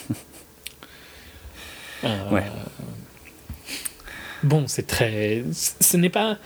Ouais. 2.02 2.42
Bon, 4.42 4.66
c'est 4.66 4.86
très. 4.86 5.44
Ce 5.52 5.96
n'est 5.98 6.08
pas, 6.08 6.38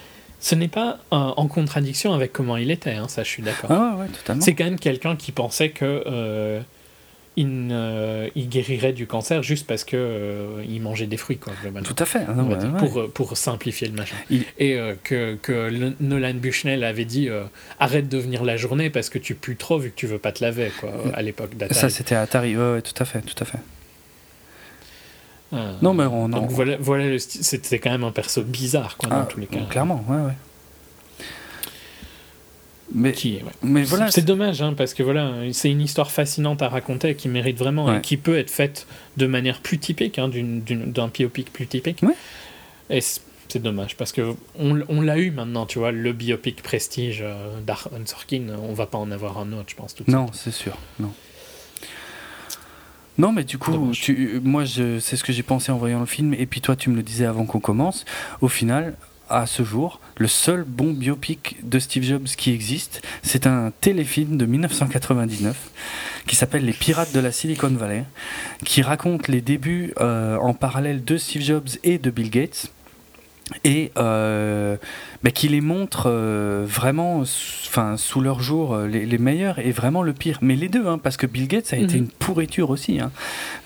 ce 0.46 0.54
n'est 0.54 0.68
pas 0.68 0.98
euh, 1.12 1.16
en 1.16 1.46
contradiction 1.48 2.12
avec 2.12 2.30
comment 2.32 2.58
il 2.58 2.70
était. 2.70 2.92
hein, 2.92 3.08
ça, 3.08 3.22
je 3.22 3.28
suis 3.30 3.42
d'accord. 3.42 3.70
ah 3.72 3.94
ouais, 3.96 4.02
ouais 4.02 4.08
totalement 4.08 4.42
C'est 4.42 4.54
quand 4.54 4.64
même 4.64 4.78
quelqu'un 4.78 5.16
qui 5.16 5.32
pensait 5.32 5.70
que 5.70 6.04
euh, 6.06 6.60
il, 7.36 7.66
ne- 7.66 8.28
il 8.34 8.48
guérirait 8.50 8.92
du 8.92 9.06
cancer 9.06 9.42
juste 9.42 9.66
parce 9.66 9.84
que 9.84 9.96
euh, 9.96 10.62
il 10.68 10.82
mangeait 10.82 11.06
des 11.06 11.16
fruits, 11.16 11.38
quoi, 11.38 11.54
globalement. 11.62 11.88
tout 11.88 11.96
à 12.00 12.04
fait 12.06 12.20
On 12.28 12.34
non, 12.34 12.42
va 12.44 12.54
ouais, 12.56 12.60
dire, 12.60 12.72
ouais. 12.74 12.78
pour, 12.78 13.10
pour 13.12 13.36
simplifier 13.38 13.88
le 13.88 13.94
machin. 13.94 14.16
Il- 14.28 14.44
Et 14.58 14.78
que, 15.02 15.36
que 15.36 15.52
le- 15.70 15.94
Nolan 16.00 16.34
Bushnell 16.34 16.84
avait 16.84 17.06
dit 17.06 17.28
arrête 17.80 18.08
de 18.10 18.18
venir 18.18 18.44
la 18.44 18.56
journée 18.58 18.90
parce 18.90 19.08
que 19.08 19.18
tu 19.18 19.34
pues 19.34 19.56
trop 19.56 19.78
vu 19.78 19.90
que 19.90 19.96
tu 19.96 20.06
veux 20.06 20.18
pas 20.18 20.32
te 20.32 20.44
laver 20.44 20.70
quoi, 20.78 20.92
à 21.14 21.22
l'époque 21.22 21.56
d'Atari. 21.56 21.80
ça 21.80 21.88
c'était 21.88 22.14
Atari 22.16 22.54
ouais 22.56 22.82
tout 22.82 23.02
à 23.02 23.06
fait 23.06 23.22
tout 23.22 23.42
à 23.42 23.46
fait 23.46 23.58
Euh, 25.54 25.72
non 25.82 25.94
mais 25.94 26.04
on 26.04 26.28
donc 26.28 26.50
voilà, 26.50 26.76
c'était 27.18 27.78
quand 27.78 27.90
même 27.90 28.04
un 28.04 28.10
perso 28.10 28.42
bizarre 28.42 28.96
quoi, 28.96 29.08
dans 29.10 29.20
Ah, 29.20 29.26
tous 29.28 29.38
les 29.40 29.46
cas. 29.46 29.60
clairement 29.70 30.04
ouais 30.08 30.16
ouais 30.16 30.32
mais 32.94 33.12
Qui, 33.12 33.36
ouais. 33.36 33.42
mais 33.62 33.82
voilà 33.82 34.10
c'est 34.10 34.24
dommage 34.24 34.60
hein, 34.62 34.74
parce 34.76 34.94
que 34.94 35.02
voilà, 35.02 35.32
c'est 35.52 35.70
une 35.70 35.80
histoire 35.80 36.10
fascinante 36.10 36.60
à 36.62 36.68
raconter 36.68 37.14
qui 37.14 37.28
mérite 37.28 37.56
vraiment 37.58 37.86
Ouais. 37.86 37.98
et 37.98 38.00
qui 38.02 38.16
peut 38.16 38.38
être 38.38 38.50
faite 38.50 38.86
de 39.16 39.26
manière 39.26 39.60
plus 39.60 39.78
typique, 39.78 40.18
hein, 40.18 40.28
d'un 40.30 41.08
biopic 41.08 41.52
plus 41.52 41.66
typique. 41.66 42.00
Ouais. 42.02 42.14
Et 42.90 43.00
c'est 43.00 43.58
dommage 43.62 43.96
parce 43.96 44.12
que 44.12 44.34
on, 44.58 44.80
on 44.88 45.00
l'a 45.00 45.18
eu 45.18 45.30
maintenant, 45.30 45.64
tu 45.66 45.78
vois, 45.78 45.92
le 45.92 46.12
biopic 46.12 46.62
prestige 46.62 47.20
euh, 47.22 47.58
d'Aaron 47.66 48.04
Sorkin, 48.04 48.42
on 48.62 48.74
va 48.74 48.86
pas 48.86 48.98
en 48.98 49.10
avoir 49.10 49.38
un 49.38 49.52
autre, 49.54 49.70
je 49.70 49.74
pense 49.76 49.94
tout 49.94 50.04
Non, 50.06 50.26
c'est 50.32 50.52
sûr, 50.52 50.76
non. 51.00 51.12
Non, 53.16 53.32
mais 53.32 53.44
du 53.44 53.58
coup, 53.58 53.92
tu, 53.92 54.40
moi, 54.42 54.64
je, 54.64 54.98
c'est 54.98 55.16
ce 55.16 55.24
que 55.24 55.32
j'ai 55.32 55.42
pensé 55.42 55.70
en 55.70 55.78
voyant 55.78 56.00
le 56.00 56.06
film, 56.06 56.34
et 56.34 56.46
puis 56.46 56.60
toi, 56.60 56.74
tu 56.74 56.90
me 56.90 56.96
le 56.96 57.02
disais 57.02 57.26
avant 57.26 57.44
qu'on 57.44 57.60
commence. 57.60 58.04
Au 58.40 58.48
final, 58.48 58.96
à 59.28 59.46
ce 59.46 59.62
jour, 59.62 60.00
le 60.18 60.28
seul 60.28 60.64
bon 60.64 60.92
biopic 60.92 61.56
de 61.62 61.78
Steve 61.78 62.02
Jobs 62.02 62.26
qui 62.26 62.52
existe, 62.52 63.02
c'est 63.22 63.46
un 63.46 63.72
téléfilm 63.80 64.36
de 64.36 64.46
1999 64.46 65.56
qui 66.26 66.36
s'appelle 66.36 66.64
Les 66.64 66.72
Pirates 66.72 67.12
de 67.14 67.20
la 67.20 67.32
Silicon 67.32 67.70
Valley, 67.70 68.04
qui 68.64 68.82
raconte 68.82 69.28
les 69.28 69.40
débuts 69.40 69.92
euh, 70.00 70.36
en 70.38 70.54
parallèle 70.54 71.04
de 71.04 71.16
Steve 71.16 71.42
Jobs 71.42 71.68
et 71.84 71.98
de 71.98 72.10
Bill 72.10 72.30
Gates. 72.30 72.70
Et 73.62 73.92
euh, 73.98 74.76
bah, 75.22 75.30
qui 75.30 75.48
les 75.48 75.60
montre 75.60 76.04
euh, 76.06 76.64
vraiment 76.66 77.24
sous- 77.26 77.66
enfin, 77.68 77.96
sous 77.98 78.20
leur 78.22 78.40
jour 78.40 78.74
euh, 78.74 78.86
les, 78.88 79.04
les 79.04 79.18
meilleurs 79.18 79.58
et 79.58 79.70
vraiment 79.70 80.02
le 80.02 80.12
pire. 80.14 80.38
Mais 80.40 80.56
les 80.56 80.68
deux, 80.68 80.86
hein, 80.86 80.98
parce 80.98 81.16
que 81.18 81.26
Bill 81.26 81.46
Gates 81.46 81.72
a 81.72 81.76
été 81.76 81.94
Mhm. 81.96 82.04
une 82.04 82.08
pourriture 82.08 82.70
aussi. 82.70 83.00
hein. 83.00 83.10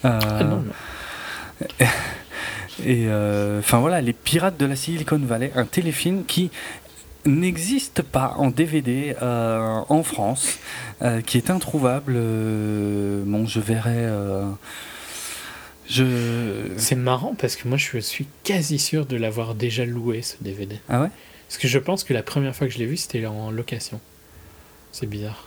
Euh, 0.05 0.19
Ah 0.21 0.43
non, 0.43 0.63
et 2.85 3.07
enfin 3.59 3.79
voilà, 3.79 4.01
Les 4.01 4.13
Pirates 4.13 4.57
de 4.57 4.65
la 4.65 4.75
Silicon 4.75 5.19
Valley, 5.23 5.51
un 5.55 5.65
téléfilm 5.65 6.23
qui 6.25 6.49
n'existe 7.25 8.01
pas 8.01 8.35
en 8.37 8.49
DVD 8.49 9.15
en 9.21 10.03
France, 10.03 10.57
qui 11.25 11.37
est 11.37 11.49
introuvable. 11.49 12.13
bon, 12.13 13.45
je 13.45 13.59
verrai. 13.59 14.07
Je. 15.89 16.69
c'est 16.77 16.95
marrant 16.95 17.35
parce 17.35 17.55
que 17.55 17.67
moi 17.67 17.77
je 17.77 17.97
suis 17.99 18.27
quasi 18.43 18.79
sûr 18.79 19.05
de 19.05 19.15
l'avoir 19.17 19.55
déjà 19.55 19.85
loué 19.85 20.21
ce 20.21 20.35
DVD. 20.41 20.79
Ah 20.89 21.01
ouais? 21.01 21.09
Parce 21.47 21.57
que 21.57 21.67
je 21.67 21.79
pense 21.79 22.03
que 22.03 22.13
la 22.13 22.23
première 22.23 22.55
fois 22.55 22.67
que 22.67 22.73
je 22.73 22.77
l'ai 22.79 22.85
vu 22.85 22.97
c'était 22.97 23.25
en 23.25 23.51
location. 23.51 23.99
C'est 24.91 25.07
bizarre. 25.07 25.45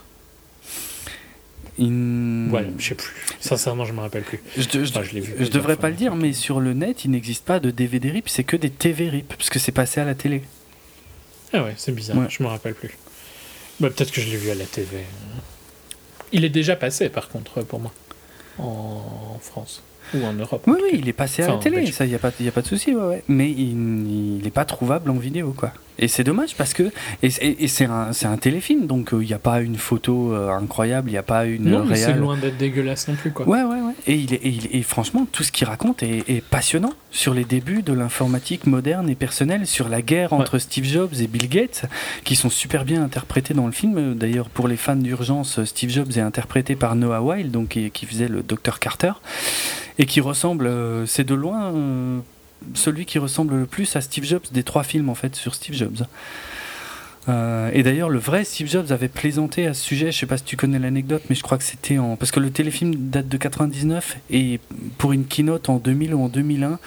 Il- 1.79 2.49
Ouais, 2.53 2.67
je 2.79 2.89
sais 2.89 2.95
plus. 2.95 3.11
Sincèrement, 3.41 3.85
je 3.85 3.93
me 3.93 4.01
rappelle 4.01 4.23
plus. 4.25 4.41
Je, 4.57 4.63
je- 4.63 4.81
Enfin, 4.91 5.03
je 5.03 5.13
l'ai 5.13 5.21
vu 5.21 5.31
je 5.31 5.37
plusieurs 5.37 5.55
devrais 5.55 5.75
fois, 5.75 5.83
pas 5.83 5.91
le 5.91 5.97
dire, 5.97 6.15
mais 6.15 6.33
sur 6.35 6.61
le 6.61 6.75
net, 6.75 7.05
il 7.05 7.11
n'existe 7.13 7.45
pas 7.45 7.61
de 7.61 7.71
DVD 7.71 8.11
RIP, 8.11 8.29
c'est 8.29 8.45
que 8.45 8.57
des 8.57 8.69
TV 8.71 9.09
RIP, 9.09 9.29
parce 9.37 9.49
que 9.49 9.59
c'est 9.59 9.73
passé 9.73 10.01
à 10.01 10.05
la 10.05 10.15
télé. 10.15 10.43
Ah 11.55 11.65
ouais, 11.65 11.75
c'est 11.79 11.93
bizarre, 11.95 12.19
Ouais. 12.19 12.27
je 12.29 12.43
me 12.43 12.49
rappelle 12.49 12.75
plus. 12.75 12.91
Bah, 13.81 13.89
Peut-être 13.91 14.13
que 14.13 14.21
je 14.21 14.29
l'ai 14.29 14.37
vu 14.37 14.51
à 14.51 14.55
la 14.55 14.65
TV. 14.67 14.99
Il 16.33 16.45
est 16.45 16.51
déjà 16.51 16.77
passé 16.77 17.09
par 17.09 17.29
contre 17.29 17.63
pour 17.63 17.81
moi. 17.81 17.93
En 18.59 19.39
France. 19.41 19.83
Ou 20.15 20.25
en 20.25 20.33
Europe. 20.33 20.63
Oui, 20.67 20.77
oui, 20.83 20.99
il 21.01 21.09
est 21.09 21.13
passé 21.13 21.43
à 21.43 21.49
la 21.49 21.57
télé, 21.57 21.87
ça, 21.93 22.05
il 22.05 22.09
n'y 22.09 22.15
a, 22.15 22.19
pas- 22.19 22.33
y 22.41 22.49
a 22.49 22.53
pas 22.53 22.63
de 22.63 22.67
souci, 22.67 22.95
ouais, 22.95 23.03
ouais. 23.03 23.23
mais 23.29 23.51
il 23.51 24.39
n'est 24.43 24.51
pas 24.51 24.65
trouvable 24.65 25.11
en 25.11 25.15
vidéo, 25.15 25.55
quoi. 25.57 25.73
Et 25.99 26.09
c'est 26.09 26.25
dommage 26.25 26.55
parce 26.57 26.73
que. 26.73 26.91
Et, 27.23 27.29
c'est- 27.31 27.57
et 27.61 27.69
c'est 27.69 27.85
un, 27.85 28.13
c'est 28.13 28.27
un 28.27 28.39
téléfilm, 28.39 28.87
donc 28.87 29.11
il 29.13 29.19
n'y 29.27 29.35
a 29.35 29.39
pas 29.39 29.61
une 29.61 29.77
photo 29.77 30.33
euh, 30.33 30.51
incroyable, 30.51 31.11
il 31.11 31.13
n'y 31.13 31.19
a 31.19 31.23
pas 31.23 31.45
une. 31.45 31.65
Non, 31.65 31.85
mais 31.85 31.97
c'est 31.97 32.15
loin 32.15 32.37
d'être 32.39 32.57
dégueulasse 32.57 33.09
non 33.09 33.15
plus 33.15 33.31
quoi. 33.31 33.47
Ouais, 33.47 33.63
ouais, 33.63 33.81
ouais. 33.81 33.93
Et, 34.07 34.15
il 34.15 34.33
est, 34.33 34.39
et, 34.39 34.49
il- 34.49 34.69
et 34.77 34.83
franchement, 34.83 35.27
tout 35.31 35.43
ce 35.43 35.53
qu'il 35.53 35.67
raconte 35.67 36.03
est, 36.03 36.25
est 36.29 36.43
passionnant 36.43 36.95
sur 37.11 37.35
les 37.35 37.45
débuts 37.45 37.83
de 37.83 37.93
l'informatique 37.93 38.67
moderne 38.67 39.11
et 39.11 39.15
personnelle, 39.15 39.67
sur 39.67 39.89
la 39.91 40.01
guerre 40.01 40.33
entre 40.33 40.59
Steve 40.59 40.85
Jobs 40.87 41.13
et 41.21 41.27
Bill 41.27 41.49
Gates, 41.49 41.85
qui 42.25 42.37
sont 42.37 42.49
super 42.51 42.85
bien 42.87 43.03
interprétés 43.05 43.53
dans 43.53 43.67
le 43.67 43.73
film. 43.73 44.15
D'ailleurs, 44.15 44.49
pour 44.49 44.69
les 44.69 44.77
fans 44.79 44.97
d'urgence, 44.97 45.63
Steve 45.65 45.91
Jobs 45.91 46.11
est 46.17 46.21
interprété 46.21 46.75
par 46.75 46.97
Noah 46.97 47.21
Weil, 47.21 47.51
donc 47.51 47.69
qui, 47.69 47.91
qui 47.91 48.07
faisait 48.07 48.29
le 48.29 48.43
Dr 48.43 48.79
Carter, 48.81 49.13
et 49.99 50.07
qui 50.07 50.21
ressemble, 50.21 50.67
euh, 50.67 51.07
c'est 51.07 51.25
de 51.25 51.35
loin 51.35 51.75
euh, 51.75 52.21
celui 52.75 53.07
qui 53.07 53.19
ressemble 53.19 53.57
le 53.57 53.67
plus 53.67 53.97
à 53.97 54.01
Steve 54.01 54.25
Jobs 54.25 54.43
des 54.53 54.63
trois 54.63 54.85
films 54.85 55.09
en 55.09 55.15
fait 55.15 55.35
sur 55.35 55.55
Steve 55.55 55.75
Jobs. 55.75 56.07
Euh, 57.29 57.71
et 57.73 57.83
d'ailleurs, 57.83 58.09
le 58.09 58.19
vrai 58.19 58.45
Steve 58.45 58.69
Jobs 58.69 58.91
avait 58.91 59.09
plaisanté 59.09 59.67
à 59.67 59.75
ce 59.75 59.83
sujet. 59.83 60.11
Je 60.11 60.19
sais 60.19 60.27
pas 60.27 60.39
si 60.39 60.45
tu 60.45 60.57
connais 60.57 60.79
l'anecdote, 60.79 61.23
mais 61.29 61.37
je 61.37 61.43
crois 61.43 61.57
que 61.59 61.65
c'était 61.65 61.99
en 61.99 62.17
parce 62.17 62.31
que 62.31 62.41
le 62.41 62.51
téléfilm 62.51 62.95
date 63.11 63.29
de 63.29 63.37
99 63.37 64.17
et 64.31 64.61
pour 64.99 65.13
une 65.13 65.25
keynote 65.25 65.69
en 65.69 65.77
2000 65.77 66.15
ou 66.15 66.25
en 66.25 66.29
2001, 66.29 66.79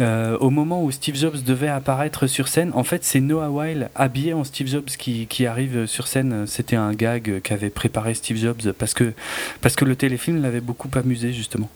euh, 0.00 0.36
au 0.38 0.50
moment 0.50 0.84
où 0.84 0.90
Steve 0.90 1.16
Jobs 1.16 1.42
devait 1.42 1.68
apparaître 1.68 2.26
sur 2.26 2.48
scène, 2.48 2.72
en 2.74 2.84
fait, 2.84 3.04
c'est 3.04 3.20
Noah 3.20 3.50
Weil 3.50 3.90
habillé 3.94 4.34
en 4.34 4.44
Steve 4.44 4.66
Jobs 4.66 4.84
qui, 4.84 5.26
qui 5.26 5.46
arrive 5.46 5.86
sur 5.86 6.06
scène. 6.06 6.46
C'était 6.46 6.76
un 6.76 6.92
gag 6.92 7.40
qu'avait 7.42 7.70
préparé 7.70 8.14
Steve 8.14 8.36
Jobs 8.36 8.72
parce 8.78 8.94
que 8.94 9.12
parce 9.60 9.76
que 9.76 9.84
le 9.84 9.96
téléfilm 9.96 10.42
l'avait 10.42 10.60
beaucoup 10.60 10.90
amusé 10.94 11.32
justement. 11.32 11.70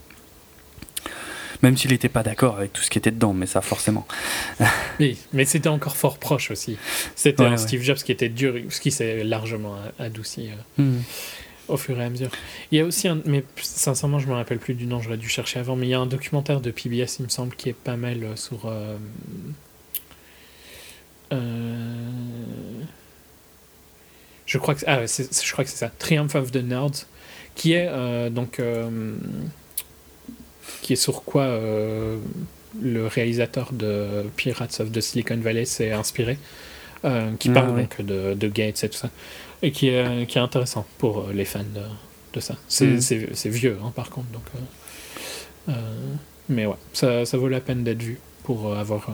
Même 1.65 1.77
s'il 1.77 1.91
n'était 1.91 2.09
pas 2.09 2.23
d'accord 2.23 2.57
avec 2.59 2.73
tout 2.73 2.83
ce 2.83 2.91
qui 2.91 2.99
était 2.99 3.11
dedans, 3.11 3.33
mais 3.33 3.47
ça 3.47 3.61
forcément. 3.61 4.07
Oui, 5.01 5.19
mais 5.33 5.45
c'était 5.45 5.69
encore 5.69 5.97
fort 5.97 6.19
proche 6.19 6.51
aussi. 6.53 6.77
C'était 7.17 7.43
Ouais, 7.43 7.49
un 7.49 7.53
ouais. 7.53 7.57
Steve 7.59 7.83
Jobs 7.83 7.97
qui 7.97 8.13
était 8.13 8.29
dur, 8.29 8.55
ce 8.69 8.81
qui 8.81 8.91
s'est 8.93 9.25
largement 9.25 9.77
adouci 9.99 10.51
euh, 10.51 10.83
Hmm. 10.83 11.01
au 11.69 11.77
fur 11.77 11.99
et 12.01 12.05
à 12.05 12.11
mesure. 12.11 12.31
Il 12.71 12.79
y 12.79 12.81
a 12.81 12.85
aussi 12.85 13.09
un. 13.09 13.21
Mais 13.25 13.43
sincèrement, 13.61 14.19
je 14.21 14.29
me 14.29 14.35
rappelle 14.35 14.59
plus 14.59 14.75
du 14.75 14.87
nom, 14.87 15.01
j'aurais 15.01 15.17
dû 15.17 15.29
chercher 15.29 15.59
avant, 15.59 15.75
mais 15.75 15.87
il 15.87 15.91
y 15.91 15.95
a 15.95 15.99
un 16.01 16.07
documentaire 16.07 16.61
de 16.61 16.71
PBS, 16.71 17.17
il 17.19 17.25
me 17.25 17.29
semble, 17.29 17.57
qui 17.57 17.71
est 17.71 17.73
pas 17.73 17.97
mal 17.97 18.23
euh, 18.23 18.37
sur. 18.37 18.67
euh, 18.67 18.97
euh, 21.33 22.83
je 24.47 24.59
crois 24.59 24.75
que 24.75 24.85
ah, 24.87 25.01
je 25.07 25.53
crois 25.53 25.65
que 25.65 25.71
c'est 25.71 25.77
ça, 25.79 25.91
Triumph 25.99 26.35
of 26.35 26.53
the 26.53 26.57
Nerds, 26.63 27.07
qui 27.55 27.73
est 27.73 27.89
donc 28.31 28.61
qui 30.85 30.93
est 30.93 30.97
sur 30.97 31.23
quoi 31.25 31.45
euh, 31.45 32.19
le 32.83 33.07
réalisateur 33.07 33.73
de 33.73 34.25
Pirates 34.37 34.81
of 34.81 34.93
the 34.93 35.01
Silicon 35.01 35.39
Valley 35.39 35.65
s'est 35.65 35.93
inspiré, 35.93 36.37
euh, 37.07 37.31
qui 37.39 37.49
Ah, 37.49 37.55
parle 37.55 37.71
ouais. 37.71 37.83
donc 37.83 38.03
de, 38.03 38.35
de 38.35 38.49
Gates 38.49 38.85
et 38.85 38.89
tout 38.91 38.99
ça, 38.99 39.09
et 39.63 39.73
qui 39.73 39.89
est, 39.89 40.27
qui 40.27 40.37
est 40.37 40.41
intéressant 40.43 40.85
pour 40.99 41.21
euh, 41.21 41.33
les 41.33 41.47
fans 41.47 41.61
de, 41.61 41.81
de 42.35 42.41
ça. 42.41 42.57
C'est 42.69 42.87
Mm. 42.87 43.01
c'est 43.33 43.49
vieux 43.49 43.79
hein, 43.83 43.93
par 43.97 44.11
contre, 44.11 44.29
donc. 44.29 44.43
mais 46.51 46.67
ouais, 46.67 46.77
ça, 46.93 47.25
ça 47.25 47.39
vaut 47.39 47.49
la 47.49 47.61
peine 47.61 47.83
d'être 47.85 48.03
vu 48.03 48.19
pour 48.43 48.77
avoir 48.77 49.09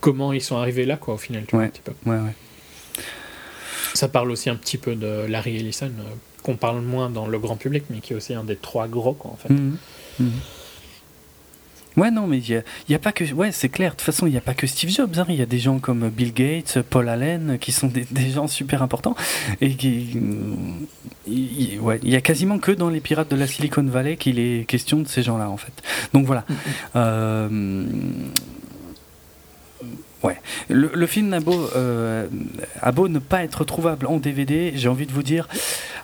comment 0.00 0.32
ils 0.32 0.40
sont 0.42 0.56
arrivés 0.56 0.86
là, 0.86 0.96
quoi, 0.96 1.14
au 1.14 1.18
final, 1.18 1.44
tu 1.46 1.50
vois, 1.56 1.60
Ouais. 1.60 1.66
un 1.66 1.70
petit 1.70 1.82
peu. 1.82 1.92
Ouais, 2.10 2.16
ouais. 2.16 2.34
Ça 3.94 4.08
parle 4.08 4.30
aussi 4.30 4.48
un 4.50 4.56
petit 4.56 4.78
peu 4.78 4.94
de 4.94 5.26
Larry 5.28 5.56
Ellison, 5.56 5.90
qu'on 6.42 6.56
parle 6.56 6.80
moins 6.80 7.10
dans 7.10 7.26
le 7.26 7.38
grand 7.38 7.56
public, 7.56 7.84
mais 7.90 7.98
qui 8.00 8.12
est 8.12 8.16
aussi 8.16 8.32
un 8.34 8.44
des 8.44 8.56
trois 8.56 8.88
gros, 8.88 9.12
quoi, 9.14 9.30
en 9.32 9.36
fait. 9.36 9.52
Mhm. 9.52 9.76
Mhm. 10.20 10.30
Ouais, 11.96 12.10
non, 12.10 12.26
mais 12.26 12.38
il 12.40 12.50
n'y 12.50 12.56
a, 12.58 12.62
y 12.90 12.94
a 12.94 12.98
pas 12.98 13.10
que. 13.12 13.24
Ouais, 13.32 13.52
c'est 13.52 13.70
clair. 13.70 13.92
De 13.92 13.96
toute 13.96 14.02
façon, 14.04 14.26
il 14.26 14.30
n'y 14.30 14.36
a 14.36 14.42
pas 14.42 14.52
que 14.52 14.66
Steve 14.66 14.90
Jobs. 14.90 15.18
hein. 15.18 15.24
Il 15.30 15.36
y 15.36 15.40
a 15.40 15.46
des 15.46 15.58
gens 15.58 15.78
comme 15.78 16.10
Bill 16.10 16.34
Gates, 16.34 16.80
Paul 16.90 17.08
Allen, 17.08 17.56
qui 17.58 17.72
sont 17.72 17.86
des, 17.86 18.06
des 18.10 18.28
gens 18.32 18.48
super 18.48 18.82
importants. 18.82 19.16
Et 19.62 19.70
qui. 19.76 20.18
il- 21.26 21.80
ouais, 21.80 21.98
il 22.02 22.10
y 22.10 22.16
a 22.16 22.20
quasiment 22.20 22.58
que 22.58 22.70
dans 22.72 22.90
les 22.90 23.00
pirates 23.00 23.30
de 23.30 23.36
la 23.36 23.46
Silicon 23.46 23.82
Valley 23.84 24.18
qu'il 24.18 24.38
est 24.38 24.66
question 24.68 24.98
de 25.00 25.08
ces 25.08 25.22
gens-là, 25.22 25.48
en 25.48 25.56
fait. 25.56 25.72
Donc 26.12 26.26
voilà. 26.26 26.44
Euh, 26.96 27.48
Le, 30.68 31.06
film 31.06 31.32
a 31.32 31.40
beau, 31.40 31.68
euh, 31.76 32.26
a 32.80 32.92
beau 32.92 33.08
ne 33.08 33.18
pas 33.18 33.44
être 33.44 33.64
trouvable 33.64 34.06
en 34.06 34.18
DVD, 34.18 34.72
j'ai 34.74 34.88
envie 34.88 35.06
de 35.06 35.12
vous 35.12 35.22
dire, 35.22 35.48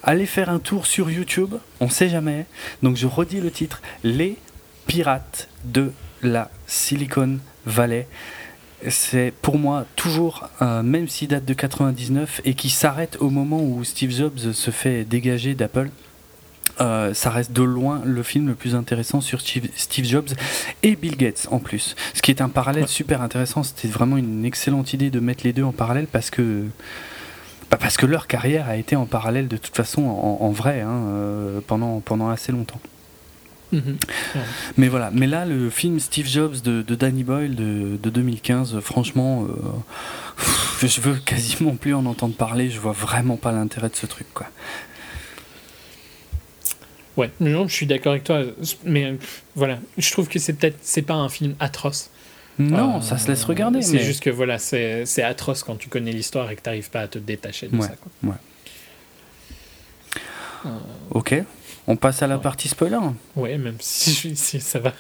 allez 0.02 0.26
faire 0.26 0.48
un 0.48 0.58
tour 0.58 0.86
sur 0.86 1.10
YouTube, 1.10 1.54
on 1.80 1.88
sait 1.88 2.08
jamais. 2.08 2.46
Donc 2.82 2.96
je 2.96 3.06
redis 3.06 3.40
le 3.40 3.50
titre, 3.50 3.82
Les 4.04 4.36
Pirates 4.86 5.48
de 5.64 5.92
la 6.22 6.50
Silicon 6.66 7.38
Valley. 7.66 8.06
C'est 8.88 9.32
pour 9.42 9.58
moi 9.58 9.86
toujours, 9.94 10.48
même 10.60 11.06
s'il 11.06 11.28
date 11.28 11.44
de 11.44 11.54
99 11.54 12.40
et 12.44 12.54
qui 12.54 12.68
s'arrête 12.68 13.16
au 13.20 13.30
moment 13.30 13.62
où 13.62 13.84
Steve 13.84 14.10
Jobs 14.10 14.52
se 14.52 14.70
fait 14.72 15.04
dégager 15.04 15.54
d'Apple, 15.54 15.88
euh, 16.82 17.14
ça 17.14 17.30
reste 17.30 17.52
de 17.52 17.62
loin 17.62 18.02
le 18.04 18.22
film 18.22 18.48
le 18.48 18.54
plus 18.54 18.74
intéressant 18.74 19.20
sur 19.20 19.40
Steve, 19.40 20.04
Jobs 20.04 20.30
et 20.82 20.96
Bill 20.96 21.16
Gates 21.16 21.48
en 21.50 21.58
plus. 21.58 21.96
Ce 22.14 22.22
qui 22.22 22.30
est 22.30 22.40
un 22.40 22.48
parallèle 22.48 22.82
Ouais. 22.84 22.88
super 22.88 23.22
intéressant. 23.22 23.62
C'était 23.62 23.88
vraiment 23.88 24.16
une 24.16 24.44
excellente 24.44 24.92
idée 24.92 25.10
de 25.10 25.20
mettre 25.20 25.44
les 25.44 25.52
deux 25.52 25.62
en 25.64 25.72
parallèle 25.72 26.06
parce 26.06 26.30
que 26.30 26.64
bah, 27.70 27.78
parce 27.80 27.96
que 27.96 28.06
leur 28.06 28.26
carrière 28.26 28.68
a 28.68 28.76
été 28.76 28.96
en 28.96 29.06
parallèle 29.06 29.48
de 29.48 29.56
toute 29.56 29.74
façon 29.76 30.02
en, 30.02 30.38
en 30.40 30.50
vrai 30.50 30.80
hein, 30.82 30.90
euh, 31.08 31.60
pendant 31.66 32.00
pendant 32.00 32.28
assez 32.28 32.52
longtemps. 32.52 32.80
Mhm. 33.72 33.96
Mais 34.76 34.88
voilà, 34.88 35.10
mais 35.14 35.26
là, 35.26 35.46
le 35.46 35.70
film 35.70 35.98
Steve 35.98 36.26
Jobs 36.28 36.60
de, 36.62 36.82
de 36.82 36.94
Danny 36.94 37.24
Boyle 37.24 37.54
de, 37.56 37.96
de 38.02 38.10
2015, 38.10 38.80
franchement, 38.80 39.44
euh, 39.48 39.54
pff, 40.36 40.84
je 40.86 41.00
veux 41.00 41.14
quasiment 41.16 41.74
plus 41.76 41.94
en 41.94 42.04
entendre 42.04 42.34
parler. 42.34 42.68
Je 42.68 42.78
vois 42.78 42.92
vraiment 42.92 43.36
pas 43.36 43.50
l'intérêt 43.50 43.88
de 43.88 43.96
ce 43.96 44.04
truc, 44.04 44.26
quoi. 44.34 44.46
Ouais, 47.16 47.30
non, 47.40 47.68
je 47.68 47.74
suis 47.74 47.86
d'accord 47.86 48.12
avec 48.12 48.24
toi, 48.24 48.42
mais 48.84 49.04
euh, 49.04 49.14
voilà, 49.54 49.78
je 49.98 50.10
trouve 50.10 50.28
que 50.28 50.38
c'est 50.38 50.54
peut-être 50.54 50.78
c'est 50.82 51.02
pas 51.02 51.14
un 51.14 51.28
film 51.28 51.54
atroce. 51.60 52.10
Non, 52.58 52.98
Euh, 52.98 53.00
ça 53.00 53.18
se 53.18 53.28
laisse 53.28 53.44
regarder. 53.44 53.82
C'est 53.82 53.98
mais- 53.98 54.02
juste 54.04 54.22
que 54.22 54.30
voilà, 54.30 54.58
c'est 54.58 55.22
atroce 55.22 55.62
quand 55.62 55.76
tu 55.76 55.88
connais 55.88 56.12
l'histoire 56.12 56.50
et 56.50 56.56
que 56.56 56.62
t'arrives 56.62 56.90
pas 56.90 57.00
à 57.00 57.08
te 57.08 57.18
détacher 57.18 57.68
de 57.68 57.76
Ouais, 57.76 57.86
ça. 57.86 57.94
Quoi. 57.96 58.30
ouais. 58.30 58.36
Ok, 61.10 61.34
on 61.88 61.96
passe 61.96 62.22
à 62.22 62.26
la 62.26 62.36
Ouais. 62.36 62.42
partie 62.42 62.68
spoiler. 62.68 62.98
Ouais, 63.36 63.58
même 63.58 63.76
si, 63.80 64.12
je- 64.12 64.34
si 64.34 64.60
ça 64.60 64.78
va, 64.78 64.92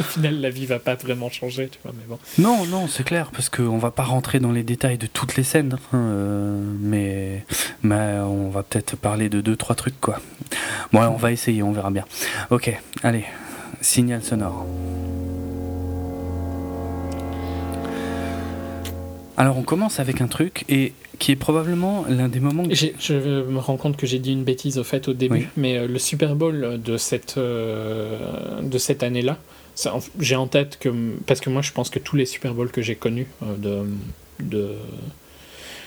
au 0.00 0.02
final 0.02 0.40
la 0.40 0.50
vie 0.50 0.66
va 0.66 0.78
pas 0.78 0.94
vraiment 0.94 1.28
changer, 1.30 1.68
tu 1.68 1.78
vois, 1.84 1.92
mais 1.96 2.04
bon. 2.08 2.18
Non, 2.38 2.64
non, 2.66 2.88
c'est 2.88 3.04
clair, 3.04 3.30
parce 3.32 3.48
qu'on 3.48 3.78
va 3.78 3.90
pas 3.90 4.02
rentrer 4.04 4.40
dans 4.40 4.52
les 4.52 4.62
détails 4.62 4.98
de 4.98 5.06
toutes 5.06 5.36
les 5.36 5.42
scènes, 5.44 5.74
hein, 5.92 5.96
euh, 5.98 6.62
mais, 6.80 7.44
mais 7.82 8.18
on 8.20 8.48
va 8.50 8.62
peut-être 8.62 8.96
parler 8.96 9.28
de 9.28 9.40
deux, 9.40 9.56
trois 9.56 9.74
trucs, 9.76 10.00
quoi. 10.00 10.20
Bon, 10.92 11.02
on 11.02 11.16
va 11.16 11.32
essayer, 11.32 11.62
on 11.62 11.72
verra 11.72 11.90
bien. 11.90 12.04
Ok, 12.50 12.72
allez, 13.02 13.24
signal 13.80 14.22
sonore. 14.22 14.66
Alors, 19.36 19.56
on 19.56 19.62
commence 19.62 19.98
avec 19.98 20.20
un 20.20 20.26
truc 20.28 20.64
et 20.68 20.92
qui 21.22 21.30
est 21.30 21.36
probablement 21.36 22.04
l'un 22.08 22.28
des 22.28 22.40
moments. 22.40 22.64
que- 22.64 22.74
Je 22.74 23.14
me 23.14 23.58
rends 23.60 23.76
compte 23.76 23.96
que 23.96 24.06
j'ai 24.08 24.18
dit 24.18 24.32
une 24.32 24.42
bêtise 24.42 24.76
au 24.78 24.82
fait 24.84 25.06
au 25.06 25.12
début, 25.12 25.34
Oui. 25.36 25.46
mais 25.56 25.78
euh, 25.78 25.86
le 25.86 25.98
Super 26.00 26.34
Bowl 26.34 26.80
de 26.82 26.96
cette, 26.96 27.36
euh, 27.38 28.60
de 28.60 28.76
cette 28.78 29.04
année-là, 29.04 29.38
j'ai 30.18 30.34
en 30.36 30.48
tête 30.48 30.78
que. 30.80 30.88
Parce 31.26 31.40
que 31.40 31.48
moi 31.48 31.62
je 31.62 31.70
pense 31.72 31.90
que 31.90 32.00
tous 32.00 32.16
les 32.16 32.26
Super 32.26 32.54
Bowls 32.54 32.70
que 32.72 32.82
j'ai 32.82 32.96
connus 32.96 33.28
euh, 33.44 33.56
de, 33.56 34.44
de. 34.44 34.70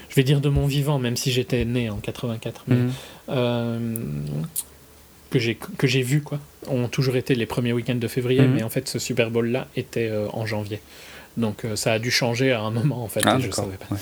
Je 0.09 0.15
vais 0.15 0.23
dire 0.23 0.39
de 0.39 0.47
mon 0.47 0.65
vivant, 0.67 0.99
même 0.99 1.17
si 1.17 1.31
j'étais 1.31 1.65
né 1.65 1.89
en 1.89 1.97
84, 1.97 2.63
mais, 2.67 2.75
Mhm. 2.77 2.91
euh, 3.29 3.79
que 5.31 5.39
j'ai 5.39 5.55
que 5.77 5.85
j'ai 5.87 6.01
vu 6.01 6.21
quoi, 6.21 6.39
ont 6.69 6.87
toujours 6.87 7.17
été 7.17 7.35
les 7.35 7.45
premiers 7.45 7.73
week-ends 7.73 7.95
de 7.95 8.07
février, 8.07 8.41
Mhm. 8.41 8.53
mais 8.55 8.63
en 8.63 8.69
fait 8.69 8.87
ce 8.87 8.99
Super 8.99 9.29
Bowl 9.31 9.47
là 9.47 9.67
était 9.75 10.07
euh, 10.09 10.27
en 10.31 10.45
janvier. 10.45 10.79
Donc 11.35 11.65
euh, 11.65 11.75
ça 11.75 11.91
a 11.91 11.99
dû 11.99 12.11
changer 12.11 12.53
à 12.53 12.61
un 12.61 12.71
moment 12.71 13.03
en 13.03 13.09
fait, 13.09 13.21
Ah, 13.25 13.35
et 13.37 13.41
je 13.41 13.51
savais 13.51 13.75
pas. 13.75 13.93
ouais. 13.93 13.99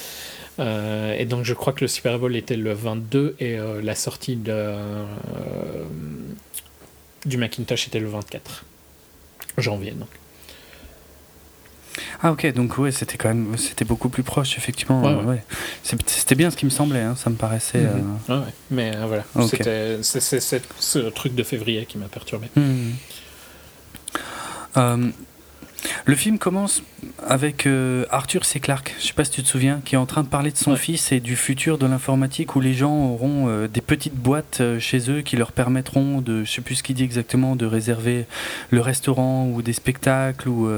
Euh, 0.60 1.16
et 1.18 1.26
donc 1.26 1.46
je 1.46 1.54
crois 1.54 1.74
que 1.74 1.82
le 1.82 1.88
Super 1.88 2.20
Bowl 2.20 2.36
était 2.36 2.56
le 2.56 2.74
22 2.74 3.36
et 3.40 3.58
euh, 3.58 3.82
la 3.82 3.96
sortie 3.96 4.36
de, 4.36 4.52
euh, 4.52 5.04
du 7.26 7.38
Macintosh 7.38 7.88
était 7.88 8.00
le 8.00 8.08
24 8.08 8.64
janvier. 9.58 9.92
Donc. 9.92 10.10
Ah 12.22 12.32
ok, 12.32 12.52
donc 12.54 12.78
ouais, 12.78 12.92
c'était 12.92 13.18
quand 13.18 13.28
même, 13.30 13.58
c'était 13.58 13.86
beaucoup 13.86 14.10
plus 14.10 14.24
proche, 14.24 14.58
effectivement. 14.58 15.02
Ouais, 15.04 15.14
ouais. 15.14 15.24
ouais. 15.26 15.44
C'est- 15.84 16.10
C'était 16.10 16.36
bien 16.36 16.50
ce 16.50 16.56
qui 16.58 16.66
me 16.66 16.72
semblait, 16.72 17.02
hein, 17.02 17.16
ça 17.16 17.30
me 17.30 17.36
paraissait. 17.36 17.82
Mhm. 18.30 18.44
Mais 18.72 18.96
voilà, 19.06 19.24
c'est 20.02 20.40
ce 20.40 21.10
truc 21.10 21.36
de 21.36 21.44
février 21.44 21.86
qui 21.86 21.98
m'a 21.98 22.08
perturbé. 22.08 22.48
Hmm. 22.56 22.92
Le 26.06 26.16
film 26.16 26.38
commence 26.38 26.82
avec 27.28 27.66
euh, 27.66 28.06
Arthur 28.10 28.46
C. 28.46 28.60
Clarke, 28.60 28.96
je 29.00 29.08
sais 29.08 29.14
pas 29.14 29.26
si 29.26 29.32
tu 29.32 29.44
te 29.44 29.48
souviens, 29.48 29.82
qui 29.84 29.96
est 29.96 29.98
en 29.98 30.06
train 30.06 30.24
de 30.24 30.28
parler 30.28 30.52
de 30.52 30.58
son 30.58 30.72
Ouais. 30.72 30.78
fils 30.78 31.12
et 31.12 31.20
du 31.20 31.36
futur 31.36 31.78
de 31.78 31.86
l'informatique 31.86 32.56
où 32.56 32.62
les 32.62 32.74
gens 32.74 32.94
auront 33.12 33.48
euh, 33.48 33.68
des 33.68 33.82
petites 33.82 34.16
boîtes 34.16 34.60
euh, 34.62 34.80
chez 34.80 35.10
eux 35.12 35.22
qui 35.22 35.36
leur 35.36 35.52
permettront 35.52 36.22
de, 36.22 36.44
je 36.44 36.52
sais 36.52 36.62
plus 36.62 36.76
ce 36.76 36.84
qu'il 36.84 36.96
dit 36.96 37.04
exactement, 37.04 37.56
de 37.56 37.66
réserver 37.66 38.26
le 38.72 38.82
restaurant 38.82 39.48
ou 39.48 39.62
des 39.62 39.74
spectacles 39.74 40.48
ou, 40.50 40.70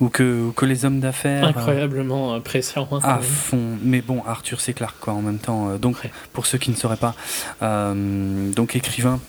ou, 0.00 0.08
que, 0.08 0.46
ou 0.48 0.52
que 0.52 0.64
les 0.66 0.84
hommes 0.84 1.00
d'affaires. 1.00 1.44
Incroyablement 1.44 2.34
euh, 2.34 2.40
pressant. 2.40 2.88
hein, 2.92 3.00
à 3.02 3.18
fond, 3.18 3.78
mais 3.82 4.00
bon, 4.00 4.22
Arthur 4.26 4.60
C. 4.60 4.72
Clarke 4.72 4.96
quoi 5.00 5.12
en 5.14 5.22
même 5.22 5.38
temps. 5.38 5.70
euh, 5.70 5.78
donc, 5.78 5.96
Ouais. 6.04 6.10
pour 6.32 6.46
ceux 6.46 6.58
qui 6.58 6.70
ne 6.70 6.76
sauraient 6.76 6.96
pas, 6.96 7.14
euh, 7.62 8.50
donc 8.52 8.74
écrivain 8.76 9.20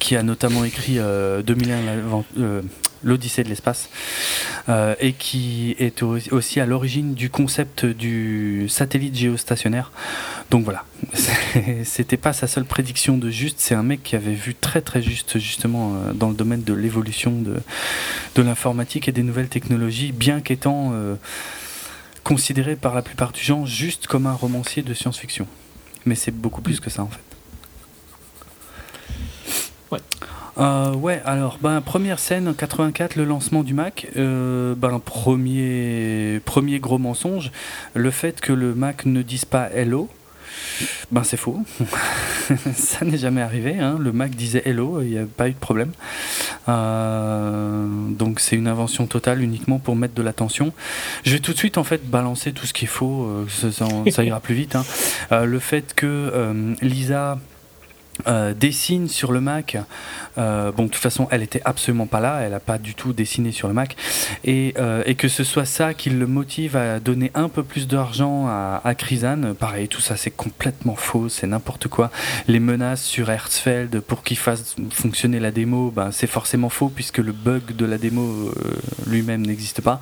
qui 0.00 0.16
a 0.16 0.22
notamment 0.22 0.64
écrit 0.64 0.98
euh, 0.98 1.42
2001 1.42 1.82
l'avent- 1.82 2.24
euh, 2.38 2.60
l'Odyssée 3.06 3.44
de 3.44 3.48
l'espace 3.48 3.88
euh, 4.68 4.94
et 5.00 5.12
qui 5.14 5.74
est 5.78 6.02
au- 6.02 6.18
aussi 6.32 6.60
à 6.60 6.66
l'origine 6.66 7.14
du 7.14 7.30
concept 7.30 7.86
du 7.86 8.66
satellite 8.68 9.14
géostationnaire. 9.16 9.92
Donc 10.50 10.64
voilà, 10.64 10.84
c'était 11.84 12.16
pas 12.16 12.32
sa 12.32 12.46
seule 12.46 12.64
prédiction 12.66 13.16
de 13.16 13.30
juste, 13.30 13.56
c'est 13.60 13.74
un 13.74 13.82
mec 13.82 14.02
qui 14.02 14.16
avait 14.16 14.34
vu 14.34 14.54
très 14.54 14.80
très 14.82 15.00
juste 15.02 15.38
justement 15.38 15.94
euh, 15.94 16.12
dans 16.12 16.28
le 16.28 16.34
domaine 16.34 16.62
de 16.62 16.74
l'évolution 16.74 17.30
de, 17.32 17.56
de 18.34 18.42
l'informatique 18.42 19.08
et 19.08 19.12
des 19.12 19.22
nouvelles 19.22 19.48
technologies, 19.48 20.12
bien 20.12 20.40
qu'étant 20.40 20.90
euh, 20.92 21.14
considéré 22.24 22.74
par 22.76 22.94
la 22.94 23.02
plupart 23.02 23.30
du 23.32 23.40
gens 23.40 23.64
juste 23.66 24.08
comme 24.08 24.26
un 24.26 24.32
romancier 24.34 24.82
de 24.82 24.92
science-fiction. 24.94 25.46
Mais 26.06 26.16
c'est 26.16 26.32
beaucoup 26.32 26.60
plus 26.62 26.80
que 26.80 26.90
ça 26.90 27.02
en 27.02 27.08
fait. 27.08 27.20
Ouais. 29.92 30.00
Euh, 30.58 30.94
ouais, 30.94 31.20
alors, 31.26 31.58
ben, 31.60 31.80
première 31.82 32.18
scène, 32.18 32.48
en 32.48 32.54
84, 32.54 33.16
le 33.16 33.24
lancement 33.24 33.62
du 33.62 33.74
Mac. 33.74 34.06
Euh, 34.16 34.74
ben, 34.74 34.98
premier, 35.00 36.40
premier 36.44 36.78
gros 36.78 36.98
mensonge, 36.98 37.52
le 37.94 38.10
fait 38.10 38.40
que 38.40 38.52
le 38.52 38.74
Mac 38.74 39.04
ne 39.04 39.22
dise 39.22 39.44
pas 39.44 39.68
Hello. 39.70 40.08
Ben 41.10 41.22
c'est 41.22 41.36
faux, 41.36 41.58
ça 42.74 43.04
n'est 43.04 43.16
jamais 43.18 43.40
arrivé. 43.42 43.78
hein. 43.78 43.96
Le 43.98 44.12
Mac 44.12 44.30
disait 44.34 44.62
Hello, 44.64 45.00
il 45.02 45.08
n'y 45.10 45.18
a 45.18 45.24
pas 45.24 45.48
eu 45.48 45.52
de 45.52 45.58
problème. 45.58 45.92
Euh, 46.68 47.86
donc 48.10 48.40
c'est 48.40 48.56
une 48.56 48.68
invention 48.68 49.06
totale 49.06 49.42
uniquement 49.42 49.78
pour 49.78 49.96
mettre 49.96 50.14
de 50.14 50.22
l'attention. 50.22 50.72
Je 51.24 51.32
vais 51.32 51.38
tout 51.40 51.52
de 51.52 51.58
suite 51.58 51.78
en 51.78 51.84
fait 51.84 52.06
balancer 52.08 52.52
tout 52.52 52.66
ce 52.66 52.72
qui 52.72 52.84
est 52.84 52.88
faux, 52.88 53.26
euh, 53.26 54.10
ça 54.10 54.24
ira 54.24 54.40
plus 54.40 54.54
vite. 54.54 54.76
hein. 54.76 54.84
Euh, 55.32 55.44
le 55.44 55.58
fait 55.58 55.94
que 55.94 56.06
euh, 56.06 56.74
Lisa 56.82 57.38
euh, 58.26 58.54
dessine 58.54 59.08
sur 59.08 59.32
le 59.32 59.40
Mac, 59.40 59.76
euh, 60.38 60.72
bon 60.72 60.84
de 60.84 60.88
toute 60.88 61.02
façon 61.02 61.28
elle 61.30 61.42
était 61.42 61.60
absolument 61.64 62.06
pas 62.06 62.20
là, 62.20 62.40
elle 62.40 62.54
a 62.54 62.60
pas 62.60 62.78
du 62.78 62.94
tout 62.94 63.12
dessiné 63.12 63.52
sur 63.52 63.68
le 63.68 63.74
Mac, 63.74 63.96
et, 64.44 64.74
euh, 64.78 65.02
et 65.06 65.14
que 65.14 65.28
ce 65.28 65.44
soit 65.44 65.64
ça 65.64 65.94
qui 65.94 66.10
le 66.10 66.26
motive 66.26 66.76
à 66.76 66.98
donner 66.98 67.30
un 67.34 67.48
peu 67.48 67.62
plus 67.62 67.86
d'argent 67.86 68.46
à, 68.46 68.80
à 68.84 68.94
pareil 69.58 69.88
tout 69.88 70.00
ça 70.00 70.16
c'est 70.16 70.30
complètement 70.30 70.96
faux, 70.96 71.28
c'est 71.28 71.46
n'importe 71.46 71.88
quoi. 71.88 72.10
Les 72.48 72.60
menaces 72.60 73.04
sur 73.04 73.30
Herzfeld 73.30 74.00
pour 74.00 74.22
qu'il 74.22 74.38
fasse 74.38 74.76
fonctionner 74.90 75.38
la 75.38 75.50
démo, 75.50 75.90
ben, 75.90 76.10
c'est 76.12 76.26
forcément 76.26 76.68
faux 76.68 76.88
puisque 76.88 77.18
le 77.18 77.32
bug 77.32 77.76
de 77.76 77.84
la 77.84 77.98
démo 77.98 78.52
lui-même 79.06 79.46
n'existe 79.46 79.80
pas. 79.80 80.00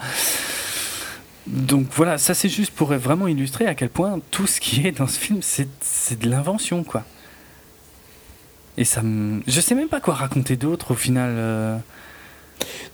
Donc 1.47 1.89
voilà, 1.95 2.16
ça 2.19 2.32
c'est 2.32 2.49
juste 2.49 2.70
pour 2.73 2.93
vraiment 2.95 3.28
illustrer 3.28 3.66
à 3.66 3.74
quel 3.74 3.91
point 3.91 4.19
tout 4.31 4.47
ce 4.47 4.61
qui 4.61 4.86
est 4.86 4.93
dans 4.93 5.07
ce 5.07 5.19
film, 5.19 5.41
c'est 5.43 6.19
de 6.19 6.28
l'invention, 6.28 6.85
quoi. 6.85 7.05
Et 8.76 8.84
ça 8.84 9.02
me... 9.02 9.40
Je 9.46 9.60
sais 9.60 9.74
même 9.74 9.88
pas 9.88 10.01
quoi 10.01 10.14
raconter 10.14 10.56
d'autre 10.56 10.92
au 10.92 10.94
final. 10.94 11.30
euh. 11.36 11.76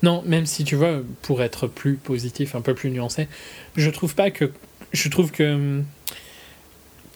Non, 0.03 0.23
même 0.25 0.45
si 0.45 0.63
tu 0.63 0.75
vois, 0.75 1.01
pour 1.21 1.41
être 1.41 1.67
plus 1.67 1.95
positif, 1.95 2.55
un 2.55 2.61
peu 2.61 2.73
plus 2.73 2.89
nuancé, 2.91 3.27
je 3.75 3.89
trouve 3.89 4.15
pas 4.15 4.31
que. 4.31 4.51
Je 4.93 5.09
trouve 5.09 5.31
que. 5.31 5.53
hum, 5.55 5.85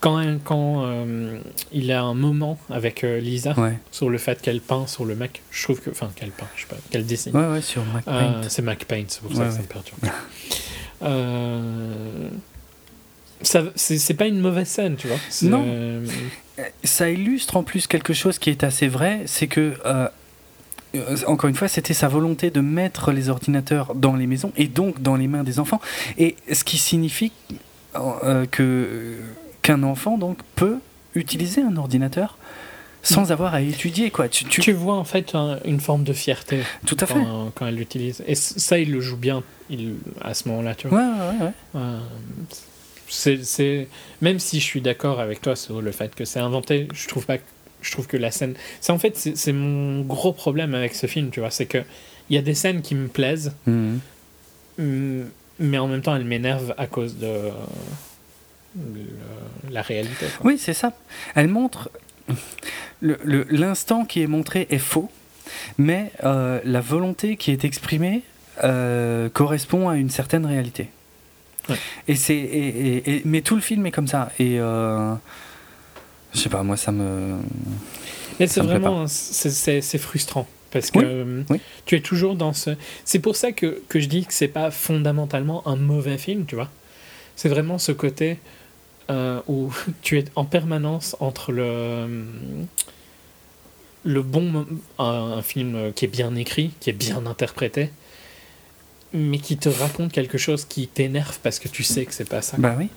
quand, 0.01 0.21
quand 0.43 0.83
euh, 0.85 1.39
il 1.71 1.91
a 1.91 2.03
un 2.03 2.13
moment 2.13 2.59
avec 2.69 3.03
euh, 3.03 3.19
Lisa 3.19 3.53
Ouais, 3.59 3.79
sur 3.91 4.09
le 4.11 4.19
fait 4.19 4.39
qu'elle 4.41 4.61
peint 4.61 4.85
sur 4.85 5.03
le 5.05 5.15
Mac, 5.15 5.41
je 5.49 5.63
trouve 5.63 5.81
que. 5.81 5.89
Enfin, 5.89 6.11
qu'elle 6.15 6.29
peint, 6.29 6.45
je 6.55 6.61
sais 6.61 6.67
pas, 6.67 6.75
qu'elle 6.91 7.05
dessine. 7.07 7.35
ouais, 7.35 7.47
ouais, 7.47 7.61
sur 7.61 7.83
Mac 7.85 8.03
Euh, 8.07 8.41
Paint. 8.43 8.49
c'est 8.49 8.61
Mac 8.61 8.85
Paint, 8.85 9.05
c'est 9.07 9.21
pour 9.21 9.33
ça 9.33 9.39
Ouais, 9.39 9.47
que 9.47 9.53
ça 9.53 9.61
me 9.61 9.65
perturbe. 9.67 9.99
C'est, 13.45 14.13
pas 14.15 14.27
une 14.27 14.39
mauvaise 14.39 14.67
scène, 14.67 14.95
tu 14.95 15.07
vois. 15.07 15.17
Non. 15.43 15.63
euh, 15.67 16.05
Ça 16.84 17.09
illustre 17.09 17.57
en 17.57 17.63
plus 17.63 17.88
quelque 17.88 18.13
chose 18.13 18.39
qui 18.39 18.49
est 18.49 18.63
assez 18.63 18.88
vrai, 18.88 19.22
c'est 19.26 19.47
que, 19.47 19.73
euh, 19.85 20.07
encore 21.27 21.49
une 21.49 21.55
fois, 21.55 21.67
c'était 21.67 21.93
sa 21.93 22.07
volonté 22.07 22.49
de 22.51 22.61
mettre 22.61 23.11
les 23.11 23.30
ordinateurs 23.30 23.95
dans 23.95 24.15
les 24.15 24.27
maisons 24.27 24.51
et 24.55 24.67
donc 24.67 25.01
dans 25.01 25.15
les 25.15 25.27
mains 25.27 25.43
des 25.43 25.59
enfants. 25.59 25.81
Et 26.17 26.35
ce 26.51 26.63
qui 26.63 26.77
signifie 26.77 27.31
euh, 27.95 28.45
que 28.45 29.17
qu'un 29.61 29.84
enfant 29.84 30.17
donc 30.17 30.38
peut 30.55 30.77
utiliser 31.15 31.61
un 31.61 31.76
ordinateur 31.77 32.38
sans 33.03 33.31
avoir 33.31 33.53
à 33.53 33.61
étudier 33.61 34.09
quoi. 34.11 34.27
Tu, 34.30 34.45
tu- 34.45 34.61
tu 34.61 34.72
vois 34.73 34.95
en 34.95 35.03
fait 35.03 35.35
un- 35.35 35.59
une 35.65 35.80
forme 35.80 36.03
de 36.03 36.13
fierté 36.13 36.59
tout 36.85 36.97
à 36.99 37.05
fait. 37.05 37.13
quand, 37.13 37.51
quand 37.55 37.65
elle 37.67 37.76
l'utilise. 37.76 38.23
Et 38.27 38.35
ça, 38.35 38.77
il 38.80 38.91
le 38.91 38.99
joue 39.01 39.17
bien 39.17 39.43
il, 39.69 39.95
à 40.22 40.34
ce 40.34 40.47
moment-là, 40.49 40.76
tu 40.76 40.88
vois. 40.88 40.99
Ouais, 40.99 41.05
ouais, 41.05 41.45
ouais. 41.45 41.51
Euh, 41.76 41.99
c'est, 43.07 43.44
c'est- 43.44 43.88
même 44.22 44.40
si 44.40 44.60
je 44.60 44.65
suis 44.65 44.82
d'accord 44.82 45.19
avec 45.19 45.41
toi 45.41 45.56
sur 45.56 45.82
le 45.82 45.91
fait 45.91 46.14
que 46.15 46.26
c'est 46.26 46.40
inventé, 46.40 46.88
je 46.94 47.07
trouve 47.07 47.26
pas. 47.26 47.38
que- 47.38 47.44
Je 47.82 47.91
trouve 47.91 48.07
que 48.07 48.18
la 48.18 48.32
scène. 48.32 48.56
C'est 48.82 48.91
en 48.94 48.98
fait 48.98 49.15
c'est, 49.15 49.53
mon 49.53 50.02
gros 50.02 50.34
problème 50.34 50.73
avec 50.73 50.95
ce 50.95 51.06
film, 51.06 51.30
tu 51.30 51.40
vois, 51.40 51.52
c'est 51.52 51.68
que 51.68 51.84
il 52.32 52.36
y 52.36 52.40
a 52.40 52.41
des 52.41 52.56
scènes 52.56 52.82
qui 52.82 52.95
me 52.95 53.07
plaisent, 53.07 53.53
Mhm. 53.68 53.99
mais 55.60 55.77
en 55.77 55.88
même 55.88 56.02
temps 56.02 56.15
elles 56.15 56.26
m'énervent 56.26 56.73
à 56.80 56.88
cause 56.88 57.18
de 57.19 57.52
le- 58.76 59.72
la 59.72 59.82
réalité. 59.84 60.26
quoi. 60.38 60.48
Oui, 60.48 60.57
c'est 60.57 60.73
ça. 60.73 60.94
Elle 61.36 61.48
montre. 61.48 61.91
L'instant 63.02 64.06
qui 64.06 64.22
est 64.23 64.27
montré 64.27 64.68
est 64.72 64.77
faux, 64.80 65.11
mais 65.77 66.11
euh, 66.23 66.60
la 66.64 66.82
volonté 66.82 67.38
qui 67.38 67.52
est 67.52 67.64
exprimée 67.65 68.23
euh, 68.64 69.30
correspond 69.30 69.90
à 69.90 69.98
une 69.98 70.10
certaine 70.10 70.45
réalité. 70.45 70.88
Ouais. 71.69 71.75
Et 72.07 72.15
c'est, 72.15 72.35
et- 72.35 72.97
et- 72.97 73.15
et- 73.17 73.21
mais 73.25 73.41
tout 73.41 73.55
le 73.55 73.61
film 73.61 73.85
est 73.85 73.91
comme 73.91 74.07
ça. 74.07 74.31
Et 74.39 74.59
euh, 74.59 75.13
je 76.33 76.39
sais 76.39 76.49
pas, 76.49 76.63
moi 76.63 76.77
ça 76.77 76.91
me. 76.91 77.37
Mais 78.39 78.47
c'est 78.47 78.61
vraiment 78.61 79.05
c'est, 79.07 79.97
frustrant 79.97 80.47
parce 80.71 80.91
que 80.91 80.99
Oui, 80.99 81.05
euh, 81.07 81.43
oui. 81.49 81.61
tu 81.85 81.95
es 81.95 82.01
toujours 82.01 82.35
dans 82.35 82.53
ce. 82.53 82.71
C'est 83.05 83.19
pour 83.19 83.35
ça 83.35 83.51
que, 83.51 83.81
que 83.89 83.99
je 83.99 84.07
dis 84.07 84.25
que 84.25 84.33
c'est 84.33 84.47
pas 84.49 84.71
fondamentalement 84.71 85.65
un 85.67 85.75
mauvais 85.77 86.17
film, 86.17 86.45
tu 86.45 86.55
vois. 86.55 86.69
C'est 87.37 87.49
vraiment 87.49 87.77
ce 87.77 87.91
côté 87.93 88.37
euh, 89.09 89.39
où 89.47 89.71
tu 90.01 90.19
es 90.19 90.25
en 90.35 90.45
permanence 90.45 91.15
entre 91.19 91.51
le 91.51 92.25
le 94.03 94.21
bon 94.21 94.67
un 94.99 95.41
film 95.41 95.91
qui 95.95 96.05
est 96.05 96.09
bien 96.09 96.35
écrit, 96.35 96.71
qui 96.79 96.91
est 96.91 96.93
bien 96.93 97.25
interprété, 97.25 97.89
mais 99.15 99.39
qui 99.39 99.57
te 99.57 99.69
raconte 99.69 100.11
quelque 100.11 100.37
chose 100.37 100.65
qui 100.65 100.87
t'énerve 100.87 101.37
parce 101.41 101.59
que 101.59 101.67
tu 101.67 101.83
sais 101.83 102.05
que 102.05 102.13
c'est 102.13 102.29
pas 102.29 102.41
ça. 102.41 102.57
Bah 102.57 102.75
oui. 102.77 102.89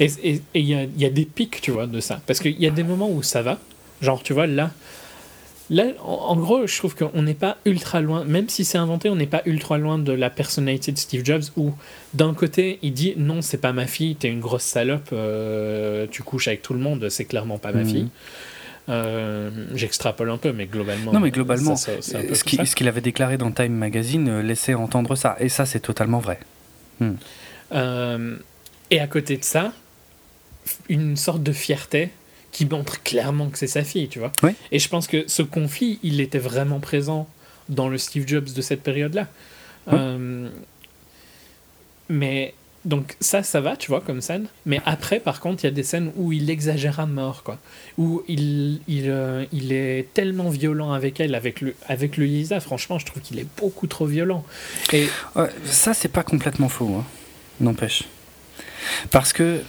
Et 0.00 0.10
il 0.54 0.64
y 0.68 0.74
a, 0.74 0.84
y 0.96 1.04
a 1.04 1.10
des 1.10 1.24
pics, 1.24 1.60
tu 1.60 1.70
vois, 1.70 1.86
de 1.86 2.00
ça. 2.00 2.20
Parce 2.26 2.40
qu'il 2.40 2.60
y 2.60 2.66
a 2.66 2.70
des 2.70 2.82
moments 2.82 3.10
où 3.10 3.22
ça 3.22 3.42
va. 3.42 3.58
Genre, 4.00 4.22
tu 4.22 4.32
vois, 4.32 4.46
là, 4.48 4.72
là 5.70 5.84
en, 6.02 6.12
en 6.12 6.36
gros, 6.36 6.66
je 6.66 6.76
trouve 6.76 6.96
qu'on 6.96 7.22
n'est 7.22 7.34
pas 7.34 7.58
ultra 7.64 8.00
loin, 8.00 8.24
même 8.24 8.48
si 8.48 8.64
c'est 8.64 8.78
inventé, 8.78 9.08
on 9.10 9.14
n'est 9.16 9.26
pas 9.26 9.42
ultra 9.46 9.78
loin 9.78 9.98
de 9.98 10.12
la 10.12 10.28
personnalité 10.30 10.90
de 10.92 10.98
Steve 10.98 11.24
Jobs 11.24 11.44
où, 11.56 11.70
d'un 12.14 12.34
côté, 12.34 12.78
il 12.82 12.92
dit 12.94 13.14
non, 13.16 13.42
c'est 13.42 13.58
pas 13.58 13.72
ma 13.72 13.86
fille, 13.86 14.16
t'es 14.16 14.28
une 14.28 14.40
grosse 14.40 14.64
salope, 14.64 15.10
euh, 15.12 16.06
tu 16.10 16.22
couches 16.22 16.48
avec 16.48 16.62
tout 16.62 16.72
le 16.74 16.80
monde, 16.80 17.08
c'est 17.10 17.24
clairement 17.26 17.58
pas 17.58 17.70
ma 17.72 17.82
Mhm. 17.82 17.88
fille. 17.88 18.08
Euh, 18.88 19.50
J'extrapole 19.74 20.30
un 20.30 20.38
peu, 20.38 20.52
mais 20.52 20.66
globalement. 20.66 21.12
Non, 21.12 21.20
mais 21.20 21.30
globalement, 21.30 21.76
ça, 21.76 21.92
ça- 21.96 22.02
c'est 22.02 22.16
un 22.16 22.24
peu 22.26 22.34
ce 22.34 22.74
qu'il 22.74 22.88
avait 22.88 23.00
déclaré 23.00 23.38
dans 23.38 23.50
Time 23.52 23.72
Magazine 23.74 24.28
euh, 24.28 24.42
laissait 24.42 24.74
entendre 24.74 25.14
ça. 25.14 25.36
Et 25.38 25.48
ça, 25.48 25.66
c'est 25.66 25.80
totalement 25.80 26.18
vrai. 26.18 26.40
Euh, 27.72 28.36
et 28.90 29.00
à 29.00 29.06
côté 29.06 29.36
de 29.36 29.44
ça, 29.44 29.72
une 30.88 31.16
sorte 31.16 31.42
de 31.42 31.52
fierté 31.52 32.10
qui 32.50 32.66
montre 32.66 33.02
clairement 33.02 33.48
que 33.48 33.58
c'est 33.58 33.66
sa 33.66 33.82
fille, 33.82 34.08
tu 34.08 34.18
vois. 34.18 34.32
Oui. 34.42 34.50
Et 34.72 34.78
je 34.78 34.88
pense 34.88 35.06
que 35.06 35.24
ce 35.26 35.42
conflit, 35.42 35.98
il 36.02 36.20
était 36.20 36.38
vraiment 36.38 36.80
présent 36.80 37.28
dans 37.68 37.88
le 37.88 37.96
Steve 37.98 38.26
Jobs 38.28 38.52
de 38.52 38.60
cette 38.62 38.82
période-là. 38.82 39.26
Oui. 39.86 39.94
Euh, 39.96 40.48
mais 42.08 42.54
donc 42.84 43.16
ça, 43.20 43.42
ça 43.42 43.60
va, 43.60 43.76
tu 43.76 43.88
vois, 43.88 44.00
comme 44.00 44.20
scène. 44.20 44.46
Mais 44.66 44.80
après, 44.86 45.20
par 45.20 45.40
contre, 45.40 45.62
il 45.62 45.66
y 45.66 45.68
a 45.68 45.72
des 45.72 45.82
scènes 45.84 46.10
où 46.16 46.32
il 46.32 46.50
exagère 46.50 46.98
à 47.00 47.06
mort, 47.06 47.42
quoi. 47.44 47.58
Où 47.98 48.22
il, 48.28 48.80
il, 48.88 49.08
euh, 49.08 49.44
il 49.52 49.72
est 49.72 50.08
tellement 50.14 50.50
violent 50.50 50.92
avec 50.92 51.20
elle, 51.20 51.34
avec 51.34 51.60
le, 51.60 51.74
avec 51.88 52.16
le 52.16 52.24
Lisa. 52.24 52.58
Franchement, 52.60 52.98
je 52.98 53.06
trouve 53.06 53.22
qu'il 53.22 53.38
est 53.38 53.46
beaucoup 53.58 53.86
trop 53.86 54.06
violent. 54.06 54.44
Et 54.92 55.06
Ouais, 55.36 55.48
ça, 55.64 55.94
c'est 55.94 56.08
pas 56.08 56.22
complètement 56.24 56.68
faux, 56.68 56.92
hein. 56.98 57.04
n'empêche. 57.60 58.02
Parce 59.12 59.32
que, 59.32 59.60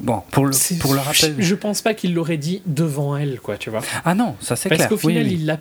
bon, 0.00 0.22
pour 0.32 0.46
le, 0.46 0.78
pour 0.80 0.94
le 0.94 1.00
rappel. 1.00 1.36
Je, 1.38 1.42
je 1.42 1.54
pense 1.54 1.80
pas 1.80 1.94
qu'il 1.94 2.12
l'aurait 2.14 2.36
dit 2.38 2.60
devant 2.66 3.16
elle, 3.16 3.38
quoi, 3.40 3.56
tu 3.56 3.70
vois. 3.70 3.82
Ah 4.04 4.14
non, 4.16 4.36
ça 4.40 4.56
c'est 4.56 4.68
Parce 4.68 4.80
clair. 4.80 4.88
qu'au 4.88 4.96
Oui, 5.06 5.12
final, 5.14 5.26
oui. 5.28 5.34
il 5.34 5.46
l'a. 5.46 5.60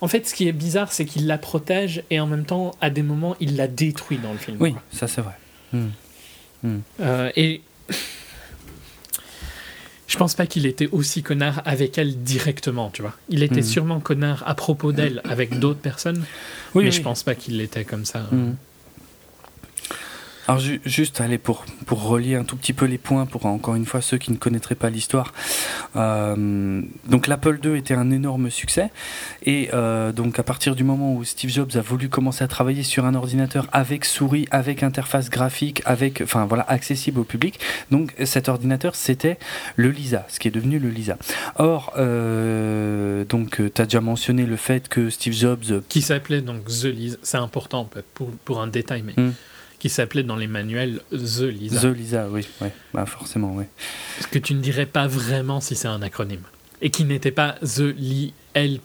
En 0.00 0.08
fait, 0.08 0.26
ce 0.28 0.34
qui 0.34 0.48
est 0.48 0.52
bizarre, 0.52 0.92
c'est 0.92 1.04
qu'il 1.04 1.26
la 1.28 1.38
protège 1.38 2.02
et 2.10 2.18
en 2.20 2.26
même 2.26 2.44
temps, 2.44 2.72
à 2.80 2.90
des 2.90 3.02
moments, 3.02 3.36
il 3.40 3.56
la 3.56 3.68
détruit 3.68 4.18
dans 4.18 4.32
le 4.32 4.38
film. 4.38 4.56
Oui, 4.60 4.72
quoi. 4.72 4.82
ça 4.92 5.06
c'est 5.06 5.20
vrai. 5.20 5.32
Hmm. 5.74 6.78
Euh, 7.00 7.30
et. 7.36 7.60
Je 10.06 10.18
pense 10.18 10.34
pas 10.34 10.46
qu'il 10.46 10.66
était 10.66 10.88
aussi 10.92 11.22
connard 11.22 11.62
avec 11.64 11.98
elle 11.98 12.22
directement, 12.22 12.90
tu 12.90 13.02
vois. 13.02 13.14
Il 13.30 13.42
était 13.42 13.56
Mhm. 13.56 13.62
sûrement 13.62 14.00
connard 14.00 14.44
à 14.46 14.54
propos 14.54 14.92
d'elle 14.92 15.20
avec 15.24 15.58
d'autres 15.58 15.80
personnes, 15.80 16.24
Oui, 16.74 16.84
mais 16.84 16.90
oui. 16.90 16.96
je 16.96 17.02
pense 17.02 17.22
pas 17.24 17.34
qu'il 17.34 17.56
l'était 17.56 17.84
comme 17.84 18.04
ça. 18.04 18.20
Hmm. 18.30 18.52
Alors 20.46 20.60
ju- 20.60 20.80
juste, 20.84 21.20
allez, 21.22 21.38
pour, 21.38 21.64
pour 21.86 22.02
relier 22.02 22.34
un 22.34 22.44
tout 22.44 22.56
petit 22.56 22.74
peu 22.74 22.84
les 22.84 22.98
points, 22.98 23.24
pour 23.24 23.46
encore 23.46 23.76
une 23.76 23.86
fois 23.86 24.02
ceux 24.02 24.18
qui 24.18 24.30
ne 24.30 24.36
connaîtraient 24.36 24.74
pas 24.74 24.90
l'histoire. 24.90 25.32
Euh, 25.96 26.82
donc 27.08 27.26
l'Apple 27.28 27.58
II 27.64 27.76
était 27.78 27.94
un 27.94 28.10
énorme 28.10 28.50
succès. 28.50 28.90
Et 29.44 29.70
euh, 29.72 30.12
donc 30.12 30.38
à 30.38 30.42
partir 30.42 30.74
du 30.76 30.84
moment 30.84 31.14
où 31.14 31.24
Steve 31.24 31.50
Jobs 31.50 31.70
a 31.76 31.80
voulu 31.80 32.08
commencer 32.08 32.44
à 32.44 32.48
travailler 32.48 32.82
sur 32.82 33.06
un 33.06 33.14
ordinateur 33.14 33.68
avec 33.72 34.04
souris, 34.04 34.46
avec 34.50 34.82
interface 34.82 35.30
graphique, 35.30 35.82
avec, 35.86 36.20
enfin 36.20 36.44
voilà, 36.44 36.64
accessible 36.68 37.20
au 37.20 37.24
public, 37.24 37.58
donc 37.90 38.14
cet 38.24 38.48
ordinateur 38.48 38.94
c'était 38.94 39.38
le 39.76 39.88
Lisa, 39.90 40.26
ce 40.28 40.38
qui 40.40 40.48
est 40.48 40.50
devenu 40.50 40.78
le 40.78 40.90
Lisa. 40.90 41.16
Or, 41.56 41.92
euh, 41.96 43.24
donc 43.24 43.62
tu 43.74 43.80
as 43.80 43.84
déjà 43.84 44.00
mentionné 44.00 44.44
le 44.44 44.56
fait 44.56 44.88
que 44.88 45.08
Steve 45.10 45.32
Jobs 45.32 45.82
Qui 45.88 46.02
s'appelait 46.02 46.42
donc 46.42 46.66
The 46.66 46.84
Lisa. 46.84 47.16
C'est 47.22 47.38
important 47.38 47.88
pour, 48.14 48.30
pour 48.44 48.60
un 48.60 48.66
détail, 48.66 49.02
mais. 49.02 49.14
Hmm. 49.22 49.32
Qui 49.84 49.90
s'appelait 49.90 50.22
dans 50.22 50.36
les 50.36 50.46
manuels 50.46 51.02
The 51.12 51.40
Lisa. 51.42 51.78
The 51.78 51.94
Lisa, 51.94 52.26
oui, 52.30 52.48
ouais, 52.62 52.72
bah 52.94 53.04
forcément, 53.04 53.54
oui. 53.54 53.64
Ce 54.18 54.26
que 54.26 54.38
tu 54.38 54.54
ne 54.54 54.60
dirais 54.62 54.86
pas 54.86 55.06
vraiment 55.06 55.60
si 55.60 55.76
c'est 55.76 55.88
un 55.88 56.00
acronyme. 56.00 56.40
Et 56.80 56.88
qui 56.88 57.04
n'était 57.04 57.30
pas 57.32 57.56
The 57.60 57.92
Li 57.94 58.32
L.I.S, 58.54 58.80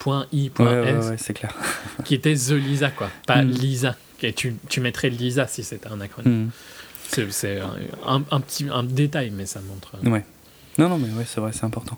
Ouais, 0.59 0.65
ouais, 0.65 0.91
ouais, 0.91 1.15
c'est 1.17 1.33
clair. 1.33 1.55
qui 2.03 2.15
était 2.15 2.33
The 2.35 2.49
Lisa, 2.51 2.89
quoi. 2.89 3.09
Pas 3.25 3.43
Mm. 3.43 3.49
Lisa. 3.49 3.95
Et 4.23 4.33
tu, 4.33 4.55
tu 4.67 4.81
mettrais 4.81 5.07
Lisa 5.09 5.47
si 5.47 5.63
c'était 5.63 5.87
un 5.87 6.01
acronyme. 6.01 6.47
Hmm. 6.47 6.49
C'est- 7.07 7.31
C'est 7.31 7.61
un, 7.61 7.75
un- 8.05 8.23
un 8.29 8.39
petit 8.41 8.65
un 8.69 8.83
détail, 8.83 9.31
mais 9.33 9.45
ça 9.45 9.61
montre. 9.61 9.93
euh, 10.05 10.09
Ouais. 10.09 10.25
Non, 10.79 10.89
non, 10.89 10.97
mais 10.97 11.09
ouais, 11.17 11.25
c'est 11.27 11.39
vrai, 11.41 11.51
c'est 11.53 11.65
important. 11.65 11.97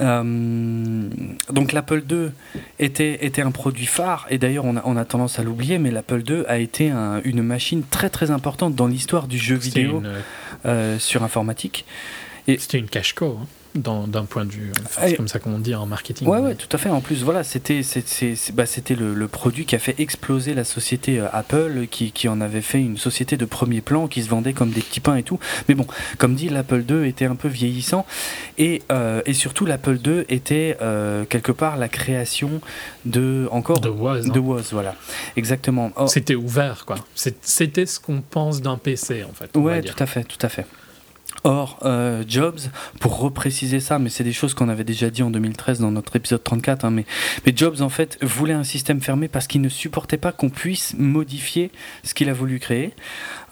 Euh, 0.00 1.08
donc 1.50 1.72
l'Apple 1.72 2.02
II 2.10 2.30
était, 2.78 3.24
était 3.24 3.42
un 3.42 3.50
produit 3.50 3.86
phare, 3.86 4.26
et 4.30 4.38
d'ailleurs 4.38 4.64
on 4.64 4.76
a, 4.76 4.82
on 4.84 4.96
a 4.96 5.04
tendance 5.04 5.38
à 5.38 5.42
l'oublier, 5.42 5.78
mais 5.78 5.90
l'Apple 5.90 6.22
II 6.28 6.44
a 6.48 6.58
été 6.58 6.90
un- 6.90 7.20
une 7.24 7.42
machine 7.42 7.82
très 7.88 8.10
très 8.10 8.30
importante 8.30 8.74
dans 8.74 8.86
l'histoire 8.88 9.28
du 9.28 9.38
jeu 9.38 9.54
vidéo 9.56 10.00
une, 10.00 10.12
euh, 10.66 10.98
sur 10.98 11.22
informatique. 11.22 11.84
c'était 12.46 12.78
une 12.78 12.88
cache-co, 12.88 13.38
hein, 13.40 13.46
d'un 13.74 14.24
point 14.24 14.44
de 14.44 14.52
vue. 14.52 14.72
enfin, 14.84 15.02
c'est 15.08 15.16
comme 15.16 15.26
ça 15.28 15.38
qu'on 15.40 15.58
dit 15.58 15.74
en 15.74 15.86
marketing. 15.86 16.28
Ouais, 16.28 16.38
ouais, 16.38 16.54
tout 16.54 16.68
à 16.70 16.78
fait. 16.78 16.90
En 16.90 17.00
plus, 17.00 17.24
voilà, 17.24 17.42
c'était 17.42 17.80
bah, 18.52 18.66
c'était 18.66 18.94
le, 18.94 19.14
le 19.14 19.28
produit 19.28 19.66
qui 19.66 19.74
a 19.74 19.78
fait 19.80 19.96
exploser 19.98 20.54
la 20.54 20.62
société 20.64 21.18
euh, 21.18 21.26
Apple, 21.32 21.86
qui, 21.90 22.12
qui 22.12 22.28
en 22.28 22.40
avait 22.40 22.60
fait 22.60 22.78
une 22.80 22.96
société 22.96 23.36
de 23.36 23.44
premier 23.44 23.80
plan, 23.80 24.06
qui 24.06 24.22
se 24.22 24.28
vendait 24.28 24.52
comme 24.52 24.70
des 24.70 24.80
petits 24.80 25.00
pains 25.00 25.16
et 25.16 25.22
tout. 25.24 25.40
Mais 25.68 25.74
bon, 25.74 25.86
comme 26.18 26.34
dit, 26.36 26.48
l'Apple 26.48 26.84
II 26.88 27.08
était 27.08 27.24
un 27.24 27.34
peu 27.34 27.48
vieillissant, 27.48 28.06
et, 28.58 28.82
euh, 28.92 29.22
et 29.26 29.34
surtout 29.34 29.66
l'Apple 29.66 29.98
II 30.04 30.24
était 30.28 30.76
euh, 30.80 31.24
quelque 31.24 31.52
part 31.52 31.76
la 31.76 31.88
création 31.88 32.60
de 33.04 33.48
encore 33.50 33.80
De 33.80 33.88
Was. 33.88 34.20
hein. 34.26 34.28
de 34.28 34.38
Woz, 34.38 34.68
voilà, 34.72 34.94
exactement. 35.36 35.90
Oh, 35.96 36.06
C'était 36.06 36.36
ouvert, 36.36 36.84
quoi. 36.86 36.96
C'était 37.14 37.86
ce 37.86 37.98
qu'on 37.98 38.20
pense 38.20 38.62
d'un 38.62 38.76
PC, 38.76 39.24
en 39.28 39.32
fait. 39.32 39.56
ouais, 39.56 39.82
tout 39.82 40.00
à 40.00 40.06
fait, 40.06 40.22
tout 40.24 40.38
à 40.40 40.48
fait. 40.48 40.66
Or, 41.46 41.78
euh, 41.84 42.24
Jobs, 42.26 42.58
pour 43.00 43.18
repréciser 43.18 43.78
ça, 43.78 43.98
mais 43.98 44.08
c'est 44.08 44.24
des 44.24 44.32
choses 44.32 44.54
qu'on 44.54 44.70
avait 44.70 44.82
déjà 44.82 45.10
dit 45.10 45.22
en 45.22 45.30
2013 45.30 45.80
dans 45.80 45.90
notre 45.90 46.16
épisode 46.16 46.42
34, 46.42 46.86
hein, 46.86 46.90
mais, 46.90 47.04
Jobs 47.54 47.82
en 47.82 47.90
fait 47.90 48.16
voulait 48.22 48.54
un 48.54 48.64
système 48.64 49.02
fermé 49.02 49.28
parce 49.28 49.46
qu'il 49.46 49.60
ne 49.60 49.68
supportait 49.68 50.16
pas 50.16 50.32
qu'on 50.32 50.48
puisse 50.48 50.94
modifier 50.96 51.70
ce 52.02 52.14
qu'il 52.14 52.30
a 52.30 52.32
voulu 52.32 52.58
créer. 52.58 52.94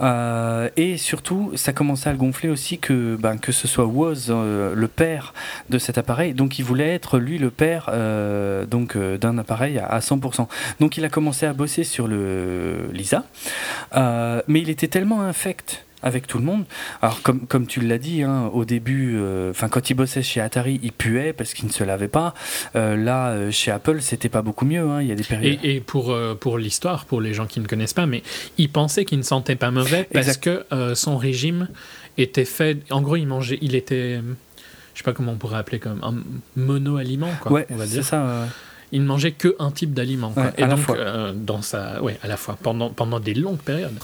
Euh, 0.01 0.71
et 0.79 0.97
surtout, 0.97 1.53
ça 1.55 1.75
commençait 1.75 2.09
à 2.09 2.13
le 2.13 2.19
gonfler 2.19 2.49
aussi 2.49 2.79
que, 2.79 3.17
ben, 3.17 3.37
que 3.37 3.53
ce 3.53 3.69
soit 3.69 3.85
Woz, 3.85 4.29
euh, 4.31 4.75
le 4.75 4.89
père 4.89 5.35
de 5.69 5.79
cet 5.79 5.99
appareil, 5.99 6.33
donc 6.33 6.59
il 6.59 6.65
voulait 6.65 6.95
être 6.95 7.19
lui 7.19 7.37
le 7.37 7.51
père 7.51 7.91
euh, 7.93 8.65
donc 8.65 8.97
d'un 8.97 9.37
appareil 9.37 9.79
à, 9.79 9.85
à, 9.87 9.99
100%. 9.99 10.49
Donc 10.81 10.97
il 10.97 11.05
a 11.05 11.11
commencé 11.11 11.45
à 11.45 11.53
bosser 11.53 11.85
sur 11.85 12.09
le 12.09 12.89
Lisa, 12.95 13.25
mais 13.95 14.61
il 14.63 14.71
était 14.71 14.89
tellement 14.89 15.21
infect 15.21 15.85
avec 16.03 16.27
tout 16.27 16.39
le 16.39 16.45
monde. 16.45 16.65
Alors 17.01 17.23
comme, 17.23 17.47
comme 17.47 17.67
tu 17.67 17.81
l'as 17.81 17.99
dit, 17.99 18.23
hein, 18.23 18.51
au 18.53 18.65
début, 18.65 19.17
euh, 19.17 19.53
quand 19.71 19.91
il 19.91 19.95
bossait 19.95 20.23
chez 20.23 20.41
Atari, 20.41 20.81
il 20.83 20.93
puait 20.93 21.33
parce 21.33 21.55
qu'il 21.55 21.67
ne 21.67 21.73
se 21.73 21.85
lavait 21.85 22.09
pas. 22.09 22.35
Euh, 22.77 22.97
là, 22.97 23.31
euh, 23.31 23.51
chez 23.51 23.71
Apple, 23.71 24.01
c'était 24.01 24.29
pas 24.29 24.43
beaucoup 24.43 24.65
mieux. 24.65 24.83
Hein, 24.83 25.03
il 25.03 25.09
y 25.09 25.13
a 25.13 25.15
des 25.15 25.25
périodes. 25.25 25.59
Et, 25.63 25.77
et 25.77 25.81
pour, 25.81 26.17
pour 26.41 26.59
l'histoire, 26.59 27.05
pour 27.05 27.21
les 27.21 27.35
gens 27.35 27.47
qui 27.47 27.61
ne 27.61 27.67
connaissent 27.67 27.95
pas, 27.95 28.07
mais 28.07 28.23
il 28.59 28.71
pensait 28.71 29.05
qu'il 29.05 29.19
ne 29.19 29.25
sentait 29.25 29.57
pas 29.57 29.71
mauvais 29.71 30.09
parce 30.13 30.29
exact. 30.29 30.67
que 30.69 30.95
son 30.95 31.17
régime 31.17 31.69
était 32.19 32.45
fait. 32.45 32.79
En 32.91 33.01
gros, 33.01 33.17
il 33.17 33.27
mangeait, 33.27 33.59
il 33.63 33.75
était, 33.75 34.21
je 34.95 34.99
sais 34.99 35.05
pas 35.05 35.13
comment 35.13 35.33
on 35.33 35.37
pourrait 35.37 35.59
appeler 35.59 35.79
comme 35.79 36.01
un 36.03 36.15
mono-aliment, 36.57 37.31
quoi. 37.41 37.53
Ouais, 37.53 37.67
on 37.71 37.77
va 37.77 37.87
c'est 37.87 37.93
dire. 37.93 38.05
ça. 38.05 38.49
Il 38.93 39.03
ne 39.03 39.07
mangeait 39.07 39.33
que 39.33 39.57
un 39.59 39.71
type 39.71 39.95
d'aliment. 39.95 40.33
Ouais, 40.37 40.53
et 40.59 40.63
à 40.63 40.67
la 40.67 40.75
donc, 40.77 40.85
fois. 40.85 40.97
euh, 40.99 41.33
dans 41.35 41.63
sa, 41.63 42.03
ouais, 42.03 42.19
à 42.23 42.29
la 42.29 42.37
fois, 42.37 42.59
pendant, 42.63 42.91
pendant 42.91 43.19
des 43.21 43.35
longues 43.35 43.59
périodes. 43.59 43.99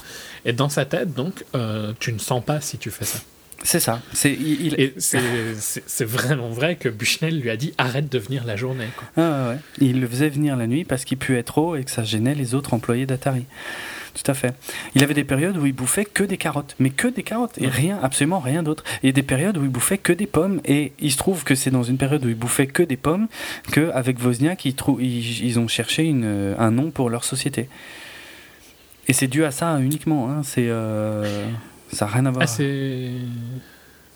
Et 0.45 0.53
dans 0.53 0.69
sa 0.69 0.85
tête, 0.85 1.13
donc, 1.13 1.45
euh, 1.55 1.93
tu 1.99 2.11
ne 2.11 2.19
sens 2.19 2.43
pas 2.43 2.59
si 2.59 2.77
tu 2.77 2.89
fais 2.91 3.05
ça. 3.05 3.19
C'est 3.61 3.81
ça. 3.81 4.01
C'est 4.13 4.31
il, 4.33 4.93
c'est- 4.99 6.05
vraiment 6.05 6.47
vrai 6.49 6.77
que 6.77 6.87
Bushnell 6.87 7.39
lui 7.41 7.49
a 7.49 7.57
dit 7.57 7.73
arrête 7.77 8.09
de 8.09 8.17
venir 8.17 8.45
la 8.45 8.55
journée. 8.55 8.87
Quoi. 8.97 9.07
Ah, 9.17 9.49
ouais. 9.49 9.57
Il 9.79 9.99
le 9.99 10.07
faisait 10.07 10.29
venir 10.29 10.55
la 10.55 10.65
nuit 10.65 10.85
parce 10.85 11.03
qu'il 11.03 11.17
puait 11.17 11.43
trop 11.43 11.75
et 11.75 11.83
que 11.83 11.91
ça 11.91 12.03
gênait 12.03 12.35
les 12.35 12.55
autres 12.55 12.73
employés 12.73 13.05
d'Atari. 13.05 13.43
Tout 14.13 14.29
à 14.31 14.33
fait. 14.33 14.53
Il 14.95 15.03
avait 15.03 15.13
des 15.13 15.23
périodes 15.23 15.57
où 15.57 15.65
il 15.65 15.73
bouffait 15.73 16.05
que 16.05 16.23
des 16.23 16.37
carottes, 16.37 16.75
mais 16.79 16.89
que 16.89 17.07
des 17.07 17.23
carottes 17.23 17.57
et 17.59 17.67
rien, 17.67 17.99
absolument 18.01 18.39
rien 18.39 18.63
d'autre. 18.63 18.83
Et 19.03 19.11
des 19.13 19.23
périodes 19.23 19.57
où 19.57 19.63
il 19.63 19.69
bouffait 19.69 19.97
que 19.97 20.13
des 20.13 20.27
pommes. 20.27 20.61
Et 20.65 20.93
il 20.99 21.11
se 21.11 21.17
trouve 21.17 21.43
que 21.43 21.55
c'est 21.55 21.71
dans 21.71 21.83
une 21.83 21.97
période 21.97 22.25
où 22.25 22.29
il 22.29 22.35
bouffait 22.35 22.67
que 22.67 22.83
des 22.83 22.97
pommes 22.97 23.27
que 23.71 23.91
avec 23.91 24.23
Wozniak, 24.23 24.65
ils, 24.65 24.75
ils, 24.99 25.59
ont 25.59 25.67
cherché 25.67 26.03
une, 26.03 26.55
un 26.57 26.71
nom 26.71 26.91
pour 26.91 27.09
leur 27.09 27.23
société. 27.23 27.69
Et 29.07 29.13
c'est 29.13 29.27
dû 29.27 29.43
à 29.43 29.51
ça 29.51 29.79
uniquement. 29.79 30.29
Hein. 30.29 30.41
C'est 30.43 30.69
euh, 30.69 31.47
ça 31.91 32.05
n'a 32.05 32.11
rien 32.11 32.25
à 32.27 32.31
voir. 32.31 32.43
Ah, 32.43 32.47
c'est. 32.47 33.09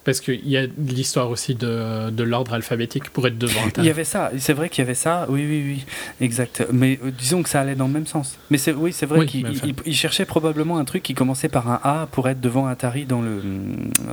Parce 0.03 0.19
qu'il 0.19 0.47
y 0.47 0.57
a 0.57 0.65
l'histoire 0.77 1.29
aussi 1.29 1.55
de, 1.55 2.09
de 2.09 2.23
l'ordre 2.23 2.53
alphabétique 2.53 3.09
pour 3.09 3.25
être 3.25 3.37
devant 3.37 3.61
Il 3.77 3.85
y 3.85 3.89
avait 3.89 4.03
ça, 4.03 4.31
c'est 4.37 4.51
vrai 4.51 4.67
qu'il 4.69 4.81
y 4.81 4.85
avait 4.85 4.95
ça, 4.95 5.25
oui, 5.29 5.45
oui, 5.47 5.63
oui, 5.65 5.85
exact. 6.19 6.65
Mais 6.73 6.99
euh, 7.05 7.11
disons 7.17 7.41
que 7.41 7.47
ça 7.47 7.61
allait 7.61 7.75
dans 7.75 7.87
le 7.87 7.93
même 7.93 8.07
sens. 8.07 8.37
Mais 8.49 8.57
c'est, 8.57 8.73
oui, 8.73 8.91
c'est 8.91 9.05
vrai 9.05 9.19
Oui, 9.19 9.27
qu'il 9.27 9.95
cherchait 9.95 10.25
probablement 10.25 10.77
un 10.77 10.83
truc 10.83 11.03
qui 11.03 11.13
commençait 11.13 11.47
par 11.47 11.69
un 11.69 11.79
A 11.83 12.07
pour 12.11 12.27
être 12.27 12.41
devant 12.41 12.67
Atari 12.67 13.05
dans, 13.05 13.21
le, 13.21 13.41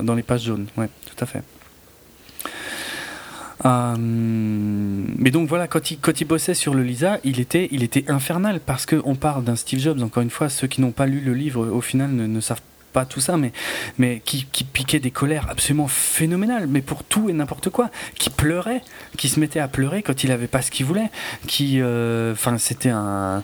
dans 0.03 0.15
les 0.15 0.23
pages 0.23 0.45
jaunes. 0.45 0.67
Ouais, 0.77 0.89
tout 1.07 1.25
à 1.25 1.27
fait. 1.27 1.43
Euh, 3.65 3.95
mais 3.99 5.31
donc 5.31 5.49
voilà, 5.49 5.67
quand 5.67 5.91
il, 5.91 5.99
quand 5.99 6.21
il 6.21 6.25
bossait 6.25 6.55
sur 6.55 6.73
le 6.75 6.83
Lisa, 6.83 7.19
il 7.25 7.41
était, 7.41 7.69
il 7.73 7.83
était 7.83 8.11
infernal 8.11 8.61
parce 8.65 8.87
qu'on 8.87 9.17
parle 9.17 9.45
d'un 9.45 9.57
Steve 9.57 9.81
Jobs. 9.81 10.01
Encore 10.03 10.23
une 10.23 10.31
fois, 10.31 10.49
ceux 10.49 10.67
qui 10.67 10.81
n'ont 10.81 10.93
pas 10.93 11.07
lu 11.07 11.21
le 11.21 11.35
livre, 11.35 11.67
au 11.69 11.81
final, 11.81 12.11
ne, 12.11 12.27
ne 12.27 12.41
savent 12.41 12.62
pas 12.93 13.05
tout 13.05 13.21
ça, 13.21 13.37
mais, 13.37 13.53
mais 13.99 14.21
qui, 14.25 14.47
qui 14.53 14.65
piquait 14.65 15.01
des 15.01 15.11
colères 15.11 15.47
absolument 15.49 15.89
phénoménales, 15.89 16.67
mais 16.67 16.81
pour 16.83 17.05
tout 17.05 17.29
et 17.31 17.33
n'importe 17.33 17.71
quoi, 17.71 17.91
qui 18.19 18.31
pleurait, 18.31 18.83
qui 19.17 19.29
se 19.29 19.39
mettait 19.41 19.61
à 19.61 19.69
pleurer 19.69 20.03
quand 20.03 20.25
il 20.25 20.33
avait 20.33 20.47
pas 20.49 20.62
ce 20.62 20.71
qu'il 20.71 20.87
voulait, 20.87 21.11
qui, 21.47 21.81
euh, 21.81 22.33
enfin, 22.33 22.59
c'était 22.59 22.91
un, 22.91 23.43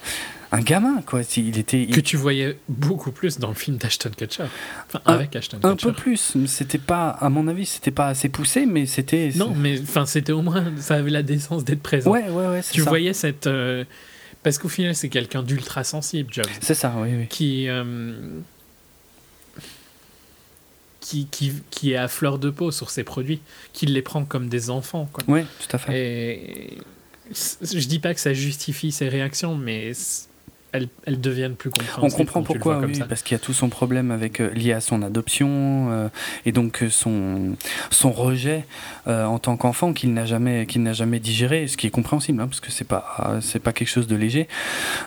un 0.52 0.60
gamin, 0.60 1.02
quoi. 1.04 1.22
Il 1.36 1.58
était 1.58 1.82
il- 1.82 1.94
Que 1.94 2.00
tu 2.00 2.16
voyais 2.16 2.58
beaucoup 2.68 3.10
plus 3.10 3.38
dans 3.38 3.48
le 3.48 3.54
film 3.54 3.76
d'Ashton 3.78 4.12
Kutcher. 4.16 4.44
Enfin, 4.88 5.00
Un- 5.06 5.14
avec 5.14 5.34
Ashton 5.34 5.58
un 5.62 5.72
Kutcher. 5.72 5.88
peu 5.88 5.92
plus. 5.92 6.36
C'était 6.46 6.78
pas, 6.78 7.08
à 7.10 7.28
mon 7.28 7.48
avis, 7.48 7.66
c'était 7.66 7.90
pas 7.90 8.06
assez 8.08 8.28
poussé, 8.28 8.64
mais 8.66 8.86
c'était. 8.86 9.30
Non, 9.36 9.52
mais 9.56 9.80
enfin, 9.82 10.06
c'était 10.06 10.32
au 10.32 10.42
moins. 10.42 10.64
Ça 10.78 10.94
avait 10.94 11.10
la 11.10 11.22
décence 11.22 11.64
d'être 11.64 11.82
présent. 11.82 12.10
Ouais, 12.12 12.28
ouais, 12.30 12.46
ouais, 12.46 12.60
tu 12.72 12.82
ça. 12.82 12.88
voyais 12.88 13.12
cette. 13.12 13.46
euh, 13.48 13.84
Parce 14.44 14.58
qu'au 14.58 14.68
final, 14.68 14.94
c'est 14.94 15.08
quelqu'un 15.08 15.42
d'ultra 15.42 15.82
sensible, 15.82 16.32
Jobs. 16.32 16.46
C'est 16.60 16.74
ça, 16.74 16.94
oui, 16.98 17.08
oui. 17.18 17.26
qui, 17.28 17.68
euh, 17.68 18.14
qui, 21.06 21.26
qui, 21.26 21.52
qui 21.70 21.92
est 21.92 21.96
à 21.96 22.08
fleur 22.08 22.40
de 22.40 22.50
peau 22.50 22.72
sur 22.72 22.90
ses 22.90 23.04
produits, 23.04 23.40
qui 23.72 23.86
les 23.86 24.02
prend 24.02 24.24
comme 24.24 24.48
des 24.48 24.70
enfants. 24.70 25.08
Quoi. 25.12 25.22
Ouais, 25.28 25.46
tout 25.60 25.76
à 25.76 25.78
fait. 25.78 25.96
Et 25.96 26.78
je 27.30 27.86
dis 27.86 28.00
pas 28.00 28.12
que 28.12 28.18
ça 28.18 28.34
justifie 28.34 28.90
ses 28.90 29.08
réactions, 29.08 29.56
mais 29.56 29.92
elles, 30.76 30.88
elles 31.04 31.20
deviennent 31.20 31.54
plus 31.56 31.68
On 31.70 31.78
compréhensibles. 31.78 32.12
comprend 32.16 32.42
tu 32.42 32.52
le 32.52 32.58
pourquoi, 32.60 32.78
oui, 32.86 32.98
parce 33.08 33.22
qu'il 33.22 33.34
y 33.34 33.40
a 33.40 33.42
tout 33.42 33.52
son 33.52 33.68
problème 33.68 34.10
avec 34.10 34.40
euh, 34.40 34.50
lié 34.52 34.72
à 34.72 34.80
son 34.80 35.02
adoption 35.02 35.88
euh, 35.90 36.08
et 36.44 36.52
donc 36.52 36.82
euh, 36.82 36.90
son 36.90 37.56
son 37.90 38.12
rejet 38.12 38.64
euh, 39.08 39.24
en 39.24 39.38
tant 39.38 39.56
qu'enfant 39.56 39.92
qu'il 39.92 40.12
n'a 40.14 40.26
jamais 40.26 40.66
qu'il 40.66 40.82
n'a 40.82 40.92
jamais 40.92 41.18
digéré, 41.20 41.66
ce 41.68 41.76
qui 41.76 41.86
est 41.86 41.90
compréhensible, 41.90 42.40
hein, 42.40 42.46
parce 42.48 42.60
que 42.60 42.70
c'est 42.70 42.84
pas 42.84 43.38
c'est 43.40 43.58
pas 43.60 43.72
quelque 43.72 43.88
chose 43.88 44.06
de 44.06 44.16
léger. 44.16 44.48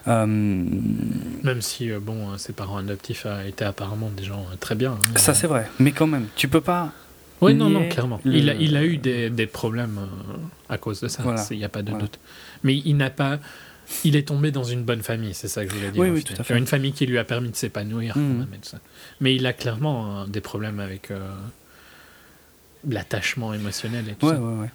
Même 0.07 1.61
si, 1.61 1.89
bon, 2.01 2.37
ses 2.37 2.53
parents 2.53 2.77
adoptifs 2.77 3.25
étaient 3.47 3.65
apparemment 3.65 4.09
des 4.15 4.23
gens 4.23 4.45
très 4.59 4.75
bien. 4.75 4.91
hein. 4.93 5.17
ça 5.17 5.33
c'est 5.33 5.47
vrai, 5.47 5.67
mais 5.79 5.91
quand 5.91 6.07
même, 6.07 6.27
tu 6.35 6.47
peux 6.47 6.61
pas. 6.61 6.91
Oui, 7.41 7.53
non, 7.55 7.69
non, 7.69 7.87
clairement. 7.87 8.19
le- 8.25 8.35
Il, 8.35 8.49
a, 8.49 8.53
il 8.55 8.75
a 8.75 8.83
eu 8.83 8.97
des, 8.97 9.29
des 9.29 9.45
problèmes 9.47 9.97
à 10.67 10.77
cause 10.77 10.99
de 10.99 11.07
ça, 11.07 11.23
Voilà. 11.23 11.41
il 11.51 11.57
n'y 11.57 11.63
a 11.63 11.69
pas 11.69 11.81
de 11.83 11.91
Voilà. 11.91 12.03
doute. 12.05 12.19
Mais 12.63 12.75
il 12.75 12.97
n'a 12.97 13.09
pas. 13.09 13.39
Il 14.03 14.15
est 14.15 14.27
tombé 14.27 14.51
dans 14.51 14.63
une 14.63 14.83
bonne 14.83 15.01
famille, 15.01 15.33
c'est 15.33 15.47
ça 15.47 15.65
que 15.65 15.71
je 15.71 15.75
voulais 15.75 15.91
dire. 15.91 16.01
Oui, 16.01 16.09
oui, 16.09 16.23
tout 16.23 16.33
à 16.37 16.43
fait. 16.43 16.57
Une 16.57 16.67
famille 16.67 16.93
qui 16.93 17.05
lui 17.05 17.17
a 17.17 17.23
permis 17.23 17.49
de 17.49 17.55
s'épanouir. 17.55 18.15
Ça. 18.61 18.79
Mais 19.19 19.35
il 19.35 19.45
a 19.47 19.53
clairement 19.53 20.21
euh, 20.21 20.25
des 20.27 20.41
problèmes 20.41 20.79
avec 20.79 21.09
euh, 21.11 21.27
l'attachement 22.87 23.53
émotionnel 23.53 24.05
et 24.09 24.13
tout 24.13 24.27
Ouais, 24.27 24.33
ça. 24.35 24.41
ouais, 24.41 24.61
ouais. 24.61 24.69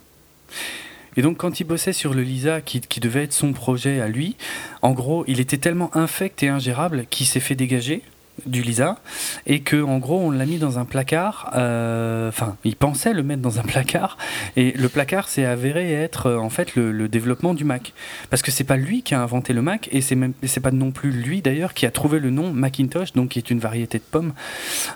Et 1.17 1.23
donc, 1.23 1.37
quand 1.37 1.61
il 1.61 1.65
bossait 1.65 1.93
sur 1.93 2.13
le 2.13 2.23
Lisa, 2.23 2.61
qui, 2.61 2.81
qui 2.81 2.99
devait 2.99 3.23
être 3.25 3.33
son 3.33 3.53
projet 3.53 4.01
à 4.01 4.09
lui, 4.09 4.35
en 4.83 4.91
gros, 4.93 5.25
il 5.29 5.39
était 5.39 5.59
tellement 5.59 5.97
infect 5.97 6.43
et 6.43 6.49
ingérable 6.49 7.07
qu'il 7.09 7.27
s'est 7.27 7.39
fait 7.41 7.55
dégager 7.55 8.03
du 8.47 8.63
Lisa 8.63 8.99
et 9.47 9.61
que 9.61 9.83
en 9.83 9.99
gros 9.99 10.19
on 10.19 10.31
l'a 10.31 10.47
mis 10.47 10.59
dans 10.59 10.79
un 10.79 10.85
placard 10.85 11.53
euh, 11.55 12.29
enfin 12.29 12.57
il 12.65 12.77
pensait 12.77 13.13
le 13.13 13.23
mettre 13.23 13.43
dans 13.43 13.59
un 13.59 13.63
placard 13.63 14.19
et 14.57 14.73
le 14.73 14.89
placard 14.89 15.29
s'est 15.29 15.45
avéré 15.45 15.93
être 15.93 16.27
euh, 16.27 16.39
en 16.39 16.51
fait 16.51 16.75
le, 16.77 17.09
développement 17.09 17.55
du 17.55 17.65
Mac. 17.65 17.93
Parce 18.31 18.43
que 18.43 18.51
c'est 18.51 18.65
pas 18.65 18.77
lui 18.77 19.03
qui 19.03 19.15
a 19.15 19.21
inventé 19.21 19.53
le 19.53 19.63
Mac 19.63 19.89
et 19.93 20.01
c'est 20.01 20.15
même 20.15 20.33
c'est 20.43 20.61
pas 20.61 20.71
non 20.71 20.91
plus 20.91 21.11
lui 21.11 21.43
d'ailleurs 21.43 21.75
qui 21.75 21.87
a 21.87 21.91
trouvé 21.91 22.19
le 22.19 22.31
nom 22.31 22.53
Macintosh 22.53 23.13
donc 23.13 23.31
qui 23.31 23.39
est 23.39 23.51
une 23.51 23.59
variété 23.59 23.99
de 23.99 24.05
pommes 24.05 24.33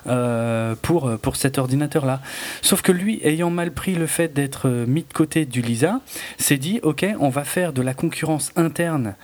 euh, 0.07 0.75
pour 0.81 1.17
pour 1.19 1.35
cet 1.35 1.57
ordinateur 1.57 2.05
là 2.05 2.21
Sauf 2.61 2.81
que 2.81 2.91
lui, 2.91 3.19
ayant 3.23 3.49
mal 3.49 3.71
pris 3.71 3.95
le 3.95 4.07
fait 4.07 4.33
d'être 4.33 4.69
mis 4.69 5.03
de 5.03 5.13
côté 5.13 5.45
du 5.45 5.61
Lisa, 5.61 6.01
s'est 6.37 6.57
dit 6.57 6.79
ok, 6.83 7.05
on 7.19 7.29
va 7.29 7.43
faire 7.43 7.73
de 7.73 7.81
la 7.81 7.93
concurrence 7.93 8.51
interne 8.55 9.15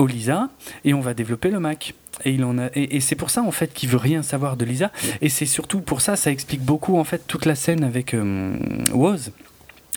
au 0.00 0.06
Lisa 0.06 0.48
et 0.84 0.94
on 0.94 1.00
va 1.00 1.14
développer 1.14 1.50
le 1.50 1.60
Mac. 1.60 1.94
Et, 2.24 2.32
il 2.32 2.44
en 2.44 2.58
a, 2.58 2.66
et, 2.74 2.96
et 2.96 3.00
c'est 3.00 3.14
pour 3.14 3.30
ça 3.30 3.42
en 3.42 3.50
fait 3.50 3.72
qu'il 3.72 3.88
veut 3.88 3.98
rien 3.98 4.22
savoir 4.22 4.56
de 4.56 4.64
Lisa. 4.64 4.90
Et 5.20 5.28
c'est 5.28 5.46
surtout 5.46 5.80
pour 5.80 6.00
ça, 6.00 6.16
ça 6.16 6.30
explique 6.30 6.62
beaucoup 6.62 6.96
en 6.96 7.04
fait 7.04 7.26
toute 7.26 7.44
la 7.44 7.54
scène 7.54 7.84
avec 7.84 8.14
euh, 8.14 8.56
Woz. 8.92 9.32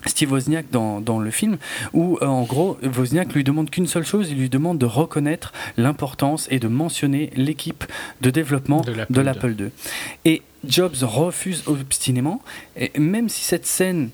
Steve 0.05 0.34
Wozniak 0.34 0.69
dans, 0.69 0.99
dans 0.99 1.17
le 1.17 1.31
film, 1.31 1.57
où 1.93 2.17
euh, 2.21 2.25
en 2.25 2.43
gros 2.43 2.77
Wozniak 2.84 3.34
lui 3.34 3.45
demande 3.45 3.69
qu'une 3.69 3.88
seule 3.88 4.03
chose, 4.03 4.30
il 4.30 4.38
lui 4.38 4.49
demande 4.49 4.77
de 4.77 4.85
reconnaître 4.85 5.53
l'importance 5.77 6.47
et 6.51 6.59
de 6.59 6.67
mentionner 6.67 7.31
l'équipe 7.38 7.85
de 8.19 8.30
développement 8.30 8.81
De 9.09 9.21
l'Apple 9.21 9.55
II. 9.57 9.69
Et 10.25 10.41
Jobs 10.67 10.97
refuse 11.03 11.63
obstinément, 11.67 12.41
et 12.75 12.91
même 12.99 13.30
si 13.30 13.45
cette 13.45 13.65
scène 13.65 14.09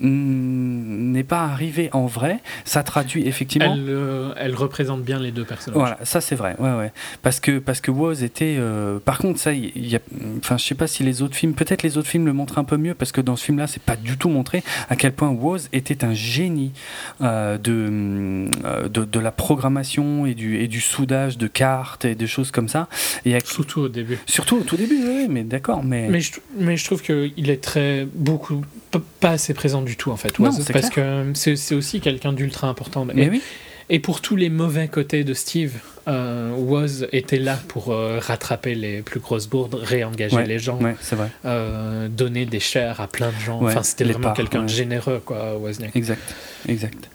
n'est 0.00 1.24
pas 1.24 1.40
arrivée 1.44 1.90
en 1.92 2.06
vrai, 2.06 2.38
ça 2.64 2.82
traduit 2.82 3.26
effectivement. 3.26 3.74
Elle, 3.74 3.86
euh, 3.88 4.32
elle 4.36 4.54
représente 4.54 5.02
bien 5.02 5.18
les 5.18 5.30
deux 5.32 5.44
personnages. 5.44 5.78
Voilà, 5.78 5.98
ça 6.02 6.20
c'est 6.20 6.34
vrai, 6.36 6.56
ouais, 6.58 6.72
ouais. 6.72 6.92
Parce 7.22 7.40
que, 7.40 7.58
parce 7.58 7.80
que 7.80 7.90
Woz 7.90 8.22
était. 8.22 8.56
euh, 8.58 8.98
par 8.98 9.18
contre, 9.18 9.38
ça, 9.38 9.52
il 9.52 9.86
y 9.86 9.96
a. 9.96 10.00
Enfin, 10.38 10.56
je 10.58 10.64
sais 10.64 10.74
pas 10.74 10.86
si 10.86 11.02
les 11.02 11.22
autres 11.22 11.34
films. 11.36 11.54
Peut-être 11.54 11.82
les 11.82 11.98
autres 11.98 12.08
films 12.08 12.26
le 12.26 12.32
montrent 12.32 12.58
un 12.58 12.64
peu 12.64 12.76
mieux, 12.76 12.94
parce 12.94 13.12
que 13.12 13.20
dans 13.20 13.36
ce 13.36 13.44
film-là, 13.44 13.66
c'est 13.66 13.82
pas 13.82 13.96
du 13.96 14.16
tout 14.16 14.28
montré 14.28 14.62
à 14.88 14.96
quel 14.96 15.12
point 15.12 15.28
Woz 15.30 15.68
était 15.72 16.04
un 16.04 16.14
génie 16.14 16.72
euh, 17.20 17.58
de, 17.58 18.48
de, 18.88 19.04
de 19.04 19.20
la 19.20 19.30
programmation 19.32 20.26
et 20.26 20.34
du, 20.34 20.58
et 20.58 20.68
du 20.68 20.80
soudage 20.80 21.38
de 21.38 21.46
cartes 21.46 22.04
et 22.04 22.14
de 22.14 22.26
choses 22.26 22.50
comme 22.50 22.68
ça. 22.68 22.88
Et 23.24 23.36
à- 23.36 23.40
Surtout 23.44 23.80
au 23.82 23.88
début. 23.88 24.18
surtout 24.26 24.56
au 24.58 24.62
tout 24.62 24.76
début, 24.76 25.00
oui, 25.04 25.26
mais 25.28 25.42
d'accord, 25.44 25.82
mais. 25.84 26.08
Mais 26.08 26.20
je, 26.20 26.32
mais 26.58 26.76
je 26.76 26.84
trouve 26.84 27.02
qu'il 27.02 27.50
est 27.50 27.62
très 27.62 28.06
beaucoup 28.14 28.62
pas 28.98 29.30
assez 29.30 29.54
présent 29.54 29.82
du 29.82 29.96
tout 29.96 30.10
en 30.10 30.16
fait 30.16 30.38
Non, 30.38 30.50
parce 30.72 30.90
que 30.90 31.30
c'est 31.34 31.56
c'est 31.56 31.74
aussi 31.74 32.00
quelqu'un 32.00 32.32
d'ultra 32.32 32.68
important 32.68 33.04
Mais 33.04 33.28
oui, 33.30 33.42
Et 33.88 33.98
pour 33.98 34.20
tous 34.20 34.36
les 34.36 34.50
mauvais 34.50 34.88
côtés 34.88 35.24
de 35.24 35.34
Steve, 35.34 35.74
euh, 36.08 36.52
Woz 36.56 37.08
était 37.12 37.38
là 37.38 37.58
pour 37.68 37.90
euh, 37.92 38.18
rattraper 38.20 38.74
les 38.74 39.02
plus 39.02 39.20
grosses 39.20 39.48
bourdes, 39.48 39.74
réengager 39.74 40.36
Ouais, 40.36 40.46
les 40.46 40.58
gens, 40.58 40.78
Ouais, 40.80 40.94
vrai. 41.12 41.28
euh, 41.44 42.08
donner 42.08 42.46
des 42.46 42.60
shares 42.60 43.00
à 43.00 43.06
plein 43.08 43.28
de 43.30 43.40
gens. 43.44 43.60
Ouais, 43.60 43.70
enfin, 43.72 43.82
c'était 43.82 44.04
vraiment 44.04 44.32
quelqu'un 44.32 44.62
de 44.62 44.68
généreux, 44.68 45.20
quoi, 45.24 45.56
Wozniak. 45.56 45.94
Exact. 45.96 46.34
Exact. 46.68 47.08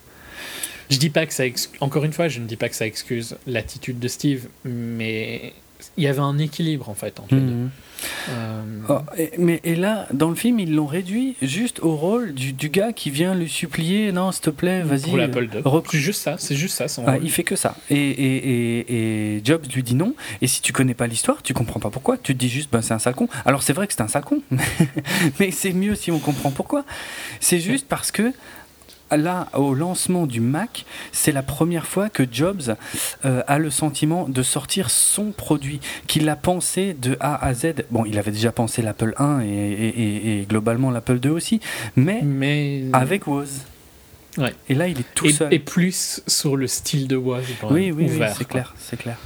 Je 0.90 0.98
dis 0.98 1.10
pas 1.10 1.26
que 1.26 1.34
ça 1.34 1.46
ex- 1.48 1.72
encore 1.80 2.04
une 2.06 2.14
fois, 2.14 2.28
je 2.28 2.40
ne 2.40 2.46
dis 2.46 2.58
pas 2.58 2.70
que 2.70 2.76
ça 2.76 2.86
excuse 2.86 3.36
l'attitude 3.48 3.98
de 4.00 4.08
Steve, 4.08 4.48
mais 4.66 5.54
il 5.98 6.04
y 6.04 6.08
avait 6.08 6.20
un 6.20 6.38
équilibre 6.38 6.90
en 6.90 6.94
fait 6.96 7.20
entre 7.20 7.36
les 7.36 7.42
deux. 7.42 7.48
Mhm. 7.48 7.70
Euh, 8.30 8.62
Oh, 8.90 9.00
et- 9.18 9.32
mais 9.40 9.62
et 9.64 9.76
là, 9.76 10.08
dans 10.14 10.30
le 10.30 10.36
film, 10.36 10.60
ils 10.60 10.76
l'ont 10.76 10.86
réduit 10.86 11.36
juste 11.42 11.80
au 11.80 11.96
rôle 11.96 12.34
du, 12.34 12.54
du 12.54 12.70
gars 12.70 12.94
qui 12.94 13.10
vient 13.10 13.34
lui 13.34 13.50
supplier 13.50 14.12
Non, 14.12 14.32
s'il 14.32 14.42
te 14.44 14.50
plaît, 14.52 14.84
vas-y. 14.84 15.02
pour 15.10 15.18
l'Apple 15.18 15.48
C'est 15.90 15.98
juste 16.00 16.22
ça, 16.22 16.36
c'est 16.38 16.56
juste 16.56 16.76
ça 16.76 16.88
son 16.88 17.04
Ah, 17.08 17.14
rôle. 17.14 17.22
il 17.24 17.32
fait 17.32 17.44
que 17.44 17.56
ça. 17.56 17.76
Et, 17.90 17.96
et, 17.96 18.36
et, 18.82 19.36
et 19.38 19.42
Jobs 19.44 19.66
lui 19.74 19.82
dit 19.82 19.96
non. 19.96 20.14
Et 20.42 20.48
si 20.48 20.62
tu 20.62 20.72
connais 20.74 20.94
pas 20.94 21.08
l'histoire, 21.08 21.42
tu 21.42 21.54
comprends 21.54 21.80
pas 21.80 21.90
pourquoi. 21.90 22.18
Tu 22.18 22.34
te 22.36 22.38
dis 22.40 22.50
juste, 22.50 22.70
ben, 22.72 22.82
c'est 22.82 22.94
un 22.94 23.00
sale 23.00 23.16
con. 23.16 23.28
Alors 23.46 23.64
c'est 23.64 23.74
vrai 23.74 23.88
que 23.88 23.94
c'est 23.94 24.02
un 24.04 24.08
sale 24.08 24.24
con, 24.26 24.42
mais 25.40 25.52
c'est 25.52 25.74
mieux 25.74 25.96
si 25.96 26.12
on 26.12 26.20
comprend 26.20 26.52
pourquoi. 26.52 26.86
C'est 27.40 27.60
juste 27.60 27.88
parce 27.88 28.12
que 28.12 28.34
là, 29.12 29.48
au 29.54 29.74
lancement 29.74 30.26
du 30.28 30.40
Mac, 30.40 30.86
c'est 31.12 31.32
la 31.32 31.44
première 31.44 31.86
fois 31.86 32.10
que 32.10 32.24
Jobs 32.30 32.76
euh, 33.26 33.42
a 33.48 33.60
le 33.60 33.70
sentiment 33.70 34.28
de 34.28 34.44
sortir 34.44 34.90
son 34.90 35.32
produit, 35.32 35.80
qu'il 36.08 36.28
a 36.30 36.36
pensé 36.36 36.94
de 36.94 37.18
A 37.20 37.44
à 37.46 37.54
Z. 37.54 37.74
Bon, 37.92 38.06
il 38.06 38.18
avait 38.18 38.32
déjà 38.32 38.52
pensé 38.52 38.82
l'Apple 38.82 39.14
1 39.18 39.42
et, 39.42 39.46
et- 39.48 39.88
et- 40.02 40.42
et 40.42 40.46
globalement 40.46 40.92
l'Apple 40.92 41.20
2 41.20 41.30
aussi, 41.30 41.60
mais 41.96 42.22
Mais 42.24 42.84
avec 42.94 43.28
Woz. 43.28 43.62
Ouais. 44.38 44.54
Et 44.68 44.76
là, 44.76 44.88
il 44.88 45.00
est 45.00 45.06
tout 45.16 45.30
seul. 45.30 45.54
et 45.54 45.60
plus 45.60 46.22
sur 46.28 46.58
le 46.58 46.68
style 46.68 47.08
de 47.08 47.16
Woz, 47.16 47.44
Oui, 47.70 47.92
oui, 47.92 48.08
oui, 48.10 48.20
c'est 48.38 48.48
clair, 48.48 48.74
c'est 48.78 48.98
clair. 48.98 49.18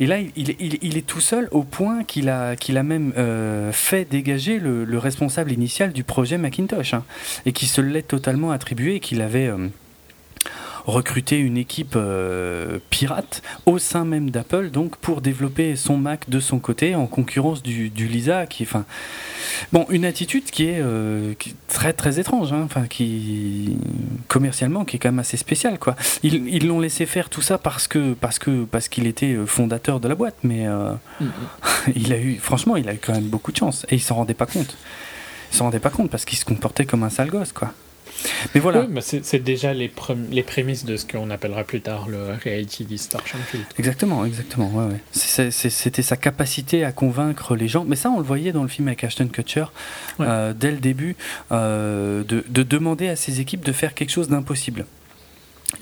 Et 0.00 0.06
là, 0.06 0.18
il, 0.36 0.96
est 0.96 1.06
tout 1.06 1.20
seul 1.20 1.48
au 1.52 1.62
point 1.62 2.02
qu'il 2.04 2.28
a, 2.28 2.56
qu'il 2.56 2.78
a 2.78 2.82
même 2.82 3.12
euh, 3.16 3.72
fait 3.72 4.08
dégager 4.08 4.58
le, 4.58 4.84
le 4.84 4.98
responsable 4.98 5.52
initial 5.52 5.92
du 5.92 6.02
projet 6.02 6.36
Macintosh, 6.36 6.94
hein, 6.94 7.04
et 7.46 7.52
qui 7.52 7.66
se 7.66 7.80
l'est 7.80 8.02
totalement 8.02 8.50
attribué, 8.50 8.96
et 8.96 9.00
qu'il 9.00 9.20
avait 9.22 9.46
euh, 9.46 9.68
recruté 10.84 11.38
une 11.38 11.56
équipe 11.56 11.94
euh, 11.96 12.78
pirate 12.90 13.42
au 13.66 13.78
sein 13.78 14.04
même 14.04 14.30
d'Apple, 14.30 14.70
donc 14.70 14.96
pour 14.96 15.20
développer 15.20 15.76
son 15.76 15.96
Mac 15.96 16.28
de 16.28 16.40
son 16.40 16.58
côté, 16.58 16.94
en 16.94 17.06
concurrence 17.06 17.62
du, 17.62 17.88
du 17.90 18.06
Lisa, 18.06 18.46
qui, 18.46 18.64
enfin, 18.64 18.84
bon, 19.72 19.86
une 19.88 20.04
attitude 20.04 20.44
qui 20.44 20.66
est, 20.66 20.80
euh, 20.80 21.34
qui 21.38 21.50
est 21.50 21.54
très 21.68 21.92
très 21.92 22.20
étrange, 22.20 22.52
hein, 22.52 22.62
enfin, 22.64 22.86
qui 22.86 23.76
commercialement, 24.28 24.84
qui 24.84 24.96
est 24.96 24.98
quand 24.98 25.08
même 25.08 25.18
assez 25.18 25.36
spéciale, 25.36 25.78
quoi. 25.78 25.96
Ils 26.22 26.48
ils 26.48 26.66
l'ont 26.66 26.80
laissé 26.80 27.06
faire 27.06 27.28
tout 27.30 27.42
ça 27.42 27.58
parce 27.58 27.88
que 27.88 28.14
parce 28.14 28.38
que 28.38 28.64
parce 28.64 28.88
qu'il 28.88 29.06
était 29.06 29.34
euh, 29.34 29.46
fondateur 29.46 30.00
de 30.00 30.08
la 30.08 30.14
boîte, 30.14 30.36
mais 30.42 30.66
euh, 30.66 30.92
il 31.94 32.12
a 32.12 32.18
eu, 32.18 32.36
franchement, 32.36 32.76
il 32.76 32.88
a 32.88 32.94
eu 32.94 32.98
quand 32.98 33.14
même 33.14 33.28
beaucoup 33.28 33.52
de 33.52 33.56
chance 33.56 33.86
et 33.88 33.96
il 33.96 34.00
s'en 34.00 34.16
rendait 34.16 34.34
pas 34.34 34.46
compte. 34.46 34.76
Il 35.52 35.56
s'en 35.56 35.64
rendait 35.64 35.78
pas 35.78 35.90
compte 35.90 36.10
parce 36.10 36.24
qu'il 36.24 36.38
se 36.38 36.44
comportait 36.44 36.84
comme 36.84 37.04
un 37.04 37.10
sale 37.10 37.30
gosse, 37.30 37.52
quoi. 37.52 37.72
Mais 38.54 38.60
voilà. 38.60 38.82
Bah, 38.82 39.00
c'est 39.02 39.38
déjà 39.42 39.74
les, 39.74 39.90
les 40.30 40.42
prémices 40.42 40.84
de 40.84 40.96
ce 40.96 41.04
qu'on 41.06 41.30
appellera 41.30 41.64
plus 41.64 41.80
tard 41.80 42.08
le 42.08 42.18
Reality 42.44 42.84
Distortion 42.84 43.38
Field. 43.50 43.64
Exactement, 43.78 44.24
exactement. 44.24 44.70
Ouais, 44.74 44.96
C'était 45.12 46.02
sa 46.02 46.16
capacité 46.16 46.84
à 46.84 46.92
convaincre 46.92 47.56
les 47.56 47.68
gens. 47.68 47.84
Mais 47.86 47.96
ça, 47.96 48.10
on 48.10 48.18
le 48.18 48.24
voyait 48.24 48.52
dans 48.52 48.62
le 48.62 48.68
film 48.68 48.88
avec 48.88 49.04
Ashton 49.04 49.28
Kutcher, 49.28 49.64
Ouais. 50.18 50.26
euh, 50.28 50.52
dès 50.54 50.70
le 50.70 50.78
début, 50.78 51.16
euh, 51.52 52.22
de, 52.24 52.44
de 52.48 52.62
demander 52.62 53.08
à 53.08 53.16
ses 53.16 53.40
équipes 53.40 53.64
de 53.64 53.72
faire 53.72 53.94
quelque 53.94 54.10
chose 54.10 54.28
d'impossible. 54.28 54.86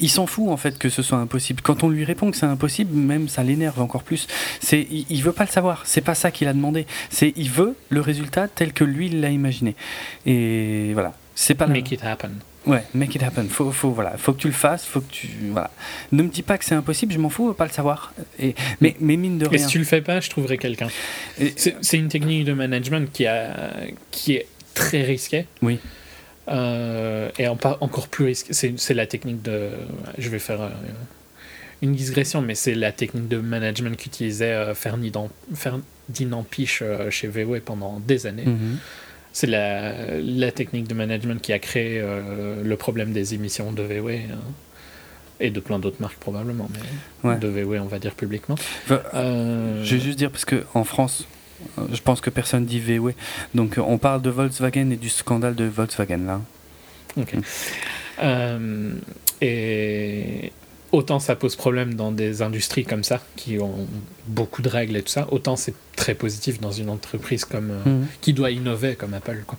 Il 0.00 0.08
s'en 0.08 0.26
fout 0.26 0.48
en 0.48 0.56
fait 0.56 0.78
que 0.78 0.88
ce 0.88 1.02
soit 1.02 1.18
impossible. 1.18 1.60
Quand 1.60 1.84
on 1.84 1.90
lui 1.90 2.04
répond 2.04 2.30
que 2.30 2.36
c'est 2.36 2.46
impossible, 2.46 2.94
même 2.96 3.28
ça 3.28 3.42
l'énerve 3.42 3.78
encore 3.80 4.02
plus. 4.04 4.26
C'est, 4.60 4.86
il, 4.90 5.04
il 5.10 5.22
veut 5.22 5.32
pas 5.32 5.44
le 5.44 5.50
savoir. 5.50 5.82
C'est 5.84 6.00
pas 6.00 6.14
ça 6.14 6.30
qu'il 6.30 6.48
a 6.48 6.54
demandé. 6.54 6.86
C'est, 7.10 7.34
il 7.36 7.50
veut 7.50 7.76
le 7.90 8.00
résultat 8.00 8.48
tel 8.48 8.72
que 8.72 8.84
lui 8.84 9.06
il 9.08 9.20
l'a 9.20 9.28
imaginé. 9.30 9.76
Et 10.24 10.92
voilà. 10.94 11.12
C'est 11.34 11.54
pas 11.54 11.66
Make 11.66 11.92
it 11.92 12.04
happen. 12.04 12.30
Ouais, 12.66 12.84
make 12.94 13.14
it 13.16 13.22
happen. 13.22 13.48
Faut, 13.48 13.72
faut, 13.72 13.90
voilà, 13.90 14.16
faut 14.18 14.32
que 14.34 14.38
tu 14.40 14.46
le 14.46 14.52
fasses, 14.52 14.84
faut 14.84 15.00
que 15.00 15.10
tu, 15.10 15.28
voilà. 15.50 15.70
Ne 16.12 16.22
me 16.22 16.28
dis 16.28 16.42
pas 16.42 16.58
que 16.58 16.64
c'est 16.64 16.76
impossible, 16.76 17.12
je 17.12 17.18
m'en 17.18 17.28
fous, 17.28 17.52
pas 17.54 17.64
le 17.66 17.72
savoir. 17.72 18.12
Et, 18.38 18.54
mais, 18.80 18.94
mais 19.00 19.16
mine 19.16 19.38
de 19.38 19.46
Et 19.46 19.48
rien. 19.48 19.58
si 19.58 19.66
tu 19.66 19.78
le 19.78 19.84
fais 19.84 20.00
pas, 20.00 20.20
je 20.20 20.30
trouverai 20.30 20.58
quelqu'un. 20.58 20.86
Et- 21.40 21.54
C'est 21.56 21.96
une 21.98 22.08
technique 22.08 22.44
de 22.44 22.52
management 22.52 23.10
qui, 23.12 23.26
a, 23.26 23.72
qui 24.12 24.34
est 24.34 24.46
très 24.74 25.02
risquée. 25.02 25.46
Oui. 25.60 25.80
Euh, 26.48 27.30
et 27.38 27.48
en, 27.48 27.58
encore 27.80 28.08
plus 28.08 28.24
risquée. 28.26 28.52
C'est 28.76 28.94
la 28.94 29.06
technique 29.06 29.42
de. 29.42 29.70
Je 30.18 30.28
vais 30.28 30.38
faire 30.38 30.60
euh, 30.62 30.68
une 31.82 31.94
digression, 31.94 32.42
mais 32.42 32.54
c'est 32.54 32.74
la 32.74 32.92
technique 32.92 33.28
de 33.28 33.38
management 33.38 33.96
qu'utilisait 33.96 34.52
euh, 34.52 34.74
Ferdinand, 34.74 35.30
Ferdinand 35.54 36.42
Piche 36.42 36.80
euh, 36.82 37.10
chez 37.10 37.28
VW 37.28 37.58
pendant 37.64 38.00
des 38.00 38.26
années. 38.26 38.44
Mhm. 38.46 38.78
C'est 39.32 39.46
la, 39.46 39.92
la 40.20 40.52
technique 40.52 40.88
de 40.88 40.94
management 40.94 41.40
qui 41.40 41.52
a 41.52 41.58
créé 41.58 41.98
euh, 42.00 42.62
le 42.62 42.76
problème 42.76 43.12
des 43.12 43.32
émissions 43.34 43.72
de 43.72 43.82
VW. 43.82 44.08
hein. 44.32 44.38
et 45.40 45.50
de 45.50 45.58
plein 45.60 45.78
d'autres 45.78 46.00
marques 46.00 46.18
probablement, 46.18 46.68
mais 46.72 47.30
Ouais. 47.30 47.38
de 47.38 47.48
VW, 47.48 47.78
on 47.80 47.86
va 47.86 47.98
dire 47.98 48.14
publiquement. 48.14 48.56
Euh, 48.90 49.82
Je 49.84 49.96
vais 49.96 50.00
juste 50.02 50.18
dire, 50.18 50.30
parce 50.30 50.44
que 50.44 50.64
en 50.74 50.84
France, 50.84 51.26
euh, 51.78 51.82
je 51.92 52.00
pense 52.02 52.20
que 52.20 52.30
personne 52.30 52.64
dit 52.66 52.78
VW. 52.78 53.10
Donc 53.54 53.78
euh, 53.78 53.82
on 53.86 53.98
parle 53.98 54.20
de 54.22 54.30
Volkswagen 54.30 54.90
et 54.90 54.96
du 54.96 55.08
scandale 55.08 55.54
de 55.54 55.64
Volkswagen 55.64 56.18
là. 56.26 56.40
Ok. 57.16 57.34
Euh, 58.22 58.92
et 59.40 60.52
autant 60.92 61.18
ça 61.18 61.34
pose 61.36 61.56
problème 61.56 61.94
dans 61.94 62.12
des 62.12 62.42
industries 62.42 62.84
comme 62.84 63.02
ça, 63.04 63.20
qui 63.36 63.58
ont 63.58 63.86
beaucoup 64.26 64.62
de 64.62 64.68
règles 64.68 64.96
et 64.96 65.02
tout 65.02 65.08
ça, 65.12 65.26
autant 65.32 65.56
c'est 65.56 65.74
très 65.96 66.14
positif 66.14 66.60
dans 66.60 66.72
une 66.72 66.88
entreprise 66.90 67.44
comme, 67.44 67.70
euh, 67.70 67.82
Mhm. 67.90 68.06
qui 68.20 68.32
doit 68.32 68.50
innover 68.50 68.94
comme 68.94 69.14
Apple. 69.14 69.42
Quoi. 69.46 69.58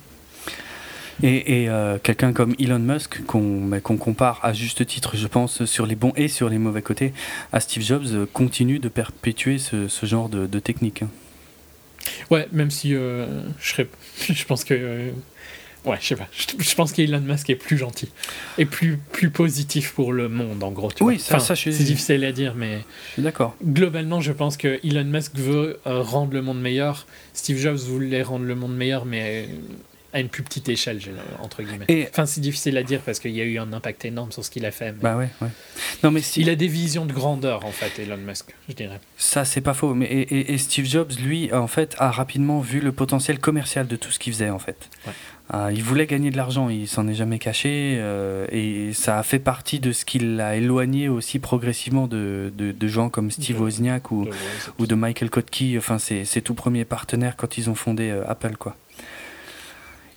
Et, 1.22 1.62
et, 1.62 1.68
euh, 1.68 1.98
quelqu'un 2.02 2.32
comme 2.32 2.54
Elon 2.58 2.80
Musk, 2.80 3.24
qu'on 3.26 3.70
qu'on 3.82 3.96
compare 3.96 4.40
à 4.42 4.52
juste 4.52 4.84
titre, 4.84 5.16
je 5.16 5.26
pense, 5.28 5.64
sur 5.64 5.86
les 5.86 5.94
bons 5.94 6.12
et 6.16 6.26
sur 6.26 6.48
les 6.48 6.58
mauvais 6.58 6.82
côtés, 6.82 7.12
à 7.52 7.60
Steve 7.60 7.84
Jobs, 7.84 8.06
euh, 8.12 8.26
continue 8.32 8.80
de 8.80 8.88
perpétuer 8.88 9.58
ce, 9.58 9.86
ce 9.86 10.06
genre 10.06 10.28
de, 10.28 10.46
de 10.46 10.58
technique. 10.58 11.02
hein. 11.02 11.08
Ouais, 12.30 12.48
même 12.52 12.70
si 12.70 12.94
euh, 12.94 13.26
je 13.60 13.70
serais, 13.70 13.88
je 14.28 14.44
pense 14.44 14.64
que, 14.64 15.10
ouais, 15.84 15.98
je 16.00 16.06
sais 16.06 16.16
pas, 16.16 16.28
je, 16.58 16.74
pense 16.74 16.92
qu'Elon 16.92 17.20
Musk 17.20 17.50
est 17.50 17.54
plus 17.56 17.76
gentil 17.78 18.08
et 18.58 18.64
plus 18.64 18.96
plus 19.12 19.30
positif 19.30 19.92
pour 19.92 20.12
le 20.12 20.28
monde 20.28 20.62
en 20.62 20.70
gros. 20.70 20.90
tu 20.92 21.02
Oui, 21.04 21.16
vois. 21.16 21.24
ça- 21.24 21.36
Enfin, 21.36 21.44
ça, 21.44 21.56
suis- 21.56 21.72
c'est 21.74 21.84
difficile 21.84 22.24
à 22.24 22.32
dire, 22.32 22.54
mais 22.56 22.80
Je 23.08 23.12
suis 23.14 23.22
d'accord. 23.22 23.56
globalement, 23.64 24.20
je 24.20 24.32
pense 24.32 24.56
que 24.56 24.80
Elon 24.84 25.04
Musk 25.04 25.34
veut 25.36 25.78
euh, 25.86 26.00
rendre 26.02 26.32
le 26.34 26.42
monde 26.42 26.60
meilleur. 26.60 27.06
Steve 27.32 27.58
Jobs 27.58 27.78
voulait 27.78 28.22
rendre 28.22 28.44
le 28.44 28.54
monde 28.54 28.76
meilleur, 28.76 29.04
mais 29.04 29.48
à 30.12 30.20
une 30.20 30.28
plus 30.28 30.44
petite 30.44 30.68
échelle, 30.68 31.00
entre 31.42 31.60
guillemets. 31.64 31.86
Et 31.88 32.06
Enfin, 32.08 32.24
c'est 32.24 32.40
difficile 32.40 32.76
à 32.78 32.84
dire 32.84 33.00
parce 33.00 33.18
qu'il 33.18 33.32
y 33.32 33.40
a 33.40 33.44
eu 33.44 33.58
un 33.58 33.72
impact 33.72 34.04
énorme 34.04 34.30
sur 34.30 34.44
ce 34.44 34.50
qu'il 34.52 34.64
a 34.64 34.70
fait. 34.70 34.92
mais 34.92 34.98
bah 35.00 35.16
ouais, 35.16 35.28
ouais. 35.42 35.48
Non 36.04 36.12
mais 36.12 36.20
si, 36.20 36.40
Il 36.40 36.48
a 36.50 36.54
des 36.54 36.68
visions 36.68 37.04
de 37.04 37.12
grandeur, 37.12 37.64
en 37.64 37.72
fait, 37.72 37.98
Elon 38.00 38.16
Musk, 38.18 38.54
je 38.68 38.74
dirais. 38.74 39.00
Ça, 39.16 39.44
c'est 39.44 39.60
pas 39.60 39.74
faux. 39.74 39.92
Mais 39.94 40.06
et, 40.06 40.20
et- 40.20 40.54
et 40.54 40.58
Steve 40.58 40.84
Jobs, 40.86 41.10
lui, 41.20 41.52
en 41.52 41.66
fait, 41.66 41.96
a 41.98 42.12
rapidement 42.12 42.60
vu 42.60 42.78
le 42.78 42.92
potentiel 42.92 43.40
commercial 43.40 43.88
de 43.88 43.96
tout 43.96 44.12
ce 44.12 44.20
qu'il 44.20 44.32
faisait, 44.32 44.50
en 44.50 44.60
fait. 44.60 44.88
Ouais. 45.04 45.12
Ah, 45.50 45.70
il 45.70 45.82
voulait 45.82 46.06
gagner 46.06 46.30
de 46.30 46.38
l'argent, 46.38 46.70
il 46.70 46.88
s'en 46.88 47.06
est 47.06 47.14
jamais 47.14 47.38
caché, 47.38 47.96
euh, 47.98 48.46
et 48.50 48.94
ça 48.94 49.18
a 49.18 49.22
fait 49.22 49.38
partie 49.38 49.78
de 49.78 49.92
ce 49.92 50.06
qui 50.06 50.18
l'a 50.18 50.56
éloigné 50.56 51.08
aussi 51.10 51.38
progressivement 51.38 52.06
de, 52.06 52.50
de, 52.56 52.72
de 52.72 52.88
gens 52.88 53.10
comme 53.10 53.30
Steve 53.30 53.60
Wozniak 53.60 54.10
ou, 54.10 54.24
De- 54.24 54.30
ou 54.78 54.86
de 54.86 54.94
Michael 54.94 55.28
Kotke, 55.28 55.74
enfin, 55.76 55.98
ses, 55.98 56.24
ses 56.24 56.40
tout 56.40 56.54
premiers 56.54 56.86
partenaires 56.86 57.36
quand 57.36 57.58
ils 57.58 57.68
ont 57.68 57.74
fondé 57.74 58.08
euh, 58.10 58.24
Apple, 58.26 58.56
quoi. 58.56 58.74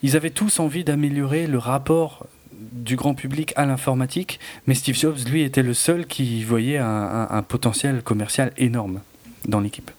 Ils 0.02 0.16
avaient 0.16 0.30
tous 0.30 0.60
envie 0.62 0.86
d'améliorer 0.86 1.46
le 1.48 1.58
rapport 1.58 2.26
du 2.54 2.96
grand 2.96 3.14
public 3.14 3.52
à 3.58 3.66
l'informatique, 3.66 4.40
mais 4.66 4.76
Steve 4.76 4.96
Jobs, 4.98 5.18
lui, 5.30 5.42
était 5.42 5.64
le 5.64 5.74
seul 5.74 6.06
qui 6.06 6.44
voyait 6.46 6.78
un, 6.78 6.86
un- 6.86 7.28
un 7.30 7.42
potentiel 7.44 8.02
commercial 8.02 8.54
énorme 8.58 9.02
dans 9.46 9.60
l'équipe. 9.60 9.92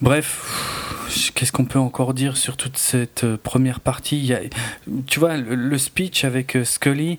Bref, 0.00 1.32
qu'est-ce 1.34 1.52
qu'on 1.52 1.64
peut 1.64 1.78
encore 1.78 2.14
dire 2.14 2.36
sur 2.36 2.56
toute 2.56 2.76
cette 2.76 3.24
euh, 3.24 3.36
première 3.42 3.80
partie? 3.80 4.18
Il 4.18 4.50
Tu 5.06 5.18
vois, 5.18 5.36
le, 5.36 5.54
le 5.54 5.78
speech 5.78 6.24
avec 6.24 6.56
euh, 6.56 6.64
Scully 6.64 7.18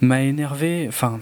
m'a 0.00 0.22
énervé. 0.22 0.86
Enfin, 0.88 1.20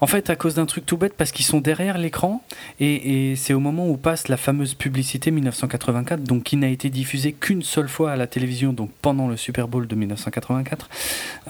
en 0.00 0.06
fait, 0.06 0.30
à 0.30 0.36
cause 0.36 0.54
d'un 0.54 0.66
truc 0.66 0.86
tout 0.86 0.96
bête, 0.96 1.14
parce 1.16 1.32
qu'ils 1.32 1.44
sont 1.44 1.60
derrière 1.60 1.98
l'écran, 1.98 2.42
et, 2.80 3.30
et 3.30 3.36
c'est 3.36 3.54
au 3.54 3.60
moment 3.60 3.88
où 3.88 3.96
passe 3.96 4.28
la 4.28 4.36
fameuse 4.36 4.74
publicité 4.74 5.30
1984, 5.30 6.22
donc 6.22 6.44
qui 6.44 6.56
n'a 6.56 6.68
été 6.68 6.90
diffusée 6.90 7.32
qu'une 7.32 7.62
seule 7.62 7.88
fois 7.88 8.12
à 8.12 8.16
la 8.16 8.26
télévision, 8.26 8.72
donc 8.72 8.90
pendant 9.00 9.28
le 9.28 9.36
Super 9.36 9.68
Bowl 9.68 9.86
de 9.86 9.94
1984. 9.94 10.88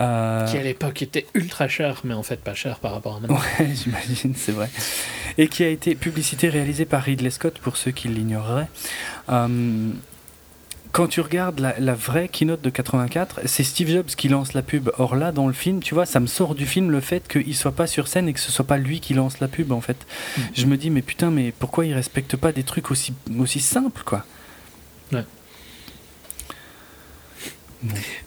Euh, 0.01 0.47
Qui 0.47 0.57
à 0.59 0.63
l'époque 0.63 1.03
était 1.03 1.27
ultra 1.35 1.69
cher, 1.69 2.01
mais 2.05 2.15
en 2.15 2.23
fait 2.23 2.41
pas 2.41 2.55
cher 2.55 2.79
par 2.79 2.93
rapport 2.93 3.17
à 3.17 3.21
maintenant. 3.21 3.39
Ouais, 3.59 3.69
j'imagine, 3.75 4.35
c'est 4.37 4.53
vrai. 4.53 4.71
Et 5.37 5.49
qui 5.49 5.65
a 5.65 5.69
été 5.69 5.95
publicité 5.95 6.49
réalisée 6.49 6.85
par 6.85 7.03
Ridley 7.03 7.31
Scott, 7.31 7.59
pour 7.59 7.77
ceux 7.77 7.91
qui 7.91 8.09
l'ignoreraient. 8.09 8.69
Euh, 9.31 9.91
quand 10.93 11.07
tu 11.09 11.21
regardes 11.21 11.59
la, 11.59 11.79
la 11.81 11.95
vraie 11.95 12.29
keynote 12.29 12.61
de 12.61 12.71
84, 12.71 13.41
c'est 13.47 13.65
Steve 13.65 13.89
Jobs 13.89 14.07
qui 14.07 14.29
lance 14.29 14.53
la 14.53 14.63
pub. 14.63 14.91
Or 14.99 15.17
là, 15.17 15.33
dans 15.33 15.47
le 15.47 15.53
film, 15.53 15.81
tu 15.83 15.95
vois, 15.95 16.07
ça 16.07 16.21
me 16.21 16.27
sort 16.27 16.55
du 16.55 16.67
film 16.67 16.91
le 16.91 17.01
fait 17.01 17.27
qu'il 17.27 17.57
soit 17.57 17.73
pas 17.73 17.87
sur 17.87 18.09
scène 18.09 18.29
et 18.29 18.33
que 18.33 18.41
ce 18.41 18.53
soit 18.53 18.67
pas 18.67 18.77
lui 18.77 19.01
qui 19.01 19.15
lance 19.15 19.41
la 19.41 19.49
pub, 19.49 19.73
en 19.73 19.81
fait. 19.81 20.07
Mm. 20.37 20.41
Je 20.55 20.67
me 20.67 20.77
dis, 20.77 20.91
mais 20.91 21.03
putain, 21.03 21.31
mais 21.31 21.53
pourquoi 21.59 21.87
il 21.87 21.95
respecte 21.95 22.37
pas 22.37 22.53
des 22.53 22.63
trucs 22.63 22.91
aussi, 22.91 23.15
aussi 23.39 23.61
simples, 23.61 24.03
quoi? 24.05 24.25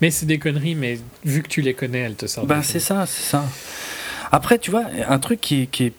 Mais 0.01 0.11
c'est 0.11 0.25
des 0.25 0.39
conneries, 0.39 0.75
mais 0.75 0.99
vu 1.23 1.41
que 1.41 1.47
tu 1.47 1.61
les 1.61 1.73
connais, 1.73 1.99
elles 1.99 2.15
te 2.15 2.25
sortent. 2.25 2.47
Ben, 2.47 2.61
c'est 2.61 2.79
ça, 2.79 3.05
c'est 3.05 3.23
ça. 3.23 3.45
Après, 4.31 4.59
tu 4.59 4.71
vois, 4.71 4.83
un 5.07 5.19
truc 5.19 5.39
qui 5.39 5.63
est, 5.63 5.67
qui 5.67 5.85
est 5.85 5.93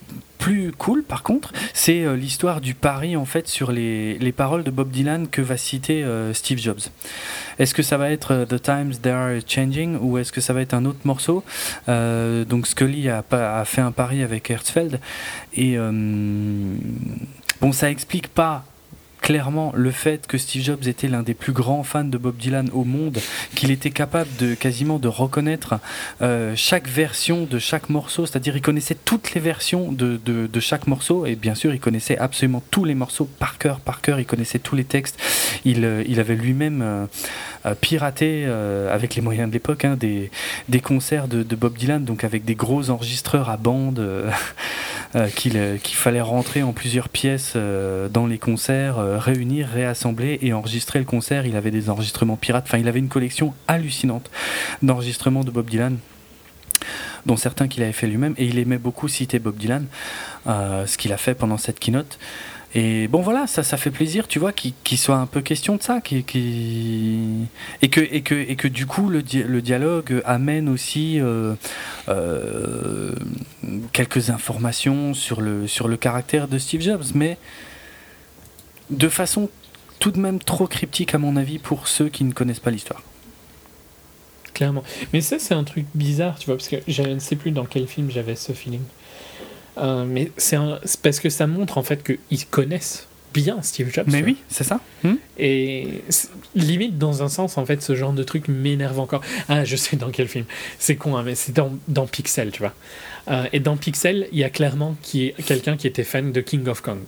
plus 0.46 0.70
cool, 0.78 1.02
par 1.02 1.24
contre, 1.24 1.52
c'est 1.74 2.04
euh, 2.04 2.14
l'histoire 2.14 2.60
du 2.60 2.74
pari, 2.74 3.16
en 3.16 3.24
fait, 3.24 3.48
sur 3.48 3.72
les, 3.72 4.16
les 4.18 4.30
paroles 4.30 4.62
de 4.62 4.70
Bob 4.70 4.92
Dylan 4.92 5.26
que 5.26 5.42
va 5.42 5.56
citer 5.56 6.04
euh, 6.04 6.32
Steve 6.34 6.60
Jobs. 6.60 6.82
Est-ce 7.58 7.74
que 7.74 7.82
ça 7.82 7.96
va 7.96 8.12
être 8.12 8.32
euh, 8.32 8.46
The 8.46 8.62
Times 8.62 8.92
They 9.02 9.10
Are 9.10 9.40
Changing 9.44 9.98
ou 10.00 10.18
est-ce 10.18 10.30
que 10.30 10.40
ça 10.40 10.52
va 10.52 10.60
être 10.60 10.72
un 10.72 10.84
autre 10.84 11.00
morceau? 11.02 11.42
Donc, 11.88 12.68
Scully 12.68 13.08
a, 13.08 13.24
a 13.32 13.64
fait 13.64 13.80
un 13.80 13.90
pari 13.90 14.22
avec 14.22 14.48
Hertzfeld. 14.48 15.00
Et 15.56 15.76
bon, 17.60 17.72
ça 17.72 17.90
explique 17.90 18.28
pas 18.28 18.64
clairement 19.26 19.72
le 19.74 19.90
fait 19.90 20.28
que 20.28 20.38
Steve 20.38 20.62
Jobs 20.62 20.86
était 20.86 21.08
l'un 21.08 21.24
des 21.24 21.34
plus 21.34 21.52
grands 21.52 21.82
fans 21.82 22.04
de 22.04 22.16
Bob 22.16 22.36
Dylan 22.36 22.70
au 22.72 22.84
monde, 22.84 23.18
qu'il 23.56 23.72
était 23.72 23.90
capable 23.90 24.30
de 24.38 24.54
quasiment 24.54 25.00
de 25.00 25.08
reconnaître 25.08 25.80
euh, 26.22 26.52
chaque 26.54 26.86
version 26.86 27.44
de 27.44 27.58
chaque 27.58 27.90
morceau, 27.90 28.24
c'est-à-dire 28.24 28.54
il 28.56 28.62
connaissait 28.62 28.94
toutes 28.94 29.34
les 29.34 29.40
versions 29.40 29.90
de, 29.90 30.60
chaque 30.60 30.86
morceau. 30.86 31.26
Et 31.26 31.34
bien 31.34 31.56
sûr 31.56 31.74
il 31.74 31.80
connaissait 31.80 32.16
absolument 32.16 32.62
tous 32.70 32.84
les 32.84 32.94
morceaux 32.94 33.24
par 33.24 33.58
cœur, 33.58 33.80
par 33.80 34.00
cœur, 34.00 34.20
il 34.20 34.26
connaissait 34.26 34.60
tous 34.60 34.76
les 34.76 34.84
textes, 34.84 35.18
il, 35.64 35.84
euh, 35.84 36.04
avait 36.18 36.36
lui-même 36.36 36.80
euh, 36.82 37.74
piraté 37.80 38.44
avec 38.92 39.16
les 39.16 39.22
moyens 39.22 39.48
de 39.48 39.52
l'époque 39.52 39.84
hein, 39.84 39.96
des, 39.98 40.30
concerts 40.80 41.26
de, 41.26 41.42
de 41.42 41.56
Bob 41.56 41.76
Dylan, 41.76 42.04
donc 42.04 42.22
avec 42.22 42.44
des 42.44 42.54
gros 42.54 42.90
enregistreurs 42.90 43.50
à 43.50 43.56
bande 43.56 43.98
qu'il 45.34 45.56
euh, 45.56 45.76
qu'il 45.78 45.96
fallait 45.96 46.20
rentrer 46.20 46.62
en 46.62 46.72
plusieurs 46.72 47.08
pièces 47.08 47.54
euh, 47.56 48.08
dans 48.08 48.26
les 48.26 48.38
concerts, 48.38 48.98
euh, 48.98 49.18
réunir, 49.18 49.68
réassembler 49.68 50.38
et 50.42 50.52
enregistrer 50.52 50.98
le 50.98 51.04
concert. 51.04 51.46
Il 51.46 51.56
avait 51.56 51.70
des 51.70 51.90
enregistrements 51.90 52.36
pirates, 52.36 52.64
enfin 52.66 52.78
il 52.78 52.88
avait 52.88 52.98
une 52.98 53.08
collection 53.08 53.54
hallucinante 53.68 54.30
d'enregistrements 54.82 55.44
de 55.44 55.50
Bob 55.50 55.68
Dylan 55.68 55.98
dont 57.26 57.36
certains 57.36 57.68
qu'il 57.68 57.82
avait 57.82 57.92
fait 57.92 58.06
lui-même, 58.06 58.34
et 58.38 58.46
il 58.46 58.58
aimait 58.58 58.78
beaucoup 58.78 59.08
citer 59.08 59.38
Bob 59.38 59.56
Dylan, 59.56 59.86
euh, 60.46 60.86
ce 60.86 60.96
qu'il 60.96 61.12
a 61.12 61.16
fait 61.16 61.34
pendant 61.34 61.58
cette 61.58 61.80
keynote. 61.80 62.18
Et 62.74 63.08
bon 63.08 63.22
voilà, 63.22 63.46
ça, 63.46 63.62
ça 63.62 63.76
fait 63.78 63.90
plaisir, 63.90 64.28
tu 64.28 64.38
vois, 64.38 64.52
qu'il 64.52 64.74
qu'il 64.84 64.98
soit 64.98 65.16
un 65.16 65.26
peu 65.26 65.40
question 65.40 65.76
de 65.76 65.82
ça, 65.82 66.00
qu'il- 66.02 66.24
et, 67.80 67.88
que, 67.88 68.00
et, 68.00 68.20
que, 68.22 68.34
et 68.34 68.56
que 68.56 68.68
du 68.68 68.84
coup 68.86 69.08
le, 69.08 69.22
le 69.46 69.62
dialogue 69.62 70.20
amène 70.26 70.68
aussi 70.68 71.18
euh, 71.20 71.54
euh, 72.08 73.12
quelques 73.92 74.28
informations 74.30 75.14
sur 75.14 75.40
le, 75.40 75.66
sur 75.66 75.88
le 75.88 75.96
caractère 75.96 76.48
de 76.48 76.58
Steve 76.58 76.82
Jobs, 76.82 77.04
mais 77.14 77.38
de 78.90 79.08
façon 79.08 79.48
tout 79.98 80.10
de 80.10 80.20
même 80.20 80.38
trop 80.38 80.66
cryptique 80.66 81.14
à 81.14 81.18
mon 81.18 81.36
avis 81.36 81.58
pour 81.58 81.88
ceux 81.88 82.08
qui 82.10 82.24
ne 82.24 82.32
connaissent 82.32 82.60
pas 82.60 82.70
l'histoire. 82.70 83.02
Clairement. 84.54 84.84
Mais 85.12 85.20
ça, 85.20 85.38
c'est 85.38 85.54
un 85.54 85.64
truc 85.64 85.86
bizarre, 85.94 86.38
tu 86.38 86.46
vois, 86.46 86.56
parce 86.56 86.68
que 86.68 86.76
je 86.88 87.02
ne 87.02 87.18
sais 87.18 87.36
plus 87.36 87.50
dans 87.50 87.66
quel 87.66 87.86
film 87.86 88.10
j'avais 88.10 88.36
ce 88.36 88.52
feeling. 88.52 88.80
Euh, 89.78 90.04
mais 90.06 90.30
c'est 90.36 90.58
parce 91.02 91.20
que 91.20 91.28
ça 91.28 91.46
montre 91.46 91.78
en 91.78 91.82
fait 91.82 92.02
qu'ils 92.02 92.46
connaissent 92.46 93.06
bien 93.34 93.60
Steve 93.60 93.92
Jobs. 93.92 94.06
Mais 94.08 94.20
tu 94.20 94.24
oui, 94.24 94.36
c'est 94.48 94.64
ça. 94.64 94.80
Hmm 95.04 95.16
Et 95.38 96.00
limite, 96.54 96.96
dans 96.96 97.22
un 97.22 97.28
sens, 97.28 97.58
en 97.58 97.66
fait, 97.66 97.82
ce 97.82 97.94
genre 97.94 98.14
de 98.14 98.22
truc 98.22 98.48
m'énerve 98.48 98.98
encore. 98.98 99.20
Ah, 99.50 99.64
je 99.64 99.76
sais 99.76 99.96
dans 99.96 100.10
quel 100.10 100.26
film. 100.28 100.46
C'est 100.78 100.96
con, 100.96 101.16
hein, 101.16 101.22
mais 101.22 101.34
c'est 101.34 101.52
dans, 101.52 101.72
dans 101.88 102.06
Pixel, 102.06 102.50
tu 102.50 102.60
vois. 102.60 102.72
Euh, 103.28 103.44
et 103.52 103.60
dans 103.60 103.76
Pixel, 103.76 104.28
il 104.32 104.38
y 104.38 104.44
a 104.44 104.48
clairement 104.50 104.96
qui 105.02 105.26
est 105.26 105.42
quelqu'un 105.44 105.76
qui 105.76 105.86
était 105.86 106.04
fan 106.04 106.32
de 106.32 106.40
King 106.40 106.66
of 106.68 106.80
Kong. 106.80 107.02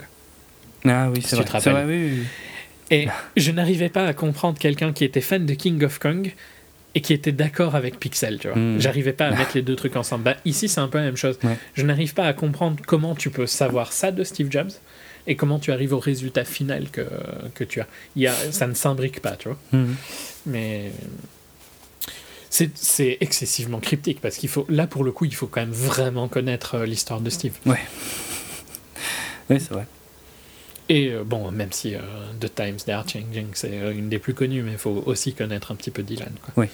Ah 0.84 1.08
oui, 1.10 1.22
Si 1.22 1.28
c'est 1.28 1.36
tu 1.36 1.42
vrai. 1.42 1.44
te 1.58 1.62
C'est 1.62 1.70
vrai, 1.70 1.80
rappelles. 1.82 1.96
oui, 1.96 2.10
oui, 2.12 2.18
oui. 2.20 2.26
Et 2.90 3.08
je 3.36 3.50
n'arrivais 3.50 3.88
pas 3.90 4.06
à 4.06 4.12
comprendre 4.14 4.58
quelqu'un 4.58 4.92
qui 4.92 5.04
était 5.04 5.20
fan 5.20 5.44
de 5.46 5.54
King 5.54 5.82
of 5.84 5.98
Kong 5.98 6.32
et 6.94 7.00
qui 7.00 7.12
était 7.12 7.32
d'accord 7.32 7.74
avec 7.74 7.98
Pixel, 7.98 8.38
tu 8.38 8.48
vois. 8.48 8.56
Mm. 8.56 8.80
J'arrivais 8.80 9.12
pas 9.12 9.26
à 9.26 9.30
mettre 9.30 9.52
les 9.54 9.62
deux 9.62 9.76
trucs 9.76 9.96
ensemble. 9.96 10.24
Bah, 10.24 10.36
ici, 10.44 10.68
c'est 10.68 10.80
un 10.80 10.88
peu 10.88 10.98
la 10.98 11.04
même 11.04 11.16
chose. 11.16 11.38
Ouais. 11.44 11.56
Je 11.74 11.84
n'arrive 11.84 12.14
pas 12.14 12.24
à 12.24 12.32
comprendre 12.32 12.78
comment 12.86 13.14
tu 13.14 13.30
peux 13.30 13.46
savoir 13.46 13.92
ça 13.92 14.10
de 14.10 14.24
Steve 14.24 14.50
Jobs 14.50 14.70
et 15.26 15.36
comment 15.36 15.58
tu 15.58 15.70
arrives 15.72 15.92
au 15.92 15.98
résultat 15.98 16.44
final 16.44 16.90
que, 16.90 17.06
que 17.54 17.64
tu 17.64 17.80
as. 17.80 17.86
Il 18.16 18.22
y 18.22 18.26
a. 18.26 18.32
Ça 18.32 18.66
ne 18.66 18.74
s'imbrique 18.74 19.20
pas, 19.20 19.36
tu 19.36 19.48
vois. 19.48 19.58
Mhm. 19.72 19.96
Mais 20.46 20.92
c'est 22.50 23.18
excessivement 23.20 23.78
cryptique 23.78 24.20
parce 24.20 24.36
qu'il 24.36 24.48
faut 24.48 24.66
là 24.68 24.86
pour 24.86 25.04
le 25.04 25.12
coup 25.12 25.26
il 25.26 25.34
faut 25.34 25.46
quand 25.46 25.60
même 25.60 25.70
vraiment 25.70 26.28
connaître 26.28 26.76
euh, 26.76 26.86
l'histoire 26.86 27.20
de 27.20 27.30
Steve 27.30 27.52
Oui, 27.66 27.76
c'est 29.48 29.70
vrai. 29.70 29.86
Et 30.88 31.10
euh, 31.10 31.24
bon 31.24 31.50
même 31.50 31.72
si 31.72 31.94
euh, 31.94 32.00
The 32.40 32.54
Times 32.54 32.76
They 32.84 32.94
Are 32.94 33.08
Changing 33.08 33.48
c'est 33.54 33.80
euh, 33.80 33.92
une 33.92 34.08
des 34.08 34.18
plus 34.18 34.34
connues 34.34 34.62
mais 34.62 34.72
il 34.72 34.78
faut 34.78 35.02
aussi 35.06 35.34
connaître 35.34 35.72
un 35.72 35.74
petit 35.74 35.90
peu 35.90 36.02
Dylan 36.02 36.32
quoi. 36.42 36.66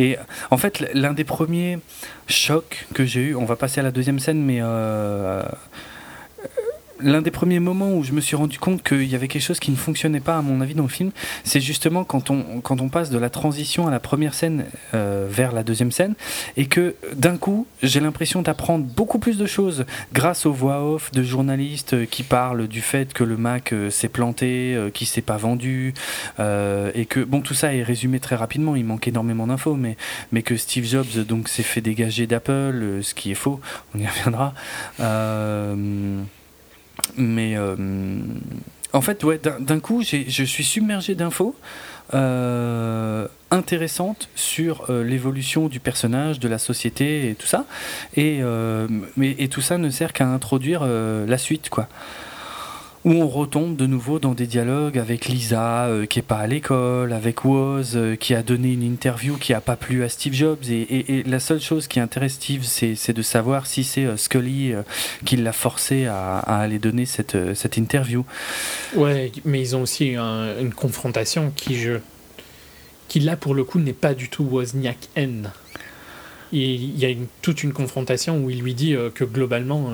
Et 0.00 0.16
en 0.52 0.56
fait, 0.56 0.88
l'un 0.94 1.12
des 1.12 1.24
premiers 1.24 1.80
chocs 2.28 2.86
que 2.94 3.04
j'ai 3.04 3.20
eu, 3.20 3.34
on 3.34 3.44
va 3.44 3.56
passer 3.56 3.80
à 3.80 3.82
la 3.82 3.90
deuxième 3.90 4.20
scène, 4.20 4.40
mais 4.44 4.60
l'un 7.00 7.22
des 7.22 7.30
premiers 7.30 7.60
moments 7.60 7.94
où 7.94 8.04
je 8.04 8.12
me 8.12 8.20
suis 8.20 8.36
rendu 8.36 8.58
compte 8.58 8.82
qu'il 8.82 9.04
y 9.04 9.14
avait 9.14 9.28
quelque 9.28 9.42
chose 9.42 9.60
qui 9.60 9.70
ne 9.70 9.76
fonctionnait 9.76 10.20
pas, 10.20 10.38
à 10.38 10.42
mon 10.42 10.60
avis, 10.60 10.74
dans 10.74 10.84
le 10.84 10.88
film, 10.88 11.10
c'est 11.44 11.60
justement 11.60 12.04
quand 12.04 12.30
on, 12.30 12.60
quand 12.60 12.80
on 12.80 12.88
passe 12.88 13.10
de 13.10 13.18
la 13.18 13.30
transition 13.30 13.86
à 13.86 13.90
la 13.90 14.00
première 14.00 14.34
scène 14.34 14.66
euh, 14.94 15.26
vers 15.30 15.52
la 15.52 15.62
deuxième 15.62 15.92
scène, 15.92 16.14
et 16.56 16.66
que 16.66 16.94
d'un 17.14 17.36
coup, 17.36 17.66
j'ai 17.82 18.00
l'impression 18.00 18.42
d'apprendre 18.42 18.84
beaucoup 18.84 19.18
plus 19.18 19.38
de 19.38 19.46
choses 19.46 19.84
grâce 20.12 20.46
aux 20.46 20.52
voix 20.52 20.84
off 20.84 21.12
de 21.12 21.22
journalistes 21.22 21.94
euh, 21.94 22.06
qui 22.06 22.22
parlent 22.22 22.66
du 22.68 22.80
fait 22.80 23.12
que 23.12 23.24
le 23.24 23.36
Mac 23.36 23.72
euh, 23.72 23.90
s'est 23.90 24.08
planté, 24.08 24.74
euh, 24.74 24.90
qu'il 24.90 25.06
s'est 25.06 25.22
pas 25.22 25.36
vendu, 25.36 25.94
et 26.38 27.06
que 27.06 27.24
bon, 27.24 27.40
tout 27.40 27.54
ça 27.54 27.74
est 27.74 27.82
résumé 27.82 28.20
très 28.20 28.36
rapidement. 28.36 28.76
Il 28.76 28.84
manque 28.84 29.06
énormément 29.08 29.46
d'infos, 29.46 29.74
mais 29.74 29.96
mais 30.32 30.42
que 30.42 30.56
Steve 30.56 30.84
Jobs 30.84 31.24
donc 31.26 31.48
s'est 31.48 31.62
fait 31.62 31.80
dégager 31.80 32.26
d'Apple, 32.26 33.00
ce 33.02 33.14
qui 33.14 33.30
est 33.30 33.34
faux. 33.34 33.60
On 33.94 33.98
y 33.98 34.06
reviendra. 34.06 34.54
Mais 37.16 37.56
euh, 37.56 37.76
en 38.92 39.00
fait, 39.00 39.22
ouais, 39.24 39.38
d'un 39.38 39.80
coup, 39.80 40.02
je 40.02 40.44
suis 40.44 40.64
submergé 40.64 41.14
d'infos 41.14 41.54
euh, 42.14 43.26
intéressantes 43.50 44.28
sur 44.34 44.90
euh, 44.90 45.04
l'évolution 45.04 45.68
du 45.68 45.80
personnage, 45.80 46.40
de 46.40 46.48
la 46.48 46.58
société 46.58 47.30
et 47.30 47.34
tout 47.34 47.46
ça. 47.46 47.66
Et, 48.16 48.40
et 49.20 49.48
tout 49.48 49.60
ça 49.60 49.78
ne 49.78 49.90
sert 49.90 50.12
qu'à 50.12 50.26
introduire 50.26 50.84
la 50.84 51.38
suite, 51.38 51.70
quoi. 51.70 51.88
Où 53.08 53.12
on 53.12 53.26
retombe 53.26 53.74
de 53.74 53.86
nouveau 53.86 54.18
dans 54.18 54.34
des 54.34 54.46
dialogues 54.46 54.98
avec 54.98 55.28
Lisa 55.28 55.86
euh, 55.86 56.04
qui 56.04 56.18
est 56.18 56.22
pas 56.22 56.40
à 56.40 56.46
l'école, 56.46 57.14
avec 57.14 57.42
Woz 57.42 57.92
euh, 57.96 58.16
qui 58.16 58.34
a 58.34 58.42
donné 58.42 58.74
une 58.74 58.82
interview 58.82 59.38
qui 59.38 59.54
a 59.54 59.62
pas 59.62 59.76
plu 59.76 60.04
à 60.04 60.10
Steve 60.10 60.34
Jobs 60.34 60.58
et, 60.68 61.22
la 61.26 61.40
seule 61.40 61.62
chose 61.62 61.88
qui 61.88 62.00
intéresse 62.00 62.34
Steve 62.34 62.64
c'est 62.64 63.12
de 63.14 63.22
savoir 63.22 63.64
si 63.66 63.82
c'est 63.82 64.04
euh, 64.04 64.18
Scully 64.18 64.74
qui 65.24 65.38
l'a 65.38 65.54
forcé 65.54 66.04
à, 66.04 66.40
aller 66.40 66.78
donner 66.78 67.06
cette, 67.06 67.34
interview. 67.78 68.26
ouais 68.94 69.32
mais 69.46 69.62
ils 69.62 69.74
ont 69.74 69.80
aussi 69.80 70.14
un- 70.14 70.60
une 70.60 70.74
confrontation 70.74 71.50
qui 71.56 71.76
je 71.76 72.00
qui 73.08 73.20
là 73.20 73.38
pour 73.38 73.54
le 73.54 73.64
coup 73.64 73.78
n'est 73.78 73.94
pas 73.94 74.12
du 74.12 74.28
tout 74.28 74.44
Wozniak 74.44 74.98
N 75.16 75.50
il 76.52 76.98
y 76.98 77.06
a 77.06 77.14
toute 77.40 77.62
une 77.62 77.72
confrontation 77.72 78.36
où 78.44 78.50
il 78.50 78.60
lui 78.60 78.74
dit 78.74 78.94
que 79.14 79.24
globalement 79.24 79.90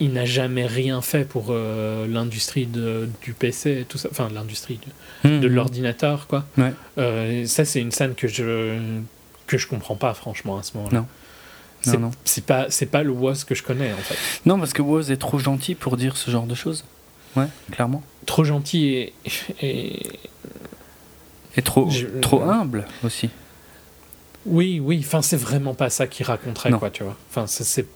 il 0.00 0.12
n'a 0.12 0.24
jamais 0.24 0.66
rien 0.66 1.00
fait 1.02 1.24
pour 1.24 1.46
euh, 1.50 2.06
l'industrie 2.08 2.66
du 2.66 3.32
PC 3.32 3.80
et 3.80 3.84
tout 3.84 3.96
ça 3.98 4.08
enfin 4.10 4.28
l'industrie 4.34 4.80
de, 5.24 5.38
de 5.38 5.46
l'ordinateur 5.46 6.26
quoi 6.26 6.44
Ouais. 6.58 6.72
Euh, 6.98 7.46
ça 7.46 7.64
c'est 7.64 7.80
une 7.80 7.92
scène 7.92 8.14
que 8.14 8.26
je 8.28 8.78
que 9.46 9.56
je 9.58 9.66
comprends 9.68 9.94
pas 9.96 10.12
franchement 10.14 10.58
à 10.58 10.62
ce 10.62 10.76
moment-là 10.76 11.00
Non. 11.00 11.06
Non, 11.92 11.98
non. 11.98 12.10
c'est 12.24 12.44
pas 12.46 12.66
c'est 12.70 12.86
pas 12.86 13.02
le 13.02 13.10
Woz 13.10 13.44
que 13.44 13.54
je 13.54 13.62
connais 13.62 13.92
en 13.92 13.96
fait 13.98 14.16
Non, 14.46 14.58
parce 14.58 14.72
que 14.72 14.80
Woz 14.82 15.10
est 15.10 15.18
trop 15.18 15.38
gentil 15.38 15.74
pour 15.74 15.96
dire 15.98 16.16
ce 16.16 16.30
genre 16.30 16.46
de 16.46 16.54
choses. 16.54 16.84
Ouais, 17.36 17.46
clairement. 17.72 18.02
trop 18.26 18.42
gentil 18.44 18.86
et, 18.88 19.12
et 19.60 20.02
Et 21.56 21.62
trop, 21.62 21.90
Je- 21.90 22.06
trop 22.20 22.42
humble 22.42 22.86
aussi. 23.04 23.28
oui 24.46 24.80
oui 24.80 24.98
enfin 25.04 25.20
c'est 25.22 25.36
vraiment 25.36 25.74
pas 25.74 25.90
ça 25.90 26.06
qu'il 26.06 26.26
raconterait 26.26 26.70
Non. 26.70 26.78
quoi 26.78 26.90
tu 26.90 27.02
vois 27.04 27.16
enfin 27.30 27.46
c'est 27.46 27.86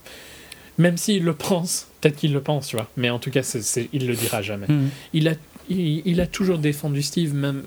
même 0.78 0.96
s'il 0.96 1.24
le 1.24 1.34
pense 1.34 1.86
peut-être 2.00 2.16
qu'il 2.16 2.32
le 2.32 2.40
pense 2.40 2.68
tu 2.68 2.76
vois 2.76 2.88
mais 2.96 3.10
en 3.10 3.18
tout 3.18 3.30
cas 3.30 3.42
c'est, 3.42 3.62
c'est- 3.62 3.88
il 3.92 4.06
le 4.06 4.14
dira 4.14 4.40
jamais 4.42 4.66
Mhm. 4.68 4.88
il 5.12 5.28
a 5.28 5.34
il, 5.68 6.02
il 6.06 6.20
a 6.20 6.26
toujours 6.26 6.58
défendu 6.58 7.02
Steve 7.02 7.34
même 7.34 7.64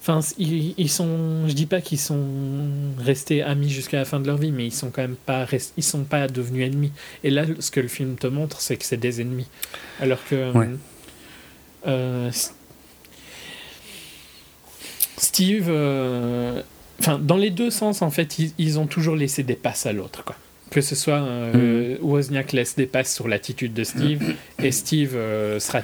enfin 0.00 0.20
ils, 0.38 0.74
ils 0.78 0.88
sont 0.90 1.46
je 1.46 1.52
dis 1.52 1.66
pas 1.66 1.80
qu'ils 1.80 1.98
sont 2.00 2.24
restés 2.98 3.42
amis 3.42 3.68
jusqu'à 3.70 3.98
la 3.98 4.04
fin 4.04 4.18
de 4.20 4.26
leur 4.26 4.36
vie 4.38 4.50
mais 4.52 4.66
ils 4.66 4.72
sont 4.72 4.90
quand 4.90 5.02
même 5.02 5.16
pas 5.16 5.44
rest- 5.44 5.72
ils 5.76 5.82
sont 5.84 6.04
pas 6.04 6.26
devenus 6.28 6.66
ennemis 6.66 6.92
et 7.22 7.30
là 7.30 7.44
ce 7.60 7.70
que 7.70 7.80
le 7.80 7.88
film 7.88 8.16
te 8.16 8.26
montre 8.26 8.60
c'est 8.60 8.76
que 8.76 8.84
c'est 8.84 8.96
des 8.96 9.20
ennemis 9.20 9.46
alors 10.00 10.24
que 10.28 10.52
Ouais. 10.56 10.68
euh, 11.86 12.30
Steve, 15.18 15.66
euh, 15.68 16.62
enfin 17.00 17.18
dans 17.18 17.36
les 17.36 17.50
deux 17.50 17.70
sens 17.70 18.02
en 18.02 18.10
fait, 18.10 18.38
ils, 18.38 18.52
ils 18.58 18.78
ont 18.78 18.86
toujours 18.86 19.14
laissé 19.16 19.42
des 19.42 19.54
passes 19.54 19.86
à 19.86 19.92
l'autre 19.92 20.24
quoi. 20.24 20.36
Que 20.72 20.80
ce 20.80 20.94
soit 20.94 21.20
euh, 21.20 21.98
Wozniak 22.00 22.52
laisse 22.52 22.76
des 22.76 22.86
passes 22.86 23.14
sur 23.14 23.28
l'attitude 23.28 23.74
de 23.74 23.84
Steve 23.84 24.34
et 24.58 24.72
Steve 24.72 25.14
euh, 25.14 25.60
sera, 25.60 25.82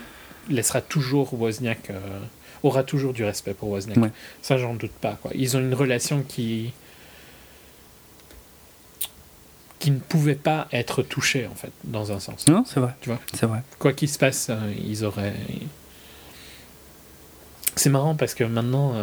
laissera 0.48 0.80
toujours 0.80 1.34
Wozniak 1.34 1.90
euh, 1.90 2.00
aura 2.62 2.82
toujours 2.84 3.12
du 3.12 3.22
respect 3.22 3.52
pour 3.52 3.68
Wozniak. 3.68 3.98
Ouais. 3.98 4.10
Ça 4.40 4.56
j'en 4.56 4.72
doute 4.72 4.92
pas 4.92 5.18
quoi. 5.20 5.30
Ils 5.34 5.58
ont 5.58 5.60
une 5.60 5.74
relation 5.74 6.22
qui 6.26 6.72
qui 9.78 9.90
ne 9.90 9.98
pouvait 9.98 10.34
pas 10.34 10.68
être 10.72 11.02
touchée 11.02 11.46
en 11.46 11.54
fait 11.54 11.70
dans 11.84 12.10
un 12.10 12.18
sens. 12.18 12.46
Non, 12.48 12.64
c'est 12.66 12.80
vrai. 12.80 12.94
Tu 13.02 13.10
vois? 13.10 13.20
C'est 13.34 13.46
vrai. 13.46 13.60
quoi 13.78 13.92
qu'il 13.92 14.08
se 14.08 14.18
passe, 14.18 14.50
ils 14.82 15.04
auraient. 15.04 15.34
C'est 17.76 17.90
marrant 17.90 18.16
parce 18.16 18.32
que 18.32 18.42
maintenant, 18.42 18.94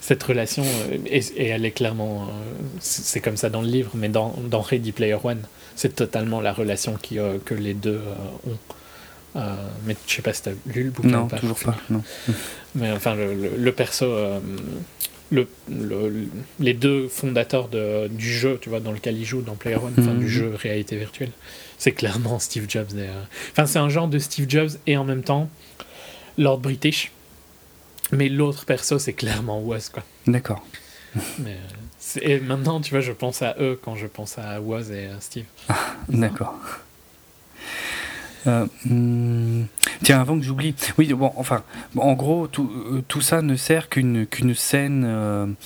cette 0.00 0.22
relation, 0.22 0.62
euh, 0.64 0.98
et, 1.06 1.18
et 1.36 1.46
elle 1.46 1.64
est 1.64 1.70
clairement. 1.72 2.22
euh, 2.24 2.26
c'est 2.80 3.20
comme 3.20 3.36
ça 3.36 3.50
dans 3.50 3.62
le 3.62 3.68
livre, 3.68 3.90
mais 3.94 4.08
dans, 4.08 4.34
dans 4.50 4.60
Ready 4.60 4.92
Player 4.92 5.16
One, 5.22 5.40
c'est 5.74 5.94
totalement 5.94 6.40
la 6.40 6.52
relation 6.52 6.94
qui, 7.00 7.18
euh, 7.18 7.38
que 7.44 7.54
les 7.54 7.74
deux 7.74 8.00
euh, 8.04 8.50
ont. 8.50 8.58
Euh, 9.36 9.54
mais 9.84 9.94
je 10.06 10.14
sais 10.14 10.22
pas 10.22 10.32
si 10.32 10.42
t'as 10.42 10.52
lu 10.66 10.84
le 10.84 10.90
bouquin 10.90 11.08
Non, 11.08 11.22
ou 11.24 11.26
pas. 11.26 11.38
toujours 11.38 11.58
pas. 11.58 11.76
Non. 11.90 12.02
Mais 12.74 12.90
enfin, 12.92 13.14
le, 13.14 13.34
le- 13.34 13.56
le 13.56 13.72
perso, 13.72 14.06
le, 15.30 15.46
le- 15.68 16.28
les 16.60 16.72
deux 16.72 17.08
fondateurs 17.08 17.68
de, 17.68 18.08
du 18.08 18.32
jeu, 18.32 18.58
tu 18.60 18.70
vois, 18.70 18.80
dans 18.80 18.92
lequel 18.92 19.18
il 19.18 19.24
joue, 19.26 19.42
dans 19.42 19.54
Player 19.56 19.76
One, 19.76 19.92
enfin, 19.98 20.12
Mhm. 20.12 20.20
du 20.20 20.28
jeu 20.28 20.54
réalité 20.54 20.96
virtuelle, 20.96 21.32
c'est 21.78 21.92
clairement 21.92 22.38
Steve 22.38 22.64
Jobs. 22.68 22.88
Enfin, 23.52 23.66
c'est 23.66 23.78
un 23.78 23.88
genre 23.90 24.08
de 24.08 24.18
Steve 24.18 24.46
Jobs 24.48 24.70
et 24.86 24.96
en 24.96 25.04
même 25.04 25.22
temps 25.22 25.50
Lord 26.38 26.58
British. 26.60 27.10
Mais 28.12 28.28
l'autre 28.28 28.64
perso, 28.64 28.98
c'est 28.98 29.12
clairement 29.12 29.60
Woz, 29.60 29.88
quoi. 29.88 30.02
D'accord. 30.26 30.64
Mais, 31.38 31.56
euh, 32.16 32.20
et 32.22 32.40
maintenant, 32.40 32.80
tu 32.80 32.90
vois, 32.90 33.00
je 33.00 33.12
pense 33.12 33.42
à 33.42 33.56
eux 33.58 33.78
quand 33.82 33.96
je 33.96 34.06
pense 34.06 34.38
à 34.38 34.60
Woz 34.60 34.90
et 34.90 35.06
à 35.06 35.20
Steve. 35.20 35.46
D'accord. 36.08 36.58
Euh, 38.46 38.66
hum, 38.88 39.66
tiens, 40.04 40.20
avant 40.20 40.38
que 40.38 40.44
j'oublie, 40.44 40.74
oui, 40.98 41.12
bon, 41.12 41.32
enfin, 41.36 41.64
en 41.96 42.12
gros, 42.12 42.46
tout, 42.46 42.70
euh, 42.92 43.02
tout 43.08 43.20
ça 43.20 43.42
ne 43.42 43.56
sert 43.56 43.88
qu'une 43.88 44.26
qu'une 44.26 44.54
scène, 44.54 45.56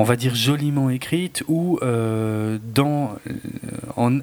on 0.00 0.02
va 0.02 0.16
dire 0.16 0.34
joliment 0.34 0.88
écrite, 0.88 1.44
où 1.46 1.78
euh, 1.82 2.56
dans, 2.74 3.16
euh, 3.98 4.20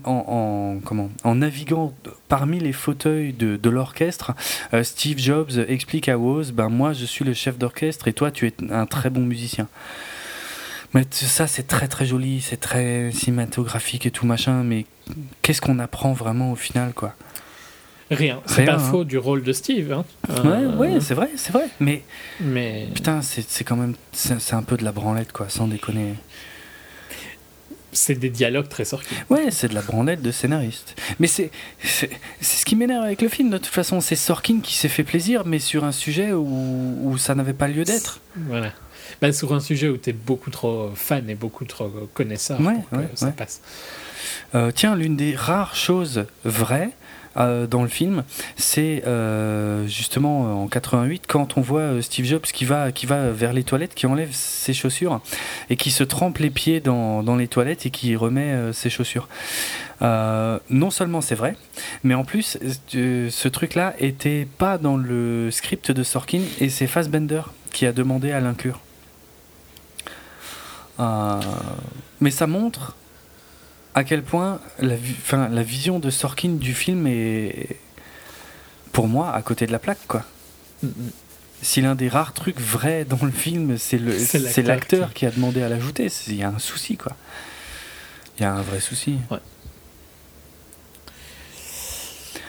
en, 1.23 1.35
naviguant 1.35 1.93
parmi 2.29 2.59
les 2.59 2.73
fauteuils 2.73 3.31
de, 3.31 3.57
de 3.57 3.69
l'orchestre, 3.69 4.33
euh, 4.73 4.83
Steve 4.83 5.19
Jobs 5.19 5.51
explique 5.67 6.09
à 6.09 6.17
Woz, 6.17 6.51
ben 6.51 6.69
moi, 6.69 6.93
je 6.93 7.05
suis 7.05 7.23
le 7.23 7.35
chef 7.35 7.59
d'orchestre 7.59 8.07
et 8.07 8.13
toi, 8.13 8.31
tu 8.31 8.47
es 8.47 8.53
un 8.71 8.87
très 8.87 9.11
bon 9.11 9.21
musicien. 9.21 9.67
Mais 10.95 11.03
ça, 11.11 11.45
c'est 11.45 11.67
très 11.67 11.87
très 11.87 12.07
joli, 12.07 12.41
c'est 12.41 12.57
très 12.57 13.11
cinématographique 13.11 14.07
et 14.07 14.11
tout 14.11 14.25
machin, 14.25 14.63
mais 14.63 14.87
qu'est-ce 15.43 15.61
qu'on 15.61 15.77
apprend 15.77 16.11
vraiment 16.13 16.53
au 16.53 16.55
final, 16.55 16.93
quoi? 16.95 17.13
Rien. 18.09 18.41
C'est 18.45 18.65
pas 18.65 18.75
hein. 18.75 18.79
faux 18.79 19.03
du 19.03 19.17
rôle 19.17 19.43
de 19.43 19.51
Steve. 19.51 19.91
Hein. 19.91 20.05
Ouais, 20.29 20.35
Euh, 20.45 20.75
ouais, 20.77 20.99
c'est 21.01 21.13
vrai, 21.13 21.29
c'est 21.35 21.51
vrai. 21.51 21.67
Mais 21.79 22.03
Mais 22.39 22.87
putain, 22.93 23.21
c'est 23.21 23.63
quand 23.63 23.75
même, 23.75 23.95
c'est 24.13 24.53
un 24.53 24.63
peu 24.63 24.77
de 24.77 24.83
la 24.83 24.91
branlette, 24.91 25.31
quoi, 25.33 25.49
sans 25.49 25.67
déconner. 25.67 26.13
c'est 27.91 28.15
des 28.15 28.29
dialogues 28.29 28.69
très 28.69 28.85
sortis. 28.85 29.15
Ouais, 29.29 29.49
c'est 29.49 29.67
de 29.69 29.73
la 29.73 29.81
branlette 29.81 30.21
de 30.21 30.31
scénariste. 30.31 30.95
Mais 31.19 31.27
c'est 31.27 31.51
ce 31.83 32.65
qui 32.65 32.75
m'énerve 32.75 33.03
avec 33.03 33.21
le 33.21 33.29
film, 33.29 33.49
de 33.49 33.57
toute 33.57 33.67
façon. 33.67 33.99
C'est 34.01 34.15
Sorkin 34.15 34.59
qui 34.61 34.75
s'est 34.75 34.89
fait 34.89 35.03
plaisir, 35.03 35.43
mais 35.45 35.59
sur 35.59 35.83
un 35.83 35.91
sujet 35.91 36.31
où, 36.31 36.99
où 37.03 37.17
ça 37.17 37.35
n'avait 37.35 37.53
pas 37.53 37.67
lieu 37.67 37.83
d'être. 37.83 38.19
Voilà. 38.35 38.71
Bah, 39.21 39.31
sur 39.31 39.53
un 39.53 39.59
sujet 39.59 39.87
où 39.89 39.97
tu 39.97 40.11
es 40.11 40.13
beaucoup 40.13 40.51
trop 40.51 40.91
fan 40.93 41.29
et 41.29 41.35
beaucoup 41.35 41.65
trop 41.65 41.89
connaisseur 42.13 42.59
Ouais, 42.61 42.73
pour 42.75 42.89
que 42.89 42.95
ouais, 42.97 43.09
ça 43.15 43.31
passe. 43.31 43.61
Euh, 44.53 44.71
tiens, 44.73 44.95
l'une 44.95 45.15
des 45.15 45.35
rares 45.35 45.75
choses 45.75 46.25
vraies 46.43 46.91
dans 47.37 47.83
le 47.83 47.87
film, 47.87 48.23
c'est 48.55 49.03
euh, 49.05 49.87
justement 49.87 50.47
euh, 50.47 50.63
en 50.63 50.67
88 50.67 51.23
quand 51.27 51.57
on 51.57 51.61
voit 51.61 51.81
euh, 51.81 52.01
Steve 52.01 52.25
Jobs 52.25 52.41
qui 52.41 52.65
va, 52.65 52.89
vers 53.31 53.53
les 53.53 53.63
toilettes, 53.63 53.95
qui 53.95 54.07
enlève 54.07 54.29
ses 54.31 54.73
chaussures 54.73 55.21
et 55.69 55.75
qui 55.75 55.91
se 55.91 56.03
trempe 56.03 56.39
les 56.39 56.49
pieds 56.49 56.79
dans, 56.79 57.35
les 57.35 57.47
toilettes 57.47 57.85
et 57.85 57.89
qui 57.89 58.15
remet 58.15 58.51
euh, 58.51 58.73
ses 58.73 58.89
chaussures. 58.89 59.27
Euh, 60.01 60.59
non 60.69 60.91
seulement 60.91 61.21
c'est 61.21 61.35
vrai, 61.35 61.55
mais 62.03 62.13
en 62.13 62.23
plus 62.23 62.57
euh, 62.95 63.29
ce 63.31 63.47
truc-là 63.47 63.95
était 63.97 64.47
pas 64.57 64.77
dans 64.77 64.95
le 64.95 65.49
script 65.49 65.91
de 65.91 66.03
Sorkin 66.03 66.41
et 66.59 66.69
c'est 66.69 66.87
Fassbender 66.87 67.41
qui 67.71 67.85
a 67.85 67.91
demandé 67.91 68.31
à 68.31 68.39
l'inclure. 68.39 68.79
Euh, 70.99 71.39
mais 72.19 72.31
ça 72.31 72.47
montre 72.47 72.95
à 73.97 74.03
quel 74.03 74.21
point 74.21 74.61
la, 74.77 75.63
vision 75.63 75.97
de 75.97 76.11
Sorkin 76.11 76.49
du 76.49 76.75
film 76.75 77.07
est, 77.07 77.77
pour 78.91 79.07
moi, 79.07 79.33
à 79.33 79.41
côté 79.41 79.65
de 79.65 79.71
la 79.71 79.79
plaque, 79.79 80.05
quoi. 80.07 80.23
Mm. 80.83 80.89
Si 81.63 81.81
l'un 81.81 81.95
des 81.95 82.07
rares 82.07 82.33
trucs 82.33 82.59
vrais 82.59 83.05
dans 83.05 83.25
le 83.25 83.31
film, 83.31 83.79
c'est 83.79 83.97
le, 83.97 84.15
C'est 84.19 84.37
c'est 84.37 84.61
l'acteur 84.61 85.13
qui 85.13 85.25
a 85.25 85.31
demandé 85.31 85.63
à 85.63 85.69
l'ajouter, 85.69 86.09
il 86.27 86.35
y 86.35 86.43
a 86.43 86.49
un 86.49 86.59
souci, 86.59 86.95
quoi. 86.95 87.13
Il 88.37 88.43
y 88.43 88.45
a 88.45 88.53
un 88.53 88.61
vrai 88.61 88.79
souci. 88.79 89.17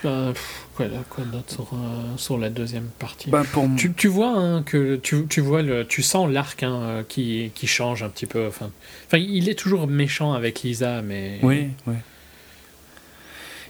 Euh, 0.04 0.32
pff, 0.34 0.67
quoi, 0.86 1.24
d'autre 1.24 1.50
sur, 1.52 1.68
euh, 1.74 2.16
sur 2.16 2.38
la 2.38 2.50
deuxième 2.50 2.88
partie 2.98 3.30
Bah, 3.30 3.42
pour 3.52 3.66
tu, 3.76 3.92
tu 3.92 4.08
vois 4.08 4.30
hein, 4.36 4.62
que 4.62 4.96
tu, 4.96 5.26
tu 5.28 5.40
vois 5.40 5.62
le 5.62 5.86
tu 5.86 6.02
sens 6.02 6.30
l'arc 6.30 6.62
hein, 6.62 6.80
euh, 6.82 7.02
qui, 7.06 7.50
qui 7.54 7.66
change 7.66 8.02
un 8.02 8.08
petit 8.08 8.26
peu 8.26 8.46
enfin 8.46 8.70
enfin 9.06 9.18
il 9.18 9.48
est 9.48 9.58
toujours 9.58 9.86
méchant 9.86 10.32
avec 10.32 10.62
Lisa 10.62 11.02
mais 11.02 11.38
Oui, 11.42 11.68
oui. 11.86 11.94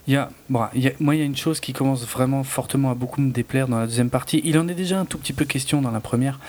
Il 0.06 0.14
y 0.14 0.16
a, 0.16 0.30
bon, 0.48 0.62
il 0.74 0.82
y 0.82 0.88
a- 0.88 0.92
moi, 1.00 1.14
il 1.14 1.18
y 1.18 1.22
a 1.22 1.26
une 1.26 1.36
chose 1.36 1.60
qui 1.60 1.74
commence 1.74 2.06
vraiment 2.06 2.42
fortement 2.42 2.90
à 2.90 2.94
beaucoup 2.94 3.20
me 3.20 3.30
déplaire 3.30 3.68
dans 3.68 3.78
la 3.78 3.84
deuxième 3.86 4.08
partie. 4.08 4.40
Il 4.42 4.58
en 4.58 4.66
est 4.66 4.74
déjà 4.74 4.98
un 4.98 5.04
tout 5.04 5.18
petit 5.18 5.34
peu 5.34 5.44
question 5.44 5.82
dans 5.82 5.90
la 5.90 6.00
première, 6.00 6.40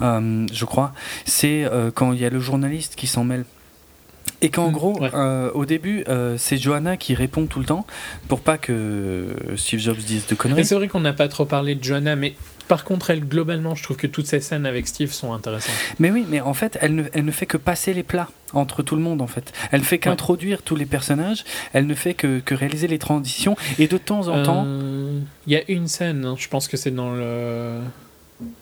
euh, 0.00 0.46
je 0.50 0.64
crois. 0.64 0.94
C'est 1.26 1.64
euh, 1.64 1.90
quand 1.90 2.14
il 2.14 2.20
y 2.20 2.24
a 2.24 2.30
le 2.30 2.40
journaliste 2.40 2.94
qui 2.96 3.06
s'en 3.06 3.22
mêle. 3.24 3.44
Et 4.42 4.50
qu'en 4.50 4.68
Mm, 4.68 4.72
gros, 4.72 5.00
ouais. 5.00 5.10
euh, 5.14 5.50
au 5.54 5.64
début, 5.64 6.04
euh, 6.08 6.36
c'est 6.38 6.56
Johanna 6.58 6.96
qui 6.96 7.14
répond 7.14 7.46
tout 7.46 7.60
le 7.60 7.64
temps 7.66 7.86
pour 8.28 8.40
pas 8.40 8.58
que 8.58 9.28
Steve 9.56 9.80
Jobs 9.80 9.96
dise 9.96 10.26
de 10.26 10.34
conneries. 10.34 10.64
c'est 10.64 10.74
vrai 10.74 10.88
qu'on 10.88 11.00
n'a 11.00 11.12
pas 11.12 11.28
trop 11.28 11.44
parlé 11.46 11.74
de 11.74 11.82
Joanna 11.82 12.14
mais 12.16 12.34
par 12.68 12.84
contre 12.84 13.10
elle 13.10 13.20
globalement 13.26 13.74
je 13.74 13.82
trouve 13.82 13.96
que 13.98 14.06
toutes 14.06 14.26
ces 14.26 14.40
scènes 14.40 14.64
avec 14.66 14.86
Steve 14.88 15.12
sont 15.12 15.32
intéressantes 15.32 15.74
Mais 15.98 16.10
oui, 16.10 16.26
mais 16.28 16.40
en 16.40 16.54
fait, 16.54 16.78
elle 16.80 16.94
ne, 16.94 17.02
elle 17.12 17.24
ne 17.24 17.30
fait 17.30 17.46
que 17.46 17.56
passer 17.56 17.94
les 17.94 18.02
plats 18.02 18.28
entre 18.52 18.82
tout 18.82 18.94
le 18.96 19.02
monde, 19.02 19.20
en 19.20 19.26
fait. 19.26 19.52
Elle 19.72 19.80
ne 19.80 19.84
fait 19.84 19.98
qu'introduire 19.98 20.62
tous 20.62 20.76
les 20.76 20.86
personnages, 20.86 21.44
elle 21.72 21.86
ne 21.86 21.94
fait 21.94 22.14
que, 22.14 22.38
que 22.40 22.54
réaliser 22.54 22.86
les 22.86 22.98
transitions, 22.98 23.56
et 23.78 23.88
de 23.88 23.98
temps 23.98 24.28
en 24.28 24.42
temps... 24.44 24.64
Euh, 24.66 25.20
il 25.46 25.52
y 25.52 25.56
a 25.56 25.62
une 25.68 25.88
scène 25.88 26.24
hein, 26.24 26.36
je 26.38 26.48
pense 26.48 26.68
que 26.68 26.76
c'est 26.76 26.92
dans 26.92 27.12
le 27.12 27.80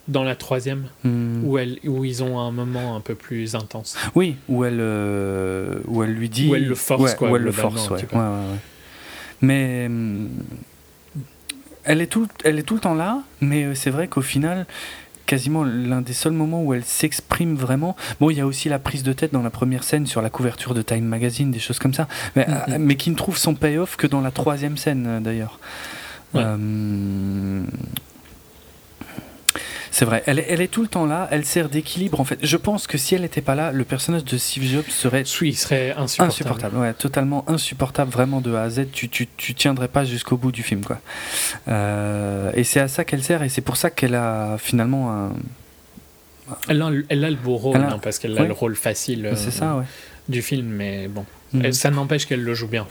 dans 0.08 0.22
la 0.22 0.36
troisième 0.36 0.84
Hmm. 1.04 1.44
où, 1.44 1.58
elle, 1.58 1.78
où 1.86 2.04
ils 2.04 2.22
ont 2.22 2.38
un 2.38 2.52
moment 2.52 2.94
un 2.96 3.00
peu 3.00 3.14
plus 3.14 3.54
intense. 3.54 3.96
Oui, 4.14 4.36
où 4.48 4.64
elle, 4.64 4.78
euh, 4.80 5.78
où 5.86 6.02
elle 6.02 6.12
lui 6.12 6.28
dit. 6.28 6.48
Où 6.50 6.54
elle 6.54 6.66
le 6.68 6.74
force, 6.74 7.02
Ouais, 7.02 7.16
quoi, 7.16 7.30
Où 7.30 7.36
elle 7.36 7.42
le 7.42 7.52
force, 7.52 7.88
ouais. 7.90 8.04
Ouais. 8.12 8.20
Mais. 9.40 9.86
hum, 9.86 10.28
Elle 11.84 12.00
est, 12.00 12.06
tout, 12.06 12.28
elle 12.44 12.58
est 12.60 12.62
tout 12.62 12.74
le 12.74 12.80
temps 12.80 12.94
là, 12.94 13.22
mais 13.40 13.64
euh, 13.64 13.74
c'est 13.74 13.90
vrai 13.90 14.06
qu'au 14.06 14.20
final, 14.22 14.66
quasiment 15.26 15.64
l'un 15.64 16.00
des 16.00 16.12
seuls 16.12 16.32
moments 16.32 16.62
où 16.62 16.74
elle 16.74 16.84
s'exprime 16.84 17.56
vraiment. 17.56 17.96
Bon, 18.20 18.30
il 18.30 18.36
y 18.36 18.40
a 18.40 18.46
aussi 18.46 18.68
la 18.68 18.78
prise 18.78 19.02
de 19.02 19.12
tête 19.12 19.32
dans 19.32 19.42
la 19.42 19.50
première 19.50 19.82
scène 19.82 20.06
sur 20.06 20.22
la 20.22 20.30
couverture 20.30 20.74
de 20.74 20.82
Time 20.82 21.04
Magazine, 21.04 21.50
des 21.50 21.58
choses 21.58 21.80
comme 21.80 21.94
ça, 21.94 22.06
mais, 22.36 22.46
Mhm. 22.46 22.54
euh, 22.68 22.76
mais 22.78 22.94
qui 22.96 23.10
ne 23.10 23.16
trouve 23.16 23.36
son 23.36 23.54
payoff 23.56 23.96
que 23.96 24.06
dans 24.06 24.20
la 24.20 24.30
troisième 24.30 24.76
scène 24.76 25.20
d'ailleurs. 25.24 25.58
Euh, 26.36 27.62
C'est 29.94 30.06
vrai, 30.06 30.22
elle 30.26 30.38
est, 30.38 30.46
elle 30.48 30.62
est 30.62 30.68
tout 30.68 30.80
le 30.80 30.88
temps 30.88 31.04
là, 31.04 31.28
elle 31.30 31.44
sert 31.44 31.68
d'équilibre 31.68 32.18
en 32.18 32.24
fait. 32.24 32.38
Je 32.42 32.56
pense 32.56 32.86
que 32.86 32.96
si 32.96 33.14
elle 33.14 33.20
n'était 33.20 33.42
pas 33.42 33.54
là, 33.54 33.72
le 33.72 33.84
personnage 33.84 34.24
de 34.24 34.38
Steve 34.38 34.64
Jobs 34.64 34.88
serait 34.88 35.24
Oui, 35.42 35.50
il 35.50 35.54
serait 35.56 35.90
insupportable. 35.92 36.28
insupportable, 36.30 36.76
ouais, 36.78 36.94
totalement 36.94 37.44
insupportable, 37.46 38.10
vraiment 38.10 38.40
de 38.40 38.54
A 38.54 38.62
à 38.62 38.70
Z. 38.70 38.86
Tu, 38.90 39.10
tu, 39.10 39.28
tu 39.36 39.52
tiendrais 39.54 39.88
pas 39.88 40.06
jusqu'au 40.06 40.38
bout 40.38 40.50
du 40.50 40.62
film, 40.62 40.82
quoi. 40.82 40.98
Euh, 41.68 42.50
et 42.54 42.64
c'est 42.64 42.80
à 42.80 42.88
ça 42.88 43.04
qu'elle 43.04 43.22
sert, 43.22 43.42
et 43.42 43.50
c'est 43.50 43.60
pour 43.60 43.76
ça 43.76 43.90
qu'elle 43.90 44.14
a 44.14 44.56
finalement 44.58 45.12
un. 45.12 45.32
Elle 46.68 46.80
a, 46.82 46.90
elle 47.10 47.24
a 47.26 47.30
le 47.30 47.36
beau 47.36 47.56
rôle, 47.56 47.76
a- 47.76 47.90
hein, 47.92 47.98
parce 48.02 48.18
qu'elle 48.18 48.36
a 48.38 48.40
ouais. 48.42 48.46
le 48.48 48.54
rôle 48.54 48.74
facile 48.76 49.26
euh, 49.26 49.36
ça, 49.36 49.76
ouais. 49.76 49.84
du 50.28 50.40
film, 50.40 50.66
mais 50.68 51.06
bon. 51.08 51.26
Mhm. 51.52 51.70
Ça 51.72 51.90
n'empêche 51.90 52.24
qu'elle 52.26 52.42
le 52.42 52.54
joue 52.54 52.66
bien. 52.68 52.86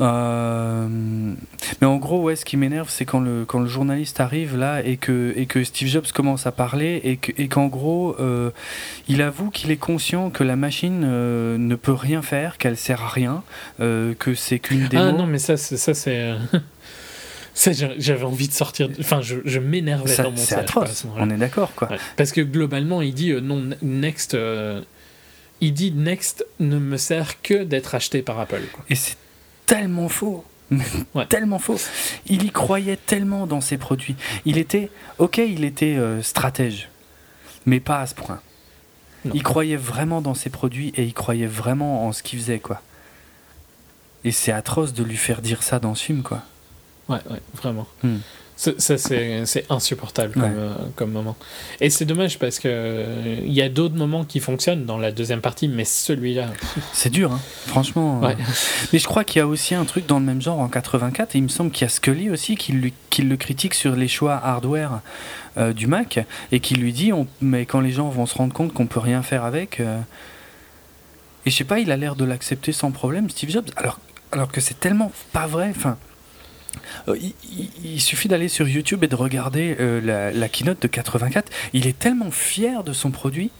Euh, 0.00 0.86
mais 1.80 1.86
en 1.86 1.96
gros, 1.96 2.22
ouais, 2.22 2.36
ce 2.36 2.44
qui 2.44 2.56
m'énerve, 2.56 2.88
c'est 2.88 3.04
quand 3.04 3.20
le, 3.20 3.44
quand 3.44 3.60
le 3.60 3.66
journaliste 3.66 4.20
arrive 4.20 4.56
là 4.56 4.82
et 4.84 4.96
que, 4.96 5.32
et 5.36 5.46
que 5.46 5.64
Steve 5.64 5.88
Jobs 5.88 6.06
commence 6.14 6.46
à 6.46 6.52
parler 6.52 7.00
et 7.04 7.16
qu'en 7.16 7.32
et 7.36 7.48
qu'en 7.48 7.66
gros, 7.66 8.16
euh, 8.20 8.50
il 9.08 9.22
avoue 9.22 9.50
qu'il 9.50 9.70
est 9.70 9.76
conscient 9.76 10.30
que 10.30 10.44
la 10.44 10.56
machine 10.56 11.02
euh, 11.04 11.58
ne 11.58 11.74
peut 11.74 11.92
rien 11.92 12.22
faire, 12.22 12.58
qu'elle 12.58 12.76
sert 12.76 13.02
à 13.02 13.08
rien, 13.08 13.42
que 13.78 14.34
c'est 14.34 14.58
qu'une 14.58 14.86
démo. 14.88 15.02
Ah 15.02 15.12
non, 15.12 15.26
mais 15.26 15.38
ça, 15.38 15.56
c'est. 15.56 15.76
Ça, 15.76 16.12
J'avais 17.98 18.24
envie 18.24 18.48
de 18.48 18.52
sortir. 18.52 18.88
Enfin, 19.00 19.20
je, 19.20 19.36
je 19.44 19.58
m'énervais 19.58 20.16
dans 20.16 20.30
mon 20.30 20.36
c'est 20.36 20.54
quoi, 20.54 20.62
atroce, 20.62 21.06
on 21.16 21.28
est 21.28 21.36
d'accord, 21.36 21.74
quoi. 21.74 21.90
Ouais. 21.90 21.96
Parce 22.16 22.30
que 22.30 22.40
globalement, 22.40 23.02
il 23.02 23.14
dit 23.14 23.32
euh, 23.32 23.40
non, 23.40 23.70
Next. 23.82 24.34
euh, 24.34 24.80
il 25.60 25.72
dit 25.74 25.90
Next 25.90 26.46
ne 26.60 26.78
me 26.78 26.96
sert 26.96 27.42
que 27.42 27.64
d'être 27.64 27.96
acheté 27.96 28.22
par 28.22 28.38
Apple. 28.38 28.62
Quoi. 28.72 28.84
Et 28.90 28.94
c'est 28.94 29.16
tellement 29.68 30.08
faux. 30.08 30.44
Ouais. 31.14 31.24
tellement 31.26 31.58
faux. 31.58 31.78
Il 32.26 32.42
y 32.42 32.50
croyait 32.50 32.96
tellement 32.96 33.46
dans 33.46 33.62
ses 33.62 33.78
produits. 33.78 34.16
Il 34.44 34.58
était, 34.58 34.90
ok, 35.16 35.38
il 35.38 35.64
était 35.64 35.96
euh, 35.96 36.22
stratège, 36.22 36.90
mais 37.64 37.80
pas 37.80 38.00
à 38.00 38.06
ce 38.06 38.14
point. 38.14 38.40
Non. 39.24 39.32
Il 39.34 39.42
croyait 39.42 39.76
vraiment 39.76 40.20
dans 40.20 40.34
ses 40.34 40.50
produits 40.50 40.92
et 40.96 41.04
il 41.04 41.14
croyait 41.14 41.46
vraiment 41.46 42.06
en 42.06 42.12
ce 42.12 42.22
qu'il 42.22 42.38
faisait, 42.38 42.58
quoi. 42.58 42.82
Et 44.24 44.30
c'est 44.30 44.52
atroce 44.52 44.92
de 44.92 45.02
lui 45.02 45.16
faire 45.16 45.40
dire 45.40 45.62
ça 45.62 45.78
dans 45.78 45.94
ce 45.94 46.04
film, 46.04 46.22
quoi. 46.22 46.42
Ouais, 47.08 47.20
ouais, 47.30 47.40
vraiment. 47.54 47.86
Hmm. 48.02 48.18
Ça, 48.60 48.98
c'est 48.98 49.64
insupportable 49.70 50.32
comme, 50.34 50.42
euh, 50.58 50.74
comme 50.96 51.12
moment. 51.12 51.36
Et 51.80 51.90
c'est 51.90 52.04
dommage 52.04 52.40
parce 52.40 52.58
que 52.58 52.66
euh, 52.68 53.36
il 53.44 53.52
y 53.52 53.62
a 53.62 53.68
d'autres 53.68 53.94
moments 53.94 54.24
qui 54.24 54.40
fonctionnent 54.40 54.84
dans 54.84 54.98
la 54.98 55.12
deuxième 55.12 55.40
partie, 55.40 55.68
mais 55.68 55.84
celui-là. 55.84 56.48
C'est 56.92 57.10
dur, 57.10 57.30
hein. 57.32 57.40
franchement. 57.68 58.18
Ouais. 58.18 58.32
euh. 58.32 58.42
Mais 58.92 58.98
je 58.98 59.06
crois 59.06 59.22
qu'il 59.22 59.38
y 59.38 59.42
a 59.42 59.46
aussi 59.46 59.76
un 59.76 59.84
truc 59.84 60.06
dans 60.06 60.18
le 60.18 60.24
même 60.24 60.42
genre 60.42 60.58
en 60.58 60.66
84, 60.66 61.36
et 61.36 61.38
il 61.38 61.42
me 61.44 61.48
semble 61.48 61.70
qu'il 61.70 61.82
y 61.82 61.86
a 61.86 61.88
Scully 61.88 62.30
aussi 62.30 62.56
qui, 62.56 62.72
lui- 62.72 62.94
qui 63.10 63.22
le 63.22 63.36
critique 63.36 63.74
sur 63.74 63.94
les 63.94 64.08
choix 64.08 64.34
hardware 64.34 65.02
euh, 65.56 65.72
du 65.72 65.86
Mac, 65.86 66.18
et 66.50 66.58
qui 66.58 66.74
lui 66.74 66.92
dit 66.92 67.12
on- 67.12 67.28
Mais 67.40 67.64
quand 67.64 67.78
les 67.80 67.92
gens 67.92 68.08
vont 68.08 68.26
se 68.26 68.34
rendre 68.34 68.52
compte 68.52 68.72
qu'on 68.72 68.88
peut 68.88 68.98
rien 69.00 69.22
faire 69.22 69.44
avec. 69.44 69.78
euh, 69.78 70.00
Et 71.46 71.50
je 71.50 71.56
sais 71.56 71.62
pas, 71.62 71.78
il 71.78 71.92
a 71.92 71.96
l'air 71.96 72.16
de 72.16 72.24
l'accepter 72.24 72.72
sans 72.72 72.90
problème, 72.90 73.30
Steve 73.30 73.50
Jobs, 73.50 73.70
alors, 73.76 74.00
alors 74.32 74.50
que 74.50 74.60
c'est 74.60 74.80
tellement 74.80 75.12
pas 75.32 75.46
vrai. 75.46 75.68
Enfin. 75.70 75.96
Euh, 77.08 77.16
Il, 77.84 78.00
suffit 78.00 78.28
d'aller 78.28 78.48
sur 78.48 78.68
YouTube 78.68 79.04
et 79.04 79.08
de 79.08 79.14
regarder 79.16 79.76
euh, 79.80 80.00
la, 80.00 80.30
la 80.30 80.48
keynote 80.48 80.80
de 80.82 80.88
84. 80.88 81.50
Il 81.72 81.86
est 81.86 81.98
tellement 81.98 82.30
fier 82.30 82.84
de 82.84 82.92
son 82.92 83.10
produit. 83.10 83.50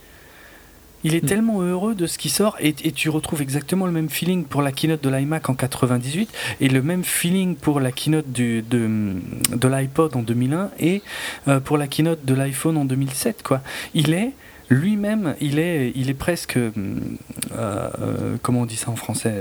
Il 1.05 1.15
est 1.15 1.23
Mm. 1.23 1.29
tellement 1.29 1.61
heureux 1.63 1.95
de 1.95 2.09
ce 2.09 2.19
qui 2.19 2.29
sort 2.29 2.57
et, 2.61 2.75
et 2.83 2.91
tu 2.91 3.09
retrouves 3.09 3.41
exactement 3.41 3.87
le 3.87 3.93
même 3.93 4.09
feeling 4.11 4.45
pour 4.45 4.63
la 4.63 4.73
keynote 4.73 5.01
de 5.01 5.09
l'iMac 5.09 5.49
en 5.49 5.55
98 5.55 6.29
et 6.61 6.69
le 6.69 6.83
même 6.83 7.05
feeling 7.05 7.55
pour 7.55 7.79
la 7.79 7.93
keynote 7.93 8.33
du, 8.33 8.63
de, 8.63 9.15
de 9.55 9.69
l'iPod 9.69 10.17
en 10.17 10.23
2001 10.23 10.71
et 10.81 11.03
euh, 11.47 11.61
pour 11.61 11.79
la 11.79 11.87
keynote 11.87 12.25
de 12.25 12.35
l'iPhone 12.35 12.77
en 12.77 12.85
2007. 12.85 13.45
Quoi. 13.45 13.61
Il 13.95 14.13
est 14.13 14.33
lui-même, 14.71 15.37
il 15.41 15.61
est, 15.61 15.93
il 15.95 16.11
est 16.11 16.15
presque... 16.15 16.57
euh, 16.59 18.37
comment 18.43 18.63
on 18.63 18.67
dit 18.67 18.77
ça 18.77 18.91
en 18.91 18.97
français. 18.97 19.35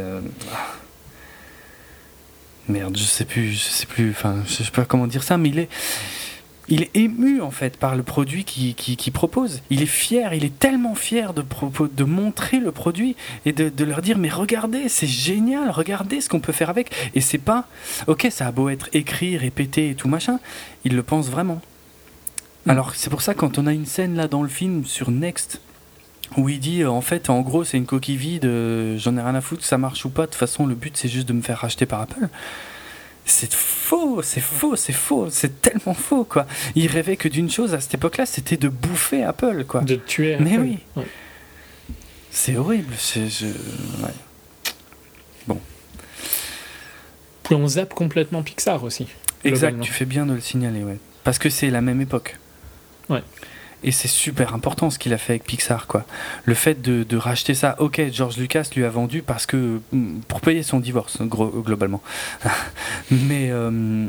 Merde, 2.69 2.98
je 2.98 3.03
sais 3.03 3.26
plus, 3.26 3.53
je 3.53 3.60
sais 3.60 3.85
plus, 3.85 4.11
enfin, 4.11 4.44
je 4.45 4.64
sais 4.64 4.72
pas 4.72 4.85
comment 4.85 5.07
dire 5.07 5.23
ça, 5.23 5.38
mais 5.38 5.49
il 5.49 5.60
est, 5.60 5.69
il 6.69 6.84
est 6.84 6.95
ému 6.95 7.41
en 7.41 7.52
fait 7.52 7.77
par 7.77 7.95
le 7.95 8.03
produit 8.03 8.44
qu'il 8.44 8.76
qui, 8.76 8.98
qui 8.98 9.11
propose. 9.11 9.61
Il 9.69 9.81
est 9.81 9.85
fier, 9.85 10.34
il 10.34 10.44
est 10.44 10.60
tellement 10.60 10.95
fier 10.95 11.34
de, 11.34 11.44
de 11.95 12.03
montrer 12.03 12.60
le 12.60 12.72
produit 12.72 13.15
et 13.45 13.53
de, 13.53 13.69
de 13.69 13.84
leur 13.85 14.02
dire 14.02 14.18
mais 14.18 14.30
regardez, 14.30 14.89
c'est 14.89 15.07
génial, 15.07 15.69
regardez 15.69 16.19
ce 16.19 16.30
qu'on 16.30 16.41
peut 16.41 16.52
faire 16.52 16.69
avec. 16.69 16.91
Et 17.15 17.22
c'est 17.22 17.38
pas, 17.38 17.68
ok, 18.07 18.27
ça 18.30 18.48
a 18.48 18.52
beau 18.52 18.69
être 18.69 18.89
écrit, 18.94 19.38
répété 19.38 19.89
et 19.89 19.95
tout 19.95 20.10
machin, 20.10 20.39
il 20.84 20.95
le 20.95 21.03
pense 21.03 21.30
vraiment. 21.30 21.61
Mm. 22.65 22.72
Alors 22.72 22.95
c'est 22.95 23.10
pour 23.10 23.22
ça 23.22 23.34
quand 23.34 23.57
on 23.57 23.68
a 23.68 23.73
une 23.73 23.85
scène 23.85 24.15
là 24.15 24.27
dans 24.27 24.44
le 24.44 24.49
film 24.49 24.85
sur 24.85 25.10
Next 25.10 25.61
où 26.35 26.49
il 26.49 26.59
dit 26.59 26.81
euh, 26.81 26.89
en 26.89 27.01
fait 27.01 27.29
en 27.29 27.41
gros 27.41 27.63
c'est 27.63 27.77
une 27.77 27.85
coquille 27.85 28.17
vide, 28.17 28.45
euh, 28.45 28.97
j'en 28.97 29.15
ai 29.17 29.21
rien 29.21 29.35
à 29.35 29.41
foutre, 29.41 29.63
ça 29.63 29.77
marche 29.77 30.03
ou 30.05 30.09
pas, 30.09 30.23
de 30.23 30.31
toute 30.31 30.35
façon 30.35 30.65
le 30.65 30.75
but 30.75 30.97
c'est 30.97 31.07
juste 31.07 31.27
de 31.27 31.33
me 31.33 31.41
faire 31.41 31.59
racheter 31.59 31.85
par 31.85 32.01
Apple. 32.01 32.27
C'est 33.25 33.53
faux, 33.53 34.21
c'est 34.21 34.39
faux, 34.39 34.75
c'est 34.77 34.93
faux, 34.93 35.29
c'est 35.29 35.61
tellement 35.61 35.93
faux 35.93 36.23
quoi. 36.23 36.47
Il 36.75 36.87
rêvait 36.87 37.17
que 37.17 37.27
d'une 37.27 37.51
chose 37.51 37.73
à 37.73 37.81
cette 37.81 37.93
époque-là, 37.93 38.25
c'était 38.25 38.57
de 38.57 38.69
bouffer 38.69 39.23
Apple 39.23 39.65
quoi. 39.65 39.81
De 39.81 39.95
tuer. 39.95 40.37
Mais 40.39 40.53
Apple. 40.53 40.61
oui. 40.61 40.79
Ouais. 40.95 41.07
C'est 42.31 42.55
horrible, 42.55 42.93
c'est 42.97 43.27
je... 43.27 43.47
ouais. 43.47 44.13
Puis 47.47 47.55
on 47.55 47.65
zappe 47.65 47.93
complètement 47.93 48.43
Pixar 48.43 48.83
aussi. 48.83 49.07
Exact, 49.45 49.79
tu 49.79 49.93
fais 49.93 50.03
bien 50.03 50.25
de 50.25 50.33
le 50.33 50.41
signaler, 50.41 50.83
ouais. 50.83 50.97
Parce 51.23 51.39
que 51.39 51.49
c'est 51.49 51.69
la 51.69 51.79
même 51.79 52.01
époque. 52.01 52.37
Ouais. 53.07 53.23
Et 53.83 53.91
c'est 53.91 54.07
super 54.07 54.55
important 54.55 54.89
ce 54.89 54.97
qu'il 54.97 55.13
a 55.13 55.17
fait 55.17 55.33
avec 55.33 55.43
Pixar, 55.43 55.87
quoi. 55.87 56.05
Le 56.45 56.55
fait 56.55 56.81
de, 56.81 57.03
de 57.03 57.17
racheter 57.17 57.53
ça, 57.53 57.75
ok, 57.79 58.01
George 58.11 58.37
Lucas 58.37 58.69
lui 58.75 58.83
a 58.83 58.89
vendu 58.89 59.21
parce 59.21 59.45
que 59.45 59.79
mm, 59.91 60.19
pour 60.27 60.41
payer 60.41 60.63
son 60.63 60.79
divorce, 60.79 61.21
gros, 61.21 61.47
globalement. 61.47 62.01
mais 63.11 63.49
euh, 63.51 64.07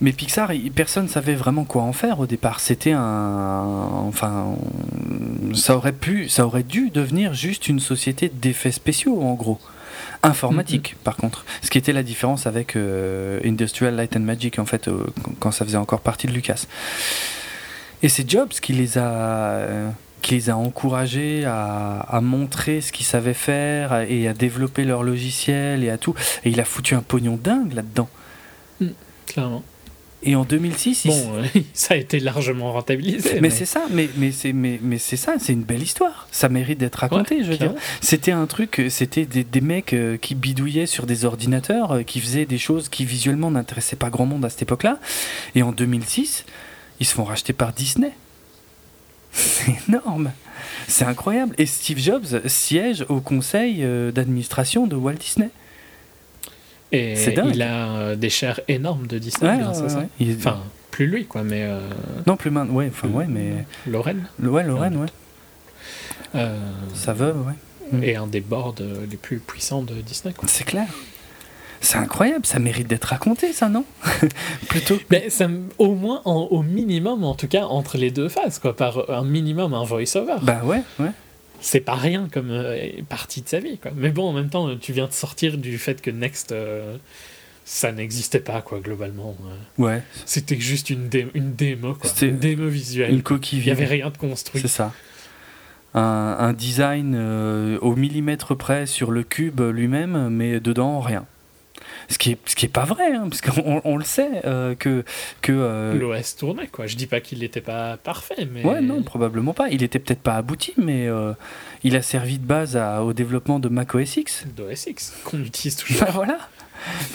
mais 0.00 0.12
Pixar, 0.12 0.50
personne 0.74 1.08
savait 1.08 1.34
vraiment 1.34 1.64
quoi 1.64 1.82
en 1.82 1.92
faire 1.92 2.20
au 2.20 2.26
départ. 2.26 2.60
C'était 2.60 2.92
un, 2.92 3.62
enfin, 4.06 4.56
ça 5.54 5.76
aurait 5.76 5.92
pu, 5.92 6.28
ça 6.28 6.46
aurait 6.46 6.64
dû 6.64 6.90
devenir 6.90 7.32
juste 7.32 7.68
une 7.68 7.80
société 7.80 8.28
d'effets 8.28 8.72
spéciaux, 8.72 9.22
en 9.22 9.34
gros. 9.34 9.58
Informatique, 10.22 10.96
par 11.04 11.16
contre. 11.16 11.44
Ce 11.62 11.70
qui 11.70 11.78
était 11.78 11.92
la 11.92 12.02
différence 12.02 12.46
avec 12.46 12.76
euh, 12.76 13.40
Industrial 13.44 13.94
Light 13.94 14.16
and 14.16 14.20
Magic, 14.20 14.58
en 14.58 14.66
fait, 14.66 14.88
euh, 14.88 15.06
quand 15.40 15.50
ça 15.50 15.64
faisait 15.64 15.78
encore 15.78 16.00
partie 16.00 16.26
de 16.26 16.32
Lucas. 16.32 16.66
Et 18.06 18.08
c'est 18.08 18.30
Jobs 18.30 18.50
qui 18.50 18.72
les 18.72 18.98
a, 18.98 19.10
euh, 19.10 19.90
qui 20.22 20.34
les 20.36 20.48
a 20.48 20.56
encouragés 20.56 21.44
à, 21.44 21.98
à 22.08 22.20
montrer 22.20 22.80
ce 22.80 22.92
qu'ils 22.92 23.04
savaient 23.04 23.34
faire 23.34 24.02
et 24.08 24.28
à 24.28 24.32
développer 24.32 24.84
leur 24.84 25.02
logiciel 25.02 25.82
et 25.82 25.90
à 25.90 25.98
tout. 25.98 26.14
Et 26.44 26.50
il 26.50 26.60
a 26.60 26.64
foutu 26.64 26.94
un 26.94 27.02
pognon 27.02 27.36
dingue 27.42 27.72
là-dedans. 27.72 28.08
Clairement. 29.26 29.64
Et 30.22 30.36
en 30.36 30.44
2006, 30.44 31.04
il 31.04 31.10
s- 31.10 31.26
Bon, 31.26 31.38
euh, 31.38 31.60
ça 31.74 31.94
a 31.94 31.96
été 31.96 32.20
largement 32.20 32.72
rentabilisé. 32.72 33.40
mais, 33.40 33.50
c'est 33.50 33.64
ça, 33.64 33.82
mais, 33.90 34.08
mais 34.16 34.30
c'est 34.30 34.52
mais, 34.52 34.78
mais 34.84 34.98
c'est 34.98 35.16
ça, 35.16 35.34
c'est 35.40 35.52
une 35.52 35.64
belle 35.64 35.82
histoire. 35.82 36.28
Ça 36.30 36.48
mérite 36.48 36.78
d'être 36.78 36.94
raconté, 36.96 37.38
Ouais, 37.38 37.42
je 37.44 37.50
veux 37.50 37.56
dire. 37.58 37.74
C'était 38.00 38.30
un 38.32 38.46
truc, 38.46 38.78
euh, 38.78 38.88
c'était 38.88 39.24
des, 39.26 39.42
des 39.42 39.60
mecs 39.60 39.96
qui 40.22 40.36
bidouillaient 40.36 40.86
sur 40.86 41.06
des 41.06 41.24
ordinateurs, 41.24 42.04
qui 42.06 42.20
faisaient 42.20 42.46
des 42.46 42.58
choses 42.58 42.88
qui 42.88 43.04
visuellement 43.04 43.50
n'intéressaient 43.50 43.96
pas 43.96 44.10
grand 44.10 44.26
monde 44.26 44.44
à 44.44 44.48
cette 44.48 44.62
époque-là. 44.62 45.00
Et 45.56 45.64
en 45.64 45.72
2006, 45.72 46.44
ils 47.00 47.06
se 47.06 47.14
font 47.14 47.24
racheter 47.24 47.52
par 47.52 47.72
Disney. 47.72 48.12
C'est 49.32 49.74
énorme. 49.88 50.32
C'est 50.88 51.04
incroyable. 51.04 51.54
Et 51.58 51.66
Steve 51.66 51.98
Jobs 51.98 52.46
siège 52.46 53.04
au 53.08 53.20
conseil 53.20 53.78
euh, 53.82 54.10
d'administration 54.12 54.86
de 54.86 54.96
Walt 54.96 55.14
Disney. 55.14 55.50
Et 56.92 57.16
C'est 57.16 57.32
dingue. 57.32 57.50
il 57.54 57.62
a 57.62 57.88
euh, 57.96 58.16
des 58.16 58.30
shares 58.30 58.60
énormes 58.68 59.06
de 59.06 59.18
Disney 59.18 59.50
Ouais, 59.50 59.58
grâce 59.58 59.78
ouais, 59.80 59.86
à 59.86 59.88
ça. 59.88 59.98
ouais. 59.98 60.08
Il- 60.20 60.36
Enfin, 60.36 60.62
plus 60.90 61.06
lui, 61.06 61.26
quoi, 61.26 61.42
mais. 61.42 61.62
euh, 61.64 61.80
non, 62.26 62.36
plus 62.36 62.50
maintenant. 62.50 62.74
Ouais, 62.74 62.88
enfin, 62.90 63.08
ouais, 63.08 63.26
mais. 63.28 63.64
Lorraine. 63.86 64.26
Ouais, 64.40 64.62
Lorraine, 64.62 64.96
ouais. 64.96 65.08
euh, 66.36 66.58
Sa 66.94 67.12
veuve, 67.12 67.36
ouais. 67.46 67.54
Et 68.02 68.16
un 68.16 68.26
des 68.26 68.40
boards 68.40 68.76
les 69.10 69.16
plus 69.16 69.38
puissants 69.38 69.82
de 69.82 69.94
Disney, 69.94 70.32
quoi. 70.34 70.48
C'est 70.48 70.64
clair. 70.64 70.86
C'est 71.80 71.98
incroyable, 71.98 72.46
ça 72.46 72.58
mérite 72.58 72.86
d'être 72.88 73.04
raconté, 73.04 73.52
ça, 73.52 73.68
non? 73.68 73.84
Plutôt. 74.68 74.98
Mais 75.10 75.30
ça, 75.30 75.48
au 75.78 75.94
moins, 75.94 76.22
en- 76.24 76.48
au 76.50 76.62
minimum, 76.62 77.22
en 77.24 77.34
tout 77.34 77.48
cas, 77.48 77.64
entre 77.66 77.96
les 77.98 78.10
deux 78.10 78.28
phases, 78.28 78.58
quoi, 78.58 78.74
par 78.76 79.08
un 79.10 79.24
minimum, 79.24 79.74
un 79.74 79.84
voice-over. 79.84 80.36
Bah 80.42 80.62
ouais, 80.64 80.82
ouais. 80.98 81.10
c'est 81.60 81.80
pas 81.80 81.94
rien 81.94 82.28
comme 82.32 82.50
euh, 82.50 82.76
partie 83.08 83.42
de 83.42 83.48
sa 83.48 83.60
vie, 83.60 83.78
quoi. 83.78 83.90
Mais 83.96 84.10
bon, 84.10 84.28
en 84.28 84.32
même 84.32 84.48
temps, 84.50 84.68
tu 84.76 84.92
viens 84.92 85.06
de 85.06 85.12
sortir 85.12 85.58
du 85.58 85.78
fait 85.78 86.00
que 86.02 86.10
Next, 86.10 86.52
euh, 86.52 86.96
ça 87.64 87.92
n'existait 87.92 88.40
pas, 88.40 88.62
quoi, 88.62 88.80
globalement. 88.80 89.36
euh. 89.78 89.82
Ouais, 89.82 90.02
C'était 90.24 90.58
juste 90.58 90.90
une, 90.90 91.08
dé- 91.08 91.28
une 91.34 91.54
démo, 91.54 91.94
quoi. 91.94 92.08
C'était 92.10 92.28
Une 92.28 92.38
démo 92.38 92.68
visuelle. 92.68 93.12
une 93.12 93.22
coquille 93.22 93.58
Il 93.58 93.62
y 93.62 93.64
vide. 93.64 93.72
avait 93.74 93.84
rien 93.86 94.10
de 94.10 94.16
construit. 94.16 94.60
C'est 94.62 94.68
ça. 94.68 94.92
Un, 95.94 96.36
un 96.38 96.52
design 96.52 97.14
euh, 97.16 97.78
au 97.80 97.96
millimètre 97.96 98.54
près 98.56 98.86
sur 98.86 99.10
le 99.10 99.22
cube 99.22 99.60
lui-même, 99.60 100.28
mais 100.28 100.60
dedans 100.60 101.00
rien. 101.00 101.24
Ce 102.08 102.18
qui 102.18 102.32
est, 102.32 102.38
ce 102.48 102.54
qui 102.54 102.66
est 102.66 102.70
pas 102.70 102.84
vrai, 102.84 103.12
hein, 103.12 103.28
parce 103.28 103.40
qu'on 103.40 103.80
on 103.84 103.96
le 103.96 104.04
sait 104.04 104.42
euh, 104.44 104.74
que. 104.74 105.04
que 105.42 105.52
euh, 105.52 105.94
L'OS 105.94 106.36
tournait, 106.36 106.68
quoi. 106.68 106.86
Je 106.86 106.96
dis 106.96 107.06
pas 107.06 107.20
qu'il 107.20 107.40
n'était 107.40 107.60
pas 107.60 107.96
parfait, 107.96 108.46
mais. 108.52 108.64
Ouais, 108.64 108.80
non, 108.80 109.02
probablement 109.02 109.54
pas. 109.54 109.68
Il 109.70 109.82
était 109.82 109.98
peut-être 109.98 110.20
pas 110.22 110.34
abouti, 110.36 110.72
mais 110.76 111.06
euh, 111.08 111.32
il 111.82 111.96
a 111.96 112.02
servi 112.02 112.38
de 112.38 112.44
base 112.46 112.76
à- 112.76 113.02
au 113.02 113.12
développement 113.12 113.58
de 113.58 113.68
Mac 113.68 113.94
OS 113.94 114.16
X. 114.18 114.44
D'OS 114.56 114.86
X, 114.86 115.14
qu'on 115.24 115.40
utilise 115.42 115.76
toujours. 115.76 116.00
Bah 116.06 116.10
voilà. 116.12 116.38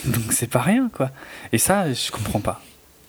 Donc 0.04 0.32
c'est 0.32 0.50
pas 0.50 0.60
rien, 0.60 0.90
quoi. 0.92 1.10
Et 1.52 1.58
ça, 1.58 1.92
je 1.92 2.10
comprends 2.10 2.40
pas. 2.40 2.60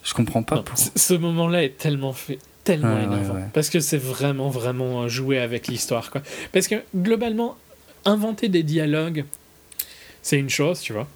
Je 0.04 0.14
comprends 0.14 0.44
pas 0.44 0.56
Non, 0.58 0.64
pour. 0.64 0.78
Ce 0.78 1.14
moment-là 1.14 1.64
est 1.64 1.78
tellement 1.78 2.14
fait, 2.14 2.40
tellement 2.64 2.94
ouais, 2.96 3.04
énervant. 3.04 3.36
ouais. 3.36 3.46
Parce 3.54 3.70
que 3.70 3.80
c'est 3.80 3.98
vraiment, 3.98 4.50
vraiment 4.50 5.08
jouer 5.08 5.40
avec 5.40 5.68
l'histoire, 5.68 6.12
quoi. 6.12 6.22
Parce 6.52 6.68
que 6.68 6.76
globalement, 6.96 7.58
inventer 8.06 8.50
des 8.50 8.64
dialogues, 8.64 9.26
c'est 10.22 10.38
une 10.38 10.50
chose, 10.50 10.80
tu 10.82 10.94
vois. 10.94 11.08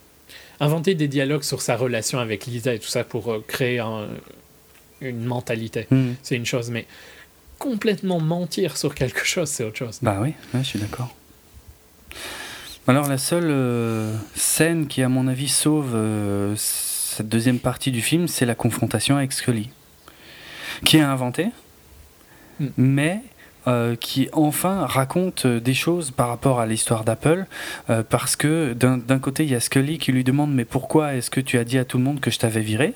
Inventer 0.59 0.95
des 0.95 1.07
dialogues 1.07 1.43
sur 1.43 1.61
sa 1.61 1.75
relation 1.75 2.19
avec 2.19 2.45
Lisa 2.47 2.73
et 2.73 2.79
tout 2.79 2.87
ça 2.87 3.03
pour 3.03 3.31
euh, 3.31 3.43
créer 3.47 3.79
un- 3.79 4.07
une 5.01 5.23
mentalité, 5.23 5.85
Hmm. 5.91 6.13
c'est 6.23 6.35
une 6.35 6.45
chose. 6.47 6.71
Mais 6.71 6.85
complètement 7.59 8.19
mentir 8.19 8.75
sur 8.77 8.95
quelque 8.95 9.23
chose, 9.33 9.49
c'est 9.49 9.63
autre 9.63 9.77
chose. 9.77 9.99
Bah 10.01 10.17
oui, 10.21 10.33
ouais, 10.53 10.61
je 10.63 10.67
suis 10.67 10.79
d'accord. 10.79 11.13
Alors 12.87 13.07
la 13.07 13.17
seule 13.17 13.49
euh, 13.49 14.15
scène 14.35 14.87
qui, 14.87 15.01
à 15.03 15.09
mon 15.09 15.27
avis, 15.27 15.49
sauve 15.49 15.91
euh, 15.93 16.55
cette 16.55 17.27
deuxième 17.27 17.59
partie 17.59 17.91
du 17.91 18.01
film, 18.01 18.27
c'est 18.27 18.45
la 18.45 18.55
confrontation 18.55 19.17
avec 19.17 19.33
Scully, 19.33 19.69
qui 20.85 20.97
est 20.97 21.01
inventée, 21.01 21.47
Mm. 22.59 22.67
mais 22.77 23.21
euh, 23.67 23.95
qui 23.95 24.29
enfin 24.31 24.85
raconte 24.85 25.45
euh, 25.45 25.59
des 25.59 25.73
choses 25.73 26.11
par 26.11 26.29
rapport 26.29 26.61
à 26.61 26.65
l'histoire 26.65 27.03
d'Apple, 27.03 27.45
euh, 27.89 28.01
parce 28.01 28.35
que 28.35 28.71
d'un 28.73 28.97
d'un 28.97 29.19
côté, 29.19 29.43
il 29.43 29.49
y 29.49 29.55
a 29.55 29.59
Scully 29.59 29.97
qui 29.97 30.11
lui 30.11 30.23
demande 30.23 30.53
mais 30.53 30.65
pourquoi 30.65 31.15
est-ce 31.15 31.29
que 31.29 31.41
tu 31.41 31.57
as 31.57 31.63
dit 31.65 31.77
à 31.77 31.83
tout 31.83 31.97
le 31.97 32.03
monde 32.03 32.19
que 32.21 32.31
je 32.31 32.39
t'avais 32.39 32.61
viré 32.61 32.93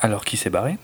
alors 0.00 0.24
qu'il 0.24 0.38
s'est 0.38 0.48
barré? 0.48 0.78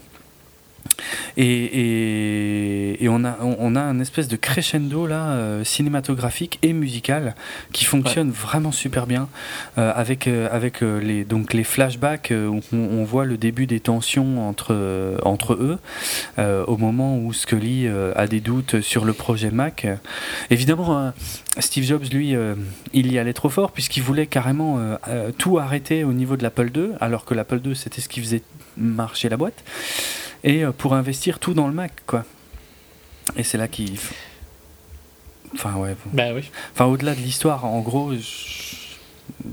Et, 1.37 1.45
et, 1.45 3.05
et 3.05 3.09
on, 3.09 3.25
a, 3.25 3.37
on, 3.41 3.77
a 3.77 3.81
un 3.81 4.01
espèce 4.01 4.29
de 4.29 4.37
crescendo 4.37 5.07
là, 5.07 5.31
euh, 5.31 5.65
cinématographique 5.65 6.59
et 6.63 6.73
musical 6.73 7.35
qui 7.73 7.85
fonctionne 7.85 8.31
vraiment 8.31 8.73
super 8.73 9.07
bien 9.07 9.29
euh, 9.79 9.93
avec, 9.95 10.27
euh, 10.27 10.49
avec 10.51 10.81
les, 10.81 11.25
donc 11.25 11.53
les 11.53 11.65
flashbacks 11.65 12.33
où 12.33 12.61
on, 12.73 12.77
on 12.77 13.05
voit 13.05 13.25
le 13.25 13.37
début 13.37 13.67
des 13.67 13.81
tensions 13.81 14.49
entre, 14.49 15.19
entre 15.23 15.55
eux 15.55 15.79
au 16.39 16.77
moment 16.77 17.19
où 17.19 17.33
Scully 17.33 17.89
a 17.89 18.27
des 18.27 18.41
doutes 18.41 18.81
sur 18.81 19.05
le 19.05 19.13
projet 19.13 19.51
Mac. 19.51 19.87
Évidemment, 20.51 20.99
euh, 20.99 21.11
Steve 21.59 21.85
Jobs, 21.85 22.05
lui, 22.13 22.35
il 22.93 23.13
y 23.13 23.19
allait 23.19 23.33
trop 23.33 23.49
fort 23.49 23.73
puisqu'il 23.73 24.03
voulait 24.03 24.27
carrément 24.27 24.81
tout 25.39 25.59
arrêter 25.59 26.05
au 26.05 26.13
niveau 26.13 26.37
de 26.37 26.43
l'Apple 26.43 26.71
II 26.75 26.91
alors 27.01 27.25
que 27.25 27.35
l'Apple 27.35 27.61
II 27.65 27.75
c'était 27.75 28.01
ce 28.01 28.09
qui 28.09 28.21
faisait 28.21 28.43
marcher 28.77 29.29
la 29.29 29.37
boîte 29.37 29.65
et 30.47 30.65
euh, 30.65 30.73
pour 30.73 30.95
investir 30.95 31.39
tout 31.39 31.53
dans 31.53 31.67
le 31.67 31.75
Mac, 31.75 31.93
quoi. 32.07 32.25
Et 33.37 33.43
c'est 33.43 33.59
là 33.59 33.69
qu'il. 33.69 33.99
Enfin, 35.55 35.75
ouais. 35.75 35.91
bon. 36.05 36.11
Bah 36.13 36.33
oui. 36.35 36.51
Enfin, 36.73 36.87
au-delà 36.87 37.15
de 37.15 37.21
l'histoire, 37.21 37.65
en 37.65 37.81
gros, 37.81 38.13
je- 38.15 38.77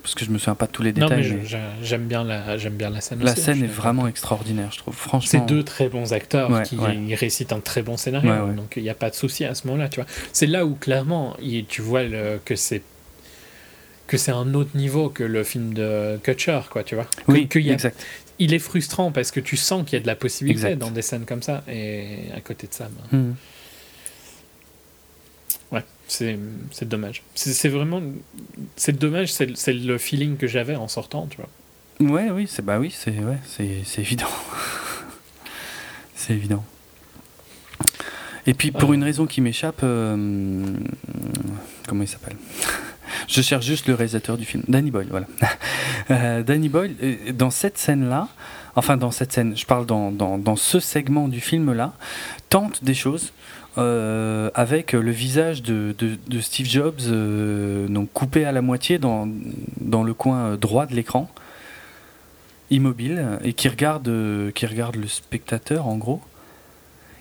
parce 0.02 0.16
que 0.16 0.26
je 0.26 0.32
me 0.32 0.38
souviens 0.38 0.56
pas 0.56 0.66
de 0.68 0.72
tous 0.72 0.84
les 0.84 0.92
Non, 0.94 1.08
détails, 1.08 1.32
mais 1.34 1.46
je- 1.46 1.58
mais 1.58 1.64
j'aime 1.84 2.06
bien 2.08 2.24
la, 2.24 2.58
bien 2.58 2.90
la 2.90 3.02
scène. 3.02 3.20
la 3.24 3.32
aussi, 3.32 3.42
hein, 3.42 3.44
scène 3.46 3.64
est 3.64 3.68
vraiment 3.68 4.08
extraordinaire, 4.08 4.70
je 4.72 4.78
trouve. 4.80 4.96
Franchement. 4.96 5.28
C'est 5.30 5.46
deux 5.46 5.64
très 5.64 5.90
bons 5.90 6.14
acteurs 6.14 6.50
Ouais, 6.52 6.64
qui 6.64 6.78
ouais. 6.78 7.16
récitent 7.16 7.54
un 7.54 7.60
très 7.60 7.82
bon 7.82 7.98
scénario, 7.98 8.30
Ouais, 8.32 8.54
donc 8.54 8.74
il 8.76 8.84
n'y 8.84 8.90
a 8.90 8.96
pas 8.96 9.10
de 9.10 9.16
souci 9.16 9.46
à 9.46 9.56
ce 9.56 9.68
moment-là, 9.68 9.90
tu 9.90 10.00
vois. 10.02 10.10
C'est 10.34 10.46
là 10.48 10.66
où 10.66 10.76
clairement 10.76 11.36
tu 11.70 11.82
vois 11.82 12.04
le- 12.04 12.40
que 12.44 12.56
c'est 12.56 12.82
que 14.06 14.18
c'est 14.18 14.32
un 14.32 14.54
autre 14.54 14.76
niveau 14.76 15.10
que 15.10 15.24
le 15.24 15.44
film 15.44 15.74
de 15.74 16.20
Kutcher, 16.22 16.60
quoi, 16.70 16.84
tu 16.84 16.94
vois. 16.96 17.06
Que- 17.06 17.32
Oui, 17.32 17.48
qu'il 17.48 17.62
y 17.62 17.70
a- 17.70 17.74
exact. 17.74 18.06
Il 18.40 18.54
est 18.54 18.60
frustrant 18.60 19.12
parce 19.12 19.32
que 19.32 19.40
tu 19.40 19.58
sens 19.58 19.84
qu'il 19.86 19.94
y 19.94 19.98
a 19.98 20.02
de 20.02 20.08
la 20.08 20.16
possibilité 20.16 20.66
Exact. 20.68 20.80
dans 20.80 20.92
des 20.92 21.02
scènes 21.02 21.26
comme 21.26 21.42
ça, 21.44 21.64
et 21.68 22.32
à 22.36 22.42
côté 22.42 22.68
de 22.68 22.74
ça, 22.74 22.90
ben, 23.12 23.18
Hmm. 23.18 23.34
ouais, 25.76 25.84
c'est 26.08 26.38
c'est 26.72 26.88
dommage. 26.88 27.24
C'est 27.36 27.54
c'est 27.54 27.70
vraiment, 27.70 28.02
c'est 28.76 28.98
dommage, 28.98 29.32
c'est 29.32 29.56
c'est 29.58 29.74
le 29.74 29.98
feeling 29.98 30.38
que 30.38 30.48
j'avais 30.48 30.76
en 30.76 30.88
sortant, 30.88 31.28
tu 31.28 31.38
vois. 31.38 31.50
Ouais, 32.00 32.32
oui, 32.32 32.48
c'est 32.50 32.64
bah 32.66 32.80
oui, 32.80 32.94
c'est 32.96 33.12
ouais, 33.20 33.38
c'est 33.48 33.82
c'est 33.86 34.02
évident. 34.02 34.28
c'est 36.16 36.34
évident. 36.34 36.64
Et 38.46 38.54
puis 38.54 38.72
pour 38.72 38.90
Ouais. 38.90 38.96
une 38.96 39.04
raison 39.04 39.26
qui 39.26 39.40
m'échappe, 39.40 39.82
euh, 39.84 40.66
comment 41.88 42.04
il 42.04 42.08
s'appelle? 42.08 42.36
Je 43.28 43.42
cherche 43.42 43.66
juste 43.66 43.88
le 43.88 43.96
réalisateur 43.96 44.38
du 44.38 44.46
film, 44.46 44.64
Danny 44.68 44.92
Boyle, 44.92 45.08
voilà. 45.10 45.28
Euh, 46.12 46.44
Danny 46.44 46.68
Boyle, 46.68 46.96
euh, 47.02 47.32
dans 47.32 47.50
cette 47.50 47.78
scène-là, 47.78 48.28
enfin 48.76 48.98
dans 48.98 49.12
cette 49.12 49.32
scène, 49.32 49.56
je 49.56 49.66
parle 49.66 49.86
dans, 49.86 50.56
ce 50.58 50.82
segment 50.82 51.30
du 51.30 51.40
film-là, 51.40 51.94
tente 52.50 52.84
des 52.84 52.94
choses 52.94 53.32
euh, 53.78 54.50
avec 54.54 54.92
le 54.92 55.12
visage 55.12 55.62
de, 55.64 55.96
Steve 56.42 56.68
Jobs, 56.68 57.00
coupé 58.14 58.44
à 58.44 58.52
la 58.52 58.62
moitié 58.62 59.00
dans, 59.00 59.26
le 59.26 60.14
coin 60.14 60.58
droit 60.58 60.86
de 60.86 60.94
l'écran 60.94 61.30
immobile 62.70 63.40
et 63.46 63.54
qui 63.54 63.70
regarde 63.70 64.08
le 64.10 65.08
spectateur 65.08 65.88
en 65.88 65.96
gros. 65.96 66.22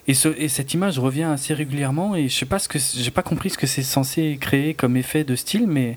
Et, 0.08 0.14
ce, 0.14 0.28
et 0.36 0.48
cette 0.48 0.74
image 0.74 0.98
revient 0.98 1.22
assez 1.24 1.54
régulièrement 1.54 2.16
et 2.16 2.28
je 2.28 2.36
sais 2.36 2.44
pas 2.46 2.58
ce 2.58 2.68
que 2.68 2.78
j'ai 2.78 3.12
pas 3.12 3.22
compris 3.22 3.50
ce 3.50 3.58
que 3.58 3.68
c'est 3.68 3.84
censé 3.84 4.36
créer 4.40 4.74
comme 4.74 4.96
effet 4.96 5.22
de 5.22 5.36
style, 5.36 5.68
mais 5.68 5.96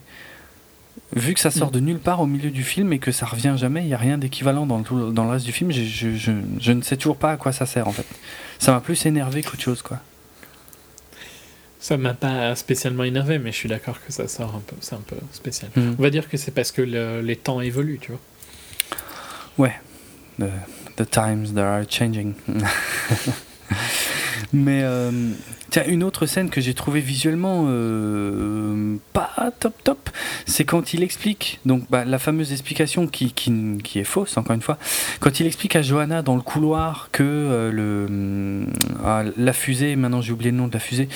vu 1.16 1.34
que 1.34 1.40
ça 1.40 1.50
sort 1.50 1.72
de 1.72 1.80
nulle 1.80 1.98
part 1.98 2.22
au 2.22 2.28
milieu 2.28 2.52
du 2.52 2.64
film 2.64 2.94
et 2.94 3.00
que 3.00 3.12
ça 3.12 3.26
revient 3.26 3.56
jamais, 3.58 3.82
il 3.82 3.88
y 3.88 3.96
a 3.96 3.98
rien 3.98 4.20
d'équivalent 4.20 4.68
dans 4.68 4.78
le, 4.78 5.12
dans 5.12 5.24
le 5.24 5.32
reste 5.32 5.46
du 5.46 5.52
film. 5.52 5.72
Je, 5.72 5.84
je, 5.84 6.16
je, 6.16 6.32
je 6.60 6.72
ne 6.72 6.82
sais 6.84 6.98
toujours 6.98 7.18
pas 7.18 7.32
à 7.32 7.38
quoi 7.38 7.52
ça 7.52 7.66
sert 7.66 7.88
en 7.88 7.92
fait. 7.92 8.06
Ça 8.60 8.72
m'a 8.74 8.80
plus 8.80 9.04
énervé 9.08 9.42
qu'autre 9.42 9.62
chose 9.64 9.82
quoi. 9.82 10.00
Ça 11.80 11.98
m'a 11.98 12.14
pas 12.14 12.56
spécialement 12.56 13.04
énervé, 13.04 13.38
mais 13.40 13.52
je 13.52 13.58
suis 13.58 13.70
d'accord 13.70 13.98
que 14.06 14.12
ça 14.12 14.28
sort 14.28 14.54
un 14.56 14.62
peu, 14.66 14.76
c'est 14.82 14.96
un 14.96 15.02
peu 15.06 15.18
spécial. 15.32 15.70
Hmm. 15.76 15.94
On 15.98 16.02
va 16.02 16.10
dire 16.12 16.30
que 16.30 16.38
c'est 16.38 16.52
parce 16.52 16.72
que 16.72 16.82
le- 16.82 17.22
les 17.22 17.36
temps 17.36 17.62
évoluent, 17.62 18.00
tu 18.00 18.12
vois. 18.12 18.22
Ouais. 19.68 19.76
The, 20.40 20.50
the 20.98 21.10
times 21.10 21.54
that 21.54 21.64
are 21.64 21.84
changing. 21.90 22.34
Mais 24.54 24.82
euh, 24.84 25.12
tiens, 25.76 25.84
une 25.88 26.04
autre 26.04 26.26
scène 26.26 26.50
que 26.50 26.62
j'ai 26.62 26.74
trouvée 26.74 27.02
visuellement 27.02 27.66
euh, 27.68 28.96
pas 29.12 29.52
top 29.60 29.74
top, 29.84 30.10
c'est 30.46 30.64
quand 30.64 30.94
il 30.94 31.04
explique, 31.04 31.60
donc 31.66 31.84
bah, 31.90 32.06
la 32.06 32.18
fameuse 32.18 32.54
explication 32.54 33.08
qui, 33.08 33.34
qui, 33.34 33.52
qui 33.84 34.00
est 34.00 34.06
fausse 34.06 34.38
encore 34.38 34.56
une 34.56 34.62
fois, 34.62 34.78
quand 35.20 35.40
il 35.42 35.46
explique 35.46 35.76
à 35.76 35.82
Johanna 35.82 36.22
dans 36.22 36.36
le 36.36 36.42
couloir 36.42 37.10
que 37.12 37.24
euh, 37.24 37.72
le, 37.72 38.06
hum, 38.08 38.74
ah, 39.04 39.24
la 39.36 39.54
fusée, 39.54 39.98
maintenant 39.98 40.22
j'ai 40.22 40.32
oublié 40.32 40.52
le 40.52 40.58
nom 40.58 40.68
de 40.68 40.74
la 40.74 40.80
fusée, 40.80 41.10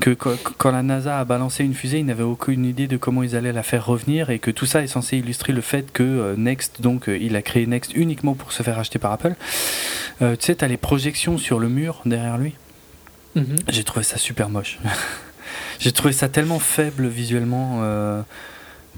que 0.00 0.10
quand, 0.10 0.36
quand 0.56 0.70
la 0.70 0.82
NASA 0.82 1.18
a 1.18 1.24
balancé 1.24 1.64
une 1.64 1.74
fusée, 1.74 1.98
ils 1.98 2.06
n'avaient 2.06 2.22
aucune 2.22 2.64
idée 2.64 2.86
de 2.86 2.96
comment 2.96 3.22
ils 3.22 3.36
allaient 3.36 3.52
la 3.52 3.62
faire 3.62 3.84
revenir 3.84 4.30
et 4.30 4.38
que 4.38 4.50
tout 4.50 4.66
ça 4.66 4.82
est 4.82 4.86
censé 4.86 5.18
illustrer 5.18 5.52
le 5.52 5.60
fait 5.60 5.92
que 5.92 6.02
euh, 6.02 6.34
Next, 6.36 6.80
donc 6.80 7.08
euh, 7.08 7.18
il 7.20 7.36
a 7.36 7.42
créé 7.42 7.66
Next 7.66 7.92
uniquement 7.94 8.34
pour 8.34 8.52
se 8.52 8.62
faire 8.62 8.78
acheter 8.78 8.98
par 8.98 9.12
Apple. 9.12 9.34
Euh, 10.22 10.36
tu 10.36 10.46
sais, 10.46 10.54
t'as 10.54 10.68
les 10.68 10.78
projections 10.78 11.36
sur 11.36 11.58
le 11.58 11.68
mur 11.68 12.00
derrière 12.06 12.38
lui. 12.38 12.54
Mhm. 13.36 13.56
J'ai 13.68 13.84
trouvé 13.84 14.02
ça 14.02 14.16
super 14.18 14.48
moche. 14.48 14.78
J'ai 15.78 15.92
trouvé 15.92 16.12
ça 16.12 16.28
tellement 16.28 16.58
faible 16.58 17.06
visuellement, 17.06 17.80
euh, 17.82 18.22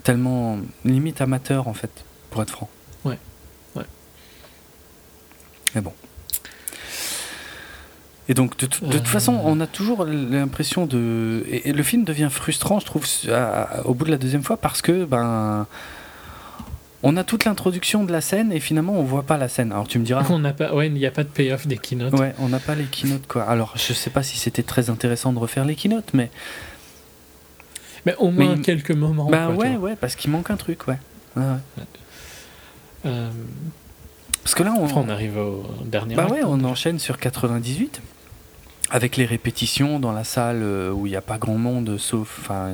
tellement 0.05 0.59
limite 0.85 1.21
amateur 1.21 1.69
en 1.69 1.75
fait, 1.75 1.91
pour 2.31 2.41
être 2.43 2.51
franc. 2.51 2.71
Ouais, 3.05 3.19
ouais. 3.77 3.85
Mais 5.75 5.81
bon. 5.81 5.93
Et 8.31 8.35
donc, 8.35 8.57
de, 8.59 8.67
toute 8.67 8.95
Euh. 8.95 9.05
façon, 9.05 9.41
on 9.45 9.59
a 9.61 9.67
toujours 9.67 10.05
l'impression 10.05 10.87
de. 10.87 11.45
Et, 11.49 11.71
et 11.71 11.73
le 11.73 11.83
film 11.83 12.05
devient 12.05 12.29
frustrant, 12.31 12.79
je 12.79 12.85
trouve, 12.87 13.05
à- 13.29 13.63
à- 13.63 13.83
au 13.87 13.95
bout 13.95 14.05
de 14.05 14.11
la 14.11 14.19
deuxième 14.19 14.43
fois, 14.45 14.57
parce 14.57 14.83
que, 14.83 15.05
ben. 15.05 15.67
On 17.05 17.17
a 17.17 17.23
toute 17.23 17.45
l'introduction 17.45 18.03
de 18.05 18.11
la 18.13 18.21
scène 18.21 18.51
et 18.51 18.59
finalement 18.61 18.95
on 18.95 19.05
voit 19.05 19.23
pas 19.23 19.37
la 19.37 19.49
scène. 19.49 19.71
Alors 19.73 19.87
tu 19.87 19.99
me 20.01 20.05
diras, 20.05 20.25
On 20.31 20.39
n'a 20.41 20.53
pas, 20.53 20.75
ouais, 20.75 20.89
il 20.89 20.95
n'y 20.95 21.07
a 21.07 21.11
pas 21.13 21.23
de 21.25 21.29
payoff 21.29 21.67
des 21.67 21.77
keynotes. 21.79 22.13
ouais, 22.19 22.35
on 22.39 22.49
n'a 22.49 22.59
pas 22.59 22.75
les 22.75 22.85
keynotes 22.85 23.27
quoi. 23.29 23.45
Alors 23.45 23.75
je 23.77 23.93
sais 23.93 24.11
pas 24.11 24.23
si 24.25 24.37
c'était 24.37 24.65
très 24.65 24.91
intéressant 24.91 25.33
de 25.33 25.39
refaire 25.39 25.65
les 25.65 25.77
keynotes, 25.77 26.11
mais 26.13 26.31
Mais 28.05 28.15
au 28.19 28.31
moins 28.31 28.57
quelques 28.61 28.91
moments. 28.91 29.29
bah 29.31 29.47
quoi, 29.55 29.57
ouais, 29.65 29.77
ouais, 29.77 29.97
parce 29.97 30.17
qu'il 30.17 30.31
manque 30.31 30.51
un 30.51 30.57
truc, 30.57 30.89
ouais. 30.89 30.99
Ouais, 31.37 31.43
ouais. 31.45 31.85
Euh, 33.07 33.31
Parce 34.43 34.57
que 34.57 34.65
là 34.65 34.75
on, 34.77 34.87
on 34.93 35.09
arrive 35.09 35.37
au 35.39 35.65
dernier. 35.85 36.17
bah 36.17 36.25
acte. 36.25 36.33
ouais, 36.33 36.41
on 36.45 36.65
enchaîne 36.65 36.99
sur 36.99 37.19
98 37.19 38.01
avec 38.91 39.17
les 39.17 39.25
répétitions 39.27 40.01
dans 40.01 40.11
la 40.13 40.25
salle 40.25 40.63
euh, 40.63 40.91
où 40.91 41.07
il 41.07 41.11
n'y 41.11 41.17
a 41.17 41.21
pas 41.21 41.39
grand 41.39 41.59
monde 41.59 41.97
sauf, 41.99 42.39
enfin, 42.41 42.73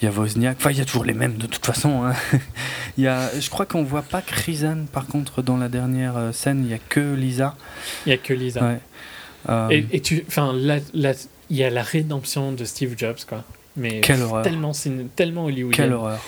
il 0.00 0.06
y 0.06 0.08
a 0.08 0.10
Wozniak. 0.10 0.56
Enfin, 0.58 0.70
il 0.70 0.78
y 0.78 0.80
a 0.80 0.84
toujours 0.84 1.04
les 1.04 1.14
mêmes 1.14 1.36
de 1.36 1.46
toute 1.46 1.64
façon. 1.66 2.04
hein. 2.04 2.14
Il 2.98 3.04
y 3.04 3.06
a, 3.06 3.30
je 3.38 3.48
crois 3.50 3.66
qu'on 3.66 3.82
voit 3.84 4.02
pas 4.02 4.20
Krizan 4.20 4.84
par 4.92 5.06
contre 5.06 5.42
dans 5.42 5.56
la 5.56 5.68
dernière 5.68 6.16
euh, 6.16 6.32
scène. 6.32 6.64
Il 6.64 6.70
y 6.70 6.74
a 6.74 6.78
que 6.78 7.14
Lisa. 7.14 7.56
Il 8.04 8.08
n'y 8.10 8.14
a 8.14 8.18
que 8.18 8.32
Lisa. 8.34 8.62
Ouais. 8.62 8.78
Euh, 9.48 9.68
Et, 9.70 9.86
et 9.92 10.00
tu, 10.00 10.24
enfin, 10.26 10.54
il 10.54 11.56
y 11.56 11.64
a 11.64 11.70
la 11.70 11.82
rédemption 11.82 12.52
de 12.52 12.64
Steve 12.64 12.94
Jobs, 12.96 13.18
quoi. 13.28 13.44
Mais 13.76 14.00
Quelle 14.00 14.20
horreur. 14.22 14.42
tellement, 14.42 14.72
cin- 14.72 15.06
tellement 15.16 15.44
hollywoodienne. 15.46 15.86
quelle 15.86 15.92
horreur. 15.94 16.20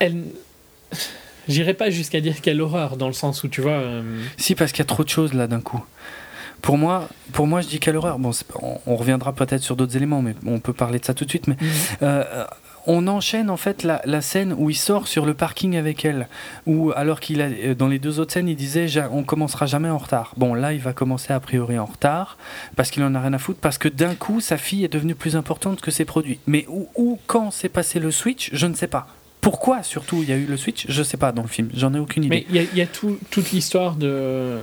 Elle, 0.00 0.24
j'irai 1.48 1.74
pas 1.74 1.90
jusqu'à 1.90 2.20
dire 2.20 2.40
quelle 2.40 2.60
horreur 2.60 2.96
dans 2.96 3.06
le 3.06 3.12
sens 3.12 3.42
où 3.44 3.48
tu 3.48 3.60
vois. 3.60 3.72
euh, 3.72 4.02
Si, 4.36 4.54
parce 4.54 4.72
qu'il 4.72 4.80
y 4.80 4.82
a 4.82 4.86
trop 4.86 5.04
de 5.04 5.08
choses 5.08 5.32
là 5.32 5.46
d'un 5.46 5.60
coup. 5.60 5.84
Pour 6.66 6.78
moi, 6.78 7.08
pour 7.32 7.46
moi, 7.46 7.60
je 7.60 7.68
dis 7.68 7.78
quelle 7.78 7.96
horreur. 7.96 8.18
Bon, 8.18 8.32
on, 8.60 8.80
on 8.86 8.96
reviendra 8.96 9.32
peut-être 9.32 9.62
sur 9.62 9.76
d'autres 9.76 9.96
éléments, 9.96 10.20
mais 10.20 10.34
on 10.44 10.58
peut 10.58 10.72
parler 10.72 10.98
de 10.98 11.04
ça 11.04 11.14
tout 11.14 11.24
de 11.24 11.30
suite. 11.30 11.46
Mais 11.46 11.56
euh, 12.02 12.44
on 12.88 13.06
enchaîne 13.06 13.50
en 13.50 13.56
fait 13.56 13.84
la, 13.84 14.02
la, 14.04 14.20
scène 14.20 14.52
où 14.52 14.68
il 14.68 14.74
sort 14.74 15.06
sur 15.06 15.26
le 15.26 15.34
parking 15.34 15.76
avec 15.76 16.04
elle, 16.04 16.26
ou 16.66 16.90
alors 16.96 17.20
qu'il 17.20 17.40
a 17.40 17.44
euh, 17.44 17.76
dans 17.76 17.86
les 17.86 18.00
deux 18.00 18.18
autres 18.18 18.32
scènes, 18.32 18.48
il 18.48 18.56
disait 18.56 18.88
on 19.12 19.22
commencera 19.22 19.66
jamais 19.66 19.88
en 19.88 19.98
retard. 19.98 20.32
Bon, 20.38 20.54
là, 20.54 20.72
il 20.72 20.80
va 20.80 20.92
commencer 20.92 21.32
a 21.32 21.38
priori 21.38 21.78
en 21.78 21.84
retard 21.84 22.36
parce 22.74 22.90
qu'il 22.90 23.04
en 23.04 23.14
a 23.14 23.20
rien 23.20 23.32
à 23.32 23.38
foutre, 23.38 23.60
parce 23.60 23.78
que 23.78 23.88
d'un 23.88 24.16
coup, 24.16 24.40
sa 24.40 24.56
fille 24.56 24.84
est 24.84 24.92
devenue 24.92 25.14
plus 25.14 25.36
importante 25.36 25.80
que 25.80 25.92
ses 25.92 26.04
produits. 26.04 26.40
Mais 26.48 26.66
où, 26.68 26.88
où 26.96 27.20
quand 27.28 27.52
s'est 27.52 27.68
passé 27.68 28.00
le 28.00 28.10
switch, 28.10 28.50
je 28.52 28.66
ne 28.66 28.74
sais 28.74 28.88
pas. 28.88 29.06
Pourquoi 29.40 29.84
surtout 29.84 30.24
il 30.24 30.28
y 30.28 30.32
a 30.32 30.36
eu 30.36 30.46
le 30.46 30.56
switch 30.56 30.86
Je 30.88 31.04
sais 31.04 31.16
pas 31.16 31.30
dans 31.30 31.42
le 31.42 31.48
film, 31.48 31.70
j'en 31.74 31.94
ai 31.94 32.00
aucune 32.00 32.24
idée. 32.24 32.44
Mais 32.50 32.60
il 32.64 32.76
y 32.76 32.80
a, 32.80 32.86
tout, 32.86 33.20
toute 33.30 33.52
l'histoire 33.52 33.94
de, 33.94 34.58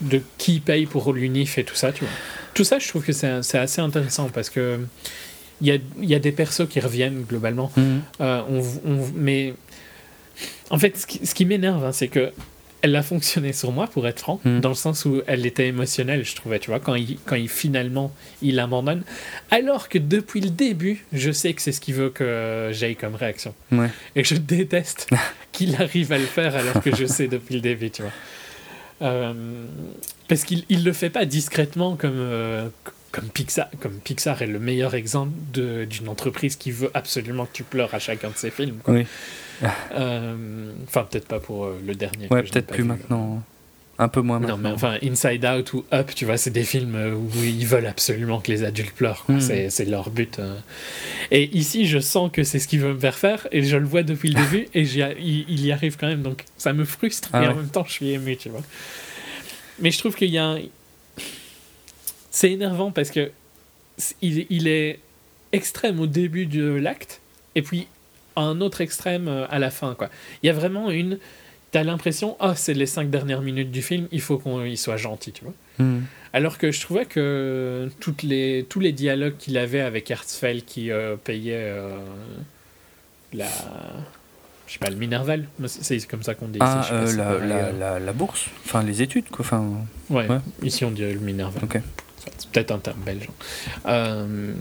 de 0.00 0.20
qui 0.38 0.60
paye 0.60 0.86
pour 0.86 1.12
l'unif 1.12 1.58
et 1.58 1.64
tout 1.64 1.74
ça, 1.74 1.92
tu 1.92 2.04
vois. 2.04 2.12
Tout 2.54 2.64
ça, 2.64 2.78
je 2.78 2.88
trouve 2.88 3.04
que 3.04 3.12
c'est 3.12 3.58
assez 3.58 3.80
intéressant 3.80 4.28
parce 4.28 4.50
que 4.50 4.78
il 5.60 5.66
y 5.66 5.72
a, 5.72 5.78
y 6.00 6.14
a, 6.14 6.18
des 6.20 6.32
persos 6.32 6.68
qui 6.68 6.78
reviennent 6.78 7.22
globalement. 7.22 7.72
Mhm. 7.76 8.02
Euh, 8.20 8.42
on, 8.48 9.06
mais 9.14 9.54
en 10.70 10.78
fait, 10.78 10.96
ce 10.96 11.06
qui, 11.06 11.26
ce 11.26 11.34
qui 11.34 11.44
m'énerve, 11.44 11.84
hein, 11.84 11.92
c'est 11.92 12.08
que 12.08 12.32
elle 12.80 12.94
a 12.94 13.02
fonctionné 13.02 13.52
sur 13.52 13.72
moi, 13.72 13.88
pour 13.88 14.06
être 14.06 14.20
franc, 14.20 14.40
mhm. 14.44 14.60
dans 14.60 14.68
le 14.68 14.74
sens 14.74 15.04
où 15.04 15.20
elle 15.26 15.44
était 15.46 15.66
émotionnelle, 15.66 16.24
je 16.24 16.36
trouvais, 16.36 16.60
tu 16.60 16.70
vois, 16.70 16.78
quand 16.78 16.94
il, 16.94 17.18
quand 17.24 17.34
il 17.34 17.48
finalement 17.48 18.14
il 18.40 18.60
abandonne. 18.60 19.02
Alors 19.50 19.88
que 19.88 19.98
depuis 19.98 20.40
le 20.40 20.50
début, 20.50 21.04
je 21.12 21.32
sais 21.32 21.52
que 21.54 21.62
c'est 21.62 21.72
ce 21.72 21.80
qu'il 21.80 21.94
veut 21.94 22.10
que 22.10 22.70
j'aille 22.72 22.96
comme 22.96 23.16
réaction. 23.16 23.54
Et 24.14 24.22
je 24.22 24.36
déteste 24.36 25.08
qu'il 25.52 25.74
arrive 25.76 26.12
à 26.12 26.18
le 26.18 26.24
faire 26.24 26.54
alors 26.54 26.80
que 26.82 26.94
je 26.94 27.06
sais 27.06 27.26
depuis 27.26 27.56
le 27.56 27.60
début, 27.60 27.90
tu 27.90 28.02
vois. 28.02 28.12
Euh, 29.00 29.64
parce 30.28 30.44
qu'il 30.44 30.64
ne 30.68 30.82
le 30.82 30.92
fait 30.92 31.10
pas 31.10 31.24
discrètement 31.24 31.96
comme, 31.96 32.12
euh, 32.16 32.68
comme 33.12 33.28
Pixar, 33.28 33.68
comme 33.80 33.94
Pixar 33.94 34.42
est 34.42 34.46
le 34.46 34.58
meilleur 34.58 34.94
exemple 34.94 35.32
d'une 35.52 36.08
entreprise 36.08 36.56
qui 36.56 36.70
veut 36.70 36.90
absolument 36.94 37.46
que 37.46 37.52
tu 37.52 37.62
pleures 37.62 37.94
à 37.94 37.98
chacun 37.98 38.30
de 38.30 38.36
ses 38.36 38.50
films. 38.50 38.78
Oui. 38.86 39.06
Euh, 39.92 40.72
enfin, 40.84 41.06
peut-être 41.10 41.26
pas 41.26 41.40
pour 41.40 41.64
euh, 41.64 41.80
le 41.84 41.94
dernier. 41.94 42.28
Ouais, 42.30 42.42
peut-être 42.42 42.66
plus 42.66 42.84
maintenant. 42.84 43.42
Un 44.00 44.08
peu 44.08 44.20
moins 44.20 44.38
maintenant. 44.38 44.56
Non, 44.56 44.62
mais 44.62 44.70
enfin, 44.70 44.96
Inside 45.02 45.44
Out 45.44 45.72
ou 45.72 45.84
Up, 45.92 46.12
tu 46.14 46.24
vois, 46.24 46.36
c'est 46.36 46.50
des 46.50 46.62
films 46.62 46.94
euh, 46.94 47.14
où 47.14 47.30
ils 47.42 47.66
veulent 47.66 47.86
absolument 47.86 48.40
que 48.40 48.52
les 48.52 48.62
adultes 48.62 48.92
pleurent. 48.92 49.24
Hmm. 49.28 49.40
C'est 49.40 49.84
leur 49.86 50.10
but. 50.10 50.40
Et 51.30 51.56
ici, 51.56 51.86
je 51.86 51.98
sens 51.98 52.30
que 52.32 52.44
c'est 52.44 52.58
ce 52.60 52.68
qu'il 52.68 52.80
veut 52.80 52.94
me 52.94 53.00
faire 53.00 53.16
faire, 53.16 53.48
et 53.50 53.62
je 53.62 53.76
le 53.76 53.86
vois 53.86 54.04
depuis 54.04 54.28
le 54.28 54.40
début, 54.40 54.68
et 54.74 54.82
il, 54.82 55.44
il, 55.48 55.66
y 55.66 55.72
arrive 55.72 55.96
quand 55.96 56.06
même. 56.06 56.22
Donc, 56.22 56.44
ça 56.56 56.72
me 56.72 56.84
frustre, 56.84 57.30
ah 57.32 57.42
et 57.42 57.48
en 57.48 57.56
même 57.56 57.68
temps, 57.68 57.84
je 57.84 57.92
suis 57.92 58.10
ému, 58.10 58.36
tu 58.36 58.48
vois. 58.50 58.62
Mais 59.80 59.90
je 59.90 59.98
trouve 59.98 60.14
qu'il 60.14 60.30
y 60.30 60.38
a 60.38 60.44
un 60.44 60.58
c'est 62.38 62.52
énervant 62.52 62.92
parce 62.92 63.10
que 63.10 63.32
il, 64.22 64.46
il, 64.48 64.68
est 64.68 65.00
extrême 65.50 65.98
au 65.98 66.06
début 66.06 66.46
de 66.46 66.70
l'acte 66.70 67.20
et 67.56 67.62
puis 67.62 67.88
un 68.36 68.60
autre 68.60 68.80
extrême 68.80 69.26
euh, 69.26 69.46
à 69.50 69.58
la 69.58 69.70
fin. 69.70 69.96
Quoi. 69.96 70.08
Il 70.42 70.46
y 70.46 70.50
a 70.50 70.52
vraiment 70.52 70.90
une. 70.90 71.18
T'as 71.70 71.82
l'impression, 71.82 72.36
ah, 72.40 72.54
c'est 72.56 72.72
les 72.72 72.86
cinq 72.86 73.10
dernières 73.10 73.42
minutes 73.42 73.70
du 73.70 73.82
film, 73.82 74.08
il 74.10 74.22
faut 74.22 74.38
qu'il 74.38 74.78
soit 74.78 74.96
gentil, 74.96 75.32
tu 75.32 75.44
vois. 75.44 75.52
Hmm. 75.78 76.00
Alors 76.32 76.56
que 76.58 76.70
je 76.70 76.80
trouvais 76.80 77.04
que 77.04 77.90
toutes 78.00 78.22
les, 78.22 78.66
tous 78.68 78.80
les 78.80 78.92
dialogues 78.92 79.36
qu'il 79.38 79.58
avait 79.58 79.80
avec 79.80 80.10
Herzfeld 80.10 80.64
qui 80.64 80.90
euh, 80.90 81.16
payait 81.16 81.54
euh, 81.56 81.90
la. 83.32 83.46
Je 84.66 84.74
sais 84.74 84.78
pas, 84.78 84.90
le 84.90 84.96
Minerval, 84.96 85.46
c'est 85.66 86.06
comme 86.06 86.22
ça 86.22 86.34
qu'on 86.34 86.48
dit 86.48 86.58
ah, 86.60 86.86
la, 87.16 87.72
la, 87.72 87.98
la, 87.98 88.12
bourse, 88.12 88.46
enfin 88.66 88.82
les 88.82 89.00
études, 89.00 89.30
quoi. 89.30 89.40
Enfin, 89.40 89.66
ouais, 90.10 90.26
ici 90.62 90.84
on 90.84 90.90
dit 90.90 91.02
le 91.02 91.18
Minerval. 91.20 91.64
Ok. 91.64 91.80
C'est 92.36 92.50
peut-être 92.50 92.72
un 92.72 92.78
terme 92.78 93.00
belge. 93.00 93.28
Euh, 93.86 94.52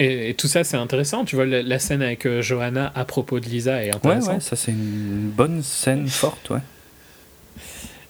et, 0.00 0.34
tout 0.34 0.48
ça, 0.48 0.64
c'est 0.64 0.76
intéressant. 0.76 1.24
Tu 1.24 1.36
vois, 1.36 1.46
la, 1.46 1.78
scène 1.78 2.02
avec 2.02 2.26
euh, 2.26 2.42
Johanna 2.42 2.92
à 2.94 3.04
propos 3.04 3.40
de 3.40 3.46
Lisa 3.46 3.84
est 3.84 3.94
intéressante. 3.94 4.28
Ouais, 4.28 4.34
ouais 4.34 4.40
ça, 4.40 4.56
c'est 4.56 4.72
une 4.72 5.30
bonne 5.30 5.62
scène 5.62 6.08
forte, 6.08 6.50
ouais. 6.50 6.60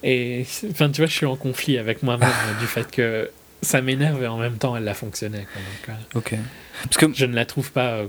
Et 0.02 0.44
enfin, 0.70 0.90
tu 0.90 1.00
vois, 1.00 1.06
je 1.06 1.14
suis 1.14 1.26
en 1.26 1.36
conflit 1.36 1.78
avec 1.78 2.02
moi-même 2.02 2.30
du 2.60 2.66
fait 2.66 2.90
que 2.90 3.30
ça 3.62 3.80
m'énerve 3.80 4.22
et 4.22 4.26
en 4.26 4.36
même 4.36 4.58
temps, 4.58 4.76
elle 4.76 4.86
a 4.88 4.94
fonctionné. 4.94 5.38
Donc, 5.38 5.88
euh, 5.88 6.18
ok. 6.18 6.34
Parce 6.82 6.96
que 6.96 7.14
je 7.14 7.24
ne 7.24 7.34
la 7.34 7.46
trouve 7.46 7.72
pas 7.72 8.02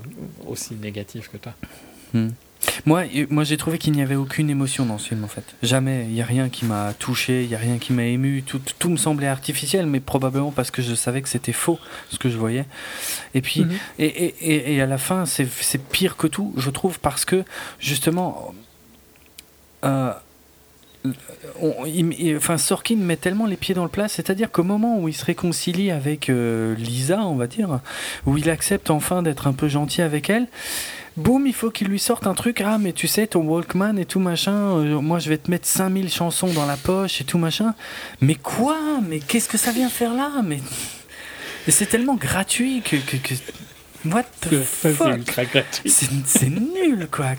aussi 0.46 0.76
négative 0.76 1.30
que 1.32 1.38
toi. 1.38 1.54
Hmm. 2.14 2.30
Moi, 2.86 3.04
moi 3.30 3.44
j'ai 3.44 3.58
trouvé 3.58 3.78
qu'il 3.78 3.94
n'y 3.94 4.02
avait 4.02 4.16
aucune 4.16 4.50
émotion 4.50 4.86
dans 4.86 4.98
ce 4.98 5.10
film 5.10 5.24
en 5.24 5.28
fait. 5.28 5.44
Jamais. 5.64 6.06
Il 6.06 6.14
n'y 6.14 6.22
a 6.22 6.26
rien 6.26 6.50
qui 6.50 6.66
m'a 6.66 6.94
touché, 6.94 7.44
il 7.44 7.50
n'y 7.50 7.56
a 7.56 7.60
rien 7.60 7.78
qui 7.78 7.94
m'a 7.94 8.04
ému. 8.04 8.44
Tout, 8.44 8.62
tout, 8.80 8.90
me 8.90 8.98
semblait 8.98 9.28
artificiel, 9.28 9.86
mais 9.86 10.00
probablement 10.00 10.52
parce 10.52 10.72
que 10.72 10.82
je 10.82 10.96
savais 10.96 11.22
que 11.22 11.30
c'était 11.30 11.52
faux 11.52 11.80
ce 12.10 12.18
que 12.18 12.30
je 12.30 12.38
voyais. 12.38 12.66
Et 13.34 13.42
puis, 13.42 13.62
mhm. 13.62 13.72
et, 14.00 14.06
et, 14.06 14.76
et, 14.76 14.82
à 14.82 14.86
la 14.86 14.98
fin, 14.98 15.26
c'est 15.26 15.48
pire 15.90 16.18
que 16.18 16.28
tout, 16.28 16.54
je 16.58 16.70
trouve, 16.70 17.00
parce 17.00 17.26
que 17.26 17.44
justement. 17.80 18.54
Euh, 19.84 20.14
enfin, 22.38 22.58
Sorkin 22.58 22.96
met 22.98 23.18
tellement 23.18 23.46
les 23.46 23.58
pieds 23.58 23.76
dans 23.76 23.84
le 23.84 23.90
plat, 23.90 24.08
c'est-à-dire 24.08 24.52
qu'au 24.52 24.64
moment 24.64 25.00
où 25.00 25.08
il 25.08 25.14
se 25.14 25.26
réconcilie 25.26 25.92
avec 25.92 26.30
euh, 26.30 26.76
Lisa, 26.76 27.20
on 27.20 27.36
va 27.36 27.48
dire, 27.48 27.80
où 28.26 28.38
il 28.38 28.50
accepte 28.50 28.90
enfin 28.90 29.22
d'être 29.22 29.48
un 29.48 29.54
peu 29.54 29.68
gentil 29.68 30.02
avec 30.02 30.30
elle, 30.30 30.48
boum, 31.18 31.48
il 31.48 31.54
faut 31.54 31.72
qu'il 31.72 31.88
lui 31.88 32.00
sorte 32.00 32.28
un 32.28 32.34
truc. 32.34 32.62
Ah, 32.62 32.78
mais 32.78 32.94
tu 32.94 33.08
sais, 33.08 33.28
ton 33.28 33.42
Walkman 33.42 33.98
et 33.98 34.06
tout 34.06 34.20
machin, 34.20 34.78
euh, 34.78 35.02
moi 35.02 35.20
je 35.20 35.30
vais 35.30 35.38
te 35.38 35.50
mettre 35.50 35.68
5000 35.68 36.12
chansons 36.12 36.48
dans 36.54 36.66
la 36.66 36.78
poche 36.78 37.22
et 37.22 37.24
tout 37.24 37.38
machin. 37.38 37.74
Mais 38.22 38.36
quoi? 38.36 38.78
Mais 39.08 39.20
qu'est-ce 39.20 39.50
que 39.50 39.58
ça 39.58 39.72
vient 39.72 39.90
faire 39.90 40.14
là? 40.14 40.32
Mais 40.44 40.60
c'est 41.68 41.88
tellement 41.88 42.16
gratuit 42.16 42.82
que. 42.82 42.98
que, 42.98 43.18
que... 43.18 43.34
What 44.06 44.26
the 44.42 44.62
fuck? 44.62 45.20
C'est 46.26 46.50
nul 46.50 47.08
quoi. 47.10 47.30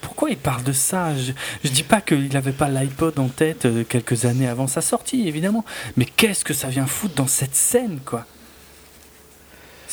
Pourquoi 0.00 0.30
il 0.30 0.36
parle 0.36 0.64
de 0.64 0.72
ça? 0.72 1.16
Je, 1.16 1.32
je 1.62 1.70
dis 1.70 1.84
pas 1.84 2.00
qu'il 2.00 2.36
avait 2.36 2.50
pas 2.50 2.68
l'iPod 2.68 3.16
en 3.20 3.28
tête 3.28 3.66
euh, 3.66 3.84
quelques 3.84 4.24
années 4.24 4.48
avant 4.48 4.66
sa 4.66 4.80
sortie, 4.80 5.28
évidemment. 5.28 5.64
Mais 5.96 6.04
qu'est-ce 6.04 6.44
que 6.44 6.52
ça 6.52 6.66
vient 6.68 6.86
foutre 6.86 7.14
dans 7.14 7.28
cette 7.28 7.54
scène 7.54 8.00
quoi? 8.04 8.26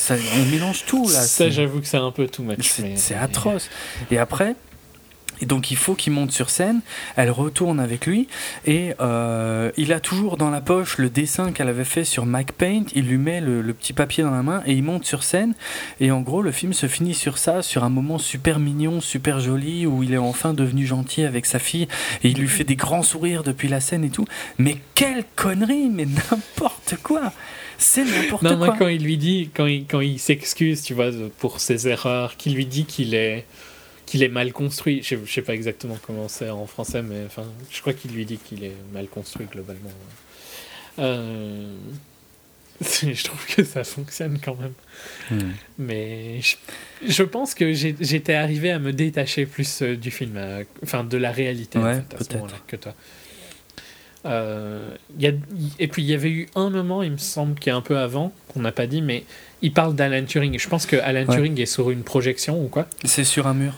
On 0.09 0.45
mélange 0.51 0.85
tout 0.85 1.07
là. 1.09 1.21
Ça, 1.21 1.49
j'avoue 1.49 1.81
que 1.81 1.87
c'est 1.87 1.97
un 1.97 2.11
peu 2.11 2.27
tout 2.27 2.43
match. 2.43 2.81
C'est 2.95 3.15
atroce. 3.15 3.69
Et 4.11 4.17
après, 4.17 4.55
et 5.41 5.45
donc 5.45 5.71
il 5.71 5.77
faut 5.77 5.95
qu'il 5.95 6.13
monte 6.13 6.31
sur 6.31 6.49
scène, 6.49 6.81
elle 7.15 7.31
retourne 7.31 7.79
avec 7.79 8.05
lui, 8.05 8.27
et 8.65 8.93
euh, 8.99 9.71
il 9.77 9.93
a 9.93 9.99
toujours 9.99 10.37
dans 10.37 10.49
la 10.49 10.61
poche 10.61 10.97
le 10.97 11.09
dessin 11.09 11.51
qu'elle 11.51 11.69
avait 11.69 11.85
fait 11.85 12.03
sur 12.03 12.25
Mike 12.25 12.53
Paint, 12.53 12.83
il 12.93 13.07
lui 13.07 13.17
met 13.17 13.41
le, 13.41 13.73
petit 13.73 13.93
papier 13.93 14.23
dans 14.23 14.31
la 14.31 14.43
main, 14.43 14.61
et 14.65 14.73
il 14.73 14.83
monte 14.83 15.05
sur 15.05 15.23
scène, 15.23 15.53
et 15.99 16.11
en 16.11 16.21
gros 16.21 16.41
le 16.41 16.51
film 16.51 16.73
se 16.73 16.87
finit 16.87 17.13
sur 17.13 17.37
ça, 17.37 17.61
sur 17.61 17.83
un 17.83 17.89
moment 17.89 18.17
super 18.17 18.59
mignon, 18.59 18.99
super 18.99 19.39
joli, 19.39 19.85
où 19.85 20.03
il 20.03 20.13
est 20.13 20.17
enfin 20.17 20.53
devenu 20.53 20.85
gentil 20.85 21.23
avec 21.23 21.45
sa 21.45 21.59
fille, 21.59 21.87
et 22.23 22.29
il 22.29 22.37
lui 22.37 22.49
fait 22.49 22.65
des 22.65 22.75
grands 22.75 23.03
sourires 23.03 23.43
depuis 23.43 23.69
la 23.69 23.79
scène 23.79 24.03
et 24.03 24.09
tout. 24.09 24.25
Mais 24.57 24.77
quelle 24.95 25.23
connerie, 25.35 25.89
mais 25.89 26.05
n'importe 26.31 26.95
quoi 27.01 27.31
c'est 27.79 28.03
n'importe 28.03 28.41
quoi. 28.41 28.51
Non, 28.51 28.57
moi, 28.57 28.75
quand 28.77 28.87
il 28.87 29.03
lui 29.03 29.17
dit, 29.17 29.49
quand 29.53 29.65
il, 29.65 29.85
quand 29.85 30.01
il 30.01 30.19
s'excuse, 30.19 30.83
tu 30.83 30.93
vois, 30.93 31.09
pour 31.39 31.59
ses 31.59 31.87
erreurs, 31.87 32.37
qu'il 32.37 32.53
lui 32.53 32.65
dit 32.65 32.85
qu'il 32.85 33.15
est, 33.15 33.45
qu'il 34.05 34.21
est 34.21 34.29
mal 34.29 34.51
construit, 34.53 35.01
je, 35.03 35.15
je 35.25 35.31
sais 35.31 35.41
pas 35.41 35.53
exactement 35.53 35.97
comment 36.05 36.27
c'est 36.27 36.49
en 36.49 36.67
français, 36.67 37.01
mais 37.01 37.23
enfin, 37.25 37.45
je 37.71 37.81
crois 37.81 37.93
qu'il 37.93 38.11
lui 38.11 38.25
dit 38.25 38.37
qu'il 38.37 38.63
est 38.63 38.75
mal 38.93 39.07
construit 39.07 39.47
globalement. 39.47 39.89
Euh, 40.99 41.75
je 42.81 43.23
trouve 43.23 43.45
que 43.45 43.63
ça 43.63 43.83
fonctionne 43.83 44.39
quand 44.43 44.55
même. 44.55 44.73
Hmm. 45.31 45.51
Mais 45.77 46.39
je, 47.05 47.23
pense 47.23 47.53
que 47.53 47.73
j'étais 47.73 48.33
arrivé 48.33 48.71
à 48.71 48.79
me 48.79 48.93
détacher 48.93 49.45
plus 49.45 49.81
euh, 49.81 49.95
du 49.95 50.11
film, 50.11 50.37
euh, 50.37 50.63
enfin 50.83 51.03
de 51.03 51.17
la 51.17 51.31
réalité 51.31 51.79
ouais, 51.79 51.97
en 51.97 52.17
fait, 52.17 52.37
que 52.67 52.75
toi. 52.75 52.93
Euh, 54.25 54.89
y 55.17 55.27
a, 55.27 55.31
et 55.79 55.87
puis 55.87 56.03
il 56.03 56.09
y 56.09 56.13
avait 56.13 56.29
eu 56.29 56.47
un 56.55 56.69
moment, 56.69 57.03
il 57.03 57.11
me 57.11 57.17
semble, 57.17 57.57
qui 57.57 57.69
est 57.69 57.73
un 57.73 57.81
peu 57.81 57.97
avant, 57.97 58.33
qu'on 58.49 58.59
n'a 58.59 58.71
pas 58.71 58.87
dit, 58.87 59.01
mais 59.01 59.23
il 59.61 59.71
parle 59.71 59.95
d'Alan 59.95 60.25
Turing. 60.25 60.59
Je 60.59 60.67
pense 60.67 60.85
que 60.85 60.97
Alan 60.97 61.25
Turing 61.25 61.59
est 61.59 61.65
sur 61.65 61.89
une 61.89 62.03
projection 62.03 62.61
ou 62.61 62.67
quoi 62.67 62.87
C'est 63.05 63.23
sur 63.23 63.47
un 63.47 63.53
mur. 63.53 63.73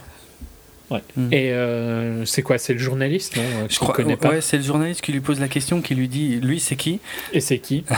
Ouais. 0.90 1.00
Hmm. 1.16 1.32
Et 1.32 1.52
euh, 1.52 2.26
c'est 2.26 2.42
quoi? 2.42 2.58
C'est 2.58 2.74
le 2.74 2.78
journaliste 2.78 3.36
non 3.36 3.42
Je 3.70 3.78
crois. 3.78 3.94
Connais 3.94 4.16
pas? 4.16 4.30
Ouais, 4.30 4.40
c'est 4.40 4.58
le 4.58 4.62
journaliste 4.62 5.00
qui 5.00 5.12
lui 5.12 5.20
pose 5.20 5.40
la 5.40 5.48
question, 5.48 5.80
qui 5.80 5.94
lui 5.94 6.08
dit, 6.08 6.40
lui, 6.40 6.60
c'est 6.60 6.76
qui? 6.76 7.00
Et 7.32 7.40
c'est 7.40 7.58
qui? 7.58 7.84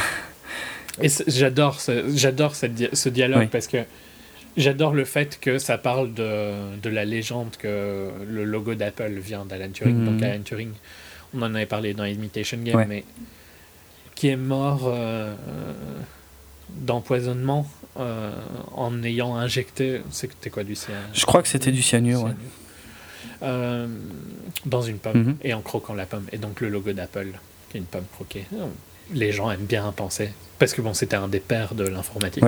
Et 1.02 1.08
j'adore, 1.26 1.80
ce, 1.80 2.04
j'adore 2.14 2.54
ce 2.54 3.08
dialogue 3.08 3.48
parce 3.48 3.66
que 3.66 3.78
j'adore 4.56 4.94
le 4.94 5.04
fait 5.04 5.40
que 5.40 5.58
ça 5.58 5.76
parle 5.76 6.14
de, 6.14 6.76
de, 6.80 6.88
la 6.88 7.04
légende 7.04 7.56
que 7.58 8.10
le 8.28 8.44
logo 8.44 8.76
d'Apple 8.76 9.18
vient 9.18 9.44
d'Alan 9.44 9.70
Turing. 9.70 9.96
Hmm. 9.96 10.04
Donc 10.04 10.22
Alan 10.22 10.42
Turing 10.44 10.70
on 11.34 11.42
en 11.42 11.54
avait 11.54 11.66
parlé 11.66 11.94
dans 11.94 12.04
Imitation 12.04 12.58
Game, 12.58 12.84
mais 12.88 13.04
qui 14.14 14.28
est 14.28 14.36
mort 14.36 14.82
euh, 14.84 15.34
d'empoisonnement 16.70 17.68
euh, 17.98 18.32
en 18.72 19.02
ayant 19.02 19.36
injecté. 19.36 20.00
C'était 20.10 20.50
quoi 20.50 20.64
du 20.64 20.74
cyanure? 20.74 21.02
Je 21.12 21.26
crois 21.26 21.42
que 21.42 21.48
c'était 21.48 21.72
du 21.72 21.82
cyanure, 21.82 22.30
euh, 23.42 23.86
dans 24.66 24.82
une 24.82 24.98
pomme 24.98 25.22
mhm. 25.22 25.36
et 25.42 25.54
en 25.54 25.62
croquant 25.62 25.94
la 25.94 26.06
pomme. 26.06 26.26
Et 26.32 26.38
donc 26.38 26.60
le 26.60 26.68
logo 26.68 26.92
d'Apple, 26.92 27.32
qui 27.70 27.78
est 27.78 27.80
une 27.80 27.86
pomme 27.86 28.06
croquée. 28.14 28.46
Les 29.12 29.32
gens 29.32 29.50
aiment 29.50 29.66
bien 29.66 29.90
penser. 29.92 30.30
Parce 30.58 30.72
que 30.72 30.80
bon, 30.80 30.94
c'était 30.94 31.16
un 31.16 31.28
des 31.28 31.40
pères 31.40 31.74
de 31.74 31.86
l'informatique. 31.86 32.44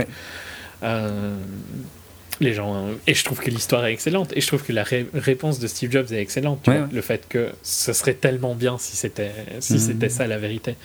Les 2.40 2.52
gens 2.54 2.86
et 3.06 3.14
je 3.14 3.24
trouve 3.24 3.40
que 3.40 3.50
l'histoire 3.50 3.84
est 3.86 3.92
excellente 3.92 4.32
et 4.36 4.40
je 4.40 4.46
trouve 4.46 4.62
que 4.62 4.72
la 4.72 4.82
ré- 4.82 5.06
réponse 5.14 5.58
de 5.58 5.66
Steve 5.66 5.90
Jobs 5.90 6.12
est 6.12 6.20
excellente 6.20 6.60
tu 6.62 6.70
Ouais, 6.70 6.76
vois. 6.78 6.86
ouais. 6.86 6.92
le 6.92 7.00
fait 7.00 7.26
que 7.28 7.50
ce 7.62 7.92
serait 7.92 8.14
tellement 8.14 8.54
bien 8.54 8.76
si 8.78 8.96
c'était 8.96 9.32
si 9.60 9.74
Mhm. 9.74 9.78
c'était 9.78 10.08
ça 10.08 10.26
la 10.26 10.38
vérité 10.38 10.76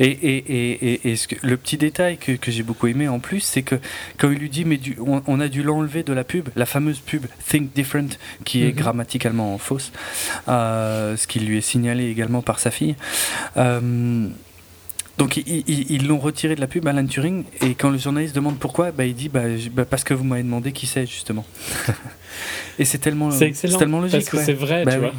Et, 0.00 0.06
et, 0.08 0.36
et, 0.36 0.92
et, 0.94 1.10
et 1.12 1.16
ce 1.16 1.28
que- 1.28 1.36
le 1.42 1.56
petit 1.56 1.76
détail 1.76 2.16
que, 2.18 2.32
que 2.32 2.50
j'ai 2.50 2.64
beaucoup 2.64 2.88
aimé 2.88 3.06
en 3.06 3.20
plus, 3.20 3.40
c'est 3.40 3.62
que 3.62 3.76
quand 4.18 4.28
il 4.30 4.38
lui 4.38 4.50
dit 4.50 4.64
mais 4.64 4.76
du, 4.76 4.96
on, 5.00 5.22
on 5.26 5.38
a 5.40 5.46
dû 5.48 5.62
l'enlever 5.62 6.02
de 6.02 6.12
la 6.12 6.24
pub, 6.24 6.48
la 6.56 6.66
fameuse 6.66 6.98
pub 6.98 7.26
Think 7.48 7.72
Different, 7.74 8.18
qui 8.44 8.64
est 8.64 8.70
Mhm. 8.70 8.74
grammaticalement 8.74 9.56
fausse, 9.58 9.92
euh, 10.48 11.16
ce 11.16 11.26
qui 11.28 11.38
lui 11.40 11.58
est 11.58 11.60
signalé 11.60 12.10
également 12.10 12.42
par 12.42 12.58
sa 12.58 12.70
fille. 12.72 12.96
Euh, 13.56 14.28
donc 15.18 15.36
ils- 15.36 16.06
l'ont 16.06 16.18
retiré 16.18 16.54
de 16.56 16.60
la 16.60 16.66
pub, 16.66 16.86
Alan 16.88 17.06
Turing, 17.06 17.44
et 17.62 17.74
quand 17.74 17.90
le 17.90 17.98
journaliste 17.98 18.34
demande 18.34 18.58
pourquoi, 18.58 18.90
bah, 18.92 19.04
il 19.04 19.14
dit 19.14 19.28
bah, 19.28 19.42
bah, 19.72 19.84
parce 19.84 20.02
que 20.04 20.12
vous 20.14 20.24
m'avez 20.24 20.42
demandé 20.42 20.72
qui 20.72 20.86
c'est 20.86 21.06
justement. 21.06 21.44
et 22.78 22.84
c'est 22.84 22.98
tellement, 22.98 23.30
c'est 23.30 23.52
tellement 23.78 24.00
logique. 24.00 24.12
parce 24.20 24.30
que 24.30 24.36
ouais. 24.38 24.44
c'est 24.44 24.52
vrai 24.52 24.84
Bah 24.84 24.92
tu 24.92 24.98
oui, 24.98 25.04
vois 25.04 25.12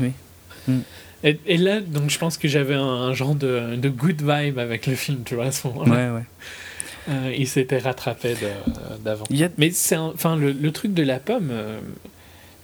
oui. 0.69 0.75
et, 1.23 1.39
et 1.45 1.57
là 1.57 1.79
donc 1.81 2.09
je 2.09 2.17
pense 2.17 2.37
que 2.37 2.47
j'avais 2.47 2.73
un, 2.75 2.81
un 2.83 3.13
genre 3.13 3.35
de, 3.35 3.75
de 3.77 3.89
good 3.89 4.21
vibe 4.21 4.59
avec 4.59 4.85
le 4.87 4.95
film 4.95 5.21
tu 5.25 5.35
vois 5.35 5.45
à 5.45 5.51
ce 5.51 5.67
moment-là 5.67 5.91
Ouais, 5.91 6.17
ouais. 6.17 6.23
Euh, 7.07 7.31
il 7.37 7.47
s'était 7.47 7.77
rattrapé 7.77 8.29
de- 8.33 8.97
d'avant 9.03 9.25
a, 9.29 9.47
Mais 9.59 9.69
c'est 9.69 9.95
enfin 9.95 10.35
le, 10.35 10.51
le 10.51 10.71
truc 10.71 10.91
de 10.95 11.03
la 11.03 11.19
pomme. 11.19 11.49
euh, 11.51 11.79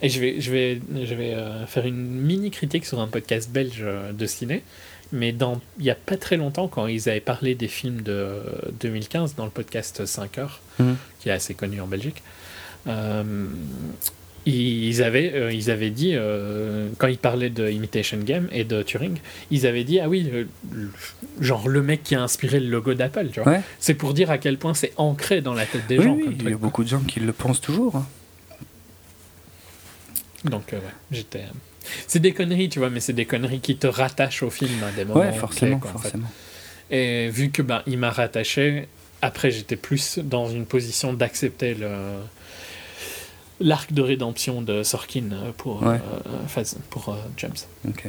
et 0.02 0.10
je 0.10 0.20
vais 0.20 0.42
je 0.42 0.50
vais 0.52 0.82
je 1.04 1.14
vais 1.14 1.36
euh, 1.36 1.68
faire 1.68 1.86
une 1.86 1.96
mini 2.20 2.50
critique 2.50 2.88
sur 2.88 3.00
un 3.00 3.06
podcast 3.08 3.52
belge 3.52 3.82
euh, 3.84 4.12
de 4.14 4.26
ciné. 4.26 4.64
Mais 5.14 5.32
dans 5.34 5.60
il 5.80 5.86
y 5.86 5.90
a 5.92 5.96
pas 5.96 6.16
très 6.18 6.38
longtemps 6.38 6.68
quand 6.68 6.88
ils 6.88 7.10
avaient 7.10 7.20
parlé 7.20 7.54
des 7.56 7.68
films 7.68 8.02
de 8.02 8.12
euh, 8.14 8.42
2015 8.80 9.36
dans 9.36 9.46
le 9.46 9.52
podcast 9.52 10.06
5 10.06 10.38
heures 10.38 10.62
Mhm. 10.80 10.96
qui 11.20 11.30
est 11.30 11.34
assez 11.34 11.54
connu 11.54 11.82
en 11.82 11.88
Belgique. 11.88 12.24
euh, 12.88 13.46
ils 14.48 15.04
avaient, 15.04 15.34
euh, 15.36 15.54
ils 15.54 15.70
avaient 15.70 15.92
dit, 15.92 16.14
euh, 16.16 16.90
quand 16.98 17.06
ils 17.06 17.20
parlaient 17.20 17.52
de 17.52 17.70
Imitation 17.70 18.18
Game 18.18 18.48
et 18.52 18.64
de 18.64 18.82
Turing, 18.82 19.20
ils 19.52 19.68
avaient 19.68 19.84
dit, 19.84 20.00
ah 20.00 20.10
oui, 20.10 20.28
euh, 20.34 20.46
genre 21.40 21.68
le 21.70 21.84
mec 21.84 22.02
qui 22.02 22.16
a 22.16 22.24
inspiré 22.24 22.60
le 22.60 22.68
logo 22.68 22.96
d'Apple, 22.96 23.28
tu 23.32 23.40
vois. 23.42 23.52
Ouais. 23.52 23.62
C'est 23.80 23.94
pour 23.94 24.16
dire 24.16 24.32
à 24.32 24.40
quel 24.40 24.58
point 24.58 24.74
c'est 24.74 24.94
ancré 24.98 25.42
dans 25.42 25.54
la 25.54 25.68
tête 25.68 25.86
des 25.86 26.00
oui, 26.00 26.04
gens. 26.06 26.14
oui, 26.16 26.24
comme 26.24 26.34
il 26.40 26.50
y 26.50 26.54
a 26.54 26.58
beaucoup 26.58 26.84
de 26.84 26.90
gens 26.90 27.02
qui 27.02 27.20
le 27.20 27.34
pensent 27.34 27.62
toujours. 27.62 27.98
hein. 27.98 28.08
Donc, 30.46 30.74
euh, 30.74 30.78
ouais, 30.78 30.84
j'étais. 31.12 31.44
Euh, 31.84 31.88
C'est 32.08 32.20
des 32.20 32.34
conneries, 32.34 32.70
tu 32.70 32.80
vois, 32.80 32.90
mais 32.90 33.00
c'est 33.00 33.14
des 33.14 33.26
conneries 33.26 33.60
qui 33.60 33.76
te 33.78 33.88
rattachent 33.88 34.44
au 34.44 34.50
film 34.50 34.84
à 34.84 34.92
des 34.92 35.06
moments. 35.06 35.20
Ouais, 35.22 35.32
forcément, 35.34 35.80
clés, 35.80 35.90
quoi, 35.92 35.92
en 35.92 36.02
fait. 36.02 36.10
forcément. 36.10 36.32
Et 36.90 37.30
vu 37.30 37.52
que 37.52 37.62
ben, 37.62 37.82
il 37.88 37.98
m'a 37.98 38.10
rattaché, 38.12 38.88
après 39.22 39.50
j'étais 39.52 39.76
plus 39.78 40.20
dans 40.20 40.50
une 40.50 40.66
position 40.66 41.14
d'accepter 41.14 41.74
le 41.74 41.90
l'arc 43.60 43.94
de 43.94 44.02
rédemption 44.02 44.62
de 44.64 44.82
Sorkin 44.84 45.26
euh, 45.34 45.52
pour 45.56 45.84
Ouais. 45.84 45.96
euh, 45.98 46.48
phase- 46.48 46.78
pour 46.90 47.10
euh, 47.10 47.16
James. 47.38 47.54
Ok. 47.88 48.06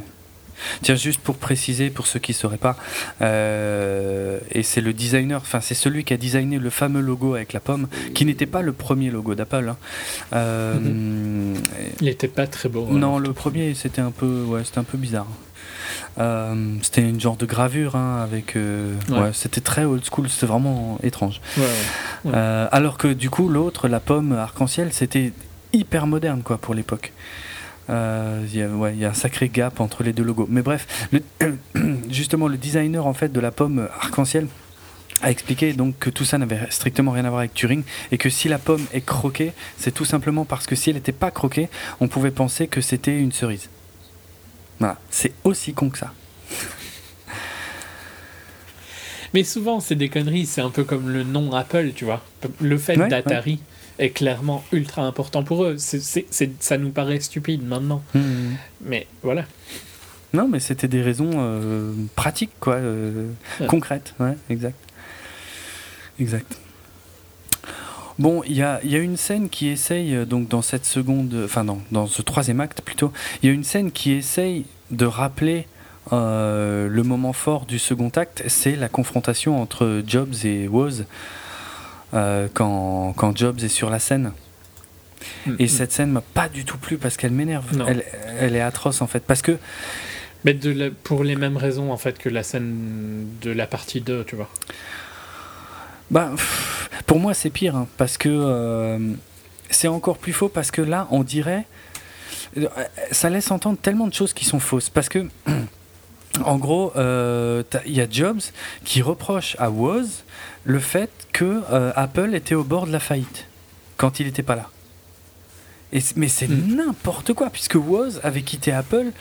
Tiens, 0.83 0.95
juste 0.95 1.21
pour 1.21 1.37
préciser, 1.37 1.91
pour 1.91 2.07
ceux 2.07 2.19
qui 2.19 2.33
ne 2.33 2.37
sauraient 2.37 2.57
pas, 2.59 2.77
euh, 3.21 4.39
et 4.51 4.63
c'est 4.63 4.81
le 4.81 4.93
designer, 4.93 5.41
enfin 5.41 5.61
c'est 5.61 5.75
celui 5.75 6.05
qui 6.05 6.13
a 6.15 6.17
designé 6.17 6.59
le 6.59 6.71
fameux 6.71 7.01
logo 7.01 7.35
avec 7.35 7.53
la 7.53 7.61
pomme, 7.61 7.89
qui 8.15 8.25
n'était 8.25 8.47
pas 8.47 8.63
le 8.63 8.73
premier 8.73 9.11
logo 9.11 9.35
d'Apple. 9.35 9.69
hein. 9.71 9.77
Euh, 10.33 11.55
Il 12.01 12.09
était 12.09 12.29
pas 12.29 12.47
très 12.47 12.69
beau. 12.69 12.87
non, 12.87 13.17
alors, 13.17 13.21
le 13.21 13.33
premier 13.33 13.75
c'était 13.75 14.01
un 14.01 14.11
peu, 14.11 14.43
ouais, 14.45 14.63
c'était 14.65 14.79
un 14.79 14.85
peu 14.85 14.99
bizarre. 14.99 15.27
Euh, 16.19 16.55
c'était 16.83 17.03
une 17.03 17.21
genre 17.21 17.37
de 17.37 17.47
gravure 17.47 17.97
hein, 17.97 18.21
avec, 18.23 18.55
Ouais. 18.57 19.19
ouais, 19.19 19.31
c'était 19.33 19.61
très 19.61 19.85
old 19.85 20.03
school, 20.05 20.29
c'était 20.29 20.47
vraiment 20.47 20.99
étrange. 21.03 21.41
Alors 22.71 22.99
que 22.99 23.09
du 23.09 23.31
coup, 23.31 23.49
l'autre, 23.49 23.89
la 23.89 24.01
pomme 24.01 24.33
arc-en-ciel, 24.33 24.89
c'était 24.93 25.33
hyper 25.73 26.07
moderne 26.07 26.43
quoi 26.43 26.59
pour 26.59 26.75
l'époque. 26.75 27.13
Euh, 27.91 28.45
Il 28.49 28.57
y, 28.59 28.63
a- 28.63 28.69
ouais, 28.69 28.93
il 28.95 29.01
y 29.01 29.05
a 29.05 29.11
un 29.11 29.15
sacré 29.15 29.49
gap 29.49 29.81
entre 29.81 30.03
les 30.03 30.13
deux 30.13 30.23
logos. 30.23 30.47
Mais 30.51 30.63
bref, 30.63 31.09
le- 31.13 31.23
justement, 32.11 32.49
le 32.49 32.57
designer 32.57 33.07
en 33.07 33.13
fait 33.15 33.31
de 33.33 33.41
la 33.41 33.51
pomme 33.51 33.89
arc-en-ciel 34.01 34.47
a 35.23 35.31
expliqué 35.31 35.73
donc 35.73 35.99
que 36.01 36.11
tout 36.11 36.25
ça 36.25 36.37
n'avait 36.39 36.59
strictement 36.71 37.13
rien 37.13 37.25
à 37.25 37.29
voir 37.29 37.41
avec 37.41 37.55
Turing 37.55 37.85
et 38.11 38.19
que 38.19 38.29
si 38.29 38.49
la 38.49 38.59
pomme 38.59 38.85
est 38.93 39.05
croquée, 39.05 39.53
c'est 39.79 39.93
tout 39.93 40.05
simplement 40.05 40.45
parce 40.45 40.67
que 40.67 40.75
si 40.75 40.91
elle 40.91 40.97
n'était 40.97 41.13
pas 41.13 41.31
croquée, 41.31 41.69
on 42.01 42.09
pouvait 42.09 42.33
penser 42.33 42.67
que 42.67 42.81
c'était 42.81 43.17
une 43.19 43.31
cerise. 43.33 43.69
Voilà, 44.81 44.99
c'est 45.11 45.33
aussi 45.45 45.75
con 45.75 45.91
que 45.91 45.99
ça. 45.99 46.13
Mais 49.35 49.45
souvent, 49.45 49.81
c'est 49.81 49.95
des 49.95 50.09
conneries. 50.09 50.47
C'est 50.47 50.61
un 50.61 50.71
peu 50.71 50.85
comme 50.85 51.09
le 51.09 51.23
nom 51.23 51.53
Apple, 51.55 51.93
tu 51.95 52.05
vois. 52.05 52.23
Le 52.61 52.77
fait 52.77 52.99
Ouais, 52.99 53.09
d'Atari 53.09 53.61
est 53.99 54.11
clairement 54.11 54.65
ultra 54.73 55.03
important 55.03 55.43
pour 55.43 55.65
eux. 55.65 55.77
C'est, 55.79 56.01
c'est- 56.01 56.27
c'est- 56.31 56.51
ça 56.63 56.79
nous 56.79 56.91
paraît 56.91 57.21
stupide 57.21 57.67
maintenant. 57.67 58.03
Mhm. 58.15 58.57
Mais 58.85 59.07
voilà. 59.23 59.45
Non, 60.35 60.49
mais 60.49 60.61
c'était 60.61 60.89
des 60.89 61.03
raisons 61.03 61.31
euh, 61.35 61.93
pratiques, 62.17 62.53
quoi, 62.59 62.75
euh, 62.77 63.29
Ouais. 63.61 63.67
concrètes. 63.67 64.15
Ouais, 64.19 64.35
exact. 64.49 64.79
Exact. 66.19 66.57
Bon, 68.19 68.43
il 68.47 68.53
y 68.55 68.63
a, 68.63 68.81
y 68.85 68.95
a 68.95 68.99
une 68.99 69.17
scène 69.17 69.49
qui 69.49 69.69
essaye, 69.69 70.15
euh, 70.15 70.25
donc 70.25 70.49
dans 70.49 70.63
cette 70.63 70.85
seconde, 70.85 71.35
enfin 71.45 71.65
dans, 71.65 71.81
dans 71.91 72.07
ce 72.07 72.21
troisième 72.23 72.61
acte 72.61 72.83
plutôt, 72.83 73.11
il 73.43 73.47
y 73.49 73.51
a 73.51 73.55
une 73.55 73.65
scène 73.65 73.91
qui 73.91 74.13
essaye 74.13 74.67
de 74.91 75.07
rappeler 75.07 75.67
euh, 76.13 76.89
le 76.89 77.03
moment 77.03 77.33
fort 77.33 77.65
du 77.65 77.79
second 77.79 78.11
acte, 78.11 78.43
c'est 78.49 78.77
la 78.77 78.89
confrontation 78.89 79.61
entre 79.63 80.03
Jobs 80.07 80.35
et 80.45 80.69
Woz 80.69 81.07
euh, 82.15 82.49
quand, 82.53 83.13
quand 83.17 83.37
Jobs 83.37 83.59
est 83.63 83.69
sur 83.69 83.91
la 83.91 83.99
scène. 83.99 84.33
Et 85.59 85.65
Mm. 85.65 85.69
cette 85.69 85.93
scène 85.93 86.11
m'a 86.11 86.21
pas 86.21 86.49
du 86.49 86.65
tout 86.65 86.79
plu 86.79 86.99
parce 86.99 87.17
qu'elle 87.17 87.31
m'énerve. 87.33 87.65
Elle, 87.87 88.05
elle 88.41 88.57
est 88.57 88.61
atroce 88.61 89.03
en 89.03 89.07
fait. 89.07 89.21
Parce 89.21 89.41
que 89.43 89.57
Mais 90.45 90.53
de 90.55 90.71
la- 90.73 90.91
pour 90.91 91.23
les 91.23 91.37
mêmes 91.37 91.57
raisons, 91.57 91.93
en 91.93 91.97
fait, 91.97 92.19
que 92.19 92.29
la 92.29 92.43
scène 92.43 93.27
de 93.43 93.53
la 93.53 93.67
partie 93.69 94.01
2, 94.01 94.25
tu 94.25 94.35
vois. 94.35 94.49
Bah, 96.11 96.31
pour 97.07 97.21
moi, 97.21 97.33
c'est 97.35 97.51
pire, 97.51 97.77
hein, 97.77 97.87
parce 97.97 98.19
que 98.19 98.29
euh, 98.29 98.99
c'est 99.71 99.87
encore 99.89 100.19
plus 100.19 100.33
faux, 100.33 100.49
parce 100.49 100.71
que 100.73 100.83
là, 100.83 101.07
on 101.13 101.23
dirait. 101.23 101.65
euh, 102.59 102.67
Ça 103.13 103.31
laisse 103.31 103.51
entendre 103.53 103.79
tellement 103.81 104.09
de 104.09 104.15
choses 104.15 104.33
qui 104.33 104.45
sont 104.45 104.59
fausses. 104.61 104.91
Parce 104.91 105.09
que, 105.09 105.29
en 106.45 106.57
gros, 106.57 106.93
euh, 106.97 107.63
il 107.87 107.93
y 107.95 108.01
a 108.01 108.07
Jobs 108.11 108.41
qui 108.85 109.03
reproche 109.03 109.57
à 109.59 109.71
Woz 109.71 110.25
le 110.65 110.79
fait 110.79 111.11
que 111.33 111.63
euh, 111.71 111.93
Apple 111.97 112.35
était 112.35 112.55
au 112.55 112.65
bord 112.65 112.87
de 112.87 112.93
la 112.93 113.01
faillite 113.01 113.47
quand 113.97 114.19
il 114.21 114.27
n'était 114.27 114.43
pas 114.43 114.57
là. 114.57 114.69
Et, 115.93 116.01
mais 116.17 116.29
c'est 116.29 116.49
Mm. 116.49 116.75
n'importe 116.77 117.33
quoi, 117.35 117.51
puisque 117.51 117.75
Woz 117.75 118.21
avait 118.23 118.43
quitté 118.43 118.73
Apple 118.73 119.13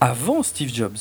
avant 0.00 0.42
Steve 0.44 0.72
Jobs. 0.72 0.96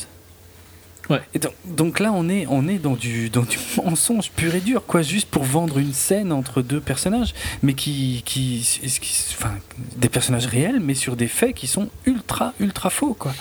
Ouais. 1.10 1.22
Et 1.34 1.40
donc, 1.40 1.54
donc 1.66 2.00
là, 2.02 2.12
on 2.12 2.28
est, 2.28 2.46
on 2.50 2.68
est 2.68 2.80
dans, 2.80 2.96
du, 2.96 3.30
dans 3.30 3.44
du 3.44 3.58
mensonge 3.86 4.30
pur 4.32 4.54
et 4.56 4.60
dur, 4.60 4.86
quoi, 4.86 5.04
juste 5.04 5.30
pour 5.30 5.44
vendre 5.44 5.78
une 5.78 5.94
scène 5.94 6.34
entre 6.34 6.62
deux 6.62 6.82
personnages, 6.82 7.34
mais 7.64 7.76
qui, 7.76 8.24
qui, 8.26 8.68
qui- 8.82 9.24
enfin, 9.38 9.52
des 9.96 10.10
personnages 10.10 10.48
réels, 10.48 10.80
mais 10.82 10.96
sur 10.96 11.16
des 11.16 11.28
faits 11.30 11.54
qui 11.56 11.68
sont 11.68 11.88
ultra, 12.06 12.54
ultra 12.60 12.90
faux, 12.90 13.14
quoi. 13.14 13.34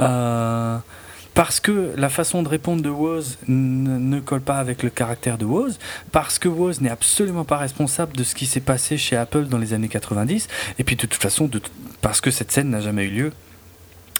Euh, 0.00 0.76
parce 1.34 1.60
que 1.60 1.94
la 1.96 2.08
façon 2.08 2.42
de 2.42 2.48
répondre 2.48 2.82
de 2.82 2.88
Woz 2.88 3.38
ne 3.46 4.20
colle 4.20 4.40
pas 4.40 4.58
avec 4.58 4.82
le 4.82 4.90
caractère 4.90 5.38
de 5.38 5.44
Woz, 5.44 5.78
parce 6.12 6.38
que 6.38 6.48
Woz 6.48 6.80
n'est 6.80 6.90
absolument 6.90 7.44
pas 7.44 7.56
responsable 7.56 8.16
de 8.16 8.24
ce 8.24 8.34
qui 8.34 8.46
s'est 8.46 8.60
passé 8.60 8.96
chez 8.98 9.16
Apple 9.16 9.44
dans 9.44 9.58
les 9.58 9.72
années 9.72 9.88
90, 9.88 10.48
et 10.78 10.84
puis 10.84 10.96
de 10.96 11.00
toute 11.00 11.14
façon, 11.14 11.48
parce 12.00 12.20
que 12.20 12.30
cette 12.30 12.50
scène 12.52 12.70
n'a 12.70 12.80
jamais 12.80 13.04
eu 13.04 13.10
lieu, 13.10 13.32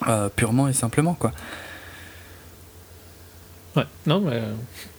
euh, 0.08 0.28
purement 0.28 0.68
et 0.68 0.72
simplement. 0.72 1.18
Ouais, 3.76 3.86
non, 4.06 4.20
mais 4.20 4.36
euh, 4.36 4.54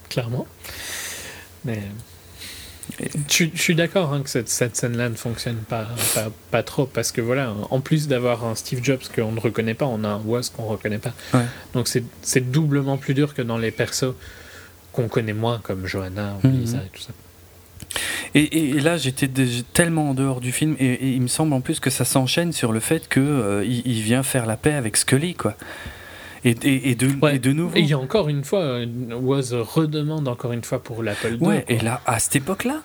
clairement. 0.09 0.45
Mais. 1.65 1.81
Je, 2.99 3.33
suis- 3.33 3.51
je 3.53 3.61
suis 3.61 3.75
d'accord 3.75 4.13
hein, 4.13 4.21
que 4.21 4.29
cette, 4.29 4.49
cette 4.49 4.75
scène-là 4.75 5.09
ne 5.09 5.15
fonctionne 5.15 5.55
pas, 5.57 5.87
pas, 6.13 6.27
pas 6.51 6.63
trop 6.63 6.85
parce 6.85 7.11
que 7.11 7.21
voilà, 7.21 7.53
en 7.69 7.79
plus 7.79 8.07
d'avoir 8.07 8.43
un 8.45 8.55
Steve 8.55 8.83
Jobs 8.83 9.01
qu'on 9.15 9.31
ne 9.31 9.39
reconnaît 9.39 9.73
pas, 9.75 9.85
on 9.85 10.03
a 10.03 10.09
un 10.09 10.19
Woz 10.19 10.49
qu'on 10.49 10.63
ne 10.63 10.69
reconnaît 10.69 10.97
pas. 10.97 11.13
Ouais. 11.33 11.45
Donc 11.73 11.87
c'est 11.87 12.51
doublement 12.51 12.97
plus 12.97 13.13
dur 13.13 13.33
que 13.33 13.41
dans 13.41 13.57
les 13.57 13.71
persos 13.71 14.13
qu'on 14.91 15.07
connaît 15.07 15.33
moins, 15.33 15.59
comme 15.63 15.85
Johanna 15.87 16.37
ou 16.43 16.47
Mhm. 16.47 16.59
Lisa 16.59 16.77
et 16.79 16.89
tout 16.91 17.01
ça. 17.01 17.13
Et, 18.35 18.69
et- 18.71 18.79
là, 18.79 18.97
j'étais 18.97 19.29
tellement 19.73 20.09
en 20.11 20.13
dehors 20.13 20.41
du 20.41 20.51
film, 20.51 20.75
et, 20.79 20.85
et 20.93 21.07
il 21.11 21.21
me 21.21 21.27
semble 21.27 21.53
en 21.53 21.61
plus 21.61 21.79
que 21.79 21.89
ça 21.89 22.05
s'enchaîne 22.05 22.51
sur 22.53 22.71
le 22.71 22.79
fait 22.79 23.07
que 23.09 23.19
euh, 23.19 23.65
il 23.65 24.01
vient 24.01 24.23
faire 24.23 24.45
la 24.45 24.57
paix 24.57 24.73
avec 24.73 24.95
Scully, 24.97 25.33
quoi. 25.35 25.55
Et, 26.43 26.51
et- 26.63 26.89
et 26.91 26.95
de, 26.95 27.07
Ouais. 27.22 27.35
et 27.35 27.39
de 27.39 27.51
nouveau. 27.53 27.76
Et 27.76 27.81
il 27.81 27.88
y 27.88 27.93
a 27.93 27.99
encore 27.99 28.27
une 28.30 28.43
fois, 28.43 28.80
Woz 29.11 29.53
redemande 29.53 30.27
encore 30.27 30.51
une 30.53 30.63
fois 30.63 30.81
pour 30.81 31.03
l'Apple 31.03 31.34
II. 31.34 31.38
Ouais, 31.39 31.63
quoi. 31.68 31.76
et 31.76 31.80
là, 31.80 32.01
à 32.07 32.18
cette 32.19 32.35
époque-là, 32.38 32.81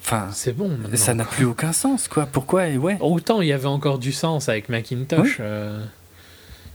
enfin, 0.00 0.28
C'est 0.32 0.56
bon. 0.56 0.68
maintenant. 0.68 0.96
ça 0.96 1.14
n'a 1.14 1.24
plus 1.24 1.44
aucun 1.44 1.72
sens, 1.72 2.08
quoi. 2.08 2.26
Pourquoi 2.26 2.68
et 2.68 2.78
ouais. 2.78 2.96
Autant 3.00 3.42
il 3.42 3.48
y 3.48 3.52
avait 3.52 3.66
encore 3.66 3.98
du 3.98 4.12
sens 4.12 4.48
avec 4.48 4.68
Macintosh. 4.70 5.38
euh, 5.40 5.84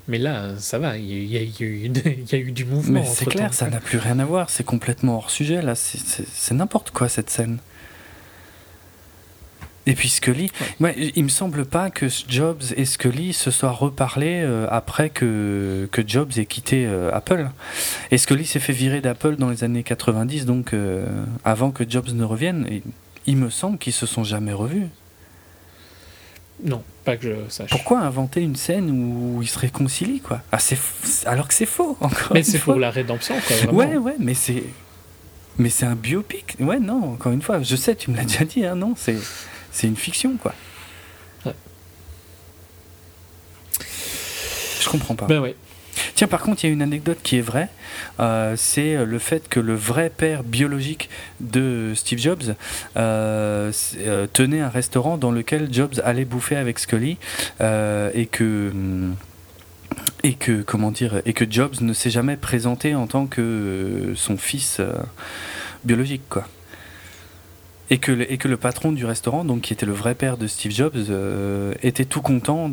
Mais 0.08 0.18
là, 0.18 0.58
ça 0.58 0.80
va, 0.80 0.98
il 0.98 1.06
y, 1.06 1.38
a- 1.38 1.42
il 1.42 1.52
y 1.52 1.64
a 1.64 1.66
eu 1.68 1.90
de- 1.90 2.02
il 2.06 2.32
y 2.32 2.36
a 2.36 2.38
eu 2.40 2.52
du 2.52 2.66
mouvement. 2.66 3.02
Mais 3.02 3.06
c'est 3.06 3.26
clair, 3.26 3.54
ça 3.54 3.70
n'a 3.70 3.80
plus 3.80 3.98
rien 4.00 4.18
à 4.20 4.26
voir. 4.26 4.50
C'est 4.50 4.64
complètement 4.66 5.18
hors 5.18 5.30
sujet 5.30 5.62
là. 5.62 5.76
C'est 5.76 6.54
n'importe 6.56 6.90
quoi 6.92 7.10
cette 7.10 7.30
scène. 7.30 7.60
Et 9.90 9.96
puis 9.96 10.08
Scully, 10.08 10.52
ouais. 10.82 10.96
il 11.16 11.24
me 11.24 11.30
semble 11.30 11.66
pas 11.66 11.90
que 11.90 12.06
Jobs 12.28 12.62
et 12.78 12.86
Scully 12.86 13.34
se 13.34 13.50
soient 13.50 13.72
reparlés 13.72 14.44
euh, 14.44 14.68
après 14.70 15.10
que, 15.10 15.90
que 15.92 16.08
Jobs 16.08 16.30
ait 16.38 16.46
quitté 16.46 16.86
euh, 16.86 17.10
Apple. 17.12 17.50
Et 18.12 18.20
Scully 18.20 18.46
s'est 18.46 18.60
fait 18.60 18.72
virer 18.72 19.02
d'Apple 19.02 19.38
dans 19.38 19.50
les 19.50 19.64
années 19.64 19.82
90, 19.82 20.46
donc 20.46 20.74
euh, 20.74 21.08
avant 21.44 21.72
que 21.72 21.90
Jobs 21.90 22.10
ne 22.14 22.24
revienne. 22.24 22.68
Et 22.70 22.84
il 23.26 23.38
me 23.38 23.50
semble 23.50 23.80
qu'ils 23.80 23.94
se 23.94 24.06
sont 24.06 24.24
jamais 24.24 24.54
revus. 24.54 24.90
Non, 26.64 26.84
pas 27.04 27.18
que 27.18 27.24
je 27.24 27.50
sache. 27.50 27.72
Pourquoi 27.72 28.02
inventer 28.02 28.42
une 28.42 28.56
scène 28.56 28.92
où 28.92 29.42
ils 29.42 29.50
se 29.50 29.58
réconcilient, 29.58 30.20
quoi? 30.20 30.42
Ah, 30.52 30.60
Alors 31.26 31.48
que 31.48 31.54
c'est 31.56 31.66
faux, 31.66 31.98
encore. 32.00 32.34
Mais 32.36 32.44
c'est 32.44 32.60
pour 32.60 32.76
la 32.76 32.92
rédemption, 32.92 33.34
quoi. 33.48 33.56
Vraiment. 33.56 33.74
Ouais, 33.74 33.98
ouais, 33.98 34.16
mais 34.20 34.36
c'est. 34.36 34.64
Mais 35.58 35.70
c'est 35.70 35.88
un 35.88 35.96
biopic. 35.96 36.58
Ouais, 36.60 36.80
non, 36.80 37.14
encore 37.14 37.32
une 37.32 37.42
fois, 37.42 37.64
je 37.64 37.76
sais, 37.76 37.96
tu 37.96 38.12
me 38.12 38.18
l'as 38.18 38.24
déjà 38.24 38.46
dit, 38.46 38.64
hein, 38.64 38.76
non, 38.76 38.94
c'est 38.96 39.18
c'est 39.72 39.88
une 39.88 39.96
fiction, 39.96 40.38
quoi. 40.38 40.54
Ouais. 41.46 41.54
Je 44.82 44.90
comprends 44.90 45.16
pas. 45.16 45.26
Ben 45.26 45.40
ouais. 45.40 45.56
Tiens, 46.16 46.28
par 46.28 46.42
contre, 46.42 46.64
il 46.64 46.68
y 46.68 46.70
a 46.70 46.74
une 46.74 46.82
anecdote 46.82 47.20
qui 47.24 47.38
est 47.38 47.42
vraie. 47.42 47.70
Euh, 48.20 48.56
c'est 48.58 49.06
le 49.06 49.20
fait 49.20 49.48
que 49.50 49.60
le 49.60 49.74
vrai 49.74 50.10
père 50.10 50.44
biologique 50.44 51.10
de 51.40 51.94
Steve 51.96 52.20
Jobs 52.20 52.56
euh, 52.98 53.72
euh, 53.98 54.28
tenait 54.32 54.62
un 54.62 54.70
restaurant 54.70 55.18
dans 55.18 55.32
lequel 55.32 55.74
Jobs 55.74 56.02
allait 56.04 56.26
bouffer 56.26 56.56
avec 56.56 56.80
Scully 56.80 57.18
euh, 57.62 58.12
et 58.14 58.26
que 58.26 58.72
et 60.24 60.34
que 60.34 60.62
comment 60.62 60.92
dire 60.92 61.22
et 61.26 61.34
que 61.34 61.46
Jobs 61.50 61.82
ne 61.82 61.94
s'est 61.94 62.10
jamais 62.10 62.36
présenté 62.36 62.96
en 62.96 63.08
tant 63.08 63.26
que 63.26 64.14
son 64.16 64.38
fils 64.38 64.82
biologique, 65.84 66.24
quoi. 66.30 66.48
Et 67.92 67.98
que, 67.98 68.12
le, 68.12 68.32
et 68.32 68.38
que 68.38 68.48
le 68.48 68.58
patron 68.58 68.92
du 68.92 69.04
restaurant, 69.06 69.44
donc 69.44 69.62
qui 69.62 69.74
était 69.74 69.88
le 69.88 69.94
vrai 69.94 70.14
père 70.14 70.38
de 70.38 70.46
Steve 70.46 70.72
Jobs, 70.72 70.94
euh, 71.10 71.74
était 71.82 72.06
tout 72.06 72.22
content 72.22 72.72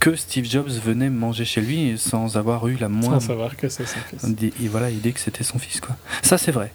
que 0.00 0.16
Steve 0.16 0.46
Jobs 0.46 0.70
venait 0.70 1.10
manger 1.10 1.44
chez 1.44 1.60
lui 1.60 1.98
sans 1.98 2.38
avoir 2.38 2.66
eu 2.68 2.76
la 2.76 2.88
moindre. 2.88 3.20
Sans 3.20 3.28
savoir 3.28 3.56
que 3.56 3.68
c'est 3.68 3.86
son 3.86 3.98
fils. 4.08 4.24
Et 4.62 4.68
voilà, 4.68 4.88
il 4.90 5.00
dit 5.02 5.12
que 5.12 5.20
c'était 5.20 5.44
son 5.44 5.58
fils, 5.58 5.80
quoi. 5.80 5.96
Ça, 6.22 6.38
c'est 6.38 6.50
vrai. 6.52 6.72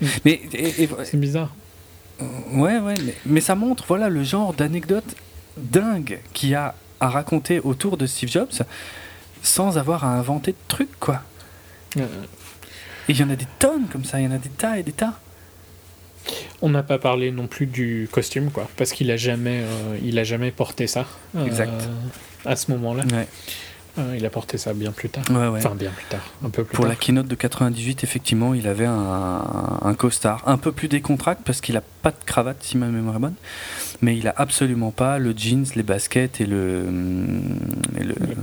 Mm. 0.00 0.06
Mais 0.24 0.40
C'est 1.04 1.16
bizarre. 1.16 1.52
ouais, 2.52 2.78
ouais, 2.78 2.94
mais, 3.04 3.14
mais 3.26 3.40
ça 3.40 3.56
montre, 3.56 3.84
voilà, 3.88 4.08
le 4.08 4.22
genre 4.22 4.54
d'anecdote 4.54 5.16
dingue 5.56 6.20
qu'il 6.32 6.50
y 6.50 6.54
a 6.54 6.74
à 7.00 7.08
raconter 7.08 7.58
autour 7.58 7.96
de 7.96 8.06
Steve 8.06 8.30
Jobs 8.30 8.62
sans 9.42 9.76
avoir 9.76 10.04
à 10.04 10.14
inventer 10.14 10.52
de 10.52 10.56
trucs, 10.68 11.00
quoi. 11.00 11.20
Euh, 11.96 12.06
Et 13.08 13.12
il 13.12 13.18
y 13.18 13.24
en 13.24 13.30
a 13.30 13.34
des 13.36 13.48
tonnes 13.58 13.86
comme 13.90 14.04
ça, 14.04 14.20
il 14.20 14.24
y 14.24 14.26
en 14.28 14.30
a 14.32 14.38
des 14.38 14.48
tas 14.50 14.78
et 14.78 14.84
des 14.84 14.92
tas. 14.92 15.18
On 16.62 16.68
n'a 16.70 16.82
pas 16.82 16.98
parlé 16.98 17.30
non 17.32 17.46
plus 17.46 17.66
du 17.66 18.08
costume, 18.12 18.50
quoi, 18.50 18.68
parce 18.76 18.92
qu'il 18.92 19.10
a 19.10 19.16
jamais, 19.16 19.60
euh, 19.62 19.98
il 20.04 20.18
a 20.18 20.24
jamais 20.24 20.50
porté 20.50 20.86
ça. 20.86 21.06
euh, 21.36 21.44
Exact. 21.46 21.72
à 22.44 22.56
ce 22.56 22.70
moment-là, 22.70 23.04
Ouais. 23.12 23.26
Euh, 23.98 24.14
il 24.16 24.24
a 24.24 24.30
porté 24.30 24.56
ça 24.56 24.72
bien 24.72 24.90
plus 24.90 25.10
tard. 25.10 25.24
Ouais, 25.28 25.48
ouais. 25.48 25.58
Enfin, 25.58 25.74
bien 25.74 25.90
plus 25.90 26.06
tard, 26.06 26.22
un 26.42 26.48
peu 26.48 26.64
plus 26.64 26.74
Pour 26.74 26.84
tard. 26.86 26.88
la 26.90 26.96
keynote 26.96 27.26
de 27.26 27.34
98, 27.34 28.02
effectivement, 28.04 28.54
il 28.54 28.66
avait 28.66 28.86
un, 28.86 29.78
un 29.82 29.94
costard 29.94 30.42
un 30.46 30.56
peu 30.56 30.72
plus 30.72 30.88
décontracté 30.88 31.42
parce 31.44 31.60
qu'il 31.60 31.76
a 31.76 31.82
pas 32.00 32.10
de 32.10 32.16
cravate, 32.24 32.56
si 32.62 32.78
ma 32.78 32.86
mémoire 32.86 33.16
est 33.16 33.18
bonne. 33.18 33.34
Mais 34.04 34.16
il 34.18 34.26
a 34.26 34.34
absolument 34.36 34.90
pas 34.90 35.18
le 35.20 35.32
jeans, 35.36 35.64
les 35.76 35.84
baskets 35.84 36.40
et 36.40 36.46
le, 36.46 36.84
et 38.00 38.02
le, 38.02 38.14
Le 38.18 38.34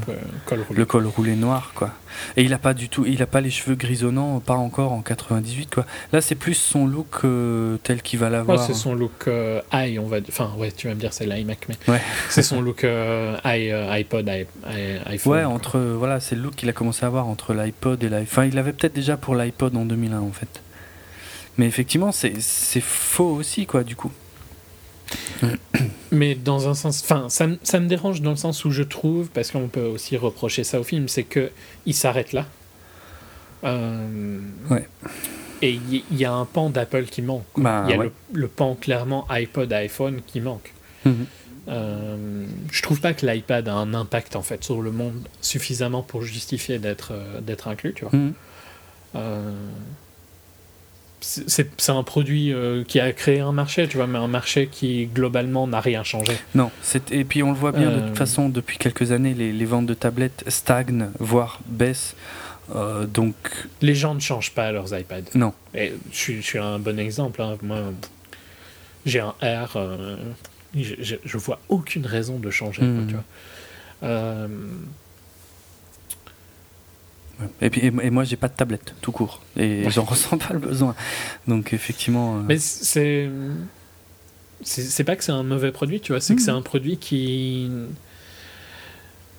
col 0.45 0.59
roulé. 0.61 0.79
le 0.79 0.85
col 0.85 1.05
roulé 1.05 1.35
noir, 1.35 1.73
quoi. 1.75 1.91
Et 2.37 2.43
il 2.43 2.53
a 2.53 2.57
pas 2.57 2.73
du 2.73 2.87
tout, 2.87 3.05
il 3.05 3.21
a 3.21 3.27
pas 3.27 3.41
les 3.41 3.49
cheveux 3.49 3.75
grisonnants, 3.75 4.39
pas 4.39 4.53
encore 4.55 4.93
en 4.93 5.01
98, 5.01 5.69
quoi. 5.75 5.85
Là, 6.13 6.21
c'est 6.21 6.35
plus 6.35 6.53
son 6.53 6.87
look 6.87 7.25
euh, 7.25 7.75
tel 7.83 8.01
qu'il 8.01 8.19
va 8.19 8.27
Ouais, 8.27 8.31
l'avoir. 8.31 8.65
c'est 8.65 8.73
son 8.73 8.93
look 8.95 9.27
euh, 9.27 9.59
on 9.73 10.05
va. 10.07 10.19
Enfin, 10.29 10.51
ouais, 10.57 10.71
tu 10.71 10.87
vas 10.87 10.95
me 10.95 10.99
dire 11.01 11.11
c'est 11.11 11.25
l'iMac, 11.25 11.67
mais 11.67 11.75
Ouais. 11.93 12.01
c'est 12.29 12.41
son 12.41 12.61
look 12.61 12.85
euh, 12.85 13.35
euh, 13.45 13.91
iPod, 13.99 14.29
i, 14.29 14.45
i- 14.71 15.11
iPhone. 15.13 15.33
Ouais, 15.33 15.43
quoi. 15.43 15.51
entre 15.53 15.77
voilà, 15.79 16.21
c'est 16.21 16.35
le 16.35 16.41
look 16.43 16.55
qu'il 16.55 16.69
a 16.69 16.73
commencé 16.73 17.03
à 17.03 17.07
avoir 17.07 17.27
entre 17.27 17.53
l'iPod 17.53 18.01
et 18.01 18.07
l'iPhone. 18.07 18.23
Enfin, 18.31 18.45
il 18.45 18.55
l'avait 18.55 18.71
peut-être 18.73 18.95
déjà 18.95 19.17
pour 19.17 19.35
l'iPod 19.35 19.75
en 19.75 19.83
2001 19.83 20.21
en 20.21 20.31
fait. 20.31 20.61
Mais 21.57 21.65
effectivement, 21.65 22.13
c'est 22.13 22.39
c'est 22.39 22.81
faux 22.81 23.31
aussi 23.35 23.65
quoi 23.65 23.83
du 23.83 23.97
coup. 23.97 24.11
Mais 26.11 26.33
dans 26.35 26.67
un 26.67 26.73
sens, 26.73 27.01
enfin, 27.03 27.29
ça, 27.29 27.47
me- 27.47 27.59
ça 27.63 27.79
me 27.79 27.87
dérange 27.87 28.21
dans 28.21 28.31
le 28.31 28.35
sens 28.35 28.65
où 28.65 28.71
je 28.71 28.83
trouve, 28.83 29.29
parce 29.29 29.51
qu'on 29.51 29.67
peut 29.67 29.83
aussi 29.85 30.17
reprocher 30.17 30.63
ça 30.63 30.79
au 30.79 30.83
film, 30.83 31.07
c'est 31.07 31.23
que 31.23 31.51
il 31.85 31.93
s'arrête 31.93 32.33
là. 32.33 32.45
Euh, 33.63 34.39
Ouais. 34.69 34.87
Et 35.61 35.77
il 35.91 36.17
y, 36.17 36.23
a 36.23 36.31
un 36.31 36.45
pan 36.45 36.69
d'Apple 36.69 37.03
qui 37.05 37.21
manque. 37.21 37.43
Bah, 37.57 37.83
il 37.85 37.91
y 37.91 37.93
a 37.93 37.97
ouais. 37.97 38.05
le, 38.05 38.39
le 38.39 38.47
pan 38.47 38.75
clairement 38.75 39.25
iPod, 39.29 39.71
iPhone 39.73 40.21
qui 40.25 40.39
manque. 40.39 40.73
Mhm. 41.05 41.25
Euh, 41.67 42.45
je 42.71 42.81
trouve 42.81 43.01
pas 43.01 43.13
que 43.13 43.25
l'iPad 43.25 43.67
a 43.67 43.73
un 43.73 43.93
impact 43.93 44.35
en 44.37 44.41
fait 44.41 44.63
sur 44.63 44.81
le 44.81 44.91
monde 44.91 45.27
suffisamment 45.41 46.01
pour 46.01 46.23
justifier 46.23 46.79
d'être 46.79 47.11
euh, 47.11 47.41
d'être 47.41 47.67
inclus, 47.67 47.93
tu 47.93 48.05
vois. 48.05 48.17
Mhm. 48.17 48.33
C'est 51.21 51.89
un 51.89 52.03
produit 52.03 52.53
euh, 52.53 52.83
qui 52.83 52.99
a 52.99 53.11
créé 53.11 53.39
un 53.39 53.51
marché, 53.51 53.87
tu 53.87 53.97
vois, 53.97 54.07
mais 54.07 54.17
un 54.19 54.27
marché 54.27 54.67
qui 54.71 55.05
globalement 55.07 55.67
n'a 55.67 55.79
rien 55.81 56.03
changé. 56.03 56.33
Non, 56.55 56.71
et 57.11 57.23
puis 57.25 57.43
on 57.43 57.51
le 57.51 57.57
voit 57.57 57.71
bien 57.73 57.91
de 57.91 57.95
Euh, 57.97 58.07
toute 58.07 58.17
façon 58.17 58.49
depuis 58.49 58.77
quelques 58.77 59.11
années, 59.11 59.33
les, 59.33 59.51
les 59.51 59.65
ventes 59.65 59.85
de 59.85 59.93
tablettes 59.93 60.43
stagnent 60.47 61.09
voire 61.19 61.59
baissent. 61.67 62.15
Euh, 62.75 63.05
donc 63.05 63.35
Les 63.81 63.95
gens 63.95 64.13
ne 64.15 64.19
changent 64.19 64.51
pas 64.51 64.71
leurs 64.71 64.97
iPads. 64.97 65.31
non. 65.35 65.53
Et 65.75 65.93
je, 66.11 66.17
suis, 66.17 66.35
je 66.37 66.41
suis 66.45 66.59
un 66.59 66.79
bon 66.79 66.99
exemple. 66.99 67.41
hein. 67.41 67.57
Moi, 67.63 67.79
j'ai 69.05 69.19
un 69.19 69.33
R. 69.41 69.75
euh, 69.75 70.15
je, 70.75 71.15
je, 71.25 71.37
vois 71.37 71.59
aucune 71.67 72.05
raison 72.05 72.37
de 72.39 72.49
changer. 72.51 72.81
quoi, 72.81 73.03
tu 73.07 73.13
vois. 73.15 73.23
Et 77.61 77.69
puis 77.69 77.81
et, 77.81 77.87
et 77.87 78.09
moi 78.09 78.23
j'ai 78.23 78.35
pas 78.35 78.47
de 78.49 78.53
tablette 78.53 78.93
tout 79.01 79.11
court 79.11 79.41
et 79.57 79.89
j'en 79.89 80.03
ressens 80.05 80.37
pas 80.37 80.53
le 80.53 80.59
besoin. 80.59 80.95
Donc 81.47 81.73
effectivement. 81.73 82.37
euh, 82.37 82.41
mais 82.47 82.57
c'est. 82.59 83.29
C'est 84.61 85.05
pas 85.05 85.15
que 85.15 85.23
c'est 85.23 85.31
un 85.31 85.43
mauvais 85.43 85.71
produit, 85.71 86.01
tu 86.01 86.11
vois, 86.11 86.19
c'est 86.19 86.35
que 86.35 86.41
Mhm. 86.41 86.45
c'est 86.45 86.51
un 86.51 86.61
produit 86.61 86.97
qui. 86.97 87.71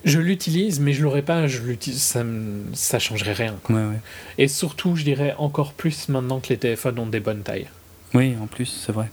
Je 0.06 0.18
l'utilise, 0.18 0.80
mais 0.80 0.94
je 0.94 1.02
l'aurais 1.02 1.20
pas, 1.20 1.46
je 1.46 1.58
l'utilise, 1.60 2.00
ça, 2.00 2.24
ça 2.72 2.98
changerait 2.98 3.34
rien. 3.34 3.54
quoi. 3.62 3.76
ouais, 3.76 3.82
ouais. 3.82 4.00
Et 4.38 4.48
surtout, 4.48 4.96
je 4.96 5.04
dirais 5.04 5.34
encore 5.36 5.74
plus 5.74 6.08
maintenant 6.08 6.40
que 6.40 6.48
les 6.48 6.56
téléphones 6.56 6.98
ont 6.98 7.06
des 7.06 7.20
bonnes 7.20 7.42
tailles. 7.42 7.68
Oui, 8.14 8.34
en 8.42 8.46
plus 8.46 8.64
c'est 8.64 8.92
vrai, 8.92 9.10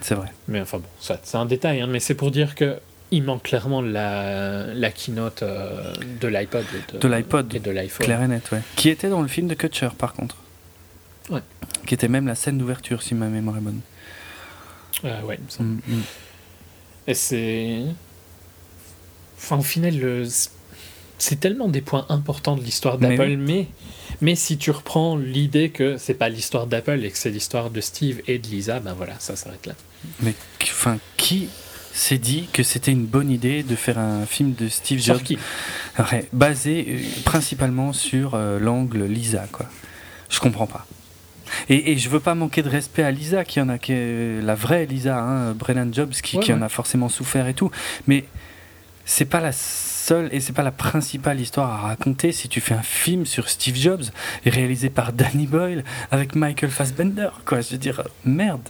c'est 0.00 0.14
vrai. 0.14 0.28
Mais 0.46 0.60
enfin 0.60 0.78
bon, 0.78 0.86
ça, 1.00 1.20
c'est 1.24 1.36
un 1.36 1.46
détail, 1.46 1.80
hein, 1.80 1.88
mais 1.88 1.98
c'est 1.98 2.14
pour 2.14 2.30
dire 2.30 2.54
que 2.54 2.78
il 3.10 3.22
manque 3.24 3.42
clairement 3.44 3.82
la, 3.82 4.72
la 4.74 4.90
keynote 4.90 5.42
euh, 5.42 5.92
de 6.20 6.28
l'iPod 6.28 6.64
et 6.94 6.98
De 6.98 7.08
l'iPod. 7.08 7.54
et 7.54 7.58
de 7.58 7.70
l'iPhone. 7.70 8.04
Clair 8.06 8.22
et 8.22 8.28
net, 8.28 8.50
ouais. 8.52 8.60
Qui 8.76 8.88
était 8.88 9.08
dans 9.08 9.20
le 9.22 9.28
film 9.28 9.48
de 9.48 9.54
Kutcher, 9.54 9.88
par 9.98 10.12
contre. 10.14 10.36
Ouais. 11.28 11.40
Qui 11.86 11.94
était 11.94 12.08
même 12.08 12.26
la 12.26 12.34
scène 12.34 12.58
d'ouverture, 12.58 13.02
si 13.02 13.14
ma 13.14 13.26
mémoire 13.26 13.56
est 13.56 13.60
bonne. 13.60 13.80
Euh, 15.04 15.22
ouais, 15.22 15.36
il 15.38 15.44
me 15.44 15.50
semble. 15.50 15.70
Mm, 15.86 15.94
mm. 15.96 16.02
Et 17.08 17.14
c'est. 17.14 17.78
Enfin, 19.38 19.56
au 19.58 19.62
final, 19.62 19.96
le- 19.98 20.26
c'est 21.18 21.40
tellement 21.40 21.68
des 21.68 21.80
points 21.80 22.06
importants 22.08 22.56
de 22.56 22.62
l'histoire 22.62 22.98
Mais 22.98 23.16
d'Apple, 23.16 23.30
oui. 23.30 23.36
mais, 23.36 23.66
mais 24.20 24.34
si 24.34 24.56
tu 24.58 24.70
reprends 24.70 25.16
l'idée 25.16 25.70
que 25.70 25.96
c'est 25.98 26.14
pas 26.14 26.28
l'histoire 26.28 26.66
d'Apple 26.66 27.04
et 27.04 27.10
que 27.10 27.18
c'est 27.18 27.30
l'histoire 27.30 27.70
de 27.70 27.80
Steve 27.80 28.22
et 28.26 28.38
de 28.38 28.46
Lisa, 28.46 28.80
ben 28.80 28.94
voilà, 28.94 29.14
ça 29.18 29.36
s'arrête 29.36 29.66
là. 29.66 29.74
Mais 30.20 30.34
enfin, 30.62 30.98
qui 31.16 31.48
s'est 31.92 32.18
dit 32.18 32.48
que 32.52 32.62
c'était 32.62 32.92
une 32.92 33.06
bonne 33.06 33.30
idée 33.30 33.62
de 33.62 33.74
faire 33.76 33.98
un 33.98 34.26
film 34.26 34.54
de 34.54 34.68
Steve 34.68 35.00
Jobs 35.00 35.22
ouais, 35.98 36.28
basé 36.32 36.86
euh, 36.88 37.22
principalement 37.24 37.92
sur 37.92 38.34
euh, 38.34 38.58
l'angle 38.58 39.04
Lisa, 39.04 39.46
quoi 39.52 39.66
Je 40.28 40.40
comprends 40.40 40.66
pas. 40.66 40.86
Et, 41.68 41.92
et 41.92 41.98
je 41.98 42.08
veux 42.08 42.20
pas 42.20 42.34
manquer 42.34 42.62
de 42.62 42.68
respect 42.68 43.02
à 43.02 43.10
Lisa, 43.10 43.44
qui 43.44 43.60
en 43.60 43.68
a, 43.68 43.78
qui 43.78 43.92
est 43.92 44.40
la 44.40 44.54
vraie 44.54 44.86
Lisa, 44.86 45.18
hein, 45.18 45.52
Brennan 45.52 45.92
Jobs, 45.92 46.12
qui, 46.12 46.36
Ouais, 46.36 46.44
qui 46.44 46.52
en 46.52 46.62
a 46.62 46.68
forcément 46.68 47.08
souffert 47.08 47.48
et 47.48 47.54
tout. 47.54 47.70
Mais 48.06 48.24
c'est 49.04 49.24
pas 49.24 49.40
la 49.40 49.52
seule 49.52 50.28
et 50.32 50.40
c'est 50.40 50.52
pas 50.52 50.62
la 50.62 50.70
principale 50.70 51.40
histoire 51.40 51.70
à 51.70 51.88
raconter 51.88 52.32
si 52.32 52.48
tu 52.48 52.60
fais 52.60 52.74
un 52.74 52.82
film 52.82 53.26
sur 53.26 53.48
Steve 53.48 53.76
Jobs 53.76 54.04
réalisé 54.46 54.90
par 54.90 55.12
Danny 55.12 55.46
Boyle 55.46 55.84
avec 56.10 56.34
Michael 56.36 56.70
Fassbender, 56.70 57.30
quoi. 57.44 57.60
Je 57.60 57.70
veux 57.70 57.78
dire, 57.78 58.02
merde. 58.24 58.68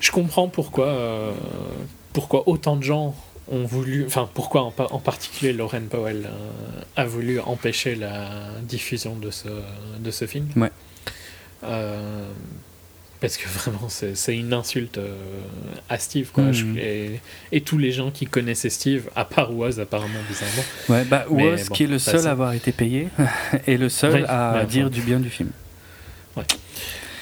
Je 0.00 0.10
comprends 0.10 0.48
pourquoi, 0.48 0.86
euh, 0.86 1.32
pourquoi 2.12 2.48
autant 2.48 2.76
de 2.76 2.82
gens 2.84 3.14
ont 3.50 3.64
voulu, 3.64 4.04
enfin 4.06 4.28
pourquoi 4.32 4.62
en, 4.62 4.70
pa- 4.70 4.88
en 4.90 4.98
particulier 5.00 5.52
Lauren 5.52 5.82
Powell 5.90 6.26
euh, 6.26 6.80
a 6.96 7.04
voulu 7.04 7.40
empêcher 7.40 7.94
la 7.94 8.30
diffusion 8.62 9.16
de 9.16 9.30
ce, 9.30 9.48
de 9.98 10.10
ce 10.10 10.26
film. 10.26 10.48
Ouais. 10.56 10.70
Euh, 11.64 12.24
parce 13.20 13.36
que 13.38 13.48
vraiment 13.48 13.88
c'est 13.88 14.36
une 14.36 14.52
insulte 14.52 14.98
à 15.88 15.98
Steve 15.98 16.30
quoi. 16.32 16.52
Je- 16.52 16.66
et, 16.78 17.20
et 17.52 17.60
tous 17.62 17.78
les 17.78 17.90
gens 17.92 18.10
qui 18.10 18.26
connaissaient 18.26 18.70
Steve, 18.70 19.08
à 19.16 19.24
part 19.24 19.52
Woz 19.54 19.80
apparemment 19.80 20.20
bizarrement. 20.28 20.64
Ouais, 20.90 21.04
bah, 21.04 21.24
Woz, 21.28 21.68
bon, 21.68 21.74
qui 21.74 21.84
est 21.84 21.86
le 21.86 21.98
seul 21.98 22.26
à 22.26 22.30
avoir 22.30 22.52
été 22.52 22.70
payé, 22.72 23.08
et 23.66 23.76
le 23.78 23.88
seul 23.88 24.12
Ouais, 24.14 24.24
à 24.28 24.56
ouais, 24.58 24.66
dire 24.66 24.84
ouais. 24.84 24.90
du 24.90 25.00
bien 25.00 25.20
du 25.20 25.30
film. 25.30 25.50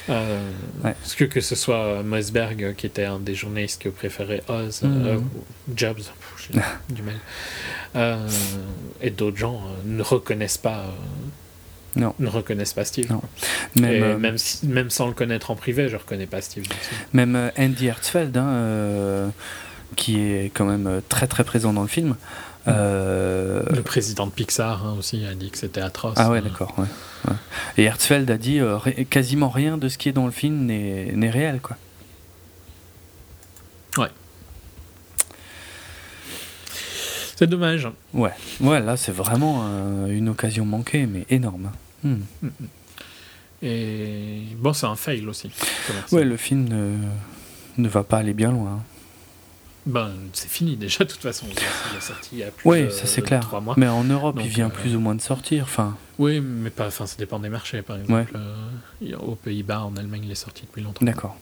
Euh, 0.08 0.50
Ouais. 0.84 0.94
Parce 1.00 1.14
que 1.14 1.24
que 1.24 1.40
ce 1.40 1.54
soit 1.54 2.02
Mossberg, 2.02 2.62
euh, 2.64 2.72
qui 2.72 2.86
était 2.86 3.04
un 3.04 3.18
des 3.20 3.34
journalistes 3.34 3.80
qui 3.82 3.88
préférait 3.90 4.42
Oz, 4.48 4.80
euh, 4.84 5.16
ou 5.18 5.72
Jobs, 5.76 6.00
du 6.88 7.02
mal, 7.02 7.14
euh, 7.96 8.16
et 9.00 9.10
d'autres 9.10 9.36
gens 9.36 9.60
ne 9.84 10.02
reconnaissent 10.02 10.58
pas. 10.58 10.86
Non. 11.94 12.14
Ne 12.18 12.28
reconnaissent 12.28 12.72
pas 12.72 12.84
Steve. 12.84 13.10
Non. 13.12 13.20
Même, 13.76 14.16
même, 14.18 14.38
si- 14.38 14.66
même 14.66 14.88
sans 14.90 15.06
le 15.08 15.12
connaître 15.12 15.50
en 15.50 15.56
privé, 15.56 15.88
je 15.88 15.96
reconnais 15.96 16.26
pas 16.26 16.40
Steve. 16.40 16.64
Même 17.12 17.50
Andy 17.58 17.86
Hertzfeld, 17.86 18.36
hein, 18.36 19.30
qui 19.94 20.18
est 20.20 20.50
quand 20.54 20.64
même 20.64 21.02
très 21.10 21.26
très 21.26 21.44
présent 21.44 21.72
dans 21.74 21.82
le 21.82 21.88
film. 21.88 22.16
Euh, 22.68 23.62
Le 23.70 23.82
président 23.82 24.26
de 24.26 24.32
Pixar 24.32 24.86
hein, 24.86 24.94
aussi 24.98 25.24
a 25.24 25.34
dit 25.34 25.50
que 25.50 25.58
c'était 25.58 25.80
atroce. 25.80 26.14
Ah 26.16 26.30
ouais, 26.30 26.40
d'accord. 26.40 26.74
ouais, 26.78 26.86
ouais. 27.28 27.36
Et 27.76 27.84
Hertzfeld 27.84 28.30
a 28.30 28.38
dit 28.38 28.60
euh, 28.60 28.78
quasiment 29.10 29.48
rien 29.48 29.78
de 29.78 29.88
ce 29.88 29.98
qui 29.98 30.08
est 30.08 30.12
dans 30.12 30.26
le 30.26 30.32
film 30.32 30.66
n'est 30.66 31.30
réel, 31.30 31.60
quoi. 31.60 31.76
C'est 37.42 37.48
dommage. 37.48 37.88
Ouais, 38.14 38.30
ouais, 38.60 38.78
là 38.78 38.96
c'est 38.96 39.10
vraiment 39.10 39.64
euh, 39.64 40.06
une 40.06 40.28
occasion 40.28 40.64
manquée, 40.64 41.06
mais 41.06 41.26
énorme. 41.28 41.72
Hmm. 42.04 42.20
Et 43.62 44.42
bon, 44.58 44.72
c'est 44.72 44.86
un 44.86 44.94
fail 44.94 45.26
aussi. 45.26 45.50
Ouais, 46.12 46.22
le 46.22 46.36
film 46.36 46.68
ne, 46.68 46.94
ne 47.78 47.88
va 47.88 48.04
pas 48.04 48.18
aller 48.18 48.32
bien 48.32 48.52
loin. 48.52 48.84
Ben, 49.84 50.10
c'est 50.32 50.48
fini 50.48 50.76
déjà, 50.76 51.04
de 51.04 51.10
toute 51.10 51.20
façon. 51.22 51.46
Il 51.50 51.58
est 51.98 52.00
sorti 52.00 52.28
il 52.34 52.38
y 52.38 52.44
a 52.44 52.50
plus 52.52 52.68
Oui, 52.68 52.84
de 52.84 52.90
ça 52.90 53.06
c'est 53.06 53.22
clair. 53.22 53.48
mois. 53.60 53.74
Mais 53.76 53.88
en 53.88 54.04
Europe, 54.04 54.36
Donc, 54.36 54.44
il 54.44 54.50
vient 54.50 54.66
euh, 54.68 54.70
plus 54.70 54.94
ou 54.94 55.00
moins 55.00 55.14
de 55.16 55.20
sortir. 55.20 55.64
Enfin, 55.64 55.96
Oui, 56.18 56.40
mais 56.40 56.70
pas, 56.70 56.86
enfin, 56.86 57.06
ça 57.06 57.16
dépend 57.18 57.40
des 57.40 57.48
marchés, 57.48 57.82
par 57.82 57.96
exemple. 57.98 58.32
Euh, 58.36 59.14
a- 59.14 59.18
aux 59.18 59.34
Pays-Bas, 59.34 59.82
en 59.82 59.96
Allemagne, 59.96 60.22
il 60.24 60.30
est 60.30 60.36
sorti 60.36 60.62
depuis 60.66 60.82
longtemps. 60.82 61.04
d'accord. 61.04 61.36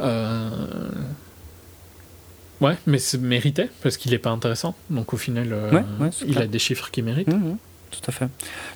Euh, 0.00 0.90
Ouais, 2.60 2.76
mais 2.86 2.98
c'est 2.98 3.18
mérité, 3.18 3.68
parce 3.82 3.96
qu'il 3.96 4.12
n'est 4.12 4.18
pas 4.18 4.30
intéressant. 4.30 4.74
Donc 4.88 5.12
au 5.12 5.16
final, 5.16 5.52
euh, 5.52 5.70
Ouais, 5.72 5.84
ouais, 6.00 6.10
c'est 6.12 6.24
il 6.24 6.32
clair. 6.32 6.44
a 6.44 6.46
des 6.46 6.58
chiffres 6.60 6.90
qu'il 6.90 7.04
mérite. 7.04 7.26
Mhm, 7.28 7.56
tout 8.00 8.10
à 8.10 8.12
fait. 8.12 8.26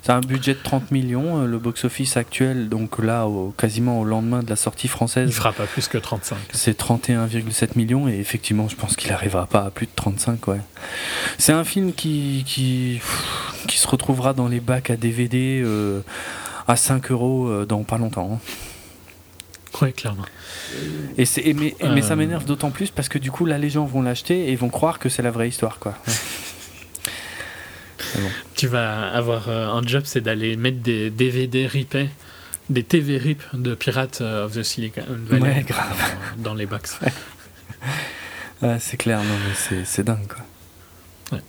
C'est 0.01 0.11
un 0.11 0.19
budget 0.21 0.53
de 0.53 0.59
30 0.63 0.91
millions. 0.91 1.41
euh, 1.43 1.45
Le 1.47 1.57
box-office 1.59 2.17
actuel, 2.17 2.69
donc 2.69 2.99
là, 2.99 3.27
au- 3.27 3.53
quasiment 3.57 3.99
au 3.99 4.03
lendemain 4.03 4.41
de 4.43 4.49
la 4.49 4.55
sortie 4.55 4.87
Il 4.87 4.89
française, 4.89 5.31
fera 5.31 5.51
pas 5.53 5.65
plus 5.65 5.87
que 5.87 5.97
35. 5.97 6.37
c'est 6.53 6.77
31,7 6.77 7.75
millions. 7.75 8.07
Et 8.07 8.13
effectivement, 8.19 8.67
je 8.69 8.75
pense 8.75 8.95
qu'il 8.95 9.09
n'arrivera 9.11 9.45
pas 9.47 9.65
à 9.65 9.69
plus 9.71 9.85
de 9.85 9.91
35. 9.95 10.47
Ouais. 10.47 10.61
C'est 11.37 11.53
un 11.53 11.63
film 11.63 11.93
qui, 11.93 12.43
qui, 12.47 12.99
qui 13.67 13.77
se 13.77 13.87
retrouvera 13.87 14.33
dans 14.33 14.47
les 14.47 14.59
bacs 14.59 14.89
à 14.89 14.95
DVD 14.97 15.61
euh, 15.63 16.01
à 16.67 16.75
5 16.75 17.11
euros 17.11 17.47
euh, 17.47 17.65
dans 17.65 17.83
pas 17.83 17.97
longtemps. 17.97 18.33
hein. 18.35 18.39
Oui, 19.81 19.93
clairement. 19.93 20.25
Et 21.17 21.23
et 21.43 21.53
mais, 21.53 22.01
ça 22.01 22.15
m'énerve 22.15 22.43
d'autant 22.43 22.71
plus 22.71 22.89
parce 22.89 23.07
que 23.07 23.19
du 23.19 23.29
coup, 23.31 23.45
là, 23.45 23.57
les 23.59 23.69
gens 23.69 23.85
vont 23.85 24.01
l'acheter 24.01 24.51
et 24.51 24.55
vont 24.55 24.69
croire 24.69 24.97
que 24.99 25.09
c'est 25.09 25.21
la 25.21 25.29
vraie 25.31 25.47
histoire. 25.47 25.77
Quoi. 25.79 25.93
Ouais. 28.15 28.21
Tu 28.59 28.67
vas 28.67 29.09
avoir 29.13 29.47
euh, 29.47 29.67
un 29.69 29.81
job, 29.87 30.01
c'est 30.03 30.19
d'aller 30.19 30.57
mettre 30.57 30.79
des 30.79 31.09
DVD 31.09 31.65
ripés, 31.65 32.09
des 32.69 32.83
TV 32.83 33.17
rip 33.17 33.41
de 33.53 33.73
Pirates 33.73 34.19
of 34.19 34.51
the 34.53 34.63
Silicon 34.63 35.01
Valley 35.07 35.41
Ouais, 35.43 35.63
grave. 35.65 35.97
dans, 36.37 36.49
dans 36.49 36.53
les 36.55 36.65
box. 36.65 36.99
Ouais, 38.61 38.75
c'est 38.81 38.97
clair, 38.97 39.19
non, 39.23 39.35
mais 39.47 39.83
c'est, 39.85 40.03
dingue. 40.03 40.27
Quoi. 40.27 41.39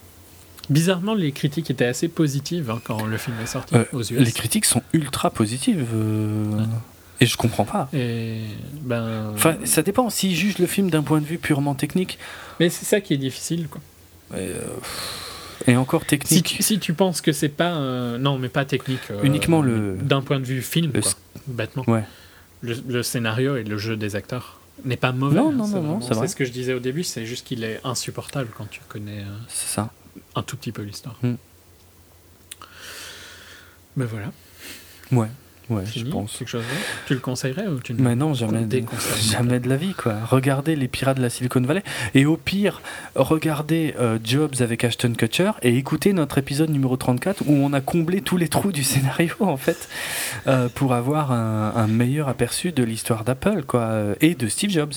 Bizarrement, 0.69 1.15
les 1.15 1.33
critiques 1.33 1.69
étaient 1.69 1.85
assez 1.87 2.07
positives 2.07 2.71
hein, 2.71 2.81
quand 2.85 3.05
le 3.05 3.17
film 3.17 3.35
est 3.43 3.47
sorti 3.47 3.75
Euh, 3.75 3.83
aux 3.93 4.03
US. 4.05 4.13
Les 4.13 4.31
critiques 4.31 4.65
sont 4.65 4.83
ultra 4.93 5.31
positives. 5.31 5.89
euh. 5.93 6.65
Et 7.21 7.27
je 7.27 7.37
comprends 7.37 7.65
pas. 7.65 7.89
Et 7.93 8.43
ben, 8.83 9.33
Enfin, 9.35 9.57
ça 9.65 9.83
dépend. 9.83 10.09
S'ils 10.11 10.37
jugent 10.37 10.59
le 10.59 10.69
film 10.69 10.89
d'un 10.89 11.03
point 11.03 11.21
de 11.21 11.27
vue 11.27 11.39
purement 11.39 11.75
technique, 11.75 12.21
mais 12.61 12.69
c'est 12.71 12.85
ça 12.85 13.01
qui 13.01 13.13
est 13.15 13.19
difficile. 13.19 13.67
Quoi. 13.67 13.81
euh, 14.37 14.61
et 15.67 15.77
encore 15.77 16.03
Si, 16.03 16.07
technique, 16.09 16.45
tu, 16.57 16.63
si 16.63 16.79
tu 16.79 16.95
penses 16.95 17.21
que 17.21 17.33
c'est 17.33 17.49
pas, 17.49 17.75
euh, 17.77 18.19
non, 18.19 18.39
mais 18.39 18.49
pas 18.49 18.65
technique. 18.65 19.01
euh, 19.11 19.23
Uniquement 19.23 19.63
le- 19.63 19.97
d'un 20.01 20.23
point 20.23 20.39
de 20.41 20.45
vue 20.45 20.63
film, 20.63 20.91
le 20.95 21.01
quoi, 21.01 21.11
sc- 21.11 21.17
bêtement. 21.47 21.85
Ouais. 21.87 22.05
Le, 22.63 22.77
le 22.89 23.03
scénario 23.03 23.57
et 23.57 23.65
le 23.65 23.79
jeu 23.79 23.97
des 23.97 24.17
acteurs 24.17 24.61
n'est 24.85 24.97
pas 24.97 25.13
mauvais. 25.13 25.37
Non, 25.37 25.49
hein, 25.51 25.53
non, 25.53 25.67
non, 25.69 25.83
non, 25.83 26.01
c'est 26.01 26.15
vrai. 26.15 26.29
ce 26.29 26.37
que 26.37 26.45
je 26.45 26.53
disais 26.53 26.73
au 26.75 26.79
début, 26.81 27.05
c'est 27.05 27.27
juste 27.27 27.47
qu'il 27.47 27.65
est 27.65 27.81
insupportable 27.85 28.49
quand 28.57 28.69
tu 28.71 28.81
connais 28.89 29.21
euh, 29.21 29.37
c'est 29.49 29.69
ça. 29.75 29.91
un 30.35 30.43
tout 30.43 30.57
petit 30.57 30.73
peu 30.73 30.83
l'histoire. 30.83 31.17
Hmm. 31.23 31.35
Ben 33.97 34.07
voilà, 34.07 34.31
Ouais, 35.13 35.29
ouais, 35.71 35.85
je 35.95 36.05
pense. 36.05 36.37
Quelque 36.37 36.49
chose 36.49 36.63
d'autre 36.63 36.87
Tu 37.07 37.15
le 37.15 37.21
conseillerais 37.21 37.67
ou 37.67 37.81
tu 37.81 37.95
ne 37.95 38.03
Mais 38.03 38.15
non, 38.15 38.35
jamais, 38.35 38.61
le 38.61 38.67
de, 38.67 38.83
jamais 39.21 39.61
de 39.61 39.69
la 39.69 39.77
vie, 39.77 39.95
quoi. 39.95 40.15
Regardez 40.29 40.77
les 40.77 40.89
pirates 40.89 41.17
de 41.17 41.23
la 41.23 41.31
Silicon 41.31 41.61
Valley. 41.61 41.83
Et 42.15 42.27
au 42.27 42.37
pire, 42.37 42.83
regardez 43.15 43.95
euh, 43.99 44.19
Jobs 44.23 44.55
avec 44.61 44.85
Ashton 44.85 45.13
Kutcher 45.17 45.53
et 45.63 45.77
écoutez 45.77 46.13
notre 46.13 46.39
épisode 46.39 46.71
numéro 46.71 46.97
34 46.97 47.43
où 47.47 47.53
on 47.53 47.73
a 47.73 47.81
comblé 47.81 48.21
tous 48.21 48.37
les 48.37 48.49
trous 48.49 48.73
du 48.73 48.85
scénario, 48.85 49.35
en 49.41 49.57
fait, 49.57 49.89
euh, 50.47 50.69
pour 50.75 50.95
avoir 50.95 51.33
un, 51.33 51.73
un 51.75 51.87
meilleur 51.87 52.29
aperçu 52.29 52.73
de 52.73 52.83
l'histoire 52.83 53.25
d'Apple, 53.25 53.63
quoi, 53.67 53.81
euh, 53.81 54.15
et 54.21 54.35
de 54.35 54.49
Steve 54.49 54.71
Jobs. 54.71 54.95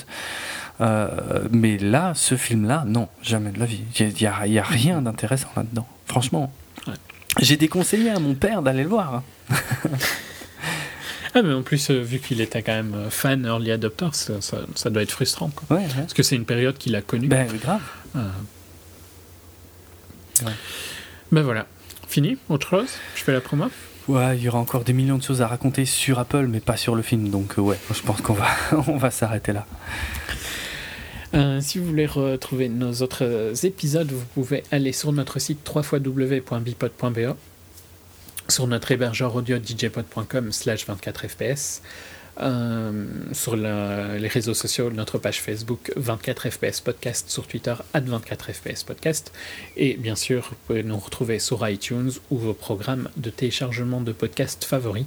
Euh, 0.81 1.07
mais 1.51 1.77
là, 1.77 2.13
ce 2.15 2.35
film-là, 2.35 2.83
non, 2.87 3.07
jamais 3.21 3.51
de 3.51 3.59
la 3.59 3.65
vie. 3.65 3.83
Il 3.99 4.07
n'y 4.07 4.27
a, 4.27 4.47
y 4.47 4.59
a 4.59 4.63
rien 4.63 5.01
d'intéressant 5.01 5.49
là-dedans, 5.55 5.87
franchement. 6.05 6.51
Ouais. 6.87 6.93
J'ai 7.39 7.57
déconseillé 7.57 8.09
à 8.09 8.19
mon 8.19 8.33
père 8.33 8.61
d'aller 8.61 8.83
le 8.83 8.89
voir. 8.89 9.23
Ah, 11.35 11.41
mais 11.41 11.53
en 11.53 11.63
plus, 11.63 11.89
euh, 11.89 11.99
vu 12.01 12.19
qu'il 12.19 12.41
était 12.41 12.61
quand 12.61 12.73
même 12.73 12.93
euh, 12.93 13.09
fan 13.09 13.45
early 13.45 13.71
adopter, 13.71 14.07
ça, 14.13 14.39
ça- 14.41 14.61
ça 14.75 14.89
doit 14.89 15.01
être 15.01 15.11
frustrant. 15.11 15.49
Quoi. 15.49 15.77
Ouais, 15.77 15.83
ouais. 15.83 15.89
Parce 15.97 16.13
que 16.13 16.21
c'est 16.23 16.35
une 16.35 16.45
période 16.45 16.77
qu'il 16.77 16.95
a 16.95 17.01
connue. 17.01 17.27
Ben, 17.27 17.47
grave. 17.61 17.81
Euh. 18.15 18.29
Ouais. 20.45 20.51
Ben 21.31 21.41
voilà. 21.41 21.65
Fini? 22.07 22.37
Autre 22.49 22.69
chose? 22.69 22.89
Je 23.15 23.23
fais 23.23 23.33
la 23.33 23.41
promo? 23.41 23.65
Ouais, 24.07 24.37
il 24.37 24.43
y 24.43 24.49
aura 24.49 24.59
encore 24.59 24.83
des 24.83 24.93
millions 24.93 25.17
de 25.17 25.23
choses 25.23 25.41
à 25.41 25.47
raconter 25.47 25.85
sur 25.85 26.19
Apple, 26.19 26.45
mais 26.47 26.59
pas 26.59 26.77
sur 26.77 26.93
le 26.93 27.01
film. 27.01 27.29
Donc, 27.29 27.57
euh, 27.57 27.61
ouais, 27.61 27.79
je 27.93 28.01
pense 28.01 28.21
qu'on 28.21 28.33
va, 28.33 28.47
on 28.87 28.97
va 28.97 29.09
s'arrêter 29.09 29.53
là. 29.53 29.65
Euh, 31.33 31.61
si 31.61 31.79
vous 31.79 31.85
voulez 31.85 32.05
retrouver 32.05 32.69
nos 32.69 32.93
autres 33.01 33.53
épisodes, 33.65 34.11
vous 34.11 34.25
pouvez 34.35 34.63
aller 34.71 34.91
sur 34.91 35.11
notre 35.13 35.39
site 35.39 35.67
www.bipod.be, 35.67 37.35
sur 38.47 38.67
notre 38.67 38.91
hébergeur 38.91 39.35
audio 39.35 39.57
djpod.com 39.57 40.51
slash 40.51 40.85
24fps, 40.87 41.81
euh, 42.41 43.05
sur 43.31 43.55
les 43.55 44.27
réseaux 44.27 44.53
sociaux, 44.53 44.89
notre 44.89 45.17
page 45.19 45.39
Facebook 45.39 45.91
24fps 45.97 46.81
podcast, 46.81 47.29
sur 47.29 47.47
Twitter 47.47 47.75
at 47.93 48.01
24fps 48.01 48.85
podcast, 48.85 49.31
et 49.77 49.95
bien 49.95 50.15
sûr, 50.15 50.47
vous 50.49 50.55
pouvez 50.67 50.83
nous 50.83 50.97
retrouver 50.97 51.39
sur 51.39 51.67
iTunes 51.67 52.11
ou 52.31 52.37
vos 52.37 52.53
programmes 52.53 53.09
de 53.17 53.29
téléchargement 53.29 54.01
de 54.01 54.11
podcasts 54.11 54.63
favoris. 54.65 55.05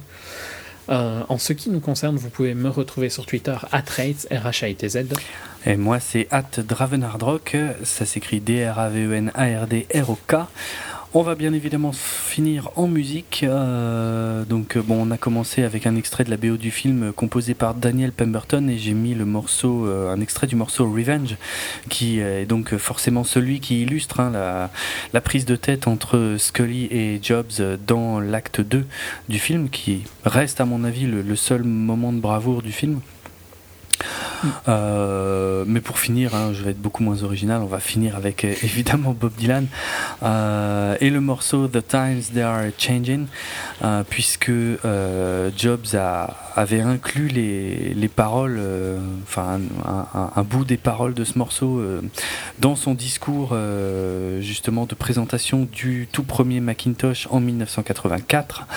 Euh, 0.89 1.21
en 1.27 1.37
ce 1.37 1.53
qui 1.53 1.69
nous 1.69 1.81
concerne, 1.81 2.15
vous 2.15 2.29
pouvez 2.29 2.53
me 2.53 2.69
retrouver 2.69 3.09
sur 3.09 3.25
Twitter 3.25 3.55
at 3.71 3.83
Rates, 3.97 4.25
R-H-A-I-T-Z. 4.31 5.07
Et 5.65 5.75
moi, 5.75 5.99
c'est 5.99 6.27
at 6.31 6.49
Dravenardrock, 6.57 7.57
ça 7.83 8.05
s'écrit 8.05 8.39
D-R-A-V-E-N-A-R-D-R-O-K. 8.39 10.35
On 11.13 11.23
va 11.23 11.35
bien 11.35 11.53
évidemment 11.53 11.93
finir 11.93 12.69
en 12.75 12.85
musique. 12.85 13.45
euh, 13.47 14.43
donc, 14.43 14.75
euh, 14.75 14.83
on 14.89 15.09
a 15.09 15.17
commencé 15.17 15.63
avec 15.63 15.87
un 15.87 15.95
extrait 15.95 16.25
de 16.25 16.29
la 16.29 16.35
BO 16.35 16.57
du 16.57 16.69
film 16.69 17.03
euh, 17.03 17.11
composé 17.13 17.53
par 17.53 17.75
Daniel 17.75 18.11
Pemberton 18.11 18.67
et 18.67 18.77
j'ai 18.77 18.91
mis 18.91 19.13
le 19.13 19.23
morceau, 19.23 19.85
un 19.85 20.19
extrait 20.19 20.47
du 20.47 20.57
morceau 20.57 20.91
Revenge, 20.91 21.37
qui 21.89 22.19
est 22.19 22.45
donc 22.45 22.75
forcément 22.75 23.23
celui 23.23 23.61
qui 23.61 23.83
illustre 23.83 24.19
hein, 24.19 24.69
la, 25.13 25.21
prise 25.21 25.45
de 25.45 25.55
tête 25.55 25.87
entre 25.87 26.35
Scully 26.37 26.85
et 26.91 27.19
Jobs 27.23 27.77
dans 27.87 28.19
l'acte 28.19 28.59
2 28.59 28.85
du 29.29 29.39
film, 29.39 29.69
qui 29.69 30.03
reste 30.25 30.59
à 30.59 30.65
mon 30.65 30.83
avis 30.83 31.05
le 31.05 31.35
seul 31.37 31.63
moment 31.63 32.11
de 32.11 32.19
bravoure 32.19 32.61
du 32.61 32.73
film. 32.73 32.99
Euh, 34.67 35.63
mais 35.67 35.81
pour 35.81 35.99
finir, 35.99 36.35
hein, 36.35 36.51
je 36.53 36.63
vais 36.63 36.71
être 36.71 36.81
beaucoup 36.81 37.03
moins 37.03 37.23
original. 37.23 37.61
On 37.61 37.67
va 37.67 37.79
finir 37.79 38.15
avec 38.15 38.45
euh, 38.45 38.53
évidemment 38.63 39.15
Bob 39.19 39.33
Dylan 39.37 39.67
euh, 40.23 40.95
et 41.01 41.09
le 41.09 41.21
morceau 41.21 41.67
The 41.67 41.85
Times 41.87 42.21
They 42.33 42.41
Are 42.43 42.61
Changing, 42.77 43.27
puisque 44.09 44.51
Jobs 45.57 45.95
avait 46.55 46.81
inclus 46.81 47.27
les, 47.27 47.93
les 47.93 48.07
paroles, 48.07 48.59
enfin 49.23 49.59
un, 49.85 50.29
un- 50.35 50.43
bout 50.43 50.65
des 50.65 50.77
paroles 50.77 51.13
de 51.13 51.23
ce 51.23 51.37
morceau 51.37 51.81
dans 52.59 52.75
son 52.75 52.93
discours 52.93 53.55
justement 54.39 54.85
de 54.85 54.95
présentation 54.95 55.67
du 55.71 56.07
tout 56.11 56.23
premier 56.23 56.59
Macintosh 56.59 57.27
en 57.31 57.39
1984. 57.39 58.67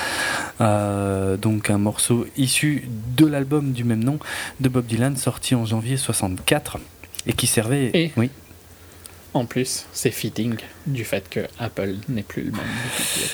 Euh, 0.61 1.37
donc 1.37 1.71
un 1.71 1.79
morceau 1.79 2.27
issu 2.37 2.89
de 3.17 3.25
l'album 3.27 3.73
du 3.73 3.85
même 3.85 4.05
nom 4.05 4.19
de 4.61 4.69
Bob 4.69 4.85
Dylan 4.87 5.10
sorti 5.17 5.55
en 5.55 5.65
janvier 5.65 5.97
64 5.97 6.79
et 7.27 7.33
qui 7.33 7.47
servait 7.47 7.91
Et 7.95 8.13
oui 8.17 8.31
En 9.35 9.45
plus, 9.45 9.87
c'est 9.93 10.11
fitting 10.11 10.57
du 10.87 11.05
fait 11.05 11.29
que 11.29 11.41
Apple 11.59 11.95
n'est 12.09 12.23
plus 12.23 12.43
le 12.45 12.51
même. 12.53 12.61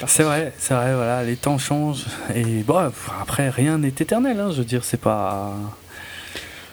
C'est 0.07 0.23
vrai, 0.25 0.53
c'est 0.59 0.75
vrai, 0.75 0.95
voilà, 0.95 1.23
les 1.25 1.37
temps 1.37 1.59
changent. 1.59 2.05
Et 2.35 2.63
bon, 2.63 2.91
après, 3.21 3.49
rien 3.51 3.79
n'est 3.79 3.89
éternel, 3.89 4.39
hein, 4.41 4.51
je 4.53 4.59
veux 4.59 4.65
dire, 4.65 4.85
c'est 4.85 5.01
pas 5.01 5.55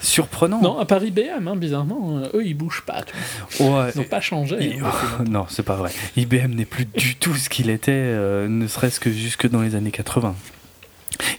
surprenant. 0.02 0.60
Non, 0.62 0.80
à 0.80 0.86
part 0.86 1.04
IBM, 1.04 1.48
hein, 1.48 1.56
bizarrement, 1.56 2.18
euh, 2.18 2.30
eux 2.38 2.46
ils 2.46 2.54
bougent 2.56 2.84
pas. 2.86 3.04
tu 3.04 3.64
vois. 3.64 3.86
Ouais, 3.86 3.92
Ils 3.96 4.00
n'ont 4.02 4.08
pas 4.08 4.20
changé. 4.20 4.56
Et- 4.62 4.80
hein, 4.80 4.92
depuis 5.20 5.32
non, 5.32 5.46
c'est 5.50 5.64
pas 5.64 5.76
vrai. 5.76 5.92
IBM 6.18 6.54
n'est 6.54 6.66
plus 6.66 6.86
du 6.86 7.16
tout 7.16 7.36
ce 7.36 7.48
qu'il 7.48 7.70
était, 7.70 7.92
euh, 7.94 8.50
ne 8.50 8.68
serait-ce 8.68 9.00
que 9.00 9.10
jusque 9.12 9.48
dans 9.50 9.62
les 9.62 9.76
années 9.76 9.92
80. 9.92 10.36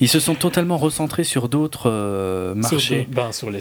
Ils 0.00 0.08
se 0.08 0.20
sont 0.20 0.34
totalement 0.34 0.76
recentrés 0.78 1.24
sur 1.24 1.48
d'autres 1.48 1.90
euh, 1.90 2.52
Sur 2.62 2.72
marchés. 2.72 3.06
de- 3.10 3.14
ben, 3.14 3.32
sur 3.32 3.50
les. 3.50 3.60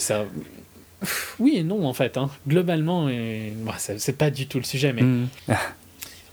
Pff, 1.00 1.36
Oui 1.40 1.54
et 1.58 1.64
non, 1.64 1.86
en 1.88 1.94
fait. 1.94 2.18
hein. 2.18 2.30
Globalement, 2.48 3.10
et... 3.10 3.54
bon, 3.58 3.72
c'est 3.78 4.00
c'est 4.00 4.18
pas 4.18 4.30
du 4.30 4.48
tout 4.48 4.58
le 4.58 4.64
sujet, 4.64 4.94
mais 4.94 5.02
Mm. 5.02 5.28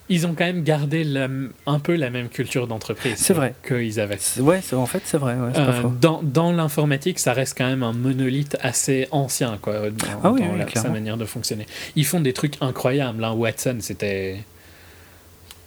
ils 0.08 0.26
ont 0.26 0.34
quand 0.34 0.44
même 0.44 0.62
gardé 0.64 1.02
la- 1.04 1.28
un 1.66 1.78
peu 1.78 1.94
la 1.96 2.10
même 2.10 2.28
culture 2.28 2.66
d'entreprise 2.66 3.16
C'est 3.16 3.32
vrai. 3.34 3.54
qu'ils 3.66 3.98
avaient. 4.00 4.18
Ouais, 4.38 4.60
en 4.72 4.86
fait, 4.86 5.02
c'est 5.04 5.18
vrai. 5.18 5.34
ouais, 5.34 5.52
Euh, 5.56 5.82
dans 6.00 6.20
dans 6.22 6.52
l'informatique, 6.52 7.18
ça 7.18 7.32
reste 7.32 7.56
quand 7.58 7.66
même 7.66 7.82
un 7.82 7.92
monolithe 7.92 8.56
assez 8.60 9.08
ancien, 9.12 9.58
quoi, 9.62 9.90
dans, 9.90 10.06
Ah 10.24 10.30
oui, 10.32 10.40
dans 10.40 10.52
oui, 10.52 10.58
la- 10.74 10.80
sa 10.80 10.88
manière 10.88 11.16
de 11.16 11.24
fonctionner. 11.24 11.66
Ils 11.96 12.06
font 12.06 12.20
des 12.20 12.32
trucs 12.32 12.54
incroyables. 12.60 13.20
Là, 13.20 13.32
Watson, 13.32 13.78
c'était. 13.80 14.38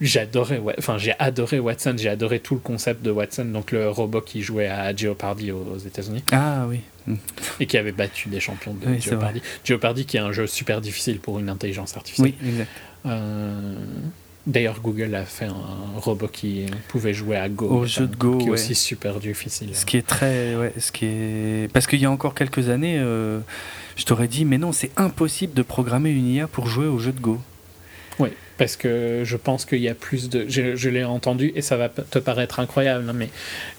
J'adorais, 0.03 0.61
enfin 0.77 0.97
j'ai 0.97 1.13
adoré 1.17 1.59
Watson, 1.59 1.95
j'ai 1.97 2.09
adoré 2.09 2.39
tout 2.39 2.55
le 2.55 2.59
concept 2.59 3.01
de 3.03 3.09
Watson, 3.09 3.45
donc 3.45 3.71
le 3.71 3.89
robot 3.89 4.21
qui 4.21 4.41
jouait 4.41 4.67
à 4.67 4.93
Jeopardy 4.95 5.51
aux, 5.51 5.65
aux 5.75 5.77
États-Unis 5.77 6.23
Ah 6.31 6.65
oui. 6.67 6.81
Mm. 7.07 7.15
et 7.59 7.65
qui 7.65 7.77
avait 7.77 7.91
battu 7.91 8.29
des 8.29 8.39
champions 8.39 8.73
de 8.73 8.85
Oui, 8.85 9.01
Jeopardy. 9.01 9.41
Jeopardy 9.63 10.05
qui 10.05 10.17
est 10.17 10.21
un 10.21 10.31
jeu 10.31 10.45
super 10.45 10.81
difficile 10.81 11.19
pour 11.19 11.39
une 11.39 11.49
intelligence 11.49 11.95
artificielle. 11.95 12.33
Oui, 12.41 12.49
exact. 12.49 12.69
Euh, 13.05 13.75
D'ailleurs, 14.45 14.81
Google 14.81 15.15
a 15.15 15.23
fait 15.23 15.45
un 15.45 15.99
robot 16.01 16.27
qui 16.27 16.65
pouvait 16.89 17.13
jouer 17.13 17.37
à 17.37 17.47
Go. 17.47 17.67
Au 17.69 17.85
jeu 17.85 18.07
de 18.07 18.15
Go, 18.17 18.37
qui 18.39 18.43
est 18.43 18.49
ouais. 18.49 18.53
aussi 18.55 18.75
super 18.75 19.19
difficile. 19.21 19.69
Ce 19.73 19.85
qui 19.85 19.95
est 19.95 20.05
très. 20.05 20.55
Ouais, 20.57 20.73
ce 20.77 20.91
qui 20.91 21.05
est... 21.05 21.71
Parce 21.71 21.87
qu'il 21.87 22.01
y 22.01 22.05
a 22.05 22.11
encore 22.11 22.35
quelques 22.35 22.67
années, 22.67 22.97
euh, 22.99 23.39
je 23.95 24.03
t'aurais 24.03 24.27
dit, 24.27 24.43
mais 24.43 24.57
non, 24.57 24.73
c'est 24.73 24.91
impossible 24.97 25.53
de 25.53 25.61
programmer 25.61 26.09
une 26.09 26.27
IA 26.27 26.47
pour 26.47 26.67
jouer 26.67 26.87
au 26.87 26.99
jeu 26.99 27.13
de 27.13 27.21
Go. 27.21 27.39
Oui, 28.19 28.29
parce 28.57 28.75
que 28.75 29.23
je 29.25 29.35
pense 29.37 29.65
qu'il 29.65 29.79
y 29.81 29.89
a 29.89 29.95
plus 29.95 30.29
de. 30.29 30.45
Je, 30.47 30.75
je 30.75 30.89
l'ai 30.89 31.03
entendu 31.03 31.51
et 31.55 31.61
ça 31.61 31.75
va 31.77 31.89
te 31.89 32.19
paraître 32.19 32.59
incroyable, 32.59 33.09
hein, 33.09 33.13
mais 33.13 33.29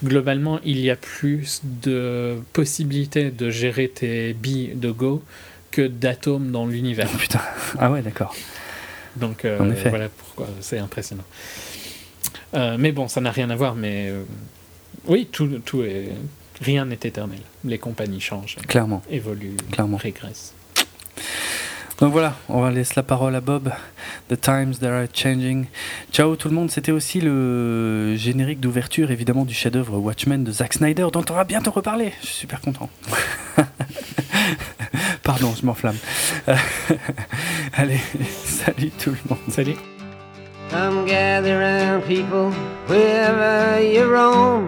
globalement, 0.03 0.59
il 0.65 0.79
y 0.79 0.89
a 0.91 0.95
plus 0.95 1.61
de 1.63 2.35
possibilités 2.53 3.31
de 3.31 3.49
gérer 3.49 3.87
tes 3.89 4.33
billes 4.33 4.73
de 4.75 4.91
Go 4.91 5.23
que 5.71 5.81
d'atomes 5.87 6.51
dans 6.51 6.65
l'univers. 6.67 7.09
Oh, 7.13 7.17
putain. 7.17 7.41
Ah 7.79 7.91
ouais, 7.91 8.01
d'accord. 8.01 8.35
Donc 9.15 9.45
euh, 9.45 9.59
En 9.59 9.69
effet. 9.71 9.89
voilà 9.89 10.09
pourquoi 10.09 10.47
c'est 10.61 10.77
impressionnant. 10.79 11.23
Euh, 12.53 12.75
mais 12.79 12.91
bon, 12.91 13.07
ça 13.07 13.21
n'a 13.21 13.31
rien 13.31 13.49
à 13.49 13.55
voir, 13.55 13.75
mais 13.75 14.07
euh, 14.09 14.23
oui, 15.07 15.27
tout, 15.31 15.47
tout 15.65 15.83
est. 15.83 16.09
Rien 16.61 16.85
n'est 16.85 16.95
éternel. 17.03 17.39
Les 17.65 17.77
compagnies 17.77 18.21
changent, 18.21 18.55
Clairement. 18.67 19.01
évoluent, 19.09 19.57
Clairement. 19.71 19.97
régressent. 19.97 20.53
Donc 21.99 22.11
voilà, 22.11 22.35
on 22.49 22.61
va 22.61 22.71
laisser 22.71 22.93
la 22.97 23.03
parole 23.03 23.35
à 23.35 23.41
Bob. 23.41 23.71
The 24.29 24.39
times 24.39 24.79
that 24.81 24.89
are 24.89 25.07
changing. 25.13 25.67
Ciao 26.11 26.35
tout 26.35 26.49
le 26.49 26.55
monde, 26.55 26.69
c'était 26.69 26.91
aussi 26.91 27.21
le 27.21 28.15
générique 28.17 28.59
d'ouverture 28.59 29.11
évidemment 29.11 29.45
du 29.45 29.53
chef-d'œuvre 29.53 29.97
Watchmen 29.97 30.43
de 30.43 30.51
Zack 30.51 30.73
Snyder 30.73 31.07
dont 31.13 31.23
on 31.29 31.33
va 31.33 31.45
bientôt 31.45 31.71
reparler. 31.71 32.11
Je 32.21 32.27
suis 32.27 32.35
super 32.35 32.59
content. 32.59 32.89
Pardon, 35.23 35.53
je 35.59 35.65
m'enflamme. 35.65 35.97
Allez, 37.73 37.99
salut 38.43 38.91
tout 38.91 39.11
le 39.11 39.17
monde. 39.29 39.39
Salut! 39.49 39.77
Come 40.71 41.05
gather 41.05 41.59
round, 41.59 42.03
people, 42.05 42.51
wherever 42.87 43.79
you 43.81 44.03
roam, 44.03 44.67